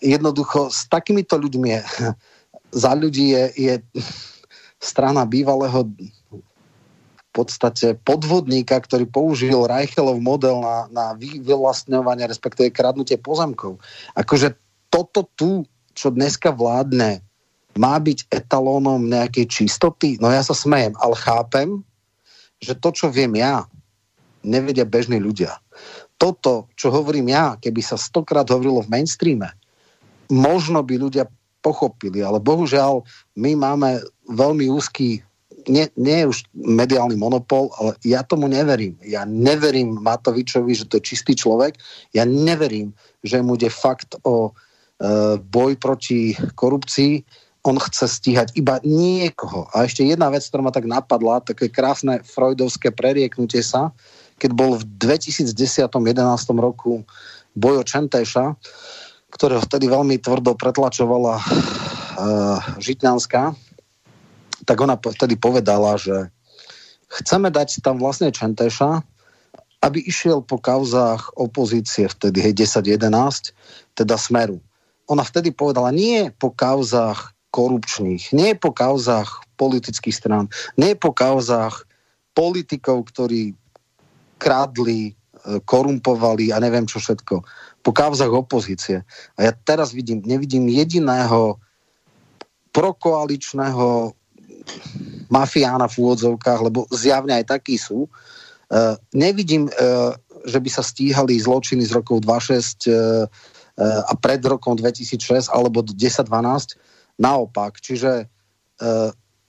Jednoducho 0.00 0.72
s 0.72 0.88
takýmito 0.88 1.36
ľuďmi 1.36 1.68
je, 1.76 1.82
za 2.82 2.92
ľudí 2.96 3.36
je, 3.36 3.44
je 3.58 3.74
strana 4.80 5.28
bývalého 5.28 5.84
podstate 7.32 7.96
podvodníka, 8.04 8.76
ktorý 8.76 9.08
použil 9.08 9.64
Reichelov 9.64 10.20
model 10.20 10.60
na, 10.60 10.76
na 10.92 11.06
vyvlastňovanie, 11.16 12.28
respektíve 12.28 12.68
kradnutie 12.68 13.16
pozemkov. 13.16 13.80
Akože 14.12 14.54
toto 14.92 15.24
tu, 15.32 15.64
čo 15.96 16.12
dneska 16.12 16.52
vládne, 16.52 17.24
má 17.72 17.96
byť 17.96 18.28
etalónom 18.28 19.08
nejakej 19.08 19.48
čistoty? 19.48 20.20
No 20.20 20.28
ja 20.28 20.44
sa 20.44 20.52
smejem, 20.52 20.92
ale 21.00 21.16
chápem, 21.16 21.80
že 22.60 22.76
to, 22.76 22.92
čo 22.92 23.08
viem 23.08 23.32
ja, 23.40 23.64
nevedia 24.44 24.84
bežní 24.84 25.16
ľudia. 25.16 25.56
Toto, 26.20 26.68
čo 26.76 26.92
hovorím 26.92 27.32
ja, 27.32 27.56
keby 27.56 27.80
sa 27.80 27.96
stokrát 27.96 28.46
hovorilo 28.46 28.84
v 28.84 28.92
mainstreame, 28.92 29.50
možno 30.28 30.84
by 30.84 30.94
ľudia 31.00 31.24
pochopili, 31.64 32.20
ale 32.20 32.38
bohužiaľ 32.42 33.02
my 33.40 33.56
máme 33.56 34.04
veľmi 34.28 34.68
úzky 34.68 35.24
nie, 35.68 35.86
nie 35.94 36.24
je 36.24 36.30
už 36.30 36.38
mediálny 36.54 37.14
monopol, 37.18 37.70
ale 37.78 37.94
ja 38.02 38.22
tomu 38.22 38.48
neverím. 38.48 38.98
Ja 39.02 39.22
neverím 39.28 40.00
Matovičovi, 40.00 40.72
že 40.74 40.88
to 40.88 40.98
je 40.98 41.08
čistý 41.14 41.36
človek. 41.36 41.78
Ja 42.16 42.26
neverím, 42.26 42.94
že 43.22 43.42
mu 43.42 43.54
ide 43.54 43.70
fakt 43.70 44.18
o 44.26 44.50
e, 44.50 45.38
boj 45.38 45.78
proti 45.78 46.34
korupcii. 46.54 47.22
On 47.62 47.78
chce 47.78 48.10
stíhať 48.10 48.58
iba 48.58 48.82
niekoho. 48.82 49.70
A 49.70 49.86
ešte 49.86 50.02
jedna 50.02 50.30
vec, 50.32 50.42
ktorá 50.42 50.66
ma 50.66 50.74
tak 50.74 50.88
napadla, 50.88 51.44
také 51.44 51.70
krásne 51.70 52.22
freudovské 52.26 52.90
prerieknutie 52.90 53.62
sa, 53.62 53.94
keď 54.42 54.50
bol 54.58 54.74
v 54.74 54.84
2010-2011 54.98 55.94
roku 56.58 57.06
Bojo 57.54 57.82
Čentéša, 57.86 58.58
ktorého 59.32 59.62
vtedy 59.64 59.86
veľmi 59.88 60.18
tvrdo 60.18 60.58
pretlačovala 60.58 61.38
uh, 61.38 62.58
Žitňanská, 62.82 63.54
tak 64.64 64.78
ona 64.78 64.94
vtedy 64.98 65.34
povedala, 65.38 65.98
že 65.98 66.30
chceme 67.20 67.52
dať 67.52 67.82
tam 67.82 67.98
vlastne 67.98 68.32
Čenteša, 68.32 69.02
aby 69.82 69.98
išiel 70.06 70.46
po 70.46 70.62
kauzách 70.62 71.34
opozície 71.34 72.06
vtedy, 72.06 72.38
hej, 72.38 72.54
10-11, 72.54 73.50
teda 73.98 74.14
Smeru. 74.14 74.62
Ona 75.10 75.26
vtedy 75.26 75.50
povedala, 75.50 75.90
nie 75.90 76.30
po 76.30 76.54
kauzách 76.54 77.34
korupčných, 77.50 78.30
nie 78.32 78.54
po 78.54 78.70
kauzách 78.70 79.42
politických 79.58 80.14
strán, 80.14 80.46
nie 80.78 80.94
po 80.94 81.10
kauzách 81.10 81.84
politikov, 82.32 83.10
ktorí 83.10 83.58
krádli, 84.40 85.12
e, 85.12 85.60
korumpovali 85.66 86.54
a 86.54 86.62
neviem 86.62 86.86
čo 86.88 87.02
všetko. 87.02 87.42
Po 87.82 87.90
kauzách 87.90 88.32
opozície. 88.32 89.02
A 89.36 89.50
ja 89.50 89.52
teraz 89.52 89.90
vidím, 89.90 90.22
nevidím 90.22 90.70
jediného 90.70 91.58
prokoaličného 92.72 94.16
mafiána 95.32 95.88
v 95.88 95.96
úvodzovkách, 95.98 96.60
lebo 96.62 96.84
zjavne 96.92 97.36
aj 97.40 97.58
takí 97.58 97.80
sú. 97.80 98.06
Uh, 98.72 98.96
nevidím, 99.12 99.68
uh, 99.68 100.16
že 100.48 100.58
by 100.58 100.70
sa 100.72 100.82
stíhali 100.84 101.38
zločiny 101.38 101.84
z 101.84 101.92
rokov 101.96 102.24
26 102.24 102.88
uh, 102.88 103.26
a 103.82 104.12
pred 104.20 104.40
rokom 104.44 104.76
2006 104.76 105.48
alebo 105.48 105.80
10-12. 105.80 106.28
Naopak. 107.16 107.80
Čiže 107.80 108.28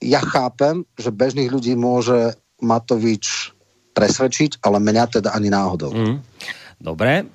ja 0.04 0.20
chápem, 0.20 0.84
že 0.96 1.12
bežných 1.12 1.52
ľudí 1.52 1.76
môže 1.76 2.36
Matovič 2.60 3.52
presvedčiť, 3.92 4.64
ale 4.64 4.80
mňa 4.80 5.04
teda 5.20 5.30
ani 5.36 5.48
náhodou. 5.52 5.92
Mm. 5.92 6.16
Dobre, 6.80 7.28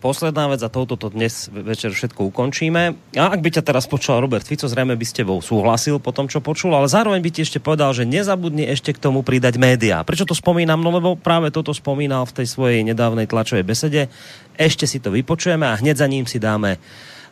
posledná 0.00 0.46
vec 0.52 0.60
a 0.62 0.68
touto 0.70 0.94
to 0.94 1.08
dnes 1.08 1.48
večer 1.50 1.90
všetko 1.90 2.28
ukončíme. 2.30 2.94
A 3.16 3.24
ak 3.32 3.40
by 3.40 3.48
ťa 3.58 3.62
teraz 3.64 3.88
počul 3.88 4.20
Robert 4.20 4.44
Fico, 4.44 4.68
zrejme 4.68 4.94
by 4.94 5.06
ste 5.08 5.24
bol 5.24 5.40
súhlasil 5.40 5.98
po 5.98 6.12
tom, 6.12 6.28
čo 6.28 6.44
počul, 6.44 6.76
ale 6.76 6.86
zároveň 6.86 7.20
by 7.24 7.30
ti 7.32 7.40
ešte 7.42 7.58
povedal, 7.58 7.96
že 7.96 8.04
nezabudni 8.06 8.68
ešte 8.68 8.92
k 8.92 9.02
tomu 9.02 9.24
pridať 9.24 9.56
médiá. 9.56 10.04
Prečo 10.04 10.28
to 10.28 10.36
spomínam? 10.36 10.78
No 10.84 10.92
lebo 10.92 11.16
práve 11.16 11.48
toto 11.50 11.72
spomínal 11.72 12.28
v 12.28 12.42
tej 12.42 12.46
svojej 12.46 12.80
nedávnej 12.84 13.26
tlačovej 13.26 13.64
besede. 13.64 14.12
Ešte 14.56 14.84
si 14.84 15.00
to 15.00 15.10
vypočujeme 15.10 15.64
a 15.64 15.78
hneď 15.80 15.96
za 16.00 16.06
ním 16.06 16.24
si 16.28 16.36
dáme 16.36 16.78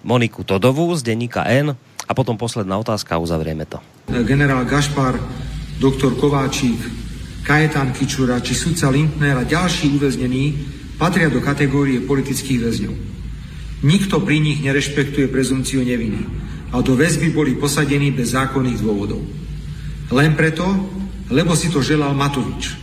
Moniku 0.05 0.45
Todovú 0.45 0.93
z 0.97 1.05
denníka 1.05 1.49
N 1.49 1.73
a 2.05 2.13
potom 2.13 2.37
posledná 2.37 2.77
otázka 2.77 3.17
a 3.17 3.23
uzavrieme 3.23 3.65
to. 3.65 3.81
Generál 4.13 4.69
Gašpar, 4.69 5.17
doktor 5.81 6.13
Kováčik, 6.21 6.77
Kajetán 7.45 7.93
Kičura 7.93 8.41
či 8.41 8.57
sudca 8.57 8.89
Lindner 8.89 9.41
a 9.41 9.45
ďalší 9.45 9.97
uväznení 9.97 10.45
patria 10.97 11.31
do 11.31 11.43
kategórie 11.43 12.03
politických 12.03 12.61
väzňov. 12.63 12.97
Nikto 13.85 14.25
pri 14.25 14.41
nich 14.41 14.65
nerešpektuje 14.65 15.29
prezumciu 15.29 15.85
neviny 15.85 16.25
a 16.73 16.81
do 16.81 16.97
väzby 16.97 17.31
boli 17.31 17.55
posadení 17.55 18.11
bez 18.11 18.33
zákonných 18.33 18.81
dôvodov. 18.81 19.21
Len 20.11 20.33
preto, 20.35 20.65
lebo 21.29 21.53
si 21.53 21.69
to 21.69 21.85
želal 21.85 22.17
Matovič. 22.17 22.81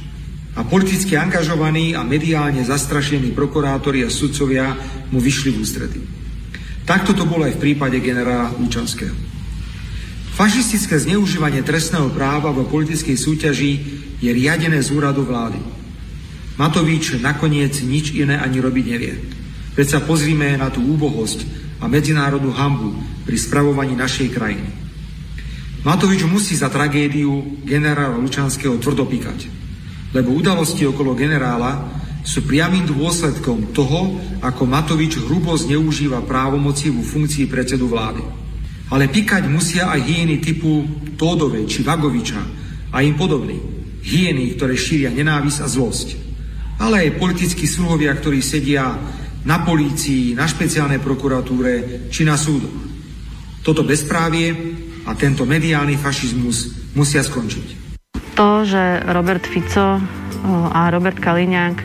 A 0.52 0.68
politicky 0.68 1.16
angažovaní 1.16 1.96
a 1.96 2.04
mediálne 2.04 2.60
zastrašení 2.62 3.32
prokurátori 3.32 4.04
a 4.04 4.12
sudcovia 4.12 4.76
mu 5.10 5.18
vyšli 5.24 5.50
v 5.56 5.60
ústredy. 5.64 6.00
Takto 6.84 7.16
to 7.16 7.24
bolo 7.24 7.48
aj 7.48 7.56
v 7.56 7.64
prípade 7.72 7.98
generála 8.04 8.52
Lučanského. 8.60 9.16
Fašistické 10.36 11.00
zneužívanie 11.00 11.64
trestného 11.64 12.12
práva 12.12 12.52
vo 12.52 12.68
politickej 12.68 13.16
súťaži 13.16 13.72
je 14.20 14.32
riadené 14.32 14.80
z 14.84 14.92
úradu 14.92 15.24
vlády. 15.24 15.81
Matovič 16.60 17.16
nakoniec 17.24 17.80
nič 17.80 18.12
iné 18.12 18.36
ani 18.36 18.60
robiť 18.60 18.86
nevie. 18.88 19.14
Veď 19.72 19.88
sa 19.88 20.00
pozrime 20.04 20.60
na 20.60 20.68
tú 20.68 20.84
úbohosť 20.84 21.48
a 21.80 21.88
medzinárodnú 21.88 22.52
hambu 22.52 22.92
pri 23.24 23.38
spravovaní 23.40 23.96
našej 23.96 24.28
krajiny. 24.36 24.70
Matovič 25.82 26.28
musí 26.28 26.54
za 26.54 26.70
tragédiu 26.70 27.64
generála 27.66 28.20
Lučanského 28.20 28.78
tvrdopíkať, 28.78 29.50
lebo 30.14 30.36
udalosti 30.36 30.86
okolo 30.86 31.18
generála 31.18 31.90
sú 32.22 32.46
priamým 32.46 32.86
dôsledkom 32.86 33.74
toho, 33.74 34.22
ako 34.46 34.70
Matovič 34.70 35.18
hrubo 35.18 35.58
zneužíva 35.58 36.22
právomoci 36.22 36.94
vo 36.94 37.02
funkcii 37.02 37.50
predsedu 37.50 37.90
vlády. 37.90 38.22
Ale 38.92 39.10
píkať 39.10 39.48
musia 39.50 39.90
aj 39.90 40.04
hyeny 40.04 40.38
typu 40.44 40.86
Tódovej 41.18 41.66
či 41.66 41.82
Vagoviča 41.82 42.44
a 42.92 43.02
im 43.02 43.18
podobní. 43.18 43.58
Hyeny, 44.06 44.54
ktoré 44.60 44.78
šíria 44.78 45.10
nenávisť 45.10 45.66
a 45.66 45.68
zlosť 45.72 46.31
ale 46.82 47.08
aj 47.08 47.18
politickí 47.22 47.70
sluhovia, 47.70 48.18
ktorí 48.18 48.42
sedia 48.42 48.98
na 49.46 49.62
polícii, 49.62 50.34
na 50.34 50.50
špeciálnej 50.50 50.98
prokuratúre 50.98 52.06
či 52.10 52.26
na 52.26 52.34
súdoch. 52.34 52.74
Toto 53.62 53.86
bezprávie 53.86 54.50
a 55.06 55.14
tento 55.14 55.46
mediálny 55.46 55.98
fašizmus 55.98 56.90
musia 56.98 57.22
skončiť. 57.22 57.94
To, 58.34 58.66
že 58.66 59.06
Robert 59.06 59.46
Fico 59.46 60.02
a 60.74 60.82
Robert 60.90 61.22
Kaliňák 61.22 61.78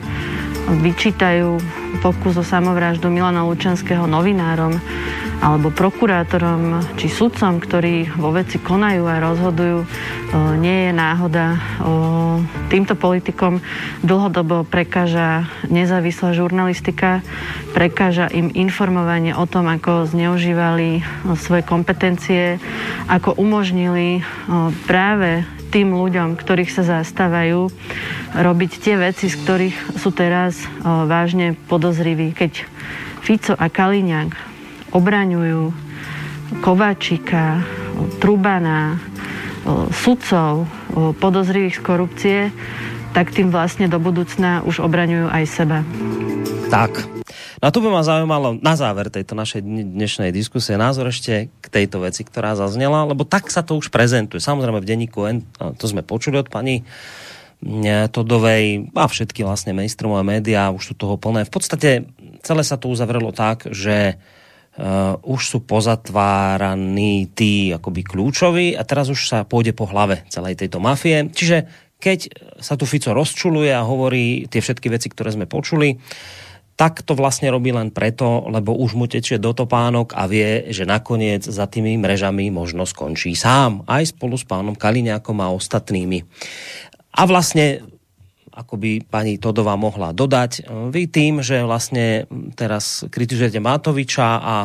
vyčítajú 0.80 1.60
pokus 2.00 2.40
o 2.40 2.44
samovraždu 2.44 3.12
Milana 3.12 3.44
Lučenského 3.44 4.08
novinárom, 4.08 4.80
alebo 5.40 5.70
prokurátorom 5.70 6.82
či 6.98 7.06
sudcom, 7.06 7.62
ktorí 7.62 8.10
vo 8.18 8.34
veci 8.34 8.58
konajú 8.58 9.04
a 9.06 9.22
rozhodujú, 9.22 9.86
nie 10.58 10.88
je 10.88 10.92
náhoda. 10.92 11.60
Týmto 12.66 12.98
politikom 12.98 13.62
dlhodobo 14.02 14.66
prekáža 14.66 15.46
nezávislá 15.70 16.34
žurnalistika, 16.34 17.22
prekáža 17.72 18.26
im 18.32 18.50
informovanie 18.52 19.36
o 19.38 19.46
tom, 19.46 19.70
ako 19.70 20.10
zneužívali 20.10 21.06
svoje 21.38 21.62
kompetencie, 21.62 22.58
ako 23.06 23.38
umožnili 23.38 24.26
práve 24.90 25.46
tým 25.70 25.94
ľuďom, 25.94 26.38
ktorých 26.40 26.74
sa 26.74 26.82
zastávajú, 26.82 27.70
robiť 28.34 28.70
tie 28.82 28.94
veci, 28.98 29.30
z 29.30 29.36
ktorých 29.40 29.76
sú 29.98 30.10
teraz 30.10 30.58
vážne 30.82 31.54
podozriví. 31.70 32.34
Keď 32.34 32.52
Fico 33.22 33.54
a 33.58 33.66
Kaliňák 33.66 34.55
obraňujú 34.96 35.76
Kováčika, 36.64 37.60
Trubana, 38.16 38.96
sudcov 39.92 40.64
podozrivých 41.20 41.76
z 41.76 41.82
korupcie, 41.84 42.38
tak 43.12 43.34
tým 43.34 43.52
vlastne 43.52 43.92
do 43.92 44.00
budúcna 44.00 44.64
už 44.64 44.80
obraňujú 44.80 45.28
aj 45.28 45.44
seba. 45.44 45.78
Tak. 46.72 47.04
No 47.60 47.64
a 47.68 47.72
tu 47.72 47.80
by 47.80 47.88
ma 47.88 48.04
zaujímalo 48.04 48.60
na 48.60 48.76
záver 48.76 49.08
tejto 49.08 49.32
našej 49.32 49.64
dnešnej 49.64 50.30
diskusie 50.32 50.76
názor 50.76 51.08
ešte 51.08 51.48
k 51.48 51.66
tejto 51.72 52.04
veci, 52.04 52.24
ktorá 52.24 52.56
zaznela, 52.56 53.08
lebo 53.08 53.24
tak 53.24 53.48
sa 53.48 53.64
to 53.64 53.76
už 53.80 53.88
prezentuje. 53.88 54.44
Samozrejme 54.44 54.80
v 54.80 54.88
denníku 54.88 55.24
N, 55.24 55.44
to 55.76 55.84
sme 55.88 56.04
počuli 56.04 56.40
od 56.40 56.48
pani 56.48 56.84
Todovej 58.12 58.92
a 58.92 59.08
všetky 59.08 59.40
vlastne 59.40 59.72
mainstreamové 59.72 60.36
médiá 60.36 60.68
už 60.68 60.92
sú 60.92 60.94
toho 60.94 61.16
plné. 61.16 61.48
V 61.48 61.52
podstate 61.56 61.90
celé 62.44 62.62
sa 62.62 62.76
to 62.76 62.92
uzavrelo 62.92 63.32
tak, 63.32 63.72
že 63.72 64.20
uh, 64.20 64.35
už 65.24 65.40
sú 65.40 65.64
pozatváraní 65.64 67.32
tí 67.32 67.72
akoby 67.72 68.02
kľúčoví 68.04 68.76
a 68.76 68.84
teraz 68.84 69.08
už 69.08 69.20
sa 69.24 69.38
pôjde 69.48 69.72
po 69.72 69.88
hlave 69.88 70.28
celej 70.28 70.60
tejto 70.60 70.76
mafie. 70.78 71.32
Čiže 71.32 71.64
keď 71.96 72.18
sa 72.60 72.76
tu 72.76 72.84
Fico 72.84 73.16
rozčuluje 73.16 73.72
a 73.72 73.80
hovorí 73.88 74.44
tie 74.52 74.60
všetky 74.60 74.92
veci, 74.92 75.08
ktoré 75.08 75.32
sme 75.32 75.48
počuli, 75.48 75.96
tak 76.76 77.00
to 77.08 77.16
vlastne 77.16 77.48
robí 77.48 77.72
len 77.72 77.88
preto, 77.88 78.44
lebo 78.52 78.76
už 78.76 79.00
mu 79.00 79.08
tečie 79.08 79.40
do 79.40 79.56
topánok 79.56 80.12
a 80.12 80.28
vie, 80.28 80.68
že 80.68 80.84
nakoniec 80.84 81.40
za 81.40 81.64
tými 81.64 81.96
mrežami 81.96 82.52
možno 82.52 82.84
skončí 82.84 83.32
sám, 83.32 83.80
aj 83.88 84.12
spolu 84.12 84.36
s 84.36 84.44
pánom 84.44 84.76
Kaliňákom 84.76 85.40
a 85.40 85.56
ostatnými. 85.56 86.20
A 87.16 87.24
vlastne 87.24 87.80
ako 88.56 88.80
by 88.80 89.04
pani 89.04 89.36
Todová 89.36 89.76
mohla 89.76 90.16
dodať. 90.16 90.64
Vy 90.88 91.12
tým, 91.12 91.44
že 91.44 91.60
vlastne 91.60 92.24
teraz 92.56 93.04
kritizujete 93.12 93.60
Matoviča 93.60 94.40
a, 94.40 94.56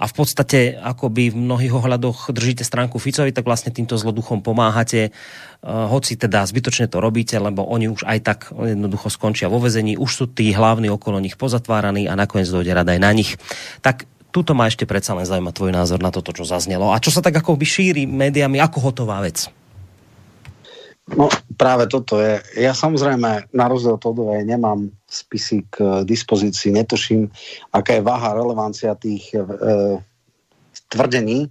a 0.00 0.04
v 0.08 0.14
podstate 0.16 0.72
akoby 0.72 1.36
v 1.36 1.40
mnohých 1.44 1.76
ohľadoch 1.76 2.32
držíte 2.32 2.64
stránku 2.64 2.96
Ficovi, 2.96 3.36
tak 3.36 3.44
vlastne 3.44 3.76
týmto 3.76 4.00
zloduchom 4.00 4.40
pomáhate, 4.40 5.12
uh, 5.12 5.84
hoci 5.92 6.16
teda 6.16 6.48
zbytočne 6.48 6.88
to 6.88 6.96
robíte, 6.96 7.36
lebo 7.36 7.60
oni 7.60 7.92
už 7.92 8.08
aj 8.08 8.18
tak 8.24 8.38
jednoducho 8.56 9.12
skončia 9.12 9.52
vo 9.52 9.60
vezení, 9.60 10.00
už 10.00 10.10
sú 10.10 10.24
tí 10.32 10.56
hlavní 10.56 10.88
okolo 10.88 11.20
nich 11.20 11.36
pozatváraní 11.36 12.08
a 12.08 12.16
nakoniec 12.16 12.48
dojde 12.48 12.72
rada 12.72 12.96
aj 12.96 13.00
na 13.04 13.12
nich. 13.12 13.36
Tak 13.84 14.08
túto 14.32 14.56
ma 14.56 14.64
ešte 14.64 14.88
predsa 14.88 15.12
len 15.12 15.28
zaujíma 15.28 15.52
tvoj 15.52 15.76
názor 15.76 16.00
na 16.00 16.08
toto, 16.08 16.32
čo 16.32 16.48
zaznelo. 16.48 16.88
A 16.88 17.00
čo 17.04 17.12
sa 17.12 17.20
tak 17.20 17.36
ako 17.36 17.60
by 17.60 17.66
šíri 17.68 18.08
médiami 18.08 18.64
ako 18.64 18.80
hotová 18.80 19.20
vec? 19.20 19.52
No 21.06 21.30
práve 21.54 21.86
toto 21.86 22.18
je. 22.18 22.42
Ja 22.58 22.74
samozrejme 22.74 23.54
na 23.54 23.64
rozdiel 23.70 23.94
od 23.94 24.02
Todovej 24.02 24.42
nemám 24.42 24.90
spisy 25.06 25.62
k 25.70 26.02
dispozícii, 26.02 26.74
netuším, 26.74 27.30
aká 27.70 27.94
je 27.94 28.02
váha, 28.02 28.34
relevancia 28.34 28.98
tých 28.98 29.30
e, 29.30 29.46
tvrdení. 30.90 31.46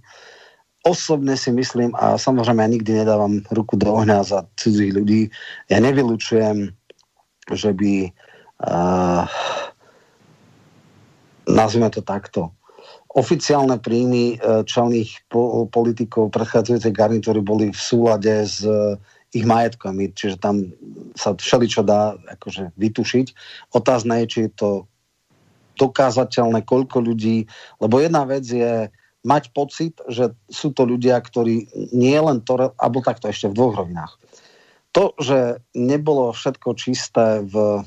Osobne 0.84 1.40
si 1.40 1.56
myslím, 1.56 1.96
a 1.96 2.20
samozrejme 2.20 2.60
ja 2.60 2.68
nikdy 2.68 2.92
nedávam 3.00 3.40
ruku 3.48 3.80
do 3.80 3.96
ohňa 3.96 4.28
za 4.28 4.44
cudzích 4.60 4.92
ľudí, 4.92 5.32
ja 5.72 5.80
nevylučujem, 5.80 6.76
že 7.48 7.72
by 7.72 7.92
e, 8.04 8.10
nazvime 11.48 11.88
to 11.88 12.04
takto, 12.04 12.52
oficiálne 13.16 13.80
príjmy 13.80 14.36
e, 14.36 14.68
čelných 14.68 15.32
po, 15.32 15.64
politikov 15.72 16.28
predchádzajúcej 16.28 16.92
garnitúry 16.92 17.40
boli 17.40 17.72
v 17.72 17.80
súlade 17.80 18.44
s 18.44 18.60
ich 19.34 19.46
majetkami, 19.46 20.14
čiže 20.14 20.38
tam 20.38 20.70
sa 21.18 21.34
všeličo 21.34 21.82
dá 21.82 22.14
akože 22.38 22.76
vytušiť. 22.78 23.26
Otázne 23.74 24.22
je, 24.22 24.26
či 24.30 24.38
je 24.46 24.52
to 24.54 24.70
dokázateľné, 25.76 26.64
koľko 26.64 27.04
ľudí, 27.04 27.44
lebo 27.82 28.00
jedna 28.00 28.24
vec 28.24 28.46
je 28.48 28.88
mať 29.26 29.50
pocit, 29.52 29.98
že 30.06 30.32
sú 30.46 30.70
to 30.72 30.86
ľudia, 30.86 31.18
ktorí 31.18 31.68
nie 31.92 32.16
len 32.16 32.40
to, 32.46 32.72
alebo 32.78 33.02
takto 33.02 33.26
ešte 33.28 33.50
v 33.50 33.56
dvoch 33.58 33.74
rovinách. 33.84 34.16
To, 34.94 35.12
že 35.20 35.60
nebolo 35.76 36.32
všetko 36.32 36.68
čisté 36.78 37.44
v 37.44 37.84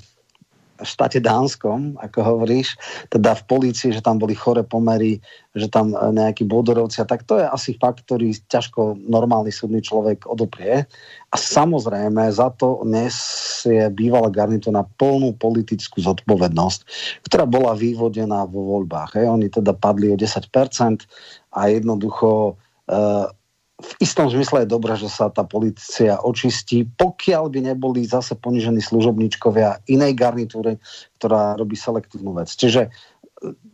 štáte 0.84 1.20
Dánskom, 1.20 2.00
ako 2.00 2.20
hovoríš, 2.24 2.80
teda 3.12 3.36
v 3.36 3.44
polícii, 3.48 3.92
že 3.92 4.04
tam 4.04 4.20
boli 4.20 4.36
chore 4.36 4.64
pomery, 4.64 5.20
že 5.56 5.68
tam 5.68 5.92
e, 5.92 5.98
nejakí 5.98 6.48
bodorovci, 6.48 7.04
tak 7.04 7.28
to 7.28 7.40
je 7.40 7.46
asi 7.46 7.76
fakt, 7.76 8.06
ktorý 8.08 8.32
ťažko 8.48 9.00
normálny 9.08 9.52
súdny 9.52 9.84
človek 9.84 10.28
odoprie. 10.30 10.88
A 11.30 11.36
samozrejme 11.36 12.32
za 12.32 12.50
to 12.56 12.82
nesie 12.88 13.92
bývalá 13.94 14.32
garnitúra 14.32 14.82
na 14.82 14.86
plnú 14.86 15.36
politickú 15.36 16.02
zodpovednosť, 16.02 16.80
ktorá 17.28 17.46
bola 17.46 17.76
vyvodená 17.76 18.48
vo 18.48 18.80
voľbách. 18.80 19.20
Hej. 19.20 19.26
Oni 19.30 19.48
teda 19.52 19.76
padli 19.76 20.10
o 20.10 20.18
10% 20.18 21.06
a 21.54 21.62
jednoducho 21.70 22.54
e, 22.90 23.34
v 23.80 23.92
istom 24.04 24.28
zmysle 24.28 24.68
je 24.68 24.74
dobré, 24.76 25.00
že 25.00 25.08
sa 25.08 25.32
tá 25.32 25.48
policia 25.48 26.20
očistí, 26.20 26.84
pokiaľ 27.00 27.48
by 27.48 27.60
neboli 27.72 28.04
zase 28.04 28.36
ponižení 28.36 28.84
služobníčkovia 28.84 29.88
inej 29.88 30.20
garnitúry, 30.20 30.76
ktorá 31.16 31.56
robí 31.56 31.80
selektívnu 31.80 32.36
vec. 32.36 32.52
Čiže 32.52 32.88
e, 32.88 32.90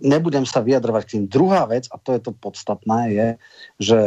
nebudem 0.06 0.46
sa 0.46 0.62
vyjadrovať 0.62 1.02
k 1.06 1.12
tým. 1.18 1.24
Druhá 1.26 1.66
vec, 1.66 1.90
a 1.90 1.98
to 1.98 2.14
je 2.14 2.22
to 2.22 2.32
podstatné, 2.38 3.00
je, 3.10 3.28
že 3.82 4.00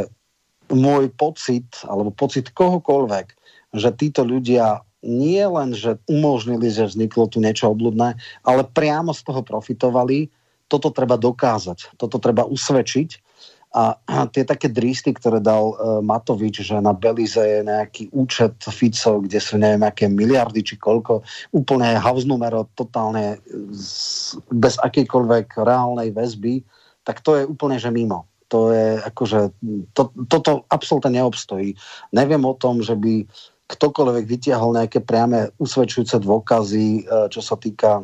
môj 0.70 1.10
pocit, 1.10 1.66
alebo 1.82 2.14
pocit 2.14 2.54
kohokoľvek, 2.54 3.26
že 3.74 3.90
títo 3.98 4.22
ľudia 4.22 4.86
nie 5.02 5.42
len, 5.42 5.74
že 5.74 5.98
umožnili, 6.06 6.70
že 6.70 6.90
vzniklo 6.90 7.26
tu 7.26 7.42
niečo 7.42 7.74
obľudné, 7.74 8.18
ale 8.46 8.62
priamo 8.70 9.10
z 9.10 9.22
toho 9.26 9.42
profitovali, 9.42 10.30
toto 10.68 10.92
treba 10.94 11.16
dokázať, 11.18 11.96
toto 11.96 12.20
treba 12.22 12.44
usvedčiť 12.44 13.27
a, 13.74 13.96
tie 14.34 14.44
také 14.44 14.72
drísty, 14.72 15.12
ktoré 15.12 15.40
dal 15.42 15.74
uh, 15.76 16.00
Matovič, 16.00 16.64
že 16.64 16.76
na 16.80 16.96
Belize 16.96 17.40
je 17.40 17.60
nejaký 17.64 18.08
účet 18.12 18.56
Fico, 18.68 19.20
kde 19.20 19.38
sú 19.38 19.60
neviem 19.60 19.84
aké 19.84 20.08
miliardy 20.08 20.64
či 20.64 20.80
koľko, 20.80 21.20
úplne 21.52 21.96
house 22.00 22.24
numero, 22.24 22.68
totálne 22.72 23.40
z, 23.72 24.36
bez 24.52 24.80
akejkoľvek 24.80 25.60
reálnej 25.60 26.12
väzby, 26.12 26.64
tak 27.04 27.20
to 27.24 27.36
je 27.40 27.42
úplne 27.44 27.76
že 27.80 27.92
mimo. 27.92 28.28
To 28.48 28.72
je 28.72 28.96
akože, 29.04 29.52
to, 29.92 30.08
toto 30.24 30.64
absolútne 30.72 31.20
neobstojí. 31.20 31.76
Neviem 32.16 32.40
o 32.48 32.56
tom, 32.56 32.80
že 32.80 32.96
by 32.96 33.28
ktokoľvek 33.68 34.24
vytiahol 34.24 34.72
nejaké 34.72 35.04
priame 35.04 35.52
usvedčujúce 35.60 36.16
dôkazy, 36.24 37.04
e, 37.04 37.28
čo 37.28 37.44
sa 37.44 37.60
týka 37.60 38.00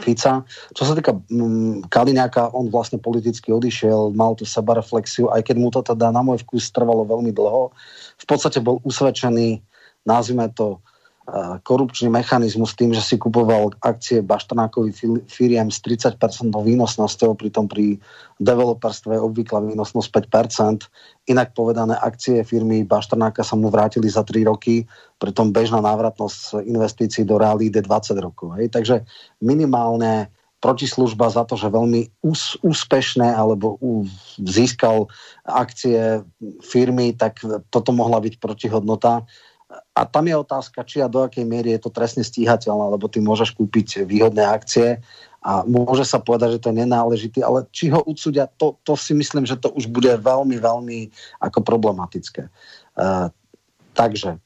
Fica. 0.00 0.40
Čo 0.72 0.82
sa 0.88 0.96
týka 0.96 1.12
mm, 1.12 1.92
Kaliňáka, 1.92 2.56
on 2.56 2.72
vlastne 2.72 2.96
politicky 2.96 3.52
odišiel, 3.52 4.16
mal 4.16 4.32
tú 4.32 4.48
sebareflexiu, 4.48 5.28
aj 5.28 5.44
keď 5.44 5.56
mu 5.60 5.68
to 5.68 5.84
teda 5.84 6.08
na 6.08 6.24
môj 6.24 6.40
vkus 6.48 6.72
trvalo 6.72 7.04
veľmi 7.04 7.28
dlho. 7.28 7.68
V 8.16 8.24
podstate 8.24 8.64
bol 8.64 8.80
usvedčený, 8.88 9.60
nazvime 10.08 10.48
to, 10.56 10.80
korupčný 11.62 12.10
mechanizmus 12.10 12.74
tým, 12.74 12.90
že 12.90 13.02
si 13.02 13.14
kupoval 13.14 13.70
akcie 13.78 14.26
Baštrnákovi 14.26 14.90
firiem 15.30 15.70
s 15.70 15.78
30% 15.78 16.18
výnosnosťou, 16.50 17.38
pritom 17.38 17.70
pri 17.70 18.02
developerstve 18.42 19.14
obvyklá 19.14 19.62
výnosnosť 19.62 20.08
5%. 20.10 21.30
Inak 21.30 21.54
povedané, 21.54 21.94
akcie 21.94 22.42
firmy 22.42 22.82
Baštrnáka 22.82 23.46
sa 23.46 23.54
mu 23.54 23.70
vrátili 23.70 24.10
za 24.10 24.26
3 24.26 24.50
roky, 24.50 24.82
pritom 25.22 25.54
bežná 25.54 25.78
návratnosť 25.78 26.66
investícií 26.66 27.22
do 27.22 27.38
reality 27.38 27.70
je 27.70 27.86
20 27.86 28.18
rokov. 28.18 28.58
Hej. 28.58 28.74
Takže 28.74 29.06
minimálne 29.38 30.26
protislužba 30.62 31.26
za 31.30 31.42
to, 31.42 31.58
že 31.58 31.74
veľmi 31.74 32.22
ús, 32.22 32.54
úspešné 32.62 33.34
alebo 33.34 33.78
ú, 33.82 34.06
získal 34.38 35.10
akcie 35.42 36.22
firmy, 36.62 37.14
tak 37.14 37.42
toto 37.70 37.90
mohla 37.90 38.22
byť 38.22 38.38
protihodnota 38.38 39.26
a 39.92 40.08
tam 40.08 40.24
je 40.24 40.36
otázka, 40.36 40.88
či 40.88 41.04
a 41.04 41.08
do 41.08 41.20
akej 41.20 41.44
miery 41.44 41.76
je 41.76 41.84
to 41.84 41.92
trestne 41.92 42.24
stíhateľné, 42.24 42.96
lebo 42.96 43.12
ty 43.12 43.20
môžeš 43.20 43.52
kúpiť 43.52 44.08
výhodné 44.08 44.40
akcie 44.40 45.04
a 45.44 45.66
môže 45.68 46.08
sa 46.08 46.16
povedať, 46.16 46.56
že 46.56 46.62
to 46.64 46.70
je 46.72 46.80
nenáležitý, 46.80 47.44
ale 47.44 47.68
či 47.76 47.92
ho 47.92 48.00
udsúdia, 48.00 48.48
to, 48.56 48.80
to 48.88 48.96
si 48.96 49.12
myslím, 49.12 49.44
že 49.44 49.60
to 49.60 49.68
už 49.68 49.92
bude 49.92 50.08
veľmi, 50.08 50.56
veľmi 50.56 50.98
ako 51.44 51.60
problematické. 51.60 52.48
Uh, 52.96 53.28
takže 53.92 54.40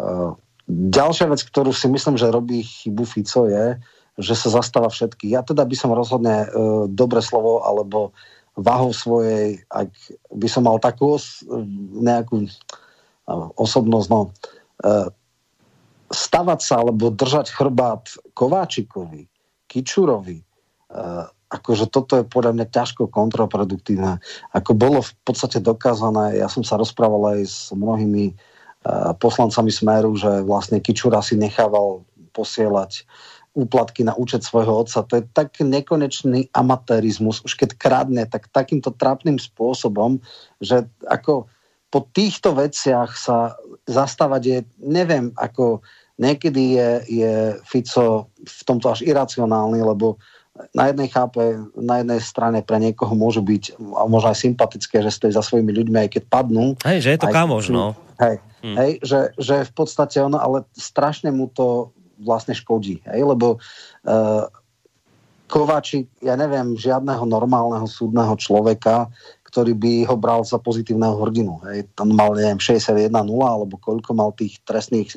uh, 0.00 0.32
ďalšia 0.70 1.28
vec, 1.28 1.44
ktorú 1.44 1.76
si 1.76 1.92
myslím, 1.92 2.16
že 2.16 2.32
robí 2.32 2.64
chybu 2.64 3.04
Fico 3.04 3.44
je, 3.52 3.76
že 4.16 4.32
sa 4.32 4.48
zastáva 4.48 4.88
všetky. 4.88 5.28
Ja 5.28 5.44
teda 5.44 5.68
by 5.68 5.76
som 5.76 5.92
rozhodne 5.92 6.48
uh, 6.48 6.88
dobre 6.88 7.20
slovo 7.20 7.60
alebo 7.68 8.16
váhou 8.56 8.96
svojej, 8.96 9.60
ak 9.68 9.92
by 10.32 10.48
som 10.48 10.64
mal 10.64 10.80
takú 10.80 11.20
os, 11.20 11.44
nejakú 11.92 12.48
uh, 12.48 13.52
osobnosť, 13.60 14.08
no, 14.08 14.32
E, 14.32 14.55
stavať 16.10 16.60
sa 16.62 16.82
alebo 16.82 17.10
držať 17.10 17.50
chrbát 17.50 18.06
Kováčikovi, 18.34 19.26
Kičurovi, 19.66 20.38
e, 20.38 20.44
akože 21.50 21.90
toto 21.90 22.18
je 22.18 22.24
podľa 22.26 22.52
mňa 22.58 22.66
ťažko 22.70 23.10
kontraproduktívne. 23.10 24.18
Ako 24.54 24.74
bolo 24.74 25.02
v 25.02 25.12
podstate 25.26 25.62
dokázané, 25.62 26.38
ja 26.38 26.50
som 26.50 26.62
sa 26.62 26.78
rozprával 26.78 27.38
aj 27.38 27.40
s 27.46 27.58
mnohými 27.74 28.30
e, 28.30 28.34
poslancami 29.18 29.70
Smeru, 29.70 30.14
že 30.14 30.46
vlastne 30.46 30.78
Kičura 30.78 31.22
si 31.22 31.34
nechával 31.34 32.06
posielať 32.30 33.06
úplatky 33.56 34.04
na 34.04 34.12
účet 34.12 34.44
svojho 34.44 34.84
otca. 34.84 35.00
To 35.08 35.16
je 35.16 35.24
tak 35.32 35.56
nekonečný 35.64 36.52
amatérizmus. 36.52 37.40
Už 37.40 37.56
keď 37.56 37.72
kradne, 37.80 38.28
tak 38.28 38.52
takýmto 38.52 38.92
trápnym 38.92 39.40
spôsobom, 39.40 40.20
že 40.60 40.84
ako 41.08 41.48
po 41.88 42.04
týchto 42.12 42.52
veciach 42.52 43.16
sa 43.16 43.56
zastávať 43.86 44.42
je, 44.44 44.58
neviem, 44.82 45.32
ako 45.38 45.80
niekedy 46.18 46.78
je, 46.78 46.90
je 47.22 47.34
Fico 47.62 48.28
v 48.34 48.62
tomto 48.66 48.90
až 48.90 49.06
iracionálny, 49.06 49.80
lebo 49.80 50.18
na 50.72 50.88
jednej 50.88 51.12
chápe, 51.12 51.60
na 51.76 52.00
jednej 52.00 52.20
strane 52.24 52.64
pre 52.64 52.80
niekoho 52.80 53.12
môžu 53.12 53.44
byť 53.44 53.76
a 53.76 54.08
možno 54.08 54.32
aj 54.32 54.40
sympatické, 54.40 55.04
že 55.04 55.12
stojí 55.12 55.32
za 55.36 55.44
svojimi 55.44 55.68
ľuďmi, 55.68 56.08
aj 56.08 56.10
keď 56.16 56.22
padnú. 56.32 56.72
Hej, 56.80 56.98
že 57.04 57.10
je 57.14 57.20
to 57.20 57.28
kamož, 57.28 57.68
no. 57.68 57.92
Hej, 58.16 58.40
Hmm. 58.66 58.74
Hej, 58.82 58.98
že, 59.06 59.20
že 59.38 59.56
v 59.62 59.72
podstate 59.78 60.18
ono, 60.18 60.42
ale 60.42 60.66
strašne 60.74 61.30
mu 61.30 61.46
to 61.46 61.94
vlastne 62.18 62.50
škodí, 62.50 62.98
hej, 63.06 63.22
lebo 63.22 63.62
uh, 63.62 64.44
Kováčik, 65.46 66.10
ja 66.18 66.34
neviem, 66.34 66.74
žiadneho 66.74 67.22
normálneho 67.22 67.86
súdneho 67.86 68.34
človeka, 68.34 69.06
ktorý 69.56 69.72
by 69.72 70.04
ho 70.04 70.20
bral 70.20 70.44
za 70.44 70.60
pozitívneho 70.60 71.16
hrdinu. 71.16 71.64
Hej. 71.64 71.88
Tam 71.96 72.12
mal, 72.12 72.36
neviem, 72.36 72.60
61-0, 72.60 73.08
alebo 73.40 73.80
koľko 73.80 74.12
mal 74.12 74.36
tých 74.36 74.60
trestných 74.68 75.16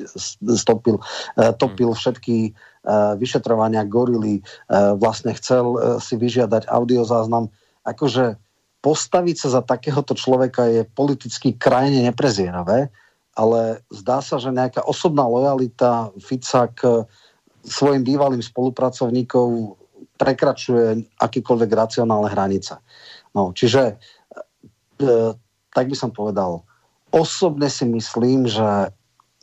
stopil, 0.56 0.96
uh, 0.96 1.52
topil 1.52 1.92
všetky 1.92 2.56
uh, 2.56 3.20
vyšetrovania 3.20 3.84
gorily, 3.84 4.40
uh, 4.40 4.96
vlastne 4.96 5.36
chcel 5.36 6.00
si 6.00 6.16
vyžiadať 6.16 6.72
audiozáznam. 6.72 7.52
Akože 7.84 8.40
postaviť 8.80 9.36
sa 9.36 9.60
za 9.60 9.62
takéhoto 9.62 10.16
človeka 10.16 10.64
je 10.72 10.88
politicky 10.88 11.52
krajne 11.52 12.00
neprezieravé, 12.00 12.88
ale 13.36 13.84
zdá 13.92 14.24
sa, 14.24 14.40
že 14.40 14.56
nejaká 14.56 14.88
osobná 14.88 15.28
lojalita 15.28 16.16
Fica 16.16 16.72
k 16.72 17.04
svojim 17.60 18.00
bývalým 18.00 18.40
spolupracovníkov 18.40 19.76
prekračuje 20.16 21.16
akýkoľvek 21.20 21.70
racionálne 21.72 22.32
hranice. 22.32 22.80
No, 23.32 23.56
čiže, 23.56 23.82
e, 23.88 23.94
tak 25.74 25.84
by 25.88 25.96
som 25.96 26.10
povedal, 26.12 26.62
osobne 27.10 27.66
si 27.70 27.86
myslím, 27.88 28.46
že 28.46 28.92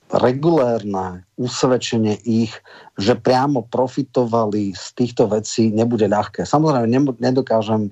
regulérne 0.07 1.27
usvedčenie 1.35 2.23
ich, 2.23 2.55
že 2.95 3.19
priamo 3.19 3.67
profitovali 3.67 4.71
z 4.71 4.85
týchto 4.95 5.27
vecí, 5.27 5.67
nebude 5.67 6.07
ľahké. 6.07 6.47
Samozrejme, 6.47 6.87
nedokážem 7.19 7.91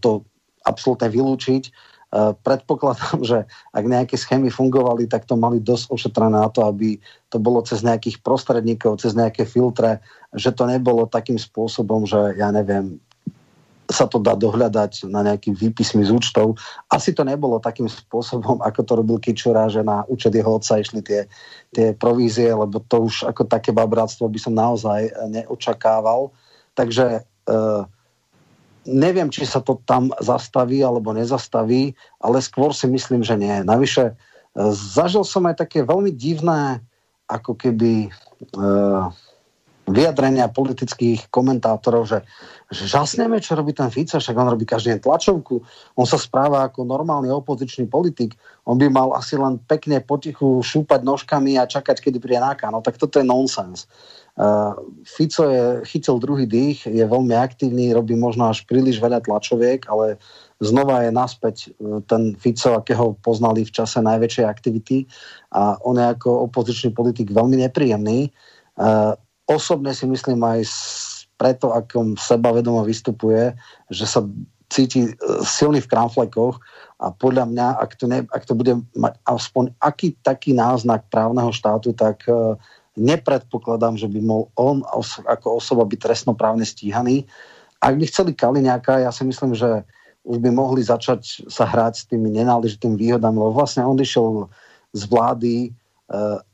to 0.00 0.24
absolútne 0.64 1.12
vylúčiť, 1.12 1.68
Eh, 2.12 2.32
predpokladám, 2.44 3.24
že 3.24 3.48
ak 3.72 3.84
nejaké 3.88 4.20
schémy 4.20 4.52
fungovali, 4.52 5.08
tak 5.08 5.24
to 5.24 5.32
mali 5.32 5.64
dosť 5.64 5.88
ošetrené 5.88 6.44
na 6.44 6.52
to, 6.52 6.68
aby 6.68 7.00
to 7.32 7.40
bolo 7.40 7.64
cez 7.64 7.80
nejakých 7.80 8.20
prostredníkov, 8.20 9.00
cez 9.00 9.16
nejaké 9.16 9.48
filtre, 9.48 9.96
že 10.36 10.52
to 10.52 10.68
nebolo 10.68 11.08
takým 11.08 11.40
spôsobom, 11.40 12.04
že 12.04 12.36
ja 12.36 12.52
neviem, 12.52 13.00
sa 13.92 14.08
to 14.08 14.18
dá 14.18 14.32
dohľadať 14.32 15.06
na 15.12 15.22
nejaký 15.22 15.52
výpismi 15.52 16.02
z 16.02 16.10
účtov. 16.10 16.56
Asi 16.88 17.12
to 17.12 17.22
nebolo 17.22 17.60
takým 17.60 17.86
spôsobom, 17.86 18.64
ako 18.64 18.80
to 18.82 18.92
robil 18.98 19.18
Kičura, 19.20 19.68
že 19.68 19.84
na 19.84 20.02
účet 20.08 20.32
jeho 20.32 20.56
otca 20.56 20.80
išli 20.80 21.04
tie, 21.04 21.28
tie 21.76 21.92
provízie, 21.92 22.48
lebo 22.50 22.80
to 22.88 23.06
už 23.06 23.28
ako 23.28 23.44
také 23.44 23.70
babráctvo 23.70 24.26
by 24.26 24.38
som 24.40 24.56
naozaj 24.56 25.12
neočakával. 25.28 26.32
Takže 26.72 27.22
uh, 27.52 27.84
Neviem, 28.82 29.30
či 29.30 29.46
sa 29.46 29.62
to 29.62 29.78
tam 29.86 30.10
zastaví 30.18 30.82
alebo 30.82 31.14
nezastaví, 31.14 31.94
ale 32.18 32.42
skôr 32.42 32.74
si 32.74 32.90
myslím, 32.90 33.22
že 33.22 33.38
nie. 33.38 33.62
Navyše, 33.62 34.10
e, 34.10 34.14
zažil 34.74 35.22
som 35.22 35.46
aj 35.46 35.62
také 35.62 35.86
veľmi 35.86 36.10
divné, 36.10 36.82
ako 37.30 37.54
keby 37.54 38.10
e, 38.10 38.68
vyjadrenia 39.82 40.46
politických 40.46 41.26
komentátorov, 41.34 42.06
že, 42.06 42.18
že 42.70 42.86
žasneme, 42.86 43.42
čo 43.42 43.58
robí 43.58 43.74
ten 43.74 43.90
Fico, 43.90 44.14
však 44.14 44.38
on 44.38 44.54
robí 44.54 44.62
každý 44.62 44.94
deň 44.94 45.00
tlačovku, 45.02 45.58
on 45.98 46.06
sa 46.06 46.22
správa 46.22 46.70
ako 46.70 46.86
normálny 46.86 47.26
opozičný 47.34 47.90
politik, 47.90 48.38
on 48.62 48.78
by 48.78 48.86
mal 48.86 49.10
asi 49.18 49.34
len 49.34 49.58
pekne 49.66 49.98
potichu 49.98 50.62
šúpať 50.62 51.02
nožkami 51.02 51.58
a 51.58 51.66
čakať, 51.66 51.98
kedy 51.98 52.22
príde 52.22 52.38
náka. 52.38 52.70
No 52.70 52.78
tak 52.78 52.94
toto 52.94 53.18
je 53.18 53.26
nonsens. 53.26 53.90
Fico 55.04 55.42
je, 55.44 55.64
chytil 55.84 56.16
druhý 56.16 56.48
dých, 56.48 56.88
je 56.88 57.04
veľmi 57.04 57.36
aktívny, 57.36 57.92
robí 57.92 58.16
možno 58.16 58.48
až 58.48 58.64
príliš 58.64 58.96
veľa 58.96 59.20
tlačoviek, 59.20 59.84
ale 59.92 60.16
znova 60.62 61.04
je 61.04 61.10
naspäť 61.12 61.56
e, 61.68 62.00
ten 62.08 62.32
Fico, 62.38 62.72
akého 62.78 63.18
poznali 63.20 63.66
v 63.66 63.74
čase 63.74 64.00
najväčšej 64.00 64.46
aktivity 64.46 65.04
a 65.52 65.76
on 65.84 66.00
je 66.00 66.06
ako 66.16 66.48
opozičný 66.48 66.96
politik 66.96 67.28
veľmi 67.28 67.60
nepríjemný. 67.60 68.32
Osobne 69.52 69.92
si 69.92 70.08
myslím 70.08 70.40
aj 70.40 70.64
preto, 71.36 71.76
akom 71.76 72.16
sebavedomo 72.16 72.80
vystupuje, 72.88 73.52
že 73.92 74.08
sa 74.08 74.24
cíti 74.72 75.04
e, 75.04 75.12
silný 75.44 75.84
v 75.84 75.90
kramflekoch 75.92 76.56
a 77.02 77.12
podľa 77.12 77.44
mňa, 77.52 77.66
ak 77.76 78.00
to, 78.00 78.08
ne, 78.08 78.24
ak 78.32 78.48
to 78.48 78.56
bude 78.56 78.72
mať 78.96 79.20
aspoň 79.28 79.76
aký 79.84 80.16
taký 80.24 80.56
náznak 80.56 81.04
právneho 81.10 81.50
štátu, 81.50 81.90
tak 81.98 82.22
uh, 82.30 82.54
nepredpokladám, 82.94 83.98
že 83.98 84.06
by 84.06 84.22
mohol 84.22 84.46
on 84.54 84.86
ako 85.26 85.58
osoba 85.58 85.82
byť 85.82 85.98
trestnoprávne 85.98 86.62
stíhaný. 86.62 87.26
Ak 87.82 87.98
by 87.98 88.04
chceli 88.06 88.38
Kaliňáka, 88.38 89.02
ja 89.02 89.10
si 89.10 89.26
myslím, 89.26 89.58
že 89.58 89.82
už 90.22 90.38
by 90.38 90.54
mohli 90.54 90.86
začať 90.86 91.50
sa 91.50 91.66
hrať 91.66 91.92
s 91.98 92.04
tými 92.06 92.30
nenáležitými 92.30 92.94
výhodami, 92.94 93.34
lebo 93.42 93.58
vlastne 93.58 93.82
on 93.82 93.98
išiel 93.98 94.46
z 94.94 95.02
vlády, 95.10 95.74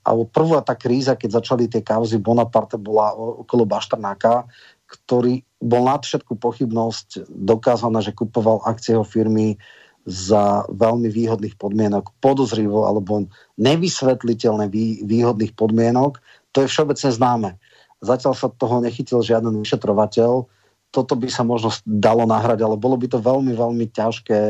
alebo 0.06 0.24
prvá 0.30 0.62
tá 0.62 0.78
kríza, 0.78 1.18
keď 1.18 1.42
začali 1.42 1.66
tie 1.66 1.82
kauzy 1.82 2.22
Bonaparte, 2.22 2.78
bola 2.78 3.10
okolo 3.14 3.66
Baštrnáka, 3.66 4.46
ktorý 4.86 5.42
bol 5.58 5.84
nad 5.84 6.00
všetku 6.06 6.38
pochybnosť 6.38 7.28
dokázané, 7.28 8.00
že 8.00 8.14
kupoval 8.14 8.62
akcie 8.64 8.94
jeho 8.94 9.04
firmy 9.04 9.58
za 10.08 10.64
veľmi 10.72 11.12
výhodných 11.12 11.60
podmienok, 11.60 12.16
podozrivo 12.24 12.88
alebo 12.88 13.28
nevysvetliteľne 13.60 14.72
vý, 14.72 15.04
výhodných 15.04 15.52
podmienok. 15.52 16.16
To 16.56 16.64
je 16.64 16.70
všeobecne 16.70 17.10
známe. 17.12 17.50
Zatiaľ 18.00 18.32
sa 18.32 18.48
toho 18.48 18.80
nechytil 18.80 19.20
žiaden 19.20 19.52
vyšetrovateľ. 19.60 20.48
Toto 20.88 21.12
by 21.12 21.28
sa 21.28 21.44
možno 21.44 21.74
dalo 21.84 22.24
nahrať, 22.24 22.64
ale 22.64 22.80
bolo 22.80 22.96
by 22.96 23.10
to 23.12 23.20
veľmi, 23.20 23.52
veľmi 23.52 23.92
ťažké 23.92 24.40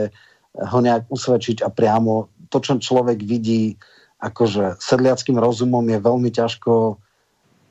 ho 0.59 0.79
nejak 0.79 1.11
usvedčiť 1.11 1.67
a 1.67 1.69
priamo 1.75 2.31
to, 2.47 2.63
čo 2.63 2.79
človek 2.79 3.19
vidí 3.19 3.75
akože 4.19 4.83
sedliackým 4.83 5.39
rozumom 5.39 5.83
je 5.87 5.99
veľmi 5.99 6.31
ťažko 6.35 6.99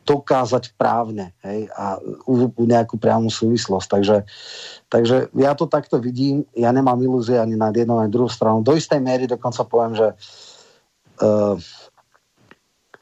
dokázať 0.07 0.71
právne 0.79 1.35
hej, 1.43 1.67
a 1.75 1.99
u, 2.23 2.47
u 2.47 2.63
nejakú 2.63 2.95
priamu 2.95 3.27
súvislosť. 3.27 3.87
Takže, 3.91 4.17
takže 4.87 5.15
ja 5.35 5.51
to 5.51 5.67
takto 5.67 5.99
vidím, 5.99 6.47
ja 6.55 6.71
nemám 6.71 6.95
ilúzie 7.03 7.35
ani 7.35 7.59
na 7.59 7.75
jednu, 7.75 7.99
ani 7.99 8.07
druhú 8.07 8.31
stranu. 8.31 8.63
Do 8.63 8.71
istej 8.71 9.03
miery 9.03 9.27
dokonca 9.27 9.67
poviem, 9.67 9.99
že 9.99 10.07
uh, 11.19 11.59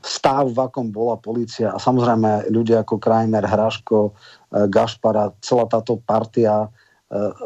stav, 0.02 0.50
v 0.50 0.58
akom 0.58 0.90
bola 0.90 1.14
policia 1.22 1.70
a 1.70 1.78
samozrejme 1.78 2.50
ľudia 2.50 2.82
ako 2.82 2.98
Krajmer, 2.98 3.46
Hraško, 3.46 4.10
uh, 4.10 4.66
Gašpara, 4.66 5.30
celá 5.46 5.70
táto 5.70 6.02
partia, 6.02 6.66
uh, 6.66 6.85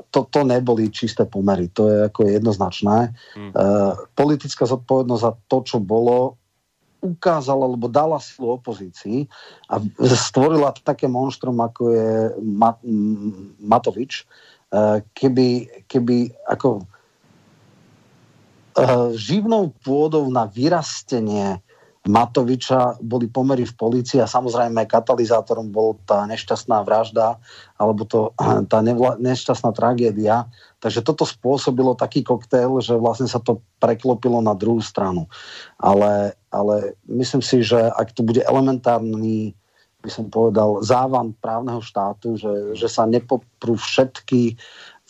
to, 0.10 0.20
to 0.30 0.42
neboli 0.44 0.90
čisté 0.90 1.26
pomery. 1.26 1.70
To 1.76 1.90
je 1.90 1.98
ako 2.10 2.22
jednoznačné. 2.28 2.98
Hmm. 3.38 3.52
Uh, 3.52 3.94
politická 4.16 4.66
zodpovednosť 4.66 5.24
za 5.24 5.34
to, 5.48 5.58
čo 5.66 5.78
bolo, 5.78 6.40
ukázala, 7.00 7.64
alebo 7.66 7.88
dala 7.88 8.20
silu 8.20 8.60
opozícii 8.60 9.28
a 9.72 9.80
stvorila 10.04 10.76
také 10.84 11.08
monštrum, 11.08 11.56
ako 11.64 11.82
je 11.96 12.10
Matovič, 13.64 14.28
eh, 14.72 15.00
keby, 15.16 15.48
keby 15.88 16.36
ako 16.48 16.84
eh, 18.76 19.16
živnou 19.16 19.72
pôdou 19.80 20.28
na 20.28 20.46
vyrastenie 20.52 21.64
Matoviča 22.10 22.98
boli 23.06 23.30
pomery 23.30 23.70
v 23.70 23.78
polícii 23.78 24.18
a 24.18 24.26
samozrejme 24.26 24.90
katalizátorom 24.90 25.70
bol 25.70 25.94
tá 26.10 26.26
nešťastná 26.26 26.82
vražda 26.82 27.38
alebo 27.78 28.02
to, 28.10 28.34
tá 28.72 28.82
nevla, 28.82 29.22
nešťastná 29.22 29.70
tragédia. 29.78 30.50
Takže 30.82 31.06
toto 31.06 31.30
spôsobilo 31.30 31.94
taký 31.94 32.26
koktail, 32.26 32.82
že 32.82 32.98
vlastne 32.98 33.30
sa 33.30 33.38
to 33.38 33.62
preklopilo 33.78 34.42
na 34.42 34.58
druhú 34.58 34.82
stranu. 34.82 35.30
Ale, 35.78 36.34
ale 36.50 36.98
myslím 37.06 37.46
si, 37.46 37.62
že 37.62 37.78
ak 37.78 38.18
to 38.18 38.26
bude 38.26 38.42
elementárny 38.42 39.54
by 40.00 40.08
som 40.08 40.32
povedal, 40.32 40.80
závan 40.80 41.36
právneho 41.44 41.84
štátu, 41.84 42.40
že, 42.40 42.80
že 42.80 42.88
sa 42.88 43.04
nepoprú 43.04 43.76
všetky, 43.76 44.56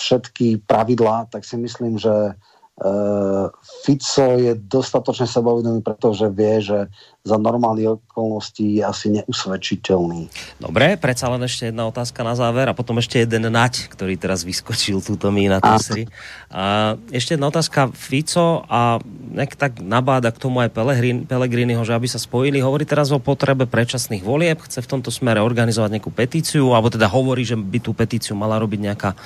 všetky 0.02 0.66
pravidlá, 0.66 1.30
tak 1.30 1.45
si 1.45 1.61
myslím, 1.61 2.02
že 2.02 2.34
Uh, 2.80 3.51
Fico 3.83 4.40
je 4.40 4.56
dostatočne 4.56 5.27
sebavedomý, 5.27 5.83
pretože 5.83 6.32
vie, 6.32 6.64
že 6.64 6.88
za 7.27 7.35
normálne 7.35 7.99
okolností 7.99 8.80
je 8.80 8.83
asi 8.88 9.08
neusvedčiteľný. 9.19 10.32
Dobre, 10.64 10.95
predsa 10.95 11.27
len 11.27 11.43
ešte 11.43 11.67
jedna 11.67 11.91
otázka 11.91 12.24
na 12.24 12.40
záver 12.40 12.72
a 12.72 12.77
potom 12.77 12.95
ešte 13.03 13.19
jeden 13.19 13.51
nať, 13.51 13.91
ktorý 13.91 14.16
teraz 14.16 14.48
vyskočil 14.48 15.03
túto 15.03 15.27
mi 15.27 15.51
na 15.51 15.59
tesri. 15.59 16.08
A 16.48 16.95
ešte 17.11 17.35
jedna 17.35 17.51
otázka 17.51 17.91
Fico 17.91 18.64
a 18.72 19.03
nek 19.27 19.59
tak 19.59 19.83
nabáda 19.83 20.32
k 20.32 20.40
tomu 20.40 20.64
aj 20.64 20.72
Pelegrin, 20.72 21.27
Pelegriniho, 21.27 21.83
že 21.83 21.91
aby 21.91 22.08
sa 22.08 22.16
spojili. 22.16 22.64
Hovorí 22.64 22.88
teraz 22.88 23.11
o 23.11 23.19
potrebe 23.19 23.67
predčasných 23.67 24.24
volieb, 24.24 24.64
chce 24.64 24.80
v 24.80 24.88
tomto 24.88 25.11
smere 25.11 25.43
organizovať 25.43 25.99
nejakú 25.99 26.16
petíciu, 26.16 26.72
alebo 26.72 26.88
teda 26.88 27.11
hovorí, 27.11 27.43
že 27.43 27.59
by 27.59 27.83
tú 27.83 27.91
petíciu 27.91 28.40
mala 28.40 28.56
robiť 28.56 28.80
nejaká 28.80 29.19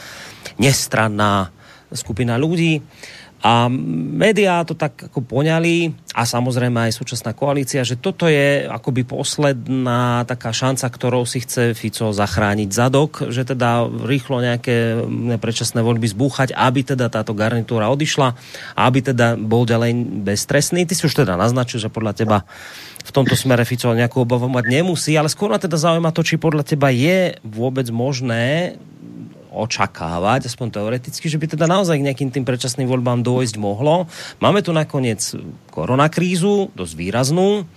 nestranná 0.58 1.54
skupina 1.94 2.42
ľudí. 2.42 2.82
A 3.44 3.68
médiá 3.68 4.64
to 4.64 4.72
tak 4.72 5.12
ako 5.12 5.20
poňali 5.20 5.92
a 6.16 6.24
samozrejme 6.24 6.88
aj 6.88 6.96
súčasná 6.96 7.36
koalícia, 7.36 7.84
že 7.84 8.00
toto 8.00 8.32
je 8.32 8.64
akoby 8.64 9.04
posledná 9.04 10.24
taká 10.24 10.56
šanca, 10.56 10.88
ktorou 10.88 11.28
si 11.28 11.44
chce 11.44 11.76
Fico 11.76 12.16
zachrániť 12.16 12.70
zadok, 12.72 13.28
že 13.28 13.44
teda 13.44 13.84
rýchlo 13.84 14.40
nejaké 14.40 15.04
predčasné 15.44 15.84
voľby 15.84 16.08
zbúchať, 16.16 16.56
aby 16.56 16.88
teda 16.88 17.12
táto 17.12 17.36
garnitúra 17.36 17.92
odišla 17.92 18.32
a 18.80 18.82
aby 18.88 19.12
teda 19.12 19.36
bol 19.36 19.68
ďalej 19.68 20.24
bezstresný. 20.24 20.88
Ty 20.88 20.96
si 20.96 21.04
už 21.04 21.28
teda 21.28 21.36
naznačil, 21.36 21.84
že 21.84 21.92
podľa 21.92 22.16
teba 22.16 22.48
v 23.04 23.12
tomto 23.12 23.36
smere 23.36 23.68
Fico 23.68 23.92
nejakú 23.92 24.24
obavu 24.24 24.48
mať 24.48 24.72
nemusí, 24.72 25.12
ale 25.20 25.28
skôr 25.28 25.52
ma 25.52 25.60
teda 25.60 25.76
zaujíma 25.76 26.16
to, 26.16 26.24
či 26.24 26.40
podľa 26.40 26.64
teba 26.64 26.88
je 26.96 27.36
vôbec 27.44 27.92
možné 27.92 28.80
očakávať, 29.54 30.50
aspoň 30.50 30.68
teoreticky, 30.74 31.30
že 31.30 31.38
by 31.38 31.46
teda 31.54 31.70
naozaj 31.70 32.02
k 32.02 32.06
nejakým 32.10 32.30
tým 32.34 32.44
predčasným 32.44 32.90
voľbám 32.90 33.22
dôjsť 33.22 33.56
mohlo. 33.62 34.10
Máme 34.42 34.66
tu 34.66 34.74
nakoniec 34.74 35.22
koronakrízu, 35.70 36.74
dosť 36.74 36.94
výraznú. 36.98 37.70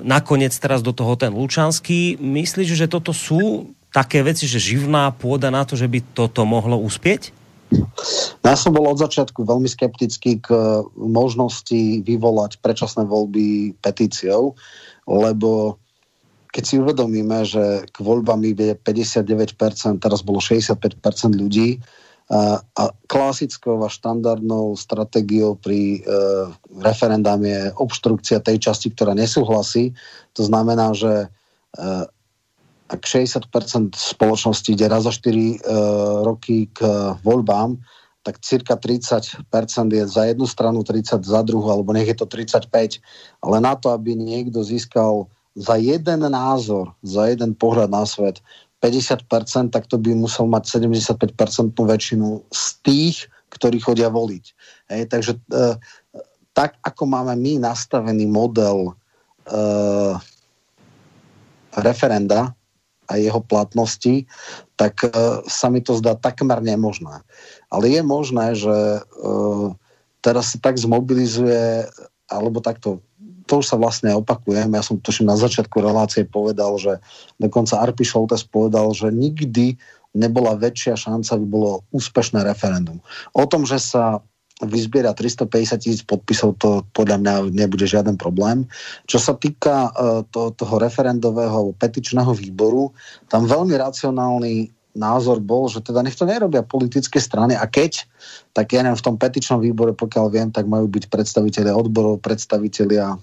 Nakoniec 0.00 0.56
teraz 0.56 0.80
do 0.80 0.96
toho 0.96 1.14
ten 1.14 1.30
Lučanský. 1.30 2.16
Myslíš, 2.18 2.74
že 2.74 2.90
toto 2.90 3.12
sú 3.12 3.70
také 3.94 4.26
veci, 4.26 4.50
že 4.50 4.58
živná 4.58 5.12
pôda 5.14 5.54
na 5.54 5.62
to, 5.62 5.78
že 5.78 5.86
by 5.86 6.02
toto 6.16 6.42
mohlo 6.42 6.80
uspieť? 6.82 7.30
Ja 8.44 8.54
som 8.58 8.74
bol 8.74 8.86
od 8.90 8.98
začiatku 8.98 9.46
veľmi 9.46 9.66
skeptický 9.70 10.42
k 10.42 10.48
možnosti 10.98 12.02
vyvolať 12.02 12.58
predčasné 12.58 13.06
voľby 13.06 13.74
petíciou, 13.78 14.54
lebo 15.06 15.78
keď 16.54 16.62
si 16.62 16.78
uvedomíme, 16.78 17.42
že 17.42 17.82
k 17.90 17.96
voľbám 17.98 18.38
ide 18.46 18.78
59%, 18.78 19.98
teraz 19.98 20.22
bolo 20.22 20.38
65% 20.38 20.86
ľudí, 21.34 21.82
a, 22.30 22.88
klasickou 23.04 23.84
a 23.84 23.92
štandardnou 23.92 24.72
stratégiou 24.80 25.60
pri 25.60 26.00
e, 26.00 26.08
referendám 26.80 27.44
je 27.44 27.68
obštrukcia 27.76 28.40
tej 28.40 28.64
časti, 28.64 28.96
ktorá 28.96 29.12
nesúhlasí. 29.12 29.92
To 30.32 30.42
znamená, 30.46 30.96
že 30.96 31.28
e, 31.76 31.86
ak 32.88 33.02
60% 33.04 33.92
spoločnosti 33.92 34.68
ide 34.72 34.88
raz 34.88 35.04
za 35.04 35.12
4 35.12 35.20
e, 35.20 35.56
roky 36.24 36.72
k 36.72 36.80
voľbám, 37.20 37.76
tak 38.24 38.40
cirka 38.40 38.80
30% 38.80 39.44
je 39.92 40.04
za 40.08 40.24
jednu 40.24 40.48
stranu, 40.48 40.80
30 40.80 41.20
za 41.20 41.44
druhú, 41.44 41.68
alebo 41.68 41.92
nech 41.92 42.08
je 42.08 42.16
to 42.16 42.24
35. 42.24 43.04
Ale 43.44 43.56
na 43.60 43.76
to, 43.76 43.92
aby 43.92 44.16
niekto 44.16 44.64
získal 44.64 45.28
za 45.54 45.78
jeden 45.78 46.20
názor, 46.26 46.94
za 47.06 47.30
jeden 47.30 47.54
pohľad 47.54 47.90
na 47.90 48.02
svet 48.06 48.42
50%, 48.82 49.72
tak 49.72 49.88
to 49.88 49.96
by 49.96 50.12
musel 50.12 50.44
mať 50.44 50.82
75% 50.82 51.72
väčšinu 51.72 52.44
z 52.52 52.64
tých, 52.84 53.16
ktorí 53.54 53.80
chodia 53.80 54.10
voliť. 54.10 54.44
Hej, 54.92 55.02
takže 55.08 55.32
e, 55.38 55.78
tak, 56.52 56.76
ako 56.82 57.06
máme 57.06 57.32
my 57.38 57.62
nastavený 57.64 58.26
model 58.28 58.92
e, 58.92 58.92
referenda 61.80 62.52
a 63.08 63.12
jeho 63.16 63.40
platnosti, 63.40 64.28
tak 64.76 65.06
e, 65.06 65.08
sa 65.46 65.72
mi 65.72 65.80
to 65.80 65.96
zdá 65.96 66.18
takmer 66.18 66.60
nemožné. 66.60 67.22
Ale 67.70 67.88
je 67.88 68.02
možné, 68.04 68.46
že 68.52 68.74
e, 68.74 69.00
teraz 70.20 70.52
sa 70.52 70.58
tak 70.60 70.76
zmobilizuje, 70.76 71.88
alebo 72.28 72.64
takto 72.64 73.04
to 73.44 73.60
už 73.60 73.66
sa 73.70 73.76
vlastne 73.76 74.12
opakujem. 74.16 74.72
Ja 74.72 74.82
som 74.84 75.00
tuším 75.00 75.28
na 75.28 75.36
začiatku 75.36 75.80
relácie 75.80 76.24
povedal, 76.24 76.76
že 76.80 76.98
dokonca 77.36 77.80
Arpi 77.80 78.04
Šoltes 78.04 78.44
povedal, 78.44 78.92
že 78.96 79.12
nikdy 79.12 79.76
nebola 80.14 80.54
väčšia 80.54 80.94
šanca, 80.94 81.36
aby 81.36 81.46
bolo 81.46 81.82
úspešné 81.90 82.46
referendum. 82.46 83.02
O 83.34 83.44
tom, 83.44 83.66
že 83.66 83.82
sa 83.82 84.22
vyzbiera 84.62 85.10
350 85.10 85.82
tisíc 85.82 86.02
podpisov, 86.06 86.54
to 86.62 86.86
podľa 86.94 87.18
mňa 87.18 87.34
nebude 87.50 87.90
žiaden 87.90 88.14
problém. 88.14 88.70
Čo 89.10 89.18
sa 89.18 89.34
týka 89.34 89.90
uh, 89.90 90.22
to, 90.30 90.54
toho 90.54 90.78
referendového 90.78 91.74
petičného 91.74 92.30
výboru, 92.30 92.94
tam 93.26 93.50
veľmi 93.50 93.74
racionálny 93.74 94.70
názor 94.94 95.42
bol, 95.42 95.66
že 95.66 95.82
teda 95.82 96.06
nech 96.06 96.14
to 96.14 96.22
nerobia 96.22 96.62
politické 96.62 97.18
strany 97.18 97.58
a 97.58 97.66
keď, 97.66 98.06
tak 98.54 98.70
ja 98.70 98.86
neviem, 98.86 98.94
v 98.94 99.06
tom 99.10 99.18
petičnom 99.18 99.58
výbore, 99.58 99.90
pokiaľ 99.90 100.26
viem, 100.30 100.48
tak 100.54 100.70
majú 100.70 100.86
byť 100.86 101.10
predstavitelia 101.10 101.74
odborov, 101.74 102.22
predstavitelia 102.22 103.18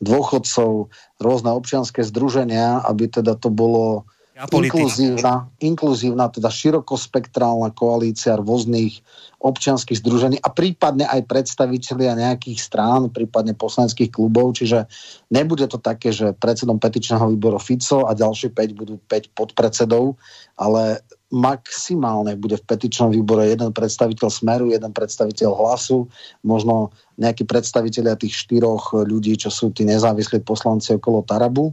dôchodcov, 0.00 0.88
rôzne 1.20 1.50
občianské 1.52 2.00
združenia, 2.02 2.80
aby 2.88 3.06
teda 3.06 3.36
to 3.36 3.52
bolo 3.52 4.08
inkluzívna, 4.48 5.52
inkluzívna, 5.60 6.32
teda 6.32 6.48
širokospektrálna 6.48 7.76
koalícia 7.76 8.40
rôznych 8.40 9.04
občianských 9.40 10.00
združení 10.00 10.36
a 10.40 10.48
prípadne 10.52 11.04
aj 11.08 11.28
predstavitelia 11.28 12.16
nejakých 12.16 12.60
strán, 12.60 13.12
prípadne 13.12 13.52
poslaneckých 13.52 14.12
klubov, 14.12 14.56
čiže 14.56 14.88
nebude 15.32 15.68
to 15.68 15.76
také, 15.76 16.12
že 16.12 16.36
predsedom 16.36 16.80
petičného 16.80 17.28
výboru 17.36 17.60
Fico 17.60 18.08
a 18.08 18.16
ďalšie 18.16 18.52
5 18.52 18.80
budú 18.80 18.96
5 19.08 19.36
podpredsedov, 19.36 20.16
ale 20.56 21.04
maximálne 21.30 22.34
bude 22.34 22.58
v 22.58 22.66
petičnom 22.66 23.14
výbore 23.14 23.46
jeden 23.46 23.70
predstaviteľ 23.70 24.28
Smeru, 24.30 24.74
jeden 24.74 24.90
predstaviteľ 24.90 25.50
Hlasu, 25.54 26.10
možno 26.42 26.90
nejakí 27.22 27.46
predstaviteľia 27.46 28.18
tých 28.18 28.34
štyroch 28.34 28.92
ľudí, 29.06 29.38
čo 29.38 29.48
sú 29.48 29.70
tí 29.70 29.86
nezávislí 29.86 30.42
poslanci 30.42 30.98
okolo 30.98 31.22
Tarabu 31.22 31.70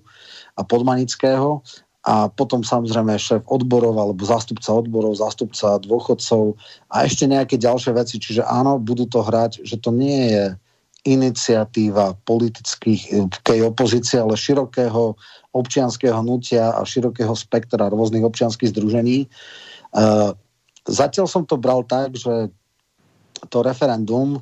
a 0.58 0.62
Podmanického 0.62 1.66
a 2.08 2.32
potom 2.32 2.64
samozrejme 2.64 3.20
šéf 3.20 3.44
odborov 3.52 4.00
alebo 4.00 4.24
zástupca 4.24 4.72
odborov, 4.72 5.20
zástupca 5.20 5.82
dôchodcov 5.84 6.56
a 6.88 7.04
ešte 7.04 7.28
nejaké 7.28 7.60
ďalšie 7.60 7.92
veci. 7.92 8.16
Čiže 8.22 8.48
áno, 8.48 8.80
budú 8.80 9.10
to 9.10 9.26
hrať, 9.26 9.66
že 9.68 9.76
to 9.82 9.92
nie 9.92 10.32
je 10.32 10.46
iniciatíva 11.08 12.16
politických 12.24 13.32
kej 13.44 13.60
opozície, 13.64 14.20
ale 14.20 14.40
širokého 14.40 15.16
občianského 15.58 16.22
hnutia 16.22 16.72
a 16.78 16.82
širokého 16.86 17.34
spektra 17.34 17.90
rôznych 17.90 18.24
občianských 18.24 18.72
združení. 18.72 19.26
E, 19.26 19.28
zatiaľ 20.86 21.26
som 21.26 21.44
to 21.44 21.58
bral 21.58 21.82
tak, 21.84 22.14
že 22.14 22.54
to 23.50 23.66
referendum 23.66 24.38
e, 24.38 24.42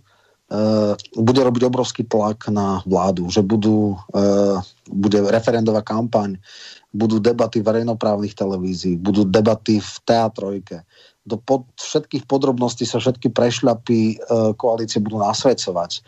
bude 1.16 1.42
robiť 1.42 1.64
obrovský 1.68 2.03
tlak 2.08 2.52
na 2.52 2.84
vládu, 2.84 3.32
že 3.32 3.40
budú, 3.40 3.95
e, 4.11 4.26
bude 4.92 5.19
referendová 5.32 5.82
kampaň, 5.82 6.38
budú 6.95 7.19
debaty 7.19 7.60
verejnoprávnych 7.60 8.35
televízií, 8.35 8.95
budú 8.95 9.27
debaty 9.27 9.84
v 9.84 9.94
teatrojke. 10.08 10.84
Do 11.26 11.42
pod, 11.42 11.66
všetkých 11.76 12.30
podrobností 12.30 12.85
sa 12.85 13.02
všetky 13.02 13.34
prešľapy 13.34 14.22
koalície 14.61 15.02
budú 15.02 15.18
nasvedcovať, 15.18 16.06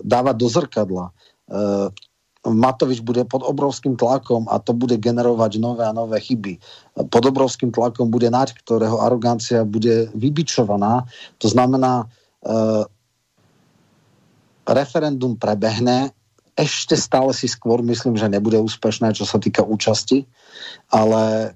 dávať 0.00 0.34
do 0.40 0.48
zrkadla. 0.48 1.12
Matovič 2.44 3.00
bude 3.00 3.24
pod 3.24 3.40
obrovským 3.40 3.96
tlakom 3.96 4.44
a 4.52 4.60
to 4.60 4.76
bude 4.76 5.00
generovať 5.00 5.56
nové 5.56 5.84
a 5.88 5.96
nové 5.96 6.20
chyby. 6.20 6.60
Pod 7.08 7.24
obrovským 7.24 7.72
tlakom 7.72 8.12
bude 8.12 8.28
Naď, 8.28 8.52
ktorého 8.60 9.00
arogancia 9.00 9.64
bude 9.64 10.12
vybičovaná. 10.12 11.08
To 11.40 11.48
znamená, 11.48 12.04
e, 12.44 12.84
referendum 14.68 15.40
prebehne, 15.40 16.12
ešte 16.54 16.94
stále 16.94 17.34
si 17.34 17.50
skôr 17.50 17.82
myslím, 17.82 18.14
že 18.14 18.30
nebude 18.30 18.60
úspešné, 18.62 19.16
čo 19.16 19.26
sa 19.26 19.42
týka 19.42 19.66
účasti, 19.66 20.22
ale 20.92 21.54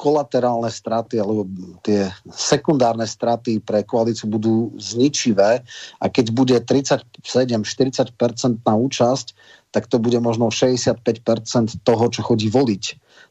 kolaterálne 0.00 0.72
straty 0.72 1.20
alebo 1.20 1.44
tie 1.84 2.08
sekundárne 2.32 3.04
straty 3.04 3.60
pre 3.60 3.84
koalíciu 3.84 4.32
budú 4.32 4.72
zničivé 4.80 5.60
a 6.00 6.04
keď 6.08 6.26
bude 6.32 6.56
37-40% 6.56 8.16
na 8.64 8.74
účasť, 8.80 9.36
tak 9.70 9.86
to 9.86 10.00
bude 10.00 10.16
možno 10.24 10.48
65% 10.48 11.04
toho, 11.84 12.04
čo 12.08 12.20
chodí 12.24 12.48
voliť. 12.48 12.84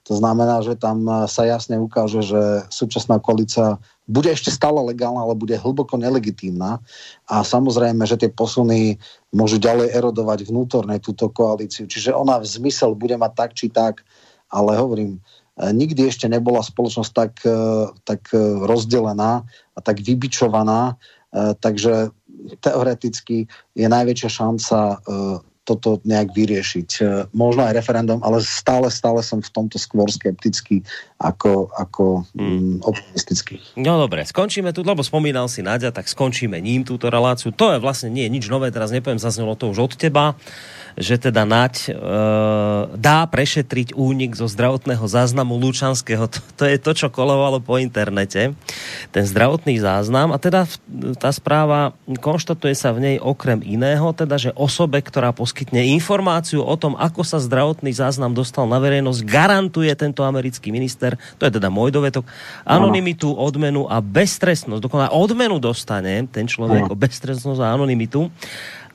To 0.07 0.13
znamená, 0.15 0.61
že 0.61 0.77
tam 0.79 1.03
sa 1.27 1.43
jasne 1.43 1.81
ukáže, 1.81 2.21
že 2.23 2.63
súčasná 2.71 3.19
koalícia 3.19 3.81
bude 4.07 4.31
ešte 4.31 4.49
stále 4.49 4.79
legálna, 4.81 5.21
ale 5.21 5.35
bude 5.35 5.59
hlboko 5.59 5.99
nelegitímna. 5.99 6.79
A 7.27 7.35
samozrejme, 7.43 8.07
že 8.07 8.17
tie 8.17 8.31
posuny 8.31 8.97
môžu 9.35 9.59
ďalej 9.59 9.91
erodovať 9.93 10.47
vnútorne 10.47 10.97
túto 11.03 11.27
koalíciu. 11.29 11.85
Čiže 11.85 12.15
ona 12.15 12.39
v 12.39 12.47
zmysel 12.47 12.95
bude 12.95 13.19
mať 13.19 13.31
tak 13.35 13.51
či 13.53 13.67
tak, 13.69 14.01
ale 14.49 14.79
hovorím, 14.79 15.21
nikdy 15.59 16.07
ešte 16.07 16.31
nebola 16.31 16.63
spoločnosť 16.63 17.11
tak, 17.11 17.33
e, 17.43 17.59
tak 18.07 18.21
e, 18.31 18.39
rozdelená 18.63 19.43
a 19.75 19.79
tak 19.79 19.99
vybičovaná, 20.03 20.97
takže 21.61 22.09
teoreticky 22.57 23.45
je 23.77 23.85
najväčšia 23.85 24.29
šanca 24.33 24.77
toto 25.69 26.01
nejak 26.01 26.33
vyriešiť. 26.33 26.89
Možno 27.37 27.61
aj 27.69 27.77
referendum, 27.77 28.17
ale 28.25 28.41
stále, 28.41 28.89
stále 28.89 29.21
som 29.21 29.37
v 29.37 29.53
tomto 29.53 29.77
skôr 29.77 30.09
skeptický 30.09 30.81
ako, 31.21 31.69
ako 31.77 32.25
mm, 32.33 32.81
optimistický. 32.81 33.61
No 33.77 34.01
dobre, 34.01 34.25
skončíme 34.25 34.73
tu, 34.73 34.81
lebo 34.81 35.05
spomínal 35.05 35.45
si 35.45 35.61
Nadia, 35.61 35.93
tak 35.93 36.09
skončíme 36.09 36.57
ním 36.57 36.81
túto 36.81 37.13
reláciu. 37.13 37.53
To 37.53 37.75
je 37.75 37.77
vlastne 37.77 38.09
nie 38.09 38.25
je 38.25 38.33
nič 38.33 38.45
nové, 38.49 38.73
teraz 38.73 38.89
nepoviem, 38.89 39.21
zaznelo 39.21 39.53
to 39.53 39.69
už 39.69 39.79
od 39.85 39.93
teba 39.93 40.33
že 40.99 41.15
teda 41.15 41.47
Naď 41.47 41.75
e, 41.87 41.91
dá 42.99 43.23
prešetriť 43.23 43.95
únik 43.95 44.35
zo 44.35 44.51
zdravotného 44.51 45.07
záznamu 45.07 45.55
Lučanského. 45.55 46.27
To, 46.27 46.39
to 46.59 46.63
je 46.67 46.75
to, 46.75 46.91
čo 46.91 47.07
kolovalo 47.07 47.63
po 47.63 47.79
internete. 47.79 48.51
ten 49.15 49.23
zdravotný 49.23 49.79
záznam 49.79 50.35
a 50.35 50.37
teda 50.37 50.67
tá 51.15 51.31
správa 51.31 51.95
konštatuje 52.19 52.75
sa 52.75 52.91
v 52.91 52.99
nej 52.99 53.17
okrem 53.17 53.63
iného, 53.63 54.11
teda, 54.11 54.35
že 54.35 54.51
osobe, 54.59 54.99
ktorá 54.99 55.31
poskytne 55.59 55.91
informáciu 55.91 56.63
o 56.63 56.75
tom, 56.79 56.95
ako 56.95 57.19
sa 57.27 57.35
zdravotný 57.35 57.91
záznam 57.91 58.31
dostal 58.31 58.63
na 58.63 58.79
verejnosť, 58.79 59.27
garantuje 59.27 59.91
tento 59.91 60.23
americký 60.23 60.71
minister, 60.71 61.19
to 61.35 61.43
je 61.43 61.59
teda 61.59 61.67
môj 61.67 61.91
dovetok, 61.91 62.23
anonymitu, 62.63 63.35
odmenu 63.35 63.83
a 63.83 63.99
beztrestnosť. 63.99 64.79
Dokonca 64.79 65.11
odmenu 65.11 65.59
dostane 65.59 66.31
ten 66.31 66.47
človek 66.47 66.87
o 66.87 66.95
beztrestnosť 66.95 67.59
a 67.59 67.75
anonymitu 67.75 68.31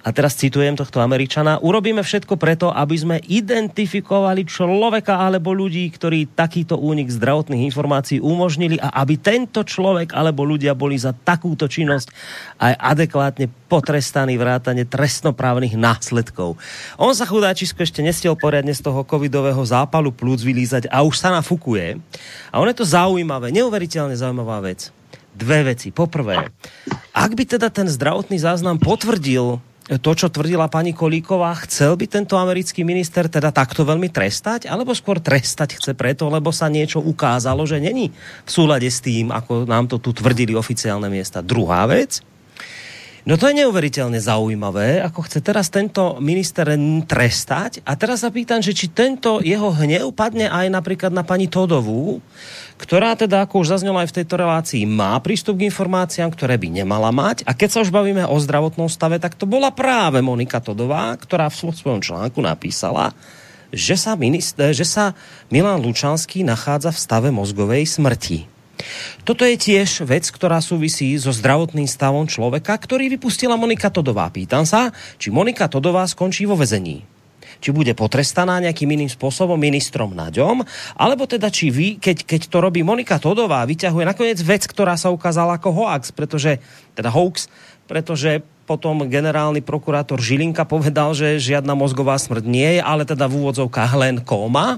a 0.04 0.12
teraz 0.12 0.36
citujem 0.36 0.76
tohto 0.76 1.00
Američana, 1.00 1.64
urobíme 1.64 2.04
všetko 2.04 2.36
preto, 2.36 2.68
aby 2.68 2.92
sme 2.92 3.16
identifikovali 3.24 4.44
človeka 4.44 5.16
alebo 5.16 5.56
ľudí, 5.56 5.88
ktorí 5.88 6.36
takýto 6.36 6.76
únik 6.76 7.08
zdravotných 7.08 7.64
informácií 7.72 8.20
umožnili 8.20 8.76
a 8.76 9.00
aby 9.00 9.16
tento 9.16 9.64
človek 9.64 10.12
alebo 10.12 10.44
ľudia 10.44 10.76
boli 10.76 11.00
za 11.00 11.16
takúto 11.16 11.64
činnosť 11.64 12.12
aj 12.60 12.72
adekvátne 12.76 13.48
potrestaní 13.72 14.36
vrátane 14.36 14.84
trestnoprávnych 14.84 15.72
následkov. 15.80 16.60
On 17.00 17.16
sa 17.16 17.24
chudáčisko 17.24 17.80
ešte 17.80 18.04
nestiel 18.04 18.36
poriadne 18.36 18.76
z 18.76 18.84
toho 18.84 19.08
covidového 19.08 19.64
zápalu 19.64 20.12
plúc 20.12 20.44
vylízať 20.44 20.92
a 20.92 21.00
už 21.00 21.16
sa 21.16 21.32
nafukuje. 21.32 21.96
A 22.52 22.60
on 22.60 22.68
je 22.68 22.76
to 22.76 22.84
zaujímavé, 22.84 23.48
neuveriteľne 23.56 24.12
zaujímavá 24.12 24.60
vec. 24.60 24.92
Dve 25.34 25.66
veci. 25.66 25.90
Poprvé, 25.90 26.46
ak 27.10 27.30
by 27.34 27.42
teda 27.56 27.66
ten 27.66 27.90
zdravotný 27.90 28.38
záznam 28.38 28.78
potvrdil 28.78 29.58
to, 29.84 30.10
čo 30.16 30.32
tvrdila 30.32 30.72
pani 30.72 30.96
Kolíková, 30.96 31.52
chcel 31.68 31.92
by 32.00 32.08
tento 32.08 32.40
americký 32.40 32.88
minister 32.88 33.28
teda 33.28 33.52
takto 33.52 33.84
veľmi 33.84 34.08
trestať, 34.08 34.64
alebo 34.64 34.96
skôr 34.96 35.20
trestať 35.20 35.76
chce 35.76 35.92
preto, 35.92 36.32
lebo 36.32 36.48
sa 36.48 36.72
niečo 36.72 37.04
ukázalo, 37.04 37.68
že 37.68 37.84
není 37.84 38.08
v 38.48 38.50
súlade 38.50 38.88
s 38.88 39.04
tým, 39.04 39.28
ako 39.28 39.68
nám 39.68 39.84
to 39.92 40.00
tu 40.00 40.16
tvrdili 40.16 40.56
oficiálne 40.56 41.12
miesta. 41.12 41.44
Druhá 41.44 41.84
vec, 41.84 42.24
No 43.24 43.40
to 43.40 43.48
je 43.48 43.56
neuveriteľne 43.56 44.20
zaujímavé, 44.20 45.00
ako 45.00 45.24
chce 45.24 45.40
teraz 45.40 45.72
tento 45.72 46.20
minister 46.20 46.68
trestať. 47.08 47.80
A 47.88 47.96
teraz 47.96 48.20
sa 48.20 48.28
pýtam, 48.28 48.60
že 48.60 48.76
či 48.76 48.92
tento 48.92 49.40
jeho 49.40 49.72
hnev 49.72 50.12
padne 50.12 50.44
aj 50.44 50.68
napríklad 50.68 51.08
na 51.08 51.24
pani 51.24 51.48
Todovú, 51.48 52.20
ktorá 52.74 53.14
teda, 53.14 53.46
ako 53.46 53.62
už 53.62 53.78
zaznelo 53.78 54.02
aj 54.02 54.10
v 54.10 54.16
tejto 54.22 54.34
relácii, 54.34 54.82
má 54.84 55.14
prístup 55.22 55.62
k 55.62 55.70
informáciám, 55.70 56.34
ktoré 56.34 56.58
by 56.58 56.82
nemala 56.82 57.14
mať. 57.14 57.46
A 57.46 57.54
keď 57.54 57.68
sa 57.70 57.82
už 57.86 57.94
bavíme 57.94 58.26
o 58.26 58.36
zdravotnom 58.36 58.90
stave, 58.90 59.22
tak 59.22 59.38
to 59.38 59.46
bola 59.46 59.70
práve 59.70 60.18
Monika 60.18 60.58
Todová, 60.58 61.14
ktorá 61.14 61.46
v 61.48 61.70
svojom 61.70 62.02
článku 62.02 62.42
napísala, 62.42 63.14
že 63.70 63.94
sa, 63.98 64.18
minister, 64.18 64.74
že 64.74 64.86
sa 64.86 65.14
Milan 65.50 65.82
Lučanský 65.82 66.42
nachádza 66.42 66.94
v 66.94 67.02
stave 67.02 67.28
mozgovej 67.30 67.86
smrti. 67.86 68.50
Toto 69.22 69.46
je 69.46 69.54
tiež 69.54 70.02
vec, 70.04 70.26
ktorá 70.28 70.58
súvisí 70.58 71.14
so 71.14 71.30
zdravotným 71.30 71.86
stavom 71.86 72.26
človeka, 72.26 72.74
ktorý 72.74 73.06
vypustila 73.16 73.54
Monika 73.54 73.88
Todová. 73.88 74.28
Pýtam 74.34 74.66
sa, 74.66 74.90
či 75.16 75.30
Monika 75.30 75.70
Todová 75.70 76.04
skončí 76.10 76.44
vo 76.44 76.58
vezení 76.58 77.13
či 77.64 77.72
bude 77.72 77.96
potrestaná 77.96 78.60
nejakým 78.60 78.92
iným 78.92 79.08
spôsobom 79.08 79.56
ministrom 79.56 80.12
Naďom, 80.12 80.60
alebo 81.00 81.24
teda 81.24 81.48
či 81.48 81.72
vy, 81.72 81.96
keď, 81.96 82.28
keď 82.28 82.40
to 82.52 82.60
robí 82.60 82.84
Monika 82.84 83.16
Todová, 83.16 83.64
vyťahuje 83.64 84.04
nakoniec 84.04 84.36
vec, 84.44 84.68
ktorá 84.68 85.00
sa 85.00 85.08
ukázala 85.08 85.56
ako 85.56 85.72
hoax, 85.72 86.12
pretože, 86.12 86.60
teda 86.92 87.08
hoax, 87.08 87.48
pretože 87.88 88.44
potom 88.68 89.08
generálny 89.08 89.64
prokurátor 89.64 90.20
Žilinka 90.20 90.68
povedal, 90.68 91.16
že 91.16 91.40
žiadna 91.40 91.72
mozgová 91.72 92.20
smrť 92.20 92.44
nie 92.44 92.80
je, 92.80 92.80
ale 92.84 93.08
teda 93.08 93.24
v 93.28 93.40
úvodzovkách 93.40 93.92
len 93.96 94.20
kóma, 94.20 94.76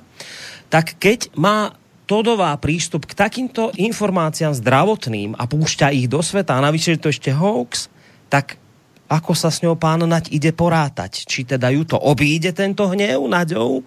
tak 0.70 0.94
keď 1.02 1.34
má 1.34 1.74
Todová 2.06 2.54
prístup 2.62 3.02
k 3.02 3.18
takýmto 3.18 3.74
informáciám 3.74 4.54
zdravotným 4.54 5.34
a 5.34 5.42
púšťa 5.50 5.90
ich 5.90 6.06
do 6.06 6.22
sveta 6.22 6.54
a 6.54 6.62
navyše 6.62 7.02
to 7.02 7.10
ešte 7.10 7.34
hoax, 7.34 7.90
tak 8.30 8.62
ako 9.06 9.32
sa 9.38 9.54
s 9.54 9.62
ňou 9.62 9.78
pán 9.78 10.02
Naď 10.02 10.34
ide 10.34 10.50
porátať? 10.50 11.26
Či 11.26 11.46
teda 11.46 11.70
ju 11.70 11.86
to 11.86 11.98
obíde 11.98 12.50
tento 12.50 12.90
hnev 12.90 13.22
Naďou? 13.30 13.86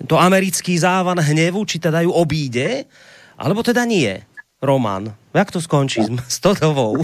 Tento 0.00 0.16
americký 0.18 0.74
závan 0.80 1.20
hnevu, 1.22 1.62
či 1.68 1.78
teda 1.78 2.02
ju 2.02 2.10
obíde? 2.10 2.88
Alebo 3.38 3.62
teda 3.62 3.86
nie? 3.86 4.10
Roman, 4.60 5.08
jak 5.32 5.48
to 5.48 5.60
skončí 5.60 6.04
s 6.28 6.36
Todovou? 6.42 7.00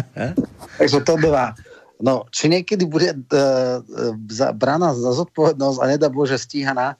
Takže 0.80 1.06
Todová, 1.06 1.54
no, 2.02 2.26
či 2.34 2.50
niekedy 2.50 2.82
bude 2.82 3.14
uh, 3.14 4.50
braná 4.58 4.90
za 4.96 5.14
zodpovednosť 5.14 5.78
a 5.78 5.84
nedá 5.86 6.10
Bože 6.10 6.34
stíhaná, 6.34 6.98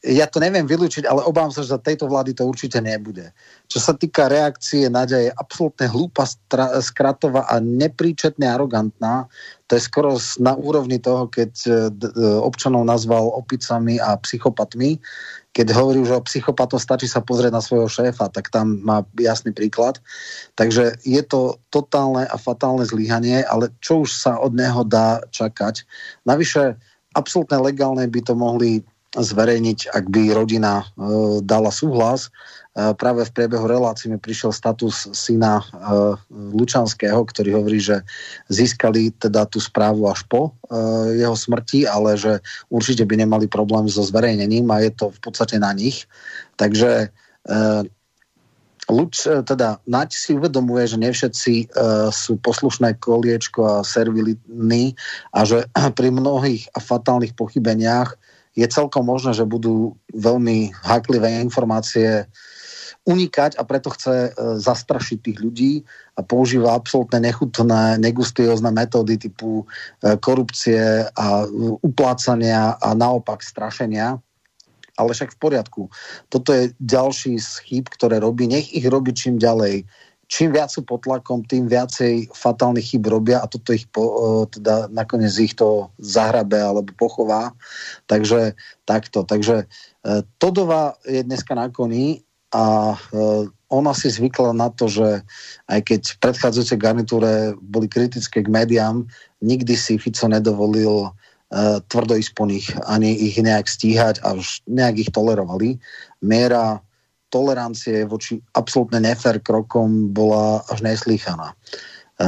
ja 0.00 0.24
to 0.24 0.40
neviem 0.40 0.64
vylúčiť, 0.64 1.04
ale 1.04 1.20
obávam 1.28 1.52
sa, 1.52 1.60
že 1.60 1.76
za 1.76 1.80
tejto 1.80 2.08
vlády 2.08 2.32
to 2.32 2.48
určite 2.48 2.80
nebude. 2.80 3.36
Čo 3.68 3.84
sa 3.84 3.92
týka 3.92 4.32
reakcie, 4.32 4.88
Nadia 4.88 5.28
je 5.28 5.30
absolútne 5.36 5.92
hlúpa, 5.92 6.24
skratová 6.80 7.44
a 7.44 7.60
nepríčetne 7.60 8.48
arogantná. 8.48 9.28
To 9.68 9.76
je 9.76 9.82
skoro 9.84 10.16
na 10.40 10.56
úrovni 10.56 10.96
toho, 10.96 11.28
keď 11.28 11.52
e, 11.68 11.70
občanov 12.40 12.88
nazval 12.88 13.28
opicami 13.28 14.00
a 14.00 14.16
psychopatmi. 14.16 14.96
Keď 15.52 15.66
hovorí, 15.76 16.00
že 16.08 16.16
o 16.16 16.24
psychopatom 16.24 16.80
stačí 16.80 17.04
sa 17.04 17.20
pozrieť 17.20 17.52
na 17.52 17.60
svojho 17.60 17.92
šéfa, 17.92 18.32
tak 18.32 18.48
tam 18.48 18.80
má 18.80 19.04
jasný 19.20 19.52
príklad. 19.52 20.00
Takže 20.56 20.96
je 21.04 21.22
to 21.28 21.60
totálne 21.68 22.24
a 22.24 22.36
fatálne 22.40 22.88
zlyhanie, 22.88 23.44
ale 23.44 23.68
čo 23.84 24.08
už 24.08 24.16
sa 24.16 24.40
od 24.40 24.56
neho 24.56 24.80
dá 24.80 25.20
čakať. 25.28 25.84
Navyše, 26.24 26.80
absolútne 27.12 27.60
legálne 27.60 28.06
by 28.08 28.20
to 28.24 28.32
mohli 28.32 28.80
zverejniť, 29.10 29.90
ak 29.90 30.04
by 30.06 30.30
rodina 30.30 30.82
e, 30.82 30.84
dala 31.42 31.74
súhlas. 31.74 32.30
E, 32.78 32.94
práve 32.94 33.26
v 33.26 33.34
priebehu 33.34 33.66
relácií 33.66 34.06
mi 34.06 34.22
prišiel 34.22 34.54
status 34.54 35.10
syna 35.10 35.58
e, 35.58 35.64
Lučanského, 36.30 37.18
ktorý 37.18 37.58
hovorí, 37.58 37.82
že 37.82 38.06
získali 38.46 39.10
teda 39.18 39.50
tú 39.50 39.58
správu 39.58 40.06
až 40.06 40.22
po 40.30 40.54
jeho 41.10 41.34
smrti, 41.34 41.90
ale 41.90 42.14
že 42.14 42.38
určite 42.70 43.02
by 43.02 43.26
nemali 43.26 43.50
problém 43.50 43.90
so 43.90 44.06
zverejnením 44.06 44.70
a 44.70 44.86
je 44.86 44.94
to 44.94 45.10
v 45.10 45.18
podstate 45.18 45.58
na 45.58 45.74
nich. 45.74 46.06
Takže 46.54 47.10
Luč, 48.90 49.22
teda 49.22 49.78
Naď 49.86 50.10
si 50.10 50.34
uvedomuje, 50.34 50.90
že 50.90 50.98
nevšetci 50.98 51.54
e, 51.62 51.66
sú 52.10 52.42
poslušné 52.42 52.98
koliečko 52.98 53.60
a 53.62 53.86
servilní 53.86 54.98
a 55.30 55.46
že 55.46 55.64
pri 55.98 56.08
mnohých 56.10 56.66
fatálnych 56.74 57.38
pochybeniach 57.38 58.18
je 58.54 58.66
celkom 58.66 59.06
možné, 59.06 59.34
že 59.36 59.46
budú 59.46 59.94
veľmi 60.10 60.74
háklivé 60.82 61.38
informácie 61.38 62.26
unikať 63.08 63.56
a 63.56 63.64
preto 63.64 63.88
chce 63.94 64.28
e, 64.28 64.30
zastrašiť 64.60 65.18
tých 65.24 65.38
ľudí 65.40 65.72
a 66.14 66.20
používa 66.20 66.76
absolútne 66.76 67.22
nechutné, 67.24 67.96
negustiózne 67.96 68.68
metódy 68.70 69.16
typu 69.16 69.64
e, 69.64 70.16
korupcie 70.20 71.08
a 71.16 71.26
uplácania 71.80 72.76
a 72.76 72.88
naopak 72.92 73.40
strašenia. 73.40 74.20
Ale 75.00 75.16
však 75.16 75.32
v 75.32 75.40
poriadku. 75.40 75.82
Toto 76.28 76.52
je 76.52 76.76
ďalší 76.76 77.40
z 77.40 77.50
chýb, 77.64 77.88
ktoré 77.88 78.20
robí. 78.20 78.44
Nech 78.44 78.68
ich 78.68 78.84
robí 78.84 79.16
čím 79.16 79.40
ďalej 79.40 79.88
čím 80.30 80.54
viac 80.54 80.70
sú 80.70 80.86
pod 80.86 81.02
tlakom, 81.02 81.42
tým 81.42 81.66
viacej 81.66 82.30
fatálnych 82.30 82.94
chyb 82.94 83.10
robia 83.10 83.42
a 83.42 83.50
toto 83.50 83.74
ich 83.74 83.90
po, 83.90 84.46
teda 84.46 84.86
nakoniec 84.94 85.34
ich 85.42 85.58
to 85.58 85.90
zahrabe 85.98 86.54
alebo 86.54 86.94
pochová. 86.94 87.50
Takže 88.06 88.54
takto. 88.86 89.26
Takže 89.26 89.66
e, 89.66 90.22
Todová 90.38 90.94
je 91.02 91.26
dneska 91.26 91.58
na 91.58 91.66
koni 91.66 92.22
a 92.54 92.94
e, 92.94 92.96
ona 93.74 93.90
si 93.90 94.06
zvykla 94.06 94.54
na 94.54 94.70
to, 94.70 94.86
že 94.86 95.26
aj 95.66 95.80
keď 95.82 96.00
v 96.14 96.16
predchádzajúcej 96.22 96.78
garnitúre 96.78 97.32
boli 97.58 97.90
kritické 97.90 98.46
k 98.46 98.50
médiám, 98.50 99.06
nikdy 99.42 99.74
si 99.74 99.98
Fico 99.98 100.30
nedovolil 100.30 101.10
tvrdo 101.90 102.14
ísť 102.14 102.32
po 102.38 102.46
nich, 102.46 102.70
ani 102.86 103.10
ich 103.10 103.34
nejak 103.34 103.66
stíhať 103.66 104.22
a 104.22 104.38
už 104.38 104.62
nejak 104.70 105.02
ich 105.02 105.10
tolerovali. 105.10 105.82
Miera 106.22 106.78
tolerancie 107.30 108.04
voči 108.04 108.42
absolútne 108.52 109.00
nefér 109.00 109.40
krokom 109.40 110.10
bola 110.10 110.60
až 110.68 110.82
neslýchaná. 110.84 111.54
E, 111.54 111.56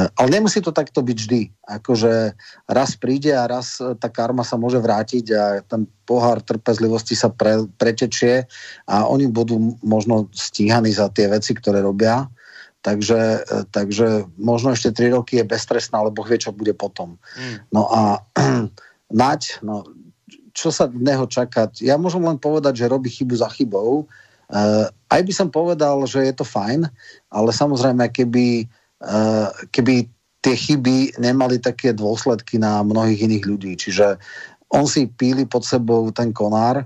ale 0.08 0.28
nemusí 0.30 0.62
to 0.62 0.70
takto 0.72 1.02
byť 1.02 1.16
vždy. 1.18 1.42
Akože 1.68 2.32
raz 2.70 2.94
príde 2.96 3.34
a 3.34 3.50
raz 3.50 3.82
tá 3.98 4.08
karma 4.08 4.46
sa 4.46 4.56
môže 4.56 4.78
vrátiť 4.80 5.24
a 5.34 5.44
ten 5.66 5.84
pohár 6.06 6.40
trpezlivosti 6.40 7.18
sa 7.18 7.28
pre, 7.28 7.66
pretečie 7.76 8.46
a 8.86 9.04
oni 9.04 9.28
budú 9.28 9.76
možno 9.82 10.30
stíhaní 10.32 10.94
za 10.94 11.10
tie 11.10 11.28
veci, 11.28 11.52
ktoré 11.52 11.82
robia. 11.82 12.30
Takže, 12.82 13.20
e, 13.42 13.56
takže 13.70 14.26
možno 14.40 14.74
ešte 14.74 14.94
3 14.94 15.18
roky 15.18 15.38
je 15.38 15.46
beztrestná, 15.46 16.02
lebo 16.02 16.24
vie, 16.26 16.38
čo 16.38 16.54
bude 16.54 16.74
potom. 16.74 17.20
Mm. 17.36 17.56
No 17.70 17.86
a 17.90 18.00
Nať, 19.12 19.60
no, 19.60 19.84
čo 20.56 20.72
sa 20.72 20.88
v 20.88 21.04
neho 21.04 21.28
čakať? 21.28 21.84
Ja 21.84 22.00
môžem 22.00 22.24
len 22.24 22.40
povedať, 22.40 22.80
že 22.80 22.90
robí 22.90 23.12
chybu 23.12 23.36
za 23.36 23.52
chybou, 23.52 24.08
aj 25.12 25.20
by 25.22 25.32
som 25.32 25.48
povedal, 25.52 26.02
že 26.08 26.24
je 26.24 26.34
to 26.34 26.46
fajn, 26.46 26.88
ale 27.30 27.50
samozrejme, 27.52 28.08
keby, 28.10 28.66
uh, 29.04 29.48
keby 29.70 30.08
tie 30.42 30.54
chyby 30.58 31.22
nemali 31.22 31.62
také 31.62 31.94
dôsledky 31.94 32.58
na 32.58 32.82
mnohých 32.82 33.30
iných 33.30 33.44
ľudí. 33.46 33.72
Čiže 33.78 34.18
on 34.74 34.88
si 34.88 35.06
píli 35.06 35.46
pod 35.46 35.62
sebou 35.62 36.10
ten 36.10 36.34
konár, 36.34 36.82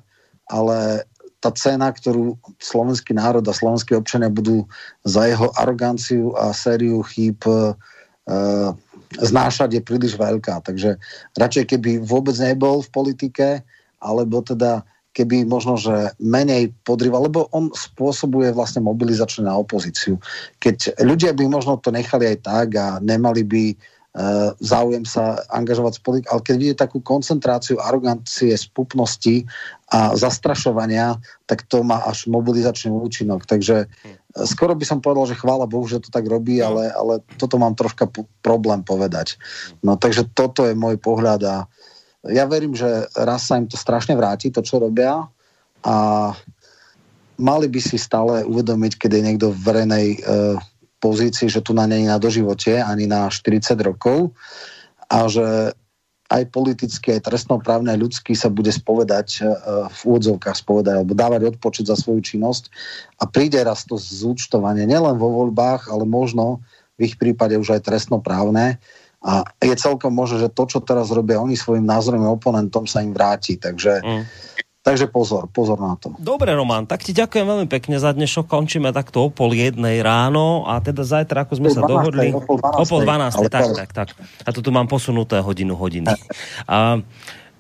ale 0.47 1.09
tá 1.41 1.51
cena, 1.55 1.95
ktorú 1.95 2.37
slovenský 2.59 3.15
národ 3.15 3.45
a 3.47 3.55
slovenskí 3.55 3.95
občania 3.95 4.27
budú 4.27 4.67
za 5.07 5.31
jeho 5.31 5.53
aroganciu 5.55 6.35
a 6.35 6.51
sériu 6.51 7.07
chýb 7.07 7.39
e, 7.47 7.77
znášať 9.21 9.79
je 9.79 9.83
príliš 9.85 10.19
veľká. 10.19 10.65
Takže 10.67 10.99
radšej 11.39 11.65
keby 11.77 12.03
vôbec 12.03 12.35
nebol 12.43 12.83
v 12.83 12.91
politike, 12.91 13.47
alebo 14.03 14.43
teda 14.43 14.83
keby 15.17 15.49
možno, 15.49 15.81
že 15.81 16.13
menej 16.21 16.77
podrýval, 16.85 17.33
lebo 17.33 17.49
on 17.57 17.73
spôsobuje 17.73 18.53
vlastne 18.53 18.85
mobilizačne 18.85 19.49
na 19.49 19.57
opozíciu. 19.57 20.21
Keď 20.61 21.01
ľudia 21.01 21.33
by 21.33 21.49
možno 21.49 21.81
to 21.81 21.89
nechali 21.89 22.37
aj 22.37 22.39
tak 22.45 22.77
a 22.77 23.01
nemali 23.01 23.41
by 23.41 23.65
uh, 23.73 24.53
záujem 24.61 25.09
sa 25.09 25.41
angažovať 25.49 25.93
s 25.97 26.01
politikou, 26.05 26.33
ale 26.37 26.45
keď 26.45 26.55
vidie 26.61 26.77
takú 26.77 27.01
koncentráciu 27.01 27.81
arogancie, 27.81 28.53
spupnosti 28.53 29.49
a 29.89 30.13
zastrašovania, 30.13 31.17
tak 31.49 31.65
to 31.65 31.81
má 31.81 32.05
až 32.05 32.29
mobilizačný 32.29 32.93
účinok. 32.93 33.49
Takže 33.49 33.89
uh, 33.89 34.45
skoro 34.45 34.77
by 34.77 34.85
som 34.85 35.01
povedal, 35.01 35.33
že 35.33 35.41
chvála 35.41 35.65
Bohu, 35.65 35.89
že 35.89 36.05
to 36.05 36.13
tak 36.13 36.29
robí, 36.29 36.61
no. 36.61 36.77
ale, 36.77 36.93
ale 36.93 37.15
toto 37.41 37.57
mám 37.57 37.73
troška 37.73 38.05
problém 38.45 38.85
povedať. 38.85 39.41
No 39.81 39.97
takže 39.97 40.29
toto 40.37 40.69
je 40.69 40.77
môj 40.77 41.01
pohľad 41.01 41.41
a 41.49 41.57
ja 42.31 42.45
verím, 42.47 42.75
že 42.75 43.09
raz 43.15 43.47
sa 43.49 43.59
im 43.59 43.67
to 43.67 43.79
strašne 43.79 44.15
vráti, 44.17 44.51
to, 44.51 44.63
čo 44.65 44.83
robia. 44.83 45.27
A 45.87 45.97
mali 47.39 47.67
by 47.69 47.81
si 47.81 48.01
stále 48.01 48.43
uvedomiť, 48.45 48.93
keď 48.97 49.11
je 49.13 49.23
niekto 49.23 49.47
v 49.53 49.61
verejnej 49.63 50.07
e, 50.17 50.19
pozícii, 50.99 51.47
že 51.53 51.63
tu 51.63 51.77
na 51.77 51.85
není 51.85 52.09
na 52.09 52.19
doživote 52.19 52.81
ani 52.81 53.07
na 53.07 53.29
40 53.29 53.77
rokov. 53.85 54.33
A 55.07 55.31
že 55.31 55.77
aj 56.27 56.43
politicky, 56.51 57.15
aj 57.15 57.31
trestnoprávne, 57.31 57.95
aj 57.95 58.03
ľudský 58.03 58.35
sa 58.35 58.51
bude 58.51 58.75
spovedať 58.75 59.29
e, 59.39 59.41
v 59.87 59.99
úvodzovkách 60.11 60.59
spovedať 60.59 60.95
alebo 60.99 61.15
dávať 61.15 61.55
odpočet 61.55 61.87
za 61.87 61.95
svoju 61.95 62.25
činnosť. 62.25 62.73
A 63.23 63.31
príde 63.31 63.63
raz 63.63 63.87
to 63.87 63.95
zúčtovanie 63.95 64.83
nielen 64.89 65.21
vo 65.23 65.31
voľbách, 65.31 65.87
ale 65.87 66.03
možno 66.03 66.65
v 66.99 67.13
ich 67.13 67.15
prípade 67.21 67.55
už 67.55 67.79
aj 67.79 67.87
trestnoprávne 67.87 68.81
a 69.25 69.43
je 69.59 69.75
celkom 69.75 70.13
možné, 70.13 70.47
že 70.47 70.53
to, 70.53 70.69
čo 70.69 70.79
teraz 70.85 71.09
robia 71.11 71.41
oni 71.41 71.57
svojim 71.57 71.83
názorovým 71.83 72.29
oponentom, 72.29 72.85
sa 72.85 73.01
im 73.01 73.11
vráti. 73.11 73.59
Takže, 73.59 74.05
mm. 74.05 74.23
takže 74.85 75.11
pozor, 75.11 75.49
pozor 75.51 75.81
na 75.81 75.99
to. 75.99 76.15
Dobre, 76.21 76.53
Roman, 76.53 76.85
tak 76.85 77.03
ti 77.03 77.17
ďakujem 77.17 77.43
veľmi 77.43 77.67
pekne 77.67 77.97
za 77.97 78.15
dnešok. 78.15 78.47
Končíme 78.47 78.95
takto 78.95 79.27
o 79.27 79.29
pol 79.33 79.57
jednej 79.57 80.05
ráno 80.05 80.69
a 80.69 80.79
teda 80.79 81.03
zajtra, 81.03 81.49
ako 81.49 81.53
sme 81.59 81.69
o 81.69 81.75
sa 81.75 81.83
12, 81.83 81.91
dohodli... 81.91 82.27
O 82.37 82.43
pol 82.45 82.59
12. 82.61 82.77
O 82.77 82.85
pol 82.87 83.01
12 83.03 83.51
tak, 83.51 83.67
tak, 83.75 83.91
tak. 83.91 84.09
A 84.47 84.49
to 84.55 84.61
tu 84.63 84.71
mám 84.71 84.87
posunuté 84.87 85.43
hodinu, 85.43 85.75
hodiny. 85.75 86.13
A, 86.71 87.01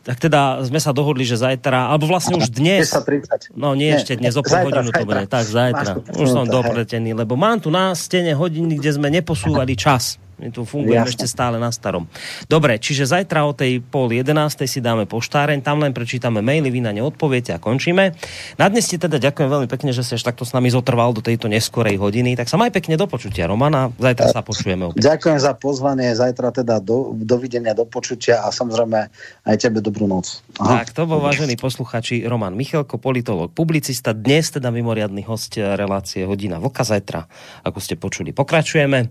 tak 0.06 0.22
teda 0.22 0.62
sme 0.62 0.78
sa 0.78 0.94
dohodli, 0.94 1.26
že 1.26 1.34
zajtra, 1.34 1.90
alebo 1.90 2.06
vlastne 2.06 2.38
už 2.38 2.54
dnes... 2.54 2.94
10.30. 2.94 3.58
No 3.58 3.74
nie, 3.74 3.90
nie 3.90 3.98
ešte 3.98 4.14
dnes, 4.14 4.38
o 4.38 4.46
pol 4.46 4.70
hodinu 4.70 4.94
to 4.94 5.02
bude. 5.02 5.26
Tak, 5.26 5.50
zajtra. 5.50 5.98
Už 6.14 6.30
som 6.30 6.46
dopretený, 6.46 7.10
lebo 7.10 7.34
mám 7.34 7.58
tu 7.58 7.74
na 7.74 7.90
stene 7.98 8.30
hodiny, 8.38 8.78
kde 8.78 8.94
sme 8.94 9.10
neposúvali 9.10 9.74
čas. 9.74 10.22
My 10.36 10.52
tu 10.52 10.68
fungujeme 10.68 11.08
ešte 11.08 11.24
stále 11.24 11.56
na 11.56 11.72
starom. 11.72 12.04
Dobre, 12.44 12.76
čiže 12.76 13.08
zajtra 13.08 13.48
o 13.48 13.56
tej 13.56 13.80
pol 13.80 14.12
jedenástej 14.12 14.68
si 14.68 14.84
dáme 14.84 15.08
poštáreň, 15.08 15.64
tam 15.64 15.80
len 15.80 15.96
prečítame 15.96 16.44
maily, 16.44 16.68
vy 16.68 16.84
na 16.84 16.92
ne 16.92 17.00
odpoviete 17.00 17.56
a 17.56 17.58
končíme. 17.58 18.12
Na 18.60 18.68
dnes 18.68 18.84
ti 18.84 19.00
teda 19.00 19.16
ďakujem 19.16 19.48
veľmi 19.48 19.68
pekne, 19.72 19.96
že 19.96 20.04
si 20.04 20.12
až 20.12 20.28
takto 20.28 20.44
s 20.44 20.52
nami 20.52 20.68
zotrval 20.68 21.16
do 21.16 21.24
tejto 21.24 21.48
neskorej 21.48 21.96
hodiny. 21.96 22.36
Tak 22.36 22.52
sa 22.52 22.60
maj 22.60 22.68
pekne 22.68 23.00
do 23.00 23.08
počutia, 23.08 23.48
Romana. 23.48 23.88
Zajtra 23.96 24.28
sa 24.28 24.44
počujeme 24.44 24.92
opäť. 24.92 25.00
Ďakujem 25.00 25.38
za 25.40 25.56
pozvanie, 25.56 26.12
zajtra 26.12 26.52
teda 26.52 26.84
do, 26.84 27.16
dovidenia, 27.16 27.72
do 27.72 27.88
počutia 27.88 28.44
a 28.44 28.52
samozrejme 28.52 29.08
aj 29.48 29.56
tebe 29.56 29.80
dobrú 29.80 30.04
noc. 30.04 30.44
Aha. 30.60 30.84
Tak, 30.84 30.92
to 30.92 31.08
bol 31.08 31.24
vážený 31.24 31.56
posluchači 31.56 32.28
Roman 32.28 32.52
Michalko, 32.52 33.00
politolog, 33.00 33.48
publicista, 33.56 34.12
dnes 34.12 34.52
teda 34.52 34.68
mimoriadný 34.68 35.24
host 35.24 35.56
relácie 35.56 36.28
Hodina 36.28 36.60
Vlka 36.60 36.84
zajtra, 36.84 37.24
ako 37.64 37.78
ste 37.80 37.96
počuli. 37.96 38.36
Pokračujeme 38.36 39.08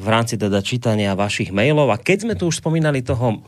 v 0.00 0.08
rámci 0.08 0.40
teda 0.40 0.64
čítania 0.64 1.12
vašich 1.12 1.52
mailov. 1.52 1.92
A 1.92 2.00
keď 2.00 2.24
sme 2.24 2.34
tu 2.34 2.48
už 2.48 2.64
spomínali 2.64 3.04
toho, 3.04 3.44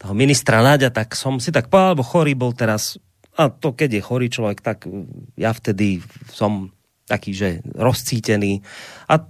toho 0.00 0.14
ministra 0.16 0.64
Náďa, 0.64 0.88
tak 0.88 1.12
som 1.12 1.36
si 1.36 1.52
tak 1.52 1.68
povedal, 1.68 1.92
lebo 1.92 2.04
chorý 2.04 2.32
bol 2.32 2.56
teraz, 2.56 2.96
a 3.36 3.52
to 3.52 3.76
keď 3.76 4.00
je 4.00 4.06
chorý 4.06 4.26
človek, 4.32 4.64
tak 4.64 4.88
ja 5.36 5.52
vtedy 5.52 6.00
som 6.32 6.72
taký, 7.04 7.36
že 7.36 7.48
rozcítený. 7.76 8.64
A 9.06 9.28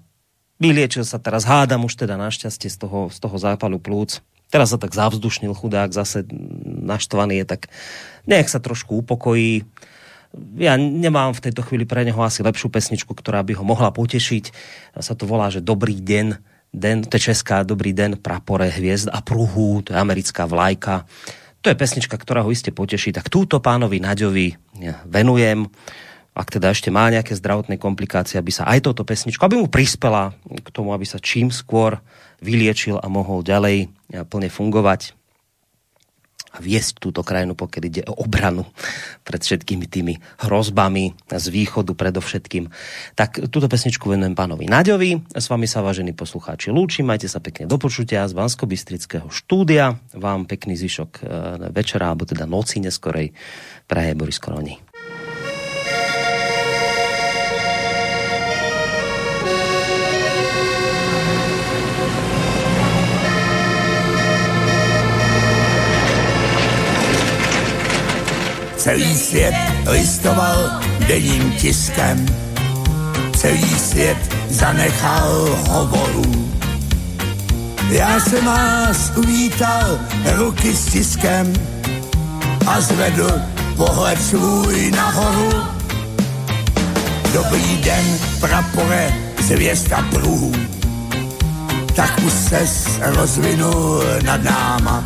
vyliečil 0.62 1.04
sa 1.04 1.18
teraz, 1.20 1.44
hádam 1.44 1.84
už 1.84 1.98
teda 1.98 2.16
našťastie 2.16 2.70
z 2.72 2.78
toho, 2.80 3.12
z 3.12 3.18
toho 3.20 3.36
zápalu 3.36 3.82
plúc. 3.82 4.24
Teraz 4.46 4.70
sa 4.70 4.78
tak 4.78 4.94
zavzdušnil 4.94 5.52
chudák, 5.52 5.90
zase 5.90 6.22
naštvaný 6.64 7.42
je, 7.42 7.46
tak 7.50 7.66
nech 8.30 8.46
sa 8.46 8.62
trošku 8.62 9.02
upokojí 9.02 9.66
ja 10.56 10.74
nemám 10.76 11.32
v 11.36 11.44
tejto 11.50 11.62
chvíli 11.64 11.84
pre 11.88 12.02
neho 12.02 12.18
asi 12.20 12.42
lepšiu 12.44 12.68
pesničku, 12.68 13.12
ktorá 13.12 13.40
by 13.46 13.56
ho 13.56 13.64
mohla 13.64 13.92
potešiť. 13.92 14.44
Sa 14.98 15.14
to 15.14 15.24
volá, 15.28 15.48
že 15.48 15.64
Dobrý 15.64 15.98
den, 16.00 16.38
den 16.74 17.06
to 17.06 17.16
je 17.16 17.32
česká 17.32 17.62
Dobrý 17.62 17.96
den, 17.96 18.20
prapore 18.20 18.68
hviezd 18.68 19.08
a 19.12 19.24
pruhu, 19.24 19.80
to 19.86 19.94
je 19.94 19.98
americká 19.98 20.44
vlajka. 20.44 21.08
To 21.64 21.72
je 21.72 21.76
pesnička, 21.76 22.14
ktorá 22.14 22.46
ho 22.46 22.52
iste 22.52 22.70
poteší. 22.70 23.10
Tak 23.10 23.32
túto 23.32 23.58
pánovi 23.58 23.98
Naďovi 23.98 24.54
venujem 25.08 25.66
ak 26.36 26.52
teda 26.52 26.68
ešte 26.68 26.92
má 26.92 27.08
nejaké 27.08 27.32
zdravotné 27.32 27.80
komplikácie, 27.80 28.36
aby 28.36 28.52
sa 28.52 28.68
aj 28.68 28.84
touto 28.84 29.08
pesničku, 29.08 29.40
aby 29.40 29.56
mu 29.56 29.72
prispela 29.72 30.36
k 30.44 30.68
tomu, 30.68 30.92
aby 30.92 31.08
sa 31.08 31.16
čím 31.16 31.48
skôr 31.48 31.96
vyliečil 32.44 33.00
a 33.00 33.08
mohol 33.08 33.40
ďalej 33.40 33.88
plne 34.28 34.52
fungovať 34.52 35.15
a 36.56 36.58
viesť 36.64 36.96
túto 36.96 37.20
krajinu, 37.20 37.52
pokiaľ 37.52 37.82
ide 37.84 38.02
o 38.08 38.24
obranu 38.24 38.64
pred 39.28 39.44
všetkými 39.44 39.84
tými 39.84 40.16
hrozbami 40.40 41.12
z 41.28 41.46
východu 41.52 41.92
predovšetkým. 41.92 42.72
Tak 43.12 43.52
túto 43.52 43.68
pesničku 43.68 44.08
venujem 44.08 44.32
pánovi 44.32 44.64
Naďovi. 44.64 45.36
S 45.36 45.46
vami 45.52 45.68
sa, 45.68 45.84
vážení 45.84 46.16
poslucháči, 46.16 46.72
lúčim. 46.72 47.04
Majte 47.04 47.28
sa 47.28 47.44
pekne 47.44 47.68
do 47.68 47.76
počutia 47.76 48.24
z 48.24 48.32
vansko 48.32 48.64
štúdia. 49.28 50.00
Vám 50.16 50.48
pekný 50.48 50.80
zvyšok 50.80 51.10
e, 51.20 51.22
večera, 51.76 52.08
alebo 52.08 52.24
teda 52.24 52.48
noci 52.48 52.80
neskorej. 52.80 53.36
Praje 53.84 54.12
Boris 54.16 54.40
Koroni. 54.40 54.85
Celý 68.86 69.18
svět 69.18 69.54
listoval 69.86 70.80
denním 71.08 71.52
tiskem, 71.52 72.26
celý 73.36 73.78
svět 73.78 74.16
zanechal 74.50 75.56
hovorů. 75.68 76.52
Já 77.90 78.20
jsem 78.20 78.44
vás 78.44 79.12
uvítal 79.16 79.98
ruky 80.36 80.74
s 80.74 80.84
tiskem 80.84 81.52
a 82.66 82.80
zvedl 82.80 83.40
pohled 83.76 84.22
svůj 84.22 84.90
nahoru. 84.90 85.66
Dobrý 87.32 87.76
den, 87.76 88.18
prapore, 88.40 89.12
zvěsta 89.42 90.04
pruhů, 90.10 90.52
tak 91.94 92.20
už 92.26 92.32
ses 92.32 93.00
rozvinul 93.02 94.02
nad 94.24 94.42
náma. 94.42 95.04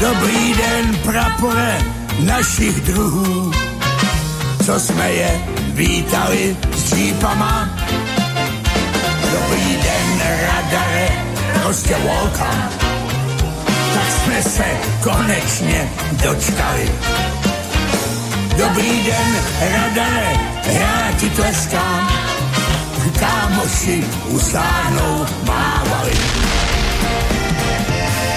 Dobrý 0.00 0.54
den, 0.54 0.96
prapore, 0.96 1.99
našich 2.26 2.80
druhů, 2.80 3.52
co 4.66 4.80
jsme 4.80 5.12
je 5.12 5.40
vítali 5.74 6.56
s 6.76 6.94
džípama. 6.94 7.68
Dobrý 9.32 9.76
den, 9.76 10.22
radare, 10.42 11.08
prostě 11.62 11.94
welcome. 11.94 12.70
Tak 13.94 14.06
jsme 14.10 14.42
se 14.42 14.64
konečně 15.02 15.88
dočkali. 16.12 16.92
Dobrý 18.56 19.02
den, 19.04 19.36
radare, 19.60 20.32
já 20.66 21.12
ti 21.20 21.30
tleskám. 21.30 22.08
Kámoši 23.20 24.04
usáhnou 24.28 25.26
mávali. 25.46 26.12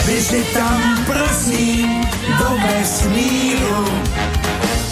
Běži 0.05 0.43
tam, 0.53 1.05
prosím, 1.05 1.92
do 2.39 2.57
vesmíru, 2.67 3.85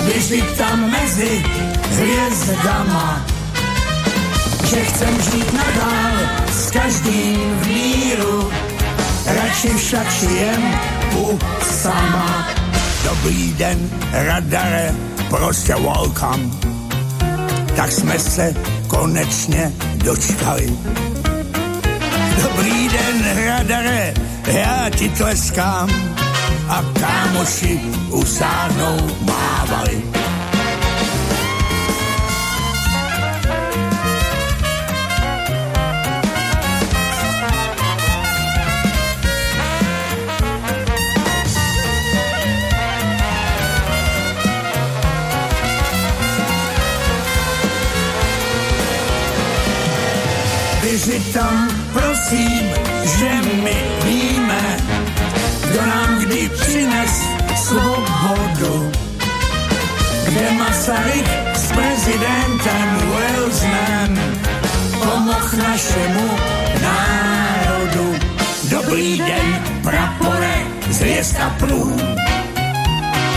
běži 0.06 0.44
tam 0.58 0.92
mezi 0.92 1.44
hvězdama, 1.90 3.26
že 4.66 4.86
chcem 4.86 5.22
žít 5.22 5.53
nadál 5.53 6.14
s 6.53 6.72
každým 6.72 7.60
v 7.61 7.68
míru, 7.68 8.52
radši 9.26 9.70
však 9.70 10.24
jen 10.24 10.80
tu 11.11 11.40
sama. 11.72 12.48
Dobrý 13.03 13.53
den, 13.53 13.90
radare, 14.11 14.95
prostě 15.30 15.76
welcome. 15.76 16.50
Tak 17.76 17.92
jsme 17.92 18.20
se 18.20 18.53
konečně 18.88 19.72
dočkali. 19.95 20.74
Dobrý 22.44 22.90
den, 22.90 23.45
radare, 23.45 24.14
já 24.48 24.90
ti 24.90 25.10
tleskám 25.10 25.90
a 26.72 26.83
kámoši 27.00 27.80
usádnou 28.09 28.98
mávali. 29.22 30.03
Vyři 50.82 51.19
tam, 51.33 51.67
prosím, 51.93 52.69
že 53.19 53.30
my 53.64 53.75
víme, 54.06 54.77
kdo 55.72 55.85
nám 55.85 56.01
přines 56.50 57.24
svobodu. 57.56 58.92
Kde 60.26 60.52
Masaryk 60.52 61.28
s 61.56 61.72
prezidentem 61.72 62.88
Wilsonem 63.16 64.42
pomoh 65.00 65.53
našemu 65.53 66.30
národu. 66.82 68.16
Dobrý 68.64 69.18
den, 69.18 69.64
prapore 69.84 70.56
z 70.90 71.00
hvězda 71.00 71.56
plům. 71.60 71.98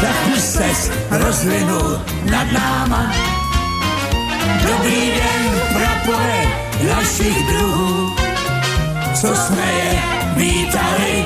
Tak 0.00 0.16
už 0.36 0.40
ses 0.40 0.90
rozvinul 1.10 2.00
nad 2.30 2.52
náma. 2.52 3.12
Dobrý 4.62 5.10
den, 5.10 5.60
prapore 5.72 6.44
našich 6.96 7.46
druhů, 7.46 8.16
co 9.14 9.36
jsme 9.36 9.72
je 9.72 10.02
vítali 10.36 11.24